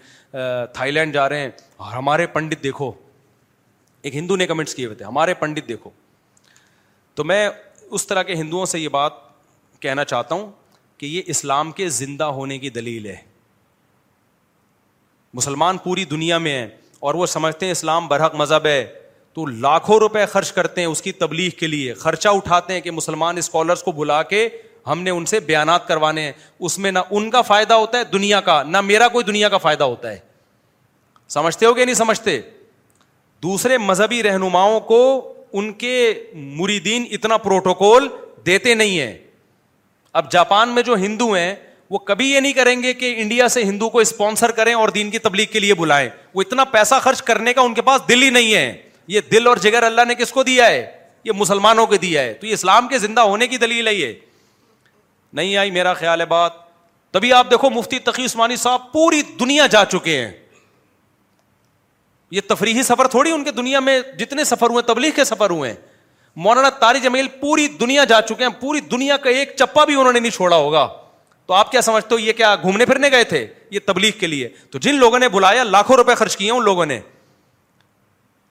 تھائی 0.75 0.91
لینڈ 0.91 1.15
جا 1.15 1.29
رہے 1.29 1.41
ہیں۔ 1.41 1.51
اور 1.77 1.93
ہمارے 1.93 2.27
پنڈت 2.27 2.63
دیکھو۔ 2.63 2.93
ایک 4.03 4.17
ہندو 4.17 4.37
نے 4.37 4.47
کمنٹس 4.47 4.75
کیے 4.75 4.87
ہوئے 4.87 4.97
تھے، 4.97 5.05
ہمارے 5.05 5.35
پنڈت 5.35 5.69
دیکھو۔ 5.69 5.91
تو 7.15 7.25
میں 7.25 7.51
اس 7.91 8.07
طرح 8.07 8.23
کے 8.23 8.35
ہندوؤں 8.35 8.67
سے 8.67 8.79
یہ 8.79 8.89
بات 8.89 9.13
کہنا 9.81 10.05
چاہتا 10.05 10.35
ہوں 10.35 10.51
کہ 10.99 11.07
یہ 11.07 11.23
اسلام 11.27 11.73
کے 11.73 11.89
زندہ 11.89 12.25
ہونے 12.25 12.59
کی 12.59 12.71
دلیل 12.71 13.07
ہے۔ 13.07 13.17
مسلمان 15.35 15.79
پوری 15.79 16.05
دنیا 16.05 16.39
میں 16.39 16.53
ہیں 16.53 16.67
اور 17.01 17.15
وہ 17.15 17.27
سمجھتے 17.27 17.67
ہیں 17.67 17.71
اسلام 17.71 18.09
برحق 18.09 18.35
مذہب 18.35 18.67
ہے، 18.67 18.95
تو 19.33 19.47
لاکھوں 19.47 19.99
روپے 19.99 20.27
خرچ 20.27 20.53
کرتے 20.53 20.81
ہیں 20.81 20.89
اس 20.89 21.03
کی 21.03 21.13
تبلیغ 21.13 21.51
کے 21.51 21.67
لیے۔ 21.67 21.95
خرچہ 21.95 22.29
اٹھاتے 22.29 22.73
ہیں 22.73 22.81
کہ 22.81 22.91
مسلمان 22.91 23.39
اسکالرس 23.39 23.83
کو 23.83 23.93
بلا 23.93 24.23
کے 24.23 24.49
ہم 24.87 25.03
نے 25.03 25.11
ان 25.11 25.27
سے 25.27 25.41
بیانات 25.41 25.89
کروانے 25.89 26.23
ہیں۔ 26.23 26.33
اس 26.59 26.79
میں 26.79 26.93
نہ 26.93 26.99
ان 27.11 27.31
کا 27.31 27.43
فائدہ 27.43 27.75
ہوتا 27.75 27.99
ہے 27.99 28.05
دنیا 28.05 28.41
کا، 28.41 28.63
نہ 28.63 28.81
میرا 28.81 29.09
کوئی 29.09 29.25
دنیا 29.25 29.49
کا 29.49 29.59
فائدہ 29.59 29.85
ہوتا 29.85 30.11
ہے۔ 30.11 30.19
سمجھتے 31.29 31.67
ہو 31.67 31.75
کہ 31.75 31.85
نہیں 31.85 31.95
سمجھتے؟ 31.95 32.41
دوسرے 33.43 33.79
مذہبی 33.79 34.23
رہنماؤں 34.23 34.81
کو 34.81 35.34
ان 35.55 35.73
کے 35.73 36.25
مریدین 36.35 37.05
اتنا 37.11 37.37
پروٹوکول 37.37 38.09
دیتے 38.47 38.75
نہیں 38.75 39.01
ہیں۔ 39.01 39.19
اب 40.13 40.33
جاپان 40.33 40.69
میں 40.69 40.83
جو 40.83 40.95
ہندو 40.95 41.33
ہیں، 41.33 41.55
وہ 41.91 41.99
کبھی 41.99 42.31
یہ 42.31 42.41
نہیں 42.41 42.53
کریں 42.53 42.83
گے 42.83 42.93
کہ 42.93 43.15
انڈیا 43.19 43.49
سے 43.49 43.63
ہندو 43.63 43.89
کو 43.89 43.99
اسپانسر 43.99 44.51
کریں 44.51 44.75
اور 44.75 44.89
دین 44.89 45.11
کی 45.11 45.19
تبلیغ 45.19 45.47
کے 45.53 45.59
لیے 45.59 45.75
بلائیں۔ 45.75 46.09
وہ 46.35 46.43
اتنا 46.43 46.65
پیسہ 46.65 46.95
خرچ 47.03 47.23
کرنے 47.23 47.53
کا 47.53 47.61
ان 47.61 47.75
کے 47.75 47.83
پاس 47.83 48.09
دل 48.09 48.23
ہی 48.23 48.31
نہیں 48.31 48.55
ہے۔ 48.55 48.83
یہ 49.07 49.21
دل 49.33 49.47
اور 49.47 49.57
جگر 49.57 49.83
اللہ 49.83 50.01
نے 50.09 50.15
کس 50.15 50.33
کو 50.33 50.43
دیا 50.43 50.67
ہے؟ 50.67 50.93
یہ 51.25 51.33
مسلمانوں 51.33 51.87
کو 51.87 51.97
دیا 51.97 52.23
ہے۔ 52.23 52.35
تو 52.35 52.47
یہ 52.47 52.53
اسلام 52.53 52.89
کے 52.89 52.99
زندہ 52.99 53.21
ہونے 53.21 53.47
کی 53.47 53.57
دلیل 53.57 53.89
ہے 53.89 53.95
یہ۔ 53.95 54.13
نہیں 55.33 55.57
آئی، 55.57 55.71
میرا 55.71 55.95
خیال 55.95 56.21
ہے 56.21 56.27
بات۔ 56.27 56.53
تبھی 57.11 57.33
آپ 57.33 57.51
دیکھو 57.51 57.71
مفتی 57.71 57.99
تقی 57.99 58.25
عثمانی 58.25 58.57
صاحب 58.57 58.93
پوری 58.93 59.23
دنیا 59.41 59.67
جا 59.67 59.85
چکے 59.85 60.19
ہیں۔ 60.19 60.33
یہ 62.35 62.41
تفریحی 62.49 62.83
سفر 62.83 63.09
تھوڑی 63.09 63.31
ان 63.31 63.45
کے 63.45 63.51
دنیا 63.51 63.81
میں 63.81 64.01
جتنے 64.19 64.45
سفر 64.45 64.71
ہوئے، 64.71 64.83
تبلیغ 64.83 65.11
کے 65.17 65.25
سفر 65.25 65.51
ہوئے 65.51 65.71
ہیں۔ 65.71 65.77
مولانا 66.37 66.71
تاری 66.71 67.01
جمیل 67.01 67.29
پوری 67.29 67.69
دنیا 67.69 68.05
جا 68.05 68.23
چکے 68.23 68.45
ہیں، 68.45 68.61
پوری 68.61 68.81
دنیا 68.81 69.17
کا 69.17 69.31
ایک 69.31 69.53
چپا 69.57 69.85
بھی 69.85 69.95
انہوں 69.95 70.13
نے 70.13 70.21
نہیں 70.21 70.31
چھوڑا 70.31 70.57
ہوگا۔ 70.57 70.89
تو 71.47 71.55
آپ 71.55 71.73
کیا 71.73 71.81
سمجھتے 71.81 72.15
ہو 72.15 72.19
یہ 72.19 72.33
کیا 72.33 72.57
گھومنے 72.63 72.87
پھرنے 72.87 73.11
گئے 73.11 73.25
تھے؟ 73.25 73.47
یہ 73.71 73.81
تبلیغ 73.87 74.13
کے 74.21 74.27
لیے۔ 74.27 74.49
تو 74.71 74.79
جن 74.79 74.95
لوگوں 74.95 75.19
نے 75.19 75.29
بلایا، 75.29 75.65
لاکھوں 75.65 75.97
روپے 75.97 76.15
خرچ 76.15 76.37
کیے 76.37 76.51
ان 76.51 76.65
لوگوں 76.65 76.87
نے۔ 76.87 77.01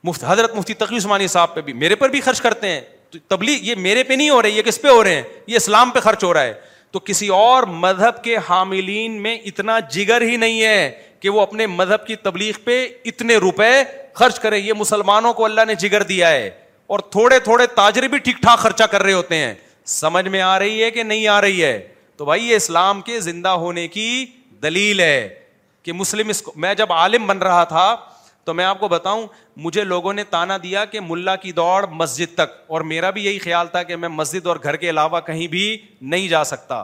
مفت 0.04 0.24
حضرت 0.28 0.56
مفتی 0.56 0.74
تقی 0.74 0.98
عثمانی 0.98 1.28
صاحب 1.28 1.56
پہ 1.56 1.62
بھی 1.62 1.74
میرے 1.74 1.96
پر 1.96 2.10
بھی 2.10 2.22
خرچ 2.22 2.42
کرتے 2.42 2.68
ہیں۔ 2.70 2.82
تبلیغ 3.28 3.58
یہ 3.62 3.76
میرے 3.76 4.04
پہ 4.04 4.14
نہیں 4.14 4.30
ہو 4.30 4.42
رہے 4.42 4.50
یہ 4.50 4.62
کس 4.62 4.82
پہ 4.82 4.88
ہو 4.88 5.04
رہے 5.04 5.16
ہیں؟ 5.16 5.24
یہ 5.48 5.56
اسلام 5.56 5.90
پہ 5.90 6.00
خرچ 6.00 6.24
ہو 6.24 6.34
رہا 6.34 6.44
ہے۔ 6.44 6.54
تو 6.92 7.00
کسی 7.00 7.28
اور 7.28 7.64
مذہب 7.64 8.24
کے 8.24 8.38
حاملین 8.50 9.22
میں 9.22 9.38
اتنا 9.46 9.80
جگر 9.80 10.22
ہی 10.22 10.38
نہیں 10.38 10.62
ہے۔ 10.62 10.92
کہ 11.24 11.30
وہ 11.30 11.42
اپنے 11.42 11.68
مذہب 11.68 12.08
کی 12.08 12.16
تبلیغ 12.16 12.54
پہ 12.64 12.88
اتنے 13.06 13.36
روپے 13.36 13.72
خرچ 14.14 14.40
کرے 14.40 14.58
یہ 14.58 14.74
مسلمانوں 14.74 15.34
کو 15.34 15.46
اللہ 15.46 15.62
نے 15.68 15.76
جگر 15.76 16.04
دیا 16.04 16.30
ہے۔ 16.30 16.50
اور 16.88 17.00
تھوڑے 17.00 17.40
تھوڑے 17.40 17.68
تاجر 17.68 18.04
بھی 18.04 18.18
ٹھیک 18.18 18.36
ٹھاک 18.38 18.60
خرچہ 18.60 18.84
کر 18.84 19.04
رہے 19.04 19.14
ہوتے 19.14 19.36
ہیں۔ 19.36 19.54
سمجھ 19.86 20.28
میں 20.28 20.42
آ 20.42 20.60
رہی 20.60 20.84
ہے 20.84 20.92
کہ 20.92 21.04
نہیں 21.04 21.28
آ 21.28 21.42
رہی 21.42 21.64
ہے؟ 21.64 21.88
تو 22.18 22.26
بھائی، 22.26 22.50
یہ 22.50 22.56
اسلام 22.56 23.02
کے 23.02 23.20
زندہ 23.20 23.48
ہونے 23.48 23.88
کی 23.88 24.26
دلیل 24.64 25.00
ہے 25.00 25.36
کہ 25.84 25.94
مسلم 25.94 26.30
اس 26.30 26.42
کو، 26.42 26.54
میں 26.56 26.74
جب 26.74 26.94
عالم 26.94 27.28
بن 27.28 27.38
رہا 27.38 27.64
تھا 27.64 27.96
تو 28.44 28.54
میں 28.54 28.66
آپ 28.66 28.80
کو 28.80 28.88
بتاؤں، 28.88 29.28
مجھے 29.58 29.84
لوگوں 29.84 30.14
نے 30.14 30.24
تانا 30.24 30.58
دیا 30.64 30.86
کہ 30.86 31.00
ملا 31.00 31.36
کی 31.36 31.52
دوڑ 31.52 31.88
مسجد 31.88 32.34
تک۔ 32.34 32.54
اور 32.68 32.82
میرا 32.82 33.10
بھی 33.10 33.26
یہی 33.26 33.40
خیال 33.40 33.68
تھا 33.68 33.84
کہ 33.84 33.96
میں 33.96 34.10
مسجد 34.10 34.48
اور 34.48 34.56
گھر 34.64 34.76
کے 34.76 34.90
علاوہ 34.90 35.20
کہیں 35.20 35.48
بھی 35.48 35.78
نہیں 36.02 36.28
جا 36.28 36.44
سکتا۔ 36.44 36.84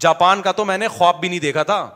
جاپان 0.00 0.42
کا 0.42 0.52
تو 0.52 0.64
میں 0.64 0.78
نے 0.78 0.88
خواب 0.88 1.20
بھی 1.20 1.28
نہیں 1.28 1.40
دیکھا 1.40 1.62
تھا۔ 1.62 1.90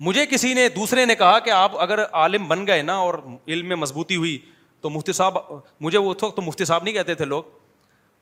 مجھے 0.00 0.26
کسی 0.26 0.54
نے، 0.54 0.68
دوسرے 0.68 1.04
نے 1.04 1.14
کہا 1.14 1.38
کہ 1.38 1.50
آپ 1.50 1.72
اگر 1.78 2.04
عالم 2.12 2.48
بن 2.48 2.66
گئے 2.66 2.82
نا 2.82 2.96
اور 2.96 3.14
علم 3.48 3.66
میں 3.66 3.76
مضبوطی 3.76 4.16
ہوئی، 4.16 4.38
تو 4.80 4.90
مفتی 4.90 5.12
صاحب، 5.12 5.38
مجھے 5.80 5.98
وہ 5.98 6.14
تو 6.14 6.42
مفتی 6.42 6.64
صاحب 6.64 6.82
نہیں 6.82 6.94
کہتے 6.94 7.14
تھے 7.14 7.24
لوگ۔ 7.24 7.42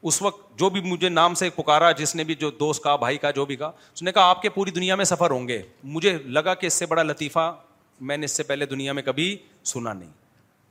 اس 0.03 0.23
وقت 0.23 0.59
جو 0.59 0.71
بھی 0.71 0.81
مجھے 0.81 1.09
نام 1.09 1.35
سے 1.35 1.51
پکارا، 1.51 1.93
جس 1.93 2.17
نے 2.17 2.25
بھی 2.25 2.35
جو 2.35 2.51
دوست 2.51 2.83
کا 2.83 2.97
بھائی 2.97 3.19
کا، 3.19 3.31
جو 3.31 3.45
بھی 3.45 3.57
کہا، 3.57 3.67
اس 3.67 4.03
نے 4.03 4.13
کہا 4.13 4.23
آپ 4.23 4.43
کے 4.43 4.49
پوری 4.49 4.71
دنیا 4.71 4.95
میں 4.95 5.05
سفر 5.05 5.31
ہوں 5.31 5.49
گے۔ 5.49 5.63
مجھے 5.85 6.19
لگا 6.27 6.55
کہ 6.55 6.67
اس 6.67 6.73
سے 6.73 6.87
بڑا 6.87 7.03
لطیفہ 7.03 7.55
میں 8.01 8.17
نے 8.17 8.25
اس 8.25 8.31
سے 8.31 8.43
پہلے 8.43 8.67
دنیا 8.67 8.93
میں 8.93 9.03
کبھی 9.03 9.37
سنا 9.65 9.93
نہیں۔ 9.93 10.11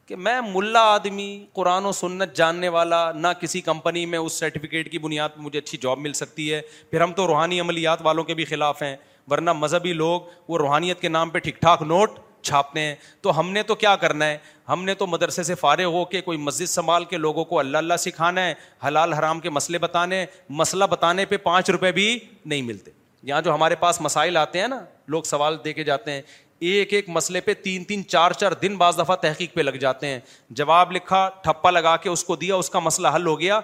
کہ 0.06 0.16
میں 0.16 0.42
ملا 0.54 0.80
آدمی، 0.80 1.46
قرآن 1.54 1.86
و 1.86 1.92
سنت 1.92 2.36
جاننے 2.36 2.70
والا، 2.70 3.12
نہ 3.12 3.28
کسی 3.42 3.62
کمپنی 3.62 4.06
میں 4.06 4.20
اس 4.20 4.34
سرٹیفکیٹ 4.34 4.92
کی 4.92 4.98
بنیاد 4.98 5.30
پہ 5.36 5.42
مجھے 5.42 5.60
اچھی 5.60 5.78
جاب 5.78 6.00
مل 6.00 6.14
سکتی 6.14 6.54
ہے۔ 6.54 6.62
پھر 6.90 7.02
ہم 7.02 7.14
تو 7.14 7.28
روحانی 7.28 7.60
عملیات 7.60 7.98
والوں 8.02 8.24
کے 8.24 8.34
بھی 8.34 8.46
خلاف 8.46 8.82
ہیں۔ 8.82 8.98
ورنہ 9.32 9.54
مذہبی 9.54 9.94
لوگ 9.94 10.22
وہ 10.48 10.58
روحانیت 10.58 11.00
کے 11.00 11.10
نام 11.10 11.30
پہ 11.30 11.40
ٹھیک 11.40 11.62
ٹھاک 11.62 11.82
نوٹ 11.82 12.12
چھاپتے 12.42 12.80
ہیں۔ 12.80 12.96
تو 13.22 13.40
ہم 13.40 13.52
نے 13.52 13.64
تو 13.64 13.76
کیا 13.76 13.96
کرنا 13.96 14.26
ہے؟ 14.26 14.38
ہم 14.70 14.84
نے 14.84 14.94
تو 14.94 15.08
مدرسے 15.08 15.44
سے 15.44 15.56
فارغ 15.56 15.84
ہو 15.84 16.06
کے 16.06 16.22
کوئی 16.22 16.38
مسجد 16.38 16.66
سنبھال 16.66 17.06
کے 17.06 17.18
لوگوں 17.18 17.46
کو 17.46 17.60
اللہ 17.60 17.78
اللہ 17.78 17.94
سکھانا 18.00 18.46
ہے، 18.46 18.54
حلال 18.88 19.14
حرام 19.14 19.40
کے 19.40 19.50
مسئلے 19.50 19.78
بتانے، 19.78 20.26
مسئلہ 20.50 20.86
بتانے 20.86 21.26
پہ 21.26 21.38
پانچ 21.38 21.70
روپے 21.70 21.92
بھی 21.92 22.20
نہیں 22.46 22.62
ملتے۔ 22.62 22.92
یہاں 23.24 23.42
جو 23.42 23.54
ہمارے 23.54 23.76
پاس 23.76 24.02
مسائل 24.02 24.38
آتے 24.38 24.60
ہیں 24.60 24.68
نا، 24.68 24.86
لوگ 25.08 25.24
سوال 25.24 25.58
دے 25.66 25.74
کے 25.74 25.84
جاتے 25.84 26.12
ہیں۔ 26.12 26.22
ایک 26.60 26.94
ایک 26.94 27.10
مسئلے 27.10 27.42
پہ 27.42 27.54
تین 27.54 27.84
تین 27.84 28.08
چار 28.08 28.32
چار 28.32 28.52
دن 28.52 28.78
بعض 28.78 28.98
دفعہ 28.98 29.16
تحقیق 29.16 29.54
پہ 29.54 29.62
لگ 29.62 29.72
جاتے 29.72 30.08
ہیں۔ 30.08 30.20
جواب 30.50 30.92
لکھا، 30.92 31.30
ٹھپا 31.44 31.72
لگا 31.72 31.98
کے 31.98 32.10
اس 32.10 32.24
کو 32.24 32.36
دیا، 32.36 32.56
اس 32.56 32.70
کا 32.70 32.80
مسئلہ 32.80 33.08
حل 33.16 33.28
ہو 33.28 33.40
گیا۔ 33.40 33.60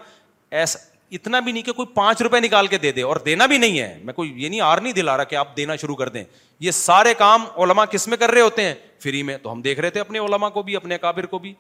ایسا 0.52 0.80
اتنا 1.12 1.40
بھی 1.40 1.52
نہیں 1.52 1.64
کہ 1.64 1.72
کوئی 1.72 1.88
پانچ 1.94 2.22
روپے 2.22 2.40
نکال 2.40 2.68
کے 2.68 2.78
دے 2.78 2.92
دے 2.92 3.02
اور 3.02 3.16
دینا 3.16 3.46
بھی 3.46 3.58
نہیں 3.58 3.80
ہے۔ 3.80 4.00
میں 4.04 4.14
کوئی 4.14 4.44
یہ 4.44 4.50
نہیں 4.50 4.62
آر 4.62 4.78
نہیں 4.78 4.94
دلا 4.94 5.18
رہا 5.18 5.24
کہ 5.24 5.36
آپ 5.36 5.58
دینا 5.58 5.76
شروع 5.76 5.96
کر 5.96 6.10
دیں۔ 6.10 6.24
یہ 6.60 6.72
سارے 6.72 7.14
کام 7.14 7.44
علما 7.58 7.86
کس 7.86 8.08
میں 8.08 8.18
کر 8.18 8.32
رہے 8.32 8.42
ہوتے 8.42 8.62
ہیں؟ 8.62 8.76
فری 9.04 9.24
میں۔ 9.24 9.38
تو 9.38 9.52
ہم 9.52 9.62
دیکھ 9.62 9.80
رہے 9.80 9.90
تھے 9.90 10.00
اپنے 10.00 10.20
علما 10.20 10.50
کو 10.50 10.62
بھی، 10.62 10.76
اپنے 10.76 10.98
کابر 10.98 11.26
کو 11.26 11.40
بھی۔ 11.40 11.54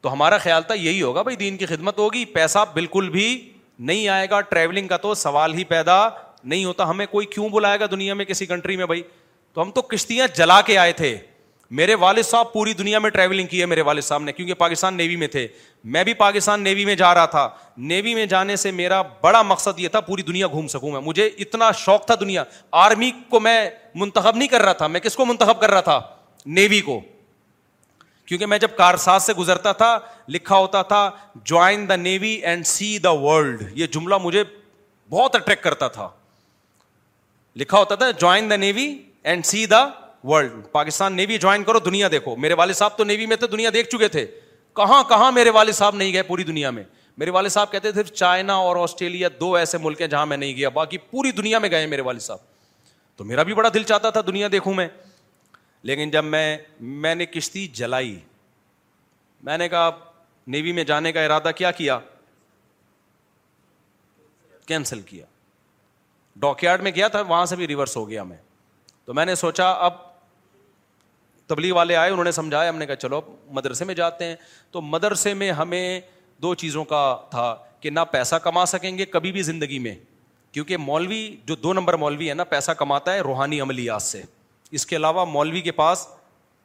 تو 0.00 0.12
ہمارا 0.12 0.38
خیال 0.38 0.62
تھا 0.62 0.74
یہی 0.74 1.02
ہوگا 1.02 1.22
بھائی، 1.22 1.36
دین 1.36 1.56
کی 1.56 1.66
خدمت 1.66 1.98
ہوگی۔ 1.98 2.24
پیسہ 2.24 2.58
بالکل 2.74 3.08
بھی 3.08 3.52
نہیں 3.78 4.08
آئے 4.08 4.30
گا۔ 4.30 4.40
ٹریولنگ 4.40 4.88
کا 4.88 4.96
تو 4.96 5.14
سوال 5.14 5.54
ہی 5.54 5.64
پیدا 5.64 6.08
نہیں 6.44 6.64
ہوتا۔ 6.64 6.90
ہمیں 6.90 7.06
کوئی 7.10 7.26
کیوں 7.26 7.48
بلائے 7.48 7.80
گا 7.80 7.84
دنیا 7.90 8.14
میں 8.14 8.24
کسی 8.24 8.46
کنٹری 8.46 8.76
میں 8.76 8.86
بھائی؟ 8.86 9.02
تو 9.54 9.62
ہم 9.62 9.70
تو 9.70 9.82
کشتیاں 9.82 10.26
جلا 10.36 10.60
کے 10.60 10.78
آئے 10.78 10.92
تھے۔ 10.92 11.18
میرے 11.70 11.94
والد 11.94 12.22
صاحب 12.22 12.52
پوری 12.52 12.72
دنیا 12.72 12.98
میں 12.98 13.10
ٹریولنگ 13.10 13.46
کی 13.46 13.60
ہے 13.60 13.66
میرے 13.66 13.80
والد 13.80 14.00
صاحب 14.00 14.22
نے، 14.22 14.32
کیونکہ 14.32 14.54
پاکستان 14.54 14.94
نیوی 14.94 15.16
میں 15.16 15.28
تھے۔ 15.28 15.48
میں 15.84 16.04
بھی 16.04 16.14
پاکستان 16.14 16.60
نیوی 16.60 16.84
میں 16.84 16.94
جا 16.94 17.14
رہا 17.14 17.26
تھا۔ 17.26 17.48
نیوی 17.76 18.14
میں 18.14 18.26
جانے 18.26 18.56
سے 18.56 18.70
میرا 18.70 19.02
بڑا 19.02 19.42
مقصد 19.42 19.78
یہ 19.80 19.88
تھا 19.88 20.00
پوری 20.00 20.22
دنیا 20.22 20.46
گھوم 20.46 20.68
سکوں 20.68 20.92
میں۔ 20.92 21.00
مجھے 21.00 21.26
اتنا 21.26 21.72
شوق 21.72 22.06
تھا 22.06 22.14
دنیا۔ 22.20 22.44
آرمی 22.72 23.10
کو 23.28 23.40
میں 23.40 23.70
منتخب 23.94 24.36
نہیں 24.36 24.48
کر 24.48 24.60
رہا 24.60 24.72
تھا۔ 24.72 24.86
میں 24.86 25.00
کس 25.00 25.16
کو 25.16 25.26
منتخب 25.26 25.60
کر 25.60 25.70
رہا 25.70 25.80
تھا؟ 25.80 26.00
نیوی 26.46 26.80
کو۔ 26.80 27.00
کیونکہ 28.26 28.46
میں 28.46 28.58
جب 28.58 28.68
کارساز 28.76 29.22
سے 29.22 29.32
گزرتا 29.32 29.72
تھا، 29.72 29.98
لکھا 30.28 30.56
ہوتا 30.56 30.82
تھا 30.82 31.10
join 31.34 31.88
the 31.88 31.96
navy 31.96 32.30
and 32.30 32.66
see 32.66 32.98
the 32.98 33.10
world 33.10 33.62
یہ 33.74 33.86
جملہ 33.86 34.14
مجھے 34.22 34.44
بہت 35.10 35.36
اٹریکٹ 35.36 35.64
کرتا 35.64 35.88
تھا۔ 35.88 36.08
لکھا 37.56 37.78
ہوتا 37.78 37.94
تھا 37.94 38.10
join 38.10 38.50
the 38.50 38.56
navy 38.56 38.98
and 39.22 39.44
see 39.44 39.66
the 39.66 39.88
world 40.24 40.50
Pakistan 40.72 41.12
navy 41.12 41.38
join 41.38 41.64
کرو، 41.64 41.78
دنیا 41.78 42.08
دیکھو۔ 42.10 42.36
میرے 42.36 42.54
والد 42.54 42.74
صاحب 42.74 42.96
تو 42.96 43.04
نیوی 43.04 43.26
میں 43.26 43.36
تھے، 43.36 43.46
دنیا 43.46 43.70
دیکھ 43.74 43.88
چکے 43.88 44.08
تھے۔ 44.08 44.26
کہاں 44.76 45.04
کہاں 45.08 45.32
میرے 45.32 45.50
والد 45.50 45.72
صاحب 45.72 45.94
نہیں 45.94 46.12
گئے؟ 46.12 46.22
پوری 46.22 46.44
دنیا 46.44 46.70
میں۔ 46.70 46.84
میرے 47.18 47.30
والد 47.30 47.48
صاحب 47.48 47.72
کہتے 47.72 47.92
تھے، 47.92 48.02
چائنا 48.02 48.54
اور 48.54 48.76
آسٹریلیا 48.76 49.28
دو 49.40 49.54
ایسے 49.54 49.78
ملک 49.78 50.00
ہیں 50.00 50.08
جہاں 50.08 50.26
میں 50.26 50.36
نہیں 50.36 50.56
گیا، 50.56 50.68
باقی 50.68 50.98
پوری 50.98 51.30
دنیا 51.30 51.58
میں 51.58 51.70
گئے 51.70 51.86
میرے 51.86 52.00
والد 52.00 52.20
صاحب۔ 52.20 52.38
تو 53.16 53.24
میرا 53.24 53.42
بھی 53.42 53.54
بڑا 53.54 53.68
دل 53.74 53.82
چاہتا 53.82 54.10
تھا 54.10 54.20
دنیا 54.20 54.48
دیکھوں 54.52 54.74
میں۔ 54.74 54.88
لیکن 55.82 56.10
جب 56.10 56.24
میں 56.24 56.58
میں 56.80 57.14
نے 57.14 57.26
کشتی 57.26 57.68
جلائی۔ 57.68 58.20
میں 59.42 59.58
نے 59.58 59.68
کہا 59.68 59.90
نیوی 60.46 60.72
میں 60.72 60.84
جانے 60.84 61.12
کا 61.12 61.24
ارادہ 61.24 61.50
کیا 61.56 61.70
کیا؟ 61.70 61.98
کینسل 64.66 65.00
کیا۔ 65.00 65.26
ڈاک 66.36 66.64
یارڈ 66.64 66.82
میں 66.82 66.90
گیا 66.90 67.08
تھا، 67.08 67.20
وہاں 67.20 67.46
سے 67.46 67.56
بھی 67.56 67.66
ریورس 67.68 67.96
ہو 67.96 68.08
گیا 68.08 68.22
میں۔ 68.22 68.36
تو 69.04 69.14
میں 69.14 69.26
نے 69.26 69.34
سوچا، 69.34 69.70
اب 69.70 70.09
تبلیغ 71.50 71.74
والے 71.74 71.96
آئے، 71.96 72.10
انہوں 72.10 72.24
نے 72.24 72.32
سمجھایا، 72.32 72.70
ہم 72.70 72.76
نے 72.76 72.86
کہا 72.86 72.96
چلو، 72.96 73.20
مدرسے 73.50 73.84
میں 73.84 73.94
جاتے 73.94 74.24
ہیں۔ 74.24 74.36
تو 74.70 74.80
مدرسے 74.80 75.34
میں 75.34 75.52
ہمیں 75.52 76.00
دو 76.42 76.54
چیزوں 76.54 76.84
کا 76.84 77.16
تھا 77.30 77.56
کہ 77.80 77.90
نہ 77.90 78.00
پیسہ 78.10 78.34
کما 78.34 78.66
سکیں 78.66 78.98
گے 78.98 79.04
کبھی 79.04 79.32
بھی 79.32 79.42
زندگی 79.42 79.78
میں، 79.78 79.94
کیونکہ 80.52 80.76
مولوی، 80.76 81.36
جو 81.44 81.56
دو 81.56 81.72
نمبر 81.72 81.94
مولوی 81.94 82.28
ہے 82.28 82.34
نا، 82.34 82.44
پیسہ 82.44 82.70
کماتا 82.70 83.12
ہے 83.12 83.20
روحانی 83.20 83.60
عملیات 83.60 84.02
سے۔ 84.02 84.22
اس 84.70 84.86
کے 84.86 84.96
علاوہ 84.96 85.24
مولوی 85.24 85.60
کے 85.60 85.72
پاس 85.72 86.08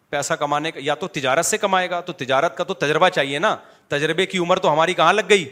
پیسہ 0.10 0.34
کمانے 0.34 0.72
کا، 0.72 0.80
یا 0.84 0.96
تو 0.96 1.08
تجارت 1.08 1.46
سے 1.46 1.58
کمائے 1.58 1.90
گا، 1.90 2.02
تو 2.02 2.14
تجارت 2.14 2.58
کا 2.58 2.64
تو 2.64 2.74
تجربہ 2.74 3.10
چاہیے 3.10 3.40
نا۔ 3.40 3.56
تجربے 3.88 4.26
کی 4.26 4.38
عمر 4.38 4.60
تو 4.60 4.74
ہماری 4.74 4.94
کہاں 4.94 5.14
لگ 5.14 5.22
گئی؟ 5.30 5.50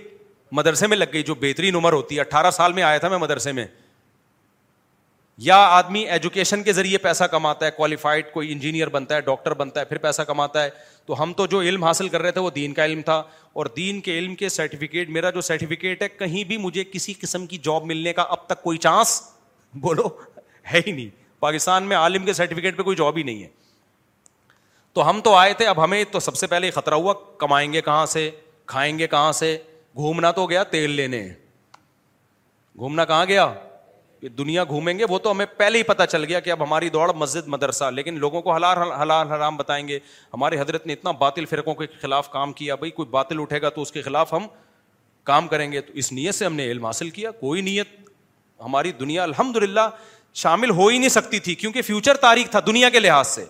مدرسے 0.52 0.88
میں 0.88 0.98
لگ 0.98 1.06
گئی، 1.14 1.24
جو 1.24 1.36
بہترین 1.36 1.76
عمر 1.76 1.94
ہوتی 1.94 2.16
ہے۔ 2.16 2.22
اٹھارہ 2.22 2.52
سال 2.52 2.74
میں 2.74 2.84
آیا 2.84 2.98
تھا 2.98 3.10
میں 3.10 3.18
مدرسے 3.18 3.52
میں۔ 3.52 3.68
یا 5.38 5.56
آدمی 5.56 6.00
ایجوکیشن 6.00 6.64
کے 6.64 6.74
ذریعے 6.74 6.98
پیسہ 6.98 7.24
کماتا 7.24 7.66
ہے 7.66 7.72
کوالیفائڈ 7.72 8.32
کوئی 8.32 8.52
انجینئر 8.52 8.90
بنتا 8.90 9.16
ہے 9.16 9.22
ڈاکٹر 9.22 9.54
بنتا 9.54 9.80
ہے، 9.80 9.86
پھر 9.86 9.98
پیسہ 9.98 10.22
کماتا 10.22 10.64
ہے۔ 10.64 10.70
تو 11.06 11.24
ہم 11.24 11.34
تو 11.34 11.48
جو 11.48 11.62
علم 11.62 11.84
حاصل 11.84 12.10
کر 12.10 12.22
رہے 12.22 12.32
تھے 12.32 12.42
وہ 12.42 12.50
دین 12.50 12.74
کا 12.74 12.86
علم 12.86 13.02
تھا۔ 13.02 13.24
اور 13.54 13.66
دین 13.66 14.02
کے 14.02 14.20
علم 14.20 14.36
کے 14.36 14.50
سرٹیفکیٹ 14.50 15.10
میرا 15.10 15.30
جو 15.30 15.42
سرٹیفکیٹ 15.42 16.02
ہے، 16.02 16.10
کہیں 16.10 16.44
بھی 16.44 16.58
مجھے 16.58 16.84
کسی 16.84 17.14
قسم 17.14 17.48
کی 17.48 17.58
جاب 17.58 17.84
ملنے 17.84 18.14
کا 18.14 18.22
اب 18.22 18.46
تک 18.46 18.64
کوئی 18.64 18.78
چانس 18.78 19.34
بولو 19.74 20.08
ہے 20.74 20.80
ہی 20.88 20.92
نہیں۔ 20.92 21.10
پاکستان 21.40 21.84
میں 21.84 21.98
عالم 21.98 22.26
کے 22.26 22.34
سرٹیفکیٹ 22.34 22.78
پہ 22.78 22.84
کوئی 22.84 22.98
جاب 22.98 23.18
ہی 23.18 23.24
نہیں 23.24 23.44
ہے۔ 23.44 23.48
تو 24.94 25.10
ہم 25.10 25.22
تو 25.22 25.36
آئے 25.36 25.54
تھے، 25.54 25.68
اب 25.68 25.84
ہمیں 25.84 26.04
تو 26.12 26.20
سب 26.20 26.36
سے 26.36 26.48
پہلے 26.48 26.72
خطرہ 26.72 26.94
ہوا، 26.94 27.14
کمائیں 27.38 27.74
گے 27.74 27.82
کہاں 27.82 28.06
سے، 28.06 28.32
کھائیں 28.66 29.00
گے 29.00 29.08
کہاں 29.08 29.32
سے، 29.32 29.58
گھومنا 29.96 30.32
تو 30.32 30.46
گیا 30.46 30.64
تیل 30.64 30.90
لینے۔ 30.90 31.30
گھومنا 32.78 33.06
کہاں 33.06 33.26
گیا؟ 33.26 33.54
دنیا 34.30 34.64
گھومیں 34.64 35.00
گے، 35.00 35.06
وہ 35.10 35.20
تو 35.20 35.32
ہمیں 35.32 35.46
پہلے 35.58 35.78
ہی 35.78 35.84
پتا 35.84 36.06
چل 36.06 36.24
گیا 36.24 36.40
کہ 36.40 36.50
اب 36.50 36.64
ہماری 36.64 36.90
دوڑ 36.90 37.14
مسجد، 37.14 37.48
مدرسہ، 37.48 37.84
لیکن 37.84 38.20
لوگوں 38.20 38.42
کو 38.42 38.54
حلال 38.54 38.92
حلال 38.92 39.32
حرام 39.32 39.58
بتائیں 39.58 39.88
گے۔ 39.88 40.00
ہمارے 40.34 40.60
حضرت 40.60 40.88
نے 40.88 40.94
اتنا 40.94 41.12
باطل 41.12 41.46
فرقوں 41.46 41.76
کے 41.76 41.88
خلاف 42.02 42.30
کام 42.30 42.54
کیا، 42.54 42.76
بھائی 42.76 42.92
کوئی 42.92 43.08
باطل 43.08 43.42
اٹھے 43.42 43.62
گا 43.62 43.70
تو 43.70 43.82
اس 43.82 43.92
کے 43.92 44.02
خلاف 44.02 44.34
ہم 44.34 44.48
کام 45.24 45.48
کریں 45.48 45.72
گے۔ 45.72 45.82
تو 45.82 45.94
اس 45.94 46.12
نیت 46.12 46.36
سے 46.36 46.46
ہم 46.46 46.56
نے 46.56 46.72
علم 46.72 46.86
حاصل 46.86 47.10
کیا، 47.10 47.32
کوئی 47.32 47.62
نیت 47.62 47.88
ہماری 48.60 48.92
دنیا 48.92 49.24
الحمد 49.24 49.56
للہ 49.56 49.90
شامل 50.34 50.70
ہو 50.70 50.88
ہی 50.88 50.98
نہیں 50.98 51.10
سکتی 51.10 51.40
تھی، 51.40 51.56
کیونکہ 51.56 51.82
فیوچر 51.82 52.18
تاریخ 52.18 52.50
تھا 52.50 52.60
دنیا 52.68 52.90
کے 52.90 53.00
لحاظ 53.00 53.28
سے۔ 53.28 53.46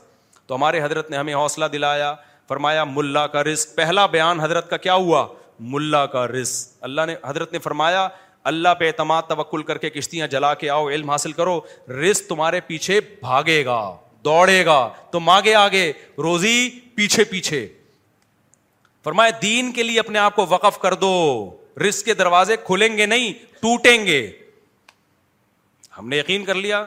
تو 0.48 0.56
ہمارے 0.56 0.84
حضرت 0.84 1.10
نے 1.10 1.18
ہمیں 1.18 1.36
حوصلہ 1.36 1.66
دلایا، 1.66 2.16
فرمایا، 2.48 2.84
ملا 2.84 3.28
کا 3.28 3.44
رزق۔ 3.44 3.76
پہلا 3.76 4.06
بیان 4.06 4.40
حضرت 4.40 4.70
کا 4.70 4.78
کیا 4.78 4.94
ہوا؟ 4.94 5.28
ملا 5.60 6.06
کا 6.06 6.28
رزق۔ 6.28 6.78
اللہ 6.82 7.02
نے، 7.08 7.16
حضرت 7.26 7.54
نے 7.54 7.60
فرمایا 7.60 8.08
اللہ 8.44 8.70
پہ 8.80 8.88
اعتماد 8.88 9.24
توکل 9.24 9.64
کر 9.64 9.78
کے 9.78 9.90
کشتیاں 9.90 10.28
جلا 10.28 10.54
کے 10.54 10.70
آؤ، 10.70 10.90
علم 10.90 11.10
حاصل 11.10 11.32
کرو، 11.32 11.62
رزق 11.90 12.30
تمہارے 12.30 12.60
پیچھے 12.60 13.00
بھاگے 13.00 13.66
گا، 13.66 13.98
دوڑے 14.26 14.66
گا، 14.66 14.90
تم 15.12 15.30
آگے 15.30 15.56
آگے، 15.56 15.94
روزی 16.18 16.70
پیچھے 16.96 17.24
پیچھے۔ 17.24 17.68
فرمائے 19.04 19.32
دین 19.42 19.72
کے 19.72 19.84
لیے 19.84 20.00
اپنے 20.00 20.20
آپ 20.20 20.36
کو 20.36 20.46
وقف 20.50 20.80
کر 20.80 20.94
دو، 20.94 21.50
رزق 21.88 22.06
کے 22.06 22.14
دروازے 22.14 22.56
کھلیں 22.58 22.98
گے 22.98 23.06
نہیں، 23.06 23.34
ٹوٹیں 23.62 24.06
گے۔ 24.06 24.32
ہم 25.98 26.10
نے 26.10 26.18
یقین 26.18 26.46
کر 26.46 26.56
لیا، 26.56 26.84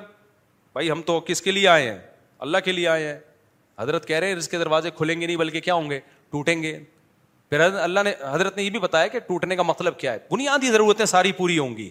بھائی، 0.73 0.91
ہم 0.91 1.03
تو 1.03 1.21
کس 1.21 1.43
کے 1.43 1.51
لیے 1.51 1.69
آئے 1.69 1.91
ہیں؟ 1.91 1.99
اللہ 2.39 2.59
کے 2.59 2.73
لیے 2.73 2.89
آئے 2.89 3.09
ہیں۔ 3.09 3.19
حضرت 3.79 4.09
کہہ 4.09 4.17
رہے 4.17 4.29
ہیں، 4.29 4.35
رزق 4.35 4.51
کے 4.51 4.59
دروازے 4.59 4.91
کھلیں 4.91 5.21
گے 5.21 5.27
نہیں، 5.27 5.37
بلکہ 5.37 5.61
کیا 5.61 5.75
ہوں 5.75 5.91
گے؟ 5.91 6.01
ٹوٹیں 6.31 6.63
گے۔ 6.63 6.79
پھر 7.49 7.61
اللہ 7.61 8.01
نے 8.01 8.13
حضرت 8.31 8.57
نے 8.57 8.63
یہ 8.63 8.71
بھی 8.71 8.79
بتایا 8.79 9.07
کہ 9.07 9.19
ٹوٹنے 9.19 9.57
کا 9.57 9.63
مطلب 9.63 9.99
کیا 9.99 10.13
ہے۔ 10.13 10.19
بنیادی 10.31 10.71
ضرورتیں 10.71 11.07
ساری 11.07 11.33
پوری 11.33 11.59
ہوں 11.59 11.77
گی۔ 11.77 11.91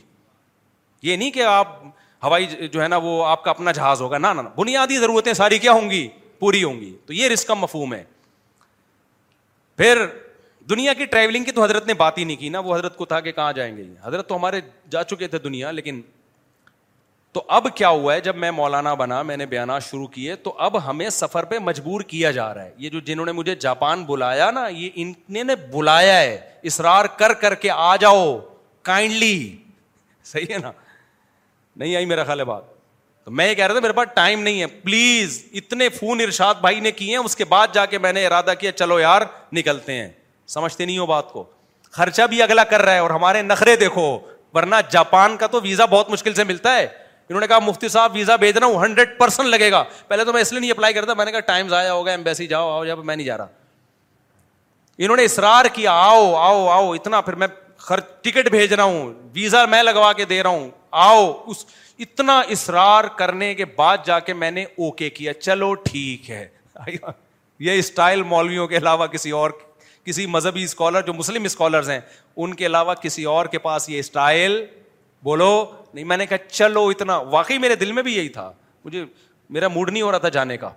یہ 1.02 1.16
نہیں 1.16 1.32
کہ 1.32 1.44
آپ 1.44 1.84
ہوائی 2.24 2.46
جو 2.46 2.84
ہے 2.84 2.88
نا 2.88 2.98
وہ 2.98 3.26
آپ 3.26 3.44
کا 3.44 3.52
اپنا 3.52 3.72
جہاز 3.72 4.02
ہوگا۔ 4.02 4.18
نا 4.18 4.34
بنیادی 4.34 4.98
ضرورتیں 4.98 5.34
ساری 5.34 5.60
کیا 5.60 5.72
ہوں 5.72 5.90
گی؟ 5.90 6.08
پوری 6.40 6.64
ہوں 6.64 6.80
گی۔ 6.82 6.98
تو 7.06 7.14
یہ 7.14 7.28
رسک 7.28 7.48
کا 7.48 7.54
مفہوم 7.54 7.94
ہے۔ 7.94 8.04
پھر 9.78 10.06
دنیا 10.70 10.94
کی 10.94 11.06
ٹریولنگ 11.06 11.44
کی 11.44 11.52
تو 11.52 11.64
حضرت 11.64 11.88
نے 11.88 11.94
بات 11.94 12.18
ہی 12.18 12.24
نہیں 12.24 12.38
کی 12.38 12.50
نا۔ 12.50 12.60
وہ 12.60 12.76
حضرت 12.76 12.98
کو 12.98 13.06
تھا 13.06 13.20
کہ 13.20 13.32
کہاں 13.32 13.54
جائیں 13.54 13.78
گے؟ 13.78 13.84
حضرت 14.04 14.30
تو 14.30 14.36
ہمارے 14.36 14.62
جا 14.90 15.04
چکے 15.04 15.28
تھے 15.28 15.38
دنیا، 15.38 15.72
لیکن 15.72 16.02
تو 17.36 17.44
اب 17.48 17.68
کیا 17.76 17.90
ہوا 17.90 18.14
ہے؟ 18.14 18.22
جب 18.22 18.36
میں 18.36 18.52
مولانا 18.52 18.94
بنا، 18.94 19.22
میں 19.22 19.38
نے 19.38 19.46
بیانات 19.46 19.84
شروع 19.84 20.08
کیے، 20.08 20.36
تو 20.36 20.56
اب 20.58 20.90
ہمیں 20.90 21.10
سفر 21.10 21.44
پہ 21.44 21.60
مجبور 21.60 22.02
کیا 22.02 22.32
جا 22.32 22.54
رہا 22.54 22.64
ہے۔ 22.64 22.72
یہ 22.78 22.90
جو 22.90 23.00
جنہوں 23.00 23.26
نے 23.26 23.32
مجھے 23.32 23.56
جاپان 23.56 24.06
بلایا 24.06 24.52
نا، 24.52 24.68
یہ 24.68 24.90
ان 24.96 25.14
نے 25.30 25.44
بلایا 25.44 26.20
ہے۔ 26.20 26.42
اسرار 26.62 27.06
کر 27.06 27.34
کر 27.34 27.56
کے 27.56 27.70
آ 27.72 27.96
جاؤ، 27.96 28.40
کائنڈلی۔ 28.82 29.58
صحیح 30.24 30.46
ہے 30.50 30.58
نا؟ 30.58 30.72
نہیں 31.76 31.96
آئی 31.96 32.06
میرا 32.06 32.24
خیال 32.24 32.40
ہے 32.40 32.46
بات۔ 32.46 32.64
تو 33.26 33.32
میں 33.32 33.50
یہ 33.50 33.56
کہہ 33.56 33.66
رہا 33.66 33.74
تھا، 33.74 33.82
میرے 33.82 33.94
پاس 33.94 34.08
ٹائم 34.16 34.42
نہیں 34.42 34.62
ہے۔ 34.62 34.68
پلیز، 34.68 35.46
اتنے 35.54 35.90
فون 35.90 36.22
ارشاد 36.22 36.56
بھائی 36.56 36.80
نے 36.80 36.92
کیے 36.92 37.18
ہیں، 37.18 37.24
اس 37.26 37.36
کے 37.36 37.46
بعد 37.46 37.68
جا 37.74 37.86
کے 37.86 37.98
میں 37.98 38.14
نے 38.14 38.26
ارادہ 38.26 38.54
کیا، 38.60 38.72
چلو 38.72 39.00
یار، 39.00 39.22
نکلتے 39.54 39.94
ہیں۔ 39.94 40.10
سمجھتے 40.48 40.86
نہیں 40.86 40.98
ہو 40.98 41.06
بات 41.06 41.32
کو۔ 41.32 41.44
خرچہ 41.92 42.22
بھی 42.22 42.42
اگلا 42.42 42.64
کر 42.64 42.82
رہا 42.82 42.94
ہے 42.94 43.00
اور 43.00 43.10
ہمارے 43.10 43.42
نخرے 43.42 43.76
دیکھو، 43.76 44.20
ورنہ 44.54 44.76
جاپان 44.90 45.38
کا 45.38 45.48
تو 45.48 45.62
ویزا 45.62 45.86
بہت 45.86 46.10
مشکل 46.10 46.34
سے 46.34 46.44
ملتا 46.44 46.76
ہے۔ 46.76 47.05
انہوں 47.30 47.42
نے 47.42 47.48
کہا، 47.48 47.60
مفتی 47.60 47.88
صاحب 47.88 48.12
ویزا 48.16 48.36
بھیجنا 48.36 48.66
ہوں 48.66 48.76
ہنڈریڈ 48.76 49.18
پرسینٹ 49.18 49.50
لگے 49.50 49.72
گا. 49.72 49.84
پہلے 50.08 50.26
تو 50.26 50.34
میں 50.34 50.42
اس 50.42 50.52
لیے 50.52 50.60
نہیں 50.60 50.72
اپلائی 50.72 50.94
کرتا، 50.94 51.14
میں 51.14 51.26
نے 51.26 51.32
کہا 51.32 51.40
ٹائم 51.40 51.68
ضائع 51.68 51.90
ہوگا 51.90 52.12
ایمبیسی 52.12 52.48
جاؤ، 52.48 52.72
آؤ، 52.72 52.86
جب 52.86 53.06
میں 53.06 53.16
نہیں 53.16 53.28
جا 53.28 53.38
رہا. 53.38 53.48
انہوں 54.98 55.18
نے 55.18 55.24
اصرار 55.24 55.66
کیا، 55.74 55.92
آؤ 55.92 56.36
آؤ 56.36 56.68
آؤ، 56.68 56.94
اتنا 56.94 57.22
پھر 57.22 57.36
میں 57.36 57.48
ٹکٹ 58.22 58.50
بھیج 58.50 58.74
رہا 58.74 58.84
ہوں 58.84 59.14
ویزا 59.34 59.66
میں 59.66 59.84
لگوا 59.84 60.14
کے 60.14 60.26
دے 60.26 60.44
رہا 60.44 60.50
ہوں، 60.50 60.70
آؤ. 60.92 61.44
اس 61.48 61.66
اتنا 62.00 62.40
اصرار 62.40 63.04
کرنے 63.04 63.56
کے 63.56 63.66
بعد 63.66 63.98
جا 64.06 64.20
کے 64.20 64.34
میں 64.34 64.52
نے 64.52 64.64
اوکے 64.64 65.10
کیا، 65.10 65.34
چلو 65.34 65.74
ٹھیک 65.74 66.32
ہے. 66.32 66.48
یہ 67.60 67.72
اسٹائل 67.72 68.24
مولویوں 68.24 68.68
کے 68.68 68.78
علاوہ 68.78 69.08
کسی 69.08 69.32
اور، 69.32 69.52
کسی 70.06 70.26
مذہبی 70.26 70.64
اسکالر 70.64 71.02
جو 71.02 71.14
مسلم 71.14 71.44
اسکالرز 71.44 71.90
ہیں، 71.90 72.00
ان 72.38 72.54
کے 72.54 72.66
علاوہ 72.66 72.94
کسی 72.94 73.24
اور 73.24 73.46
کے 73.46 73.60
پاس 73.60 73.90
یہ 73.90 74.00
اسٹائل 74.00 74.66
بولو، 75.26 75.72
نہیں، 75.94 76.06
میں 76.06 76.18
نے 76.18 76.26
کہا، 76.26 76.38
چلو، 76.38 76.88
اتنا، 76.88 77.18
واقعی 77.18 77.58
میرے 77.58 77.76
دل 77.76 77.92
میں 77.92 78.04
بھی 78.04 78.18
یہی 78.18 78.30
تھا۔ 78.30 78.52
مجھے 78.86 79.06
میرا 79.50 79.68
موڈ 79.68 79.90
نہیں 79.90 80.02
ہو 80.02 80.12
رہا 80.12 80.18
تھا 80.18 80.30
جانے 80.30 80.58
کا۔ 80.58 80.70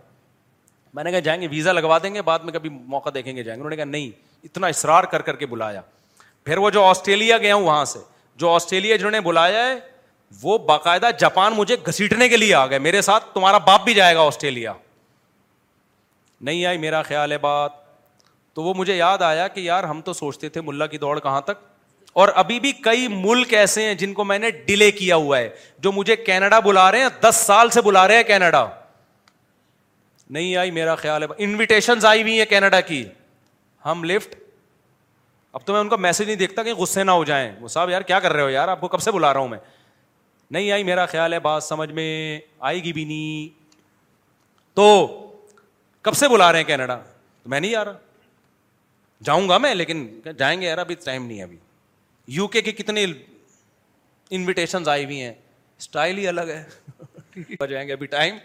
میں 0.95 1.05
نے 1.05 1.11
کہا، 1.11 1.19
جائیں 1.19 1.43
گے 1.43 1.49
ویزا 1.49 1.73
لگوا 1.73 1.99
دیں 2.03 2.15
گے، 2.15 2.23
بعد 2.23 2.39
میں 2.39 2.53
کبھی 2.53 2.69
موقع 2.69 3.11
دیکھیں 3.15 3.37
گے، 3.37 3.43
جائیں 3.43 3.57
گے۔ 3.57 3.61
انہوں 3.61 3.71
نے 3.71 3.77
کہا، 3.77 3.85
نہیں، 3.85 4.11
اتنا 4.45 4.67
اصرار 4.67 5.05
کر 5.05 5.23
کر 5.23 5.37
کے 5.37 5.47
بلایا۔ 5.47 5.81
پھر 6.45 6.59
وہ 6.59 6.71
جو 6.71 6.85
آسٹریلیا 6.85 7.39
گیا 7.39 7.55
ہوں 7.55 7.63
وہاں 7.63 7.85
سے، 7.85 7.99
جو 8.37 8.51
آسٹریلیا 8.51 8.97
جنہوں 8.97 9.11
نے 9.11 9.21
بلایا 9.21 9.67
ہے، 9.67 9.75
وہ 10.43 10.59
باقاعدہ 10.59 11.11
جاپان 11.19 11.53
مجھے 11.57 11.77
گھسیٹنے 11.87 12.29
کے 12.29 12.37
لیے 12.37 12.55
آ 12.55 12.67
گئے۔ 12.67 12.79
میرے 12.79 13.03
ساتھ 13.03 13.25
تمہارا 13.35 13.59
باپ 13.59 13.85
بھی 13.85 13.95
جائے 13.95 14.15
گا 14.15 14.21
آسٹریلیا۔ 14.21 14.73
نہیں 16.41 16.67
آئی، 16.67 16.79
میرا 16.79 17.03
خیال 17.03 17.33
ہے 17.33 17.39
بات۔ 17.39 17.73
تو 18.55 18.63
وہ 18.63 18.75
مجھے 18.75 18.97
یاد 18.97 19.19
آیا 19.19 19.49
کہ 19.49 19.61
یار، 19.61 19.85
ہم 19.85 20.01
تو 20.01 20.13
سوچتے 20.13 20.49
تھے، 20.49 20.61
ملا 20.61 20.87
کی 20.87 20.99
دوڑ 20.99 21.21
کہاں 21.21 21.41
تک؟ 21.41 21.78
اور 22.13 22.29
ابھی 22.35 22.61
بھی 22.61 22.73
کئی 22.73 23.09
ملک 23.09 23.55
ایسے 23.55 23.83
ہیں 23.83 23.95
جن 23.95 24.13
کو 24.13 24.25
میں 24.25 24.39
نے 24.39 24.51
ڈیلے 24.51 24.91
کیا 24.91 25.17
ہوا 25.17 25.39
ہے، 25.39 25.49
جو 25.79 25.93
مجھے 25.93 26.17
کینیڈا 26.17 26.61
بلا 26.61 26.93
رہے 26.93 27.01
ہیں، 27.01 27.09
دس 27.21 27.37
سال 27.37 27.71
سے 27.71 27.83
بلا 27.83 28.09
رہے 28.09 28.17
ہیں 28.17 28.23
کینیڈا۔ 28.23 28.67
نہیں 30.31 30.57
آئی، 30.57 30.71
میرا 30.71 30.95
خیال 30.95 31.23
ہے۔ 31.23 31.29
انویٹیشن 31.39 32.07
آئی 32.07 32.23
ہوئی 32.23 32.39
ہیں 32.39 32.47
کینیڈا 32.47 32.81
کی۔ 32.81 33.05
ہم 33.85 34.05
لفٹ۔ 34.05 34.35
اب 35.53 35.61
تو 35.65 35.73
میں 35.73 35.81
ان 35.81 35.89
کا 35.89 35.97
میسج 35.97 36.23
نہیں 36.23 36.37
دیکھتا 36.37 36.63
کہ 36.63 36.75
غصے 36.75 37.05
نہ 37.05 37.11
ہو 37.11 37.25
جائیں۔ 37.25 37.53
وہ 37.61 37.69
صاحب، 37.69 37.91
یار، 37.91 38.03
کیا 38.03 38.21
کر 38.21 38.33
رہے 38.33 38.43
ہو 38.43 38.51
یار؟ 38.51 38.69
آپ 38.69 38.81
کو 38.81 38.89
کب 38.89 39.03
سے 39.03 39.11
بلا 39.11 39.33
رہا 39.33 39.41
ہوں 39.41 39.49
میں؟ 39.49 39.59
نہیں 40.51 40.73
آئی، 40.73 40.83
میرا 40.83 41.07
خیال 41.07 41.33
ہے، 41.33 41.39
بات 41.39 41.65
سمجھ 41.65 41.93
میں 41.93 42.41
آئے 42.61 42.83
گی 42.83 42.93
بھی 42.93 43.05
نہیں۔ 43.05 43.63
تو 44.75 45.07
کب 46.03 46.15
سے 46.15 46.29
بلا 46.29 46.53
رہے 46.53 46.59
ہیں 46.59 46.67
کینیڈا؟ 46.67 46.97
تو 47.43 47.51
میں 47.51 47.61
نہیں 47.61 47.75
آ 47.75 47.85
رہا۔ 47.85 47.93
جاؤں 49.23 49.49
گا 49.49 49.59
میں، 49.59 49.75
لیکن 49.75 50.21
جائیں 50.39 50.61
گے 50.61 50.67
یار، 50.67 50.79
ابھی 50.79 50.95
ٹائم 51.05 51.27
نہیں 51.27 51.39
ہے 51.39 51.43
ابھی۔ 51.43 51.57
یو 52.29 52.49
کے 52.49 52.61
کتنے 52.61 53.07
انویٹیشن 54.31 54.89
آئی 54.89 55.05
ہوئی 55.05 55.23
ہیں؟ 55.23 55.35
اسٹائل 55.79 56.19
ہی 56.19 56.29
الگ 56.29 56.41
ہے۔ 56.41 56.65
جائیں 57.67 57.89
گے 57.89 57.93
ابھی 57.93 58.07
ٹائم 58.07 58.37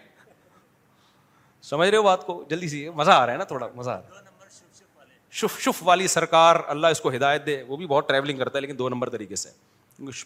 سمجھ 1.61 1.89
رہے 1.89 1.97
ہو 1.97 2.03
بات 2.03 2.25
کو؟ 2.25 2.43
جلدی 2.49 2.67
سی 2.67 2.89
مزہ 2.89 3.11
آ 3.11 3.25
رہا 3.25 3.33
ہے 3.33 3.37
نا 3.37 3.43
تھوڑا 3.43 3.67
مزہ 3.75 3.89
آ 3.89 3.97
رہا 3.97 4.19
ہے۔ 4.19 4.23
شف 5.31 5.59
شف 5.59 5.79
والی 5.81 6.07
سرکار 6.07 6.55
اللہ 6.67 6.87
اس 6.87 7.01
کو 7.01 7.09
ہدایت 7.09 7.45
دے۔ 7.45 7.63
وہ 7.63 7.77
بھی 7.77 7.85
بہت 7.87 8.07
ٹریولنگ 8.07 8.37
کرتا 8.37 8.57
ہے 8.57 8.61
لیکن 8.61 8.77
دو 8.77 8.89
نمبر 8.89 9.09
طریقے 9.09 9.35
سے۔ 9.35 9.49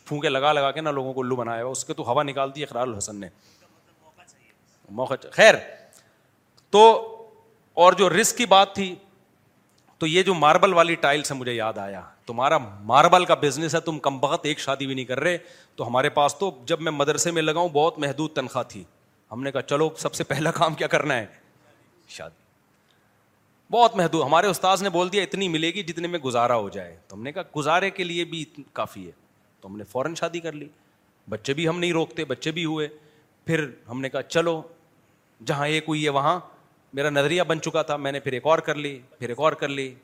پھونکے 0.05 0.29
لگا 0.29 0.53
لگا 0.53 0.71
کے 0.71 0.81
نا 0.81 0.91
لوگوں 0.91 1.13
کو 1.13 1.21
الو 1.21 1.35
بنایا 1.35 1.63
ہوا 1.63 1.71
اس 1.71 1.85
کے 1.85 1.93
تو 1.93 2.11
ہوا 2.11 2.23
نکالتی 2.23 2.61
ہے 2.61 2.65
اقرار 2.65 2.81
الحسن 2.81 3.15
نے۔ 3.15 3.29
موقع 4.89 5.13
خیر 5.31 5.55
تو 6.69 7.13
اور 7.73 7.93
جو 7.93 8.09
رسک 8.09 8.38
کی 8.38 8.45
بات 8.45 8.75
تھی 8.75 8.95
تو 9.97 10.07
یہ 10.07 10.23
جو 10.23 10.34
ماربل 10.34 10.73
والی 10.73 10.95
ٹائل 10.95 11.23
سے 11.23 11.34
مجھے 11.34 11.53
یاد 11.53 11.77
آیا۔ 11.77 12.01
تمہارا 12.28 12.58
ماربل 12.58 13.26
کا 13.26 13.34
بزنس 13.34 13.76
ہے، 13.76 13.80
تم 13.80 13.99
کم 13.99 14.20
بخت 14.20 14.45
ایک 14.45 14.60
شادی 14.60 14.86
بھی 14.86 14.95
نہیں 14.95 15.06
کر 15.06 15.20
رہے۔ 15.20 15.38
تو 15.76 15.88
ہمارے 15.88 16.10
پاس 16.10 16.36
تو 16.36 16.64
جب 16.66 16.82
میں 16.82 16.91
مدرسے 16.91 17.32
میں 17.32 17.41
لگاؤں 17.41 17.70
بہت 17.70 17.99
محدود 17.99 18.32
تنخواہ 18.32 18.64
تھی۔ 18.64 18.84
ہم 19.32 19.44
نے 19.44 19.52
کہا، 19.52 19.62
چلو 19.62 19.90
سب 19.98 20.14
سے 20.14 20.24
پہلا 20.24 20.52
کام 20.52 20.76
کیا 20.76 20.88
کرنا 20.88 21.18
ہے؟ 21.18 21.26
شادی۔ 22.08 22.48
بہت 23.72 23.95
محدود۔ 23.95 24.26
ہمارے 24.26 24.48
استاذ 24.48 24.84
نے 24.84 24.90
بول 24.90 25.12
دیا، 25.12 25.24
اتنی 25.24 25.48
ملے 25.48 25.68
گی 25.68 25.84
جتنے 25.84 26.08
میں 26.08 26.20
گزارا 26.20 26.56
ہو 26.56 26.70
جائے۔ 26.70 26.98
تو 27.08 27.16
ہم 27.16 27.24
نے 27.24 27.32
کہا، 27.32 27.41
گزارے 27.56 27.90
کے 27.90 28.04
لیے 28.04 28.26
بھی 28.26 28.45
کافی 28.74 29.08
ہے۔ 29.08 29.12
تو 29.62 29.68
ہم 29.68 29.78
نے 29.78 29.84
فوراً 29.84 30.16
شادی 30.16 30.40
کر 30.40 30.52
لی۔ 30.52 30.68
بچے 31.30 31.54
بھی 31.54 31.68
ہم 31.68 31.80
نہیں 31.80 31.94
روکتے، 31.94 32.26
بچے 32.26 32.52
بھی 32.52 32.66
ہوئے۔ 32.66 32.88
پھر 33.45 33.70
ہم 33.90 34.02
نے 34.02 34.10
کہا، 34.10 34.22
چلو، 34.22 34.62
جہاں 35.45 35.68
ایک 35.68 35.84
ہوئی 35.88 36.04
ہے، 36.04 36.10
وہاں۔ 36.10 36.40
میرا 36.94 37.10
نظریہ 37.10 37.44
بن 37.44 37.62
چکا 37.62 37.82
تھا، 37.82 37.98
میں 37.98 38.12
نے 38.12 38.20
پھر 38.20 38.32
ایک 38.32 38.45
اور 38.45 38.60
کر 38.60 38.76
لی، 38.76 38.99
پھر 39.20 39.30
ایک 39.30 39.40
اور 39.40 39.54
کر 39.54 39.68
لی۔ 39.68 39.95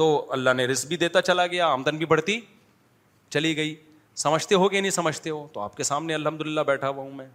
تو 0.00 0.26
اللہ 0.30 0.50
نے 0.50 0.66
رزق 0.66 0.88
بھی 0.88 0.96
دیتا 0.96 1.22
چلا 1.22 1.46
گیا، 1.46 1.66
آمدن 1.66 1.96
بھی 1.96 2.06
بڑھتی 2.06 2.40
چلی 3.30 3.56
گئی۔ 3.56 3.74
سمجھتے 4.16 4.54
ہو 4.54 4.68
کہ 4.68 4.80
نہیں 4.80 4.90
سمجھتے 4.90 5.30
ہو، 5.30 5.46
تو 5.52 5.60
آپ 5.60 5.76
کے 5.76 5.82
سامنے 5.82 6.14
الحمد 6.14 6.40
للہ 6.40 6.60
بیٹھا 6.60 6.88
ہوا 6.88 7.02
ہوں 7.04 7.10
میں۔ 7.10 7.26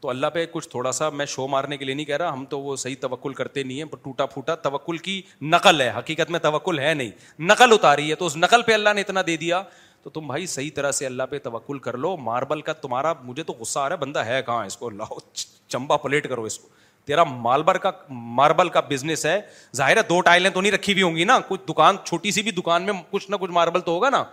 تو 0.00 0.08
اللہ 0.08 0.26
پہ 0.26 0.46
کچھ 0.52 0.68
تھوڑا 0.68 0.92
سا 0.92 1.10
میں 1.10 1.26
شو 1.26 1.46
مارنے 1.46 1.76
کے 1.76 1.84
لیے 1.84 1.94
نہیں 1.94 2.06
کہہ 2.06 2.16
رہا، 2.16 2.32
ہم 2.32 2.44
تو 2.44 2.60
وہ 2.60 2.76
صحیح 2.76 2.94
توکل 3.00 3.34
کرتے 3.34 3.62
نہیں 3.62 3.78
ہیں 3.78 3.84
ٹوٹا 3.84 4.26
پھوٹا 4.26 4.54
توکل 4.54 4.96
کی 4.96 5.22
نقل 5.42 5.80
ہے۔ 5.80 5.92
حقیقت 5.98 6.30
میں 6.30 6.40
توکل 6.40 6.78
ہے 6.78 6.94
نہیں، 6.94 7.10
نقل 7.38 7.72
اتاری 7.72 8.10
ہے۔ 8.10 8.14
تو 8.14 8.26
اس 8.26 8.36
نقل 8.36 8.62
پہ 8.62 8.72
اللہ 8.72 8.90
نے 8.94 9.00
اتنا 9.00 9.20
دے 9.26 9.36
دیا، 9.36 9.62
تو 10.02 10.10
تم 10.10 10.26
بھائی 10.26 10.46
صحیح 10.46 10.70
طرح 10.74 10.92
سے 10.92 11.06
اللہ 11.06 11.22
پہ 11.30 11.38
توکل 11.38 11.78
کر 11.78 11.96
لو۔ 11.96 12.16
ماربل 12.16 12.60
کا 12.60 12.72
تمہارا، 12.72 13.12
مجھے 13.22 13.42
تو 13.42 13.52
غصہ 13.52 13.78
آ 13.78 13.88
رہا 13.88 13.96
ہے، 13.96 14.00
بندہ 14.00 14.18
ہے 14.18 14.42
کہاں 14.46 14.66
اس 14.66 14.76
کو؟ 14.76 14.90
لاؤ 14.90 15.18
چمبا 15.68 15.96
پلیٹ 15.96 16.28
کرو 16.28 16.44
اس 16.44 16.58
کو۔ 16.58 16.68
تیرا 17.04 17.24
مالبر 17.24 17.78
کا 17.78 17.90
ماربل 18.10 18.68
کا 18.68 18.80
بزنس 18.80 19.26
ہے۔ 19.26 19.40
ظاہر 19.76 19.96
ہے 19.96 20.02
دو 20.02 20.20
ٹائلیں 20.20 20.50
تو 20.50 20.60
نہیں 20.60 20.72
رکھی 20.72 20.92
ہوئی 20.92 21.02
ہوں 21.02 21.16
گی 21.16 21.24
نا۔ 21.24 21.38
کچھ 21.48 21.60
دکان 21.68 21.96
چھوٹی 22.04 22.30
سی 22.30 22.42
بھی 22.42 22.50
دکان 22.50 22.82
میں 22.82 22.92
کچھ 23.10 23.30
نہ 23.30 23.36
کچھ 23.36 23.50
ماربل 23.50 23.80
تو 23.80 23.92
ہوگا 23.92 24.10
نا۔ 24.10 24.24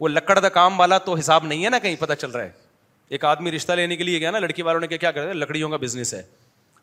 وہ 0.00 0.08
لکڑ 0.08 0.38
دا 0.38 0.48
کام 0.48 0.80
والا 0.80 0.98
تو 0.98 1.14
حساب 1.14 1.44
نہیں 1.44 1.64
ہے 1.64 1.70
نا 1.70 1.78
کہیں 1.78 1.96
پتہ 1.96 2.12
چل 2.12 2.30
رہا 2.30 2.44
ہے۔ 2.44 2.50
ایک 3.08 3.24
آدمی 3.24 3.50
رشتہ 3.50 3.72
لینے 3.72 3.96
کے 3.96 4.04
لیے 4.04 4.20
گیا 4.20 4.30
نا، 4.30 4.38
لڑکی 4.38 4.62
والوں 4.62 4.80
نے 4.80 4.86
کیا 4.86 5.12
کر 5.12 5.34
لکڑیوں 5.34 5.70
کا 5.70 5.76
بزنس 5.76 6.14
ہے۔ 6.14 6.22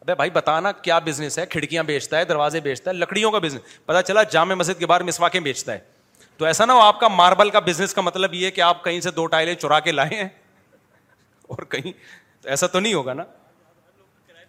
ابھی 0.01 0.13
بھائی 0.15 0.29
بتانا 0.29 0.71
کیا 0.71 0.99
بزنس 0.99 1.39
ہے؟ 1.39 1.45
کھڑکیاں 1.45 1.83
بیچتا 1.83 2.17
ہے، 2.17 2.25
دروازے 2.25 2.59
بیچتا 2.59 2.91
ہے، 2.91 2.95
لکڑیوں 2.95 3.31
کا 3.31 3.39
بزنس 3.39 3.85
پتا 3.85 4.01
چلا 4.01 4.23
جامع 4.23 4.53
مسجد 4.53 4.79
کے 4.79 4.85
باہر 4.85 5.03
مسواکیں 5.03 5.39
بیچتا 5.39 5.73
ہے۔ 5.73 5.79
تو 6.37 6.45
ایسا 6.45 6.65
نہ 6.65 6.71
ہو 6.71 6.79
آپ 6.79 6.99
کا 6.99 7.07
ماربل 7.07 7.49
کا 7.49 7.59
بزنس 7.59 7.93
کا 7.93 8.01
مطلب 8.01 8.33
یہ 8.33 8.49
کہ 8.49 8.61
آپ 8.61 8.83
کہیں 8.83 9.01
سے 9.01 9.11
دو 9.11 9.25
ٹائلیں 9.25 9.55
چرا 9.55 9.79
کے 9.79 9.91
لائے 9.91 10.15
ہیں۔ 10.15 10.29
اور 11.41 11.63
کہیں 11.63 11.91
ایسا 12.43 12.67
تو 12.67 12.79
نہیں 12.79 12.93
ہوگا 12.93 13.13
نا۔ 13.13 13.23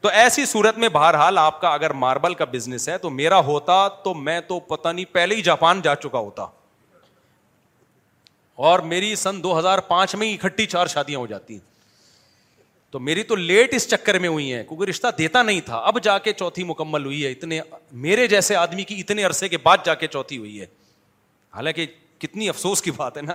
تو 0.01 0.09
ایسی 0.09 0.47
صورت 0.47 0.79
میں 0.79 0.89
بہرحال 0.89 1.39
آپ 1.39 1.61
کا 1.61 1.69
اگر 1.69 1.91
ماربل 1.91 2.35
کا 2.35 2.45
بزنس 2.45 2.89
ہے 2.89 2.99
تو 2.99 3.11
میرا 3.11 3.39
ہوتا 3.39 3.89
تو 3.89 4.15
میں 4.15 4.41
تو 4.41 4.61
پتہ 4.61 4.89
نہیں 4.89 5.05
پہلے 5.05 5.35
ہی 5.35 5.43
جاپان 5.43 5.83
جا 5.83 5.95
چکا 5.95 6.19
ہوتا۔ 6.19 6.47
اور 8.55 8.81
میری 8.81 9.15
سن 9.15 9.43
دو 9.43 9.59
ہزار 9.59 9.79
پانچ 9.79 10.15
میں 10.15 10.35
اکٹھی 10.35 10.67
چار 10.67 10.87
شادیاں 10.87 11.19
ہو 11.19 11.27
جاتی 11.27 11.55
ہیں۔ 11.55 11.69
تو 12.91 13.01
میری 13.01 13.23
تو 13.23 13.35
لیٹ 13.35 13.75
اس 13.75 13.89
چکر 13.89 14.19
میں 14.19 14.29
ہوئی 14.29 14.53
ہیں، 14.53 14.65
کیونکہ 14.65 14.91
رشتہ 14.91 15.07
دیتا 15.19 15.43
نہیں 15.43 15.61
تھا۔ 15.61 15.77
اب 15.77 16.03
جا 16.03 16.19
کے 16.19 16.33
چوتھی 16.33 16.65
مکمل 16.65 17.05
ہوئی 17.05 17.27
ہے، 17.27 17.31
اتنے 17.31 17.61
میرے 17.93 18.27
جیسے 18.27 18.57
آدمی 18.57 18.85
کی 18.85 19.01
اتنے 19.01 19.25
عرصے 19.25 19.49
کے 19.49 19.59
بعد 19.59 19.79
جا 19.85 19.95
کے 19.95 20.07
چوتھی 20.07 20.39
ہوئی 20.39 20.61
ہے۔ 20.61 20.67
حالانکہ 21.55 21.87
کتنی 22.19 22.49
افسوس 22.49 22.83
کی 22.83 22.91
بات 22.91 23.17
ہے 23.17 23.23
نا، 23.23 23.33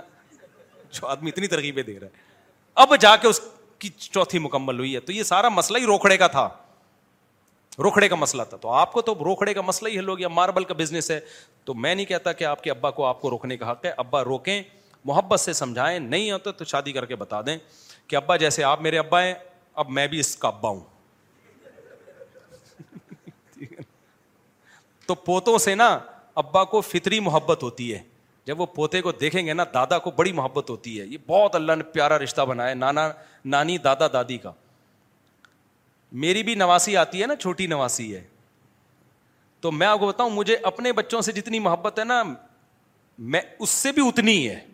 جو 0.91 1.07
آدمی 1.07 1.29
اتنی 1.29 1.47
ترغیبیں 1.47 1.83
دے 1.83 1.99
رہا 1.99 2.07
ہے۔ 2.07 2.11
اب 2.75 2.93
جا 2.99 3.15
کے 3.15 3.27
اس 3.27 3.41
کی 3.83 3.89
چوتھی 3.99 4.39
مکمل 4.39 4.79
ہوئی 4.79 4.95
ہے 4.95 4.99
تو 4.99 5.11
یہ 5.11 5.23
سارا 5.23 5.49
مسئلہ 5.49 5.77
ہی 5.77 5.85
روکڑے 5.85 6.17
کا 6.17 6.27
تھا۔ 6.27 6.49
روکڑے 7.79 8.09
کا 8.09 8.15
مسئلہ 8.15 8.43
تھا۔ 8.49 8.57
تو 8.57 8.69
آپ 8.69 8.93
کو 8.93 9.01
تو 9.01 9.15
روکڑے 9.15 9.53
کا 9.53 9.61
مسئلہ 9.61 9.89
ہی 9.89 9.99
حل 9.99 10.09
ہو 10.09 10.17
گیا۔ 10.17 10.27
ماربل 10.27 10.63
کا 10.63 10.73
بزنس 10.73 11.11
ہے۔ 11.11 11.19
تو 11.65 11.73
میں 11.73 11.95
نہیں 11.95 12.05
کہتا 12.05 12.33
کہ 12.33 12.43
آپ 12.43 12.63
کے 12.63 12.71
ابا 12.71 12.91
کو 12.91 13.05
آپ 13.05 13.21
کو 13.21 13.29
روکنے 13.29 13.57
کا 13.57 13.71
حق 13.71 13.85
ہے۔ 13.85 13.93
ابا 13.97 14.23
روکیں۔ 14.23 14.63
محبت 15.05 15.39
سے 15.39 15.53
سمجھائیں۔ 15.53 15.99
نہیں 15.99 16.31
ہوتا 16.31 16.51
تو 16.51 16.65
شادی 16.65 16.91
کر 16.91 17.05
کے 17.05 17.15
بتا 17.15 17.41
دیں 17.41 17.57
کہ 18.07 18.15
ابا 18.15 18.37
جیسے 18.37 18.63
آپ 18.63 18.81
میرے 18.81 18.97
ابا 18.97 19.23
ہیں، 19.23 19.33
اب 19.73 19.89
میں 19.89 20.07
بھی 20.07 20.19
اس 20.19 20.37
کا 20.37 20.47
ابا 20.47 20.69
ہوں۔ 20.69 20.79
تو 25.05 25.15
پوتوں 25.15 25.57
سے 25.57 25.75
نا 25.75 25.99
ابا 26.35 26.63
کو 26.63 26.81
فطری 26.81 27.19
محبت 27.19 27.63
ہوتی 27.63 27.93
ہے۔ 27.93 28.12
جب 28.45 28.61
وہ 28.61 28.65
پوتے 28.65 29.01
کو 29.01 29.11
دیکھیں 29.11 29.45
گے 29.45 29.53
نا، 29.53 29.63
دادا 29.73 29.99
کو 29.99 30.11
بڑی 30.11 30.31
محبت 30.31 30.69
ہوتی 30.69 31.01
ہے۔ 31.01 31.05
یہ 31.05 31.17
بہت 31.27 31.55
اللہ 31.55 31.71
نے 31.71 31.83
پیارا 31.83 32.19
رشتہ 32.19 32.41
بنایا، 32.41 32.73
نانا، 32.73 33.11
نانی، 33.45 33.77
دادا، 33.77 34.07
دادی 34.13 34.37
کا۔ 34.37 34.51
میری 36.11 36.43
بھی 36.43 36.55
نواسی 36.55 36.97
آتی 36.97 37.21
ہے 37.21 37.27
نا، 37.27 37.35
چھوٹی 37.35 37.67
نواسی 37.67 38.15
ہے۔ 38.15 38.23
تو 39.61 39.71
میں 39.71 39.87
آپ 39.87 39.99
کو 39.99 40.07
بتاؤں، 40.07 40.29
مجھے 40.29 40.57
اپنے 40.63 40.91
بچوں 40.91 41.21
سے 41.21 41.31
جتنی 41.31 41.59
محبت 41.59 41.99
ہے 41.99 42.03
نا، 42.03 42.23
میں 43.19 43.41
اس 43.59 43.69
سے 43.69 43.91
بھی 43.91 44.07
اتنی 44.07 44.49
ہے۔ 44.49 44.65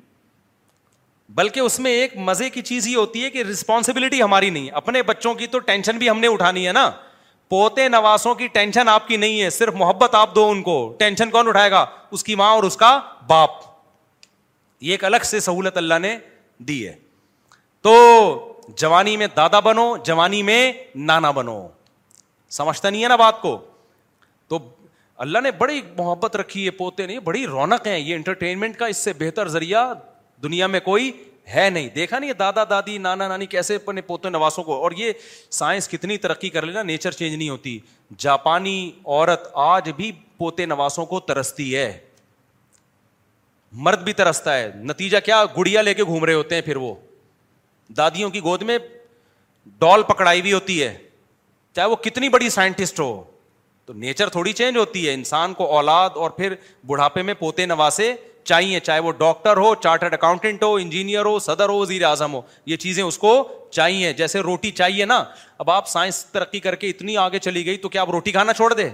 بلکہ 1.30 1.60
اس 1.60 1.80
میں 1.80 1.92
ایک 1.92 2.18
مزے 2.18 2.50
کی 2.50 2.62
چیز 2.62 2.88
یہ 2.88 2.98
ہوتی 2.98 3.24
ہے 3.24 3.30
کہ 3.30 3.44
رسپانسبلٹی 3.44 4.24
ہماری 4.24 4.50
نہیں 4.50 4.70
اپنے 4.70 5.04
بچوں 5.04 5.34
کی 5.34 5.48
تو 5.48 5.60
ٹینشن 5.60 5.98
بھی 5.98 6.10
ہم 6.10 6.20
نے 6.20 6.28
اٹھانی 6.28 6.68
ہے 6.68 6.74
نا۔ 6.74 6.92
پوتے 7.50 7.88
نواسوں 7.88 8.36
کی 8.36 8.48
ٹینشن 8.48 8.88
آپ 8.88 9.08
کی 9.08 9.18
نہیں 9.18 9.42
ہے، 9.42 9.50
صرف 9.50 9.74
محبت 9.74 10.16
آپ 10.16 10.36
دو 10.36 10.50
ان 10.50 10.64
کو۔ 10.64 10.96
ٹینشن 11.00 11.30
کون 11.30 11.48
اٹھائے 11.48 11.72
گا؟ 11.72 11.86
اس 12.12 12.24
کی 12.24 12.36
ماں 12.36 12.52
اور 12.52 12.64
اس 12.64 12.78
کا 12.78 13.00
باپ۔ 13.28 13.50
یہ 14.82 14.92
ایک 14.92 15.04
الگ 15.04 15.18
سے 15.24 15.40
سہولت 15.40 15.78
اللہ 15.78 16.00
نے 16.02 16.18
دی 16.58 16.88
ہے۔ 16.88 16.96
تو 17.82 18.62
جوانی 18.68 19.18
میں 19.18 19.28
دادا 19.36 19.60
بنو، 19.60 19.98
جوانی 19.98 20.44
میں 20.44 20.74
نانا 20.96 21.32
بنو۔ 21.32 21.68
سمجھتا 22.50 22.90
نہیں 22.90 23.04
ہے 23.04 23.08
نا 23.08 23.16
بات 23.16 23.42
کو؟ 23.42 23.66
تو 24.48 24.60
اللہ 25.18 25.40
نے 25.40 25.52
بڑی 25.52 25.82
محبت 25.98 26.36
رکھی 26.36 26.66
ہے، 26.66 26.72
پوتے 26.72 27.06
نہیں 27.06 27.20
بڑی 27.20 27.48
رونق 27.48 27.88
ہے 27.88 28.00
یہ 28.00 28.16
انٹرٹینمنٹ 28.16 28.78
کا 28.78 28.86
اس 28.86 28.98
سے 28.98 29.14
بہتر 29.14 29.48
ذریعہ 29.48 29.94
دنیا 30.44 30.68
میں 30.68 30.80
کوئی 30.80 31.12
ہے 31.56 31.70
نہیں۔ 31.70 31.90
دیکھا 31.90 32.20
نہیں 32.20 32.34
دادا، 32.34 32.64
دادی، 32.64 32.98
نانا، 32.98 33.28
نانی 33.28 33.46
کیسے 33.46 33.76
اپنے 33.76 34.02
پوتے 34.02 34.30
نواسوں 34.30 34.64
کو 34.64 34.74
اور 34.74 34.92
یہ 34.92 35.12
سائنس 35.50 35.90
کتنی 35.90 36.18
ترقی 36.18 36.50
کر 36.50 36.66
لینا، 36.66 36.84
نیچر 36.84 37.12
چینج 37.12 37.36
نہیں 37.36 37.50
ہوتی۔ 37.50 37.80
جاپانی 38.18 38.92
عورت 39.06 39.50
آج 39.54 39.90
بھی 39.90 40.12
پوتے 40.38 40.66
نواسوں 40.66 41.06
کو 41.06 41.20
ترستی 41.20 41.76
ہے۔ 41.76 42.00
مرد 43.72 44.04
بھی 44.04 44.14
ترستا 44.14 44.58
ہے۔ 44.58 44.72
نتیجہ 44.76 45.18
کیا؟ 45.26 45.46
گڑیا 45.58 45.82
لے 45.82 45.94
کے 45.94 46.04
گھوم 46.04 46.26
رہے 46.26 46.34
ہوتے 46.34 46.56
ہیں 46.56 46.62
پھر 46.62 46.76
وہ۔ 46.76 46.96
دادیوں 47.90 48.30
کی 48.30 48.40
گود 48.40 48.62
میں 48.62 48.78
ڈال 49.80 50.04
پکڑائی 50.04 50.42
بھی 50.42 50.54
ہوتی 50.54 50.84
ہے۔ 50.84 50.98
چاہے 51.76 51.88
وہ 51.88 51.96
کتنی 51.96 52.30
بڑی 52.30 52.50
سائنٹسٹ 52.50 53.00
ہو۔ 53.00 53.24
تو 53.86 53.94
نیچر 53.94 54.30
تھوڑی 54.30 54.54
چینج 54.54 54.78
ہوتی 54.78 55.08
ہے۔ 55.08 55.14
انسان 55.14 55.54
کو 55.54 55.66
اولاد 55.66 56.10
اور 56.16 56.30
پھر 56.30 56.56
بڑھاپے 56.86 57.22
میں 57.22 57.34
پوتے 57.34 57.66
نواسے 57.66 58.14
چاہیے، 58.44 58.80
چاہے 58.80 59.00
وہ 59.00 59.12
ڈاکٹر 59.12 59.58
ہو، 59.58 59.76
چارٹرڈ 59.76 60.14
اکاؤنٹنٹ 60.14 60.64
ہو، 60.64 60.76
انجینئر 60.76 61.26
ہو، 61.26 61.40
صدر 61.40 61.70
ہو، 61.70 61.80
وزیر 61.80 62.04
اعظم 62.04 62.34
ہو، 62.34 62.42
یہ 62.66 62.78
چیزیں 62.78 63.04
اس 63.04 63.18
کو 63.18 63.52
چاہیے۔ 63.72 64.14
جیسے 64.14 64.40
روٹی 64.40 64.72
چاہیے 64.72 65.06
نا، 65.06 65.24
اب 65.58 65.72
آپ 65.72 65.88
سائنس 65.88 66.26
ترقی 66.26 66.60
کر 66.60 66.76
کے 66.76 66.90
اتنی 66.90 67.18
آگے 67.18 67.40
چلی 67.40 67.66
گئی 67.66 67.78
تو 67.78 67.90
کیا 67.90 68.02
آپ 68.02 68.10
روٹی 68.10 68.32
کھانا 68.32 68.54
چھوڑ 68.54 68.74
دے؟ 68.74 68.90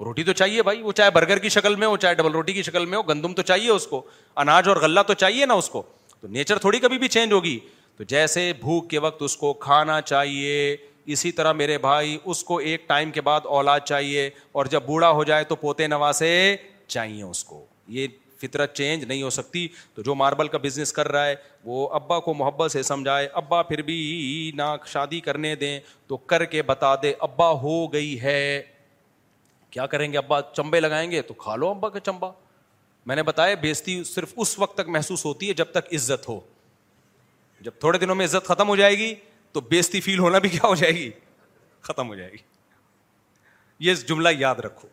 روٹی 0.00 0.24
تو 0.24 0.32
چاہیے 0.32 0.62
بھائی، 0.62 0.82
وہ 0.82 0.92
چاہے 0.92 1.10
برگر 1.10 1.38
کی 1.38 1.48
شکل 1.48 1.76
میں 1.76 1.86
ہو، 1.86 1.96
چاہے 1.96 2.14
ڈبل 2.14 2.32
روٹی 2.32 2.52
کی 2.52 2.62
شکل 2.62 2.86
میں 2.86 2.98
ہو، 2.98 3.02
گندم 3.02 3.34
تو 3.34 3.42
چاہیے 3.42 3.70
اس 3.70 3.86
کو، 3.86 4.02
اناج 4.36 4.68
اور 4.68 4.76
غلہ 4.76 5.00
تو 5.00 5.14
چاہیے 5.14 5.46
نا 5.46 5.54
اس 5.54 5.70
کو۔ 5.70 5.82
تو 6.20 6.28
نیچر 6.28 6.58
تھوڑی 6.58 6.78
کبھی 6.78 6.98
بھی 6.98 7.08
چینج 7.08 7.32
ہوگی۔ 7.32 7.58
تو 7.96 8.04
جیسے 8.04 8.52
بھوک 8.60 8.90
کے 8.90 8.98
وقت 8.98 9.22
اس 9.22 9.36
کو 9.36 9.52
کھانا 9.52 10.00
چاہیے، 10.00 10.76
اسی 11.06 11.32
طرح 11.32 11.52
میرے 11.52 11.78
بھائی، 11.78 12.18
اس 12.24 12.44
کو 12.44 12.56
ایک 12.56 12.88
ٹائم 12.88 13.10
کے 13.10 13.20
بعد 13.20 13.40
اولاد 13.44 13.80
چاہیے، 13.80 14.30
اور 14.52 14.66
جب 14.66 14.82
بوڑھا 14.82 15.10
ہو 15.10 15.24
جائے 15.24 15.44
تو 15.44 15.56
پوتے 15.56 15.86
نواسے 15.86 16.56
چاہیے 16.86 17.22
اس 17.22 17.44
کو۔ 17.44 17.66
یہ 17.88 18.06
فطرت 18.46 18.76
چینج 18.76 19.04
نہیں 19.04 19.22
ہو 19.22 19.30
سکتی، 19.30 19.68
تو 19.94 20.02
جو 20.02 20.14
ماربل 20.14 20.48
کا 20.48 20.58
بزنس 20.58 20.92
کر 20.92 21.08
رہا 21.08 21.26
ہے، 21.26 21.34
وہ 21.64 21.88
ابا 21.88 22.20
کو 22.20 22.34
محبت 22.34 22.70
سے 22.70 22.82
سمجھائے، 22.82 23.28
ابا 23.32 23.62
پھر 23.62 23.82
بھی 23.82 24.52
نہ 24.54 24.76
شادی 24.86 25.20
کرنے 25.20 25.54
دیں، 25.54 25.80
تو 26.06 26.16
کر 26.16 26.44
کے 26.44 26.62
بتا 26.62 26.94
دے، 26.94 27.12
ابا 27.18 27.50
ہو 27.50 27.92
گئی 27.92 28.20
ہے۔ 28.20 28.62
کیا 29.70 29.86
کریں 29.86 30.12
گے 30.12 30.18
ابا؟ 30.18 30.42
چمبے 30.42 30.80
لگائیں 30.80 31.10
گے، 31.10 31.22
تو 31.22 31.34
کھا 31.34 31.56
لو 31.56 31.68
ابا 31.68 31.88
کا 31.88 32.00
چمبا۔ 32.00 32.28
میں 33.06 33.16
نے 33.16 33.22
بتایا 33.22 33.54
بیزتی 33.54 34.04
صرف 34.04 34.32
اس 34.36 34.58
وقت 34.58 34.76
تک 34.76 34.88
محسوس 34.88 35.24
ہوتی 35.24 35.48
ہے 35.48 35.54
جب 35.54 35.64
تک 35.64 35.94
عزت 35.94 36.28
ہو۔ 36.28 36.40
جب 37.60 37.70
تھوڑے 37.80 37.98
دنوں 37.98 38.14
میں 38.14 38.26
عزت 38.26 38.46
ختم 38.46 38.68
ہو 38.68 38.76
جائے 38.76 38.98
گی، 38.98 39.14
تو 39.52 39.60
بیزتی 39.60 40.00
فیل 40.00 40.18
ہونا 40.18 40.38
بھی 40.38 40.48
کیا 40.48 40.66
ہو 40.66 40.74
جائے 40.74 40.94
گی؟ 40.94 41.10
ختم 41.80 42.08
ہو 42.08 42.14
جائے 42.14 42.32
گی۔ 42.32 42.36
یہ 43.78 43.94
جملہ 43.94 44.28
یاد 44.38 44.54
رکھو۔ 44.54 44.88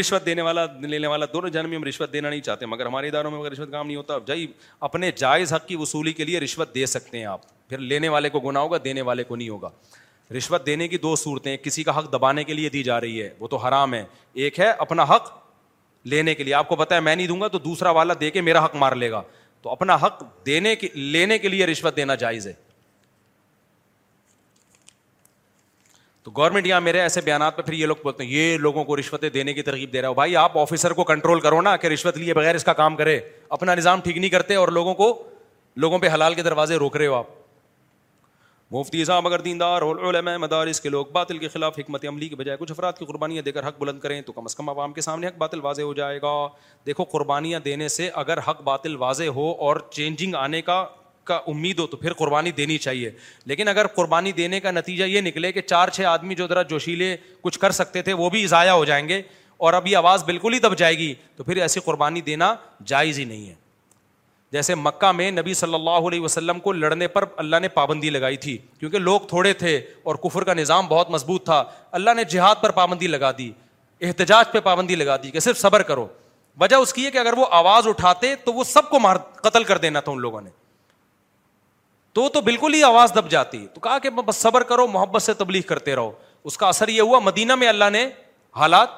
رشوت 0.00 0.26
دینے 0.26 0.42
والا، 0.42 0.66
لینے 0.80 1.06
والا 1.06 1.26
دونوں 1.32 1.50
جنم 1.50 1.68
میں 1.68 1.78
ہم 1.78 1.84
رشوت 1.84 2.12
دینا 2.12 2.30
نہیں 2.30 2.40
چاہتے، 2.40 2.66
مگر 2.66 2.86
ہمارے 2.86 3.08
اداروں 3.08 3.30
میں 3.30 3.50
رشوت 3.50 3.70
کام 3.70 3.86
نہیں 3.86 3.96
ہوتا 3.96 4.14
جائی، 4.26 4.46
اپنے 4.80 5.10
جائز 5.12 5.52
حق 5.52 5.68
کی 5.68 5.76
وصولی 5.76 6.12
کے 6.12 6.24
لیے 6.24 6.40
رشوت 6.40 6.74
دے 6.74 6.86
سکتے 6.86 7.18
ہیں 7.18 7.24
آپ۔ 7.24 7.68
پھر 7.68 7.78
لینے 7.78 8.08
والے 8.08 8.28
کو 8.28 8.40
گنا 8.40 8.60
ہوگا، 8.60 8.76
دینے 8.84 9.02
والے 9.02 9.24
کو 9.24 9.36
نہیں 9.36 9.48
ہوگا۔ 9.48 9.70
رشوت 10.36 10.66
دینے 10.66 10.88
کی 10.88 10.98
دو 10.98 11.16
صورتیں 11.16 11.56
کسی 11.56 11.82
کا 11.82 11.98
حق 11.98 12.12
دبانے 12.12 12.44
کے 12.44 12.54
لیے 12.54 12.68
دی 12.68 12.82
جا 12.82 13.00
رہی 13.00 13.22
ہے، 13.22 13.34
وہ 13.38 13.48
تو 13.48 13.56
حرام 13.56 13.94
ہے۔ 13.94 14.04
ایک 14.32 14.60
ہے 14.60 14.70
اپنا 14.70 15.02
حق 15.02 15.38
لینے 16.04 16.34
کے 16.34 16.44
لیے، 16.44 16.54
آپ 16.54 16.68
کو 16.68 16.76
پتا 16.76 16.94
ہے، 16.94 17.00
میں 17.00 17.16
نہیں 17.16 17.26
دوں 17.26 17.40
گا 17.40 17.48
تو 17.48 17.58
دوسرا 17.58 17.90
والا 17.90 18.14
دے 18.20 18.30
کے 18.30 18.40
میرا 18.40 18.64
حق 18.64 18.76
مار 18.76 18.96
لے 18.96 19.10
گا۔ 19.10 19.22
تو 19.62 19.70
اپنا 19.70 19.94
حق 19.94 20.46
دینے 20.46 20.76
کے، 20.76 20.88
لینے 20.94 21.38
کے 21.38 21.48
لیے 21.48 21.66
رشوت 21.66 21.96
دینا 21.96 22.14
جائز 22.14 22.46
ہے۔ 22.46 22.63
تو 26.24 26.30
گورنمنٹ 26.36 26.66
یہاں 26.66 26.80
میرے 26.80 27.00
ایسے 27.00 27.20
بیانات 27.20 27.56
پہ 27.56 27.62
پھر 27.62 27.72
یہ 27.72 27.86
لوگ 27.86 27.96
بولتے 28.02 28.24
ہیں، 28.24 28.30
یہ 28.30 28.58
لوگوں 28.58 28.84
کو 28.84 28.96
رشوتیں 28.96 29.30
دینے 29.30 29.54
کی 29.54 29.62
ترغیب 29.62 29.92
دے 29.92 30.00
رہا 30.00 30.08
ہو 30.08 30.14
بھائی، 30.14 30.36
آپ 30.36 30.58
آفیسر 30.58 30.92
کو 30.92 31.04
کنٹرول 31.04 31.40
کرو 31.40 31.60
نا 31.60 31.76
کہ 31.76 31.86
رشوت 31.86 32.16
لیے 32.16 32.34
بغیر 32.34 32.54
اس 32.54 32.64
کا 32.64 32.72
کام 32.72 32.96
کرے۔ 32.96 33.20
اپنا 33.48 33.74
نظام 33.74 34.00
ٹھیک 34.00 34.16
نہیں 34.16 34.30
کرتے 34.30 34.54
اور 34.54 34.68
لوگوں 34.68 34.94
کو، 34.94 35.22
لوگوں 35.76 35.98
پہ 35.98 36.08
حلال 36.08 36.34
کے 36.34 36.42
دروازے 36.42 36.76
روک 36.76 36.96
رہے 36.96 37.06
ہو 37.06 37.14
آپ۔ 37.14 37.26
مفتی 38.70 39.04
صاحب 39.04 39.26
اگر 39.26 39.40
دیندار 39.40 39.82
علماء 39.82 40.36
مدارس 40.36 40.80
کے 40.80 40.88
لوگ 40.88 41.06
باطل 41.06 41.38
کے 41.38 41.48
خلاف 41.48 41.78
حکمت 41.78 42.04
عملی 42.08 42.28
کے 42.28 42.36
بجائے 42.36 42.58
کچھ 42.60 42.72
افراد 42.72 42.92
کی 42.92 43.04
قربانیاں 43.04 43.42
دے 43.42 43.52
کر 43.52 43.68
حق 43.68 43.78
بلند 43.78 44.00
کریں 44.00 44.22
تو 44.22 44.32
کم 44.32 44.44
از 44.44 44.54
کم 44.54 44.68
عوام 44.68 44.92
کے 44.92 45.00
سامنے 45.00 45.26
حق 45.26 45.38
باطل 45.38 45.60
واضح 45.60 45.82
ہو 45.82 45.94
جائے 45.94 46.18
گا۔ 46.22 46.48
دیکھو، 46.86 47.04
قربانیاں 47.04 47.60
دینے 47.60 47.88
سے 47.88 48.10
اگر 48.14 48.38
حق 48.38 48.62
باطل 48.62 48.96
واضح 48.96 49.24
ہو 49.24 49.52
اور 49.52 49.76
چینجنگ 49.90 50.34
آنے 50.34 50.62
کا 50.62 50.86
کا 51.24 51.40
امید 51.46 51.78
ہو 51.78 51.86
تو 51.86 51.96
پھر 51.96 52.12
قربانی 52.12 52.50
دینی 52.50 52.78
چاہیے۔ 52.78 53.10
لیکن 53.46 53.68
اگر 53.68 53.86
قربانی 53.86 54.32
دینے 54.32 54.60
کا 54.60 54.70
نتیجہ 54.70 55.04
یہ 55.04 55.20
نکلے 55.20 55.52
کہ 55.52 55.60
چار 55.60 55.88
چھ 55.88 56.00
آدمی 56.00 56.34
جو 56.34 56.46
ذرا 56.46 56.62
جوشیلے 56.62 57.16
کچھ 57.40 57.58
کر 57.58 57.70
سکتے 57.70 58.02
تھے 58.02 58.12
وہ 58.12 58.30
بھی 58.30 58.46
ضائع 58.46 58.72
ہو 58.72 58.84
جائیں 58.84 59.08
گے 59.08 59.22
اور 59.56 59.72
اب 59.72 59.86
یہ 59.86 59.96
آواز 59.96 60.24
بالکل 60.24 60.54
ہی 60.54 60.58
دب 60.58 60.78
جائے 60.78 60.98
گی 60.98 61.14
تو 61.36 61.44
پھر 61.44 61.56
ایسی 61.56 61.80
قربانی 61.80 62.20
دینا 62.20 62.54
جائز 62.84 63.18
ہی 63.18 63.24
نہیں 63.24 63.48
ہے۔ 63.48 63.54
جیسے 64.52 64.74
مکہ 64.74 65.12
میں 65.12 65.30
نبی 65.30 65.54
صلی 65.54 65.74
اللہ 65.74 65.90
علیہ 65.90 66.20
وسلم 66.20 66.58
کو 66.58 66.72
لڑنے 66.72 67.08
پر 67.08 67.24
اللہ 67.36 67.56
نے 67.62 67.68
پابندی 67.68 68.10
لگائی 68.10 68.36
تھی، 68.36 68.58
کیونکہ 68.78 68.98
لوگ 68.98 69.20
تھوڑے 69.20 69.52
تھے 69.52 69.76
اور 69.76 70.14
کفر 70.14 70.44
کا 70.44 70.54
نظام 70.54 70.86
بہت 70.86 71.10
مضبوط 71.10 71.44
تھا، 71.44 71.64
اللہ 71.92 72.10
نے 72.16 72.24
جہاد 72.24 72.54
پر 72.60 72.70
پابندی 72.70 73.06
لگا 73.06 73.30
دی، 73.38 73.50
احتجاج 74.00 74.52
پہ 74.52 74.60
پابندی 74.60 74.94
لگا 74.94 75.16
دی 75.16 75.30
کہ 75.30 75.40
صرف 75.40 75.58
صبر 75.58 75.82
کرو۔ 75.82 76.06
وجہ 76.60 76.76
اس 76.76 76.92
کی 76.92 77.06
ہے 77.06 77.10
کہ 77.10 77.18
اگر 77.18 77.32
وہ 77.32 77.46
آواز 77.50 77.88
اٹھاتے 77.88 78.34
تو 78.36 78.52
وہ 78.52 78.64
سب 78.64 78.90
کو 78.90 78.98
مار، 78.98 79.16
قتل 79.16 79.64
کر 79.64 79.78
دینا 79.78 80.00
تھا 80.00 80.12
ان 80.12 80.20
لوگوں 80.20 80.40
نے۔ 80.40 80.50
تو 82.14 82.28
تو 82.28 82.40
بالکل 82.40 82.74
ہی 82.74 82.82
آواز 82.82 83.12
دب 83.12 83.30
جاتی۔ 83.30 83.66
تو 83.74 83.80
کہا 83.80 83.98
کہ 83.98 84.10
بس 84.10 84.36
صبر 84.36 84.62
کرو، 84.62 84.86
محبت 84.86 85.22
سے 85.22 85.34
تبلیغ 85.34 85.62
کرتے 85.62 85.94
رہو۔ 85.94 86.12
اس 86.44 86.58
کا 86.58 86.68
اثر 86.68 86.88
یہ 86.88 87.00
ہوا، 87.00 87.18
مدینہ 87.18 87.54
میں 87.54 87.68
اللہ 87.68 87.84
نے 87.92 88.08
حالات 88.56 88.88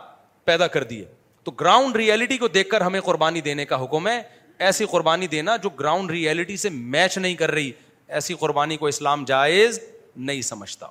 پیدا 0.45 0.67
کر 0.67 0.83
دیے۔ 0.83 1.05
تو 1.45 1.51
گراؤنڈ 1.51 1.97
ریئلٹی 1.97 2.39
کو 2.39 2.49
دیکھ 2.49 2.69
کر 2.69 2.81
ہمیں 2.81 3.01
قربانی 3.01 3.41
دینے 3.41 3.65
کا 3.65 3.85
حکم 3.85 4.09
ہے۔ 4.09 4.23
ایسی 4.59 4.85
قربانی 4.85 5.27
دینا 5.27 5.57
جو 5.57 5.71
گراؤنڈ 5.71 6.11
ریئلٹی 6.11 6.57
سے 6.57 6.69
میچ 6.69 7.19
نہیں 7.19 7.35
کر 7.35 7.51
رہی، 7.51 7.73
ایسی 8.09 8.35
قربانی 8.35 8.77
کو 8.77 8.87
اسلام 8.87 9.25
جائز 9.25 9.81
نہیں 10.17 10.43
سمجھتا۔ 10.43 10.87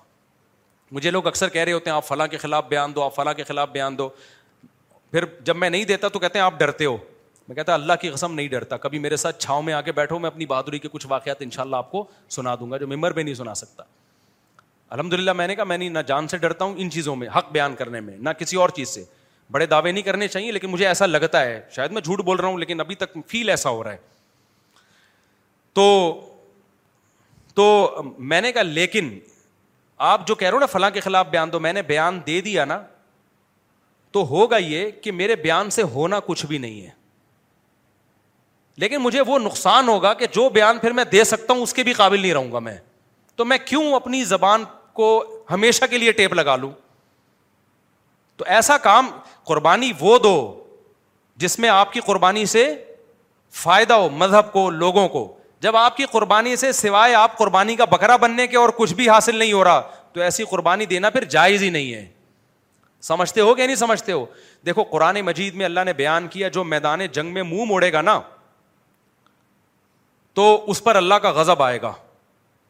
مجھے 0.91 1.11
لوگ 1.11 1.27
اکثر 1.27 1.49
کہہ 1.49 1.61
رہے 1.61 1.71
ہوتے 1.71 1.89
ہیں، 1.89 1.95
آپ 1.97 2.07
فلاں 2.07 2.27
کے 2.27 2.37
خلاف 2.37 2.65
بیان 2.65 2.95
دو، 2.95 3.03
آپ 3.03 3.15
فلاں 3.15 3.33
کے 3.33 3.43
خلاف 3.43 3.69
بیان 3.69 3.97
دو۔ 3.97 4.09
پھر 5.11 5.25
جب 5.41 5.55
میں 5.55 5.69
نہیں 5.69 5.83
دیتا 5.83 6.07
تو 6.07 6.19
کہتے 6.19 6.39
ہیں 6.39 6.45
آپ 6.45 6.53
ڈرتے 6.59 6.85
ہو۔ 6.85 6.97
میں 7.47 7.55
کہتا 7.55 7.73
اللہ 7.73 7.93
کی 8.01 8.09
قسم 8.09 8.33
نہیں 8.33 8.47
ڈرتا، 8.47 8.77
کبھی 8.77 8.99
میرے 8.99 9.17
ساتھ 9.17 9.39
چھاؤں 9.39 9.61
میں 9.61 9.73
آ 9.73 9.81
کے 9.81 9.91
بیٹھو، 9.91 10.19
میں 10.19 10.27
اپنی 10.27 10.45
بہادری 10.45 10.79
کے 10.79 10.87
کچھ 10.91 11.07
واقعات 11.09 11.35
ان 11.39 11.49
شاء 11.49 11.61
اللہ 11.61 11.75
آپ 11.75 11.91
کو 11.91 12.03
سنا 12.29 12.55
دوں 12.55 12.71
گا 12.71 12.77
جو 12.77 12.87
ممبر 12.87 13.13
میں 13.13 13.23
نہیں 13.23 13.33
سنا 13.33 13.53
سکتا۔ 13.53 13.83
الحمد 14.89 15.13
للہ 15.13 15.33
میں 15.33 15.47
نے 15.47 15.55
کہا، 15.55 15.63
میں 15.63 15.77
نہیں، 15.77 15.89
نہ 15.89 15.99
جان 15.99 16.27
سے 16.27 16.37
ڈرتا 16.37 16.65
ہوں 16.65 16.73
ان 16.77 16.91
چیزوں 16.91 17.15
میں، 17.15 17.27
حق 17.37 17.51
بیان 17.51 17.75
کرنے 17.75 18.01
میں، 18.01 18.17
نہ 18.17 18.29
کسی 18.29 18.57
اور 18.57 18.69
چیز 18.69 18.89
سے۔ 18.89 19.03
بڑے 19.51 19.65
دعوے 19.65 19.91
نہیں 19.91 20.03
کرنے 20.03 20.27
چاہیے، 20.27 20.51
لیکن 20.51 20.67
مجھے 20.67 20.87
ایسا 20.87 21.05
لگتا 21.05 21.41
ہے، 21.41 21.61
شاید 21.71 21.91
میں 21.91 22.01
جھوٹ 22.01 22.19
بول 22.19 22.37
رہا 22.37 22.47
ہوں، 22.47 22.57
لیکن 22.57 22.79
ابھی 22.79 22.95
تک 22.95 23.17
فیل 23.27 23.49
ایسا 23.49 23.69
ہو 23.69 23.83
رہا 23.83 23.91
ہے۔ 23.91 23.97
تو 25.73 26.19
تو 27.53 28.01
میں 28.19 28.41
نے 28.41 28.51
کہا، 28.51 28.61
لیکن 28.61 29.19
آپ 29.97 30.27
جو 30.27 30.35
کہہ 30.35 30.47
رہے 30.47 30.55
ہو 30.55 30.59
نا، 30.59 30.65
فلاں 30.65 30.89
کے 30.89 30.99
خلاف 30.99 31.27
بیان 31.27 31.51
دو 31.51 31.59
میں 31.59 31.73
نے 31.73 31.81
بیان 31.81 32.19
دے 32.27 32.41
دیا 32.41 32.65
نا، 32.65 32.81
تو 34.11 34.25
ہوگا 34.25 34.57
یہ 34.57 34.91
کہ 34.91 35.11
میرے 35.11 35.35
بیان 35.35 35.69
سے 35.69 35.83
ہونا 35.83 36.19
کچھ 36.19 36.45
بھی 36.45 36.57
نہیں 36.57 36.81
ہے۔ 36.81 37.04
لیکن 38.77 38.97
مجھے 38.97 39.21
وہ 39.21 39.39
نقصان 39.39 39.87
ہوگا 39.87 40.13
کہ 40.13 40.25
جو 40.31 40.49
بیان 40.49 40.77
پھر 40.77 40.91
میں 40.91 41.03
دے 41.03 41.23
سکتا 41.23 41.53
ہوں 41.53 41.61
اس 41.61 41.73
کے 41.73 41.83
بھی 41.83 41.93
قابل 41.93 42.19
نہیں 42.19 42.33
رہوں 42.33 42.51
گا 42.51 42.59
میں۔ 42.59 42.77
تو 43.35 43.45
میں 43.45 43.57
کیوں 43.65 43.93
اپنی 43.93 44.23
زبان 44.23 44.63
کو 44.93 45.25
ہمیشہ 45.51 45.85
کے 45.89 45.97
لیے 45.97 46.11
ٹیپ 46.11 46.33
لگا 46.33 46.55
لوں؟ 46.55 46.71
تو 48.37 48.45
ایسا 48.47 48.77
کام 48.77 49.07
قربانی 49.43 49.91
وہ 49.99 50.19
دو 50.19 50.63
جس 51.37 51.59
میں 51.59 51.69
آپ 51.69 51.93
کی 51.93 51.99
قربانی 51.99 52.45
سے 52.45 52.83
فائدہ 53.51 53.93
ہو، 53.93 54.09
مذہب 54.09 54.51
کو، 54.51 54.69
لوگوں 54.69 55.07
کو۔ 55.07 55.37
جب 55.59 55.75
آپ 55.75 55.97
کی 55.97 56.05
قربانی 56.05 56.55
سے 56.55 56.71
سوائے 56.71 57.15
آپ 57.15 57.37
قربانی 57.37 57.75
کا 57.75 57.85
بکرا 57.85 58.15
بننے 58.15 58.47
کے 58.47 58.57
اور 58.57 58.69
کچھ 58.69 58.93
بھی 58.93 59.09
حاصل 59.09 59.35
نہیں 59.35 59.53
ہو 59.53 59.63
رہا، 59.63 59.81
تو 60.13 60.21
ایسی 60.21 60.43
قربانی 60.43 60.85
دینا 60.85 61.09
پھر 61.09 61.23
جائز 61.23 61.63
ہی 61.63 61.69
نہیں 61.69 61.93
ہے۔ 61.93 62.05
سمجھتے 63.01 63.41
ہو 63.41 63.55
کہ 63.55 63.65
نہیں 63.65 63.75
سمجھتے 63.75 64.11
ہو؟ 64.11 64.25
دیکھو، 64.65 64.83
قرآن 64.83 65.21
مجید 65.21 65.55
میں 65.55 65.65
اللہ 65.65 65.79
نے 65.85 65.93
بیان 65.93 66.27
کیا 66.27 66.47
جو 66.47 66.63
میدان 66.63 67.05
جنگ 67.05 67.33
میں 67.33 67.43
منہ 67.43 67.65
موڑے 67.65 67.93
گا 67.93 68.01
نا۔ 68.01 68.21
تو 70.35 70.63
اس 70.67 70.83
پر 70.83 70.95
اللہ 70.95 71.15
کا 71.15 71.31
غضب 71.31 71.63
آئے 71.63 71.81
گا۔ 71.81 71.93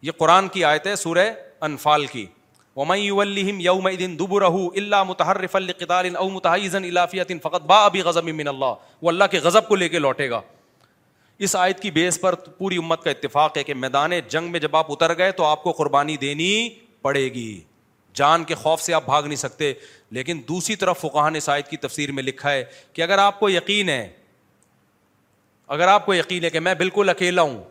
یہ 0.02 0.12
قرآن 0.12 0.48
کی 0.48 0.64
آیت 0.64 0.88
ہے، 0.88 0.96
سورہ 0.96 1.30
انفال 1.62 2.06
کی۔ 2.06 2.26
یوم 2.78 3.90
دب 3.90 4.38
رہو 4.38 4.68
اللہ 4.68 5.04
متحر 5.04 5.44
او 6.16 6.30
متحزن 6.30 7.40
فقط 7.44 7.62
با 7.62 7.86
ابھی 7.86 8.02
غزب 8.02 8.24
من 8.24 8.48
اللہ 8.48 8.74
وہ 9.02 9.10
اللہ 9.10 9.24
کے 9.32 9.40
غضب 9.40 9.68
کو 9.68 9.76
لے 9.76 9.90
کے 9.90 10.00
لوٹے 10.00 10.30
گا۔ 10.30 10.42
اس 11.40 11.56
آیت 11.56 11.80
کی 11.80 11.92
بیس 11.92 12.22
پر 12.22 12.36
پوری 12.36 12.78
امت 12.78 13.04
کا 13.04 13.10
اتفاق 13.10 13.58
ہے 13.58 13.64
کہ 13.64 13.74
میدان 13.74 14.12
جنگ 14.28 14.52
میں 14.52 14.60
جب 14.60 14.76
آپ 14.76 14.92
اتر 14.92 15.18
گئے 15.18 15.32
تو 15.32 15.44
آپ 15.44 15.64
کو 15.64 15.72
قربانی 15.72 16.18
دینی 16.18 16.70
پڑے 17.02 17.24
گی۔ 17.24 17.62
جان 18.14 18.44
کے 18.44 18.56
خوف 18.56 18.82
سے 18.82 18.94
آپ 18.94 19.06
بھاگ 19.06 19.24
نہیں 19.24 19.36
سکتے۔ 19.36 19.74
لیکن 20.12 20.42
دوسری 20.48 20.76
طرف 20.76 21.02
فقان 21.02 21.36
اس 21.36 21.50
آیت 21.50 21.68
کی 21.68 21.78
تفسیر 21.78 22.12
میں 22.12 22.24
لکھا 22.24 22.52
ہے 22.52 22.66
کہ 22.94 23.02
اگر 23.02 23.18
آپ 23.18 23.40
کو 23.40 23.50
یقین 23.50 23.90
ہے 23.90 24.25
اگر 25.68 25.88
آپ 25.88 26.06
کو 26.06 26.14
یقین 26.14 26.44
ہے 26.44 26.50
کہ 26.50 26.60
میں 26.60 26.74
بالکل 26.74 27.10
اکیلا 27.10 27.42
ہوں 27.42 27.64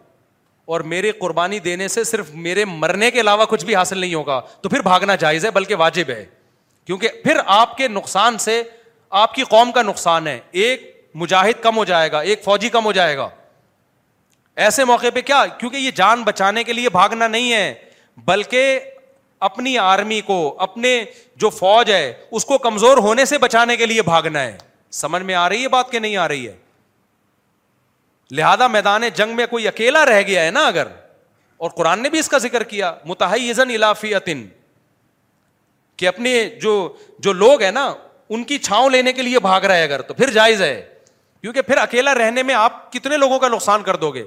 اور 0.64 0.80
میری 0.80 1.10
قربانی 1.10 1.58
دینے 1.58 1.88
سے 1.88 2.04
صرف 2.04 2.30
میرے 2.30 2.64
مرنے 2.64 3.10
کے 3.10 3.20
علاوہ 3.20 3.44
کچھ 3.44 3.64
بھی 3.64 3.76
حاصل 3.76 3.98
نہیں 3.98 4.14
ہوگا، 4.14 4.40
تو 4.60 4.68
پھر 4.68 4.80
بھاگنا 4.80 5.14
جائز 5.14 5.46
ہے، 5.46 5.50
بلکہ 5.50 5.74
واجب 5.74 6.04
ہے۔ 6.08 6.24
کیونکہ 6.86 7.08
پھر 7.08 7.36
آپ 7.46 7.76
کے 7.76 7.88
نقصان 7.88 8.38
سے 8.38 8.62
آپ 9.10 9.34
کی 9.34 9.42
قوم 9.42 9.72
کا 9.72 9.82
نقصان 9.82 10.26
ہے۔ 10.26 10.40
ایک 10.50 11.08
مجاہد 11.14 11.62
کم 11.62 11.76
ہو 11.76 11.84
جائے 11.84 12.12
گا، 12.12 12.20
ایک 12.20 12.44
فوجی 12.44 12.68
کم 12.68 12.84
ہو 12.84 12.92
جائے 12.92 13.16
گا۔ 13.16 13.28
ایسے 14.56 14.84
موقع 14.84 15.06
پہ 15.14 15.20
کیا؟ 15.20 15.46
کیونکہ 15.46 15.76
یہ 15.76 15.90
جان 15.90 16.22
بچانے 16.22 16.64
کے 16.64 16.72
لیے 16.72 16.88
بھاگنا 16.88 17.28
نہیں 17.28 17.52
ہے، 17.52 17.74
بلکہ 18.16 18.80
اپنی 19.40 19.78
آرمی 19.78 20.20
کو، 20.20 20.56
اپنے 20.58 21.04
جو 21.36 21.50
فوج 21.50 21.90
ہے، 21.90 22.12
اس 22.30 22.44
کو 22.44 22.58
کمزور 22.58 22.98
ہونے 22.98 23.24
سے 23.24 23.38
بچانے 23.38 23.76
کے 23.76 23.86
لیے 23.86 24.02
بھاگنا 24.02 24.42
ہے۔ 24.42 24.56
سمجھ 24.90 25.22
میں 25.22 25.34
آ 25.34 25.48
رہی 25.48 25.62
ہے 25.62 25.68
بات 25.68 25.90
کہ 25.90 25.98
نہیں 25.98 26.16
آ 26.16 26.28
رہی 26.28 26.48
ہے؟ 26.48 26.63
لہذا 28.34 28.66
میدان 28.66 29.02
جنگ 29.14 29.36
میں 29.36 29.46
کوئی 29.46 29.68
اکیلا 29.68 30.06
رہ 30.06 30.22
گیا 30.26 30.44
ہے 30.44 30.50
نا 30.50 30.66
اگر؟ 30.66 30.86
اور 31.56 31.70
قرآن 31.70 32.02
نے 32.02 32.10
بھی 32.10 32.18
اس 32.18 32.28
کا 32.28 32.38
ذکر 32.38 32.62
کیا 32.62 32.94
متحزن 33.04 33.70
الافیتن 33.70 34.46
کہ 35.96 36.08
اپنے 36.08 36.48
جو 36.48 36.96
جو 37.18 37.32
لوگ 37.32 37.62
ہیں 37.62 37.70
نا، 37.70 37.94
ان 38.28 38.44
کی 38.44 38.58
چھاؤں 38.58 38.90
لینے 38.90 39.12
کے 39.12 39.22
لیے 39.22 39.40
بھاگ 39.40 39.60
رہے 39.60 39.82
اگر، 39.82 40.00
تو 40.00 40.14
پھر 40.14 40.30
جائز 40.30 40.62
ہے۔ 40.62 40.94
کیونکہ 41.40 41.62
پھر 41.62 41.76
اکیلا 41.76 42.14
رہنے 42.14 42.42
میں 42.42 42.54
آپ 42.54 42.92
کتنے 42.92 43.16
لوگوں 43.16 43.38
کا 43.38 43.48
نقصان 43.48 43.82
کر 43.82 43.96
دو 43.96 44.10
گے؟ 44.10 44.24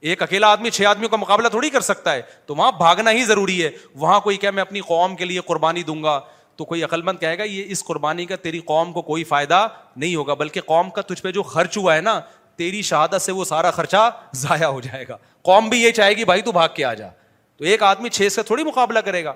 ایک 0.00 0.22
اکیلا 0.22 0.46
آدمی، 0.46 0.70
چھ 0.70 0.82
آدمیوں 0.82 1.08
کا 1.08 1.16
مقابلہ 1.16 1.48
تھوڑی 1.48 1.70
کر 1.70 1.80
سکتا 1.80 2.12
ہے، 2.12 2.22
تو 2.46 2.54
وہاں 2.54 2.72
بھاگنا 2.72 3.10
ہی 3.10 3.24
ضروری 3.24 3.64
ہے۔ 3.64 3.70
وہاں 3.94 4.20
کوئی 4.20 4.36
کیا 4.36 4.50
میں 4.50 4.60
اپنی 4.60 4.80
قوم 4.80 5.16
کے 5.16 5.24
لیے 5.24 5.40
قربانی 5.40 5.82
دوں 5.82 6.02
گا، 6.02 6.20
تو 6.56 6.64
کوئی 6.64 6.84
عقل 6.84 7.02
مند 7.02 7.18
کہے 7.18 7.38
گا، 7.38 7.42
یہ 7.42 7.64
اس 7.66 7.84
قربانی 7.84 8.26
کا، 8.26 8.36
تیری 8.36 8.58
قوم 8.58 8.92
کو 8.92 9.02
کوئی 9.02 9.24
فائدہ 9.24 9.68
نہیں 9.96 10.16
ہوگا، 10.16 10.34
بلکہ 10.34 10.60
قوم 10.60 10.90
کا 10.90 11.02
تجھ 11.02 11.22
پہ 11.22 11.30
جو 11.30 11.42
خرچ 11.42 11.76
ہوا 11.76 11.96
ہے 11.96 12.00
نا 12.00 12.20
تیری 12.58 12.82
شہادت 12.82 13.22
سے 13.22 13.32
وہ 13.32 13.44
سارا 13.44 13.70
خرچہ 13.70 14.10
ضائع 14.34 14.66
ہو 14.66 14.80
جائے 14.80 15.04
گا۔ 15.08 15.16
قوم 15.42 15.68
بھی 15.68 15.82
یہ 15.82 15.90
چاہے 15.90 16.10
گی، 16.10 16.24
بھائی 16.24 16.42
تو 16.42 16.52
بھاگ 16.52 16.68
کے 16.74 16.84
آ 16.84 16.94
جا۔ 16.94 17.08
تو 17.56 17.64
ایک 17.64 17.82
آدمی 17.82 18.08
چھ 18.08 18.28
سے 18.32 18.42
تھوڑی 18.42 18.64
مقابلہ 18.64 18.98
کرے 18.98 19.24
گا۔ 19.24 19.32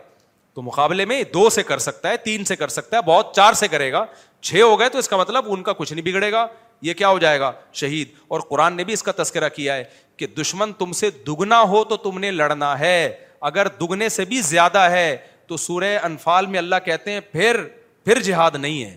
تو 0.55 0.63
مقابلے 0.63 1.05
میں 1.05 1.23
دو 1.23 1.51
سے 1.51 1.63
کر 1.63 1.79
سکتا 1.79 2.09
ہے، 2.09 2.17
تین 2.17 2.45
سے 2.45 2.57
کر 2.57 2.69
سکتا 2.69 2.97
ہے، 2.97 3.03
بہت 3.03 3.35
چار 3.35 3.53
سے 3.53 3.69
کرے 3.69 3.93
گا۔ 3.93 4.05
چھ 4.41 4.61
ہو 4.63 4.81
گئے 4.81 4.89
تو 4.89 4.99
اس 4.99 5.09
کا 5.09 5.17
مطلب 5.17 5.45
ان 5.49 5.63
کا 5.63 5.73
کچھ 5.73 5.93
نہیں 5.93 6.05
بگڑے 6.05 6.33
گا۔ 6.33 6.47
یہ 6.83 6.95
کیا 6.95 7.09
ہو 7.09 7.19
جائے 7.19 7.41
گا؟ 7.41 7.53
شہید۔ 7.73 8.09
اور 8.29 8.41
قرآن 8.41 8.75
نے 8.77 8.85
بھی 8.85 8.93
اس 8.93 9.03
کا 9.03 9.13
تذکرہ 9.17 9.49
کیا 9.49 9.77
ہے 9.77 9.85
کہ 10.17 10.27
دشمن 10.27 10.73
تم 10.73 10.93
سے 10.93 11.11
دگنا 11.11 11.63
ہو 11.63 11.85
تو 11.85 11.97
تم 11.97 12.19
نے 12.19 12.31
لڑنا 12.31 12.79
ہے۔ 12.79 13.17
اگر 13.41 13.69
دگنے 13.69 14.09
سے 14.09 14.25
بھی 14.25 14.41
زیادہ 14.41 14.79
ہے 14.79 15.17
تو 15.47 15.57
سورہ 15.57 15.99
انفال 16.03 16.47
میں 16.47 16.59
اللہ 16.59 16.77
کہتے 16.85 17.11
ہیں، 17.11 17.21
پھر 17.21 17.65
پھر 18.05 18.23
جہاد 18.23 18.51
نہیں 18.55 18.85
ہے۔ 18.85 18.97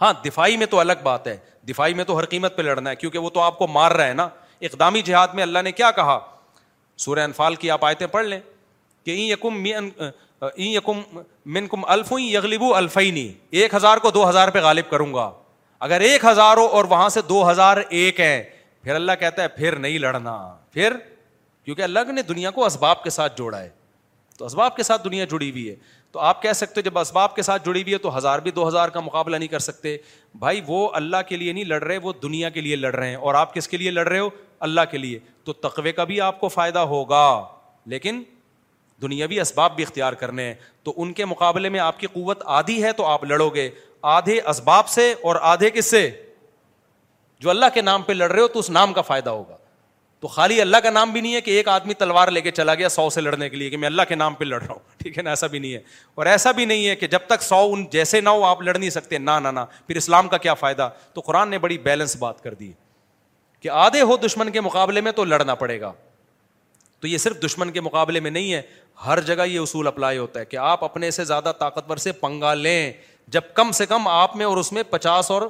ہاں 0.00 0.12
دفاعی 0.24 0.56
میں 0.56 0.66
تو 0.66 0.80
الگ 0.80 0.92
بات 1.02 1.26
ہے۔ 1.26 1.36
دفاعی 1.68 1.94
میں 1.94 2.04
تو 2.04 2.18
ہر 2.18 2.24
قیمت 2.24 2.56
پہ 2.56 2.62
لڑنا 2.62 2.90
ہے، 2.90 2.96
کیونکہ 2.96 3.18
وہ 3.18 3.30
تو 3.30 3.40
آپ 3.40 3.58
کو 3.58 3.66
مار 3.66 3.90
رہا 3.90 4.06
ہے 4.06 4.12
نا۔ 4.12 4.28
اقدامی 4.60 5.02
جہاد 5.02 5.28
میں 5.28 5.42
اللہ 5.42 5.58
نے 5.58 5.72
کیا 5.72 5.90
کہا؟ 5.90 6.18
سورہ 6.96 7.18
انفال 7.18 7.54
کی 7.54 7.70
آپ 7.70 7.84
آیتیں 7.84 8.06
پڑھ 8.06 8.26
لیں 8.26 8.40
کہ 9.04 9.10
این 9.10 9.30
یکم 9.30 9.66
یکم 10.56 11.00
من 11.46 11.66
کم 11.66 11.84
الف 11.84 12.12
یغلب 12.18 12.64
الفینی 12.74 13.32
ایک 13.50 13.74
ہزار 13.74 13.98
کو 13.98 14.10
دو 14.10 14.28
ہزار 14.28 14.48
پہ 14.48 14.60
غالب 14.60 14.90
کروں 14.90 15.14
گا۔ 15.14 15.30
اگر 15.80 16.00
ایک 16.00 16.24
ہزار 16.24 16.56
ہو 16.56 16.66
اور 16.66 16.84
وہاں 16.84 17.08
سے 17.08 17.22
دو 17.22 17.50
ہزار 17.50 17.76
ایک 17.88 18.20
ہے 18.20 18.42
پھر 18.82 18.94
اللہ 18.94 19.12
کہتا 19.20 19.42
ہے، 19.42 19.48
پھر 19.48 19.76
نہیں 19.76 19.98
لڑنا۔ 19.98 20.56
پھر، 20.72 20.92
کیونکہ 21.64 21.82
اللہ 21.82 22.12
نے 22.12 22.22
دنیا 22.22 22.50
کو 22.50 22.64
اسباب 22.64 23.02
کے 23.04 23.10
ساتھ 23.10 23.36
جوڑا 23.36 23.60
ہے۔ 23.60 23.68
تو 24.38 24.44
اسباب 24.44 24.76
کے 24.76 24.82
ساتھ 24.82 25.04
دنیا 25.04 25.24
جڑی 25.24 25.50
ہوئی 25.50 25.70
ہے۔ 25.70 25.74
تو 26.12 26.20
آپ 26.20 26.42
کہہ 26.42 26.52
سکتے 26.52 26.74
ہو 26.76 26.80
جب 26.80 26.98
اسباب 26.98 27.36
کے 27.36 27.42
ساتھ 27.42 27.66
جڑی 27.66 27.82
ہوئی 27.82 27.92
ہے 27.92 27.98
تو 27.98 28.18
ہزار 28.18 28.38
بھی 28.38 28.50
دو 28.50 28.68
ہزار 28.68 28.88
کا 28.88 29.00
مقابلہ 29.00 29.36
نہیں 29.36 29.48
کر 29.48 29.58
سکتے۔ 29.58 29.96
بھائی 30.34 30.60
وہ 30.66 30.90
اللہ 30.92 31.16
کے 31.28 31.36
لیے 31.36 31.52
نہیں 31.52 31.64
لڑ 31.64 31.82
رہے، 31.82 31.98
وہ 31.98 32.12
دنیا 32.22 32.48
کے 32.48 32.60
لیے 32.60 32.76
لڑ 32.76 32.94
رہے 32.94 33.08
ہیں۔ 33.08 33.16
اور 33.16 33.34
آپ 33.34 33.54
کس 33.54 33.68
کے 33.68 33.76
لیے 33.76 33.90
لڑ 33.90 34.08
رہے 34.08 34.18
ہو؟ 34.18 34.30
اللہ 34.60 34.80
کے 34.90 34.98
لیے۔ 34.98 35.18
تو 35.44 35.52
تقوے 35.52 35.92
کا 35.92 36.04
بھی 36.04 36.20
آپ 36.20 36.40
کو 36.40 36.48
فائدہ 36.48 36.78
ہوگا۔ 36.78 37.44
لیکن 37.86 38.22
دنیاوی 39.02 39.40
اسباب 39.40 39.76
بھی 39.76 39.84
اختیار 39.84 40.12
کرنے 40.12 40.44
ہیں۔ 40.44 40.54
تو 40.82 40.94
ان 40.96 41.12
کے 41.12 41.24
مقابلے 41.24 41.68
میں 41.68 41.80
آپ 41.80 42.00
کی 42.00 42.06
قوت 42.06 42.42
آدھی 42.44 42.82
ہے 42.82 42.92
تو 42.92 43.06
آپ 43.06 43.24
لڑو 43.24 43.48
گے۔ 43.48 43.70
آدھے 44.02 44.40
اسباب 44.40 44.88
سے 44.88 45.14
اور 45.22 45.36
آدھے 45.40 45.70
کس 45.70 45.86
سے؟ 45.86 46.10
جو 47.40 47.50
اللہ 47.50 47.66
کے 47.74 47.80
نام 47.80 48.02
پہ 48.02 48.12
لڑ 48.12 48.30
رہے 48.30 48.42
ہو 48.42 48.48
تو 48.48 48.58
اس 48.58 48.70
نام 48.70 48.92
کا 48.92 49.02
فائدہ 49.02 49.30
ہوگا۔ 49.30 49.56
تو 50.22 50.28
خالی 50.28 50.60
اللہ 50.60 50.76
کا 50.76 50.90
نام 50.90 51.10
بھی 51.10 51.20
نہیں 51.20 51.34
ہے 51.34 51.40
کہ 51.40 51.50
ایک 51.50 51.68
آدمی 51.68 51.94
تلوار 51.94 52.28
لے 52.28 52.40
کے 52.40 52.50
چلا 52.50 52.74
گیا 52.74 52.88
سو 52.88 53.10
سے 53.10 53.20
لڑنے 53.20 53.48
کے 53.48 53.56
لیے 53.56 53.70
کہ 53.70 53.76
میں 53.76 53.86
اللہ 53.86 54.02
کے 54.08 54.14
نام 54.14 54.34
پہ 54.34 54.44
لڑ 54.44 54.62
رہا 54.62 54.72
ہوں۔ 54.72 54.78
ٹھیک 54.98 55.18
ہے 55.18 55.22
نا؟ 55.22 55.30
ایسا 55.30 55.46
بھی 55.46 55.58
نہیں 55.58 55.74
ہے۔ 55.74 55.78
اور 56.14 56.26
ایسا 56.26 56.50
بھی 56.50 56.64
نہیں 56.64 56.88
ہے 56.88 56.96
کہ 56.96 57.06
جب 57.06 57.18
تک 57.26 57.42
سو 57.42 57.70
ان 57.72 57.84
جیسے 57.90 58.20
نہ 58.20 58.28
ہو 58.28 58.44
آپ 58.44 58.62
لڑ 58.62 58.78
نہیں 58.78 58.90
سکتے۔ 58.90 59.18
نہ 59.18 59.30
نہ 59.30 59.60
پھر 59.86 59.96
اسلام 59.96 60.28
کا 60.28 60.36
کیا 60.36 60.54
فائدہ؟ 60.54 60.90
تو 61.12 61.20
قرآن 61.20 61.48
نے 61.48 61.58
بڑی 61.58 61.78
بیلنس 61.78 62.16
بات 62.16 62.42
کر 62.42 62.54
دی 62.54 62.72
کہ 63.60 63.68
آدھے 63.68 64.00
ہو 64.00 64.16
دشمن 64.16 64.50
کے 64.50 64.60
مقابلے 64.60 65.00
میں 65.00 65.12
تو 65.12 65.24
لڑنا 65.24 65.54
پڑے 65.54 65.80
گا۔ 65.80 65.92
تو 67.00 67.06
یہ 67.06 67.18
صرف 67.18 67.36
دشمن 67.44 67.70
کے 67.70 67.80
مقابلے 67.80 68.20
میں 68.20 68.30
نہیں 68.30 68.52
ہے، 68.52 68.62
ہر 69.06 69.20
جگہ 69.20 69.46
یہ 69.46 69.58
اصول 69.58 69.86
اپلائی 69.86 70.18
ہوتا 70.18 70.40
ہے 70.40 70.44
کہ 70.44 70.56
آپ 70.56 70.84
اپنے 70.84 71.10
سے 71.10 71.24
زیادہ 71.24 71.52
طاقتور 71.58 71.96
سے 71.96 72.12
پنگا 72.12 72.54
لیں۔ 72.54 72.92
جب 73.28 73.42
کم 73.54 73.70
سے 73.70 73.86
کم 73.86 74.08
آپ 74.08 74.36
میں 74.36 74.46
اور 74.46 74.56
اس 74.56 74.72
میں 74.72 74.82
پچاس 74.90 75.30
اور 75.30 75.42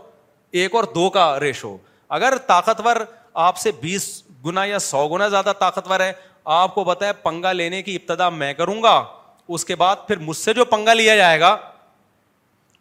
ایک 0.51 0.75
اور 0.75 0.85
دو 0.85 1.11
کا 1.11 1.41
ریش 1.41 1.65
ہو۔ 1.65 1.79
اگر 2.09 2.35
طاقتور 2.47 2.97
آپ 3.35 3.57
سے 3.57 3.73
بیس 3.73 4.22
گنا 4.47 4.65
یا 4.65 4.79
سو 4.79 5.09
گنا 5.09 5.29
زیادہ 5.29 5.53
طاقتور 5.59 6.01
ہے۔ 6.01 6.13
آپ 6.45 6.75
کو 6.75 6.85
بتایا 6.85 7.13
پنگا 7.13 7.53
لینے 7.53 7.83
کی 7.83 7.97
ابتدا 7.97 8.29
میں 8.29 8.55
کروں 8.55 8.83
گا، 8.83 9.05
اس 9.49 9.65
کے 9.65 9.77
بعد 9.77 9.97
پھر 10.07 10.17
مجھ 10.17 10.37
سے 10.37 10.55
جو 10.55 10.65
پنگا 10.65 10.95
لیا 10.95 11.17
جائے 11.17 11.41
گا، 11.41 11.57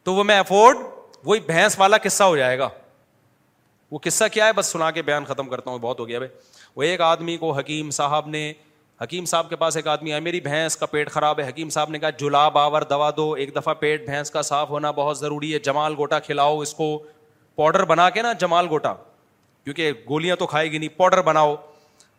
تو 0.03 0.13
وہ 0.13 0.23
میں 0.23 0.39
افورڈ، 0.39 0.77
وہی 1.23 1.39
بھینس 1.39 1.79
والا 1.79 1.97
قصہ 1.97 2.23
ہو 2.23 2.37
جائے 2.37 2.59
گا۔ 2.59 2.69
وہ 3.91 3.99
قصہ 4.03 4.23
کیا 4.31 4.45
ہے؟ 4.45 4.53
بس 4.53 4.65
سنا 4.65 4.91
کے 4.91 5.01
بیان 5.01 5.25
ختم 5.25 5.49
کرتا 5.49 5.71
ہوں، 5.71 5.79
بہت 5.79 5.99
ہو 5.99 6.07
گیا 6.07 6.19
بھائی۔ 6.19 6.39
وہ 6.75 6.83
ایک 6.83 7.01
آدمی 7.01 7.37
کو 7.37 7.51
حکیم 7.51 7.89
صاحب 7.89 8.27
نے، 8.27 8.53
حکیم 9.03 9.25
صاحب 9.25 9.49
کے 9.49 9.55
پاس 9.55 9.75
ایک 9.75 9.87
آدمی 9.87 10.13
ہے 10.13 10.19
میری 10.19 10.41
بھینس 10.41 10.77
کا 10.77 10.85
پیٹ 10.85 11.11
خراب 11.11 11.39
ہے۔ 11.39 11.47
حکیم 11.47 11.69
صاحب 11.69 11.89
نے 11.89 11.99
کہا 11.99 12.09
جلا 12.09 12.49
باور 12.49 12.81
دوا 12.81 13.11
دو، 13.17 13.33
ایک 13.33 13.55
دفعہ 13.55 13.73
پیٹ 13.73 14.05
بھینس 14.05 14.31
کا 14.31 14.41
صاف 14.41 14.69
ہونا 14.69 14.91
بہت 14.91 15.19
ضروری 15.19 15.53
ہے۔ 15.53 15.59
جمال 15.59 15.93
گوٹا 15.97 16.19
کھلاؤ 16.19 16.59
اس 16.59 16.73
کو۔ 16.73 17.03
پاؤڈر 17.55 17.83
بنا 17.85 18.09
کے 18.09 18.21
نا، 18.21 18.33
جمال 18.33 18.67
گوٹا۔ 18.69 18.93
کیونکہ 19.63 19.91
گولیاں 20.09 20.35
تو 20.35 20.47
کھائے 20.47 20.71
گی 20.71 20.77
نہیں، 20.77 20.89
پاؤڈر 20.89 21.21
بناؤ۔ 21.21 21.55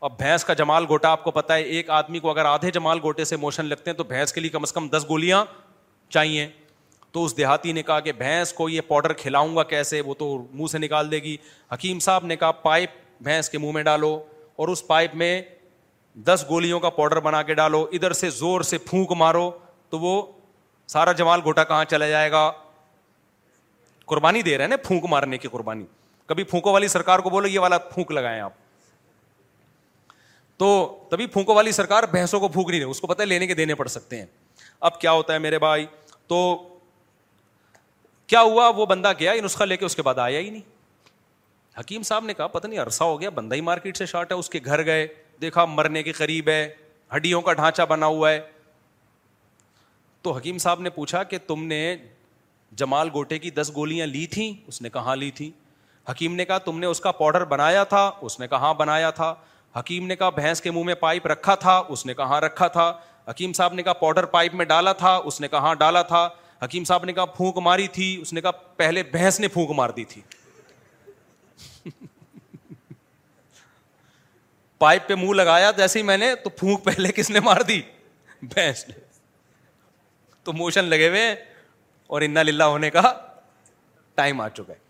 اب 0.00 0.16
بھینس 0.18 0.44
کا 0.44 0.52
جمال 0.52 0.84
گوٹا 0.88 1.08
آپ 1.08 1.24
کو 1.24 1.30
پتا 1.30 1.54
ہے، 1.54 1.62
ایک 1.62 1.90
آدمی 1.90 2.18
کو 2.18 2.30
اگر 2.30 2.44
آدھے 2.44 2.70
جمال 2.70 2.98
گوٹے 3.02 3.24
سے 3.24 3.36
موشن 3.36 3.64
لگتے 3.64 3.90
ہیں 3.90 3.96
تو 3.96 4.04
بھینس 4.04 4.32
کے 4.32 4.40
لیے 4.40 4.50
کم 4.50 4.62
از 4.62 4.72
کم 4.72 4.88
دس 4.88 5.06
گولیاں 5.08 5.44
چاہیے۔ 6.08 6.48
تو 7.12 7.24
اس 7.24 7.36
دیہاتی 7.36 7.72
نے 7.72 7.82
کہا 7.82 8.00
کہ 8.00 8.12
بھینس 8.12 8.52
کو 8.52 8.68
یہ 8.68 8.80
پاؤڈر 8.88 9.12
کھلاؤں 9.12 9.56
گا 9.56 9.62
کیسے؟ 9.62 10.00
وہ 10.00 10.14
تو 10.14 10.46
منہ 10.52 10.66
سے 10.66 10.78
نکال 10.78 11.10
دے 11.10 11.18
گی۔ 11.18 11.36
حکیم 11.74 11.98
صاحب 11.98 12.24
نے 12.24 12.36
کہا، 12.36 12.52
پائپ 12.52 12.90
بھینس 13.20 13.50
کے 13.50 13.58
منہ 13.58 13.72
میں 13.72 13.82
ڈالو 13.82 14.24
اور 14.56 14.68
اس 14.68 14.86
پائپ 14.86 15.14
میں 15.14 15.42
دس 16.14 16.44
گولیوں 16.48 16.80
کا 16.80 16.90
پاؤڈر 16.90 17.20
بنا 17.20 17.42
کے 17.42 17.54
ڈالو۔ 17.54 17.88
ادھر 17.92 18.12
سے 18.12 18.30
زور 18.30 18.60
سے 18.60 18.78
پھونک 18.78 19.12
مارو 19.12 19.50
تو 19.90 19.98
وہ 19.98 20.32
سارا 20.86 21.12
جمال 21.12 21.40
گوٹا 21.44 21.64
کہاں 21.64 21.84
چلا 21.84 22.08
جائے 22.08 22.30
گا؟ 22.30 22.52
قربانی 24.06 24.42
دے 24.42 24.56
رہے 24.56 24.64
ہیں 24.64 24.68
نا 24.68 24.76
پھونک 24.76 25.04
مارنے 25.04 25.38
کی 25.38 25.48
قربانی۔ 25.48 25.84
کبھی 26.32 26.44
پھونکو 26.44 26.72
والی 26.72 26.88
سرکار 26.88 27.18
کو 27.18 27.30
بولو، 27.30 27.46
یہ 27.46 27.58
والا 27.58 27.78
پھونک 27.78 28.12
لگائیں 28.12 28.40
آپ۔ 28.40 28.52
تو 30.56 30.98
تبھی 31.10 31.26
پھونکو 31.26 31.54
والی 31.54 31.72
سرکار 31.72 32.02
بھینسوں 32.02 32.40
کو 32.40 32.48
پھونک 32.48 32.68
نہیں 32.68 32.80
رہے 32.80 32.86
اس 32.86 33.00
کو 33.00 33.06
پتہ 33.06 33.22
لینے 33.22 33.46
کے 33.46 33.54
دینے 33.54 33.74
پڑ 33.74 33.88
سکتے 33.88 34.18
ہیں۔ 34.18 34.26
اب 34.80 35.00
کیا 35.00 35.12
ہوتا 35.12 35.32
ہے 35.32 35.38
میرے 35.38 35.58
بھائی؟ 35.58 35.86
تو 36.26 36.68
کیا 38.26 38.42
ہوا؟ 38.42 38.68
وہ 38.68 38.86
بندہ 38.86 39.12
گیا، 39.18 39.32
یہ 39.32 39.40
نسخہ 39.40 39.64
لے 39.64 39.76
کے 39.76 39.84
اس 39.84 39.96
کے 39.96 40.02
بعد 40.02 40.18
آیا 40.18 40.40
ہی 40.40 40.50
نہیں۔ 40.50 40.62
حکیم 41.80 42.02
صاحب 42.02 42.24
نے 42.24 42.34
کہا، 42.34 42.46
پتہ 42.46 42.66
نہیں، 42.66 42.78
عرصہ 42.78 43.04
ہو 43.04 43.20
گیا، 43.20 43.30
بندہ 43.30 43.54
ہی 43.54 43.60
مارکیٹ 43.60 43.96
سے 43.96 44.06
شارٹ 44.06 44.32
ہے، 44.32 44.36
اس 44.36 44.50
کے 44.50 44.60
گھر 44.64 44.84
گئے۔ 44.84 45.06
دیکھا، 45.40 45.64
مرنے 45.64 46.02
کے 46.02 46.12
قریب 46.12 46.48
ہے، 46.48 46.74
ہڈیوں 47.16 47.42
کا 47.42 47.52
ڈھانچہ 47.52 47.82
بنا 47.82 48.06
ہوا 48.06 48.30
ہے۔ 48.30 48.40
تو 50.22 50.32
حکیم 50.32 50.58
صاحب 50.58 50.80
نے 50.80 50.90
پوچھا 50.90 51.22
کہ 51.22 51.38
تم 51.46 51.64
نے 51.64 51.96
جمال 52.72 53.08
گوٹے 53.12 53.38
کی 53.38 53.50
دس 53.50 53.72
گولیاں 53.74 54.06
لی 54.06 54.26
تھیں؟ 54.26 54.54
اس 54.66 54.82
نے 54.82 54.90
کہاں 54.90 55.16
لی 55.16 55.30
تھی 55.30 55.50
حکیم 56.08 56.34
نے 56.34 56.44
کہا، 56.44 56.58
تم 56.58 56.78
نے 56.78 56.86
اس 56.86 57.00
کا 57.00 57.12
پاؤڈر 57.12 57.44
بنایا 57.44 57.84
تھا، 57.84 58.10
اس 58.20 58.40
نے 58.40 58.48
کہاں 58.48 58.74
بنایا 58.74 59.10
تھا؟ 59.10 59.34
حکیم 59.76 60.06
نے 60.06 60.16
کہا، 60.16 60.30
بھینس 60.30 60.60
کے 60.60 60.70
منہ 60.70 60.84
میں 60.84 60.94
پائپ 60.94 61.26
رکھا 61.26 61.54
تھا، 61.54 61.82
اس 61.88 62.06
نے 62.06 62.14
کہاں 62.14 62.40
رکھا 62.40 62.68
تھا؟ 62.68 63.00
حکیم 63.28 63.52
صاحب 63.52 63.74
نے 63.74 63.82
کہا، 63.82 63.92
پاؤڈر 63.92 64.24
پائپ 64.24 64.54
میں 64.54 64.64
ڈالا 64.64 64.92
تھا، 64.92 65.16
اس 65.16 65.40
نے 65.40 65.48
کہاں 65.48 65.74
ڈالا 65.74 66.02
تھا؟ 66.02 66.28
حکیم 66.64 66.84
صاحب 66.84 67.04
نے 67.04 67.12
کہا، 67.12 67.24
پھونک 67.24 67.58
ماری 67.58 67.88
تھی، 67.88 68.18
اس 68.20 68.32
نے 68.32 68.40
کہا، 68.40 68.50
پہلے 68.50 69.02
بھینس 69.02 69.40
نے 69.40 69.48
پھونک 69.48 69.70
مار 69.70 69.90
دی 69.90 70.04
تھی۔ 70.04 70.22
پائپ 74.78 75.08
پہ 75.08 75.14
منہ 75.14 75.32
لگایا 75.32 75.70
جیسے 75.70 75.98
ہی 75.98 76.04
میں 76.04 76.16
نے، 76.16 76.34
تو 76.34 76.50
پھونک 76.50 76.84
پہلے 76.84 77.12
کس 77.12 77.30
نے 77.30 77.40
مار 77.40 77.60
دی؟ 77.60 77.82
بھینس 78.42 78.88
نے۔ 78.88 78.94
تو 80.44 80.52
موشن 80.52 80.84
لگے 80.84 81.08
ہوئے 81.08 81.34
اور 82.06 82.22
انا 82.22 82.42
للہ 82.42 82.64
ہونے 82.64 82.90
کا 82.90 83.12
ٹائم 84.14 84.40
آ 84.40 84.48
چکا 84.48 84.72
ہے۔ 84.72 84.81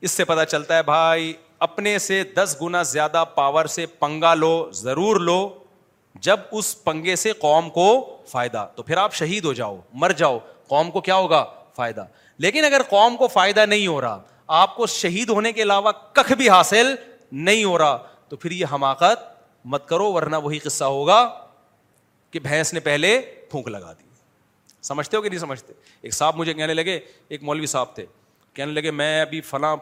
اس 0.00 0.10
سے 0.10 0.24
پتا 0.24 0.44
چلتا 0.44 0.76
ہے، 0.76 0.82
بھائی، 0.82 1.32
اپنے 1.58 1.98
سے 1.98 2.24
دس 2.24 2.56
گنا 2.62 2.82
زیادہ 2.82 3.24
پاور 3.34 3.66
سے 3.66 3.86
پنگا 3.86 4.34
لو، 4.34 4.70
ضرور 4.72 5.20
لو، 5.20 5.58
جب 6.14 6.40
اس 6.50 6.84
پنگے 6.84 7.16
سے 7.16 7.32
قوم 7.32 7.70
کو 7.70 8.16
فائدہ۔ 8.26 8.68
تو 8.76 8.82
پھر 8.82 8.96
آپ 8.96 9.14
شہید 9.14 9.44
ہو 9.44 9.52
جاؤ، 9.52 9.80
مر 9.92 10.10
جاؤ، 10.10 10.38
قوم 10.68 10.90
کو 10.90 11.00
کیا 11.00 11.14
ہوگا؟ 11.14 11.44
فائدہ۔ 11.76 12.04
لیکن 12.38 12.64
اگر 12.64 12.80
قوم 12.88 13.16
کو 13.16 13.28
فائدہ 13.28 13.66
نہیں 13.66 13.86
ہو 13.86 14.00
رہا، 14.00 14.22
آپ 14.46 14.76
کو 14.76 14.86
شہید 14.86 15.28
ہونے 15.28 15.52
کے 15.52 15.62
علاوہ 15.62 15.92
کخ 16.12 16.32
بھی 16.32 16.50
حاصل 16.50 16.94
نہیں 17.32 17.64
ہو 17.64 17.78
رہا، 17.78 17.98
تو 18.28 18.36
پھر 18.36 18.50
یہ 18.50 18.66
حماقت 18.72 19.42
مت 19.64 19.88
کرو، 19.88 20.12
ورنہ 20.12 20.36
وہی 20.36 20.58
قصہ 20.58 20.84
ہوگا 20.84 21.46
کہ 22.30 22.38
بھینس 22.38 22.74
نے 22.74 22.80
پہلے 22.80 23.20
پھونک 23.20 23.68
لگا 23.68 23.92
دی۔ 23.92 24.04
سمجھتے 24.82 25.16
ہو 25.16 25.22
کہ 25.22 25.28
نہیں 25.28 25.38
سمجھتے؟ 25.38 25.72
ایک 26.02 26.14
صاحب 26.14 26.36
مجھے 26.36 26.54
کہنے 26.54 26.74
لگے، 26.74 27.00
ایک 27.28 27.42
مولوی 27.42 27.66
صاحب 27.66 27.94
تھے 27.94 28.06
کہنے 28.54 28.72
لگے 28.72 28.90
میں 28.90 29.20
ابھی 29.20 29.40
فلاں 29.40 29.76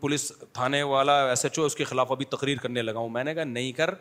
پولیس 0.00 0.32
تھانے 0.52 0.82
والا 0.82 1.28
ایس 1.28 1.44
ایچ 1.44 1.58
او 1.58 1.64
اس 1.64 1.74
کے 1.74 1.84
خلاف 1.84 2.12
ابھی 2.12 2.24
تقریر 2.24 2.58
کرنے 2.58 2.82
لگا 2.82 2.98
ہوں۔ 2.98 3.08
میں 3.08 3.24
نے 3.24 3.34
کہا 3.34 3.44
نہیں 3.44 3.72
کر، 3.72 3.94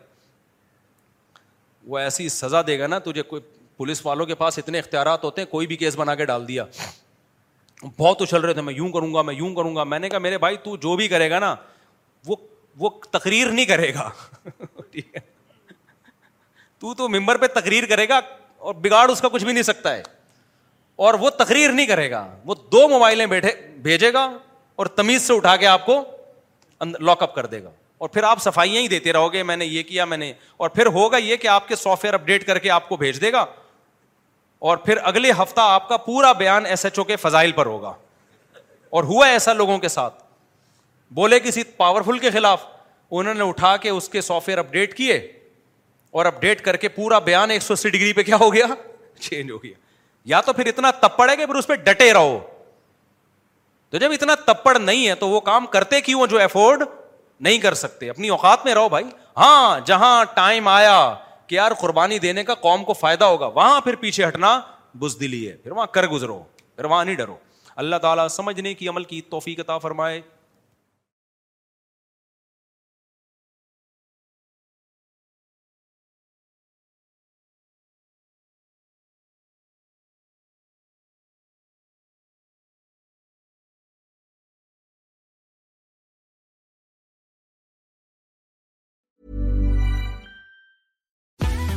وہ 1.83 1.97
ایسی 1.97 2.29
سزا 2.29 2.61
دے 2.67 2.79
گا 2.79 2.87
نا 2.87 2.99
تجھے، 2.99 3.21
کوئی 3.21 3.41
پولیس 3.77 4.05
والوں 4.05 4.25
کے 4.25 4.35
پاس 4.35 4.57
اتنے 4.57 4.79
اختیارات 4.79 5.23
ہوتے 5.23 5.41
ہیں، 5.41 5.51
کوئی 5.51 5.67
بھی 5.67 5.75
کیس 5.75 5.95
بنا 5.95 6.15
کے 6.15 6.25
ڈال 6.25 6.47
دیا۔ 6.47 6.65
بہت 7.97 8.21
اچھل 8.21 8.41
رہے 8.41 8.53
تھے، 8.53 8.61
میں 8.61 8.73
یوں 8.73 8.89
کروں 8.89 9.13
گا، 9.13 9.21
میں 9.21 9.33
یوں 9.33 9.55
کروں 9.55 9.75
گا۔ 9.75 9.83
میں 9.83 9.99
نے 9.99 10.09
کہا 10.09 10.19
میرے 10.19 10.37
بھائی، 10.37 10.57
تو 10.57 10.77
جو 10.77 10.95
بھی 10.95 11.07
کرے 11.07 11.29
گا 11.29 11.39
نا، 11.39 11.55
وہ 12.27 12.35
وہ 12.77 12.89
تقریر 13.11 13.47
نہیں 13.47 13.65
کرے 13.65 13.93
گا۔ 13.93 14.09
ٹھیک 14.91 15.15
ہے۔ 15.15 15.19
تو 16.79 16.93
تو 16.93 17.09
ممبر 17.09 17.37
پہ 17.37 17.47
تقریر 17.47 17.85
کرے 17.85 18.09
گا 18.09 18.19
اور 18.57 18.75
بگاڑ 18.75 19.09
اس 19.09 19.21
کا 19.21 19.27
کچھ 19.27 19.45
بھی 19.45 19.53
نہیں 19.53 19.63
سکتا 19.63 19.95
ہے۔ 19.95 20.03
اور 20.99 21.13
وہ 21.13 21.29
تقریر 21.29 21.69
نہیں 21.69 21.85
کرے 21.85 22.11
گا۔ 22.11 22.35
وہ 22.45 22.55
دو 22.71 22.87
موبائلیں 22.87 23.25
بیٹھے 23.25 23.51
بھیجے 23.67 24.13
گا 24.13 24.37
اور 24.75 24.85
تمیز 24.85 25.21
سے 25.21 25.33
اٹھا 25.33 25.55
کے 25.55 25.67
آپ 25.67 25.85
کو 25.85 26.03
لاک 26.99 27.23
اپ 27.23 27.35
کر 27.35 27.45
دے 27.45 27.63
گا۔ 27.63 27.69
اور 27.97 28.09
پھر 28.09 28.23
آپ 28.23 28.41
صفائیاں 28.41 28.81
ہی 28.81 28.87
دیتے 28.87 29.13
رہو 29.13 29.33
گے، 29.33 29.43
میں 29.43 29.57
نے 29.57 29.65
یہ 29.65 29.83
کیا، 29.83 30.05
میں 30.05 30.17
نے 30.17 30.33
اور 30.57 30.69
پھر 30.69 30.85
ہوگا 30.85 31.17
یہ 31.17 31.35
کہ 31.35 31.47
آپ 31.47 31.67
کے 31.67 31.75
سافٹ 31.75 32.03
ویئر 32.03 32.13
اپڈیٹ 32.13 32.47
کر 32.47 32.59
کے 32.59 32.69
آپ 32.69 32.89
کو 32.89 32.97
بھیج 32.97 33.21
دے 33.21 33.31
گا۔ 33.31 33.45
اور 34.59 34.77
پھر 34.77 34.97
اگلے 35.03 35.31
ہفتہ 35.31 35.61
آپ 35.63 35.89
کا 35.89 35.97
پورا 35.97 36.31
بیان 36.31 36.65
ایس 36.65 36.85
ایچ 36.85 36.99
او 36.99 37.03
کے 37.03 37.15
فضائل 37.15 37.51
پر 37.51 37.65
ہوگا۔ 37.65 37.93
اور 38.89 39.03
ہوا 39.03 39.27
ایسا 39.27 39.53
لوگوں 39.53 39.77
کے 39.77 39.87
ساتھ۔ 39.87 40.23
بولے 41.11 41.39
کسی 41.39 41.63
پاورفل 41.63 42.19
کے 42.19 42.29
خلاف، 42.29 42.65
انہوں 43.11 43.33
نے 43.33 43.43
اٹھا 43.43 43.77
کے 43.77 43.89
اس 43.89 44.09
کے 44.09 44.21
سافٹ 44.21 44.47
ویئر 44.47 44.57
اپڈیٹ 44.57 44.97
کیے 44.97 45.15
اور 46.11 46.25
اپڈیٹ 46.25 46.61
کر 46.61 46.75
کے 46.75 46.87
پورا 46.87 47.19
بیان 47.19 47.51
ایک 47.51 47.61
سو 47.61 47.73
اسی 47.73 47.89
ڈگری 47.89 48.13
پہ 48.13 48.23
کیا 48.23 48.35
ہو 48.35 48.53
گیا؟ 48.53 48.65
چینج 49.19 49.51
ہو 49.51 49.63
گیا۔ 49.63 49.88
یا 50.25 50.41
تو 50.41 50.53
پھر 50.53 50.65
اتنا 50.65 50.91
تب 50.91 51.09
پڑے 51.17 51.37
گا 51.37 51.45
پھر 51.45 51.55
اس 51.55 51.67
پہ 51.67 51.75
ڈٹے 51.75 52.13
رہو۔ 52.13 52.39
تو 53.89 53.97
جب 53.97 54.11
اتنا 54.11 54.35
تپڑ 54.35 54.79
نہیں 54.79 55.07
ہے 55.07 55.15
تو 55.15 55.29
وہ 55.29 55.39
کام 55.39 55.65
کرتے 55.65 56.01
کیوں 56.01 56.27
جو 56.27 56.39
افورڈ 56.41 56.83
نہیں 57.39 57.57
کر 57.57 57.73
سکتے؟ 57.73 58.09
اپنی 58.09 58.29
اوقات 58.29 58.65
میں 58.65 58.73
رہو 58.75 58.89
بھائی۔ 58.89 59.05
ہاں 59.37 59.79
جہاں 59.79 60.25
ٹائم 60.35 60.67
آیا 60.67 61.15
کہ 61.47 61.55
یار 61.55 61.71
قربانی 61.71 62.19
دینے 62.19 62.43
کا 62.43 62.55
قوم 62.55 62.83
کو 62.83 62.93
فائدہ 62.93 63.25
ہوگا، 63.25 63.45
وہاں 63.45 63.81
پھر 63.81 63.95
پیچھے 63.95 64.27
ہٹنا 64.27 64.61
بزدلی 64.99 65.51
ہے۔ 65.51 65.55
پھر 65.55 65.71
وہاں 65.71 65.87
کر 65.87 66.07
گزرو، 66.07 66.43
پھر 66.75 66.85
وہاں 66.85 67.05
نہیں 67.05 67.15
ڈرو۔ 67.15 67.35
اللہ 67.75 67.95
تعالیٰ 67.95 68.27
سمجھنے 68.27 68.73
کی 68.73 68.87
عمل 68.87 69.03
کی 69.03 69.21
توفیق 69.21 69.59
عطا 69.59 69.77
فرمائے۔ 69.77 70.21